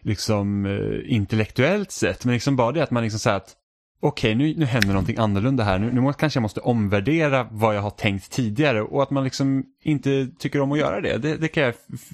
liksom 0.03 0.65
eh, 0.65 1.13
intellektuellt 1.15 1.91
sätt, 1.91 2.25
men 2.25 2.34
liksom 2.34 2.55
bara 2.55 2.71
det 2.71 2.84
att 2.84 2.91
man 2.91 3.03
liksom 3.03 3.19
säger 3.19 3.38
att 3.38 3.55
okej 4.01 4.35
nu, 4.35 4.53
nu 4.57 4.65
händer 4.65 4.88
någonting 4.88 5.17
annorlunda 5.17 5.63
här, 5.63 5.80
nu, 5.80 5.91
nu 5.91 6.13
kanske 6.13 6.38
jag 6.38 6.41
måste 6.41 6.59
omvärdera 6.59 7.47
vad 7.51 7.75
jag 7.75 7.81
har 7.81 7.89
tänkt 7.89 8.31
tidigare 8.31 8.81
och 8.81 9.03
att 9.03 9.11
man 9.11 9.23
liksom 9.23 9.63
inte 9.84 10.27
tycker 10.39 10.61
om 10.61 10.71
att 10.71 10.77
göra 10.80 11.01
det, 11.01 11.17
det, 11.17 11.38
det 11.38 11.47
kan 11.47 11.63
jag 11.63 11.73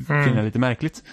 Mm. 0.09 0.25
finna 0.29 0.41
lite 0.41 0.59
märkligt. 0.59 1.03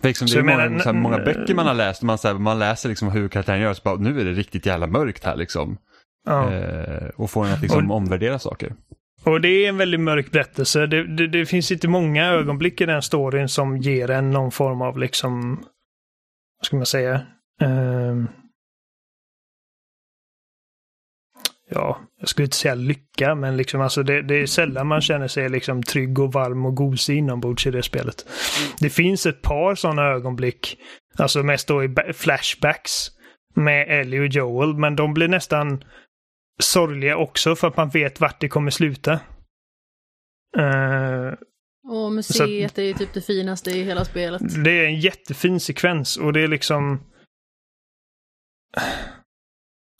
För 0.00 0.08
liksom, 0.08 0.26
det 0.28 0.38
är 0.38 0.42
många, 0.42 0.56
menar, 0.68 0.92
många 0.92 1.18
böcker 1.18 1.54
man 1.54 1.66
har 1.66 1.74
läst 1.74 2.00
och 2.02 2.06
man, 2.06 2.18
så 2.18 2.28
här, 2.28 2.34
man 2.34 2.58
läser 2.58 2.88
liksom 2.88 3.10
hur 3.10 3.28
karaktären 3.28 3.60
gör 3.60 3.74
så 3.74 3.80
bara 3.84 3.96
nu 3.96 4.20
är 4.20 4.24
det 4.24 4.32
riktigt 4.32 4.66
jävla 4.66 4.86
mörkt 4.86 5.24
här 5.24 5.36
liksom. 5.36 5.78
Ja. 6.26 6.52
Eh, 6.52 7.08
och 7.16 7.30
får 7.30 7.46
en 7.46 7.52
att 7.52 7.62
liksom 7.62 7.90
Och- 7.90 7.96
omvärdera 7.96 8.38
saker. 8.38 8.72
Och 9.28 9.40
det 9.40 9.48
är 9.48 9.68
en 9.68 9.76
väldigt 9.76 10.00
mörk 10.00 10.30
berättelse. 10.30 10.86
Det, 10.86 11.16
det, 11.16 11.26
det 11.26 11.46
finns 11.46 11.72
inte 11.72 11.88
många 11.88 12.26
ögonblick 12.26 12.80
i 12.80 12.86
den 12.86 13.02
storyn 13.02 13.48
som 13.48 13.76
ger 13.76 14.10
en 14.10 14.30
någon 14.30 14.50
form 14.50 14.82
av 14.82 14.98
liksom, 14.98 15.56
vad 16.58 16.66
ska 16.66 16.76
man 16.76 16.86
säga? 16.86 17.20
Ehm, 17.60 18.28
ja, 21.70 22.00
jag 22.20 22.28
skulle 22.28 22.44
inte 22.44 22.56
säga 22.56 22.74
lycka, 22.74 23.34
men 23.34 23.56
liksom 23.56 23.80
alltså 23.80 24.02
det, 24.02 24.22
det 24.22 24.34
är 24.34 24.46
sällan 24.46 24.86
man 24.86 25.00
känner 25.00 25.28
sig 25.28 25.48
liksom 25.48 25.82
trygg 25.82 26.18
och 26.18 26.32
varm 26.32 26.66
och 26.66 26.74
gosig 26.74 27.18
inombords 27.18 27.66
i 27.66 27.70
det 27.70 27.82
spelet. 27.82 28.26
Det 28.80 28.90
finns 28.90 29.26
ett 29.26 29.42
par 29.42 29.74
sådana 29.74 30.02
ögonblick, 30.02 30.78
alltså 31.18 31.42
mest 31.42 31.68
då 31.68 31.84
i 31.84 31.94
flashbacks 32.14 33.08
med 33.54 34.00
Ellie 34.00 34.20
och 34.20 34.26
Joel, 34.26 34.74
men 34.74 34.96
de 34.96 35.14
blir 35.14 35.28
nästan 35.28 35.84
sorgliga 36.58 37.16
också 37.16 37.56
för 37.56 37.68
att 37.68 37.76
man 37.76 37.88
vet 37.88 38.20
vart 38.20 38.40
det 38.40 38.48
kommer 38.48 38.70
sluta. 38.70 39.12
Eh, 40.58 41.32
Och 41.88 42.12
museet 42.12 42.78
är 42.78 42.82
ju 42.82 42.94
typ 42.94 43.14
det 43.14 43.20
finaste 43.20 43.70
i 43.70 43.82
hela 43.82 44.04
spelet. 44.04 44.64
det 44.64 44.70
är 44.70 44.84
en 44.84 45.00
jättefin 45.00 45.60
sekvens 45.60 46.16
och 46.16 46.32
det 46.32 46.40
är 46.40 46.48
liksom... 46.48 47.00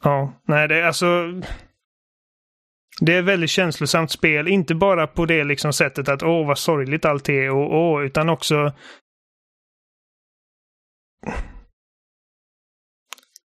Ja, 0.05 0.40
nej 0.44 0.68
det 0.68 0.76
är 0.76 0.82
alltså... 0.82 1.24
Det 3.01 3.14
är 3.14 3.18
ett 3.18 3.24
väldigt 3.24 3.51
känslosamt 3.51 4.10
spel, 4.10 4.48
inte 4.48 4.74
bara 4.74 5.06
på 5.06 5.26
det 5.26 5.44
liksom 5.44 5.72
sättet 5.72 6.09
att 6.09 6.22
åh 6.22 6.47
vad 6.47 6.59
sorgligt 6.59 7.05
allt 7.05 7.28
är 7.28 7.51
och 7.51 7.74
åh, 7.74 8.05
utan 8.05 8.28
också... 8.28 8.72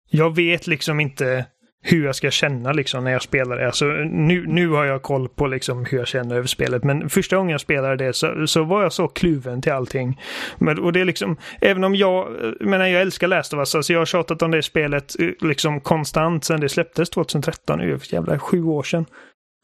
Jag 0.08 0.36
vet 0.36 0.66
liksom 0.66 1.00
inte 1.00 1.46
hur 1.88 2.04
jag 2.04 2.16
ska 2.16 2.30
känna 2.30 2.72
liksom 2.72 3.04
när 3.04 3.10
jag 3.10 3.22
spelar 3.22 3.56
det. 3.56 3.66
Alltså, 3.66 3.84
nu, 3.84 4.46
nu 4.46 4.68
har 4.68 4.84
jag 4.84 5.02
koll 5.02 5.28
på 5.28 5.46
liksom 5.46 5.84
hur 5.84 5.98
jag 5.98 6.06
känner 6.06 6.36
över 6.36 6.46
spelet, 6.46 6.84
men 6.84 7.10
första 7.10 7.36
gången 7.36 7.50
jag 7.50 7.60
spelade 7.60 7.96
det 7.96 8.12
så, 8.12 8.46
så 8.46 8.64
var 8.64 8.82
jag 8.82 8.92
så 8.92 9.08
kluven 9.08 9.62
till 9.62 9.72
allting. 9.72 10.20
Men, 10.58 10.78
och 10.78 10.92
det 10.92 11.00
är 11.00 11.04
liksom, 11.04 11.36
även 11.60 11.84
om 11.84 11.94
jag, 11.94 12.44
eh, 12.44 12.52
menar 12.60 12.86
jag 12.86 13.02
älskar 13.02 13.28
Last 13.28 13.52
of 13.52 13.58
Us, 13.58 13.74
alltså 13.74 13.92
jag 13.92 14.00
har 14.00 14.06
tjatat 14.06 14.42
om 14.42 14.50
det 14.50 14.62
spelet 14.62 15.20
eh, 15.20 15.48
liksom 15.48 15.80
konstant 15.80 16.44
sedan 16.44 16.60
det 16.60 16.68
släpptes 16.68 17.10
2013, 17.10 17.78
nu 17.78 17.92
är 17.92 18.14
jävla 18.14 18.38
sju 18.38 18.64
år 18.64 18.82
sedan. 18.82 19.06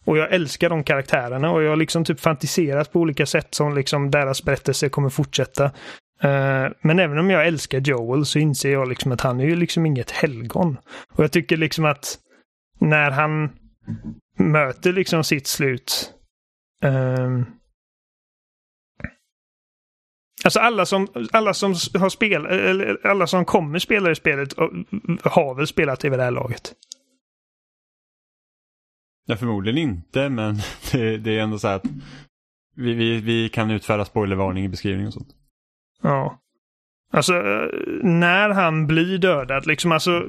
Och 0.05 0.19
jag 0.19 0.33
älskar 0.33 0.71
de 0.71 0.85
karaktärerna 0.85 1.51
och 1.51 1.63
jag 1.63 1.71
har 1.71 1.77
liksom 1.77 2.05
typ 2.05 2.21
fantiserat 2.21 2.93
på 2.93 3.01
olika 3.01 3.27
sätt 3.27 3.55
som 3.55 3.75
liksom 3.75 4.11
deras 4.11 4.43
berättelse 4.43 4.89
kommer 4.89 5.09
fortsätta. 5.09 5.71
Eh, 6.23 6.73
men 6.81 6.99
även 6.99 7.19
om 7.19 7.31
jag 7.31 7.47
älskar 7.47 7.81
Joel 7.81 8.27
så 8.27 8.39
inser 8.39 8.73
jag 8.73 8.89
liksom 8.89 9.13
att 9.13 9.21
han 9.21 9.41
är 9.41 9.45
ju 9.45 9.57
liksom 9.57 9.87
inget 9.87 10.11
helgon. 10.11 10.79
Och 11.13 11.25
jag 11.25 11.33
tycker 11.33 11.57
liksom 11.57 11.85
att 11.85 12.19
när 12.79 13.11
han 13.11 13.51
möter 14.39 14.93
liksom 14.93 15.25
sitt 15.25 15.47
slut. 15.47 16.15
Um... 16.85 17.47
Alltså 20.45 20.61
alla 20.61 20.87
som, 20.87 21.09
alla 21.33 21.55
som 21.55 21.71
har 21.71 22.09
spel, 22.09 22.47
eller 22.47 23.07
alla 23.07 23.27
som 23.27 23.45
kommer 23.45 23.79
spela 23.79 24.11
i 24.11 24.15
spelet 24.15 24.55
har 25.23 25.55
väl 25.55 25.67
spelat 25.67 26.05
i 26.05 26.09
det 26.09 26.23
här 26.23 26.31
laget. 26.31 26.75
Ja, 29.27 29.37
förmodligen 29.37 29.79
inte, 29.79 30.29
men 30.29 30.55
det, 30.93 31.19
det 31.19 31.39
är 31.39 31.43
ändå 31.43 31.59
så 31.59 31.69
här 31.69 31.77
att 31.77 31.87
vi, 32.77 32.95
vi, 32.95 33.21
vi 33.21 33.49
kan 33.49 33.71
utfärda 33.71 34.05
spoilervarning 34.05 34.65
i 34.65 34.69
beskrivningen 34.69 35.07
och 35.07 35.15
sånt. 35.15 35.37
Ja. 36.03 36.39
Alltså, 37.13 37.33
när 38.03 38.49
han 38.49 38.87
blir 38.87 39.19
dödad, 39.19 39.67
liksom 39.67 39.93
alltså... 39.93 40.29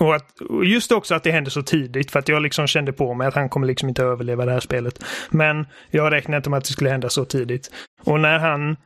Och, 0.00 0.14
att, 0.14 0.40
och 0.40 0.64
just 0.64 0.92
också 0.92 1.14
att 1.14 1.22
det 1.22 1.30
hände 1.30 1.50
så 1.50 1.62
tidigt 1.62 2.10
för 2.10 2.18
att 2.18 2.28
jag 2.28 2.42
liksom 2.42 2.66
kände 2.66 2.92
på 2.92 3.14
mig 3.14 3.26
att 3.26 3.34
han 3.34 3.48
kommer 3.48 3.66
liksom 3.66 3.88
inte 3.88 4.02
överleva 4.02 4.44
det 4.44 4.52
här 4.52 4.60
spelet. 4.60 5.04
Men 5.30 5.66
jag 5.90 6.12
räknade 6.12 6.36
inte 6.36 6.50
med 6.50 6.56
att 6.56 6.64
det 6.64 6.72
skulle 6.72 6.90
hända 6.90 7.08
så 7.08 7.24
tidigt. 7.24 7.70
Och 8.04 8.20
när 8.20 8.38
han 8.38 8.76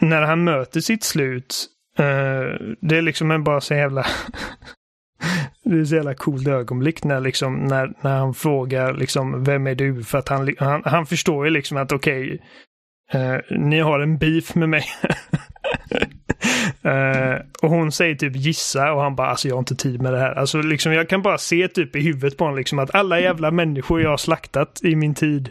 när 0.00 0.22
han 0.22 0.44
möter 0.44 0.80
sitt 0.80 1.04
slut, 1.04 1.66
uh, 2.00 2.76
det 2.80 2.96
är 2.96 3.02
liksom 3.02 3.30
en 3.30 3.44
bara 3.44 3.60
så 3.60 3.74
jävla 3.74 4.06
Det 5.64 5.80
är 5.80 5.84
så 5.84 5.94
jävla 5.94 6.14
coolt 6.14 6.48
ögonblick 6.48 7.04
när, 7.04 7.20
liksom, 7.20 7.64
när, 7.64 7.92
när 8.00 8.18
han 8.18 8.34
frågar 8.34 8.94
liksom, 8.94 9.44
vem 9.44 9.66
är 9.66 9.74
du? 9.74 10.04
För 10.04 10.18
att 10.18 10.28
han, 10.28 10.54
han, 10.58 10.82
han 10.84 11.06
förstår 11.06 11.44
ju 11.44 11.50
liksom 11.50 11.76
att 11.76 11.92
okej, 11.92 12.24
okay, 12.24 12.38
eh, 13.12 13.36
ni 13.50 13.80
har 13.80 14.00
en 14.00 14.18
beef 14.18 14.54
med 14.54 14.68
mig. 14.68 14.84
eh, 16.82 17.40
och 17.62 17.70
hon 17.70 17.92
säger 17.92 18.14
typ 18.14 18.36
gissa 18.36 18.92
och 18.92 19.02
han 19.02 19.16
bara 19.16 19.28
alltså 19.28 19.48
jag 19.48 19.54
har 19.54 19.58
inte 19.58 19.76
tid 19.76 20.02
med 20.02 20.12
det 20.12 20.18
här. 20.18 20.32
Alltså 20.32 20.62
liksom 20.62 20.92
jag 20.92 21.08
kan 21.08 21.22
bara 21.22 21.38
se 21.38 21.68
typ 21.68 21.96
i 21.96 22.00
huvudet 22.00 22.38
på 22.38 22.44
honom 22.44 22.58
liksom 22.58 22.78
att 22.78 22.94
alla 22.94 23.20
jävla 23.20 23.50
människor 23.50 24.02
jag 24.02 24.10
har 24.10 24.16
slaktat 24.16 24.80
i 24.82 24.96
min 24.96 25.14
tid. 25.14 25.50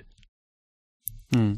Mm. 1.36 1.58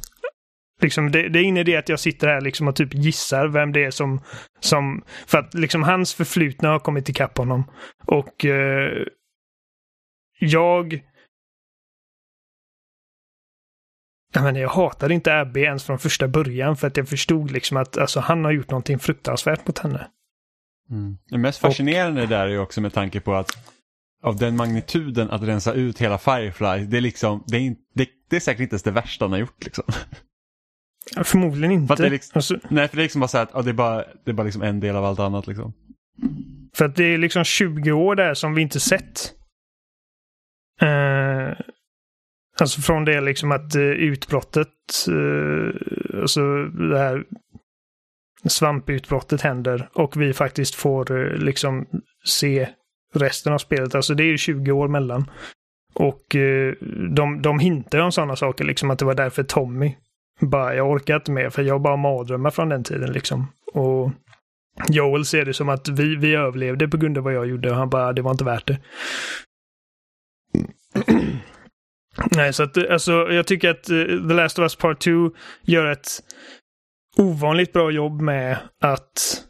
Liksom, 0.82 1.12
det, 1.12 1.30
det 1.30 1.40
är 1.40 1.44
ingen 1.44 1.58
idé 1.58 1.76
att 1.76 1.90
jag 1.90 2.00
sitter 2.00 2.28
här 2.28 2.42
liksom 2.42 2.68
och 2.68 2.76
typ 2.76 2.94
gissar 2.94 3.48
vem 3.48 3.72
det 3.72 3.84
är 3.84 3.92
som... 3.92 4.22
som 4.60 5.04
för 5.28 5.38
att 5.38 5.54
liksom 5.54 5.84
hans 5.84 6.14
förflutna 6.14 6.70
har 6.70 6.80
kommit 6.80 7.10
ikapp 7.10 7.38
honom. 7.38 7.64
Och 8.06 8.46
eh, 8.46 9.04
jag... 10.40 11.00
Jag, 14.34 14.44
menar, 14.44 14.60
jag 14.60 14.70
hatade 14.70 15.14
inte 15.14 15.40
Abby 15.40 15.60
ens 15.60 15.84
från 15.84 16.00
första 16.00 16.28
början 16.28 16.78
för 16.78 16.88
att 16.88 16.98
jag 16.98 17.08
förstod 17.08 17.52
liksom 17.52 17.78
att 17.78 17.98
alltså, 17.98 18.20
han 18.20 18.46
har 18.46 18.52
gjort 18.52 18.72
någonting 18.72 19.00
fruktansvärt 19.00 19.68
mot 19.68 19.80
henne. 19.80 20.08
Mm. 20.92 21.18
Det 21.30 21.38
mest 21.38 21.60
fascinerande 21.60 22.22
och... 22.22 22.28
där 22.28 22.48
är 22.48 22.60
också 22.60 22.82
med 22.82 22.94
tanke 22.94 23.20
på 23.20 23.36
att 23.36 23.52
av 24.24 24.36
den 24.36 24.56
magnituden 24.56 25.30
att 25.30 25.44
rensa 25.44 25.74
ut 25.74 26.00
hela 26.00 26.18
Firefly, 26.18 26.86
det 26.86 26.98
är 26.98 27.02
liksom, 27.02 27.44
det 27.48 27.58
är, 27.58 27.76
det, 27.94 28.10
det 28.30 28.36
är 28.36 28.40
säkert 28.40 28.62
inte 28.62 28.74
ens 28.74 28.84
det 28.84 28.92
värsta 28.92 29.26
han 29.26 29.32
har 29.32 29.40
gjort 29.40 29.64
liksom. 29.66 29.84
Förmodligen 31.24 31.72
inte. 31.72 31.96
För 31.96 32.10
liksom, 32.10 32.32
alltså, 32.36 32.58
nej, 32.70 32.88
för 32.88 32.96
det 32.96 33.02
är 33.02 33.04
liksom 33.04 33.22
bara 33.22 33.28
så 33.28 33.38
att 33.38 33.50
ja, 33.54 33.62
det 33.62 33.70
är 33.70 33.74
bara, 33.74 34.06
det 34.26 34.32
är 34.32 34.34
bara 34.34 34.44
liksom 34.44 34.62
en 34.62 34.80
del 34.80 34.96
av 34.96 35.06
allt 35.06 35.20
annat. 35.20 35.48
Liksom. 35.48 35.74
För 36.74 36.86
att 36.86 36.96
det 36.96 37.04
är 37.04 37.18
liksom 37.18 37.44
20 37.44 37.92
år 37.92 38.16
där 38.16 38.34
som 38.34 38.56
vi 38.56 38.62
inte 38.62 38.80
sett. 38.80 39.34
Uh, 40.84 41.54
alltså 42.62 42.82
från 42.82 43.06
det 43.06 43.22
liksom 43.22 43.52
att 43.52 43.76
uh, 43.76 43.82
utbrottet, 43.82 44.68
uh, 45.10 45.72
alltså 46.22 46.64
det 46.66 46.98
här 46.98 47.24
svamputbrottet 48.48 49.42
händer 49.42 49.90
och 49.94 50.22
vi 50.22 50.34
faktiskt 50.34 50.76
får 50.76 51.12
uh, 51.12 51.38
liksom 51.38 51.88
se 52.26 52.70
resten 53.14 53.54
av 53.54 53.58
spelet. 53.58 53.96
Alltså 53.96 54.14
det 54.14 54.24
är 54.24 54.32
ju 54.32 54.38
20 54.38 54.72
år 54.72 54.88
mellan. 54.88 55.32
Och 55.94 56.36
de, 57.16 57.42
de 57.42 57.60
hintar 57.60 58.00
om 58.00 58.12
sådana 58.12 58.36
saker, 58.36 58.66
liksom 58.66 58.92
att 58.92 59.00
det 59.00 59.06
var 59.06 59.14
därför 59.16 59.44
Tommy 59.44 59.96
bara, 60.40 60.76
jag 60.76 60.92
orkar 60.92 61.16
inte 61.16 61.32
mer 61.32 61.50
för 61.50 61.62
jag 61.62 61.74
har 61.74 61.80
bara 61.80 61.98
mardrömmar 61.98 62.50
från 62.50 62.70
den 62.70 62.84
tiden 62.84 63.12
liksom. 63.12 63.48
Och 63.74 64.12
Joel 64.90 65.26
ser 65.26 65.46
det 65.46 65.54
som 65.54 65.70
att 65.70 65.88
vi, 65.88 66.16
vi 66.16 66.36
överlevde 66.36 66.88
på 66.88 66.98
grund 66.98 67.18
av 67.18 67.24
vad 67.24 67.34
jag 67.34 67.48
gjorde 67.48 67.70
och 67.70 67.76
han 67.76 67.90
bara, 67.90 68.14
det 68.14 68.22
var 68.22 68.32
inte 68.32 68.44
värt 68.44 68.68
det. 68.68 68.80
Nej, 72.32 72.54
så 72.54 72.64
att 72.64 72.78
eh, 72.78 72.84
alltså 72.90 73.12
jag 73.12 73.48
tycker 73.48 73.70
att 73.70 73.90
uh, 73.90 74.28
The 74.28 74.34
Last 74.34 74.60
of 74.60 74.64
Us 74.64 74.76
Part 74.76 75.00
2 75.00 75.32
gör 75.62 75.86
ett 75.86 76.08
ovanligt 77.18 77.74
bra 77.74 77.92
jobb 77.92 78.22
med 78.22 78.58
att 78.82 79.46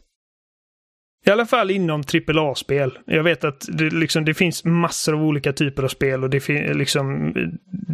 i 1.26 1.30
alla 1.30 1.46
fall 1.46 1.70
inom 1.70 2.02
AAA-spel. 2.28 2.98
Jag 3.04 3.22
vet 3.22 3.44
att 3.44 3.66
det, 3.68 3.90
liksom, 3.90 4.24
det 4.24 4.34
finns 4.34 4.64
massor 4.64 5.14
av 5.14 5.22
olika 5.22 5.52
typer 5.52 5.82
av 5.82 5.88
spel 5.88 6.24
och 6.24 6.30
det, 6.30 6.48
liksom, 6.74 7.34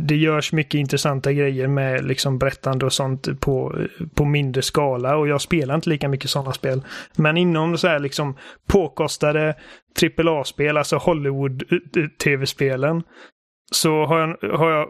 det 0.07 0.17
görs 0.17 0.53
mycket 0.53 0.79
intressanta 0.79 1.33
grejer 1.33 1.69
med 1.69 2.05
liksom, 2.05 2.39
berättande 2.39 2.87
och 2.87 2.93
sånt 2.93 3.41
på, 3.41 3.79
på 4.15 4.25
mindre 4.25 4.63
skala. 4.63 5.17
Och 5.17 5.29
jag 5.29 5.41
spelar 5.41 5.75
inte 5.75 5.91
lika 5.91 6.09
mycket 6.09 6.31
sådana 6.31 6.53
spel. 6.53 6.83
Men 7.17 7.37
inom 7.37 7.79
så 7.79 7.89
här 7.89 7.99
liksom 7.99 8.37
påkostade 8.67 9.55
AAA-spel, 10.19 10.77
alltså 10.77 10.97
Hollywood-tv-spelen, 10.97 12.97
eh, 12.97 13.03
så 13.73 14.05
har 14.05 14.19
jag, 14.19 14.59
har 14.59 14.71
jag 14.71 14.89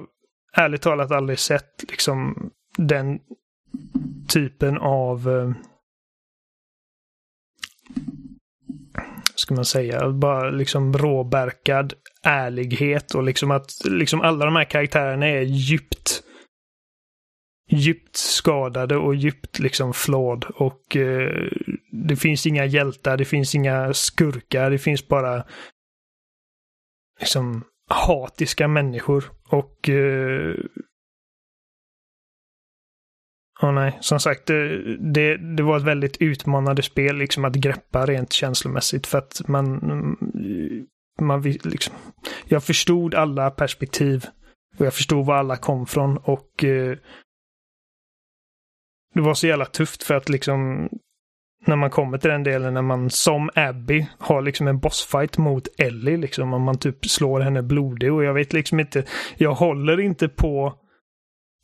ärligt 0.57 0.83
talat 0.83 1.11
aldrig 1.11 1.39
sett 1.39 1.85
liksom 1.89 2.51
den 2.77 3.21
typen 4.29 4.79
av 4.79 5.29
eh, 5.29 5.53
ska 9.35 9.55
man 9.55 9.65
säga, 9.65 10.11
bara 10.11 10.51
liksom 10.51 10.93
råbärkad 10.93 11.95
ärlighet 12.23 13.15
och 13.15 13.23
liksom 13.23 13.51
att 13.51 13.73
liksom 13.85 14.21
alla 14.21 14.45
de 14.45 14.57
här 14.57 14.65
karaktärerna 14.65 15.27
är 15.27 15.43
djupt 15.43 16.23
djupt 17.71 18.17
skadade 18.17 18.97
och 18.97 19.15
djupt 19.15 19.59
liksom 19.59 19.93
flawed 19.93 20.45
och 20.45 20.97
eh, 20.97 21.51
det 22.07 22.17
finns 22.17 22.47
inga 22.47 22.65
hjältar, 22.65 23.17
det 23.17 23.25
finns 23.25 23.55
inga 23.55 23.95
skurkar, 23.95 24.71
det 24.71 24.79
finns 24.79 25.09
bara 25.09 25.45
liksom 27.21 27.65
hatiska 27.91 28.69
människor 28.69 29.25
och 29.49 29.89
eh, 29.89 30.55
Oh, 33.63 33.73
nej, 33.73 33.99
som 34.01 34.21
sagt, 34.21 34.47
det, 34.47 34.97
det, 34.97 35.37
det, 35.57 35.63
var 35.63 35.77
ett 35.77 35.83
väldigt 35.83 36.17
utmanande 36.17 36.83
spel 36.83 37.17
liksom 37.17 37.45
att 37.45 37.55
greppa 37.55 38.07
rent 38.07 38.33
känslomässigt 38.33 39.07
för 39.07 39.19
att 39.19 39.49
man, 39.49 39.67
mm, 39.67 40.87
man 41.21 41.43
liksom, 41.43 41.95
jag 42.45 42.65
förstod 42.65 43.15
alla 43.15 43.51
perspektiv 43.51 44.25
och 44.79 44.87
jag 44.87 44.95
förstod 44.95 45.27
var 45.27 45.37
alla 45.37 45.57
kom 45.57 45.87
från 45.87 46.17
och 46.17 46.65
eh, 46.65 46.99
det 49.15 49.21
var 49.21 49.35
så 49.35 49.47
jävla 49.47 49.65
tufft 49.65 50.03
för 50.03 50.15
att 50.15 50.29
liksom 50.29 50.89
när 51.67 51.77
man 51.77 51.91
kommer 51.91 52.19
till 52.19 52.31
den 52.31 52.43
delen 52.43 52.75
när 52.75 52.83
man 52.83 53.11
som 53.11 53.51
Abby 53.55 54.07
har 54.19 54.43
liksom 54.43 54.69
en 54.69 54.79
bossfight 54.79 55.39
mot 55.39 55.69
Ellie 55.79 56.17
liksom 56.17 56.53
om 56.53 56.63
man 56.63 56.79
typ 56.79 57.07
slår 57.07 57.41
henne 57.41 57.63
blodig 57.63 58.13
och 58.13 58.25
jag 58.25 58.35
vet 58.35 58.53
liksom 58.53 58.81
inte, 58.81 59.05
jag 59.37 59.55
håller 59.55 60.01
inte 60.01 60.29
på 60.29 60.75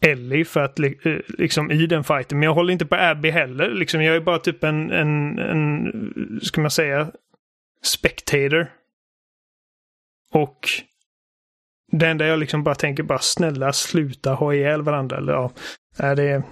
Ellie 0.03 0.45
för 0.45 0.61
att 0.61 0.79
eh, 0.79 0.91
liksom 1.29 1.71
i 1.71 1.87
den 1.87 2.05
fighten. 2.05 2.39
Men 2.39 2.47
jag 2.47 2.55
håller 2.55 2.73
inte 2.73 2.87
på 2.87 2.97
Abby 2.97 3.31
heller. 3.31 3.71
Liksom, 3.71 4.03
jag 4.03 4.17
är 4.17 4.21
bara 4.21 4.39
typ 4.39 4.65
en, 4.65 4.91
en, 4.91 5.39
en 5.39 6.41
ska 6.43 6.61
man 6.61 6.71
säga, 6.71 7.11
spectator. 7.83 8.73
Och 10.33 10.69
det 11.93 12.09
enda 12.09 12.27
jag 12.27 12.39
liksom 12.39 12.63
bara 12.65 12.75
tänker 12.75 13.03
bara 13.03 13.19
snälla 13.19 13.73
sluta 13.73 14.35
ha 14.35 14.55
ihjäl 14.55 14.83
varandra. 14.83 15.17
Eller 15.17 15.33
ja, 15.33 15.53
är 15.99 16.17
det... 16.17 16.43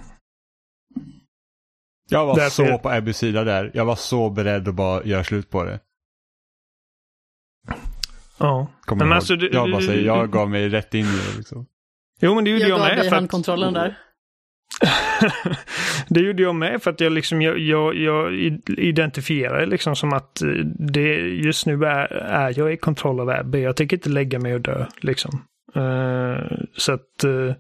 Jag 2.11 2.27
var 2.27 2.37
Därför... 2.37 2.67
så 2.67 2.79
på 2.79 2.91
Abbys 2.91 3.17
sida 3.17 3.45
där. 3.45 3.71
Jag 3.75 3.85
var 3.85 3.97
så 3.97 4.31
beredd 4.31 4.69
att 4.69 4.75
bara 4.75 5.05
göra 5.05 5.25
slut 5.25 5.51
på 5.51 5.65
det. 5.65 5.81
Ja. 8.39 8.67
Kommer 8.81 9.05
men 9.05 9.17
alltså, 9.17 9.37
du, 9.37 9.51
jag 9.53 9.71
bara 9.71 9.83
säger, 9.83 10.07
jag 10.07 10.31
gav 10.31 10.51
mig 10.51 10.69
rätt 10.69 10.95
in 10.95 11.05
i 11.05 11.31
det 11.31 11.37
liksom. 11.37 11.67
Jo, 12.21 12.35
men 12.35 12.45
det 12.45 12.51
gjorde 12.51 12.63
jag, 12.63 12.71
jag 12.71 12.79
med. 12.79 12.89
Jag 12.89 12.97
gav 12.97 13.05
dig 13.05 13.13
handkontrollen 13.13 13.73
där. 13.73 13.99
det 16.09 16.21
gjorde 16.21 16.43
jag 16.43 16.55
med 16.55 16.83
för 16.83 16.91
att 16.91 17.01
jag, 17.01 17.13
liksom, 17.13 17.43
jag, 17.43 17.59
jag, 17.59 17.97
jag 17.97 18.35
identifierar 18.67 19.67
liksom 19.67 19.97
som 19.97 20.13
att 20.13 20.43
det, 20.79 21.15
just 21.19 21.67
nu 21.67 21.85
är, 21.85 22.07
är 22.13 22.59
jag 22.59 22.73
i 22.73 22.77
kontroll 22.77 23.21
av 23.21 23.31
Abby. 23.31 23.63
Jag 23.63 23.77
tänker 23.77 23.97
inte 23.97 24.09
lägga 24.09 24.39
mig 24.39 24.55
och 24.55 24.61
dö. 24.61 24.87
Liksom. 25.01 25.45
Uh, 25.77 26.39
så 26.77 26.93
att... 26.93 27.25
Uh, 27.25 27.53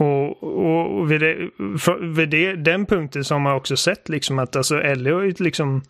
och, 0.00 0.42
och 0.42 1.10
vid, 1.10 1.20
det, 1.20 1.50
för, 1.78 2.14
vid 2.14 2.30
det, 2.30 2.56
den 2.56 2.86
punkten 2.86 3.24
så 3.24 3.34
har 3.34 3.40
man 3.40 3.54
också 3.54 3.76
sett 3.76 4.08
liksom 4.08 4.38
att 4.38 4.56
alltså 4.56 4.82
Ellie 4.82 5.12
har 5.12 5.22
ju 5.22 5.34
liksom 5.38 5.82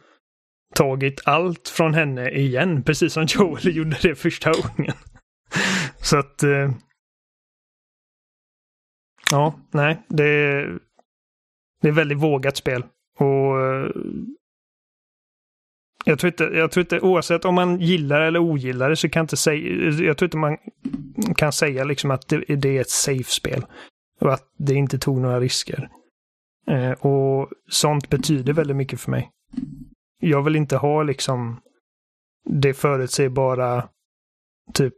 tagit 0.74 1.20
allt 1.24 1.68
från 1.68 1.94
henne 1.94 2.30
igen. 2.30 2.82
Precis 2.82 3.12
som 3.12 3.24
Joel 3.28 3.76
gjorde 3.76 3.96
det 4.02 4.14
första 4.14 4.52
gången. 4.52 4.94
så 6.02 6.18
att... 6.18 6.42
Eh, 6.42 6.70
Ja, 9.30 9.60
nej, 9.70 10.02
det 10.08 10.24
är, 10.24 10.78
det 11.82 11.88
är 11.88 11.92
väldigt 11.92 12.18
vågat 12.18 12.56
spel. 12.56 12.84
Och 13.18 13.60
eh, 13.60 13.90
jag 16.04 16.18
tror, 16.18 16.28
inte, 16.32 16.44
jag 16.44 16.70
tror 16.70 16.82
inte, 16.82 17.00
oavsett 17.00 17.44
om 17.44 17.54
man 17.54 17.80
gillar 17.80 18.20
eller 18.20 18.40
ogillar 18.40 18.90
det 18.90 18.96
så 18.96 19.08
kan 19.08 19.20
jag 19.20 19.24
inte 19.24 19.36
säga, 19.36 19.90
jag 20.04 20.18
tror 20.18 20.26
inte 20.26 20.36
man 20.36 20.56
kan 21.36 21.52
säga 21.52 21.84
liksom 21.84 22.10
att 22.10 22.28
det, 22.28 22.56
det 22.56 22.76
är 22.76 22.80
ett 22.80 22.90
safe-spel. 22.90 23.64
Och 24.20 24.32
att 24.32 24.44
det 24.58 24.74
inte 24.74 24.98
tog 24.98 25.20
några 25.20 25.40
risker. 25.40 25.88
Eh, 26.66 26.92
och 26.92 27.48
sånt 27.68 28.08
betyder 28.08 28.52
väldigt 28.52 28.76
mycket 28.76 29.00
för 29.00 29.10
mig. 29.10 29.30
Jag 30.20 30.42
vill 30.42 30.56
inte 30.56 30.76
ha 30.76 31.02
liksom 31.02 31.60
det 32.44 32.74
förutsägbara 32.74 33.88
typ 34.74 34.94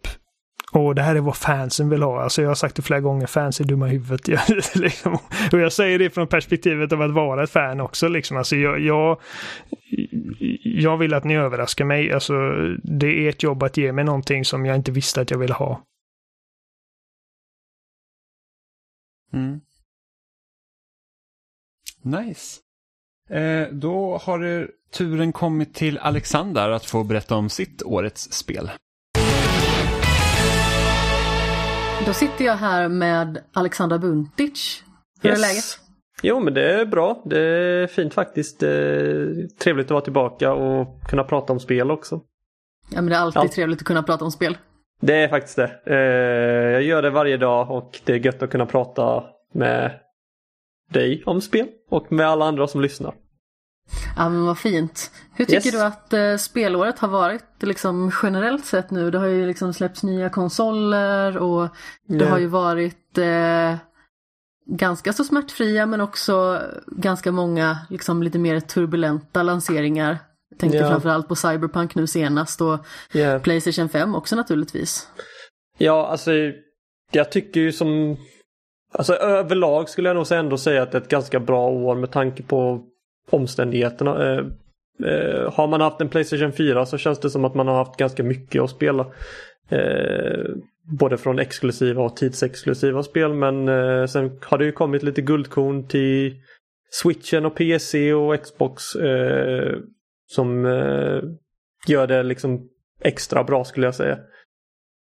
Och 0.73 0.94
det 0.94 1.03
här 1.03 1.16
är 1.16 1.20
vad 1.20 1.36
fansen 1.36 1.89
vill 1.89 2.03
ha. 2.03 2.23
Alltså 2.23 2.43
jag 2.43 2.51
har 2.51 2.55
sagt 2.55 2.77
det 2.77 2.82
flera 2.82 3.01
gånger, 3.01 3.27
fans 3.27 3.61
är 3.61 3.65
dumma 3.65 3.89
i 3.89 3.90
huvudet. 3.90 4.28
Jag, 4.28 4.40
liksom, 4.74 5.19
och 5.53 5.59
jag 5.59 5.73
säger 5.73 5.99
det 5.99 6.11
från 6.11 6.27
perspektivet 6.27 6.93
av 6.93 7.03
att 7.03 7.11
vara 7.11 7.43
ett 7.43 7.51
fan 7.51 7.81
också. 7.81 8.09
Liksom. 8.09 8.36
Alltså 8.36 8.57
jag, 8.57 8.81
jag, 8.81 9.20
jag 10.65 10.97
vill 10.97 11.15
att 11.15 11.24
ni 11.24 11.36
överraskar 11.36 11.85
mig. 11.85 12.12
Alltså, 12.12 12.32
det 12.82 13.07
är 13.07 13.28
ett 13.28 13.43
jobb 13.43 13.62
att 13.62 13.77
ge 13.77 13.93
mig 13.93 14.05
någonting 14.05 14.44
som 14.44 14.66
jag 14.66 14.77
inte 14.77 14.93
visste 14.93 15.20
att 15.20 15.31
jag 15.31 15.39
ville 15.39 15.55
ha. 15.55 15.81
Mm. 19.32 19.60
Nice. 22.02 22.60
Eh, 23.30 23.68
då 23.72 24.18
har 24.22 24.68
turen 24.92 25.32
kommit 25.32 25.74
till 25.74 25.98
Alexander 25.98 26.70
att 26.70 26.84
få 26.84 27.04
berätta 27.04 27.34
om 27.36 27.48
sitt 27.48 27.82
årets 27.82 28.32
spel. 28.32 28.70
Då 32.06 32.12
sitter 32.12 32.44
jag 32.44 32.56
här 32.56 32.88
med 32.88 33.42
Alexandra 33.52 33.98
Buntic. 33.98 34.82
Hur 35.20 35.30
är 35.30 35.36
läget? 35.36 35.64
Jo 36.22 36.40
men 36.40 36.54
det 36.54 36.80
är 36.80 36.86
bra. 36.86 37.22
Det 37.26 37.40
är 37.40 37.86
fint 37.86 38.14
faktiskt. 38.14 38.60
Det 38.60 38.70
är 38.70 39.48
trevligt 39.59 39.86
att 39.86 39.90
vara 39.90 40.00
tillbaka 40.00 40.52
och 40.52 41.02
kunna 41.09 41.24
prata 41.24 41.52
om 41.52 41.60
spel 41.60 41.90
också. 41.90 42.20
Ja 42.90 42.96
men 43.02 43.06
det 43.06 43.16
är 43.16 43.20
alltid 43.20 43.42
Ja. 43.42 43.48
trevligt 43.48 43.78
att 43.80 43.86
kunna 43.86 44.02
prata 44.02 44.24
om 44.24 44.30
spel. 44.32 44.56
Det 45.05 45.15
är 45.15 45.29
faktiskt 45.29 45.57
det. 45.57 45.81
Eh, 45.87 45.97
Jag 46.73 46.83
gör 46.83 47.03
det 47.03 47.11
varje 47.11 47.37
dag 47.37 47.70
och 47.70 48.01
det 48.05 48.12
är 48.12 48.16
gött 48.27 48.43
att 48.43 48.51
kunna 48.51 48.66
prata 48.66 49.24
med 49.55 49.99
dig 50.91 51.23
om 51.27 51.41
spel 51.41 51.66
och 51.91 52.12
med 52.12 52.27
alla 52.27 52.45
andra 52.45 52.66
som 52.66 52.81
lyssnar. 52.81 53.15
Ja 54.16 54.29
men 54.29 54.47
vad 54.47 54.59
fint. 54.59 55.11
Hur 55.35 55.45
tycker 55.45 55.66
Yes. 55.66 55.73
du 55.74 55.83
att 55.83 56.12
eh, 56.12 56.37
spelåret 56.37 56.99
har 56.99 57.09
varit 57.09 57.45
liksom 57.62 58.12
generellt 58.23 58.65
sett 58.65 58.91
nu? 58.91 59.11
Det 59.11 59.19
har 59.19 59.27
ju 59.27 59.47
liksom 59.47 59.73
släppts 59.74 60.03
nya 60.03 60.29
konsoler 60.31 61.37
och 61.39 61.69
det 62.09 62.24
Ja. 62.24 62.31
har 62.31 62.39
ju 62.39 62.47
varit 62.47 63.19
eh, 63.19 63.74
ganska 64.66 65.12
så 65.12 65.24
smärtfria 65.24 65.87
men 65.87 66.01
också 66.01 66.61
ganska 66.87 67.33
många 67.33 67.79
liksom 67.91 68.23
lite 68.23 68.39
mer 68.39 68.61
turbulenta 68.61 69.43
lanseringar. 69.43 70.19
Jag 70.53 70.59
tänkte 70.59 70.79
Ja. 70.79 70.89
framförallt 70.89 71.29
på 71.29 71.35
Cyberpunk 71.37 71.95
nu 71.95 72.07
senast 72.07 72.61
och 72.61 72.79
Ja. 73.12 73.39
Playstation 73.39 73.89
5 73.89 74.15
också 74.15 74.37
naturligtvis. 74.37 75.09
Ja, 75.79 76.07
alltså 76.07 76.31
jag 77.12 77.33
tycker 77.33 77.61
ju 77.61 77.73
som... 77.73 78.16
Alltså 78.95 79.15
överlag 79.15 79.89
skulle 79.89 80.09
jag 80.09 80.16
nog 80.16 80.27
säga 80.27 80.41
ändå 80.41 80.57
säga 80.57 80.83
att 80.83 80.93
det 80.93 80.99
är 80.99 81.03
ett 81.03 81.09
ganska 81.09 81.41
bra 81.41 81.69
år 81.69 81.95
med 81.95 82.11
tanke 82.11 82.43
på 82.43 82.81
omständigheterna. 83.31 84.33
Eh, 84.33 84.45
eh, 85.09 85.53
har 85.53 85.66
man 85.69 85.81
haft 85.81 86.01
en 86.01 86.09
Playstation 86.09 86.53
4 86.53 86.87
så 86.87 86.99
känns 86.99 87.20
det 87.20 87.31
som 87.31 87.45
att 87.45 87.55
man 87.55 87.69
har 87.69 87.74
haft 87.74 87.97
ganska 87.97 88.23
mycket 88.23 88.62
att 88.62 88.70
spela. 88.70 89.07
Eh, 89.69 90.45
både 90.99 91.16
från 91.19 91.39
exklusiva 91.39 92.03
och 92.03 92.16
tidsexklusiva 92.16 93.03
spel 93.03 93.35
men 93.35 93.69
eh, 93.69 94.07
sen 94.07 94.39
har 94.43 94.59
det 94.59 94.65
ju 94.65 94.73
kommit 94.73 95.03
lite 95.03 95.23
guldkorn 95.23 95.89
till 95.89 96.37
Switchen 96.91 97.47
och 97.47 97.55
PC 97.55 98.12
och 98.15 98.43
Xbox 98.43 98.95
eh, 98.95 99.77
som 100.34 100.66
eh, 100.66 101.22
gör 101.86 102.06
det 102.06 102.22
liksom 102.22 102.68
extra 103.00 103.44
bra 103.44 103.64
skulle 103.64 103.86
jag 103.86 103.94
säga. 103.94 104.18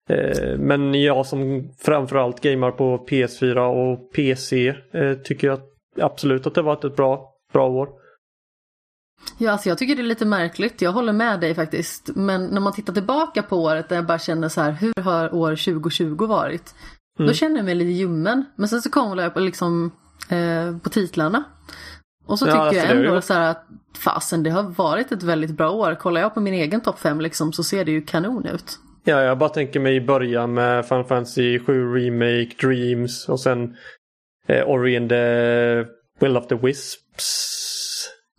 Eh, 0.09 0.57
Men 0.57 1.01
jag 1.01 1.25
som 1.25 1.69
framförallt 1.79 2.41
gamar 2.41 2.71
på 2.71 3.05
PS4 3.09 3.57
och 3.57 4.13
PC 4.13 4.67
eh, 4.93 5.13
tycker 5.13 5.47
jag 5.47 5.59
absolut 6.01 6.47
att 6.47 6.55
det 6.55 6.61
varit 6.61 6.83
ett 6.83 6.95
bra, 6.95 7.33
bra 7.53 7.67
år. 7.67 7.89
Ja, 9.37 9.51
alltså 9.51 9.69
jag 9.69 9.77
tycker 9.77 9.95
det 9.95 10.01
är 10.01 10.03
lite 10.03 10.25
märkligt. 10.25 10.81
Jag 10.81 10.91
håller 10.91 11.13
med 11.13 11.39
dig 11.39 11.55
faktiskt. 11.55 12.09
Men 12.15 12.45
när 12.45 12.61
man 12.61 12.73
tittar 12.73 12.93
tillbaka 12.93 13.43
på 13.43 13.57
året 13.63 13.89
där 13.89 13.95
jag 13.95 14.05
bara 14.05 14.19
känner 14.19 14.49
så 14.49 14.61
här, 14.61 14.71
hur 14.71 15.01
har 15.01 15.35
år 15.35 15.49
2020 15.49 16.25
varit? 16.25 16.75
Då 17.17 17.33
känner 17.33 17.55
jag 17.55 17.65
mig 17.65 17.75
lite 17.75 17.91
ljummen. 17.91 18.45
Men 18.55 18.69
sen 18.69 18.81
så 18.81 18.89
kollar 18.89 19.23
jag 19.23 19.33
på, 19.33 19.39
liksom, 19.39 19.91
eh, 20.29 20.77
på 20.77 20.89
titlarna. 20.89 21.43
Och 22.25 22.39
så 22.39 22.45
tycker 22.45 22.57
alltså 22.57 22.81
jag 22.81 22.89
är 22.89 22.95
ändå 22.95 23.21
så 23.21 23.33
här 23.33 23.51
att 23.51 23.65
fasen 24.03 24.43
det 24.43 24.49
har 24.49 24.63
varit 24.63 25.11
ett 25.11 25.23
väldigt 25.23 25.57
bra 25.57 25.71
år. 25.71 25.95
Kollar 25.95 26.21
jag 26.21 26.33
på 26.33 26.41
min 26.41 26.53
egen 26.53 26.81
topp 26.81 26.99
5 26.99 27.21
liksom 27.21 27.53
så 27.53 27.63
ser 27.63 27.85
det 27.85 27.91
ju 27.91 28.01
kanon 28.01 28.45
ut. 28.45 28.79
Ja, 29.03 29.21
jag 29.21 29.37
bara 29.37 29.49
tänker 29.49 29.79
mig 29.79 29.95
i 29.95 30.01
början 30.01 30.53
med 30.53 30.87
Final 30.87 31.03
Fantasy 31.03 31.59
7 31.59 31.95
Remake, 31.95 32.67
Dreams 32.67 33.29
och 33.29 33.39
sen 33.39 33.75
eh, 34.47 34.69
Ori 34.69 34.97
and 34.97 35.09
the 35.09 35.25
Will 36.19 36.37
of 36.37 36.47
the 36.47 36.55
Wisps. 36.55 37.55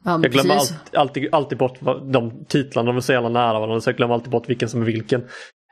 Ja, 0.05 0.11
Jag 0.23 0.33
glömmer 0.33 0.55
precis. 0.55 0.73
allt, 0.73 0.97
alltid, 0.97 1.35
alltid 1.35 1.59
bort 1.59 1.79
de 2.13 2.45
titlarna, 2.49 2.87
de 2.87 2.97
är 2.97 3.01
så 3.01 3.13
jävla 3.13 3.29
nära 3.29 3.53
varandra 3.53 3.81
så 3.81 3.91
jag 3.91 3.97
glömmer 3.97 4.15
alltid 4.15 4.31
bort 4.31 4.49
vilken 4.49 4.69
som 4.69 4.83
är 4.83 4.87
vilken. 4.87 5.21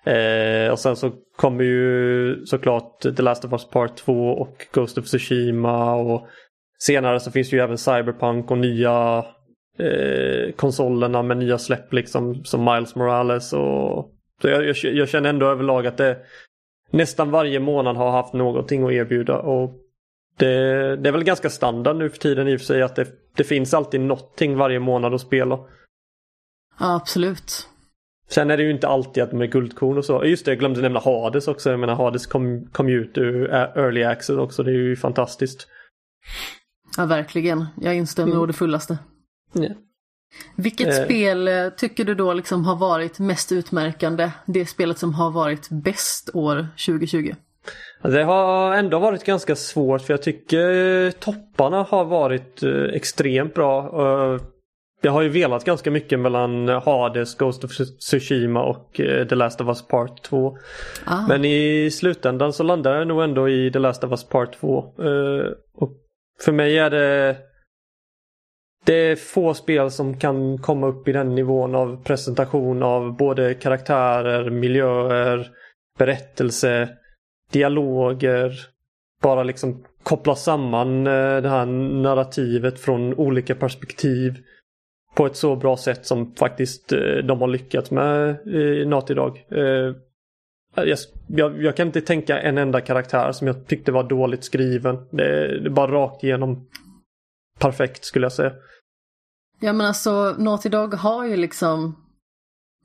Eh, 0.06 0.72
och 0.72 0.78
sen 0.78 0.96
så 0.96 1.12
kommer 1.36 1.64
ju 1.64 2.46
såklart 2.46 3.00
The 3.00 3.22
Last 3.22 3.44
of 3.44 3.52
Us 3.52 3.70
Part 3.70 3.96
2 3.96 4.28
och 4.28 4.66
Ghost 4.72 4.98
of 4.98 5.04
Tsushima 5.04 5.94
och 5.94 6.28
senare 6.86 7.20
så 7.20 7.30
finns 7.30 7.52
ju 7.52 7.60
även 7.60 7.78
Cyberpunk 7.78 8.50
och 8.50 8.58
nya 8.58 9.24
eh, 9.78 10.52
konsolerna 10.56 11.22
med 11.22 11.36
nya 11.36 11.58
släpp 11.58 11.92
liksom 11.92 12.44
som 12.44 12.64
Miles 12.64 12.94
Morales 12.94 13.52
och 13.52 14.10
så 14.42 14.48
jag, 14.48 14.64
jag, 14.64 14.76
jag 14.76 15.08
känner 15.08 15.30
ändå 15.30 15.46
överlag 15.46 15.86
att 15.86 15.96
det 15.96 16.18
nästan 16.90 17.30
varje 17.30 17.60
månad 17.60 17.96
har 17.96 18.10
haft 18.10 18.32
någonting 18.34 18.84
att 18.84 18.92
erbjuda 18.92 19.38
och 19.38 19.80
det, 20.36 20.96
det 20.96 21.08
är 21.08 21.12
väl 21.12 21.24
ganska 21.24 21.50
standard 21.50 21.96
nu 21.96 22.10
för 22.10 22.18
tiden 22.18 22.48
i 22.48 22.56
och 22.56 22.60
för 22.60 22.66
sig 22.66 22.82
att 22.82 22.96
det, 22.96 23.06
det 23.36 23.44
finns 23.44 23.74
alltid 23.74 24.00
någonting 24.00 24.56
varje 24.56 24.80
månad 24.80 25.14
att 25.14 25.20
spela. 25.20 25.58
Ja, 26.80 26.96
absolut. 26.96 27.68
Sen 28.28 28.50
är 28.50 28.56
det 28.56 28.62
ju 28.62 28.70
inte 28.70 28.88
alltid 28.88 29.22
att 29.22 29.30
de 29.30 29.40
är 29.40 29.46
guldkorn 29.46 29.98
och 29.98 30.04
så. 30.04 30.24
Just 30.24 30.44
det, 30.44 30.50
jag 30.50 30.58
glömde 30.58 30.80
nämna 30.80 31.00
Hades 31.00 31.48
också. 31.48 31.70
Jag 31.70 31.80
menar 31.80 31.94
Hades 31.94 32.26
kom, 32.26 32.66
kom 32.72 32.88
ut 32.88 33.18
ur 33.18 33.54
eh, 33.54 33.62
Early 33.76 34.02
Access 34.02 34.36
också. 34.36 34.62
Det 34.62 34.70
är 34.70 34.74
ju 34.74 34.96
fantastiskt. 34.96 35.68
Ja, 36.96 37.06
verkligen. 37.06 37.64
Jag 37.80 37.94
instämmer 37.94 38.30
Mm. 38.32 38.42
å 38.42 38.46
det 38.46 38.52
fullaste. 38.52 38.98
Ja. 39.52 39.68
Vilket 40.56 40.86
Eh. 40.98 41.04
spel 41.04 41.48
eh, 41.48 41.68
tycker 41.68 42.04
du 42.04 42.14
då 42.14 42.32
liksom 42.32 42.64
har 42.64 42.76
varit 42.76 43.18
mest 43.18 43.52
utmärkande? 43.52 44.30
Det 44.46 44.66
spelet 44.66 44.98
som 44.98 45.14
har 45.14 45.30
varit 45.30 45.68
bäst 45.70 46.30
år 46.34 46.68
2020? 46.86 47.34
Det 48.02 48.22
har 48.24 48.74
ändå 48.74 48.98
varit 48.98 49.24
ganska 49.24 49.56
svårt 49.56 50.02
för 50.02 50.12
jag 50.12 50.22
tycker 50.22 51.10
topparna 51.10 51.82
har 51.82 52.04
varit 52.04 52.62
eh, 52.62 52.70
extremt 52.72 53.54
bra. 53.54 53.78
Eh, 54.34 54.40
Jag 55.02 55.12
har 55.12 55.22
ju 55.22 55.28
velat 55.28 55.64
ganska 55.64 55.90
mycket 55.90 56.20
mellan 56.20 56.68
Hades, 56.68 57.34
Ghost 57.34 57.64
of 57.64 57.70
Tsushima 58.00 58.62
och 58.62 59.00
eh, 59.00 59.26
The 59.26 59.34
Last 59.34 59.60
of 59.60 59.66
Us 59.68 59.82
Part 59.88 60.22
2. 60.22 60.56
Ah. 61.04 61.26
Men 61.28 61.44
i 61.44 61.90
slutändan 61.90 62.52
så 62.52 62.62
landar 62.62 62.94
jag 62.98 63.06
nog 63.08 63.22
ändå 63.22 63.48
i 63.48 63.70
The 63.72 63.78
Last 63.78 64.04
of 64.04 64.10
Us 64.10 64.24
Part 64.28 64.60
2. 64.60 64.78
Eh, 64.98 65.46
och 65.74 65.92
för 66.40 66.52
mig 66.52 66.78
är 66.78 66.90
det 66.90 67.36
det 68.84 68.94
är 68.94 69.16
få 69.16 69.54
spel 69.54 69.90
som 69.90 70.18
kan 70.18 70.58
komma 70.58 70.86
upp 70.86 71.08
i 71.08 71.12
den 71.12 71.34
nivån 71.34 71.74
av 71.74 72.04
presentation 72.04 72.82
av 72.82 73.16
både 73.16 73.54
karaktärer, 73.54 74.50
miljöer, 74.50 75.50
berättelse, 75.98 76.88
dialoger. 77.52 78.52
Bara 79.22 79.42
liksom 79.42 79.84
koppla 80.02 80.34
samman 80.34 81.06
eh, 81.06 81.36
det 81.42 81.48
här 81.48 81.66
narrativet 82.02 82.80
från 82.80 83.14
olika 83.14 83.54
perspektiv 83.54 84.34
på 85.14 85.26
ett 85.26 85.36
så 85.36 85.56
bra 85.56 85.76
sätt 85.76 86.06
som 86.06 86.34
faktiskt 86.34 86.92
eh, 86.92 87.16
de 87.24 87.40
har 87.40 87.48
lyckats 87.48 87.90
med 87.90 88.46
i 88.46 88.84
Naughty 88.84 89.14
Dog. 89.14 89.36
Eh, 89.36 89.94
Eh, 90.76 90.84
jag, 90.84 90.98
jag, 91.26 91.62
jag 91.62 91.76
kan 91.76 91.86
inte 91.86 92.00
tänka 92.00 92.38
en 92.40 92.58
enda 92.58 92.80
karaktär 92.80 93.32
som 93.32 93.46
jag 93.46 93.66
tyckte 93.66 93.92
var 93.92 94.04
dåligt 94.04 94.44
skriven. 94.44 94.96
Det, 95.10 95.60
det 95.60 95.66
är 95.68 95.70
bara 95.70 95.92
rakt 95.92 96.24
igenom 96.24 96.66
perfekt 97.58 98.04
skulle 98.04 98.24
jag 98.24 98.32
säga. 98.32 98.52
Ja 99.60 99.72
men 99.72 99.86
alltså 99.86 100.34
Naughty 100.38 100.68
Dog 100.68 100.94
har 100.94 101.24
ju 101.24 101.36
liksom 101.36 101.96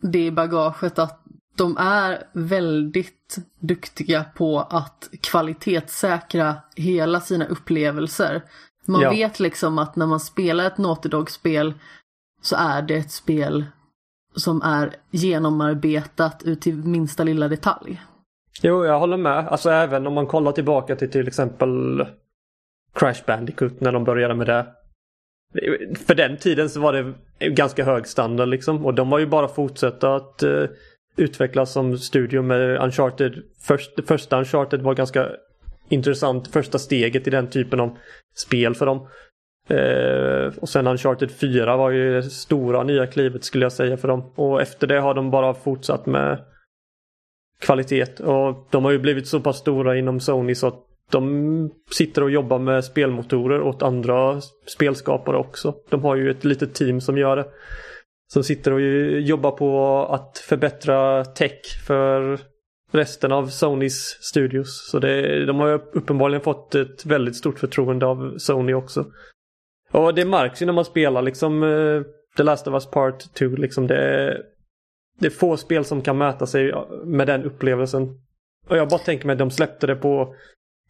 det 0.02 0.26
i 0.26 0.32
bagaget 0.32 1.00
att 1.00 1.20
de 1.58 1.78
är 1.78 2.24
väldigt 2.34 3.38
duktiga 3.60 4.24
på 4.24 4.60
att 4.60 5.10
kvalitetssäkra 5.22 6.56
hela 6.76 7.22
sina 7.22 7.46
upplevelser. 7.46 8.42
Man 8.86 9.02
Ja. 9.02 9.10
vet 9.10 9.40
liksom 9.40 9.80
att 9.80 9.96
när 9.96 10.06
man 10.06 10.20
spelar 10.20 10.66
ett 10.66 10.78
Naughty 10.78 11.10
Dog-spel 11.10 11.74
så 12.42 12.56
är 12.56 12.82
det 12.82 12.96
ett 12.96 13.12
spel 13.12 13.66
som 14.40 14.62
är 14.62 14.96
genomarbetat 15.12 16.44
ut 16.44 16.62
till 16.62 16.76
minsta 16.76 17.24
lilla 17.24 17.48
detalj. 17.48 18.02
Jo, 18.62 18.86
jag 18.86 19.00
håller 19.00 19.18
med. 19.18 19.48
Alltså 19.48 19.70
även 19.70 20.08
om 20.08 20.14
man 20.14 20.28
kollar 20.28 20.52
tillbaka 20.52 20.96
till 20.96 21.12
till 21.12 21.28
exempel 21.28 22.06
Crash 22.94 23.26
Bandicoot 23.28 23.82
när 23.82 23.92
de 23.92 24.04
började 24.04 24.36
med 24.36 24.48
det. 24.48 24.66
För 26.06 26.16
den 26.16 26.38
tiden 26.38 26.70
så 26.70 26.80
var 26.80 26.94
det 26.94 27.14
ganska 27.50 27.86
hög 27.86 28.08
standard 28.08 28.50
liksom 28.50 28.86
och 28.86 28.94
de 28.94 29.12
har 29.12 29.20
ju 29.20 29.26
bara 29.26 29.48
fortsatt 29.48 30.04
att 30.04 30.44
uh, 30.44 30.68
utvecklas 31.16 31.72
som 31.72 31.98
studio 31.98 32.42
med 32.42 32.82
Uncharted. 32.82 33.44
Först, 33.60 33.96
det 33.96 34.04
första 34.04 34.40
Uncharted 34.40 34.82
var 34.82 34.94
ganska 34.94 35.30
intressant 35.90 36.48
första 36.48 36.80
steget 36.80 37.28
i 37.28 37.30
den 37.30 37.50
typen 37.50 37.80
av 37.80 37.98
spel 38.36 38.76
för 38.76 38.86
dem. 38.86 39.08
Eh, 39.70 40.54
och 40.62 40.70
sen 40.70 40.88
Uncharted 40.88 41.32
4 41.32 41.78
var 41.78 41.92
ju 41.92 42.14
det 42.14 42.24
stora 42.24 42.84
nya 42.84 43.08
klivet 43.08 43.44
skulle 43.44 43.66
jag 43.66 43.72
säga 43.72 43.98
för 43.98 44.08
dem. 44.08 44.32
Och 44.36 44.62
efter 44.62 44.88
det 44.88 45.00
har 45.00 45.14
de 45.14 45.32
bara 45.32 45.54
fortsatt 45.54 46.06
med 46.06 46.46
kvalitet. 47.60 48.20
Och 48.24 48.68
de 48.70 48.86
har 48.86 48.92
ju 48.92 49.00
blivit 49.00 49.28
så 49.28 49.40
pass 49.40 49.58
stora 49.58 49.98
inom 49.98 50.20
Sony 50.20 50.56
så 50.56 50.68
att 50.68 50.86
de 51.12 51.72
sitter 51.92 52.24
och 52.24 52.32
jobbar 52.32 52.60
med 52.60 52.86
spelmotorer 52.86 53.62
åt 53.62 53.82
andra 53.82 54.42
spelskapare 54.66 55.38
också. 55.38 55.76
De 55.90 56.04
har 56.04 56.16
ju 56.16 56.32
ett 56.32 56.44
litet 56.44 56.74
team 56.74 57.02
som 57.02 57.18
gör 57.18 57.36
det. 57.36 57.46
Som 58.34 58.44
sitter 58.44 58.74
och 58.74 58.82
jobbar 59.22 59.52
på 59.52 59.98
att 60.06 60.38
förbättra 60.38 61.26
tech 61.26 61.86
för 61.88 62.40
resten 62.92 63.32
av 63.32 63.48
Sonys 63.48 64.18
studios. 64.22 64.90
Så 64.92 65.00
det, 65.00 65.46
de 65.46 65.60
har 65.60 65.82
uppenbarligen 65.94 66.42
fått 66.42 66.76
ett 66.76 67.06
väldigt 67.06 67.36
stort 67.36 67.60
förtroende 67.60 68.06
av 68.06 68.38
Sony 68.38 68.74
också. 68.74 69.06
Och 69.92 70.16
det 70.16 70.26
märks 70.26 70.62
ju 70.62 70.66
när 70.66 70.74
man 70.74 70.86
spelar 70.86 71.22
liksom 71.22 71.64
uh, 71.64 72.04
The 72.38 72.44
Last 72.44 72.68
of 72.68 72.74
Us 72.74 72.86
Part 72.86 73.34
2. 73.34 73.46
Liksom 73.46 73.88
det, 73.88 74.38
det 75.20 75.26
är 75.26 75.30
få 75.30 75.58
spel 75.58 75.86
som 75.86 76.02
kan 76.02 76.18
mäta 76.18 76.46
sig 76.46 76.74
med 77.06 77.28
den 77.28 77.44
upplevelsen. 77.44 78.22
Och 78.68 78.78
jag 78.78 78.90
bara 78.90 79.00
tänker 79.00 79.26
mig 79.26 79.34
att 79.34 79.40
de 79.40 79.52
släppte 79.52 79.88
det 79.88 79.96
på 79.96 80.36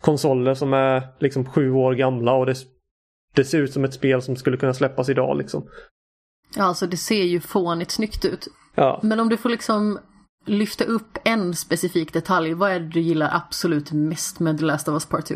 konsoler 0.01 0.53
som 0.53 0.73
är 0.73 1.07
liksom 1.19 1.45
sju 1.45 1.71
år 1.71 1.93
gamla 1.93 2.33
och 2.33 2.45
det, 2.45 2.55
det 3.33 3.45
ser 3.45 3.61
ut 3.61 3.73
som 3.73 3.83
ett 3.83 3.93
spel 3.93 4.21
som 4.21 4.35
skulle 4.35 4.57
kunna 4.57 4.73
släppas 4.73 5.09
idag 5.09 5.37
liksom. 5.37 5.69
Ja, 6.55 6.63
alltså 6.63 6.87
det 6.87 6.97
ser 6.97 7.23
ju 7.23 7.39
fånigt 7.39 7.91
snyggt 7.91 8.25
ut. 8.25 8.47
Ja. 8.75 8.99
Men 9.03 9.19
om 9.19 9.29
du 9.29 9.37
får 9.37 9.49
liksom 9.49 9.99
lyfta 10.45 10.83
upp 10.83 11.17
en 11.23 11.55
specifik 11.55 12.13
detalj, 12.13 12.53
vad 12.53 12.71
är 12.71 12.79
det 12.79 12.89
du 12.89 12.99
gillar 12.99 13.29
absolut 13.33 13.91
mest 13.91 14.39
med 14.39 14.57
The 14.57 14.65
Last 14.65 14.87
of 14.87 14.93
Us 14.93 15.05
Part 15.05 15.25
2? 15.25 15.35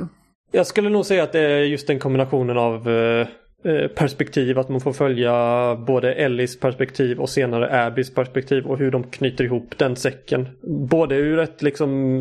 Jag 0.51 0.67
skulle 0.67 0.89
nog 0.89 1.05
säga 1.05 1.23
att 1.23 1.31
det 1.31 1.39
är 1.39 1.59
just 1.59 1.87
den 1.87 1.99
kombinationen 1.99 2.57
av 2.57 2.89
eh, 2.89 3.27
Eh, 3.65 3.87
perspektiv. 3.87 4.59
Att 4.59 4.69
man 4.69 4.81
får 4.81 4.93
följa 4.93 5.75
både 5.75 6.13
Ellis 6.13 6.59
perspektiv 6.59 7.19
och 7.19 7.29
senare 7.29 7.85
Abbys 7.85 8.13
perspektiv 8.13 8.65
och 8.65 8.77
hur 8.77 8.91
de 8.91 9.03
knyter 9.03 9.43
ihop 9.43 9.77
den 9.77 9.95
säcken. 9.95 10.47
Både 10.89 11.15
ur 11.15 11.39
ett 11.39 11.61
liksom 11.61 12.17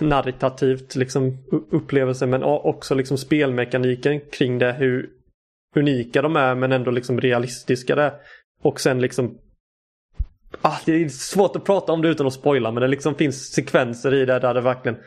narrativt 0.00 0.94
liksom 0.94 1.38
upplevelse 1.70 2.26
men 2.26 2.42
också 2.42 2.94
liksom 2.94 3.18
spelmekaniken 3.18 4.20
kring 4.32 4.58
det. 4.58 4.72
Hur 4.72 5.10
unika 5.76 6.22
de 6.22 6.36
är 6.36 6.54
men 6.54 6.72
ändå 6.72 6.90
liksom 6.90 7.20
realistiska 7.20 7.94
det 7.94 8.14
Och 8.62 8.80
sen 8.80 9.00
liksom 9.00 9.38
ah, 10.60 10.78
Det 10.84 10.92
är 10.92 11.08
svårt 11.08 11.56
att 11.56 11.64
prata 11.64 11.92
om 11.92 12.02
det 12.02 12.08
utan 12.08 12.26
att 12.26 12.32
spoila 12.32 12.72
men 12.72 12.80
det 12.80 12.88
liksom 12.88 13.14
finns 13.14 13.52
sekvenser 13.52 14.14
i 14.14 14.24
det 14.24 14.38
där 14.38 14.54
det 14.54 14.60
verkligen 14.60 14.98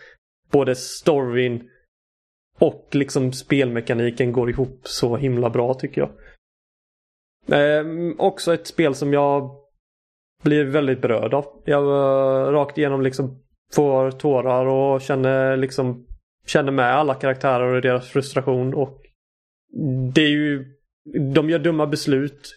både 0.52 0.76
storyn 0.76 1.70
och 2.60 2.88
liksom 2.92 3.34
spelmekaniken 3.34 4.32
går 4.32 4.50
ihop 4.50 4.80
så 4.84 5.18
himla 5.18 5.50
bra 5.50 5.74
tycker 5.74 6.02
jag. 6.02 6.10
Eh, 7.50 7.86
också 8.18 8.54
ett 8.54 8.68
spel 8.68 8.96
som 8.96 9.14
jag 9.14 9.52
blir 10.44 10.66
väldigt 10.66 11.02
berörd 11.02 11.34
av. 11.34 11.46
Jag 11.66 11.84
eh, 11.84 12.52
rakt 12.52 12.78
igenom 12.78 13.02
liksom 13.02 13.44
får 13.74 14.12
tårar 14.12 14.66
och 14.66 15.02
känner 15.02 15.58
liksom 15.58 16.06
känner 16.46 16.72
med 16.72 16.96
alla 16.96 17.14
karaktärer 17.14 17.76
och 17.76 17.82
deras 17.82 18.10
frustration 18.10 18.74
och 18.74 19.02
det 20.14 20.22
är 20.22 20.30
ju 20.30 20.66
de 21.34 21.50
gör 21.50 21.60
dumma 21.60 21.88
beslut 21.88 22.56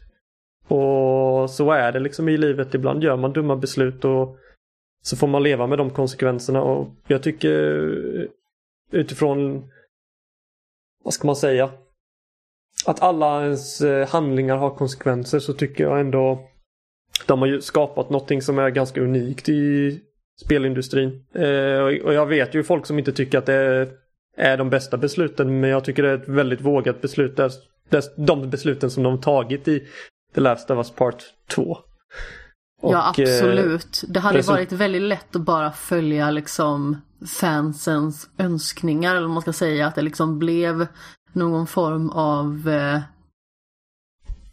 och 0.68 1.50
så 1.50 1.70
är 1.70 1.92
det 1.92 2.00
liksom 2.00 2.28
i 2.28 2.36
livet. 2.36 2.74
Ibland 2.74 3.02
gör 3.02 3.16
man 3.16 3.32
dumma 3.32 3.56
beslut 3.56 4.04
och 4.04 4.38
så 5.02 5.16
får 5.16 5.26
man 5.26 5.42
leva 5.42 5.66
med 5.66 5.78
de 5.78 5.90
konsekvenserna 5.90 6.62
och 6.62 6.88
jag 7.06 7.22
tycker 7.22 7.82
eh, 8.20 8.28
utifrån 8.90 9.70
vad 11.04 11.14
ska 11.14 11.26
man 11.26 11.36
säga? 11.36 11.70
Att 12.86 13.02
alla 13.02 13.44
ens 13.44 13.80
eh, 13.80 14.08
handlingar 14.08 14.56
har 14.56 14.70
konsekvenser 14.70 15.38
så 15.38 15.52
tycker 15.52 15.84
jag 15.84 16.00
ändå 16.00 16.46
de 17.26 17.38
har 17.38 17.46
ju 17.46 17.60
skapat 17.60 18.10
någonting 18.10 18.42
som 18.42 18.58
är 18.58 18.70
ganska 18.70 19.00
unikt 19.00 19.48
i 19.48 20.00
spelindustrin. 20.44 21.24
Eh, 21.34 22.04
och 22.04 22.14
jag 22.14 22.26
vet 22.26 22.54
ju 22.54 22.62
folk 22.62 22.86
som 22.86 22.98
inte 22.98 23.12
tycker 23.12 23.38
att 23.38 23.46
det 23.46 23.88
är 24.36 24.56
de 24.56 24.70
bästa 24.70 24.96
besluten 24.96 25.60
men 25.60 25.70
jag 25.70 25.84
tycker 25.84 26.02
det 26.02 26.10
är 26.10 26.14
ett 26.14 26.28
väldigt 26.28 26.60
vågat 26.60 27.00
beslut. 27.00 27.36
Där, 27.36 27.52
de 28.26 28.50
besluten 28.50 28.90
som 28.90 29.02
de 29.02 29.20
tagit 29.20 29.68
i 29.68 29.86
The 30.34 30.40
Last 30.40 30.70
of 30.70 30.76
Us 30.76 30.90
Part 30.90 31.24
2. 31.48 31.78
Och, 32.82 32.92
ja 32.92 33.08
absolut. 33.08 34.02
Det 34.08 34.20
hade 34.20 34.42
varit 34.42 34.72
väldigt 34.72 35.02
lätt 35.02 35.36
att 35.36 35.42
bara 35.42 35.72
följa 35.72 36.30
liksom 36.30 36.96
fansens 37.26 38.30
önskningar 38.38 39.10
eller 39.10 39.26
vad 39.26 39.34
man 39.34 39.42
ska 39.42 39.52
säga. 39.52 39.86
Att 39.86 39.94
det 39.94 40.02
liksom 40.02 40.38
blev 40.38 40.86
någon 41.32 41.66
form 41.66 42.10
av 42.10 42.68
eh, 42.68 43.00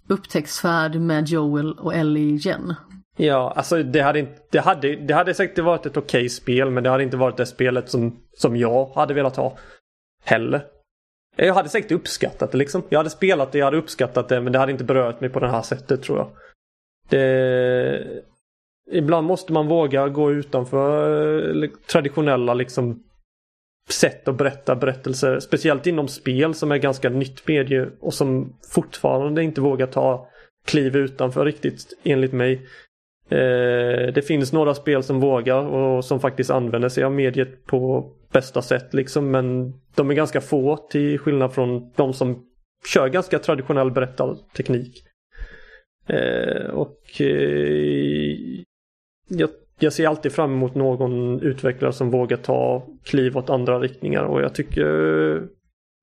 upptäcktsfärd 0.08 0.96
med 0.96 1.28
Joel 1.28 1.74
och 1.74 1.94
Ellie 1.96 2.34
igen. 2.34 2.76
Ja, 3.18 3.54
alltså 3.56 3.84
det 3.84 4.00
hade, 4.00 4.20
inte, 4.20 4.42
det 4.52 4.60
hade, 4.60 4.96
det 4.96 5.14
hade 5.14 5.34
säkert 5.34 5.64
varit 5.64 5.86
ett 5.86 5.98
okej 5.98 6.20
okay 6.20 6.30
spel 6.30 6.70
men 6.70 6.84
det 6.84 6.90
hade 6.90 7.04
inte 7.04 7.18
varit 7.18 7.38
det 7.38 7.46
spelet 7.46 7.90
som, 7.90 8.20
som 8.34 8.58
jag 8.58 8.86
hade 8.96 9.14
velat 9.14 9.36
ha. 9.36 9.58
Heller. 10.24 10.66
Jag 11.36 11.54
hade 11.54 11.70
säkert 11.70 11.92
uppskattat 11.92 12.52
det 12.52 12.58
liksom. 12.58 12.84
Jag 12.90 13.00
hade 13.00 13.10
spelat 13.10 13.52
det, 13.52 13.58
jag 13.58 13.66
hade 13.66 13.78
uppskattat 13.78 14.30
det 14.30 14.42
men 14.42 14.54
det 14.54 14.60
hade 14.60 14.72
inte 14.72 14.84
berört 14.84 15.22
mig 15.22 15.30
på 15.30 15.40
det 15.40 15.50
här 15.50 15.62
sättet 15.62 16.04
tror 16.04 16.18
jag. 16.18 16.30
Det, 17.10 18.24
ibland 18.92 19.28
måste 19.28 19.54
man 19.54 19.68
våga 19.68 20.08
gå 20.08 20.32
utanför 20.32 21.64
eh, 21.64 21.70
traditionella 21.92 22.54
liksom 22.54 23.04
sätt 23.90 24.28
att 24.28 24.38
berätta 24.38 24.76
berättelser. 24.76 25.40
Speciellt 25.40 25.88
inom 25.88 26.08
spel 26.08 26.54
som 26.54 26.72
är 26.72 26.78
ganska 26.78 27.10
nytt 27.10 27.48
medie 27.48 27.90
och 28.00 28.14
som 28.14 28.58
fortfarande 28.74 29.44
inte 29.44 29.62
vågar 29.62 29.88
ta 29.88 30.30
kliv 30.66 30.96
utanför 30.96 31.46
riktigt 31.46 31.94
enligt 32.04 32.34
mig. 32.34 32.54
Eh, 33.30 34.14
det 34.14 34.26
finns 34.28 34.54
några 34.54 34.74
spel 34.74 35.04
som 35.04 35.20
vågar 35.20 35.64
och 35.64 36.06
som 36.06 36.20
faktiskt 36.20 36.50
använder 36.50 36.90
sig 36.90 37.04
av 37.04 37.12
mediet 37.12 37.66
på 37.66 38.12
bästa 38.32 38.62
sätt 38.62 38.94
liksom 38.94 39.32
men 39.32 39.74
de 39.96 40.10
är 40.10 40.16
ganska 40.16 40.42
få 40.42 40.78
till 40.78 41.20
skillnad 41.20 41.54
från 41.54 41.92
de 41.96 42.14
som 42.14 42.44
kör 42.94 43.08
ganska 43.08 43.40
traditionell 43.40 43.92
berättarteknik. 43.92 45.04
Eh, 46.08 46.70
och 46.70 47.22
eh, 47.22 48.38
jag, 49.28 49.50
jag 49.80 49.94
ser 49.94 50.08
alltid 50.08 50.32
fram 50.32 50.54
emot 50.54 50.76
någon 50.76 51.42
utvecklare 51.42 51.94
som 51.94 52.12
vågar 52.12 52.38
ta 52.38 52.88
kliv 53.04 53.38
åt 53.38 53.50
andra 53.50 53.80
riktningar 53.80 54.24
och 54.24 54.42
jag 54.42 54.56
tycker 54.56 54.86
eh, 55.36 55.42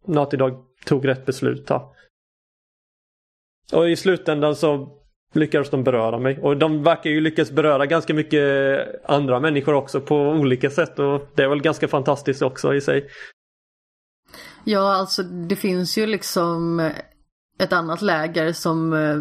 Naughty 0.07 0.37
Dog 0.37 0.53
tog 0.87 1.09
rätt 1.09 1.27
beslut 1.27 1.71
här. 1.71 1.81
Och 3.73 3.91
i 3.91 3.97
slutändan 3.97 4.57
så 4.57 4.89
lyckades 5.33 5.71
de 5.71 5.85
beröra 5.85 6.19
mig. 6.19 6.39
Och 6.43 6.57
de 6.57 6.83
verkar 6.83 7.11
ju 7.11 7.21
lyckas 7.21 7.51
beröra 7.51 7.87
ganska 7.87 8.15
mycket 8.15 8.87
andra 9.05 9.41
människor 9.41 9.75
också 9.75 10.01
på 10.01 10.17
olika 10.17 10.71
sätt 10.71 10.99
och 10.99 11.29
det 11.35 11.43
är 11.43 11.49
väl 11.49 11.63
ganska 11.63 11.89
fantastiskt 11.89 12.43
också 12.43 12.75
i 12.75 12.81
sig. 12.81 13.09
Ja, 14.65 14.95
alltså 14.95 15.23
det 15.23 15.57
finns 15.57 15.99
ju 15.99 16.07
liksom 16.07 16.81
eh, 16.81 16.93
ett 17.59 17.73
annat 17.73 18.03
läger 18.03 18.53
som 18.53 18.93
eh, 18.93 19.17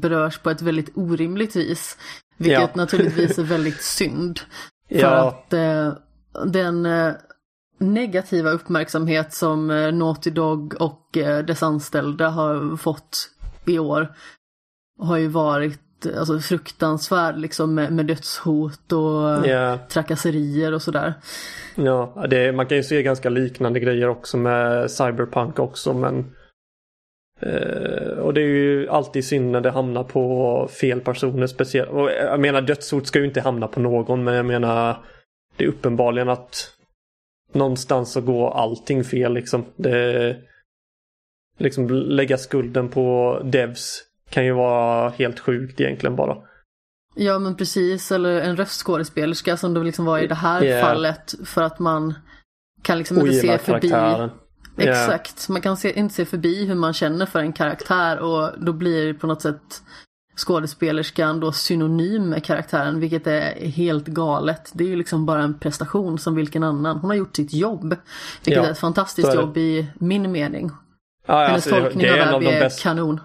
berörs 0.00 0.38
på 0.38 0.50
ett 0.50 0.62
väldigt 0.62 0.90
orimligt 0.94 1.56
vis. 1.56 1.98
Vilket 2.36 2.60
ja. 2.60 2.70
naturligtvis 2.74 3.38
är 3.38 3.42
väldigt 3.42 3.82
synd. 3.82 4.40
För 4.88 4.98
ja. 4.98 5.28
att 5.28 5.52
eh, 5.52 5.92
den 6.44 6.86
eh, 6.86 7.12
negativa 7.78 8.50
uppmärksamhet 8.50 9.34
som 9.34 9.70
eh, 9.70 9.92
Naughty 9.92 10.30
Dog 10.30 10.74
och 10.80 11.16
eh, 11.16 11.44
dess 11.44 11.62
anställda 11.62 12.28
har 12.28 12.76
fått 12.76 13.30
i 13.64 13.78
år 13.78 14.14
har 14.98 15.16
ju 15.16 15.28
varit 15.28 15.80
alltså, 16.18 16.38
fruktansvärd 16.38 17.38
liksom 17.38 17.74
med, 17.74 17.92
med 17.92 18.06
dödshot 18.06 18.92
och 18.92 19.46
yeah. 19.46 19.78
trakasserier 19.88 20.72
och 20.72 20.82
sådär. 20.82 21.14
Ja, 21.74 22.26
det, 22.30 22.52
man 22.52 22.66
kan 22.66 22.76
ju 22.76 22.82
se 22.82 23.02
ganska 23.02 23.30
liknande 23.30 23.80
grejer 23.80 24.08
också 24.08 24.36
med 24.36 24.90
Cyberpunk 24.90 25.58
också 25.58 25.94
men 25.94 26.34
Uh, 27.42 28.18
och 28.18 28.34
det 28.34 28.40
är 28.40 28.46
ju 28.46 28.88
alltid 28.88 29.24
synd 29.24 29.50
när 29.50 29.60
det 29.60 29.70
hamnar 29.70 30.04
på 30.04 30.68
fel 30.80 31.00
personer 31.00 31.46
speciellt. 31.46 31.90
Och 31.90 32.10
jag 32.10 32.40
menar 32.40 32.62
dödshot 32.62 33.06
ska 33.06 33.18
ju 33.18 33.24
inte 33.24 33.40
hamna 33.40 33.68
på 33.68 33.80
någon 33.80 34.24
men 34.24 34.34
jag 34.34 34.46
menar 34.46 35.04
det 35.56 35.64
är 35.64 35.68
uppenbarligen 35.68 36.28
att 36.28 36.70
någonstans 37.52 38.12
så 38.12 38.20
går 38.20 38.50
allting 38.50 39.04
fel 39.04 39.34
liksom. 39.34 39.64
Det, 39.76 40.36
liksom 41.58 41.88
lägga 41.88 42.38
skulden 42.38 42.88
på 42.88 43.40
devs 43.44 44.02
kan 44.30 44.44
ju 44.44 44.52
vara 44.52 45.08
helt 45.08 45.40
sjukt 45.40 45.80
egentligen 45.80 46.16
bara. 46.16 46.36
Ja 47.14 47.38
men 47.38 47.56
precis, 47.56 48.12
eller 48.12 48.40
en 48.40 48.56
röstskådespelerska 48.56 49.56
som 49.56 49.74
det 49.74 49.80
liksom 49.80 50.04
var 50.04 50.18
i 50.18 50.26
det 50.26 50.34
här 50.34 50.64
yeah. 50.64 50.86
fallet 50.86 51.34
för 51.44 51.62
att 51.62 51.78
man 51.78 52.14
kan 52.82 52.98
liksom 52.98 53.20
inte 53.20 53.32
se 53.32 53.58
förbi 53.58 53.88
karaktären. 53.88 54.30
Exakt, 54.76 55.48
man 55.48 55.60
kan 55.60 55.76
se, 55.76 55.98
inte 55.98 56.14
se 56.14 56.24
förbi 56.24 56.64
hur 56.64 56.74
man 56.74 56.92
känner 56.92 57.26
för 57.26 57.38
en 57.38 57.52
karaktär 57.52 58.18
och 58.18 58.50
då 58.58 58.72
blir 58.72 59.14
på 59.14 59.26
något 59.26 59.42
sätt 59.42 59.82
skådespelerskan 60.36 61.40
då 61.40 61.52
synonym 61.52 62.28
med 62.28 62.44
karaktären 62.44 63.00
vilket 63.00 63.26
är 63.26 63.66
helt 63.68 64.06
galet. 64.06 64.70
Det 64.74 64.84
är 64.84 64.88
ju 64.88 64.96
liksom 64.96 65.26
bara 65.26 65.42
en 65.42 65.58
prestation 65.58 66.18
som 66.18 66.34
vilken 66.34 66.62
annan. 66.62 66.98
Hon 66.98 67.10
har 67.10 67.16
gjort 67.16 67.36
sitt 67.36 67.52
jobb. 67.52 67.96
Vilket 68.44 68.62
ja, 68.62 68.68
är 68.68 68.72
ett 68.72 68.78
fantastiskt 68.78 69.28
är 69.28 69.34
jobb 69.34 69.56
i 69.56 69.86
min 69.94 70.32
mening. 70.32 70.70
Ja, 71.26 71.46
Hennes 71.46 71.54
alltså, 71.54 71.80
tolkning 71.80 72.10
av 72.10 72.34
Abby 72.34 72.46
är 72.46 72.60
bästa, 72.60 72.82
kanon. 72.82 73.20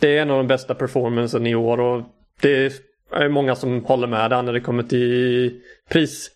Det 0.00 0.18
är 0.18 0.22
en 0.22 0.30
av 0.30 0.36
de 0.36 0.46
bästa 0.46 0.74
performancen 0.74 1.46
i 1.46 1.54
år 1.54 1.80
och 1.80 2.02
det 2.40 2.80
är 3.10 3.28
många 3.28 3.54
som 3.54 3.84
håller 3.84 4.06
med 4.06 4.30
där 4.30 4.42
när 4.42 4.52
det 4.52 4.60
kommer 4.60 4.82
till 4.82 5.60
pris 5.90 6.30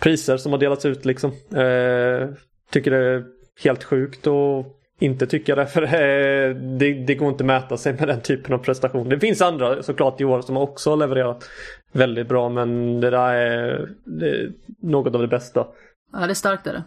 priser 0.00 0.36
som 0.36 0.52
har 0.52 0.58
delats 0.58 0.84
ut 0.84 1.04
liksom. 1.04 1.30
Eh, 1.30 2.28
tycker 2.70 2.90
det 2.90 3.24
helt 3.64 3.84
sjukt 3.84 4.26
och 4.26 4.76
inte 5.00 5.26
tycka 5.26 5.54
det 5.54 5.66
för 5.66 5.82
eh, 5.82 6.54
det, 6.54 6.92
det 6.92 7.14
går 7.14 7.28
inte 7.28 7.42
att 7.42 7.46
mäta 7.46 7.76
sig 7.76 7.92
med 7.92 8.08
den 8.08 8.20
typen 8.20 8.54
av 8.54 8.58
prestation. 8.58 9.08
Det 9.08 9.20
finns 9.20 9.42
andra 9.42 9.82
såklart 9.82 10.20
i 10.20 10.24
år 10.24 10.40
som 10.40 10.56
också 10.56 10.90
har 10.90 10.96
levererat 10.96 11.50
väldigt 11.92 12.28
bra 12.28 12.48
men 12.48 13.00
det 13.00 13.10
där 13.10 13.34
är, 13.34 13.88
det 14.04 14.28
är 14.28 14.52
något 14.82 15.14
av 15.14 15.20
det 15.20 15.28
bästa. 15.28 15.66
Ja, 16.12 16.18
det 16.18 16.32
är 16.32 16.34
starkt 16.34 16.66
är 16.66 16.72
det. 16.72 16.82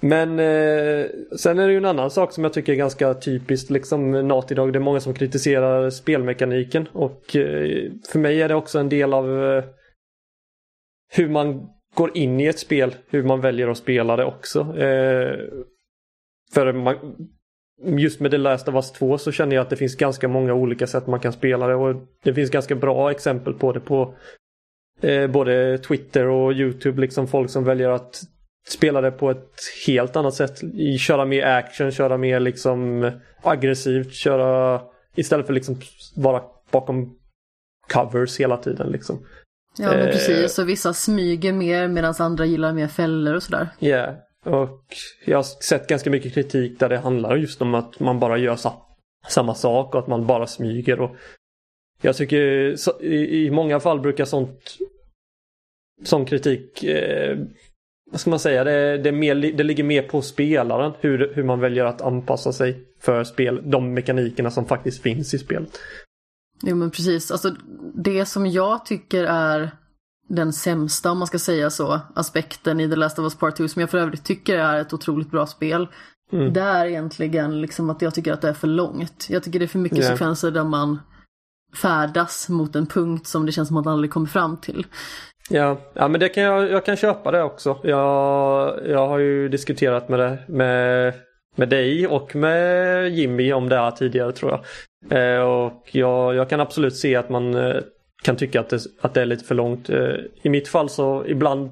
Men 0.00 0.38
eh, 0.38 1.06
sen 1.36 1.58
är 1.58 1.66
det 1.66 1.72
ju 1.72 1.76
en 1.76 1.84
annan 1.84 2.10
sak 2.10 2.32
som 2.32 2.44
jag 2.44 2.52
tycker 2.52 2.72
är 2.72 2.76
ganska 2.76 3.14
typiskt 3.14 3.70
liksom 3.70 4.28
Naughty 4.28 4.54
Dog. 4.54 4.72
Det 4.72 4.78
är 4.78 4.80
många 4.80 5.00
som 5.00 5.14
kritiserar 5.14 5.90
spelmekaniken 5.90 6.88
och 6.92 7.36
eh, 7.36 7.90
för 8.08 8.18
mig 8.18 8.42
är 8.42 8.48
det 8.48 8.54
också 8.54 8.78
en 8.78 8.88
del 8.88 9.14
av 9.14 9.44
eh, 9.44 9.64
hur 11.12 11.28
man 11.28 11.68
går 11.94 12.16
in 12.16 12.40
i 12.40 12.46
ett 12.46 12.58
spel, 12.58 12.94
hur 13.10 13.22
man 13.22 13.40
väljer 13.40 13.68
att 13.68 13.78
spela 13.78 14.16
det 14.16 14.24
också. 14.24 14.74
Eh, 16.50 16.54
för 16.54 16.72
man, 16.72 16.96
just 17.82 18.20
med 18.20 18.30
The 18.30 18.38
Last 18.38 18.68
of 18.68 18.74
Us 18.74 18.92
2 18.92 19.18
så 19.18 19.32
känner 19.32 19.56
jag 19.56 19.62
att 19.62 19.70
det 19.70 19.76
finns 19.76 19.96
ganska 19.96 20.28
många 20.28 20.54
olika 20.54 20.86
sätt 20.86 21.06
man 21.06 21.20
kan 21.20 21.32
spela 21.32 21.66
det 21.66 21.74
och 21.74 21.96
det 22.24 22.34
finns 22.34 22.50
ganska 22.50 22.74
bra 22.74 23.10
exempel 23.10 23.54
på 23.54 23.72
det 23.72 23.80
på 23.80 24.14
eh, 25.00 25.26
både 25.26 25.78
Twitter 25.78 26.26
och 26.26 26.52
YouTube. 26.52 27.00
Liksom 27.00 27.28
folk 27.28 27.50
som 27.50 27.64
väljer 27.64 27.88
att 27.88 28.20
spela 28.68 29.00
det 29.00 29.10
på 29.10 29.30
ett 29.30 29.54
helt 29.86 30.16
annat 30.16 30.34
sätt. 30.34 30.60
Köra 30.98 31.24
mer 31.24 31.42
action, 31.46 31.90
köra 31.90 32.16
mer 32.16 32.40
liksom 32.40 33.10
aggressivt, 33.42 34.12
köra 34.12 34.80
istället 35.14 35.46
för 35.46 35.52
liksom 35.52 35.80
vara 36.16 36.42
bakom 36.70 37.16
covers 37.92 38.40
hela 38.40 38.56
tiden 38.56 38.88
liksom. 38.92 39.26
Ja, 39.78 39.88
men 39.88 39.98
Eh. 40.00 40.06
precis. 40.06 40.54
Så 40.54 40.64
vissa 40.64 40.92
smyger 40.92 41.52
mer 41.52 41.88
medan 41.88 42.14
andra 42.18 42.46
gillar 42.46 42.72
mer 42.72 42.88
fällor 42.88 43.34
och 43.34 43.42
sådär. 43.42 43.68
Ja, 43.78 43.88
yeah 43.88 44.14
och 44.46 44.86
jag 45.24 45.38
har 45.38 45.42
sett 45.42 45.88
ganska 45.88 46.10
mycket 46.10 46.34
kritik 46.34 46.80
där 46.80 46.88
det 46.88 46.98
handlar 46.98 47.36
just 47.36 47.62
om 47.62 47.74
att 47.74 48.00
man 48.00 48.20
bara 48.20 48.38
gör 48.38 48.56
sa 48.56 48.96
samma 49.28 49.54
sak 49.54 49.94
och 49.94 50.00
att 50.00 50.08
man 50.08 50.26
bara 50.26 50.46
smyger. 50.46 51.00
Och 51.00 51.16
jag 52.02 52.16
tycker 52.16 52.76
så, 52.76 53.00
i, 53.00 53.46
i 53.46 53.50
många 53.50 53.80
fall 53.80 54.00
brukar 54.00 54.24
sånt 54.24 54.78
sån 56.02 56.24
kritik 56.24 56.84
eh, 56.84 57.38
vad 58.10 58.20
ska 58.20 58.30
man 58.30 58.38
säga, 58.38 58.64
det, 58.64 58.98
det, 58.98 59.12
mer, 59.12 59.34
det 59.34 59.62
ligger 59.62 59.84
mer 59.84 60.02
på 60.02 60.22
spelaren 60.22 60.92
hur, 61.00 61.32
hur 61.34 61.44
man 61.44 61.60
väljer 61.60 61.84
att 61.84 62.00
anpassa 62.00 62.52
sig 62.52 62.84
för 63.00 63.24
spel, 63.24 63.70
de 63.70 63.94
mekanikerna 63.94 64.50
som 64.50 64.66
faktiskt 64.66 65.02
finns 65.02 65.34
i 65.34 65.38
spelet. 65.38 65.80
Jo 66.62 66.76
men 66.76 66.90
precis, 66.90 67.30
alltså 67.30 67.56
det 67.94 68.26
som 68.26 68.46
jag 68.46 68.86
tycker 68.86 69.24
är 69.24 69.70
den 70.30 70.52
sämsta, 70.52 71.10
om 71.10 71.18
man 71.18 71.26
ska 71.26 71.38
säga 71.38 71.70
så, 71.70 72.00
aspekten 72.14 72.80
i 72.80 72.90
The 72.90 72.96
Last 72.96 73.18
of 73.18 73.22
Us 73.22 73.34
Part 73.38 73.56
2, 73.56 73.68
som 73.68 73.80
jag 73.80 73.90
för 73.90 73.98
övrigt 73.98 74.24
tycker 74.24 74.58
är 74.58 74.80
ett 74.80 74.92
otroligt 74.92 75.30
bra 75.30 75.46
spel. 75.46 75.88
Mm. 76.32 76.52
Det 76.52 76.60
är 76.60 76.86
egentligen 76.86 77.60
liksom 77.60 77.90
att 77.90 78.02
jag 78.02 78.14
tycker 78.14 78.32
att 78.32 78.40
det 78.40 78.48
är 78.48 78.52
för 78.52 78.66
långt. 78.66 79.26
Jag 79.30 79.42
tycker 79.42 79.58
det 79.58 79.64
är 79.64 79.66
för 79.66 79.78
mycket 79.78 79.98
Ja. 79.98 80.04
sekvenser 80.04 80.50
där 80.50 80.64
man 80.64 81.00
färdas 81.82 82.48
mot 82.48 82.76
en 82.76 82.86
punkt 82.86 83.26
som 83.26 83.46
det 83.46 83.52
känns 83.52 83.68
som 83.68 83.76
att 83.76 83.84
man 83.84 83.94
aldrig 83.94 84.10
kommer 84.10 84.26
fram 84.26 84.56
till. 84.56 84.86
Ja, 85.50 85.76
ja 85.94 86.08
men 86.08 86.20
det 86.20 86.28
kan 86.28 86.42
jag, 86.42 86.70
jag 86.70 86.84
kan 86.84 86.96
köpa 86.96 87.30
det 87.30 87.42
också. 87.42 87.78
Jag, 87.82 88.80
jag 88.86 89.08
har 89.08 89.18
ju 89.18 89.48
diskuterat 89.48 90.08
med 90.08 90.18
det 90.18 90.38
med, 90.48 91.14
med 91.56 91.68
dig 91.68 92.06
och 92.06 92.36
med 92.36 93.08
Jimmy 93.10 93.52
om 93.52 93.68
det 93.68 93.76
här 93.76 93.90
tidigare 93.90 94.32
tror 94.32 94.50
jag. 94.50 94.60
Eh, 95.18 95.40
och 95.40 95.88
jag, 95.92 96.34
jag 96.34 96.48
kan 96.48 96.60
absolut 96.60 96.96
se 96.96 97.16
att 97.16 97.30
man 97.30 97.54
eh, 97.54 97.76
kan 98.22 98.36
tycka 98.36 98.60
att 98.60 98.68
det, 98.68 98.80
att 99.00 99.14
det 99.14 99.22
är 99.22 99.26
lite 99.26 99.44
för 99.44 99.54
långt. 99.54 99.90
Eh, 99.90 100.14
I 100.42 100.48
mitt 100.48 100.68
fall 100.68 100.88
så 100.88 101.26
ibland, 101.26 101.70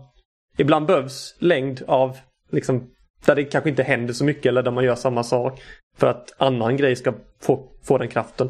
ibland 0.56 0.86
behövs 0.86 1.36
längd 1.38 1.82
av 1.86 2.16
liksom 2.50 2.90
där 3.26 3.34
det 3.36 3.44
kanske 3.44 3.70
inte 3.70 3.82
händer 3.82 4.14
så 4.14 4.24
mycket 4.24 4.46
eller 4.46 4.62
där 4.62 4.70
man 4.70 4.84
gör 4.84 4.94
samma 4.94 5.22
sak. 5.22 5.62
För 5.96 6.06
att 6.06 6.34
annan 6.38 6.76
grej 6.76 6.96
ska 6.96 7.14
få, 7.40 7.72
få 7.82 7.98
den 7.98 8.08
kraften. 8.08 8.48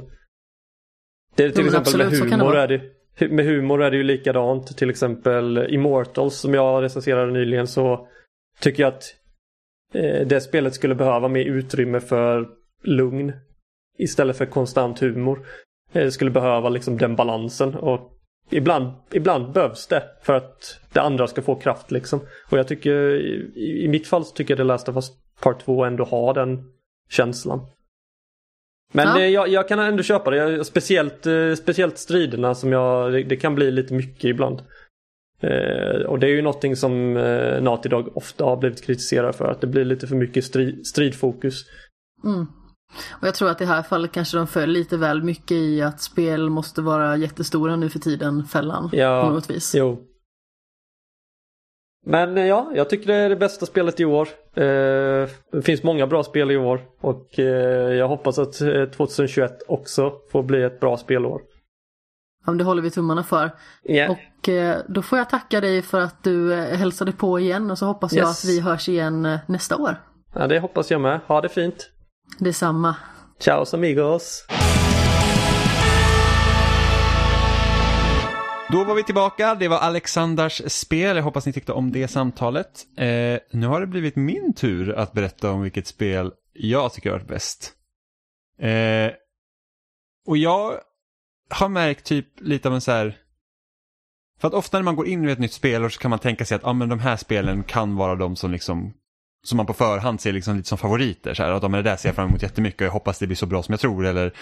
Det 1.35 1.45
är 1.45 1.51
till 1.51 1.61
Jo, 1.61 1.67
exempel 1.67 1.99
med 1.99 2.07
absolut, 2.07 2.31
det 2.31 2.37
humor 2.37 2.45
vara. 2.53 2.63
är 2.63 2.69
det 2.69 2.81
med 3.29 3.45
humor 3.45 3.83
är 3.83 3.91
det 3.91 3.97
ju 3.97 4.03
likadant. 4.03 4.77
Till 4.77 4.91
exempel 4.91 5.67
Immortals 5.71 6.35
som 6.35 6.55
jag 6.55 6.83
recenserade 6.83 7.33
nyligen 7.33 7.67
så 7.67 8.09
tycker 8.61 8.83
jag 8.83 8.93
att 8.93 9.05
eh, 9.95 10.27
det 10.27 10.41
spelet 10.41 10.75
skulle 10.75 10.95
behöva 10.95 11.29
mer 11.29 11.45
utrymme 11.45 12.01
för 12.01 12.49
lugn 12.83 13.33
istället 13.99 14.37
för 14.37 14.47
konstant 14.47 14.99
humor. 14.99 15.47
Eh, 15.93 16.05
Det 16.05 16.13
skulle 16.13 16.31
behöva 16.31 16.69
liksom 16.69 16.99
den 16.99 17.17
balansen 17.17 17.75
och 17.75 18.13
ibland, 18.51 18.93
ibland 19.13 19.53
behövs 19.53 19.87
det 19.87 20.03
för 20.23 20.35
att 20.35 20.81
det 20.93 21.01
andra 21.01 21.27
ska 21.27 21.43
få 21.43 21.55
kraft 21.55 21.91
liksom. 21.91 22.21
Och 22.51 22.59
jag 22.59 22.69
tycker 22.69 22.95
i, 23.57 23.85
i 23.85 23.89
mitt 23.89 24.07
fall 24.07 24.25
så 24.25 24.35
tycker 24.35 24.53
jag 24.55 24.59
The 24.59 24.65
Last 24.65 24.89
of 24.89 24.97
Us 24.97 25.11
Part 25.41 25.61
2 25.65 25.85
ändå 25.85 26.05
har 26.05 26.35
den 26.35 26.65
känslan. 27.11 27.61
Men 28.93 29.07
Ja. 29.09 29.21
eh, 29.21 29.27
jag, 29.29 29.49
jag 29.49 29.69
kan 29.69 29.79
ändå 29.79 30.03
köpa 30.03 30.31
det. 30.31 30.37
Jag- 30.37 30.67
Speciellt, 30.67 31.27
eh, 31.27 31.55
speciellt 31.55 31.99
striderna 31.99 32.55
som 32.55 32.73
jag, 32.73 33.13
det, 33.13 33.23
det 33.23 33.37
kan 33.37 33.55
bli 33.55 33.71
lite 33.71 33.95
mycket 33.95 34.25
ibland. 34.25 34.63
Eh, 35.41 36.01
och 36.07 36.19
det 36.19 36.27
är 36.27 36.31
ju 36.31 36.43
någonting 36.43 36.77
som 36.77 37.17
eh, 37.17 37.79
Dog 37.83 38.17
ofta 38.17 38.45
har 38.45 38.57
blivit 38.57 38.83
kritiserade 38.85 39.33
för. 39.33 39.45
Att 39.51 39.61
det 39.61 39.67
blir 39.67 39.85
lite 39.85 40.07
för 40.07 40.17
mycket 40.17 40.45
strid, 40.45 40.87
stridfokus. 40.87 41.65
Mm. 42.25 42.47
Och 43.21 43.27
jag 43.27 43.35
tror 43.35 43.51
att 43.51 43.61
i 43.61 43.65
det 43.65 43.71
här 43.71 43.83
fallet 43.83 44.13
kanske 44.13 44.37
de 44.37 44.47
föll 44.47 44.71
lite 44.71 44.97
väl 44.97 45.23
mycket 45.23 45.53
i 45.57 45.83
att 45.83 46.01
spel 46.01 46.51
måste 46.51 46.83
vara 46.83 47.17
jättestora 47.17 47.77
nu 47.77 47.89
för 47.91 47.99
tiden, 47.99 48.45
fällan. 48.45 48.91
Ja, 48.93 49.23
På 49.23 49.31
något 49.35 49.51
vis. 49.51 49.75
Jo. 49.75 50.05
Men 52.07 52.39
eh, 52.39 52.47
ja, 52.47 52.71
jag 52.75 52.91
tycker 52.91 53.07
det 53.07 53.15
är 53.15 53.29
det 53.29 53.37
bästa 53.37 53.67
spelet 53.67 54.01
i 54.01 54.05
år. 54.05 54.29
Eh, 54.55 55.29
det 55.53 55.63
finns 55.65 55.83
många 55.83 56.07
bra 56.07 56.23
spel 56.25 56.51
i 56.51 56.57
år 56.57 56.81
och 57.01 57.39
eh, 57.39 57.45
jag 57.95 58.09
hoppas 58.09 58.39
att 58.39 58.61
eh, 58.61 58.85
2021 58.85 59.63
också 59.69 60.13
får 60.33 60.43
bli 60.43 60.63
ett 60.63 60.81
bra 60.81 60.97
spelår. 60.97 61.41
Ja, 62.47 62.51
men 62.53 62.59
det 62.59 62.65
håller 62.65 62.83
vi 62.83 62.91
tummarna 62.91 63.23
för. 63.25 63.51
Yeah. 63.85 64.11
Och 64.13 64.49
eh, 64.49 64.79
då 64.89 65.03
får 65.03 65.19
jag 65.19 65.31
tacka 65.31 65.61
dig 65.61 65.83
för 65.83 66.01
att 66.01 66.25
du 66.25 66.55
hälsade 66.55 67.13
på 67.13 67.39
igen 67.41 67.71
och 67.71 67.79
så 67.79 67.87
hoppas 67.87 68.13
jag 68.13 68.29
Yes. 68.29 68.45
att 68.45 68.51
vi 68.51 68.61
hörs 68.61 68.89
igen 68.89 69.39
nästa 69.47 69.77
år. 69.77 69.97
Ja, 70.35 70.47
det 70.47 70.59
hoppas 70.59 70.91
jag 70.91 71.01
med. 71.01 71.21
Ha 71.27 71.41
det 71.41 71.49
fint. 71.49 71.91
Detsamma. 72.39 72.97
Ciao 73.39 73.65
amigos. 73.73 74.47
Då 78.73 78.85
var 78.85 78.95
vi 78.95 79.05
tillbaka, 79.05 79.55
det 79.55 79.69
var 79.69 79.79
Alexanders 79.79 80.63
spel, 80.67 81.17
jag 81.17 81.25
hoppas 81.25 81.47
ni 81.47 81.53
tyckte 81.53 81.73
om 81.73 81.93
det 81.93 82.09
samtalet. 82.09 82.87
Eh, 82.97 83.39
nu 83.51 83.67
har 83.67 83.81
det 83.81 83.87
blivit 83.87 84.17
min 84.17 84.55
tur 84.55 84.93
att 84.93 85.13
berätta 85.13 85.51
om 85.51 85.63
vilket 85.63 85.87
spel 85.87 86.33
jag 86.53 86.93
tycker 86.93 87.11
har 87.11 87.19
varit 87.19 87.29
bäst. 87.29 87.73
Eh, 88.61 89.13
och 90.27 90.37
jag 90.37 90.81
har 91.51 91.69
märkt 91.69 92.05
typ 92.05 92.27
lite 92.41 92.69
av 92.69 92.75
en 92.75 92.81
så 92.81 92.93
här... 92.93 93.17
För 94.41 94.49
att 94.49 94.55
ofta 94.55 94.79
när 94.79 94.85
man 94.85 94.97
går 94.97 95.07
in 95.07 95.29
i 95.29 95.33
ett 95.33 95.39
nytt 95.39 95.53
spel 95.53 95.91
så 95.91 96.01
kan 96.01 96.11
man 96.11 96.19
tänka 96.19 96.45
sig 96.45 96.55
att 96.55 96.65
ah, 96.65 96.73
men 96.73 96.89
de 96.89 96.99
här 96.99 97.17
spelen 97.17 97.65
kan 97.65 97.97
vara 97.97 98.15
de 98.15 98.37
som 98.37 98.51
liksom 98.51 98.95
som 99.49 99.57
man 99.57 99.67
på 99.67 99.73
förhand 99.73 100.21
ser 100.21 100.33
liksom 100.33 100.57
lite 100.57 100.69
som 100.69 100.79
favoriter. 100.79 101.35
Så 101.35 101.43
här, 101.43 101.51
att 101.51 101.65
ah, 101.65 101.69
men 101.69 101.85
det 101.85 101.91
där 101.91 101.97
ser 101.97 102.09
jag 102.09 102.17
fram 102.17 102.29
emot 102.29 102.43
jättemycket 102.43 102.81
och 102.81 102.87
jag 102.87 102.93
hoppas 102.93 103.19
det 103.19 103.27
blir 103.27 103.37
så 103.37 103.47
bra 103.47 103.63
som 103.63 103.73
jag 103.73 103.81
tror. 103.81 104.07
Eller, 104.07 104.33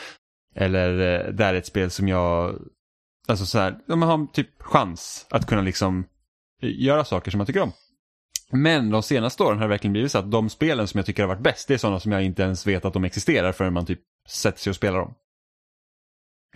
eller 0.54 0.90
eh, 0.90 1.32
det 1.32 1.44
här 1.44 1.54
är 1.54 1.58
ett 1.58 1.66
spel 1.66 1.90
som 1.90 2.08
jag 2.08 2.58
Alltså 3.28 3.46
så 3.46 3.58
här, 3.58 3.78
ja, 3.86 3.96
man 3.96 4.08
har 4.08 4.26
typ 4.26 4.62
chans 4.62 5.26
att 5.30 5.46
kunna 5.46 5.62
liksom 5.62 6.04
eh, 6.62 6.70
göra 6.80 7.04
saker 7.04 7.30
som 7.30 7.38
man 7.38 7.46
tycker 7.46 7.62
om. 7.62 7.72
Men 8.50 8.90
de 8.90 9.02
senaste 9.02 9.42
åren 9.42 9.58
har 9.58 9.64
det 9.64 9.68
verkligen 9.68 9.92
blivit 9.92 10.12
så 10.12 10.18
att 10.18 10.30
de 10.30 10.50
spelen 10.50 10.88
som 10.88 10.98
jag 10.98 11.06
tycker 11.06 11.22
har 11.22 11.28
varit 11.28 11.42
bäst, 11.42 11.68
det 11.68 11.74
är 11.74 11.78
sådana 11.78 12.00
som 12.00 12.12
jag 12.12 12.24
inte 12.24 12.42
ens 12.42 12.66
vet 12.66 12.84
att 12.84 12.92
de 12.92 13.04
existerar 13.04 13.52
förrän 13.52 13.72
man 13.72 13.86
typ 13.86 14.00
sätter 14.28 14.58
sig 14.58 14.70
och 14.70 14.76
spelar 14.76 14.98
dem. 14.98 15.14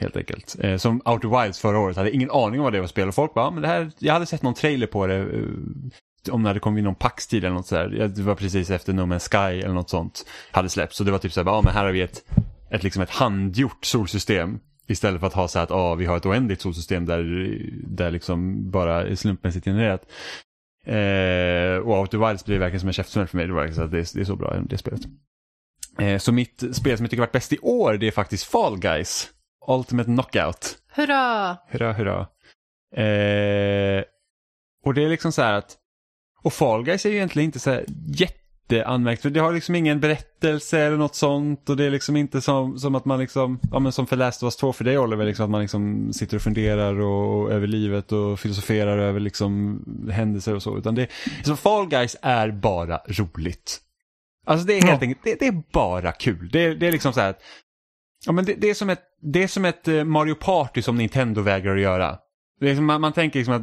Helt 0.00 0.16
enkelt. 0.16 0.56
Eh, 0.60 0.76
som 0.76 1.02
Outer 1.04 1.42
Wilds 1.42 1.60
förra 1.60 1.78
året, 1.78 1.96
hade 1.96 2.10
ingen 2.10 2.30
aning 2.30 2.60
om 2.60 2.64
vad 2.64 2.72
det 2.72 2.80
var 2.80 2.86
spel 2.86 3.08
och 3.08 3.14
folk 3.14 3.34
bara, 3.34 3.50
men 3.50 3.62
det 3.62 3.68
här, 3.68 3.92
jag 3.98 4.12
hade 4.12 4.26
sett 4.26 4.42
någon 4.42 4.54
trailer 4.54 4.86
på 4.86 5.06
det 5.06 5.16
eh, 5.16 5.44
om 6.28 6.42
när 6.42 6.54
det 6.54 6.60
kom 6.60 6.78
in 6.78 6.84
någon 6.84 6.94
paxtid 6.94 7.44
eller 7.44 7.54
något 7.54 7.66
sådär. 7.66 8.08
Det 8.08 8.22
var 8.22 8.34
precis 8.34 8.70
efter 8.70 8.92
No 8.92 9.00
Man's 9.00 9.28
Sky 9.30 9.60
eller 9.60 9.74
något 9.74 9.90
sånt 9.90 10.26
hade 10.50 10.68
släppts. 10.68 10.96
Så 10.96 11.04
det 11.04 11.10
var 11.10 11.18
typ 11.18 11.32
så 11.32 11.40
här, 11.40 11.50
ja 11.50 11.62
men 11.62 11.72
här 11.72 11.84
har 11.84 11.92
vi 11.92 12.00
ett, 12.00 12.24
ett, 12.70 12.82
liksom 12.82 13.02
ett 13.02 13.10
handgjort 13.10 13.84
solsystem. 13.84 14.60
Istället 14.86 15.20
för 15.20 15.26
att 15.26 15.34
ha 15.34 15.48
så 15.48 15.58
här 15.58 15.64
att 15.64 15.70
ah, 15.70 15.94
vi 15.94 16.06
har 16.06 16.16
ett 16.16 16.26
oändligt 16.26 16.60
solsystem 16.60 17.06
där, 17.06 17.22
där 17.86 18.10
liksom 18.10 18.70
bara 18.70 19.02
är 19.02 19.14
slumpmässigt 19.14 19.64
genererat. 19.64 20.02
Eh, 20.84 21.86
och 21.86 22.00
Outer 22.00 22.28
Wilds 22.28 22.44
blir 22.44 22.58
verkligen 22.58 22.80
som 22.80 22.88
en 22.88 22.92
käftsmäll 22.92 23.26
för 23.26 23.36
mig. 23.36 23.46
Det, 23.46 23.52
var 23.52 23.60
verkligen 23.60 23.76
så 23.76 23.84
att 23.84 23.90
det, 23.90 23.98
är, 23.98 24.14
det 24.14 24.20
är 24.20 24.24
så 24.24 24.36
bra 24.36 24.60
det 24.60 24.78
spelet. 24.78 25.00
Eh, 25.98 26.18
så 26.18 26.32
mitt 26.32 26.58
spel 26.58 26.96
som 26.96 27.04
jag 27.04 27.10
tycker 27.10 27.22
varit 27.22 27.32
bäst 27.32 27.52
i 27.52 27.58
år 27.58 27.94
det 27.94 28.06
är 28.06 28.10
faktiskt 28.10 28.44
Fall 28.44 28.78
Guys. 28.78 29.30
Ultimate 29.68 30.10
Knockout. 30.10 30.78
Hurra! 30.94 31.56
Hurra, 31.68 31.92
hurra. 31.92 32.20
Eh, 32.96 34.04
och 34.84 34.94
det 34.94 35.04
är 35.04 35.08
liksom 35.08 35.32
så 35.32 35.42
här 35.42 35.52
att, 35.52 35.76
och 36.42 36.52
Fall 36.52 36.84
Guys 36.84 37.06
är 37.06 37.10
ju 37.10 37.16
egentligen 37.16 37.44
inte 37.44 37.58
så 37.58 37.70
här 37.70 37.84
jätteanmärkt. 38.06 39.34
Det 39.34 39.40
har 39.40 39.52
liksom 39.52 39.74
ingen 39.74 40.00
berättelse 40.00 40.78
eller 40.78 40.96
något 40.96 41.14
sånt 41.14 41.68
och 41.68 41.76
det 41.76 41.84
är 41.84 41.90
liksom 41.90 42.16
inte 42.16 42.40
som, 42.40 42.78
som 42.78 42.94
att 42.94 43.04
man 43.04 43.18
liksom, 43.18 43.60
ja 43.72 43.78
men 43.78 43.92
som 43.92 44.06
för 44.06 44.16
Last 44.16 44.42
of 44.42 44.46
Us 44.46 44.56
2 44.56 44.72
för 44.72 44.84
dig 44.84 44.98
Oliver, 44.98 45.24
liksom 45.24 45.44
att 45.44 45.50
man 45.50 45.60
liksom 45.60 46.12
sitter 46.12 46.36
och 46.36 46.42
funderar 46.42 47.00
och, 47.00 47.52
över 47.52 47.66
livet 47.66 48.12
och 48.12 48.40
filosoferar 48.40 48.98
över 48.98 49.20
liksom 49.20 49.80
händelser 50.12 50.54
och 50.54 50.62
så. 50.62 50.78
Utan 50.78 50.94
det, 50.94 51.06
så 51.44 51.56
Fall 51.56 51.86
Guys 51.88 52.16
är 52.22 52.50
bara 52.50 53.00
roligt. 53.08 53.80
Alltså 54.46 54.66
det 54.66 54.72
är 54.72 54.82
helt 54.82 55.02
Ja. 55.02 55.08
enkelt, 55.08 55.24
det, 55.24 55.40
det 55.40 55.46
är 55.46 55.62
bara 55.72 56.12
kul. 56.12 56.48
Det, 56.52 56.74
det 56.74 56.86
är 56.86 56.92
liksom 56.92 57.12
så 57.12 57.20
här, 57.20 57.34
ja 58.26 58.32
men 58.32 58.44
det, 58.44 58.54
det 58.58 58.70
är 58.70 58.74
som 58.74 58.90
ett, 58.90 59.02
det 59.22 59.42
är 59.42 59.48
som 59.48 59.64
ett 59.64 59.88
eh, 59.88 60.04
Mario 60.04 60.34
Party 60.34 60.82
som 60.82 60.96
Nintendo 60.96 61.40
vägrar 61.42 61.76
att 61.76 61.82
göra. 61.82 62.18
Liksom, 62.60 62.84
man, 62.86 63.00
man 63.00 63.12
tänker 63.12 63.38
liksom 63.38 63.54
att 63.54 63.62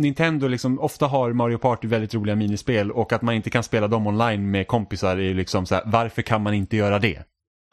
Nintendo 0.00 0.48
liksom 0.48 0.80
ofta 0.80 1.06
har 1.06 1.32
Mario 1.32 1.58
Party 1.58 1.88
väldigt 1.88 2.14
roliga 2.14 2.36
minispel 2.36 2.90
och 2.90 3.12
att 3.12 3.22
man 3.22 3.34
inte 3.34 3.50
kan 3.50 3.62
spela 3.62 3.88
dem 3.88 4.06
online 4.06 4.50
med 4.50 4.66
kompisar 4.66 5.16
är 5.20 5.34
liksom 5.34 5.66
så 5.66 5.74
här, 5.74 5.82
varför 5.86 6.22
kan 6.22 6.42
man 6.42 6.54
inte 6.54 6.76
göra 6.76 6.98
det? 6.98 7.22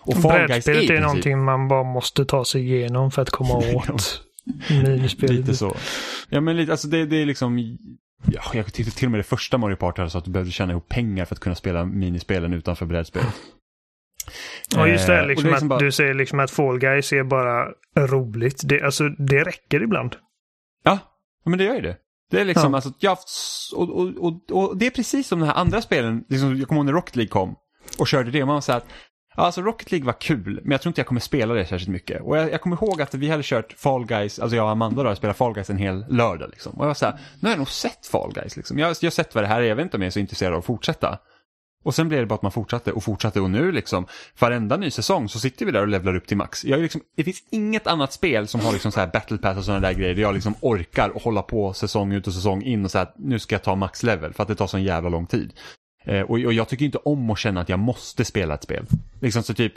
Och 0.03 0.21
Fall 0.21 0.47
Guys 0.47 0.67
är, 0.67 0.91
är 0.91 1.01
någonting 1.01 1.43
man 1.43 1.67
bara 1.67 1.83
måste 1.83 2.25
ta 2.25 2.45
sig 2.45 2.61
igenom 2.61 3.11
för 3.11 3.21
att 3.21 3.29
komma 3.29 3.53
åt 3.75 4.21
minispelet. 4.69 5.35
lite 5.35 5.53
så. 5.55 5.75
Ja 6.29 6.41
men 6.41 6.57
lite, 6.57 6.71
alltså 6.71 6.87
det, 6.87 7.05
det 7.05 7.21
är 7.21 7.25
liksom, 7.25 7.77
ja, 8.25 8.41
jag 8.53 8.73
tyckte 8.73 8.91
till 8.97 9.05
och 9.07 9.11
med 9.11 9.19
det 9.19 9.23
första 9.23 9.57
Mario 9.57 9.75
Party 9.75 10.09
så 10.09 10.17
att 10.17 10.25
du 10.25 10.31
behövde 10.31 10.51
tjäna 10.51 10.71
ihop 10.71 10.89
pengar 10.89 11.25
för 11.25 11.35
att 11.35 11.39
kunna 11.39 11.55
spela 11.55 11.85
minispelen 11.85 12.53
utanför 12.53 12.85
brädspelet. 12.85 13.35
Ja, 14.75 14.87
just 14.87 15.07
det. 15.07 15.19
Eh, 15.19 15.27
Liksom 15.27 15.43
det 15.43 15.49
är 15.49 15.53
att 15.53 15.55
liksom 15.55 15.67
bara- 15.69 15.79
Du 15.79 15.91
säger 15.91 16.13
liksom 16.13 16.39
att 16.39 16.51
Fall 16.51 16.79
Guys 16.79 17.13
är 17.13 17.23
bara 17.23 17.65
roligt. 17.99 18.61
Det, 18.65 18.81
alltså, 18.81 19.09
det 19.09 19.43
räcker 19.43 19.83
ibland. 19.83 20.15
Ja, 20.83 20.99
men 21.43 21.57
det 21.57 21.63
gör 21.63 21.75
ju 21.75 21.81
det. 21.81 21.97
Det 22.31 22.41
är 22.41 22.45
liksom, 22.45 22.71
Ja. 22.71 22.77
alltså, 22.77 22.93
jag, 22.99 23.17
och, 23.75 23.89
och, 23.89 24.17
och, 24.17 24.51
och 24.51 24.77
det 24.77 24.85
är 24.85 24.89
precis 24.91 25.27
som 25.27 25.39
de 25.39 25.45
här 25.45 25.55
andra 25.55 25.81
spelen, 25.81 26.23
liksom, 26.29 26.57
jag 26.57 26.67
kommer 26.67 26.79
ihåg 26.79 26.85
när 26.85 26.93
Rocket 26.93 27.15
League 27.15 27.29
kom 27.29 27.55
och 27.99 28.07
körde 28.07 28.31
det, 28.31 28.45
man 28.45 28.53
var 28.55 28.61
så 28.61 28.71
här 28.71 28.81
alltså 29.35 29.61
Rocket 29.61 29.91
League 29.91 30.05
var 30.05 30.21
kul, 30.21 30.59
men 30.63 30.71
jag 30.71 30.81
tror 30.81 30.89
inte 30.89 30.99
jag 31.01 31.07
kommer 31.07 31.21
spela 31.21 31.53
det 31.53 31.65
särskilt 31.65 31.91
mycket. 31.91 32.21
Och 32.21 32.37
jag, 32.37 32.51
jag 32.51 32.61
kommer 32.61 32.75
ihåg 32.75 33.01
att 33.01 33.13
vi 33.13 33.29
hade 33.29 33.43
kört 33.43 33.73
Fall 33.73 34.05
Guys, 34.05 34.39
alltså 34.39 34.55
jag 34.55 34.65
och 34.65 34.71
Amanda 34.71 35.03
då, 35.03 35.15
spelat 35.15 35.37
Fall 35.37 35.53
Guys 35.53 35.69
en 35.69 35.77
hel 35.77 36.05
lördag 36.09 36.49
liksom. 36.49 36.73
Och 36.73 36.83
jag 36.83 36.87
var 36.87 36.93
så 36.93 37.05
här, 37.05 37.13
nu 37.39 37.47
har 37.47 37.49
jag 37.49 37.57
nog 37.57 37.69
sett 37.69 38.07
Fall 38.07 38.33
Guys 38.33 38.57
liksom. 38.57 38.79
Jag, 38.79 38.87
jag 39.01 39.07
har 39.07 39.11
sett 39.11 39.35
vad 39.35 39.43
det 39.43 39.47
här 39.47 39.61
är, 39.61 39.65
jag 39.65 39.75
vet 39.75 39.83
inte 39.83 39.97
om 39.97 40.01
jag 40.03 40.07
är 40.07 40.11
så 40.11 40.19
intresserad 40.19 40.53
av 40.53 40.59
att 40.59 40.65
fortsätta. 40.65 41.19
Och 41.83 41.95
sen 41.95 42.09
blev 42.09 42.19
det 42.19 42.25
bara 42.25 42.35
att 42.35 42.41
man 42.41 42.51
fortsatte 42.51 42.91
och 42.91 43.03
fortsatte 43.03 43.41
och 43.41 43.49
nu 43.49 43.71
liksom, 43.71 44.05
varenda 44.39 44.77
ny 44.77 44.91
säsong 44.91 45.29
så 45.29 45.39
sitter 45.39 45.65
vi 45.65 45.71
där 45.71 45.81
och 45.81 45.87
levlar 45.87 46.15
upp 46.15 46.27
till 46.27 46.37
max. 46.37 46.65
Jag 46.65 46.79
är 46.79 46.83
liksom, 46.83 47.01
det 47.15 47.23
finns 47.23 47.43
inget 47.49 47.87
annat 47.87 48.13
spel 48.13 48.47
som 48.47 48.61
har 48.61 48.73
liksom 48.73 48.91
så 48.91 48.99
här 48.99 49.07
battle 49.07 49.37
pass 49.37 49.57
och 49.57 49.63
sådana 49.63 49.87
där 49.87 49.93
grejer 49.93 50.15
där 50.15 50.21
jag 50.21 50.33
liksom 50.33 50.55
orkar 50.61 51.09
och 51.09 51.21
hålla 51.21 51.41
på 51.41 51.73
säsong 51.73 52.13
ut 52.13 52.27
och 52.27 52.33
säsong 52.33 52.63
in 52.63 52.85
och 52.85 52.91
säga 52.91 53.01
att 53.01 53.13
nu 53.17 53.39
ska 53.39 53.55
jag 53.55 53.63
ta 53.63 53.75
max 53.75 54.03
level 54.03 54.33
för 54.33 54.43
att 54.43 54.49
det 54.49 54.55
tar 54.55 54.67
sån 54.67 54.83
jävla 54.83 55.09
lång 55.09 55.25
tid. 55.25 55.53
Eh, 56.05 56.21
och, 56.21 56.29
och 56.29 56.53
jag 56.53 56.67
tycker 56.67 56.85
inte 56.85 56.97
om 56.97 57.29
att 57.29 57.39
känna 57.39 57.61
att 57.61 57.69
jag 57.69 57.79
måste 57.79 58.25
spela 58.25 58.53
ett 58.53 58.63
spel. 58.63 58.85
Liksom 59.21 59.43
så 59.43 59.53
typ, 59.53 59.73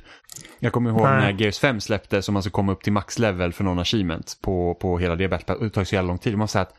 jag 0.59 0.73
kommer 0.73 0.91
ihåg 0.91 1.03
Nej. 1.03 1.33
när 1.33 1.41
Gears 1.41 1.59
5 1.59 1.81
släppte 1.81 2.23
som 2.23 2.33
man 2.33 2.43
ska 2.43 2.51
komma 2.51 2.73
upp 2.73 2.83
till 2.83 2.93
max 2.93 3.19
level 3.19 3.53
för 3.53 3.65
någon 3.65 3.79
achievement 3.79 4.39
på, 4.43 4.75
på 4.75 4.99
hela 4.99 5.17
det 5.17 5.29
battle 5.29 5.47
pass 5.47 5.57
och 5.57 5.65
det 5.65 5.71
tar 5.71 5.85
så 5.85 5.95
jävla 5.95 6.09
lång 6.09 6.19
tid. 6.19 6.33
Och 6.33 6.39
man 6.39 6.49
säger 6.49 6.67
att 6.67 6.75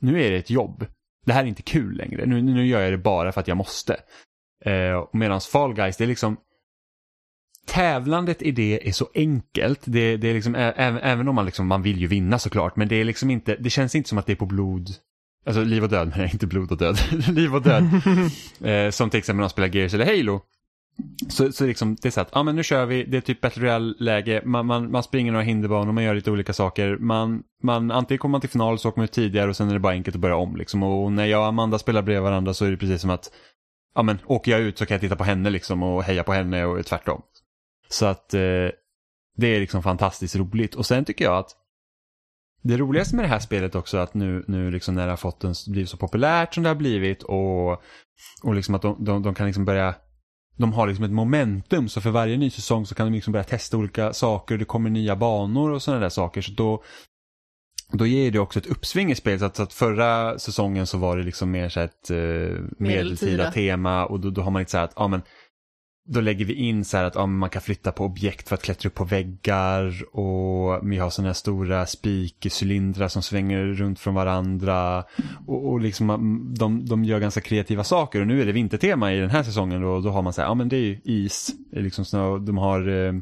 nu 0.00 0.22
är 0.22 0.30
det 0.30 0.36
ett 0.36 0.50
jobb. 0.50 0.86
Det 1.26 1.32
här 1.32 1.44
är 1.44 1.48
inte 1.48 1.62
kul 1.62 1.96
längre. 1.96 2.26
Nu, 2.26 2.42
nu 2.42 2.66
gör 2.66 2.80
jag 2.80 2.92
det 2.92 2.98
bara 2.98 3.32
för 3.32 3.40
att 3.40 3.48
jag 3.48 3.56
måste. 3.56 3.96
Eh, 4.66 5.08
Medan 5.12 5.40
Fall 5.40 5.74
Guys, 5.74 5.96
det 5.96 6.04
är 6.04 6.08
liksom 6.08 6.36
Tävlandet 7.66 8.42
i 8.42 8.50
det 8.50 8.88
är 8.88 8.92
så 8.92 9.08
enkelt. 9.14 9.80
Det, 9.84 10.16
det 10.16 10.28
är 10.28 10.34
liksom, 10.34 10.54
ä, 10.54 10.72
även, 10.76 11.28
om 11.28 11.34
man 11.34 11.44
liksom, 11.44 11.66
man 11.66 11.82
vill 11.82 12.00
ju 12.00 12.06
vinna 12.06 12.38
såklart, 12.38 12.76
men 12.76 12.88
det 12.88 12.96
är 12.96 13.04
liksom 13.04 13.30
inte, 13.30 13.56
det 13.56 13.70
känns 13.70 13.94
inte 13.94 14.08
som 14.08 14.18
att 14.18 14.26
det 14.26 14.32
är 14.32 14.36
på 14.36 14.46
blod, 14.46 14.88
alltså 15.46 15.62
liv 15.64 15.82
och 15.82 15.88
död, 15.88 16.12
men 16.16 16.30
inte 16.30 16.46
blod 16.46 16.72
och 16.72 16.78
död, 16.78 16.98
liv 17.28 17.54
och 17.54 17.62
död. 17.62 17.84
eh, 18.60 18.90
som 18.90 19.10
till 19.10 19.18
exempel 19.18 19.36
när 19.36 19.42
man 19.42 19.50
spelar 19.50 19.76
Gears 19.76 19.94
eller 19.94 20.06
Halo. 20.06 20.40
Så, 21.28 21.52
så 21.52 21.66
liksom, 21.66 21.96
det 22.02 22.08
är 22.08 22.10
så 22.10 22.20
att, 22.20 22.30
ja 22.32 22.42
men 22.42 22.56
nu 22.56 22.62
kör 22.62 22.86
vi, 22.86 23.04
det 23.04 23.16
är 23.16 23.20
typ 23.20 23.40
Battle 23.40 23.62
Royale-läge, 23.62 24.42
man, 24.44 24.66
man, 24.66 24.90
man 24.90 25.02
springer 25.02 25.32
några 25.32 25.44
hinderbanor, 25.44 25.92
man 25.92 26.04
gör 26.04 26.14
lite 26.14 26.30
olika 26.30 26.52
saker. 26.52 26.96
Man, 26.96 27.42
man, 27.62 27.90
antingen 27.90 28.18
kommer 28.18 28.30
man 28.30 28.40
till 28.40 28.50
final 28.50 28.78
så 28.78 28.88
åker 28.88 28.98
man 28.98 29.04
ut 29.04 29.12
tidigare 29.12 29.50
och 29.50 29.56
sen 29.56 29.68
är 29.68 29.72
det 29.72 29.80
bara 29.80 29.92
enkelt 29.92 30.16
att 30.16 30.20
börja 30.20 30.36
om. 30.36 30.56
Liksom. 30.56 30.82
Och 30.82 31.12
när 31.12 31.26
jag 31.26 31.40
och 31.40 31.46
Amanda 31.46 31.78
spelar 31.78 32.02
bredvid 32.02 32.22
varandra 32.22 32.54
så 32.54 32.64
är 32.64 32.70
det 32.70 32.76
precis 32.76 33.00
som 33.00 33.10
att, 33.10 33.30
ja 33.96 34.02
men 34.02 34.18
åker 34.26 34.52
jag 34.52 34.60
ut 34.60 34.78
så 34.78 34.86
kan 34.86 34.94
jag 34.94 35.00
titta 35.00 35.16
på 35.16 35.24
henne 35.24 35.50
liksom 35.50 35.82
och 35.82 36.04
heja 36.04 36.22
på 36.22 36.32
henne 36.32 36.64
och 36.64 36.86
tvärtom. 36.86 37.22
Så 37.88 38.06
att 38.06 38.34
eh, 38.34 38.68
det 39.36 39.46
är 39.46 39.60
liksom 39.60 39.82
fantastiskt 39.82 40.36
roligt. 40.36 40.74
Och 40.74 40.86
sen 40.86 41.04
tycker 41.04 41.24
jag 41.24 41.36
att 41.36 41.50
det 42.62 42.76
roligaste 42.76 43.16
med 43.16 43.24
det 43.24 43.28
här 43.28 43.38
spelet 43.38 43.74
också 43.74 43.96
är 43.96 44.00
att 44.00 44.14
nu, 44.14 44.44
nu 44.48 44.70
liksom 44.70 44.94
när 44.94 45.04
det 45.06 45.12
har 45.12 45.16
fått 45.16 45.44
en, 45.44 45.54
blivit 45.66 45.90
så 45.90 45.96
populärt 45.96 46.54
som 46.54 46.62
det 46.62 46.68
har 46.70 46.76
blivit 46.76 47.22
och, 47.22 47.72
och 48.42 48.54
liksom 48.54 48.74
att 48.74 48.82
de, 48.82 49.04
de, 49.04 49.22
de 49.22 49.34
kan 49.34 49.46
liksom 49.46 49.64
börja 49.64 49.94
de 50.56 50.72
har 50.72 50.86
liksom 50.86 51.04
ett 51.04 51.10
momentum 51.10 51.88
så 51.88 52.00
för 52.00 52.10
varje 52.10 52.36
ny 52.36 52.50
säsong 52.50 52.86
så 52.86 52.94
kan 52.94 53.06
de 53.06 53.12
liksom 53.12 53.32
börja 53.32 53.44
testa 53.44 53.76
olika 53.76 54.12
saker, 54.12 54.54
och 54.54 54.58
det 54.58 54.64
kommer 54.64 54.90
nya 54.90 55.16
banor 55.16 55.70
och 55.70 55.82
sådana 55.82 56.00
där 56.00 56.08
saker. 56.08 56.42
Så 56.42 56.52
då, 56.52 56.82
då 57.92 58.06
ger 58.06 58.30
det 58.30 58.38
också 58.38 58.58
ett 58.58 58.66
uppsving 58.66 59.10
i 59.10 59.14
spelet. 59.14 59.40
Så 59.40 59.46
att, 59.46 59.56
så 59.56 59.62
att 59.62 59.72
förra 59.72 60.38
säsongen 60.38 60.86
så 60.86 60.98
var 60.98 61.16
det 61.16 61.22
liksom 61.22 61.50
mer 61.50 61.68
så 61.68 61.80
här 61.80 61.86
ett 61.86 62.10
eh, 62.10 62.16
medeltida 62.16 62.66
Medeltida. 62.78 63.52
tema 63.52 64.06
och 64.06 64.20
då, 64.20 64.30
då 64.30 64.42
har 64.42 64.50
man 64.50 64.60
lite 64.60 64.70
så 64.70 64.76
här 64.76 64.84
att, 64.84 64.92
ja 64.96 65.08
men 65.08 65.22
då 66.08 66.20
lägger 66.20 66.44
vi 66.44 66.54
in 66.54 66.84
så 66.84 66.96
här 66.96 67.04
att 67.04 67.14
ja, 67.14 67.26
man 67.26 67.50
kan 67.50 67.62
flytta 67.62 67.92
på 67.92 68.04
objekt 68.04 68.48
för 68.48 68.54
att 68.54 68.62
klättra 68.62 68.88
upp 68.88 68.94
på 68.94 69.04
väggar 69.04 70.16
och 70.16 70.90
vi 70.90 70.98
har 70.98 71.10
sådana 71.10 71.28
här 71.28 71.34
stora 71.34 71.86
spikcylindrar 71.86 73.08
som 73.08 73.22
svänger 73.22 73.64
runt 73.64 74.00
från 74.00 74.14
varandra. 74.14 75.04
Och, 75.46 75.70
och 75.70 75.80
liksom 75.80 76.06
man- 76.06 76.54
de, 76.54 76.86
de 76.86 77.04
gör 77.04 77.20
ganska 77.20 77.40
kreativa 77.40 77.84
saker 77.84 78.20
och 78.20 78.26
nu 78.26 78.40
är 78.42 78.46
det 78.46 78.52
vintertema 78.52 79.12
i 79.12 79.20
den 79.20 79.30
här 79.30 79.42
säsongen 79.42 79.84
och 79.84 80.02
då 80.02 80.10
har 80.10 80.22
man 80.22 80.32
så 80.32 80.40
här, 80.40 80.48
ja 80.48 80.54
men 80.54 80.68
det 80.68 80.76
är 80.76 80.80
ju 80.80 81.00
is, 81.04 81.50
liksom 81.72 82.04
snö, 82.04 82.38
de 82.38 82.58
har 82.58 82.88
eh, 83.06 83.12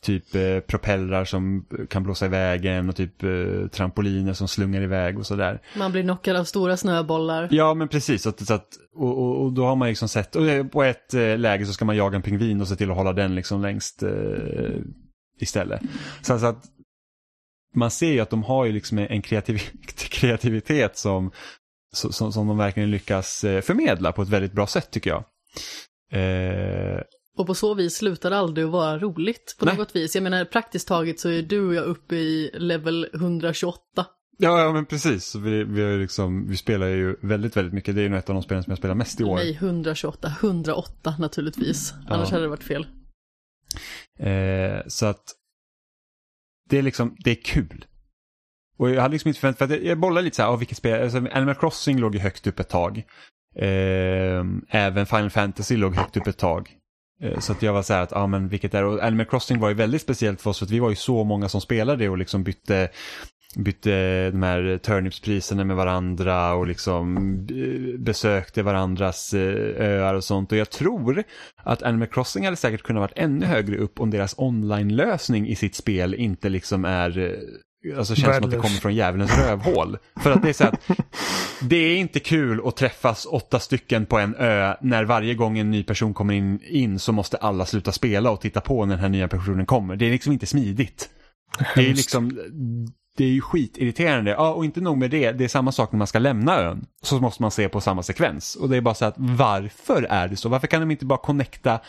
typ 0.00 0.34
eh, 0.34 0.60
propellrar 0.66 1.24
som 1.24 1.66
kan 1.90 2.02
blåsa 2.02 2.26
i 2.26 2.28
vägen 2.28 2.88
och 2.88 2.96
typ 2.96 3.22
eh, 3.22 3.68
trampoliner 3.72 4.32
som 4.32 4.48
slungar 4.48 4.82
iväg 4.82 5.18
och 5.18 5.26
sådär. 5.26 5.60
Man 5.78 5.92
blir 5.92 6.02
knockad 6.02 6.36
av 6.36 6.44
stora 6.44 6.76
snöbollar. 6.76 7.48
Ja 7.50 7.74
men 7.74 7.88
precis, 7.88 8.22
så 8.22 8.28
att, 8.28 8.46
så 8.46 8.54
att, 8.54 8.66
och, 8.94 9.18
och, 9.18 9.44
och 9.44 9.52
då 9.52 9.64
har 9.66 9.76
man 9.76 9.88
liksom 9.88 10.08
sett, 10.08 10.36
och 10.36 10.44
det- 10.44 10.64
på 10.64 10.82
ett 10.82 11.14
eh, 11.14 11.38
läge 11.38 11.66
så 11.66 11.72
ska 11.72 11.84
man 11.84 11.96
jaga 11.96 12.16
en 12.16 12.22
pingvin 12.22 12.60
och 12.60 12.68
se 12.68 12.76
till 12.76 12.90
att 12.90 12.96
hålla 12.96 13.12
den 13.12 13.34
liksom 13.34 13.62
längst 13.62 14.02
eh, 14.02 14.10
istället. 15.40 15.80
Så, 16.22 16.38
så 16.38 16.46
att 16.46 16.64
man 17.74 17.90
ser 17.90 18.12
ju 18.12 18.20
att 18.20 18.30
de 18.30 18.42
har 18.42 18.64
ju 18.64 18.72
liksom 18.72 18.98
en 18.98 19.22
kreativ, 19.22 19.60
kreativitet 19.96 20.98
som, 20.98 21.30
som, 21.94 22.12
som 22.12 22.32
som 22.32 22.46
de 22.48 22.58
verkligen 22.58 22.90
lyckas 22.90 23.44
eh, 23.44 23.60
förmedla 23.60 24.12
på 24.12 24.22
ett 24.22 24.28
väldigt 24.28 24.52
bra 24.52 24.66
sätt 24.66 24.90
tycker 24.90 25.10
jag. 25.10 25.24
Eh, 26.12 27.00
Och 27.38 27.46
på 27.46 27.54
så 27.54 27.74
vis 27.74 27.96
slutar 27.96 28.30
det 28.30 28.36
aldrig 28.38 28.66
att 28.66 28.72
vara 28.72 28.98
roligt 28.98 29.56
på 29.58 29.64
Nej. 29.64 29.76
något 29.76 29.96
vis. 29.96 30.14
Jag 30.14 30.22
menar 30.22 30.44
praktiskt 30.44 30.88
taget 30.88 31.20
så 31.20 31.28
är 31.28 31.42
du 31.42 31.66
och 31.68 31.74
jag 31.74 31.84
uppe 31.84 32.14
i 32.16 32.50
level 32.54 33.08
128. 33.14 33.80
Ja, 34.40 34.60
ja 34.60 34.72
men 34.72 34.86
precis, 34.86 35.34
vi, 35.34 35.64
vi, 35.64 35.98
liksom, 35.98 36.48
vi 36.48 36.56
spelar 36.56 36.86
ju 36.86 37.16
väldigt, 37.22 37.56
väldigt 37.56 37.74
mycket. 37.74 37.94
Det 37.94 38.02
är 38.02 38.08
ju 38.08 38.16
ett 38.16 38.28
av 38.28 38.34
de 38.34 38.42
spelen 38.42 38.62
som 38.62 38.70
jag 38.70 38.78
spelar 38.78 38.94
mest 38.94 39.20
i 39.20 39.24
år. 39.24 39.36
Nej, 39.36 39.54
128. 39.54 40.32
108 40.40 41.14
naturligtvis. 41.18 41.94
Annars 42.08 42.28
Ja. 42.28 42.34
hade 42.34 42.44
det 42.44 42.48
varit 42.48 42.64
fel. 42.64 42.86
Eh, 44.18 44.82
så 44.86 45.06
att 45.06 45.22
det 46.70 46.78
är 46.78 46.82
liksom, 46.82 47.16
det 47.24 47.30
är 47.30 47.42
kul. 47.44 47.84
Och 48.78 48.90
jag 48.90 49.02
hade 49.02 49.12
liksom 49.12 49.28
inte 49.28 49.40
förväntat 49.40 49.68
för 49.68 49.76
att 49.76 49.82
jag, 49.82 49.98
bollade 49.98 50.24
lite 50.24 50.36
så 50.36 50.42
här, 50.42 50.48
av 50.48 50.58
vilket 50.58 50.78
spel, 50.78 51.02
alltså 51.02 51.18
Animal 51.18 51.54
Crossing 51.54 51.98
låg 51.98 52.14
ju 52.14 52.20
högt 52.20 52.46
upp 52.46 52.60
ett 52.60 52.68
tag. 52.68 53.02
Eh, 53.56 54.44
även 54.68 55.06
Final 55.06 55.30
Fantasy 55.30 55.76
låg 55.76 55.94
högt 55.94 56.16
upp 56.16 56.26
ett 56.26 56.38
tag. 56.38 56.70
Eh, 57.22 57.38
så 57.38 57.52
att 57.52 57.62
jag 57.62 57.72
var 57.72 57.82
så 57.82 57.92
här 57.92 58.02
att, 58.02 58.10
ja 58.10 58.26
men 58.26 58.48
vilket 58.48 58.74
är 58.74 58.84
och 58.84 59.02
Animal 59.04 59.26
Crossing 59.26 59.60
var 59.60 59.68
ju 59.68 59.74
väldigt 59.74 60.02
speciellt 60.02 60.40
för 60.40 60.50
oss 60.50 60.58
för 60.58 60.66
att 60.66 60.70
vi 60.70 60.78
var 60.78 60.90
ju 60.90 60.96
så 60.96 61.24
många 61.24 61.48
som 61.48 61.60
spelade 61.60 62.08
och 62.08 62.18
liksom 62.18 62.44
bytte 62.44 62.88
bytte 63.56 64.30
de 64.30 64.42
här 64.42 64.78
turnipspriserna 64.78 65.64
med 65.64 65.76
varandra 65.76 66.54
och 66.54 66.66
liksom 66.66 67.16
eh, 67.50 68.00
besökte 68.00 68.62
varandras 68.62 69.34
eh, 69.34 69.86
öar 69.86 70.14
och 70.14 70.24
sånt. 70.24 70.52
Och 70.52 70.58
jag 70.58 70.70
tror 70.70 71.22
att 71.56 71.82
Animal 71.82 72.08
Crossing 72.08 72.44
hade 72.44 72.56
säkert 72.56 72.82
kunnat 72.82 73.00
varit 73.00 73.18
ännu 73.18 73.46
högre 73.46 73.76
upp 73.76 74.00
om 74.00 74.10
deras 74.10 74.34
online-lösning 74.38 75.48
i 75.48 75.56
sitt 75.56 75.74
spel 75.74 76.14
inte 76.14 76.48
liksom 76.48 76.84
är 76.84 77.18
eh, 77.18 77.30
Alltså 77.96 78.14
känns 78.14 78.36
som 78.36 78.44
att 78.44 78.50
det 78.50 78.56
kommer 78.56 78.76
från 78.76 78.94
djävulens 78.94 79.38
rövhål. 79.38 79.98
För 80.22 80.30
att 80.30 80.42
det 80.42 80.48
är 80.48 80.52
så 80.52 80.64
att 80.64 80.80
det 81.62 81.76
är 81.76 81.96
inte 81.96 82.20
kul 82.20 82.60
att 82.64 82.76
träffas 82.76 83.26
åtta 83.30 83.60
stycken 83.60 84.06
på 84.06 84.18
en 84.18 84.34
ö 84.34 84.74
när 84.80 85.04
varje 85.04 85.34
gång 85.34 85.58
en 85.58 85.70
ny 85.70 85.82
person 85.82 86.14
kommer 86.14 86.34
in, 86.34 86.60
in 86.62 86.98
så 86.98 87.12
måste 87.12 87.36
alla 87.36 87.66
sluta 87.66 87.92
spela 87.92 88.30
och 88.30 88.40
titta 88.40 88.60
på 88.60 88.86
när 88.86 88.94
den 88.94 89.02
här 89.02 89.08
nya 89.08 89.28
personen 89.28 89.66
kommer. 89.66 89.96
Det 89.96 90.06
är 90.06 90.10
liksom 90.10 90.32
inte 90.32 90.46
smidigt. 90.46 91.10
Det 91.74 91.90
är 91.90 91.94
liksom, 91.94 92.38
det 93.20 93.24
är 93.26 93.30
ju 93.30 93.40
skitirriterande. 93.40 94.30
Ja, 94.30 94.52
och 94.52 94.64
inte 94.64 94.80
nog 94.80 94.98
med 94.98 95.10
det, 95.10 95.32
det 95.32 95.44
är 95.44 95.48
samma 95.48 95.72
sak 95.72 95.92
när 95.92 95.98
man 95.98 96.06
ska 96.06 96.18
lämna 96.18 96.58
ön. 96.58 96.86
Så 97.02 97.20
måste 97.20 97.42
man 97.42 97.50
se 97.50 97.68
på 97.68 97.80
samma 97.80 98.02
sekvens. 98.02 98.56
Och 98.56 98.68
det 98.68 98.76
är 98.76 98.80
bara 98.80 98.94
så 98.94 99.04
att 99.04 99.14
varför 99.16 100.02
är 100.02 100.28
det 100.28 100.36
så? 100.36 100.48
Varför 100.48 100.66
kan 100.66 100.80
de 100.80 100.90
inte 100.90 101.06
bara 101.06 101.18
connecta 101.18 101.80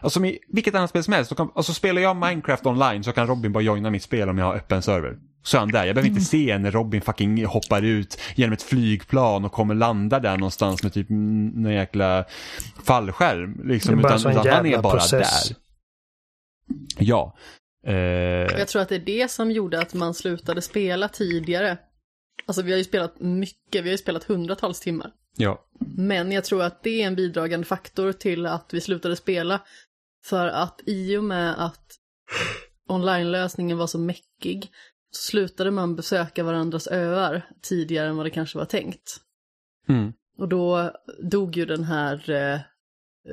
Alltså 0.00 0.16
som 0.16 0.24
i 0.24 0.38
vilket 0.48 0.74
annat 0.74 0.90
spel 0.90 1.04
som 1.04 1.12
helst, 1.12 1.28
så 1.28 1.34
kan, 1.34 1.50
alltså 1.54 1.74
spelar 1.74 2.02
jag 2.02 2.16
Minecraft 2.16 2.66
online 2.66 3.04
så 3.04 3.12
kan 3.12 3.26
Robin 3.26 3.52
bara 3.52 3.62
joina 3.62 3.90
mitt 3.90 4.02
spel 4.02 4.28
om 4.28 4.38
jag 4.38 4.46
har 4.46 4.54
öppen 4.54 4.82
server. 4.82 5.16
så 5.42 5.56
är 5.56 5.60
han 5.60 5.68
där. 5.68 5.84
Jag 5.84 5.94
behöver 5.94 6.08
inte 6.08 6.24
se 6.24 6.58
när 6.58 6.70
Robin 6.70 7.00
fucking 7.00 7.46
hoppar 7.46 7.82
ut 7.82 8.20
genom 8.34 8.52
ett 8.52 8.62
flygplan 8.62 9.44
och 9.44 9.52
kommer 9.52 9.74
landa 9.74 10.20
där 10.20 10.36
någonstans 10.36 10.82
med 10.82 10.92
typ 10.92 11.06
någon 11.10 11.72
jäkla 11.72 12.24
fallskärm. 12.84 13.60
Liksom, 13.68 13.94
Det 13.94 14.00
är 14.00 14.02
bara 14.02 14.16
utan, 14.16 14.32
utan 14.32 14.46
han 14.52 14.66
är 14.66 14.82
bara 14.82 14.92
process. 14.92 15.48
där. 15.48 15.56
Ja. 16.98 17.34
Eh, 17.86 17.94
Jag 18.58 18.68
tror 18.68 18.82
att 18.82 18.88
det 18.88 18.94
är 18.94 18.98
det 18.98 19.30
som 19.30 19.50
gjorde 19.50 19.80
att 19.80 19.94
man 19.94 20.14
slutade 20.14 20.62
spela 20.62 21.08
tidigare. 21.08 21.78
Alltså 22.46 22.62
vi 22.62 22.70
har 22.70 22.78
ju 22.78 22.84
spelat 22.84 23.20
mycket, 23.20 23.84
vi 23.84 23.88
har 23.88 23.92
ju 23.92 23.98
spelat 23.98 24.24
hundratals 24.24 24.80
timmar. 24.80 25.12
ja. 25.36 25.66
Men 25.96 26.32
jag 26.32 26.44
tror 26.44 26.62
att 26.62 26.82
det 26.82 27.02
är 27.02 27.06
en 27.06 27.16
bidragande 27.16 27.66
faktor 27.66 28.12
till 28.12 28.46
att 28.46 28.74
vi 28.74 28.80
slutade 28.80 29.16
spela. 29.16 29.60
För 30.24 30.46
att 30.46 30.80
i 30.86 31.16
och 31.16 31.24
med 31.24 31.64
att 31.64 31.86
online-lösningen 32.88 33.78
var 33.78 33.86
så 33.86 33.98
mäckig 33.98 34.70
så 35.10 35.22
slutade 35.30 35.70
man 35.70 35.96
besöka 35.96 36.44
varandras 36.44 36.88
öar 36.90 37.42
tidigare 37.62 38.08
än 38.08 38.16
vad 38.16 38.26
det 38.26 38.30
kanske 38.30 38.58
var 38.58 38.64
tänkt. 38.64 39.16
Mm. 39.88 40.12
Och 40.38 40.48
då 40.48 40.90
dog 41.22 41.56
ju 41.56 41.64
den 41.66 41.84
här 41.84 42.30
eh, 42.30 42.60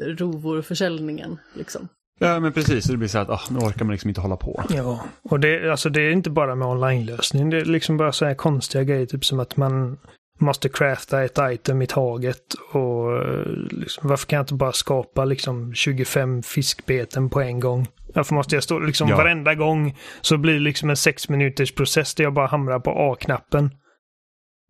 rovorförsäljningen 0.07 1.39
liksom. 1.53 1.87
Ja 2.23 2.39
men 2.39 2.53
precis, 2.53 2.85
det 2.85 2.97
blir 2.97 3.07
så 3.07 3.17
att 3.19 3.29
ah, 3.29 3.41
nu 3.49 3.59
orkar 3.59 3.85
man 3.85 3.91
liksom 3.91 4.09
inte 4.09 4.21
hålla 4.21 4.35
på. 4.37 4.63
Ja, 4.69 4.99
och 5.23 5.39
det, 5.39 5.71
alltså 5.71 5.89
det 5.89 6.01
är 6.01 6.11
inte 6.11 6.29
bara 6.29 6.55
med 6.55 6.67
online-lösning. 6.67 7.49
Det 7.49 7.57
är 7.57 7.65
liksom 7.65 7.97
bara 7.97 8.11
så 8.11 8.25
här 8.25 8.33
konstiga 8.33 8.83
grejer, 8.83 9.05
typ 9.05 9.25
som 9.25 9.39
att 9.39 9.57
man 9.57 9.97
måste 10.39 10.69
crafta 10.69 11.23
ett 11.23 11.39
item 11.41 11.81
i 11.81 11.87
taget. 11.87 12.39
Och 12.71 13.17
eh, 13.17 13.45
liksom, 13.69 14.09
varför 14.09 14.27
kan 14.27 14.37
jag 14.37 14.43
inte 14.43 14.53
bara 14.53 14.71
skapa 14.71 15.25
liksom 15.25 15.73
25 15.73 16.43
fiskbeten 16.43 17.29
på 17.29 17.41
en 17.41 17.59
gång? 17.59 17.87
Varför 18.15 18.35
måste 18.35 18.55
jag 18.55 18.63
stå 18.63 18.79
liksom 18.79 19.09
Ja. 19.09 19.17
varenda 19.17 19.55
gång 19.55 19.97
så 20.21 20.37
blir 20.37 20.53
det 20.53 20.59
liksom 20.59 20.89
en 20.89 20.97
sex 20.97 21.29
minuters 21.29 21.71
process 21.75 22.15
där 22.15 22.23
jag 22.23 22.33
bara 22.33 22.47
hamrar 22.47 22.79
på 22.79 22.91
A-knappen. 22.91 23.69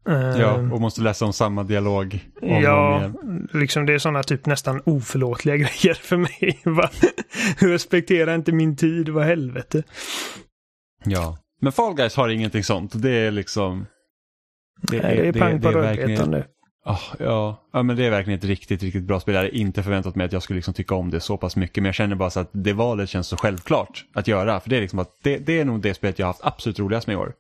Ja, 0.06 0.54
och 0.54 0.82
måste 0.82 1.02
läsa 1.02 1.26
om 1.26 1.34
samma 1.34 1.64
dialog 1.64 2.20
om 2.42 2.62
Ja, 2.62 3.12
liksom 3.54 3.86
det 3.86 3.94
är 3.94 4.00
sådana 4.00 4.24
typ 4.24 4.46
nästan 4.46 4.82
oförlåtliga 4.86 5.58
grejer 5.58 5.94
för 5.94 6.18
mig. 6.18 6.62
Respektera 7.58 8.36
inte 8.36 8.52
min 8.52 8.76
tid, 8.76 9.10
vad 9.10 9.26
helvete. 9.26 9.84
Ja. 11.06 11.38
Men 11.62 11.72
Fall 11.72 11.96
Guys 11.96 12.16
har 12.16 12.30
ingenting 12.30 12.64
sånt. 12.64 13.02
Det 13.02 13.12
är 13.12 13.32
liksom... 13.32 13.86
Det 14.82 14.98
är, 14.98 15.16
det 15.16 15.28
är 15.28 15.34
pang 15.34 15.62
på 15.62 15.72
rödbetan 15.72 16.32
nu. 16.32 16.44
Ah, 16.86 17.00
ja. 17.20 17.68
ja, 17.74 17.84
men 17.84 17.96
det 17.96 18.06
är 18.06 18.10
verkligen 18.10 18.38
ett 18.38 18.46
riktigt, 18.46 18.84
riktigt 18.84 19.04
bra 19.04 19.20
spel. 19.20 19.36
Jag 19.36 19.42
hade 19.42 19.58
inte 19.58 19.84
förväntat 19.84 20.16
mig 20.16 20.26
att 20.26 20.34
jag 20.34 20.44
skulle 20.44 20.58
liksom 20.58 20.74
tycka 20.74 20.96
om 20.96 21.10
det 21.10 21.20
så 21.20 21.38
pass 21.38 21.56
mycket. 21.56 21.76
Men 21.76 21.86
jag 21.86 21.96
känner 21.96 22.16
bara 22.16 22.30
så 22.30 22.40
att 22.40 22.50
det 22.52 22.74
valet 22.74 23.10
känns 23.10 23.28
så 23.28 23.38
självklart 23.38 24.06
att 24.14 24.28
göra. 24.28 24.60
För 24.60 24.70
det 24.70 24.78
är 24.78 24.82
liksom 24.82 25.00
att 25.00 25.18
det, 25.24 25.38
det 25.38 25.60
är 25.60 25.66
nog 25.66 25.82
det 25.82 25.94
spelet 25.94 26.20
jag 26.20 26.26
har 26.26 26.34
haft 26.34 26.46
absolut 26.46 26.80
roligast 26.80 27.08
med 27.08 27.14
i 27.14 27.18
år. 27.18 27.34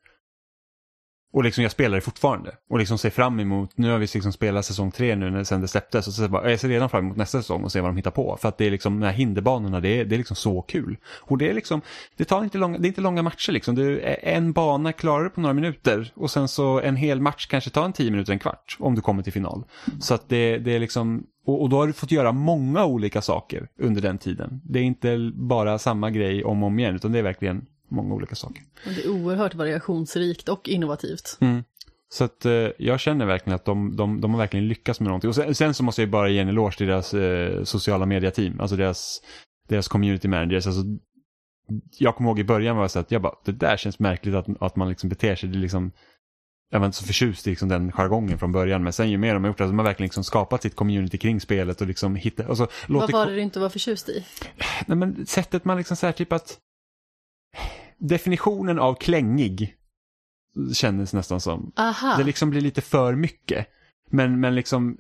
Och 1.34 1.44
liksom 1.44 1.62
jag 1.62 1.72
spelar 1.72 1.96
det 1.96 2.02
fortfarande. 2.02 2.52
Och 2.70 2.80
liksom 2.80 2.98
ser 2.98 3.10
fram 3.10 3.40
emot, 3.40 3.70
nu 3.76 3.92
har 3.92 3.98
vi 3.98 4.08
liksom 4.14 4.34
spelat 4.34 4.66
säsong 4.66 4.92
tre 4.92 5.16
nu 5.16 5.30
när, 5.30 5.44
sen 5.44 5.62
det 5.62 5.68
släpptes. 5.68 6.08
Och 6.08 6.14
så 6.14 6.28
bara, 6.28 6.50
jag 6.50 6.60
ser 6.60 6.70
redan 6.70 6.90
fram 6.90 7.06
emot 7.06 7.18
nästa 7.18 7.38
säsong 7.38 7.64
och 7.64 7.72
ser 7.72 7.82
vad 7.82 7.90
de 7.90 7.98
hittar 7.98 8.12
på. 8.12 8.38
För 8.42 8.50
att 8.50 8.58
det 8.58 8.66
är 8.66 8.72
liksom, 8.72 9.00
de 9.00 9.06
här 9.06 9.14
hinderbanorna, 9.14 9.80
det 9.80 9.90
är, 9.90 10.06
det 10.06 10.16
är 10.16 10.18
liksom 10.18 10.36
så 10.36 10.62
kul. 10.62 10.98
Och 11.06 11.38
det 11.38 11.50
är 11.50 11.54
liksom, 11.54 11.82
det 12.18 12.26
tar 12.26 12.44
inte 12.44 12.58
långa, 12.58 12.78
det 12.78 12.86
är 12.86 12.90
inte 12.90 13.02
långa 13.02 13.22
matcher 13.22 13.52
liksom. 13.52 13.76
Du, 13.76 14.02
en 14.22 14.54
bana 14.54 14.94
klarar 14.94 15.24
du 15.24 15.30
på 15.30 15.42
några 15.42 15.54
minuter. 15.54 16.12
Och 16.16 16.32
sen 16.32 16.48
så 16.48 16.80
en 16.80 16.96
hel 16.96 17.22
match 17.22 17.48
kanske 17.48 17.70
tar 17.70 17.86
en 17.86 17.94
tio 17.94 18.12
minuter, 18.12 18.34
en 18.34 18.40
kvart. 18.40 18.78
Om 18.80 18.96
du 18.96 19.02
kommer 19.02 19.24
till 19.24 19.34
final. 19.34 19.64
Så 20.00 20.14
att 20.14 20.30
det, 20.30 20.58
det 20.58 20.76
är 20.76 20.80
liksom, 20.80 21.24
och, 21.46 21.62
och 21.62 21.70
då 21.70 21.78
har 21.78 21.88
du 21.88 21.94
fått 21.94 22.12
göra 22.12 22.32
många 22.32 22.86
olika 22.86 23.22
saker 23.22 23.68
under 23.80 24.02
den 24.02 24.18
tiden. 24.18 24.62
Det 24.64 24.80
är 24.80 24.84
inte 24.84 25.32
bara 25.34 25.80
samma 25.80 26.10
grej 26.10 26.44
om 26.44 26.64
och 26.64 26.68
om 26.68 26.80
igen, 26.80 26.96
utan 26.96 27.12
det 27.12 27.20
är 27.20 27.24
verkligen 27.24 27.66
många 27.92 28.14
olika 28.14 28.36
saker. 28.36 28.64
Det 28.86 29.04
är 29.04 29.10
oerhört 29.10 29.56
variationsrikt 29.56 30.50
och 30.50 30.70
innovativt. 30.70 31.38
Mm. 31.42 31.64
Så 32.14 32.24
att 32.24 32.46
eh, 32.46 32.70
jag 32.78 33.00
känner 33.00 33.26
verkligen 33.26 33.56
att 33.56 33.66
de, 33.66 33.96
de, 33.96 34.22
de 34.22 34.32
har 34.32 34.38
verkligen 34.38 34.68
lyckats 34.68 35.00
med 35.00 35.08
någonting. 35.08 35.28
Och 35.28 35.36
sen, 35.36 35.56
sen 35.56 35.74
så 35.74 35.84
måste 35.84 36.02
jag 36.02 36.10
bara 36.10 36.30
ge 36.30 36.40
en 36.40 36.50
eloge 36.50 36.78
till 36.78 36.88
deras 36.88 37.14
eh, 37.14 37.64
sociala 37.64 38.06
medieteam, 38.06 38.60
alltså 38.60 38.76
deras, 38.76 39.22
deras 39.70 39.88
community 39.88 40.28
managers. 40.28 40.68
Alltså, 40.68 40.82
jag 41.98 42.16
kommer 42.16 42.30
ihåg 42.30 42.40
i 42.40 42.44
början 42.44 42.76
var 42.76 42.84
jag 42.84 42.92
så 42.92 43.00
att 43.00 43.12
jag 43.12 43.22
bara, 43.22 43.36
det 43.46 43.52
där 43.52 43.78
känns 43.78 44.00
märkligt 44.00 44.36
att, 44.36 44.48
att 44.60 44.76
man 44.76 44.90
liksom 44.90 45.10
beter 45.10 45.36
sig, 45.36 45.50
det 45.50 45.58
liksom, 45.58 45.92
jag 46.72 46.80
var 46.80 46.86
inte 46.86 46.98
så 46.98 47.06
förtjust 47.06 47.48
i 47.48 47.50
liksom 47.50 47.70
den 47.70 47.92
jargongen 47.92 48.40
från 48.40 48.52
början, 48.52 48.84
men 48.84 48.94
sen 48.94 49.10
ju 49.10 49.18
mer 49.18 49.34
de 49.34 49.44
har 49.44 49.50
gjort 49.50 49.58
det, 49.58 49.64
alltså, 49.64 49.72
de 49.72 49.80
har 49.80 49.86
verkligen 49.86 50.08
liksom 50.08 50.24
skapat 50.24 50.62
sitt 50.62 50.76
community 50.76 51.18
kring 51.18 51.42
spelet 51.42 51.82
och 51.82 51.88
liksom 51.88 52.16
hittat, 52.16 52.50
och 52.50 52.58
så 52.58 52.68
Vad 52.88 53.12
var 53.12 53.26
det 53.26 53.36
du 53.36 53.42
inte 53.42 53.60
var 53.60 53.70
förtjust 53.70 54.10
i? 54.10 54.26
Nej 54.86 54.98
men 54.98 55.26
sättet 55.26 55.66
man 55.66 55.78
liksom 55.78 55.98
säger 55.98 56.14
typ 56.14 56.34
att 56.34 56.58
definitionen 58.02 58.80
av 58.80 58.96
klängig 58.96 59.76
kändes 60.74 61.14
nästan 61.14 61.42
som. 61.42 61.72
Aha, 61.76 62.18
Det 62.18 62.24
liksom 62.24 62.50
blir 62.50 62.62
lite 62.62 62.82
för 62.82 63.16
mycket. 63.16 63.68
Men, 64.10 64.40
men 64.40 64.56
liksom 64.56 64.98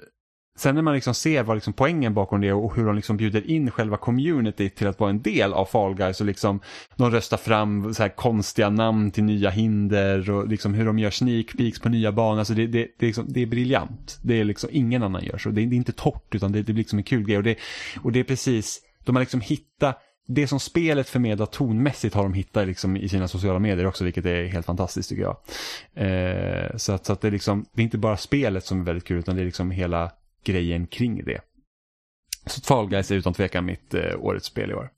sen 0.57 0.75
när 0.75 0.81
man 0.81 0.93
liksom 0.93 1.13
ser 1.13 1.43
vad 1.43 1.57
liksom 1.57 1.73
poängen 1.73 2.13
bakom 2.13 2.41
det 2.41 2.53
och 2.53 2.75
hur 2.75 2.85
de 2.85 2.95
liksom 2.95 3.17
bjuder 3.17 3.49
in 3.49 3.71
själva 3.71 3.97
community 3.97 4.69
till 4.69 4.87
att 4.87 4.99
vara 4.99 5.09
en 5.09 5.21
del 5.21 5.53
av 5.53 5.65
Fall 5.65 5.95
Guys 5.95 6.19
och 6.19 6.25
liksom 6.25 6.59
de 6.95 7.11
röstar 7.11 7.37
fram 7.37 7.93
så 7.93 8.03
här 8.03 8.09
konstiga 8.09 8.69
namn 8.69 9.11
till 9.11 9.23
nya 9.23 9.49
hinder 9.49 10.31
och 10.31 10.47
liksom 10.47 10.73
hur 10.73 10.85
de 10.85 10.99
gör 10.99 11.09
sneak 11.09 11.57
peeks 11.57 11.79
på 11.79 11.89
nya 11.89 12.11
banor. 12.11 12.39
Alltså 12.39 12.53
det, 12.53 12.67
det, 12.67 12.87
det, 12.99 13.05
är 13.05 13.07
liksom, 13.07 13.25
det 13.27 13.41
är 13.41 13.45
briljant. 13.45 14.19
Det 14.21 14.39
är 14.39 14.43
liksom 14.43 14.69
ingen 14.73 15.03
annan 15.03 15.23
gör 15.23 15.37
så. 15.37 15.49
Det 15.49 15.61
är, 15.61 15.65
det 15.65 15.75
är 15.75 15.77
inte 15.77 15.91
torrt 15.91 16.35
utan 16.35 16.51
det, 16.51 16.57
det 16.57 16.73
blir 16.73 16.75
liksom 16.75 16.99
en 16.99 17.03
kul 17.03 17.23
grej 17.23 17.37
och 17.37 17.43
det, 17.43 17.57
och 18.01 18.11
det 18.11 18.19
är 18.19 18.23
precis, 18.23 18.81
de 19.05 19.15
har 19.15 19.21
liksom 19.21 19.41
hittat 19.41 20.01
det 20.27 20.47
som 20.47 20.59
spelet 20.59 21.09
förmedlar 21.09 21.45
tonmässigt 21.45 22.15
har 22.15 22.23
de 22.23 22.33
hittat 22.33 22.67
liksom 22.67 22.97
i 22.97 23.09
sina 23.09 23.27
sociala 23.27 23.59
medier 23.59 23.85
också, 23.85 24.03
vilket 24.03 24.25
är 24.25 24.45
helt 24.45 24.65
fantastiskt 24.65 25.09
tycker 25.09 25.23
jag. 25.23 25.37
Eh, 25.93 26.77
så 26.77 26.91
att, 26.91 27.05
så 27.05 27.13
att 27.13 27.21
det, 27.21 27.27
är 27.27 27.31
liksom, 27.31 27.65
det 27.73 27.81
är 27.81 27.83
inte 27.83 27.97
bara 27.97 28.17
spelet 28.17 28.65
som 28.65 28.79
är 28.81 28.83
väldigt 28.83 29.03
kul, 29.05 29.19
utan 29.19 29.35
det 29.35 29.41
är 29.41 29.45
liksom 29.45 29.71
hela 29.71 30.11
grejen 30.43 30.87
kring 30.87 31.25
det. 31.25 31.41
Så 32.45 32.61
Fall 32.61 32.89
Guys 32.89 33.11
är 33.11 33.15
utan 33.15 33.33
tvekan 33.33 33.65
mitt 33.65 33.93
eh, 33.93 34.19
årets 34.19 34.47
spel 34.47 34.71
i 34.71 34.73
år. 34.73 34.91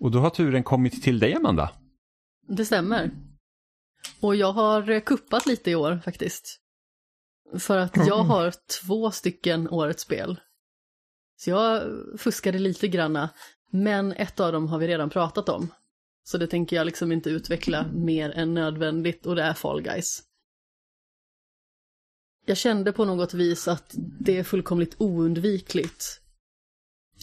Och 0.00 0.10
då 0.10 0.18
har 0.18 0.30
turen 0.30 0.62
kommit 0.62 1.02
till 1.02 1.18
dig, 1.18 1.34
Amanda. 1.34 1.70
det 2.48 2.64
stämmer. 2.64 3.10
Och 4.20 4.36
jag 4.36 4.52
har 4.52 4.90
eh, 4.90 5.00
kuppat 5.00 5.46
lite 5.46 5.70
i 5.70 5.74
år 5.74 6.00
faktiskt. 6.04 6.60
För 7.58 7.78
att 7.78 7.96
jag 8.06 8.22
har 8.22 8.54
två 8.82 9.10
stycken 9.10 9.68
årets 9.68 10.02
spel. 10.02 10.40
Så 11.40 11.50
jag 11.50 11.82
fuskade 12.18 12.58
lite 12.58 12.88
granna, 12.88 13.30
men 13.70 14.12
ett 14.12 14.40
av 14.40 14.52
dem 14.52 14.68
har 14.68 14.78
vi 14.78 14.88
redan 14.88 15.10
pratat 15.10 15.48
om. 15.48 15.68
Så 16.24 16.38
det 16.38 16.46
tänker 16.46 16.76
jag 16.76 16.84
liksom 16.84 17.12
inte 17.12 17.30
utveckla 17.30 17.86
mer 17.92 18.30
än 18.30 18.54
nödvändigt 18.54 19.26
och 19.26 19.36
det 19.36 19.42
är 19.42 19.54
Fall 19.54 19.82
Guys. 19.82 20.22
Jag 22.46 22.56
kände 22.56 22.92
på 22.92 23.04
något 23.04 23.34
vis 23.34 23.68
att 23.68 23.94
det 24.20 24.38
är 24.38 24.44
fullkomligt 24.44 24.94
oundvikligt 24.98 26.20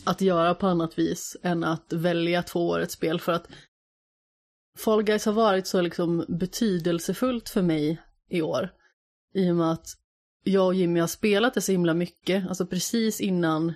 att 0.05 0.21
göra 0.21 0.55
på 0.55 0.67
annat 0.67 0.99
vis 0.99 1.37
än 1.43 1.63
att 1.63 1.93
välja 1.93 2.43
två 2.43 2.67
årets 2.67 2.93
spel 2.93 3.19
för 3.19 3.31
att 3.31 3.47
Fall 4.77 5.03
Guys 5.03 5.25
har 5.25 5.33
varit 5.33 5.67
så 5.67 5.81
liksom 5.81 6.25
betydelsefullt 6.27 7.49
för 7.49 7.61
mig 7.61 8.01
i 8.29 8.41
år. 8.41 8.73
I 9.33 9.51
och 9.51 9.55
med 9.55 9.71
att 9.71 9.87
jag 10.43 10.65
och 10.65 10.75
Jimmy 10.75 10.99
har 10.99 11.07
spelat 11.07 11.53
det 11.53 11.61
så 11.61 11.71
himla 11.71 11.93
mycket, 11.93 12.47
alltså 12.47 12.65
precis 12.65 13.21
innan 13.21 13.73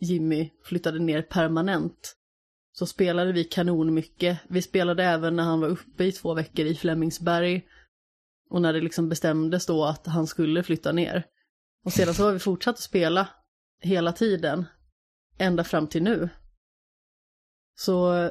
Jimmy 0.00 0.50
flyttade 0.62 0.98
ner 0.98 1.22
permanent 1.22 2.16
så 2.72 2.86
spelade 2.86 3.32
vi 3.32 3.44
kanon 3.44 3.94
mycket. 3.94 4.38
Vi 4.48 4.62
spelade 4.62 5.04
även 5.04 5.36
när 5.36 5.42
han 5.42 5.60
var 5.60 5.68
uppe 5.68 6.04
i 6.04 6.12
två 6.12 6.34
veckor 6.34 6.66
i 6.66 6.74
Flemingsberg 6.74 7.66
och 8.50 8.62
när 8.62 8.72
det 8.72 8.80
liksom 8.80 9.08
bestämdes 9.08 9.66
då 9.66 9.84
att 9.84 10.06
han 10.06 10.26
skulle 10.26 10.62
flytta 10.62 10.92
ner. 10.92 11.26
Och 11.84 11.92
sedan 11.92 12.14
så 12.14 12.24
har 12.24 12.32
vi 12.32 12.38
fortsatt 12.38 12.74
att 12.74 12.80
spela 12.80 13.28
hela 13.80 14.12
tiden, 14.12 14.64
ända 15.38 15.64
fram 15.64 15.86
till 15.86 16.02
nu. 16.02 16.28
Så 17.74 18.30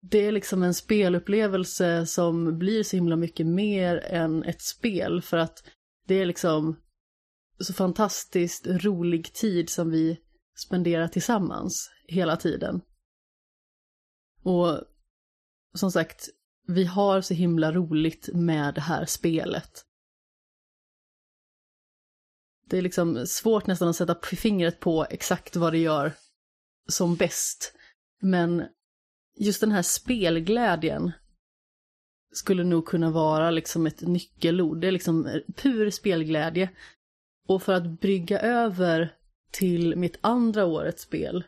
det 0.00 0.18
är 0.18 0.32
liksom 0.32 0.62
en 0.62 0.74
spelupplevelse 0.74 2.06
som 2.06 2.58
blir 2.58 2.82
så 2.82 2.96
himla 2.96 3.16
mycket 3.16 3.46
mer 3.46 3.96
än 3.96 4.44
ett 4.44 4.62
spel 4.62 5.22
för 5.22 5.36
att 5.36 5.64
det 6.06 6.14
är 6.14 6.26
liksom 6.26 6.76
så 7.58 7.72
fantastiskt 7.72 8.66
rolig 8.66 9.32
tid 9.32 9.70
som 9.70 9.90
vi 9.90 10.20
spendera 10.58 11.08
tillsammans 11.08 11.90
hela 12.06 12.36
tiden. 12.36 12.80
Och 14.42 14.80
som 15.74 15.90
sagt, 15.92 16.28
vi 16.66 16.84
har 16.84 17.20
så 17.20 17.34
himla 17.34 17.72
roligt 17.72 18.28
med 18.34 18.74
det 18.74 18.80
här 18.80 19.06
spelet. 19.06 19.84
Det 22.64 22.78
är 22.78 22.82
liksom 22.82 23.26
svårt 23.26 23.66
nästan 23.66 23.88
att 23.88 23.96
sätta 23.96 24.18
fingret 24.36 24.80
på 24.80 25.06
exakt 25.10 25.56
vad 25.56 25.72
det 25.72 25.78
gör 25.78 26.12
som 26.88 27.16
bäst. 27.16 27.74
Men 28.20 28.64
just 29.36 29.60
den 29.60 29.72
här 29.72 29.82
spelglädjen 29.82 31.12
skulle 32.32 32.64
nog 32.64 32.86
kunna 32.86 33.10
vara 33.10 33.50
liksom 33.50 33.86
ett 33.86 34.00
nyckelord. 34.00 34.80
Det 34.80 34.86
är 34.86 34.92
liksom 34.92 35.42
pur 35.56 35.90
spelglädje. 35.90 36.70
Och 37.48 37.62
för 37.62 37.72
att 37.72 38.00
brygga 38.00 38.40
över 38.40 39.17
till 39.50 39.96
mitt 39.96 40.18
andra 40.20 40.64
årets 40.64 41.02
spel 41.02 41.44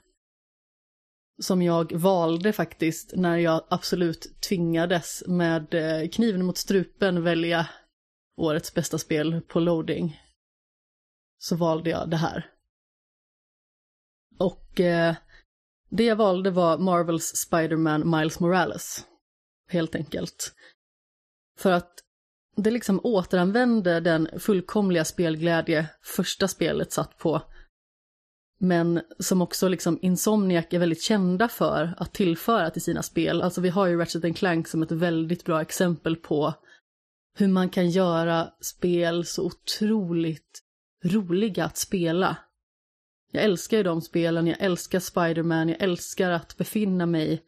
som 1.40 1.62
jag 1.62 1.92
valde 1.92 2.52
faktiskt 2.52 3.12
när 3.16 3.36
jag 3.36 3.64
absolut 3.68 4.40
tvingades 4.40 5.22
med 5.26 5.74
eh, 5.74 6.08
kniven 6.08 6.44
mot 6.44 6.58
strupen 6.58 7.22
välja 7.22 7.68
årets 8.36 8.74
bästa 8.74 8.98
spel 8.98 9.40
på 9.40 9.60
loading. 9.60 10.20
Så 11.38 11.56
valde 11.56 11.90
jag 11.90 12.10
det 12.10 12.16
här. 12.16 12.50
Och 14.38 14.80
eh, 14.80 15.16
det 15.90 16.04
jag 16.04 16.16
valde 16.16 16.50
var 16.50 16.78
Marvels 16.78 17.36
Spider-Man 17.36 18.18
Miles 18.18 18.40
Morales. 18.40 19.06
Helt 19.68 19.94
enkelt. 19.94 20.52
För 21.58 21.72
att 21.72 22.04
det 22.56 22.70
liksom 22.70 23.00
återanvände 23.02 24.00
den 24.00 24.40
fullkomliga 24.40 25.04
spelglädje 25.04 25.88
första 26.02 26.48
spelet 26.48 26.92
satt 26.92 27.18
på. 27.18 27.42
Men 28.62 29.00
som 29.18 29.42
också 29.42 29.68
liksom 29.68 29.98
Insomniac 30.02 30.66
är 30.70 30.78
väldigt 30.78 31.02
kända 31.02 31.48
för 31.48 31.94
att 31.96 32.14
tillföra 32.14 32.70
till 32.70 32.82
sina 32.82 33.02
spel. 33.02 33.42
Alltså 33.42 33.60
vi 33.60 33.68
har 33.68 33.86
ju 33.86 33.98
Ratchet 33.98 34.36
Clank 34.36 34.68
som 34.68 34.82
ett 34.82 34.92
väldigt 34.92 35.44
bra 35.44 35.60
exempel 35.60 36.16
på 36.16 36.54
hur 37.34 37.48
man 37.48 37.68
kan 37.68 37.90
göra 37.90 38.50
spel 38.60 39.24
så 39.24 39.46
otroligt 39.46 40.60
roliga 41.04 41.64
att 41.64 41.76
spela. 41.76 42.36
Jag 43.32 43.44
älskar 43.44 43.76
ju 43.76 43.82
de 43.82 44.02
spelen, 44.02 44.46
jag 44.46 44.60
älskar 44.60 45.00
Spider-Man, 45.00 45.68
jag 45.68 45.82
älskar 45.82 46.30
att 46.30 46.56
befinna 46.56 47.06
mig 47.06 47.44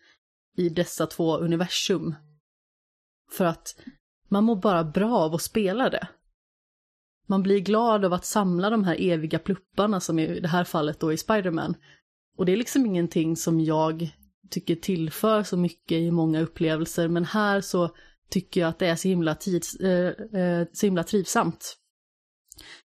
i 0.57 0.69
dessa 0.69 1.07
två 1.07 1.37
universum. 1.37 2.15
För 3.33 3.45
att 3.45 3.77
man 4.29 4.45
mår 4.45 4.57
bara 4.57 4.85
bra 4.85 5.19
av 5.19 5.35
att 5.35 5.43
spela 5.43 5.91
det. 5.91 6.09
Man 7.33 7.43
blir 7.43 7.61
glad 7.61 8.05
av 8.05 8.13
att 8.13 8.25
samla 8.25 8.71
de 8.71 8.85
här 8.85 8.97
eviga 9.01 9.39
plupparna 9.39 10.01
som 10.01 10.19
i 10.19 10.41
det 10.41 10.49
här 10.49 10.65
fallet 10.65 11.01
då 11.01 11.13
i 11.13 11.17
Spider-Man. 11.17 11.75
Och 12.39 12.47
det 12.47 12.53
är 12.53 12.57
liksom 12.57 12.87
ingenting 12.87 13.37
som 13.37 13.61
jag 13.61 14.11
tycker 14.51 14.77
tillför 14.77 15.43
så 15.43 15.57
mycket 15.57 15.99
i 15.99 16.11
många 16.11 16.41
upplevelser, 16.41 17.09
men 17.09 17.25
här 17.25 17.61
så 17.61 17.91
tycker 18.31 18.61
jag 18.61 18.69
att 18.69 18.79
det 18.79 18.87
är 18.87 18.97
så 18.97 19.09
himla, 19.09 19.35
tids, 19.35 19.75
eh, 19.75 20.41
eh, 20.41 20.67
så 20.73 20.87
himla 20.87 21.05
trivsamt. 21.05 21.77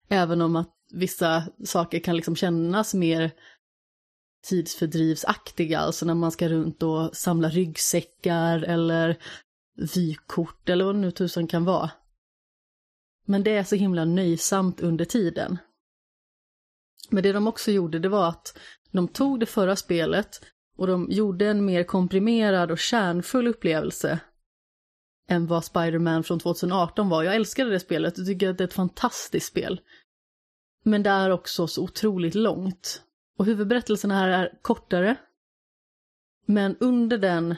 Även 0.09 0.41
om 0.41 0.55
att 0.55 0.73
vissa 0.93 1.43
saker 1.65 1.99
kan 1.99 2.15
liksom 2.15 2.35
kännas 2.35 2.93
mer 2.93 3.31
tidsfördrivsaktiga, 4.47 5.79
alltså 5.79 6.05
när 6.05 6.15
man 6.15 6.31
ska 6.31 6.49
runt 6.49 6.83
och 6.83 7.15
samla 7.15 7.49
ryggsäckar 7.49 8.63
eller 8.63 9.17
vykort 9.95 10.69
eller 10.69 10.85
vad 10.85 10.95
det 10.95 11.01
nu 11.01 11.11
tusan 11.11 11.47
kan 11.47 11.65
vara. 11.65 11.91
Men 13.31 13.43
det 13.43 13.57
är 13.57 13.63
så 13.63 13.75
himla 13.75 14.05
nöjsamt 14.05 14.81
under 14.81 15.05
tiden. 15.05 15.57
Men 17.09 17.23
det 17.23 17.31
de 17.31 17.47
också 17.47 17.71
gjorde 17.71 17.99
det 17.99 18.09
var 18.09 18.29
att 18.29 18.57
de 18.91 19.07
tog 19.07 19.39
det 19.39 19.45
förra 19.45 19.75
spelet 19.75 20.41
och 20.77 20.87
de 20.87 21.07
gjorde 21.09 21.47
en 21.47 21.65
mer 21.65 21.83
komprimerad 21.83 22.71
och 22.71 22.79
kärnfull 22.79 23.47
upplevelse 23.47 24.19
än 25.27 25.47
vad 25.47 25.65
Spider-Man 25.65 26.23
från 26.23 26.39
2018 26.39 27.09
var. 27.09 27.23
Jag 27.23 27.35
älskade 27.35 27.69
det 27.69 27.79
spelet 27.79 28.17
och 28.17 28.25
tycker 28.25 28.49
att 28.49 28.57
det 28.57 28.63
är 28.63 28.67
ett 28.67 28.73
fantastiskt 28.73 29.47
spel. 29.47 29.81
Men 30.83 31.03
det 31.03 31.09
är 31.09 31.29
också 31.29 31.67
så 31.67 31.83
otroligt 31.83 32.35
långt. 32.35 33.01
Och 33.37 33.45
huvudberättelsen 33.45 34.11
här 34.11 34.29
är 34.29 34.59
kortare. 34.61 35.15
Men 36.45 36.77
under 36.79 37.17
den 37.17 37.55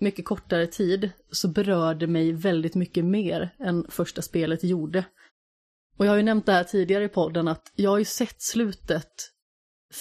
mycket 0.00 0.24
kortare 0.24 0.66
tid 0.66 1.10
så 1.30 1.48
berörde 1.48 2.06
mig 2.06 2.32
väldigt 2.32 2.74
mycket 2.74 3.04
mer 3.04 3.54
än 3.58 3.86
första 3.88 4.22
spelet 4.22 4.64
gjorde. 4.64 5.04
Och 5.96 6.06
jag 6.06 6.10
har 6.10 6.16
ju 6.16 6.22
nämnt 6.22 6.46
det 6.46 6.52
här 6.52 6.64
tidigare 6.64 7.04
i 7.04 7.08
podden 7.08 7.48
att 7.48 7.72
jag 7.76 7.90
har 7.90 7.98
ju 7.98 8.04
sett 8.04 8.42
slutet 8.42 9.12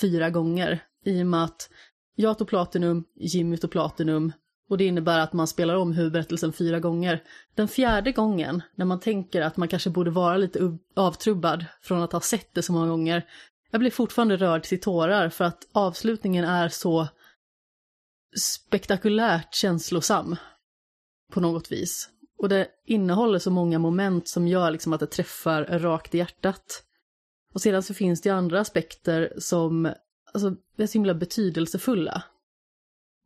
fyra 0.02 0.30
gånger 0.30 0.80
i 1.06 1.24
och 1.24 1.28
med 1.28 1.44
att 1.44 1.70
jag 2.16 2.38
tog 2.38 2.48
Platinum, 2.48 3.04
Jimmy 3.16 3.58
tog 3.58 3.72
Platinum 3.72 4.32
och 4.70 4.78
det 4.78 4.86
innebär 4.86 5.20
att 5.20 5.34
man 5.34 5.48
spelar 5.48 5.76
om 5.76 5.94
huvudberättelsen 5.94 6.54
fyra 6.54 6.80
gånger. 6.80 7.24
Den 7.56 7.68
fjärde 7.68 8.12
gången, 8.12 8.62
när 8.76 8.86
man 8.86 9.00
tänker 9.00 9.42
att 9.42 9.58
man 9.58 9.68
kanske 9.68 9.90
borde 9.90 10.12
vara 10.12 10.38
lite 10.38 10.78
avtrubbad 10.96 11.66
från 11.82 12.02
att 12.02 12.12
ha 12.12 12.22
sett 12.22 12.54
det 12.54 12.62
så 12.62 12.74
många 12.74 12.88
gånger, 12.88 13.26
jag 13.72 13.80
blir 13.80 13.92
fortfarande 13.92 14.38
rörd 14.38 14.64
till 14.64 14.82
tårar 14.82 15.30
för 15.30 15.46
att 15.46 15.68
avslutningen 15.72 16.46
är 16.46 16.70
så 16.70 17.08
spektakulärt 18.38 19.56
känslosam 19.56 20.36
på 21.32 21.40
något 21.40 21.72
vis. 21.72 22.10
Och 22.38 22.50
det 22.50 22.68
innehåller 22.86 23.40
så 23.40 23.52
många 23.52 23.80
moment 23.80 24.28
som 24.28 24.48
gör 24.48 24.72
liksom 24.72 24.94
att 24.94 25.00
det 25.00 25.08
träffar 25.08 25.64
rakt 25.64 26.16
i 26.16 26.18
hjärtat. 26.18 26.84
Och 27.54 27.62
sedan 27.62 27.84
så 27.84 27.94
finns 27.94 28.22
det 28.22 28.30
andra 28.30 28.60
aspekter 28.60 29.34
som 29.38 29.94
alltså, 30.34 30.56
är 30.78 30.88
så 30.88 30.94
himla 30.94 31.14
betydelsefulla 31.14 32.24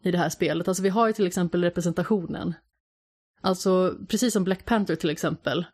i 0.03 0.11
det 0.11 0.17
här 0.17 0.30
spelet. 0.30 0.67
Alltså 0.67 0.83
vi 0.83 0.90
har 0.90 1.07
ju 1.07 1.14
till 1.14 1.27
exempel 1.27 1.64
representationen. 1.64 2.53
Alltså 3.41 3.98
precis 4.07 4.33
som 4.33 4.43
Black 4.43 4.65
Panther 4.65 4.95
till 4.95 5.09
exempel, 5.09 5.65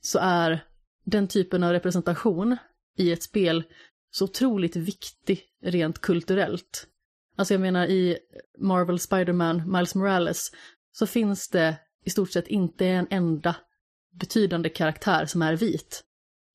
så 0.00 0.18
är 0.18 0.64
den 1.04 1.28
typen 1.28 1.62
av 1.62 1.72
representation 1.72 2.56
i 2.96 3.12
ett 3.12 3.22
spel 3.22 3.64
så 4.10 4.24
otroligt 4.24 4.76
viktig 4.76 5.44
rent 5.62 5.98
kulturellt. 5.98 6.86
Alltså 7.36 7.54
jag 7.54 7.60
menar 7.60 7.86
i 7.86 8.18
Marvel 8.58 8.98
Spider-Man 8.98 9.72
Miles 9.72 9.94
Morales 9.94 10.50
så 10.92 11.06
finns 11.06 11.48
det 11.48 11.76
i 12.04 12.10
stort 12.10 12.30
sett 12.30 12.48
inte 12.48 12.86
en 12.86 13.06
enda 13.10 13.56
betydande 14.12 14.68
karaktär 14.68 15.26
som 15.26 15.42
är 15.42 15.56
vit. 15.56 16.04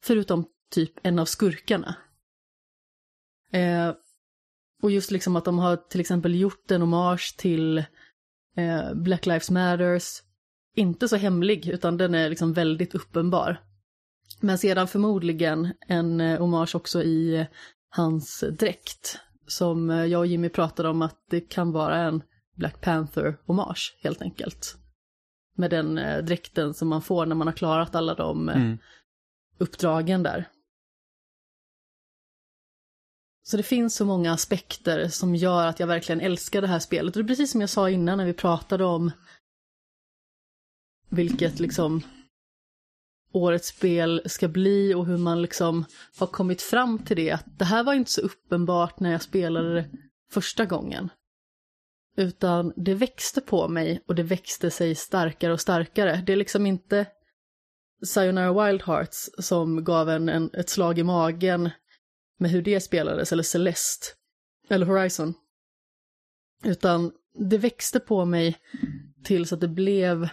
Förutom 0.04 0.46
typ 0.72 0.94
en 1.04 1.20
av 1.20 1.26
skurkarna. 1.26 1.96
Eh, 3.52 3.94
och 4.82 4.92
just 4.92 5.12
liksom 5.12 5.36
att 5.36 5.46
de 5.46 5.60
har 5.60 5.76
till 5.76 6.00
exempel 6.00 6.36
gjort 6.36 6.72
en 6.72 6.82
hommage 6.82 7.36
till 7.38 7.78
eh, 8.58 8.94
Black 8.94 9.26
Lives 9.26 9.50
Matters. 9.50 10.22
Inte 10.76 11.08
så 11.08 11.16
hemlig, 11.16 11.68
utan 11.68 11.98
den 11.98 12.16
är 12.16 12.30
liksom 12.30 12.54
väldigt 12.54 12.96
uppenbar. 12.96 13.62
Men 14.40 14.58
sedan 14.58 14.88
förmodligen 14.88 15.74
en 15.88 16.22
eh, 16.22 16.40
hommage 16.40 16.76
också 16.76 17.04
i 17.04 17.36
eh, 17.36 17.46
hans 17.90 18.44
dräkt. 18.60 19.20
Som 19.48 19.90
eh, 19.90 20.06
jag 20.06 20.20
och 20.20 20.28
Jimmy 20.28 20.50
pratade 20.50 20.90
om 20.90 21.02
att 21.02 21.18
det 21.30 21.42
kan 21.42 21.72
vara 21.72 21.98
en 21.98 22.24
Black 22.56 22.82
Panther-hommage 22.82 23.98
helt 24.04 24.22
enkelt. 24.22 24.78
Med 25.58 25.70
den 25.70 25.98
eh, 25.98 26.24
dräkten 26.24 26.74
som 26.74 26.88
man 26.88 27.02
får 27.02 27.26
när 27.26 27.36
man 27.36 27.48
har 27.48 27.54
klarat 27.54 27.96
alla 27.96 28.16
de 28.16 28.50
eh, 28.50 28.56
mm. 28.56 28.78
uppdragen 29.58 30.24
där. 30.24 30.50
Så 33.44 33.58
det 33.58 33.64
finns 33.64 33.96
så 33.96 34.06
många 34.06 34.34
aspekter 34.34 35.08
som 35.08 35.36
gör 35.36 35.68
att 35.68 35.80
jag 35.80 35.88
verkligen 35.88 36.22
älskar 36.22 36.62
det 36.62 36.68
här 36.68 36.80
spelet. 36.80 37.16
Och 37.16 37.24
det 37.24 37.26
är 37.26 37.36
precis 37.36 37.52
som 37.52 37.62
jag 37.62 37.70
sa 37.70 37.90
innan 37.90 38.18
när 38.18 38.26
vi 38.26 38.34
pratade 38.34 38.86
om 38.86 39.12
vilket 41.10 41.60
liksom 41.60 42.02
årets 43.36 43.68
spel 43.68 44.22
ska 44.26 44.48
bli 44.48 44.94
och 44.94 45.06
hur 45.06 45.18
man 45.18 45.42
liksom 45.42 45.86
har 46.18 46.28
kommit 46.28 46.62
fram 46.62 47.00
till 47.00 47.18
det. 47.18 47.32
Att 47.32 47.60
det 47.60 47.66
här 47.66 47.84
var 47.84 47.94
inte 47.94 48.12
så 48.12 48.22
uppenbart 48.22 49.00
när 49.00 49.12
jag 49.12 49.22
spelade 49.22 49.74
det 49.74 49.90
första 50.32 50.66
gången. 50.66 51.10
Utan 52.18 52.74
det 52.76 52.94
växte 52.94 53.42
på 53.42 53.68
mig 53.68 54.04
och 54.08 54.16
det 54.16 54.24
växte 54.24 54.72
sig 54.72 54.96
starkare 54.96 55.54
och 55.54 55.62
starkare. 55.62 56.24
Det 56.26 56.34
är 56.34 56.38
liksom 56.38 56.66
inte 56.66 57.06
Sayonara 58.06 58.66
Wild 58.66 58.82
Hearts 58.82 59.30
som 59.40 59.84
gav 59.84 60.10
en, 60.10 60.30
en 60.30 60.50
ett 60.54 60.70
slag 60.70 61.00
i 61.00 61.04
magen 61.04 61.70
med 62.40 62.52
hur 62.52 62.62
det 62.62 62.82
spelades, 62.82 63.32
eller 63.32 63.44
Celeste, 63.44 64.08
eller 64.70 64.86
Horizon. 64.86 65.34
Utan 66.64 67.12
det 67.34 67.58
växte 67.58 68.00
på 68.00 68.26
mig 68.26 68.58
tills 69.24 69.54
att 69.54 69.62
det 69.62 69.68
blev 69.68 70.30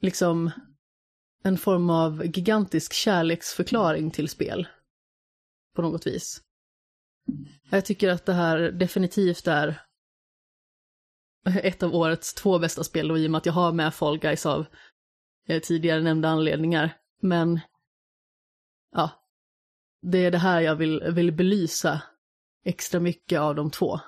liksom 0.00 0.50
en 1.42 1.58
form 1.58 1.90
av 1.90 2.26
gigantisk 2.26 2.92
kärleksförklaring 2.92 4.10
till 4.10 4.28
spel. 4.28 4.68
På 5.76 5.82
något 5.82 6.06
vis. 6.06 6.42
Jag 7.70 7.84
tycker 7.84 8.08
att 8.08 8.26
det 8.26 8.32
här 8.32 8.58
definitivt 8.58 9.46
är 9.46 9.82
ett 11.44 11.82
av 11.82 11.94
årets 11.94 12.34
två 12.34 12.58
bästa 12.58 12.84
spel 12.84 13.10
och 13.10 13.18
i 13.18 13.26
och 13.26 13.30
med 13.30 13.38
att 13.38 13.46
jag 13.46 13.52
har 13.52 13.72
med 13.72 13.94
Fall 13.94 14.18
Guys 14.18 14.46
av 14.46 14.66
eh, 15.46 15.60
tidigare 15.60 16.02
nämnda 16.02 16.28
anledningar. 16.28 16.96
Men 17.20 17.60
ja, 18.92 19.10
det 20.02 20.18
är 20.18 20.30
det 20.30 20.38
här 20.38 20.60
jag 20.60 20.76
vill, 20.76 21.02
vill 21.02 21.32
belysa 21.32 22.02
extra 22.64 23.00
mycket 23.00 23.40
av 23.40 23.54
de 23.54 23.70
två. 23.70 24.00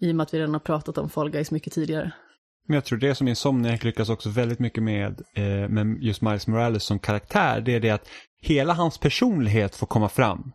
I 0.00 0.10
och 0.10 0.16
med 0.16 0.24
att 0.24 0.34
vi 0.34 0.38
redan 0.38 0.52
har 0.52 0.60
pratat 0.60 0.98
om 0.98 1.10
Fall 1.10 1.30
Guys 1.30 1.50
mycket 1.50 1.72
tidigare. 1.72 2.12
Men 2.70 2.74
jag 2.74 2.84
tror 2.84 2.98
det 2.98 3.14
som 3.14 3.28
Insomniac 3.28 3.84
lyckas 3.84 4.08
också 4.08 4.28
väldigt 4.28 4.58
mycket 4.58 4.82
med, 4.82 5.22
eh, 5.34 5.68
med 5.68 6.02
just 6.02 6.22
Miles 6.22 6.46
Morales 6.46 6.84
som 6.84 6.98
karaktär, 6.98 7.60
det 7.60 7.74
är 7.74 7.80
det 7.80 7.90
att 7.90 8.08
hela 8.42 8.72
hans 8.72 8.98
personlighet 8.98 9.76
får 9.76 9.86
komma 9.86 10.08
fram 10.08 10.52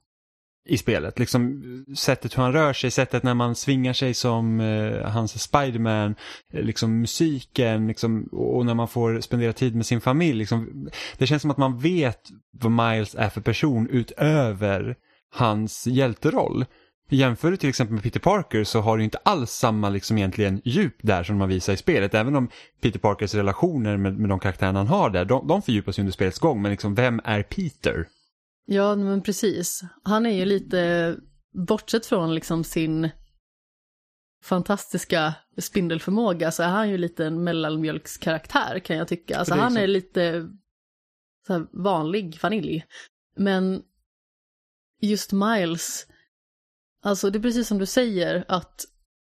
i 0.70 0.78
spelet. 0.78 1.20
Liksom 1.20 1.64
sättet 1.98 2.38
hur 2.38 2.44
han 2.44 2.54
rör 2.54 2.74
sig, 2.74 2.92
sättet 2.92 3.24
när 3.24 3.34
man 3.34 3.56
svingar 3.56 3.94
sig 3.94 4.14
som 4.14 4.60
eh, 4.60 5.10
hans 5.10 5.42
Spiderman, 5.42 6.16
eh, 6.54 6.62
liksom 6.62 7.02
musiken 7.02 7.88
liksom, 7.88 8.30
och 8.32 8.66
när 8.66 8.74
man 8.74 8.88
får 8.88 9.22
spendera 9.22 9.54
tid 9.54 9.76
med 9.76 9.86
sin 9.86 10.02
familj. 10.02 10.38
Liksom, 10.40 10.90
det 11.18 11.28
känns 11.28 11.42
som 11.42 11.52
att 11.52 11.58
man 11.58 11.80
vet 11.80 12.22
vad 12.52 12.72
Miles 12.72 13.16
är 13.16 13.30
för 13.30 13.42
person 13.42 13.90
utöver 13.90 14.96
hans 15.34 15.88
hjälteroll. 15.88 16.66
Jämför 17.10 17.52
du 17.52 17.58
till 17.58 17.70
exempel 17.70 17.94
med 17.94 18.04
Peter 18.04 18.20
Parker 18.20 18.64
så 18.64 18.80
har 18.80 18.98
du 18.98 19.04
inte 19.04 19.18
alls 19.18 19.52
samma 19.52 19.90
liksom 19.90 20.18
egentligen 20.18 20.62
djup 20.66 20.96
där 21.02 21.24
som 21.24 21.38
man 21.38 21.50
visar 21.50 21.74
i 21.74 21.78
spelet. 21.78 22.14
Även 22.14 22.36
om 22.36 22.50
Peter 22.82 23.00
Parkers 23.00 23.34
relationer 23.34 23.98
med, 23.98 24.20
med 24.20 24.30
de 24.30 24.40
karaktärerna 24.40 24.80
han 24.80 24.88
har 24.88 25.10
där, 25.10 25.26
de, 25.26 25.48
de 25.48 25.62
fördjupas 25.62 26.00
ju 26.00 26.02
under 26.02 26.14
spelets 26.14 26.40
gång. 26.40 26.62
Men 26.62 26.72
liksom, 26.72 26.96
vem 26.96 27.22
är 27.24 27.44
Peter? 27.44 28.08
Ja, 28.66 28.96
men 28.96 29.22
precis. 29.22 29.82
Han 30.04 30.26
är 30.26 30.34
ju 30.34 30.46
lite, 30.46 31.16
bortsett 31.68 32.06
från 32.06 32.36
liksom 32.36 32.64
sin 32.64 33.10
fantastiska 34.44 35.34
spindelförmåga 35.58 36.52
så 36.52 36.64
är 36.64 36.68
han 36.68 36.90
ju 36.90 36.98
lite 36.98 37.26
en 37.26 37.44
mellanmjölkskaraktär 37.44 38.80
kan 38.80 38.98
jag 38.98 39.08
tycka. 39.08 39.38
Alltså 39.38 39.56
han 39.56 39.78
är 39.78 39.88
lite 39.88 40.50
så 41.48 41.54
här 41.54 41.68
vanlig 41.84 42.40
familj. 42.40 42.86
Men 43.38 43.82
just 45.02 45.32
Miles, 45.32 46.08
alltså 47.06 47.30
det 47.30 47.38
är 47.38 47.42
precis 47.42 47.68
som 47.68 47.78
du 47.78 47.86
säger 47.86 48.46
att 48.48 48.86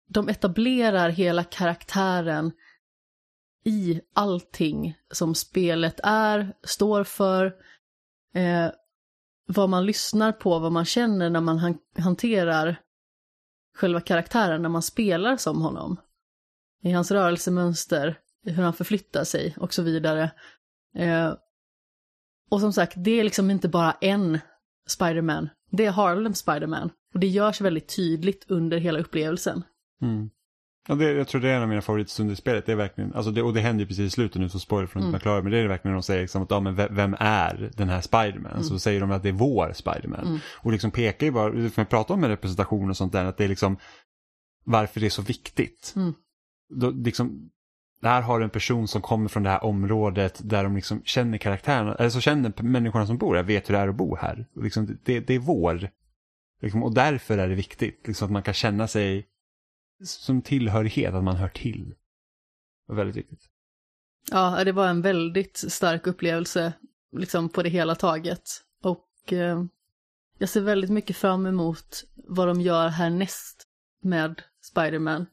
de 0.09 0.29
etablerar 0.29 1.09
hela 1.09 1.45
karaktären 1.45 2.53
i 3.65 4.01
allting 4.15 4.99
som 5.11 5.35
spelet 5.35 6.01
är, 6.03 6.57
står 6.63 7.05
för, 7.05 7.47
eh, 8.35 8.71
vad 9.47 9.69
man 9.69 9.87
lyssnar 9.87 10.33
på, 10.33 10.59
vad 10.59 10.73
man 10.73 10.85
känner 10.85 11.31
när 11.31 11.41
man 11.41 11.59
han- 11.59 11.79
hanterar 11.99 12.81
själva 13.75 14.01
karaktären, 14.01 14.63
när 14.63 14.69
man 14.69 14.83
spelar 14.83 15.37
som 15.37 15.63
honom. 15.63 16.01
I 16.83 16.91
hans 16.93 17.11
rörelsemönster, 17.11 18.19
hur 18.45 18.63
han 18.63 18.73
förflyttar 18.73 19.25
sig 19.25 19.55
och 19.59 19.75
så 19.75 19.83
vidare. 19.83 20.31
Eh, 20.95 21.35
och 22.51 22.61
som 22.61 22.73
sagt, 22.73 22.95
det 22.97 23.11
är 23.11 23.25
liksom 23.25 23.51
inte 23.51 23.69
bara 23.69 23.93
en 23.93 24.39
Spider-Man, 24.87 25.49
det 25.71 25.85
är 25.87 25.91
Harlem 25.91 26.35
Spider-Man. 26.35 26.91
Och 27.19 27.21
det 27.21 27.27
görs 27.27 27.61
väldigt 27.61 27.97
tydligt 27.97 28.45
under 28.49 28.79
hela 28.79 28.99
upplevelsen. 28.99 29.63
Mm. 30.03 30.31
Ja, 30.89 30.95
det, 30.95 31.13
jag 31.13 31.29
tror 31.29 31.41
det 31.41 31.49
är 31.49 31.57
en 31.57 31.63
av 31.63 31.69
mina 31.69 31.81
favoritstunder 31.83 32.33
i 32.33 32.37
spelet. 32.37 32.67
Det 32.67 32.73
är 32.73 32.77
verkligen, 32.77 33.15
alltså 33.15 33.31
det, 33.31 33.43
och 33.43 33.55
det 33.55 33.61
händer 33.61 33.83
ju 33.83 33.87
precis 33.89 34.07
i 34.07 34.11
slutet 34.11 34.41
nu 34.41 34.49
så 34.49 34.59
spoiler 34.59 34.87
från 34.87 35.03
Mm. 35.03 35.09
mm. 35.09 35.19
McLaren. 35.19 35.43
Men 35.45 35.53
det 35.53 35.59
är 35.59 35.69
verkligen 35.69 35.93
när 35.93 35.97
de 35.99 36.03
säger 36.03 36.21
liksom 36.21 36.43
att 36.43 36.51
ja, 36.51 36.61
men 36.61 36.75
ve- 36.75 36.89
vem 36.91 37.17
är 37.19 37.71
den 37.77 37.89
här 37.89 38.01
Spiderman? 38.01 38.65
Så 38.65 38.79
säger 38.79 39.01
de 39.01 39.11
att 39.11 39.23
det 39.23 39.29
är 39.29 39.33
vår 39.33 39.73
Spiderman. 39.75 40.27
Mm. 40.27 40.39
Och 40.57 40.73
liksom 40.73 40.91
pekar 40.91 41.27
ju 41.27 41.33
bara, 41.33 41.53
får 41.53 41.73
jag 41.77 41.89
prata 41.89 42.15
om 42.15 42.25
representation 42.25 42.91
och 42.91 42.97
sånt 42.97 43.13
där, 43.13 43.25
att 43.25 43.37
det 43.37 43.45
är 43.45 43.49
liksom 43.49 43.77
varför 44.65 45.01
det 45.01 45.07
är 45.07 45.11
så 45.11 45.23
viktigt. 45.23 45.93
Mm. 45.97 46.15
Då, 46.75 46.91
liksom, 46.91 47.51
där 48.03 48.21
har 48.23 48.39
du 48.39 48.45
en 48.45 48.51
person 48.51 48.89
som 48.89 49.03
kommer 49.03 49.29
från 49.29 49.43
det 49.43 49.51
här 49.51 49.65
området 49.65 50.41
där 50.45 50.65
de 50.65 50.75
liksom 50.77 51.03
känner 51.05 51.39
karaktärerna, 51.39 51.95
eller 51.95 52.11
så 52.11 52.21
känner 52.21 52.63
människorna 52.63 53.07
som 53.07 53.19
bor 53.19 53.35
här, 53.37 53.43
vet 53.43 53.69
hur 53.69 53.75
det 53.75 53.81
är 53.81 53.89
att 53.89 53.95
bo 53.97 54.17
här. 54.17 54.47
Och 54.57 54.63
liksom, 54.65 54.99
det, 55.05 55.21
det 55.21 55.35
är 55.35 55.39
vår. 55.39 55.91
Liksom, 56.61 56.83
och 56.83 56.95
därför 56.95 57.39
är 57.39 57.49
det 57.49 57.55
viktigt, 57.55 58.07
liksom, 58.07 58.27
att 58.27 58.33
man 58.33 58.43
kan 58.43 58.55
känna 58.55 58.89
sig 58.89 59.29
som 60.05 60.43
tillhörighet, 60.43 61.15
att 61.15 61.25
man 61.25 61.37
hör 61.37 61.49
till. 61.49 61.89
Det 61.89 62.93
var 62.93 62.95
väldigt 62.95 63.17
viktigt. 63.17 63.49
Ja, 64.31 64.65
det 64.65 64.73
var 64.73 64.89
en 64.89 65.03
väldigt 65.03 65.57
stark 65.57 66.07
upplevelse, 66.07 66.73
liksom 67.13 67.49
på 67.49 67.63
det 67.63 67.69
hela 67.69 67.95
taget. 67.95 68.43
Och 68.83 69.33
eh, 69.33 69.65
jag 70.39 70.49
ser 70.49 70.61
väldigt 70.61 70.91
mycket 70.91 71.17
fram 71.17 71.47
emot 71.47 72.05
vad 72.15 72.49
de 72.49 72.61
gör 72.61 72.89
härnäst 72.89 73.67
med 74.03 74.43
Spider-Man. 74.61 75.27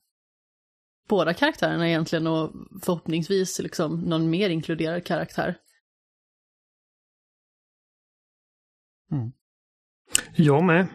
Båda 1.08 1.34
karaktärerna 1.34 1.88
egentligen 1.88 2.28
och 2.28 2.52
förhoppningsvis 2.82 3.60
liksom 3.60 4.02
någon 4.02 4.30
mer 4.30 4.50
inkluderad 4.50 5.04
karaktär. 5.04 5.58
Jag 10.36 10.64
med. 10.64 10.88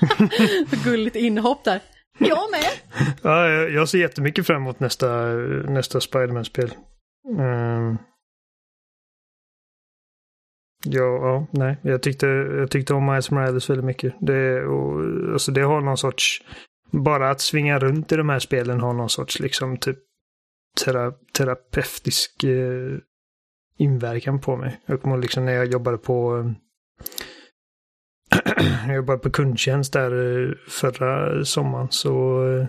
Gulligt 0.84 1.16
inhopp 1.16 1.64
där. 1.64 1.80
Jag 2.18 2.50
med! 2.50 2.70
Ja, 3.22 3.48
jag, 3.48 3.70
jag 3.70 3.88
ser 3.88 3.98
jättemycket 3.98 4.46
fram 4.46 4.62
emot 4.62 4.80
nästa, 4.80 5.26
nästa 5.68 6.00
Spiderman-spel. 6.00 6.74
Um... 7.38 7.98
ja, 10.84 11.02
ja, 11.02 11.46
nej. 11.50 11.76
Jag 11.82 12.02
tyckte, 12.02 12.26
jag 12.26 12.70
tyckte 12.70 12.94
om 12.94 13.06
Miles 13.06 13.30
Morales 13.30 13.70
väldigt 13.70 13.84
mycket. 13.86 14.14
Det, 14.20 14.62
och, 14.62 15.00
alltså 15.32 15.52
det 15.52 15.62
har 15.62 15.80
någon 15.80 15.98
sorts... 15.98 16.42
Bara 16.90 17.30
att 17.30 17.40
svinga 17.40 17.78
runt 17.78 18.12
i 18.12 18.16
de 18.16 18.28
här 18.28 18.38
spelen 18.38 18.80
har 18.80 18.92
någon 18.92 19.08
sorts 19.08 19.40
liksom 19.40 19.76
typ 19.76 19.98
tera, 20.84 21.12
terapeutisk 21.32 22.44
eh, 22.44 22.98
inverkan 23.76 24.40
på 24.40 24.56
mig. 24.56 24.80
Jag 24.86 25.02
kommer 25.02 25.18
liksom 25.18 25.44
när 25.44 25.52
jag 25.52 25.66
jobbade 25.66 25.98
på 25.98 26.38
eh, 26.38 26.50
jag 28.86 28.96
jobbade 28.96 29.18
på 29.18 29.30
kundtjänst 29.30 29.92
där 29.92 30.42
eh, 30.48 30.52
förra 30.68 31.44
sommaren 31.44 31.88
så 31.90 32.44
eh, 32.48 32.66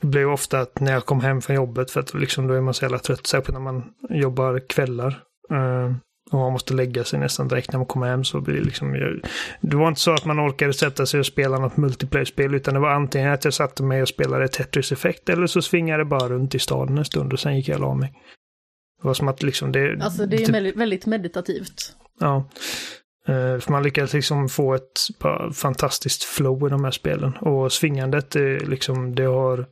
det 0.00 0.06
blev 0.06 0.30
ofta 0.30 0.60
att 0.60 0.80
när 0.80 0.92
jag 0.92 1.04
kom 1.06 1.20
hem 1.20 1.40
från 1.40 1.56
jobbet, 1.56 1.90
för 1.90 2.00
att 2.00 2.14
liksom 2.14 2.46
då 2.46 2.54
är 2.54 2.60
man 2.60 2.74
så 2.74 2.84
jävla 2.84 2.98
trött, 2.98 3.26
särskilt 3.26 3.58
när 3.58 3.64
man 3.64 3.84
jobbar 4.10 4.68
kvällar. 4.68 5.22
eh, 5.50 5.92
och 6.30 6.38
man 6.38 6.52
måste 6.52 6.74
lägga 6.74 7.04
sig 7.04 7.18
nästan 7.20 7.48
direkt 7.48 7.72
när 7.72 7.78
man 7.78 7.86
kommer 7.86 8.06
hem 8.06 8.24
så 8.24 8.40
blir 8.40 8.54
det 8.54 8.64
liksom... 8.64 9.20
Det 9.60 9.76
var 9.76 9.88
inte 9.88 10.00
så 10.00 10.12
att 10.12 10.24
man 10.24 10.40
orkade 10.40 10.72
sätta 10.72 11.06
sig 11.06 11.20
och 11.20 11.26
spela 11.26 11.58
något 11.58 11.76
multiplayer-spel 11.76 12.54
utan 12.54 12.74
det 12.74 12.80
var 12.80 12.90
antingen 12.90 13.32
att 13.32 13.44
jag 13.44 13.54
satte 13.54 13.82
mig 13.82 14.02
och 14.02 14.08
spelade 14.08 14.48
Tetris 14.48 14.92
Effect 14.92 15.28
eller 15.28 15.46
så 15.46 15.62
svingade 15.62 16.00
jag 16.00 16.08
bara 16.08 16.28
runt 16.28 16.54
i 16.54 16.58
staden 16.58 16.98
en 16.98 17.04
stund 17.04 17.32
och 17.32 17.40
sen 17.40 17.56
gick 17.56 17.68
jag 17.68 17.74
och 17.74 17.80
la 17.80 17.94
mig. 17.94 18.12
Det 19.02 19.06
var 19.06 19.14
som 19.14 19.28
att 19.28 19.42
liksom 19.42 19.72
det... 19.72 19.98
Alltså 20.02 20.26
det 20.26 20.36
är 20.36 20.46
typ- 20.46 20.76
väldigt 20.76 21.06
meditativt. 21.06 21.96
Ja. 22.20 22.48
Eh, 23.28 23.58
för 23.58 23.70
man 23.70 23.82
lyckades 23.82 24.14
liksom 24.14 24.48
få 24.48 24.74
ett 24.74 25.00
fantastiskt 25.54 26.24
flow 26.24 26.66
i 26.66 26.70
de 26.70 26.84
här 26.84 26.90
spelen. 26.90 27.36
Och 27.36 27.72
svingandet, 27.72 28.30
det, 28.30 28.58
liksom, 28.58 29.14
det 29.14 29.24
har 29.24 29.66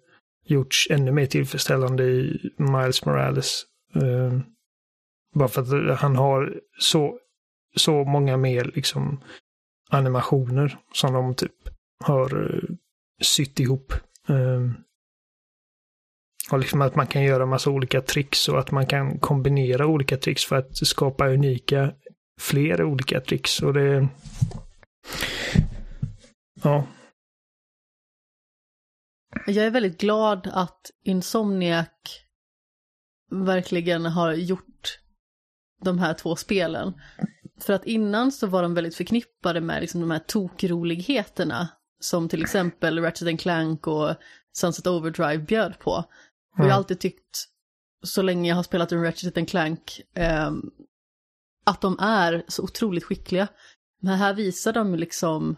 gjorts 0.44 0.89
ännu 0.90 1.12
mer 1.12 1.26
tillfredsställande 1.26 2.05
i 2.05 2.50
Miles 2.56 3.05
Morales. 3.05 3.62
Eh, 3.94 4.39
bara 5.34 5.48
för 5.48 5.90
att 5.90 6.00
han 6.00 6.16
har 6.16 6.60
så, 6.78 7.18
så 7.76 8.05
många 8.05 8.36
mer 8.36 8.70
liksom 8.74 9.20
animationer 9.90 10.78
som 10.92 11.12
de 11.12 11.34
typ 11.34 11.55
har 12.05 12.55
eh, 12.55 12.74
sytt 13.22 13.60
ihop. 13.60 13.92
Och 16.50 16.58
liksom 16.58 16.82
att 16.82 16.94
man 16.94 17.06
kan 17.06 17.22
göra 17.22 17.47
massa 17.47 17.70
olika 17.70 18.00
tricks 18.00 18.48
och 18.48 18.58
att 18.58 18.70
man 18.70 18.86
kan 18.86 19.18
kombinera 19.18 19.86
olika 19.86 20.16
tricks 20.16 20.44
för 20.44 20.56
att 20.56 20.76
skapa 20.76 21.28
unika 21.28 21.92
fler 22.42 22.84
olika 22.84 23.20
tricks 23.20 23.62
och 23.62 23.74
det... 23.74 24.08
Ja, 26.62 26.86
Jag 29.46 29.64
är 29.66 29.70
väldigt 29.70 30.00
glad 30.00 30.50
att 30.52 30.90
Insomniac 31.04 31.88
verkligen 33.30 34.06
har 34.06 34.32
gjort 34.32 34.98
de 35.84 35.98
här 35.98 36.14
två 36.14 36.36
spelen. 36.36 36.92
För 37.60 37.72
att 37.72 37.86
innan 37.86 38.32
så 38.32 38.46
var 38.46 38.62
de 38.62 38.74
väldigt 38.74 38.96
förknippade 38.96 39.60
med 39.60 39.80
liksom 39.80 40.00
de 40.00 40.10
här 40.10 40.18
tokroligheterna 40.18 41.68
som 42.00 42.28
till 42.28 42.42
exempel 42.42 42.98
Ratchet 43.00 43.40
Clank 43.40 43.86
och 43.86 44.14
Sunset 44.52 44.86
Overdrive 44.86 45.38
bjöd 45.38 45.78
på. 45.78 45.90
Och 45.90 46.04
jag 46.58 46.62
har 46.62 46.64
Mm. 46.64 46.76
alltid 46.76 47.00
tyckt, 47.00 47.44
så 48.02 48.22
länge 48.22 48.48
jag 48.48 48.56
har 48.56 48.62
spelat 48.62 48.92
en 48.92 49.02
Ratchet 49.04 49.48
Clank, 49.50 50.00
ehm, 50.14 50.70
att 51.65 51.81
de 51.81 51.99
är 52.00 52.44
så 52.49 52.62
otroligt 52.62 53.05
skickliga. 53.05 53.49
Men 54.00 54.18
här 54.18 54.34
visar 54.34 54.73
de 54.73 54.94
liksom 54.94 55.57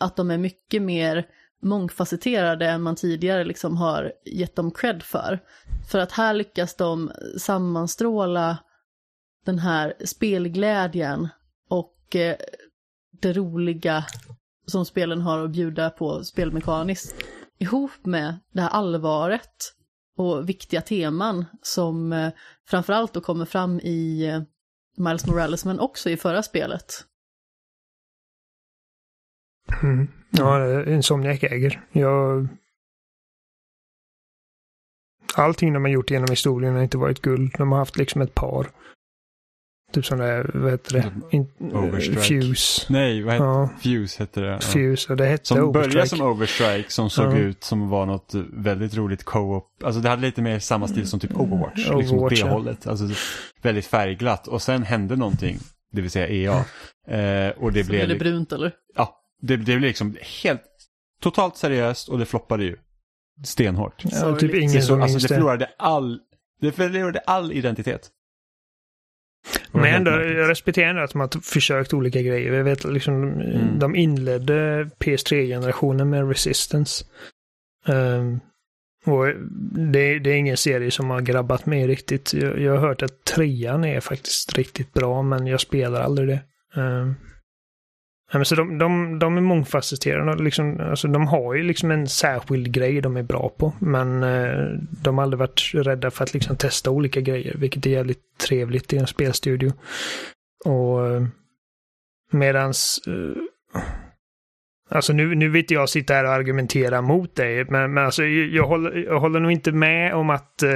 att 0.00 0.16
de 0.16 0.30
är 0.30 0.38
mycket 0.38 0.82
mer 0.82 1.26
mångfacetterade 1.62 2.68
än 2.68 2.82
man 2.82 2.96
tidigare 2.96 3.44
liksom 3.44 3.76
har 3.76 4.12
gett 4.24 4.56
dem 4.56 4.70
cred 4.70 5.02
för. 5.02 5.40
För 5.90 5.98
att 5.98 6.12
här 6.12 6.34
lyckas 6.34 6.74
de 6.74 7.12
sammanstråla 7.38 8.58
den 9.44 9.58
här 9.58 9.94
spelglädjen 10.04 11.28
och 11.68 12.16
eh, 12.16 12.36
det 13.20 13.32
roliga 13.32 14.04
som 14.66 14.84
spelen 14.84 15.20
har 15.20 15.44
att 15.44 15.50
bjuda 15.50 15.90
på 15.90 16.24
spelmekaniskt 16.24 17.14
ihop 17.58 18.06
med 18.06 18.38
det 18.52 18.60
här 18.60 18.68
allvaret 18.68 19.74
och 20.16 20.48
viktiga 20.48 20.80
teman 20.80 21.44
som 21.62 22.12
eh, 22.12 22.32
framförallt 22.68 23.12
då 23.12 23.20
kommer 23.20 23.44
fram 23.44 23.80
i 23.80 24.26
eh, 24.26 24.42
Miles 25.00 25.26
Morales 25.26 25.64
men 25.64 25.80
också 25.80 26.10
i 26.10 26.16
förra 26.16 26.42
spelet. 26.42 27.04
mm. 29.82 30.08
ja 30.30 30.84
Insomniac 30.84 31.42
äger. 31.42 31.84
Jag... 31.92 32.48
Allting 35.34 35.72
de 35.72 35.84
har 35.84 35.90
gjort 35.90 36.10
genom 36.10 36.30
historien 36.30 36.74
har 36.74 36.82
inte 36.82 36.98
varit 36.98 37.22
guld. 37.22 37.52
De 37.58 37.72
har 37.72 37.78
haft 37.78 37.96
liksom 37.96 38.20
ett 38.20 38.34
par. 38.34 38.70
Typ 39.92 40.06
som 40.06 40.18
det 40.18 40.24
är, 40.26 40.50
vad 40.54 40.70
heter 40.70 40.92
det? 40.92 41.36
In, 41.36 41.46
Overstrike. 41.74 42.20
Fuse. 42.20 42.86
Nej, 42.92 43.22
vad 43.22 43.32
heter 43.34 43.44
Ja, 43.46 43.68
Fuse 43.82 44.22
hette 44.22 44.40
det. 44.40 44.46
Ja. 44.46 44.60
Fuse 44.60 45.12
och 45.12 45.16
det 45.16 45.26
hette 45.26 45.46
Som 45.46 45.56
började 45.72 45.78
Overstrike. 45.78 46.06
som 46.06 46.20
Overstrike 46.22 46.90
som 46.90 47.10
såg 47.10 47.32
Ja. 47.32 47.36
ut 47.38 47.64
som 47.64 47.88
var 47.88 48.06
något 48.06 48.34
väldigt 48.52 48.94
roligt 48.96 49.24
co-op. 49.24 49.66
Alltså 49.84 50.00
det 50.00 50.08
hade 50.08 50.22
lite 50.22 50.42
mer 50.42 50.58
samma 50.58 50.88
stil 50.88 51.08
som 51.08 51.20
typ 51.20 51.36
Overwatch. 51.40 51.76
liksom 51.76 51.96
åt 51.98 52.12
Overwatch, 52.12 52.40
det 52.40 52.46
ja. 52.46 52.52
hållet. 52.52 52.86
Alltså 52.86 53.04
väldigt 53.62 53.86
färgglatt. 53.86 54.46
Och 54.46 54.62
sen 54.62 54.82
hände 54.82 55.16
någonting 55.16 55.58
det 55.92 56.00
vill 56.02 56.10
säga 56.10 56.28
EA. 56.28 56.52
Eh, 57.08 57.50
och 57.58 57.72
det 57.72 57.84
Så 57.84 57.90
blev, 57.90 58.08
det 58.08 58.16
brunt 58.16 58.52
eller? 58.52 58.72
ja, 58.96 59.16
det, 59.42 59.56
det 59.56 59.62
blev 59.64 59.80
liksom 59.80 60.16
helt 60.42 60.62
totalt 61.22 61.56
seriöst 61.56 62.08
och 62.08 62.18
det 62.18 62.26
floppade 62.26 62.64
ju 62.64 62.76
stenhårt. 63.44 64.04
Ja, 64.04 64.36
typ 64.36 64.52
Det, 64.52 64.58
ingen 64.60 64.82
så, 64.82 64.86
som 64.88 65.02
alltså, 65.02 65.18
det. 65.18 65.28
förlorade 65.34 65.70
all, 65.78 66.18
det 66.60 66.72
förlorade 66.72 67.18
all 67.18 67.52
identitet. 67.52 68.10
Men 69.72 69.84
ändå, 69.94 70.10
jag 70.10 70.48
respekterar 70.50 70.88
ändå 70.90 71.02
att 71.02 71.10
de 71.12 71.20
har 71.20 71.40
försökt 71.40 71.94
olika 71.94 72.22
grejer. 72.22 72.52
Jag 72.52 72.64
vet 72.64 72.84
liksom, 72.84 73.24
Mm. 73.24 73.78
de 73.78 73.96
inledde 73.96 74.90
PS3-generationen 74.98 76.10
med 76.10 76.28
Resistance. 76.28 77.04
Ehm, 77.88 78.40
och 79.06 79.26
det, 79.92 80.18
det 80.18 80.30
är 80.30 80.34
ingen 80.36 80.56
serie 80.56 80.90
som 80.90 81.10
har 81.10 81.20
grabbat 81.20 81.66
mig 81.66 81.86
riktigt. 81.86 82.32
Jag, 82.34 82.60
jag 82.60 82.72
har 82.72 82.88
hört 82.88 83.02
att 83.02 83.24
trean 83.24 83.84
är 83.84 84.00
faktiskt 84.00 84.58
riktigt 84.58 84.92
bra, 84.92 85.22
men 85.22 85.46
jag 85.46 85.60
spelar 85.60 86.00
aldrig 86.00 86.28
det. 86.28 86.40
Um, 86.80 87.14
men 88.38 88.44
så 88.44 88.54
de, 88.54 88.78
de, 88.78 89.18
de 89.18 89.36
är 89.36 89.40
mångfacetterade. 89.40 90.42
Liksom, 90.42 90.80
alltså 90.80 91.08
de 91.08 91.26
har 91.26 91.54
ju 91.54 91.62
liksom 91.62 91.90
en 91.90 92.08
särskild 92.08 92.72
grej 92.72 93.00
de 93.00 93.16
är 93.16 93.22
bra 93.22 93.48
på. 93.58 93.72
Men 93.78 94.22
eh, 94.22 94.78
de 95.02 95.18
har 95.18 95.22
aldrig 95.22 95.38
varit 95.38 95.70
rädda 95.74 96.10
för 96.10 96.24
att 96.24 96.34
liksom 96.34 96.56
testa 96.56 96.90
olika 96.90 97.20
grejer, 97.20 97.54
vilket 97.58 97.86
är 97.86 97.90
jävligt 97.90 98.38
trevligt 98.48 98.92
i 98.92 98.96
en 98.96 99.06
spelstudio. 99.06 99.72
Och 100.64 101.06
eh, 101.06 101.26
medans... 102.32 103.00
Eh, 103.06 103.42
alltså 104.90 105.12
nu, 105.12 105.34
nu 105.34 105.48
vill 105.48 105.62
inte 105.62 105.74
jag 105.74 105.88
sitta 105.88 106.14
här 106.14 106.24
och 106.24 106.32
argumentera 106.32 107.02
mot 107.02 107.36
dig, 107.36 107.64
men, 107.64 107.94
men 107.94 108.04
alltså, 108.04 108.24
jag, 108.24 108.48
jag, 108.48 108.66
håller, 108.66 108.96
jag 108.96 109.20
håller 109.20 109.40
nog 109.40 109.52
inte 109.52 109.72
med 109.72 110.14
om 110.14 110.30
att 110.30 110.62
eh, 110.62 110.70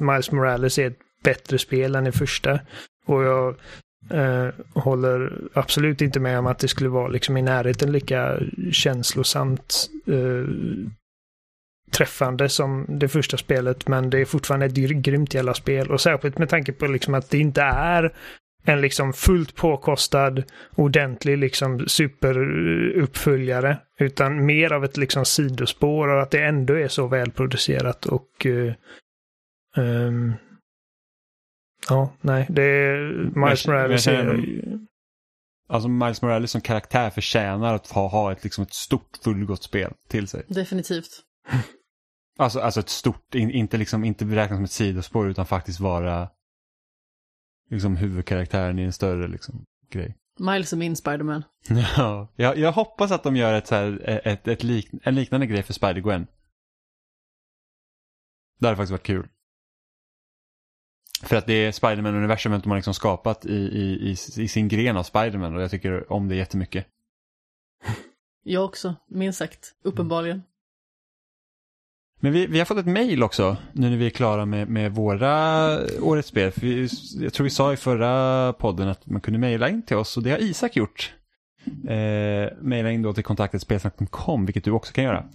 Miles 0.00 0.32
Morales 0.32 0.78
är 0.78 0.86
ett 0.86 0.98
bättre 1.24 1.58
spel 1.58 1.94
än 1.94 2.04
det 2.04 2.12
första. 2.12 2.60
Och 3.06 3.22
jag 3.22 3.56
eh, 4.10 4.48
håller 4.74 5.32
absolut 5.52 6.02
inte 6.02 6.20
med 6.20 6.38
om 6.38 6.46
att 6.46 6.58
det 6.58 6.68
skulle 6.68 6.88
vara 6.88 7.08
liksom 7.08 7.36
i 7.36 7.42
närheten 7.42 7.92
lika 7.92 8.38
känslosamt 8.72 9.90
eh, 10.06 10.46
träffande 11.90 12.48
som 12.48 12.86
det 12.88 13.08
första 13.08 13.36
spelet, 13.36 13.88
men 13.88 14.10
det 14.10 14.20
är 14.20 14.24
fortfarande 14.24 14.66
ett 14.66 14.74
grymt 14.74 15.34
jävla 15.34 15.54
spel. 15.54 15.90
Och 15.90 16.00
särskilt 16.00 16.38
med 16.38 16.48
tanke 16.48 16.72
på 16.72 16.86
liksom 16.86 17.14
att 17.14 17.30
det 17.30 17.38
inte 17.38 17.62
är 17.62 18.12
en 18.64 18.80
liksom 18.80 19.12
fullt 19.12 19.56
påkostad, 19.56 20.42
ordentlig 20.74 21.38
liksom 21.38 21.88
superuppföljare, 21.88 23.78
utan 23.98 24.46
mer 24.46 24.72
av 24.72 24.84
ett 24.84 24.96
liksom 24.96 25.24
sidospår 25.24 26.08
och 26.08 26.22
att 26.22 26.30
det 26.30 26.44
ändå 26.44 26.74
är 26.74 26.88
så 26.88 27.06
välproducerat 27.06 28.06
och 28.06 28.46
eh, 28.46 28.74
ehm, 29.76 30.32
Ja, 31.88 32.12
nej, 32.20 32.46
det 32.50 32.62
är 32.62 33.12
Miles 33.12 33.66
Men- 33.66 33.76
Morales 33.76 34.06
men- 34.06 34.16
är... 34.16 34.78
Alltså 35.68 35.88
Miles 35.88 36.22
Morales 36.22 36.50
som 36.50 36.60
karaktär 36.60 37.10
förtjänar 37.10 37.74
att 37.74 37.90
ha, 37.90 38.08
ha 38.08 38.32
ett, 38.32 38.44
liksom 38.44 38.62
ett 38.62 38.74
stort 38.74 39.18
fullgott 39.24 39.62
spel 39.62 39.92
till 40.08 40.28
sig. 40.28 40.44
Definitivt. 40.48 41.08
Alltså, 42.38 42.60
alltså 42.60 42.80
ett 42.80 42.88
stort, 42.88 43.34
in, 43.34 43.50
inte, 43.50 43.76
liksom, 43.76 44.04
inte 44.04 44.24
beräknas 44.24 44.56
som 44.56 44.64
ett 44.64 44.70
sidospår 44.70 45.28
utan 45.30 45.46
faktiskt 45.46 45.80
vara 45.80 46.28
liksom 47.70 47.96
huvudkaraktären 47.96 48.78
i 48.78 48.82
en 48.82 48.92
större 48.92 49.28
liksom, 49.28 49.64
grej. 49.90 50.16
Miles 50.38 50.72
är 50.72 50.76
min 50.76 50.96
Spiderman. 50.96 51.44
Ja, 51.96 52.28
jag, 52.36 52.58
jag 52.58 52.72
hoppas 52.72 53.10
att 53.10 53.22
de 53.22 53.36
gör 53.36 53.54
ett, 53.54 53.66
så 53.66 53.74
här, 53.74 54.20
ett, 54.24 54.48
ett 54.48 54.62
lik, 54.62 54.90
en 55.02 55.14
liknande 55.14 55.46
grej 55.46 55.62
för 55.62 55.72
Spider-Gwen. 55.72 56.26
Det 58.60 58.66
hade 58.66 58.76
faktiskt 58.76 58.92
varit 58.92 59.02
kul. 59.06 59.28
För 61.22 61.36
att 61.36 61.46
det 61.46 61.52
är 61.52 61.72
Spiderman-universumet 61.72 62.62
de 62.62 62.70
har 62.70 62.78
liksom 62.78 62.94
skapat 62.94 63.46
i, 63.46 63.54
i, 63.54 64.10
i, 64.36 64.48
sin 64.48 64.68
gren 64.68 64.96
av 64.96 65.02
Spiderman 65.02 65.56
och 65.56 65.62
jag 65.62 65.70
tycker 65.70 66.12
om 66.12 66.28
det 66.28 66.36
jättemycket. 66.36 66.86
Jag 68.44 68.64
också, 68.64 68.94
minst 69.08 69.38
sagt. 69.38 69.74
Uppenbarligen. 69.82 70.42
Men 72.20 72.32
vi, 72.32 72.46
vi 72.46 72.58
har 72.58 72.66
fått 72.66 72.78
ett 72.78 72.86
mail 72.86 73.22
också 73.22 73.56
nu 73.72 73.90
när 73.90 73.96
vi 73.96 74.06
är 74.06 74.10
klara 74.10 74.46
med, 74.46 74.68
med 74.68 74.94
våra 74.94 75.78
årets 76.00 76.28
spel. 76.28 76.50
För 76.50 76.60
vi, 76.60 76.88
jag 77.20 77.32
tror 77.32 77.44
vi 77.44 77.50
sa 77.50 77.72
i 77.72 77.76
förra 77.76 78.52
podden 78.52 78.88
att 78.88 79.06
man 79.06 79.20
kunde 79.20 79.38
mejla 79.38 79.68
in 79.68 79.82
till 79.82 79.96
oss 79.96 80.16
och 80.16 80.22
det 80.22 80.30
har 80.30 80.38
Isak 80.38 80.76
gjort. 80.76 81.14
Eh, 81.88 82.58
mejla 82.60 82.90
in 82.90 83.02
då 83.02 83.12
till 83.12 83.24
kontaktetspelsnack.com 83.24 84.46
vilket 84.46 84.64
du 84.64 84.70
också 84.70 84.92
kan 84.92 85.04
göra. 85.04 85.28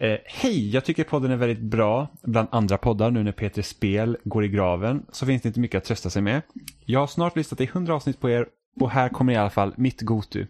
Eh, 0.00 0.18
Hej, 0.24 0.70
jag 0.70 0.84
tycker 0.84 1.04
podden 1.04 1.30
är 1.30 1.36
väldigt 1.36 1.60
bra 1.60 2.08
bland 2.22 2.48
andra 2.50 2.78
poddar 2.78 3.10
nu 3.10 3.22
när 3.22 3.32
Peter 3.32 3.62
Spel 3.62 4.16
går 4.24 4.44
i 4.44 4.48
graven 4.48 5.06
så 5.12 5.26
finns 5.26 5.42
det 5.42 5.48
inte 5.48 5.60
mycket 5.60 5.78
att 5.78 5.84
trösta 5.84 6.10
sig 6.10 6.22
med. 6.22 6.42
Jag 6.84 7.00
har 7.00 7.06
snart 7.06 7.36
listat 7.36 7.60
i 7.60 7.64
100 7.64 7.94
avsnitt 7.94 8.20
på 8.20 8.30
er 8.30 8.48
och 8.80 8.90
här 8.90 9.08
kommer 9.08 9.32
i 9.32 9.36
alla 9.36 9.50
fall 9.50 9.74
mitt 9.76 10.00
Gotu. 10.00 10.46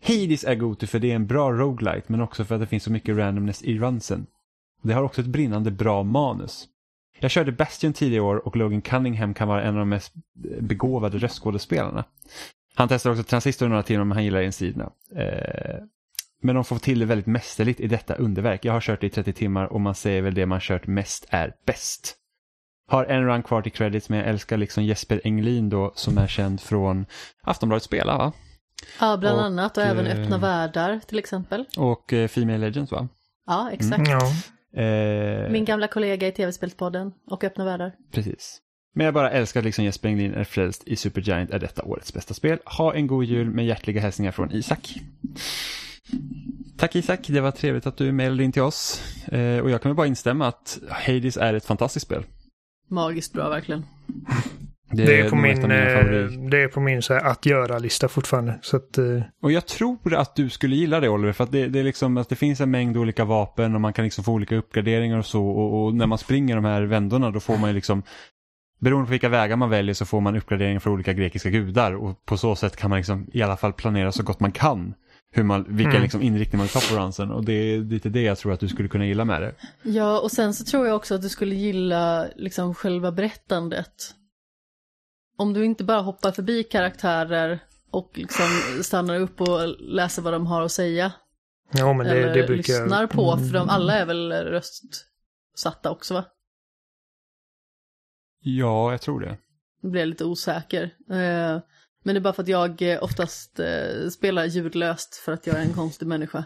Hades 0.00 0.44
är 0.44 0.54
Gotu 0.54 0.86
för 0.86 0.98
det 0.98 1.10
är 1.10 1.14
en 1.14 1.26
bra 1.26 1.52
roguelite 1.52 2.04
men 2.06 2.20
också 2.20 2.44
för 2.44 2.54
att 2.54 2.60
det 2.60 2.66
finns 2.66 2.82
så 2.82 2.92
mycket 2.92 3.16
randomness 3.16 3.62
i 3.62 3.78
runsen. 3.78 4.26
Det 4.82 4.92
har 4.92 5.02
också 5.02 5.20
ett 5.20 5.26
brinnande 5.26 5.70
bra 5.70 6.02
manus. 6.02 6.68
Jag 7.18 7.30
körde 7.30 7.52
Bastion 7.52 7.92
tidigare 7.92 8.22
år 8.22 8.46
och 8.46 8.56
Logan 8.56 8.82
Cunningham 8.82 9.34
kan 9.34 9.48
vara 9.48 9.62
en 9.62 9.74
av 9.74 9.78
de 9.78 9.88
mest 9.88 10.12
begåvade 10.60 11.18
röstskådespelarna. 11.18 12.04
Han 12.74 12.88
testar 12.88 13.10
också 13.10 13.22
Transistor 13.22 13.68
några 13.68 13.82
timmar 13.82 14.04
men 14.04 14.16
han 14.16 14.24
gillar 14.24 14.42
insidorna. 14.42 14.90
Eh, 15.16 15.82
men 16.42 16.54
de 16.54 16.64
får 16.64 16.78
till 16.78 16.98
det 16.98 17.04
väldigt 17.04 17.26
mästerligt 17.26 17.80
i 17.80 17.86
detta 17.86 18.14
underverk. 18.14 18.64
Jag 18.64 18.72
har 18.72 18.80
kört 18.80 19.00
det 19.00 19.06
i 19.06 19.10
30 19.10 19.32
timmar 19.32 19.64
och 19.64 19.80
man 19.80 19.94
säger 19.94 20.22
väl 20.22 20.34
det 20.34 20.46
man 20.46 20.60
kört 20.60 20.86
mest 20.86 21.26
är 21.30 21.52
bäst. 21.66 22.16
Har 22.88 23.04
en 23.04 23.24
run 23.24 23.42
kvar 23.42 23.62
till 23.62 23.72
credits 23.72 24.08
men 24.08 24.18
jag 24.18 24.28
älskar 24.28 24.56
liksom 24.56 24.84
Jesper 24.84 25.20
Englin 25.24 25.68
då 25.68 25.92
som 25.94 26.18
är 26.18 26.26
känd 26.26 26.60
från 26.60 27.06
Aftonbladet 27.42 27.82
Spela 27.82 28.18
va? 28.18 28.32
Ja, 29.00 29.16
bland 29.16 29.38
Och, 29.38 29.44
annat 29.44 29.76
och 29.76 29.82
även 29.84 30.06
eh, 30.06 30.20
Öppna 30.20 30.38
världar 30.38 31.00
till 31.06 31.18
exempel. 31.18 31.64
Och 31.76 32.12
eh, 32.12 32.28
Female 32.28 32.58
Legends 32.58 32.92
va? 32.92 33.08
Ja, 33.46 33.70
exakt. 33.72 34.08
Ja. 34.08 34.32
Eh, 34.82 35.50
Min 35.50 35.64
gamla 35.64 35.88
kollega 35.88 36.28
i 36.28 36.32
tv-spelspodden 36.32 37.12
och 37.30 37.44
Öppna 37.44 37.64
världar. 37.64 37.92
Precis. 38.12 38.60
Men 38.94 39.04
jag 39.04 39.14
bara 39.14 39.30
älskar 39.30 39.60
att 39.60 39.64
liksom 39.64 39.84
Jesper 39.84 40.08
Englin 40.08 40.34
är 40.34 40.44
frälst 40.44 40.82
i 40.86 40.96
Supergiant 40.96 41.50
är 41.50 41.58
detta 41.58 41.82
årets 41.82 42.14
bästa 42.14 42.34
spel. 42.34 42.58
Ha 42.64 42.94
en 42.94 43.06
god 43.06 43.24
jul 43.24 43.50
med 43.50 43.66
hjärtliga 43.66 44.00
hälsningar 44.00 44.32
från 44.32 44.52
Isak. 44.52 44.94
Tack 46.76 46.96
Isak, 46.96 47.20
det 47.28 47.40
var 47.40 47.50
trevligt 47.50 47.86
att 47.86 47.96
du 47.96 48.12
mejlade 48.12 48.44
in 48.44 48.52
till 48.52 48.62
oss. 48.62 49.02
Eh, 49.28 49.58
och 49.58 49.70
jag 49.70 49.82
kan 49.82 49.90
väl 49.90 49.96
bara 49.96 50.06
instämma 50.06 50.46
att 50.46 50.78
Hades 50.90 51.36
är 51.36 51.54
ett 51.54 51.64
fantastiskt 51.64 52.06
spel. 52.06 52.24
Magiskt 52.90 53.32
bra 53.32 53.48
verkligen. 53.48 53.86
Det 54.90 55.20
är 55.20 55.30
på 55.30 55.36
min, 55.36 55.70
eh, 55.70 56.48
det 56.50 56.62
är 56.62 56.68
på 56.68 56.80
min 56.80 57.02
så 57.02 57.14
här, 57.14 57.24
att 57.24 57.46
göra-lista 57.46 58.08
fortfarande. 58.08 58.58
Så 58.62 58.76
att, 58.76 58.98
eh, 58.98 59.22
Och 59.42 59.52
jag 59.52 59.66
tror 59.66 60.14
att 60.14 60.36
du 60.36 60.50
skulle 60.50 60.76
gilla 60.76 61.00
det 61.00 61.08
Oliver, 61.08 61.32
för 61.32 61.44
att 61.44 61.52
det, 61.52 61.68
det 61.68 61.78
är 61.78 61.84
liksom 61.84 62.16
att 62.16 62.28
det 62.28 62.36
finns 62.36 62.60
en 62.60 62.70
mängd 62.70 62.96
olika 62.96 63.24
vapen 63.24 63.74
och 63.74 63.80
man 63.80 63.92
kan 63.92 64.04
liksom 64.04 64.24
få 64.24 64.32
olika 64.32 64.56
uppgraderingar 64.56 65.18
och 65.18 65.26
så. 65.26 65.46
Och, 65.46 65.84
och 65.84 65.94
när 65.94 66.06
man 66.06 66.18
springer 66.18 66.54
de 66.54 66.64
här 66.64 66.82
vändorna 66.82 67.30
då 67.30 67.40
får 67.40 67.56
man 67.56 67.70
ju 67.70 67.74
liksom 67.74 68.02
Beroende 68.78 69.06
på 69.06 69.10
vilka 69.10 69.28
vägar 69.28 69.56
man 69.56 69.70
väljer 69.70 69.94
så 69.94 70.04
får 70.04 70.20
man 70.20 70.36
uppgraderingar 70.36 70.80
för 70.80 70.90
olika 70.90 71.12
grekiska 71.12 71.50
gudar 71.50 71.92
och 71.92 72.24
på 72.24 72.36
så 72.36 72.56
sätt 72.56 72.76
kan 72.76 72.90
man 72.90 72.96
liksom 72.96 73.26
i 73.32 73.42
alla 73.42 73.56
fall 73.56 73.72
planera 73.72 74.12
så 74.12 74.22
gott 74.22 74.40
man 74.40 74.52
kan 74.52 74.94
hur 75.32 75.42
man, 75.42 75.76
vilka 75.76 75.90
Mm. 75.90 76.02
liksom 76.02 76.22
inriktningar 76.22 76.64
man 76.64 76.68
tar 76.68 76.94
på 76.96 77.02
runsen 77.02 77.30
och 77.30 77.44
det 77.44 77.52
är 77.52 77.78
lite 77.78 78.08
det 78.08 78.22
jag 78.22 78.38
tror 78.38 78.52
att 78.52 78.60
du 78.60 78.68
skulle 78.68 78.88
kunna 78.88 79.06
gilla 79.06 79.24
med 79.24 79.42
det. 79.42 79.54
Ja, 79.82 80.20
och 80.20 80.32
sen 80.32 80.54
så 80.54 80.64
tror 80.64 80.86
jag 80.86 80.96
också 80.96 81.14
att 81.14 81.22
du 81.22 81.28
skulle 81.28 81.54
gilla 81.54 82.28
liksom 82.36 82.74
själva 82.74 83.12
berättandet. 83.12 84.14
Om 85.38 85.52
du 85.52 85.64
inte 85.64 85.84
bara 85.84 86.00
hoppar 86.00 86.32
förbi 86.32 86.62
karaktärer 86.64 87.58
och 87.90 88.10
liksom 88.14 88.44
stannar 88.82 89.20
upp 89.20 89.40
och 89.40 89.68
läser 89.78 90.22
vad 90.22 90.32
de 90.32 90.46
har 90.46 90.62
att 90.62 90.72
säga. 90.72 91.12
ja, 91.72 91.92
men 91.92 92.06
det, 92.06 92.12
eller 92.12 92.34
det 92.34 92.46
brukar 92.46 92.52
lyssnar 92.82 93.06
på, 93.06 93.36
för 93.36 93.52
de 93.58 93.68
alla 93.68 93.92
är 93.98 94.06
väl 94.06 94.32
röstsatta 94.32 95.90
också 95.90 96.14
va? 96.14 96.24
Ja, 98.40 98.90
jag 98.90 99.00
tror 99.00 99.20
det. 99.20 99.36
Nu 99.82 99.90
blir 99.90 100.00
jag 100.00 100.08
lite 100.08 100.24
osäker. 100.24 100.90
Men 102.06 102.14
det 102.14 102.18
är 102.18 102.20
bara 102.22 102.32
för 102.32 102.42
att 102.42 102.48
jag 102.48 102.82
eh, 102.82 103.02
oftast 103.02 103.58
eh, 103.60 104.08
spelar 104.08 104.44
ljudlöst 104.44 105.14
för 105.14 105.32
att 105.32 105.46
jag 105.46 105.56
är 105.56 105.60
en 105.62 105.72
konstig 105.74 106.06
människa. 106.06 106.38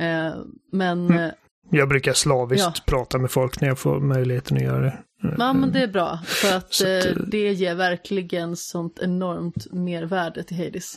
Eh, 0.00 0.34
Men, 0.72 1.06
Mm. 1.10 1.30
Jag 1.70 1.88
brukar 1.88 2.12
slaviskt 2.12 2.64
Ja. 2.64 2.82
prata 2.86 3.18
med 3.18 3.30
folk 3.30 3.60
när 3.60 3.68
jag 3.68 3.78
får 3.78 4.00
möjligheten 4.00 4.56
att 4.56 4.62
göra 4.62 4.80
det. 4.80 4.98
ja, 5.38 5.52
men 5.52 5.72
det 5.72 5.82
är 5.82 5.88
bra. 5.88 6.18
För 6.26 6.56
att 6.56 6.72
Så 6.74 6.98
att, 6.98 7.30
det 7.30 7.52
ger 7.52 7.74
verkligen 7.74 8.56
sånt 8.56 8.98
enormt 9.02 9.72
mervärde 9.72 10.42
till 10.44 10.56
Hades. 10.56 10.94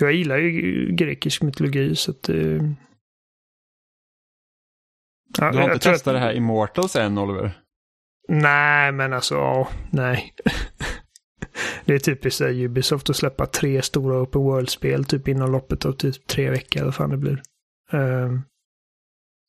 Jag 0.00 0.12
gillar 0.12 0.36
ju 0.38 0.92
grekisk 0.92 1.42
mytologi 1.42 1.96
så 1.96 2.10
att... 2.10 2.28
eh, 2.28 2.36
Ja, 5.38 5.52
Du 5.52 5.58
har 5.58 5.72
inte 5.74 5.90
testat 5.90 6.14
det 6.14 6.20
här 6.20 6.32
Immortals 6.32 6.96
än 6.96 7.18
Oliver? 7.18 7.60
Nej, 8.28 8.92
men 8.92 9.12
alltså, 9.12 9.34
ja, 9.34 9.68
nej. 9.90 10.34
det 11.90 11.94
är 11.94 11.98
typiskt 11.98 12.40
här 12.40 12.64
Ubisoft 12.64 13.10
att 13.10 13.16
släppa 13.16 13.46
tre 13.46 13.82
stora 13.82 14.22
open 14.22 14.42
world-spel 14.42 15.04
typ 15.04 15.28
inom 15.28 15.52
loppet 15.52 15.84
av 15.84 15.92
typ 15.92 16.26
tre 16.26 16.50
veckor 16.50 16.82
eller 16.82 16.92
fan 16.92 17.10
det 17.10 17.16
blir. 17.16 17.42
Ehm, 17.92 18.42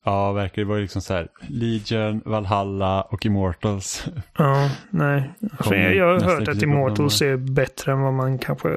Ja, 0.04 0.32
verkligen. 0.32 0.68
Det 0.68 0.70
var 0.70 0.76
ju 0.76 0.82
liksom 0.82 1.02
så 1.02 1.14
här 1.14 1.28
Legion, 1.48 2.22
Valhalla 2.24 3.02
och 3.02 3.26
Immortals. 3.26 4.06
Ja, 4.38 4.70
nej. 4.90 5.30
Jag, 5.70 5.94
jag 5.94 6.20
har 6.20 6.20
hört 6.20 6.48
att 6.48 6.62
Immortals 6.62 7.22
är 7.22 7.36
bättre 7.36 7.92
än 7.92 8.00
vad 8.00 8.12
man 8.14 8.38
kanske 8.38 8.76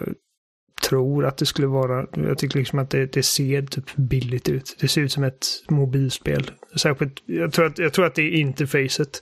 tror 0.89 1.25
att 1.25 1.37
det 1.37 1.45
skulle 1.45 1.67
vara. 1.67 2.07
Jag 2.11 2.37
tycker 2.37 2.59
liksom 2.59 2.79
att 2.79 2.89
det, 2.89 3.13
det 3.13 3.23
ser 3.23 3.61
typ 3.61 3.95
billigt 3.95 4.49
ut. 4.49 4.77
Det 4.79 4.87
ser 4.87 5.01
ut 5.01 5.11
som 5.11 5.23
ett 5.23 5.47
mobilspel. 5.69 6.51
Särskilt, 6.75 7.23
jag 7.25 7.51
tror 7.53 7.65
att, 7.65 7.77
jag 7.77 7.93
tror 7.93 8.05
att 8.05 8.15
det 8.15 8.21
är 8.21 8.31
interfacet 8.31 9.21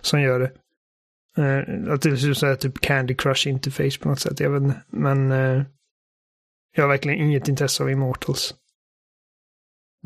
som 0.00 0.20
gör 0.20 0.40
det. 0.40 0.50
Eh, 1.36 1.92
att 1.92 2.02
det 2.02 2.16
ser 2.16 2.30
ut 2.30 2.38
som 2.38 2.56
typ 2.56 2.80
Candy 2.80 3.14
Crush 3.14 3.48
interface 3.48 3.98
på 4.00 4.08
något 4.08 4.20
sätt. 4.20 4.40
Jag 4.40 4.50
vet 4.50 4.62
inte. 4.62 4.82
Men 4.88 5.32
eh, 5.32 5.62
jag 6.76 6.82
har 6.84 6.88
verkligen 6.88 7.18
inget 7.20 7.48
intresse 7.48 7.82
av 7.82 7.90
Immortals. 7.90 8.54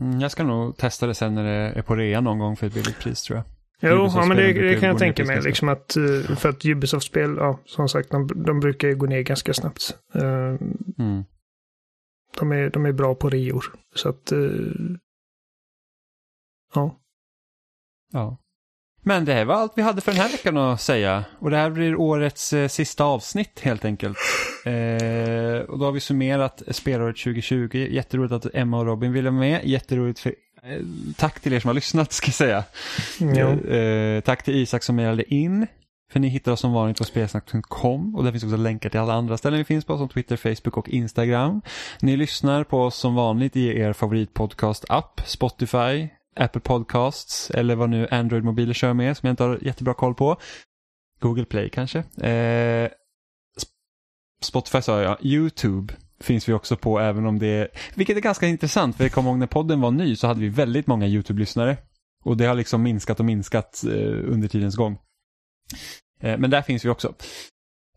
Mm, 0.01 0.21
jag 0.21 0.31
ska 0.31 0.45
nog 0.45 0.77
testa 0.77 1.07
det 1.07 1.15
sen 1.15 1.35
när 1.35 1.45
det 1.45 1.79
är 1.79 1.83
på 1.83 1.95
rea 1.97 2.21
någon 2.21 2.39
gång 2.39 2.57
för 2.57 2.67
ett 2.67 2.75
billigt 2.75 2.99
pris 2.99 3.23
tror 3.23 3.37
jag. 3.37 3.45
Jo, 3.81 4.11
ja, 4.15 4.27
men 4.27 4.37
det, 4.37 4.53
det 4.53 4.81
kan 4.81 4.89
jag 4.89 4.99
tänka 4.99 5.25
mig. 5.25 5.43
Liksom 5.43 5.69
att, 5.69 5.97
eh, 5.97 6.37
för 6.37 6.49
att 6.49 6.65
Ubisoft-spel, 6.65 7.37
ja, 7.37 7.61
som 7.65 7.89
sagt, 7.89 8.11
de, 8.11 8.45
de 8.45 8.61
brukar 8.61 8.89
ju 8.89 8.95
gå 8.97 9.07
ner 9.07 9.23
ganska 9.23 9.55
snabbt. 9.55 9.99
Eh, 10.15 10.55
Mm. 10.99 11.25
De 12.39 12.53
är, 12.53 12.71
de 12.71 12.87
är 12.87 12.93
bra 12.93 13.15
på 13.15 13.31
reor. 13.31 13.65
Så 13.95 14.09
att, 14.09 14.33
eh, 14.33 14.39
ja. 16.75 17.01
Ja. 18.13 18.39
Men 19.09 19.25
det 19.25 19.33
här 19.33 19.45
var 19.45 19.55
allt 19.55 19.73
vi 19.77 19.83
hade 19.83 20.01
för 20.01 20.13
den 20.13 20.21
här 20.21 20.29
veckan 20.29 20.57
att 20.57 20.81
säga. 20.81 21.25
Och 21.39 21.51
det 21.51 21.57
här 21.57 21.71
blir 21.71 22.01
årets 22.01 22.53
eh, 22.53 22.69
sista 22.69 23.05
avsnitt 23.05 23.61
helt 23.61 23.85
enkelt. 23.85 24.19
Eh, 24.65 25.61
och 25.69 25.79
då 25.79 25.85
har 25.85 25.93
vi 25.93 26.01
summerat 26.01 26.63
spelåret 26.71 27.17
2020. 27.17 27.89
Jätteroligt 27.91 28.33
att 28.33 28.55
Emma 28.55 28.79
och 28.79 28.87
Robin 28.87 29.13
ville 29.13 29.31
vara 29.31 29.41
med. 29.41 29.61
Jätteroligt 29.65 30.19
för 30.19 30.35
eh, 30.63 30.79
Tack 31.17 31.41
till 31.41 31.53
er 31.53 31.61
som 31.61 31.69
har 31.69 31.75
lyssnat 31.75 32.13
ska 32.13 32.27
jag 32.29 32.35
säga. 32.35 32.65
Eh, 34.17 34.21
tack 34.21 34.43
till 34.43 34.57
Isak 34.57 34.83
som 34.83 34.97
mejlade 34.97 35.35
in. 35.35 35.67
För 36.13 36.21
ni 36.21 36.29
hittar 36.29 36.53
oss 36.53 36.61
som 36.61 36.73
vanligt 36.73 36.99
på 36.99 37.05
spelsnack.com 37.05 38.17
och 38.17 38.25
där 38.25 38.31
finns 38.31 38.45
också 38.45 38.57
länkar 38.57 38.91
till 38.91 39.01
alla 39.01 39.15
andra 39.15 39.37
ställen 39.37 39.59
vi 39.59 39.65
finns 39.65 39.85
på 39.85 39.99
som 39.99 40.09
Twitter, 40.09 40.37
Facebook 40.37 40.77
och 40.77 40.89
Instagram. 40.89 41.63
Ni 42.01 42.17
lyssnar 42.17 42.65
på 42.65 42.83
oss 42.83 42.97
som 42.97 43.15
vanligt 43.15 43.57
i 43.57 43.79
er 43.79 43.93
favoritpodcast-app, 43.93 45.21
Spotify, 45.25 46.09
Apple 46.37 46.61
Podcasts 46.61 47.51
eller 47.51 47.75
vad 47.75 47.91
nu 47.91 48.07
Android-mobiler 48.11 48.73
kör 48.73 48.95
med 48.95 49.17
som 49.17 49.27
jag 49.27 49.33
inte 49.33 49.43
har 49.43 49.59
jättebra 49.63 49.95
koll 49.95 50.15
på. 50.15 50.37
Google 51.21 51.45
Play 51.45 51.71
kanske. 51.71 51.99
Eh, 51.99 52.91
Spotify 54.43 54.83
sa 54.83 55.03
jag, 55.03 55.17
YouTube 55.21 55.95
finns 56.21 56.49
vi 56.49 56.53
också 56.53 56.77
på 56.77 57.01
även 57.01 57.27
om 57.27 57.39
det 57.39 57.47
är, 57.47 57.69
vilket 57.95 58.17
är 58.17 58.21
ganska 58.21 58.47
intressant 58.47 58.97
för 58.97 59.05
jag 59.05 59.13
kommer 59.13 59.31
ihåg 59.31 59.39
när 59.39 59.47
podden 59.47 59.81
var 59.81 59.91
ny 59.91 60.17
så 60.17 60.27
hade 60.27 60.41
vi 60.41 60.49
väldigt 60.49 60.87
många 60.87 61.07
YouTube-lyssnare. 61.07 61.77
Och 62.25 62.37
det 62.37 62.47
har 62.47 62.55
liksom 62.55 62.83
minskat 62.83 63.21
och 63.21 63.27
minskat 63.27 63.85
eh, 63.85 64.33
under 64.33 64.49
tidens 64.49 64.77
gång. 64.77 64.99
Eh, 66.21 66.39
men 66.39 66.51
där 66.51 66.63
finns 66.63 66.85
vi 66.85 66.89
också. 66.89 67.15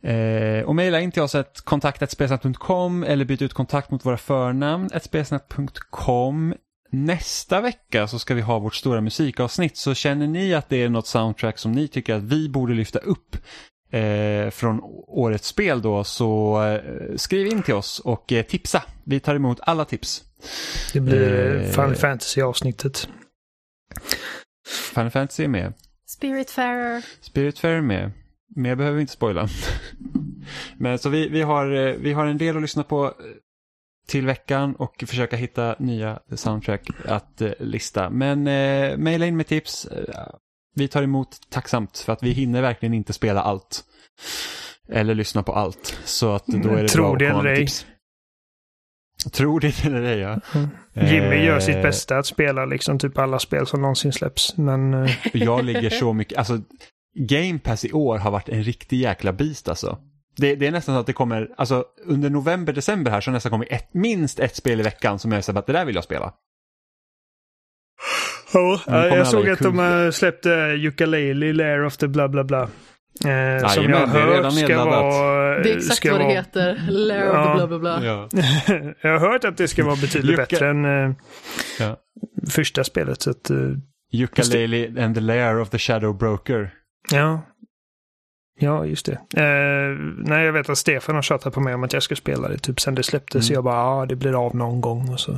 Eh, 0.03 0.63
och 0.63 0.75
mejla 0.75 1.01
in 1.01 1.11
till 1.11 1.21
oss 1.21 1.35
att 1.35 1.61
kontaktatspelsnack.com 1.61 3.03
eller 3.03 3.25
byt 3.25 3.41
ut 3.41 3.53
kontakt 3.53 3.91
mot 3.91 4.05
våra 4.05 4.17
förnamn 4.17 4.89
spelsnack.com. 5.01 6.53
Nästa 6.91 7.61
vecka 7.61 8.07
så 8.07 8.19
ska 8.19 8.33
vi 8.33 8.41
ha 8.41 8.59
vårt 8.59 8.75
stora 8.75 9.01
musikavsnitt 9.01 9.77
så 9.77 9.93
känner 9.93 10.27
ni 10.27 10.53
att 10.53 10.69
det 10.69 10.83
är 10.83 10.89
något 10.89 11.07
soundtrack 11.07 11.57
som 11.57 11.71
ni 11.71 11.87
tycker 11.87 12.15
att 12.15 12.23
vi 12.23 12.49
borde 12.49 12.73
lyfta 12.73 12.99
upp 12.99 13.37
eh, 13.91 14.49
från 14.49 14.79
årets 15.07 15.47
spel 15.47 15.81
då 15.81 16.03
så 16.03 16.63
eh, 16.63 17.15
skriv 17.15 17.47
in 17.47 17.63
till 17.63 17.73
oss 17.73 17.99
och 17.99 18.31
eh, 18.31 18.45
tipsa. 18.45 18.83
Vi 19.03 19.19
tar 19.19 19.35
emot 19.35 19.59
alla 19.61 19.85
tips. 19.85 20.23
Det 20.93 20.99
blir 20.99 21.55
Eh. 21.59 21.71
Final 21.71 21.95
Fantasy-avsnittet. 21.95 23.09
Final 24.93 25.09
Fantasy 25.09 25.43
är 25.43 25.47
med. 25.47 25.73
Spiritfarer. 26.07 27.05
Spiritfarer 27.21 27.77
är 27.77 27.81
med. 27.81 28.11
Mer 28.55 28.75
behöver 28.75 28.95
vi 28.95 29.01
inte 29.01 29.13
spoila. 29.13 29.47
Men 30.77 30.99
så 30.99 31.09
vi, 31.09 31.29
vi, 31.29 31.41
har, 31.41 31.87
eh, 31.87 31.95
vi 31.95 32.13
har 32.13 32.25
en 32.25 32.37
del 32.37 32.55
att 32.55 32.61
lyssna 32.61 32.83
på 32.83 33.05
eh, 33.05 33.11
till 34.09 34.25
veckan 34.25 34.75
och 34.75 35.03
försöka 35.07 35.35
hitta 35.37 35.75
nya 35.79 36.19
soundtrack 36.35 36.89
att 37.05 37.41
eh, 37.41 37.51
lista. 37.59 38.09
Men 38.09 38.47
eh, 38.47 38.97
mejla 38.97 39.25
in 39.25 39.37
med 39.37 39.47
tips. 39.47 39.85
Eh, 39.85 40.27
Vi 40.75 40.87
tar 40.87 41.03
emot 41.03 41.37
tacksamt 41.49 41.97
för 41.97 42.13
att 42.13 42.23
vi 42.23 42.31
hinner 42.31 42.61
verkligen 42.61 42.93
inte 42.93 43.13
spela 43.13 43.41
allt. 43.41 43.83
Eller 44.91 45.15
lyssna 45.15 45.43
på 45.43 45.53
allt. 45.53 45.99
Så 46.05 46.31
att 46.31 46.45
då 46.47 46.69
är 46.69 46.81
det 46.81 46.87
Tror 46.87 47.03
bra 47.03 47.13
att 47.13 47.19
det 47.19 47.27
komma 47.27 47.39
eller 47.39 47.49
med 47.49 47.59
ej. 47.59 47.65
tips. 47.67 47.85
Tror 49.31 49.59
det 49.59 49.85
eller 49.85 50.01
ej, 50.01 50.19
ja. 50.19 50.39
Jimmy 50.93 51.35
gör 51.45 51.59
sitt 51.59 51.75
Eh, 51.75 51.81
bästa 51.81 52.17
att 52.17 52.25
spela 52.25 52.65
liksom 52.65 52.99
typ 52.99 53.17
alla 53.17 53.39
spel 53.39 53.67
som 53.67 53.81
någonsin 53.81 54.13
släpps. 54.13 54.57
Men 54.57 54.93
eh, 54.93 55.11
Jag 55.33 55.65
ligger 55.65 55.89
så 55.89 56.13
mycket, 56.13 56.37
alltså 56.37 56.59
Game 57.15 57.59
Pass 57.59 57.85
i 57.85 57.91
år 57.91 58.17
har 58.17 58.31
varit 58.31 58.49
en 58.49 58.63
riktig 58.63 58.97
jäkla 58.99 59.33
beast 59.33 59.69
alltså. 59.69 59.97
Det, 60.37 60.55
det 60.55 60.67
är 60.67 60.71
nästan 60.71 60.95
så 60.95 60.99
att 60.99 61.07
det 61.07 61.13
kommer, 61.13 61.49
alltså 61.57 61.85
under 62.05 62.29
november, 62.29 62.73
december 62.73 63.11
här 63.11 63.21
så 63.21 63.31
nästan 63.31 63.51
kommit 63.51 63.71
ett, 63.71 63.93
minst 63.93 64.39
ett 64.39 64.55
spel 64.55 64.79
i 64.79 64.83
veckan 64.83 65.19
som 65.19 65.31
jag 65.31 65.43
säger 65.43 65.59
att 65.59 65.67
det 65.67 65.73
där 65.73 65.85
vill 65.85 65.95
jag 65.95 66.03
spela. 66.03 66.33
Kommer 68.51 69.17
jag 69.17 69.27
såg 69.27 69.49
att 69.49 69.59
de 69.59 69.71
kul. 69.71 69.79
har 69.79 70.11
släppt 70.11 70.45
uh, 70.45 70.85
Ukulele, 70.85 71.53
Lair 71.53 71.85
of 71.85 71.97
the 71.97 72.07
bla 72.07 72.27
bla 72.27 72.43
bla. 72.43 72.61
Eh, 73.25 73.67
som 73.67 73.83
jag 73.89 74.07
hört 74.07 74.35
redan 74.37 74.51
ska 74.51 74.85
vara... 74.85 75.59
Det 75.63 75.71
är 75.71 75.77
exakt 75.77 75.95
ska 75.97 76.11
vad 76.11 76.19
det 76.21 76.23
vara, 76.23 76.33
heter. 76.35 76.87
Lair 76.89 77.29
of 77.29 77.35
Ja. 77.35 77.45
the 77.51 77.55
bla 77.57 77.67
bla 77.67 77.79
bla. 77.79 78.05
Ja. 78.05 78.29
jag 79.01 79.19
har 79.19 79.31
hört 79.31 79.43
att 79.45 79.57
det 79.57 79.67
ska 79.67 79.85
vara 79.85 79.95
betydligt 79.95 80.37
bättre 80.37 80.69
än 80.69 80.85
eh, 80.85 81.15
Ja. 81.79 81.97
första 82.49 82.83
spelet. 82.83 83.21
Så 83.21 83.29
att, 83.29 83.49
eh, 83.49 83.57
Ukulele 84.23 85.03
and 85.05 85.15
the 85.15 85.21
Lair 85.21 85.59
of 85.59 85.69
the 85.69 85.77
Shadow 85.77 86.17
Broker. 86.17 86.71
ja. 87.11 87.41
Ja, 88.59 88.85
just 88.85 89.05
det. 89.05 89.13
Eh, 89.13 89.97
nej, 90.17 90.45
jag 90.45 90.53
vet 90.53 90.69
att 90.69 90.77
Stefan 90.77 91.15
har 91.15 91.21
tjatat 91.21 91.53
på 91.53 91.59
mig 91.59 91.73
om 91.73 91.83
att 91.83 91.93
jag 91.93 92.03
ska 92.03 92.15
spela 92.15 92.47
det 92.47 92.57
typ 92.57 92.79
sen 92.79 92.95
det 92.95 93.03
släpptes. 93.03 93.49
Mm. 93.49 93.53
jag 93.53 93.63
bara, 93.63 93.75
ja, 93.75 94.05
det 94.05 94.15
blir 94.15 94.45
av 94.45 94.55
någon 94.55 94.81
gång. 94.81 95.09
Och 95.09 95.19
så. 95.19 95.37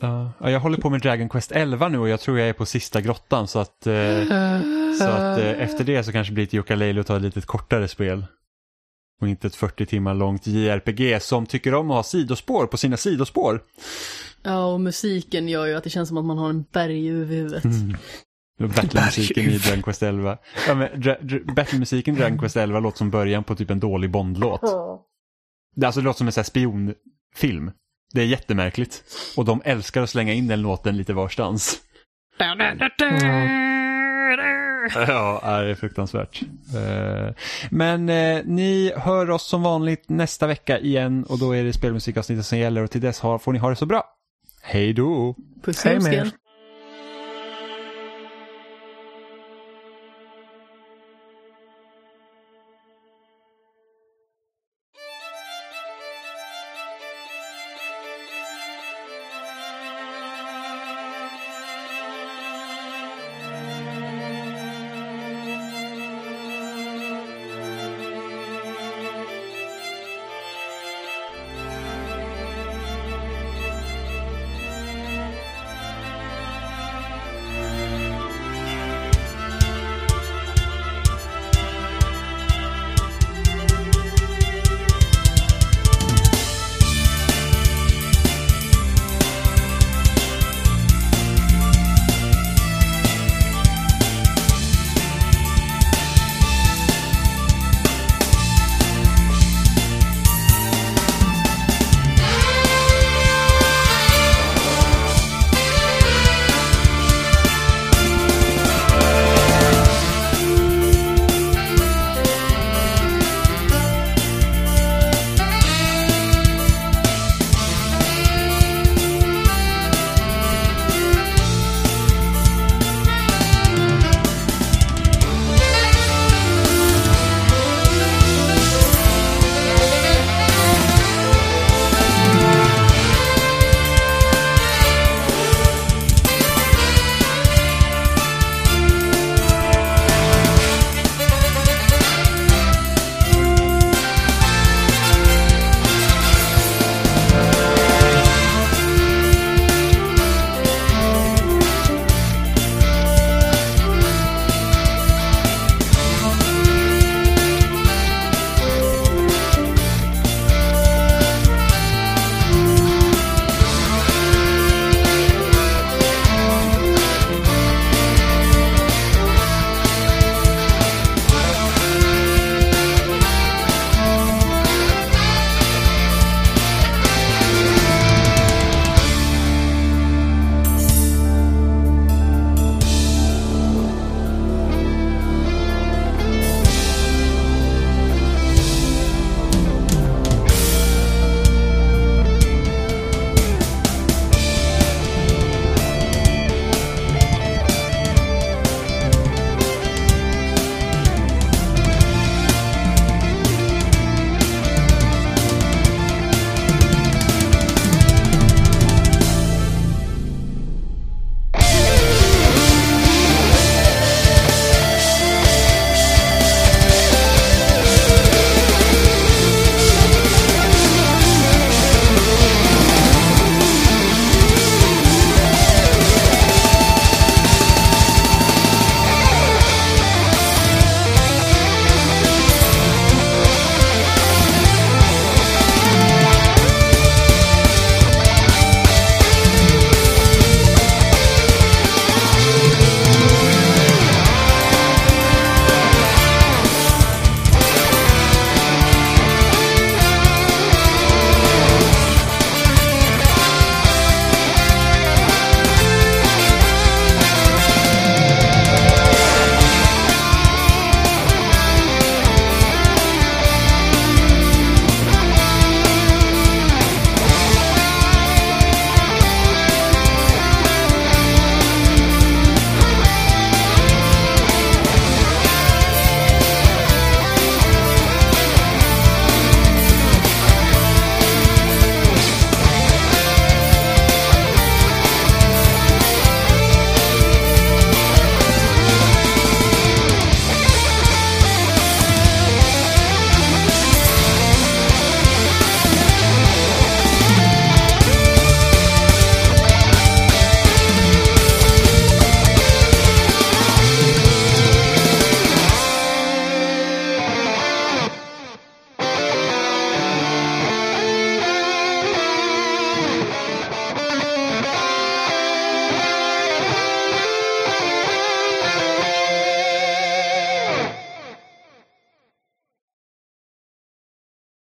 Ja, 0.00 0.32
jag 0.40 0.60
håller 0.60 0.78
på 0.78 0.90
med 0.90 1.00
Dragon 1.00 1.28
Quest 1.28 1.52
11 1.52 1.88
nu 1.88 1.98
och 1.98 2.08
jag 2.08 2.20
tror 2.20 2.38
jag 2.38 2.48
är 2.48 2.52
på 2.52 2.66
sista 2.66 3.00
grottan 3.00 3.48
så 3.48 3.58
att, 3.58 3.86
eh, 3.86 4.22
så 4.98 5.04
att 5.04 5.38
eh, 5.38 5.62
efter 5.62 5.84
det 5.84 6.04
så 6.04 6.12
kanske 6.12 6.30
det 6.30 6.34
blir 6.34 6.44
ett 6.44 6.52
Yooka-Laylee 6.52 7.00
och 7.00 7.06
ta 7.06 7.16
ett 7.16 7.22
lite 7.22 7.40
kortare 7.40 7.88
spel. 7.88 8.26
Och 9.20 9.28
inte 9.28 9.46
ett 9.46 9.54
40 9.54 9.86
timmar 9.86 10.14
långt 10.14 10.46
JRPG 10.46 11.22
som 11.22 11.46
tycker 11.46 11.74
om 11.74 11.90
att 11.90 11.96
ha 11.96 12.02
sidospår 12.02 12.66
på 12.66 12.76
sina 12.76 12.96
sidospår. 12.96 13.60
Ja, 14.42 14.64
och 14.64 14.80
musiken 14.80 15.48
gör 15.48 15.66
ju 15.66 15.74
att 15.74 15.84
det 15.84 15.90
känns 15.90 16.08
som 16.08 16.18
att 16.18 16.24
man 16.24 16.38
har 16.38 16.50
en 16.50 16.64
berg 16.72 17.10
över 17.10 17.24
huvudet. 17.24 17.64
Mm. 17.64 17.96
Battlemusiken 18.58 19.44
i 19.44 19.58
Dragon 19.58 19.82
Quest 19.82 20.02
11. 20.02 20.38
Ja, 20.68 20.74
men, 20.74 21.00
dra, 21.00 21.16
dra, 21.20 21.38
Battlemusiken 21.54 22.14
i 22.14 22.18
Dragon 22.18 22.38
Quest 22.38 22.56
11 22.56 22.80
låter 22.80 22.98
som 22.98 23.10
början 23.10 23.44
på 23.44 23.54
typ 23.54 23.70
en 23.70 23.80
dålig 23.80 24.10
Bondlåt. 24.10 24.60
Det, 25.76 25.86
alltså, 25.86 26.00
det 26.00 26.04
låter 26.04 26.18
som 26.18 26.26
en 26.26 26.32
här 26.36 26.42
spionfilm. 26.42 27.70
Det 28.12 28.20
är 28.20 28.26
jättemärkligt. 28.26 29.04
Och 29.36 29.44
de 29.44 29.62
älskar 29.64 30.02
att 30.02 30.10
slänga 30.10 30.32
in 30.32 30.48
den 30.48 30.62
låten 30.62 30.96
lite 30.96 31.12
varstans. 31.12 31.80
Ja, 34.94 35.40
det 35.62 35.70
är 35.70 35.74
fruktansvärt. 35.74 36.42
Eh, 36.74 37.34
Men 37.70 38.08
eh, 38.08 38.42
ni 38.44 38.92
hör 38.96 39.30
oss 39.30 39.48
som 39.48 39.62
vanligt 39.62 40.08
nästa 40.08 40.46
vecka 40.46 40.78
igen 40.78 41.24
och 41.24 41.38
då 41.38 41.56
är 41.56 41.64
det 41.64 41.72
spelmusikavsnittet 41.72 42.46
som 42.46 42.58
gäller 42.58 42.82
och 42.82 42.90
till 42.90 43.00
dess 43.00 43.20
får 43.20 43.52
ni 43.52 43.58
ha 43.58 43.70
det 43.70 43.76
så 43.76 43.86
bra. 43.86 44.04
Hej 44.62 44.92
då! 44.92 45.34
Puss 45.64 45.84
Hej 45.84 46.32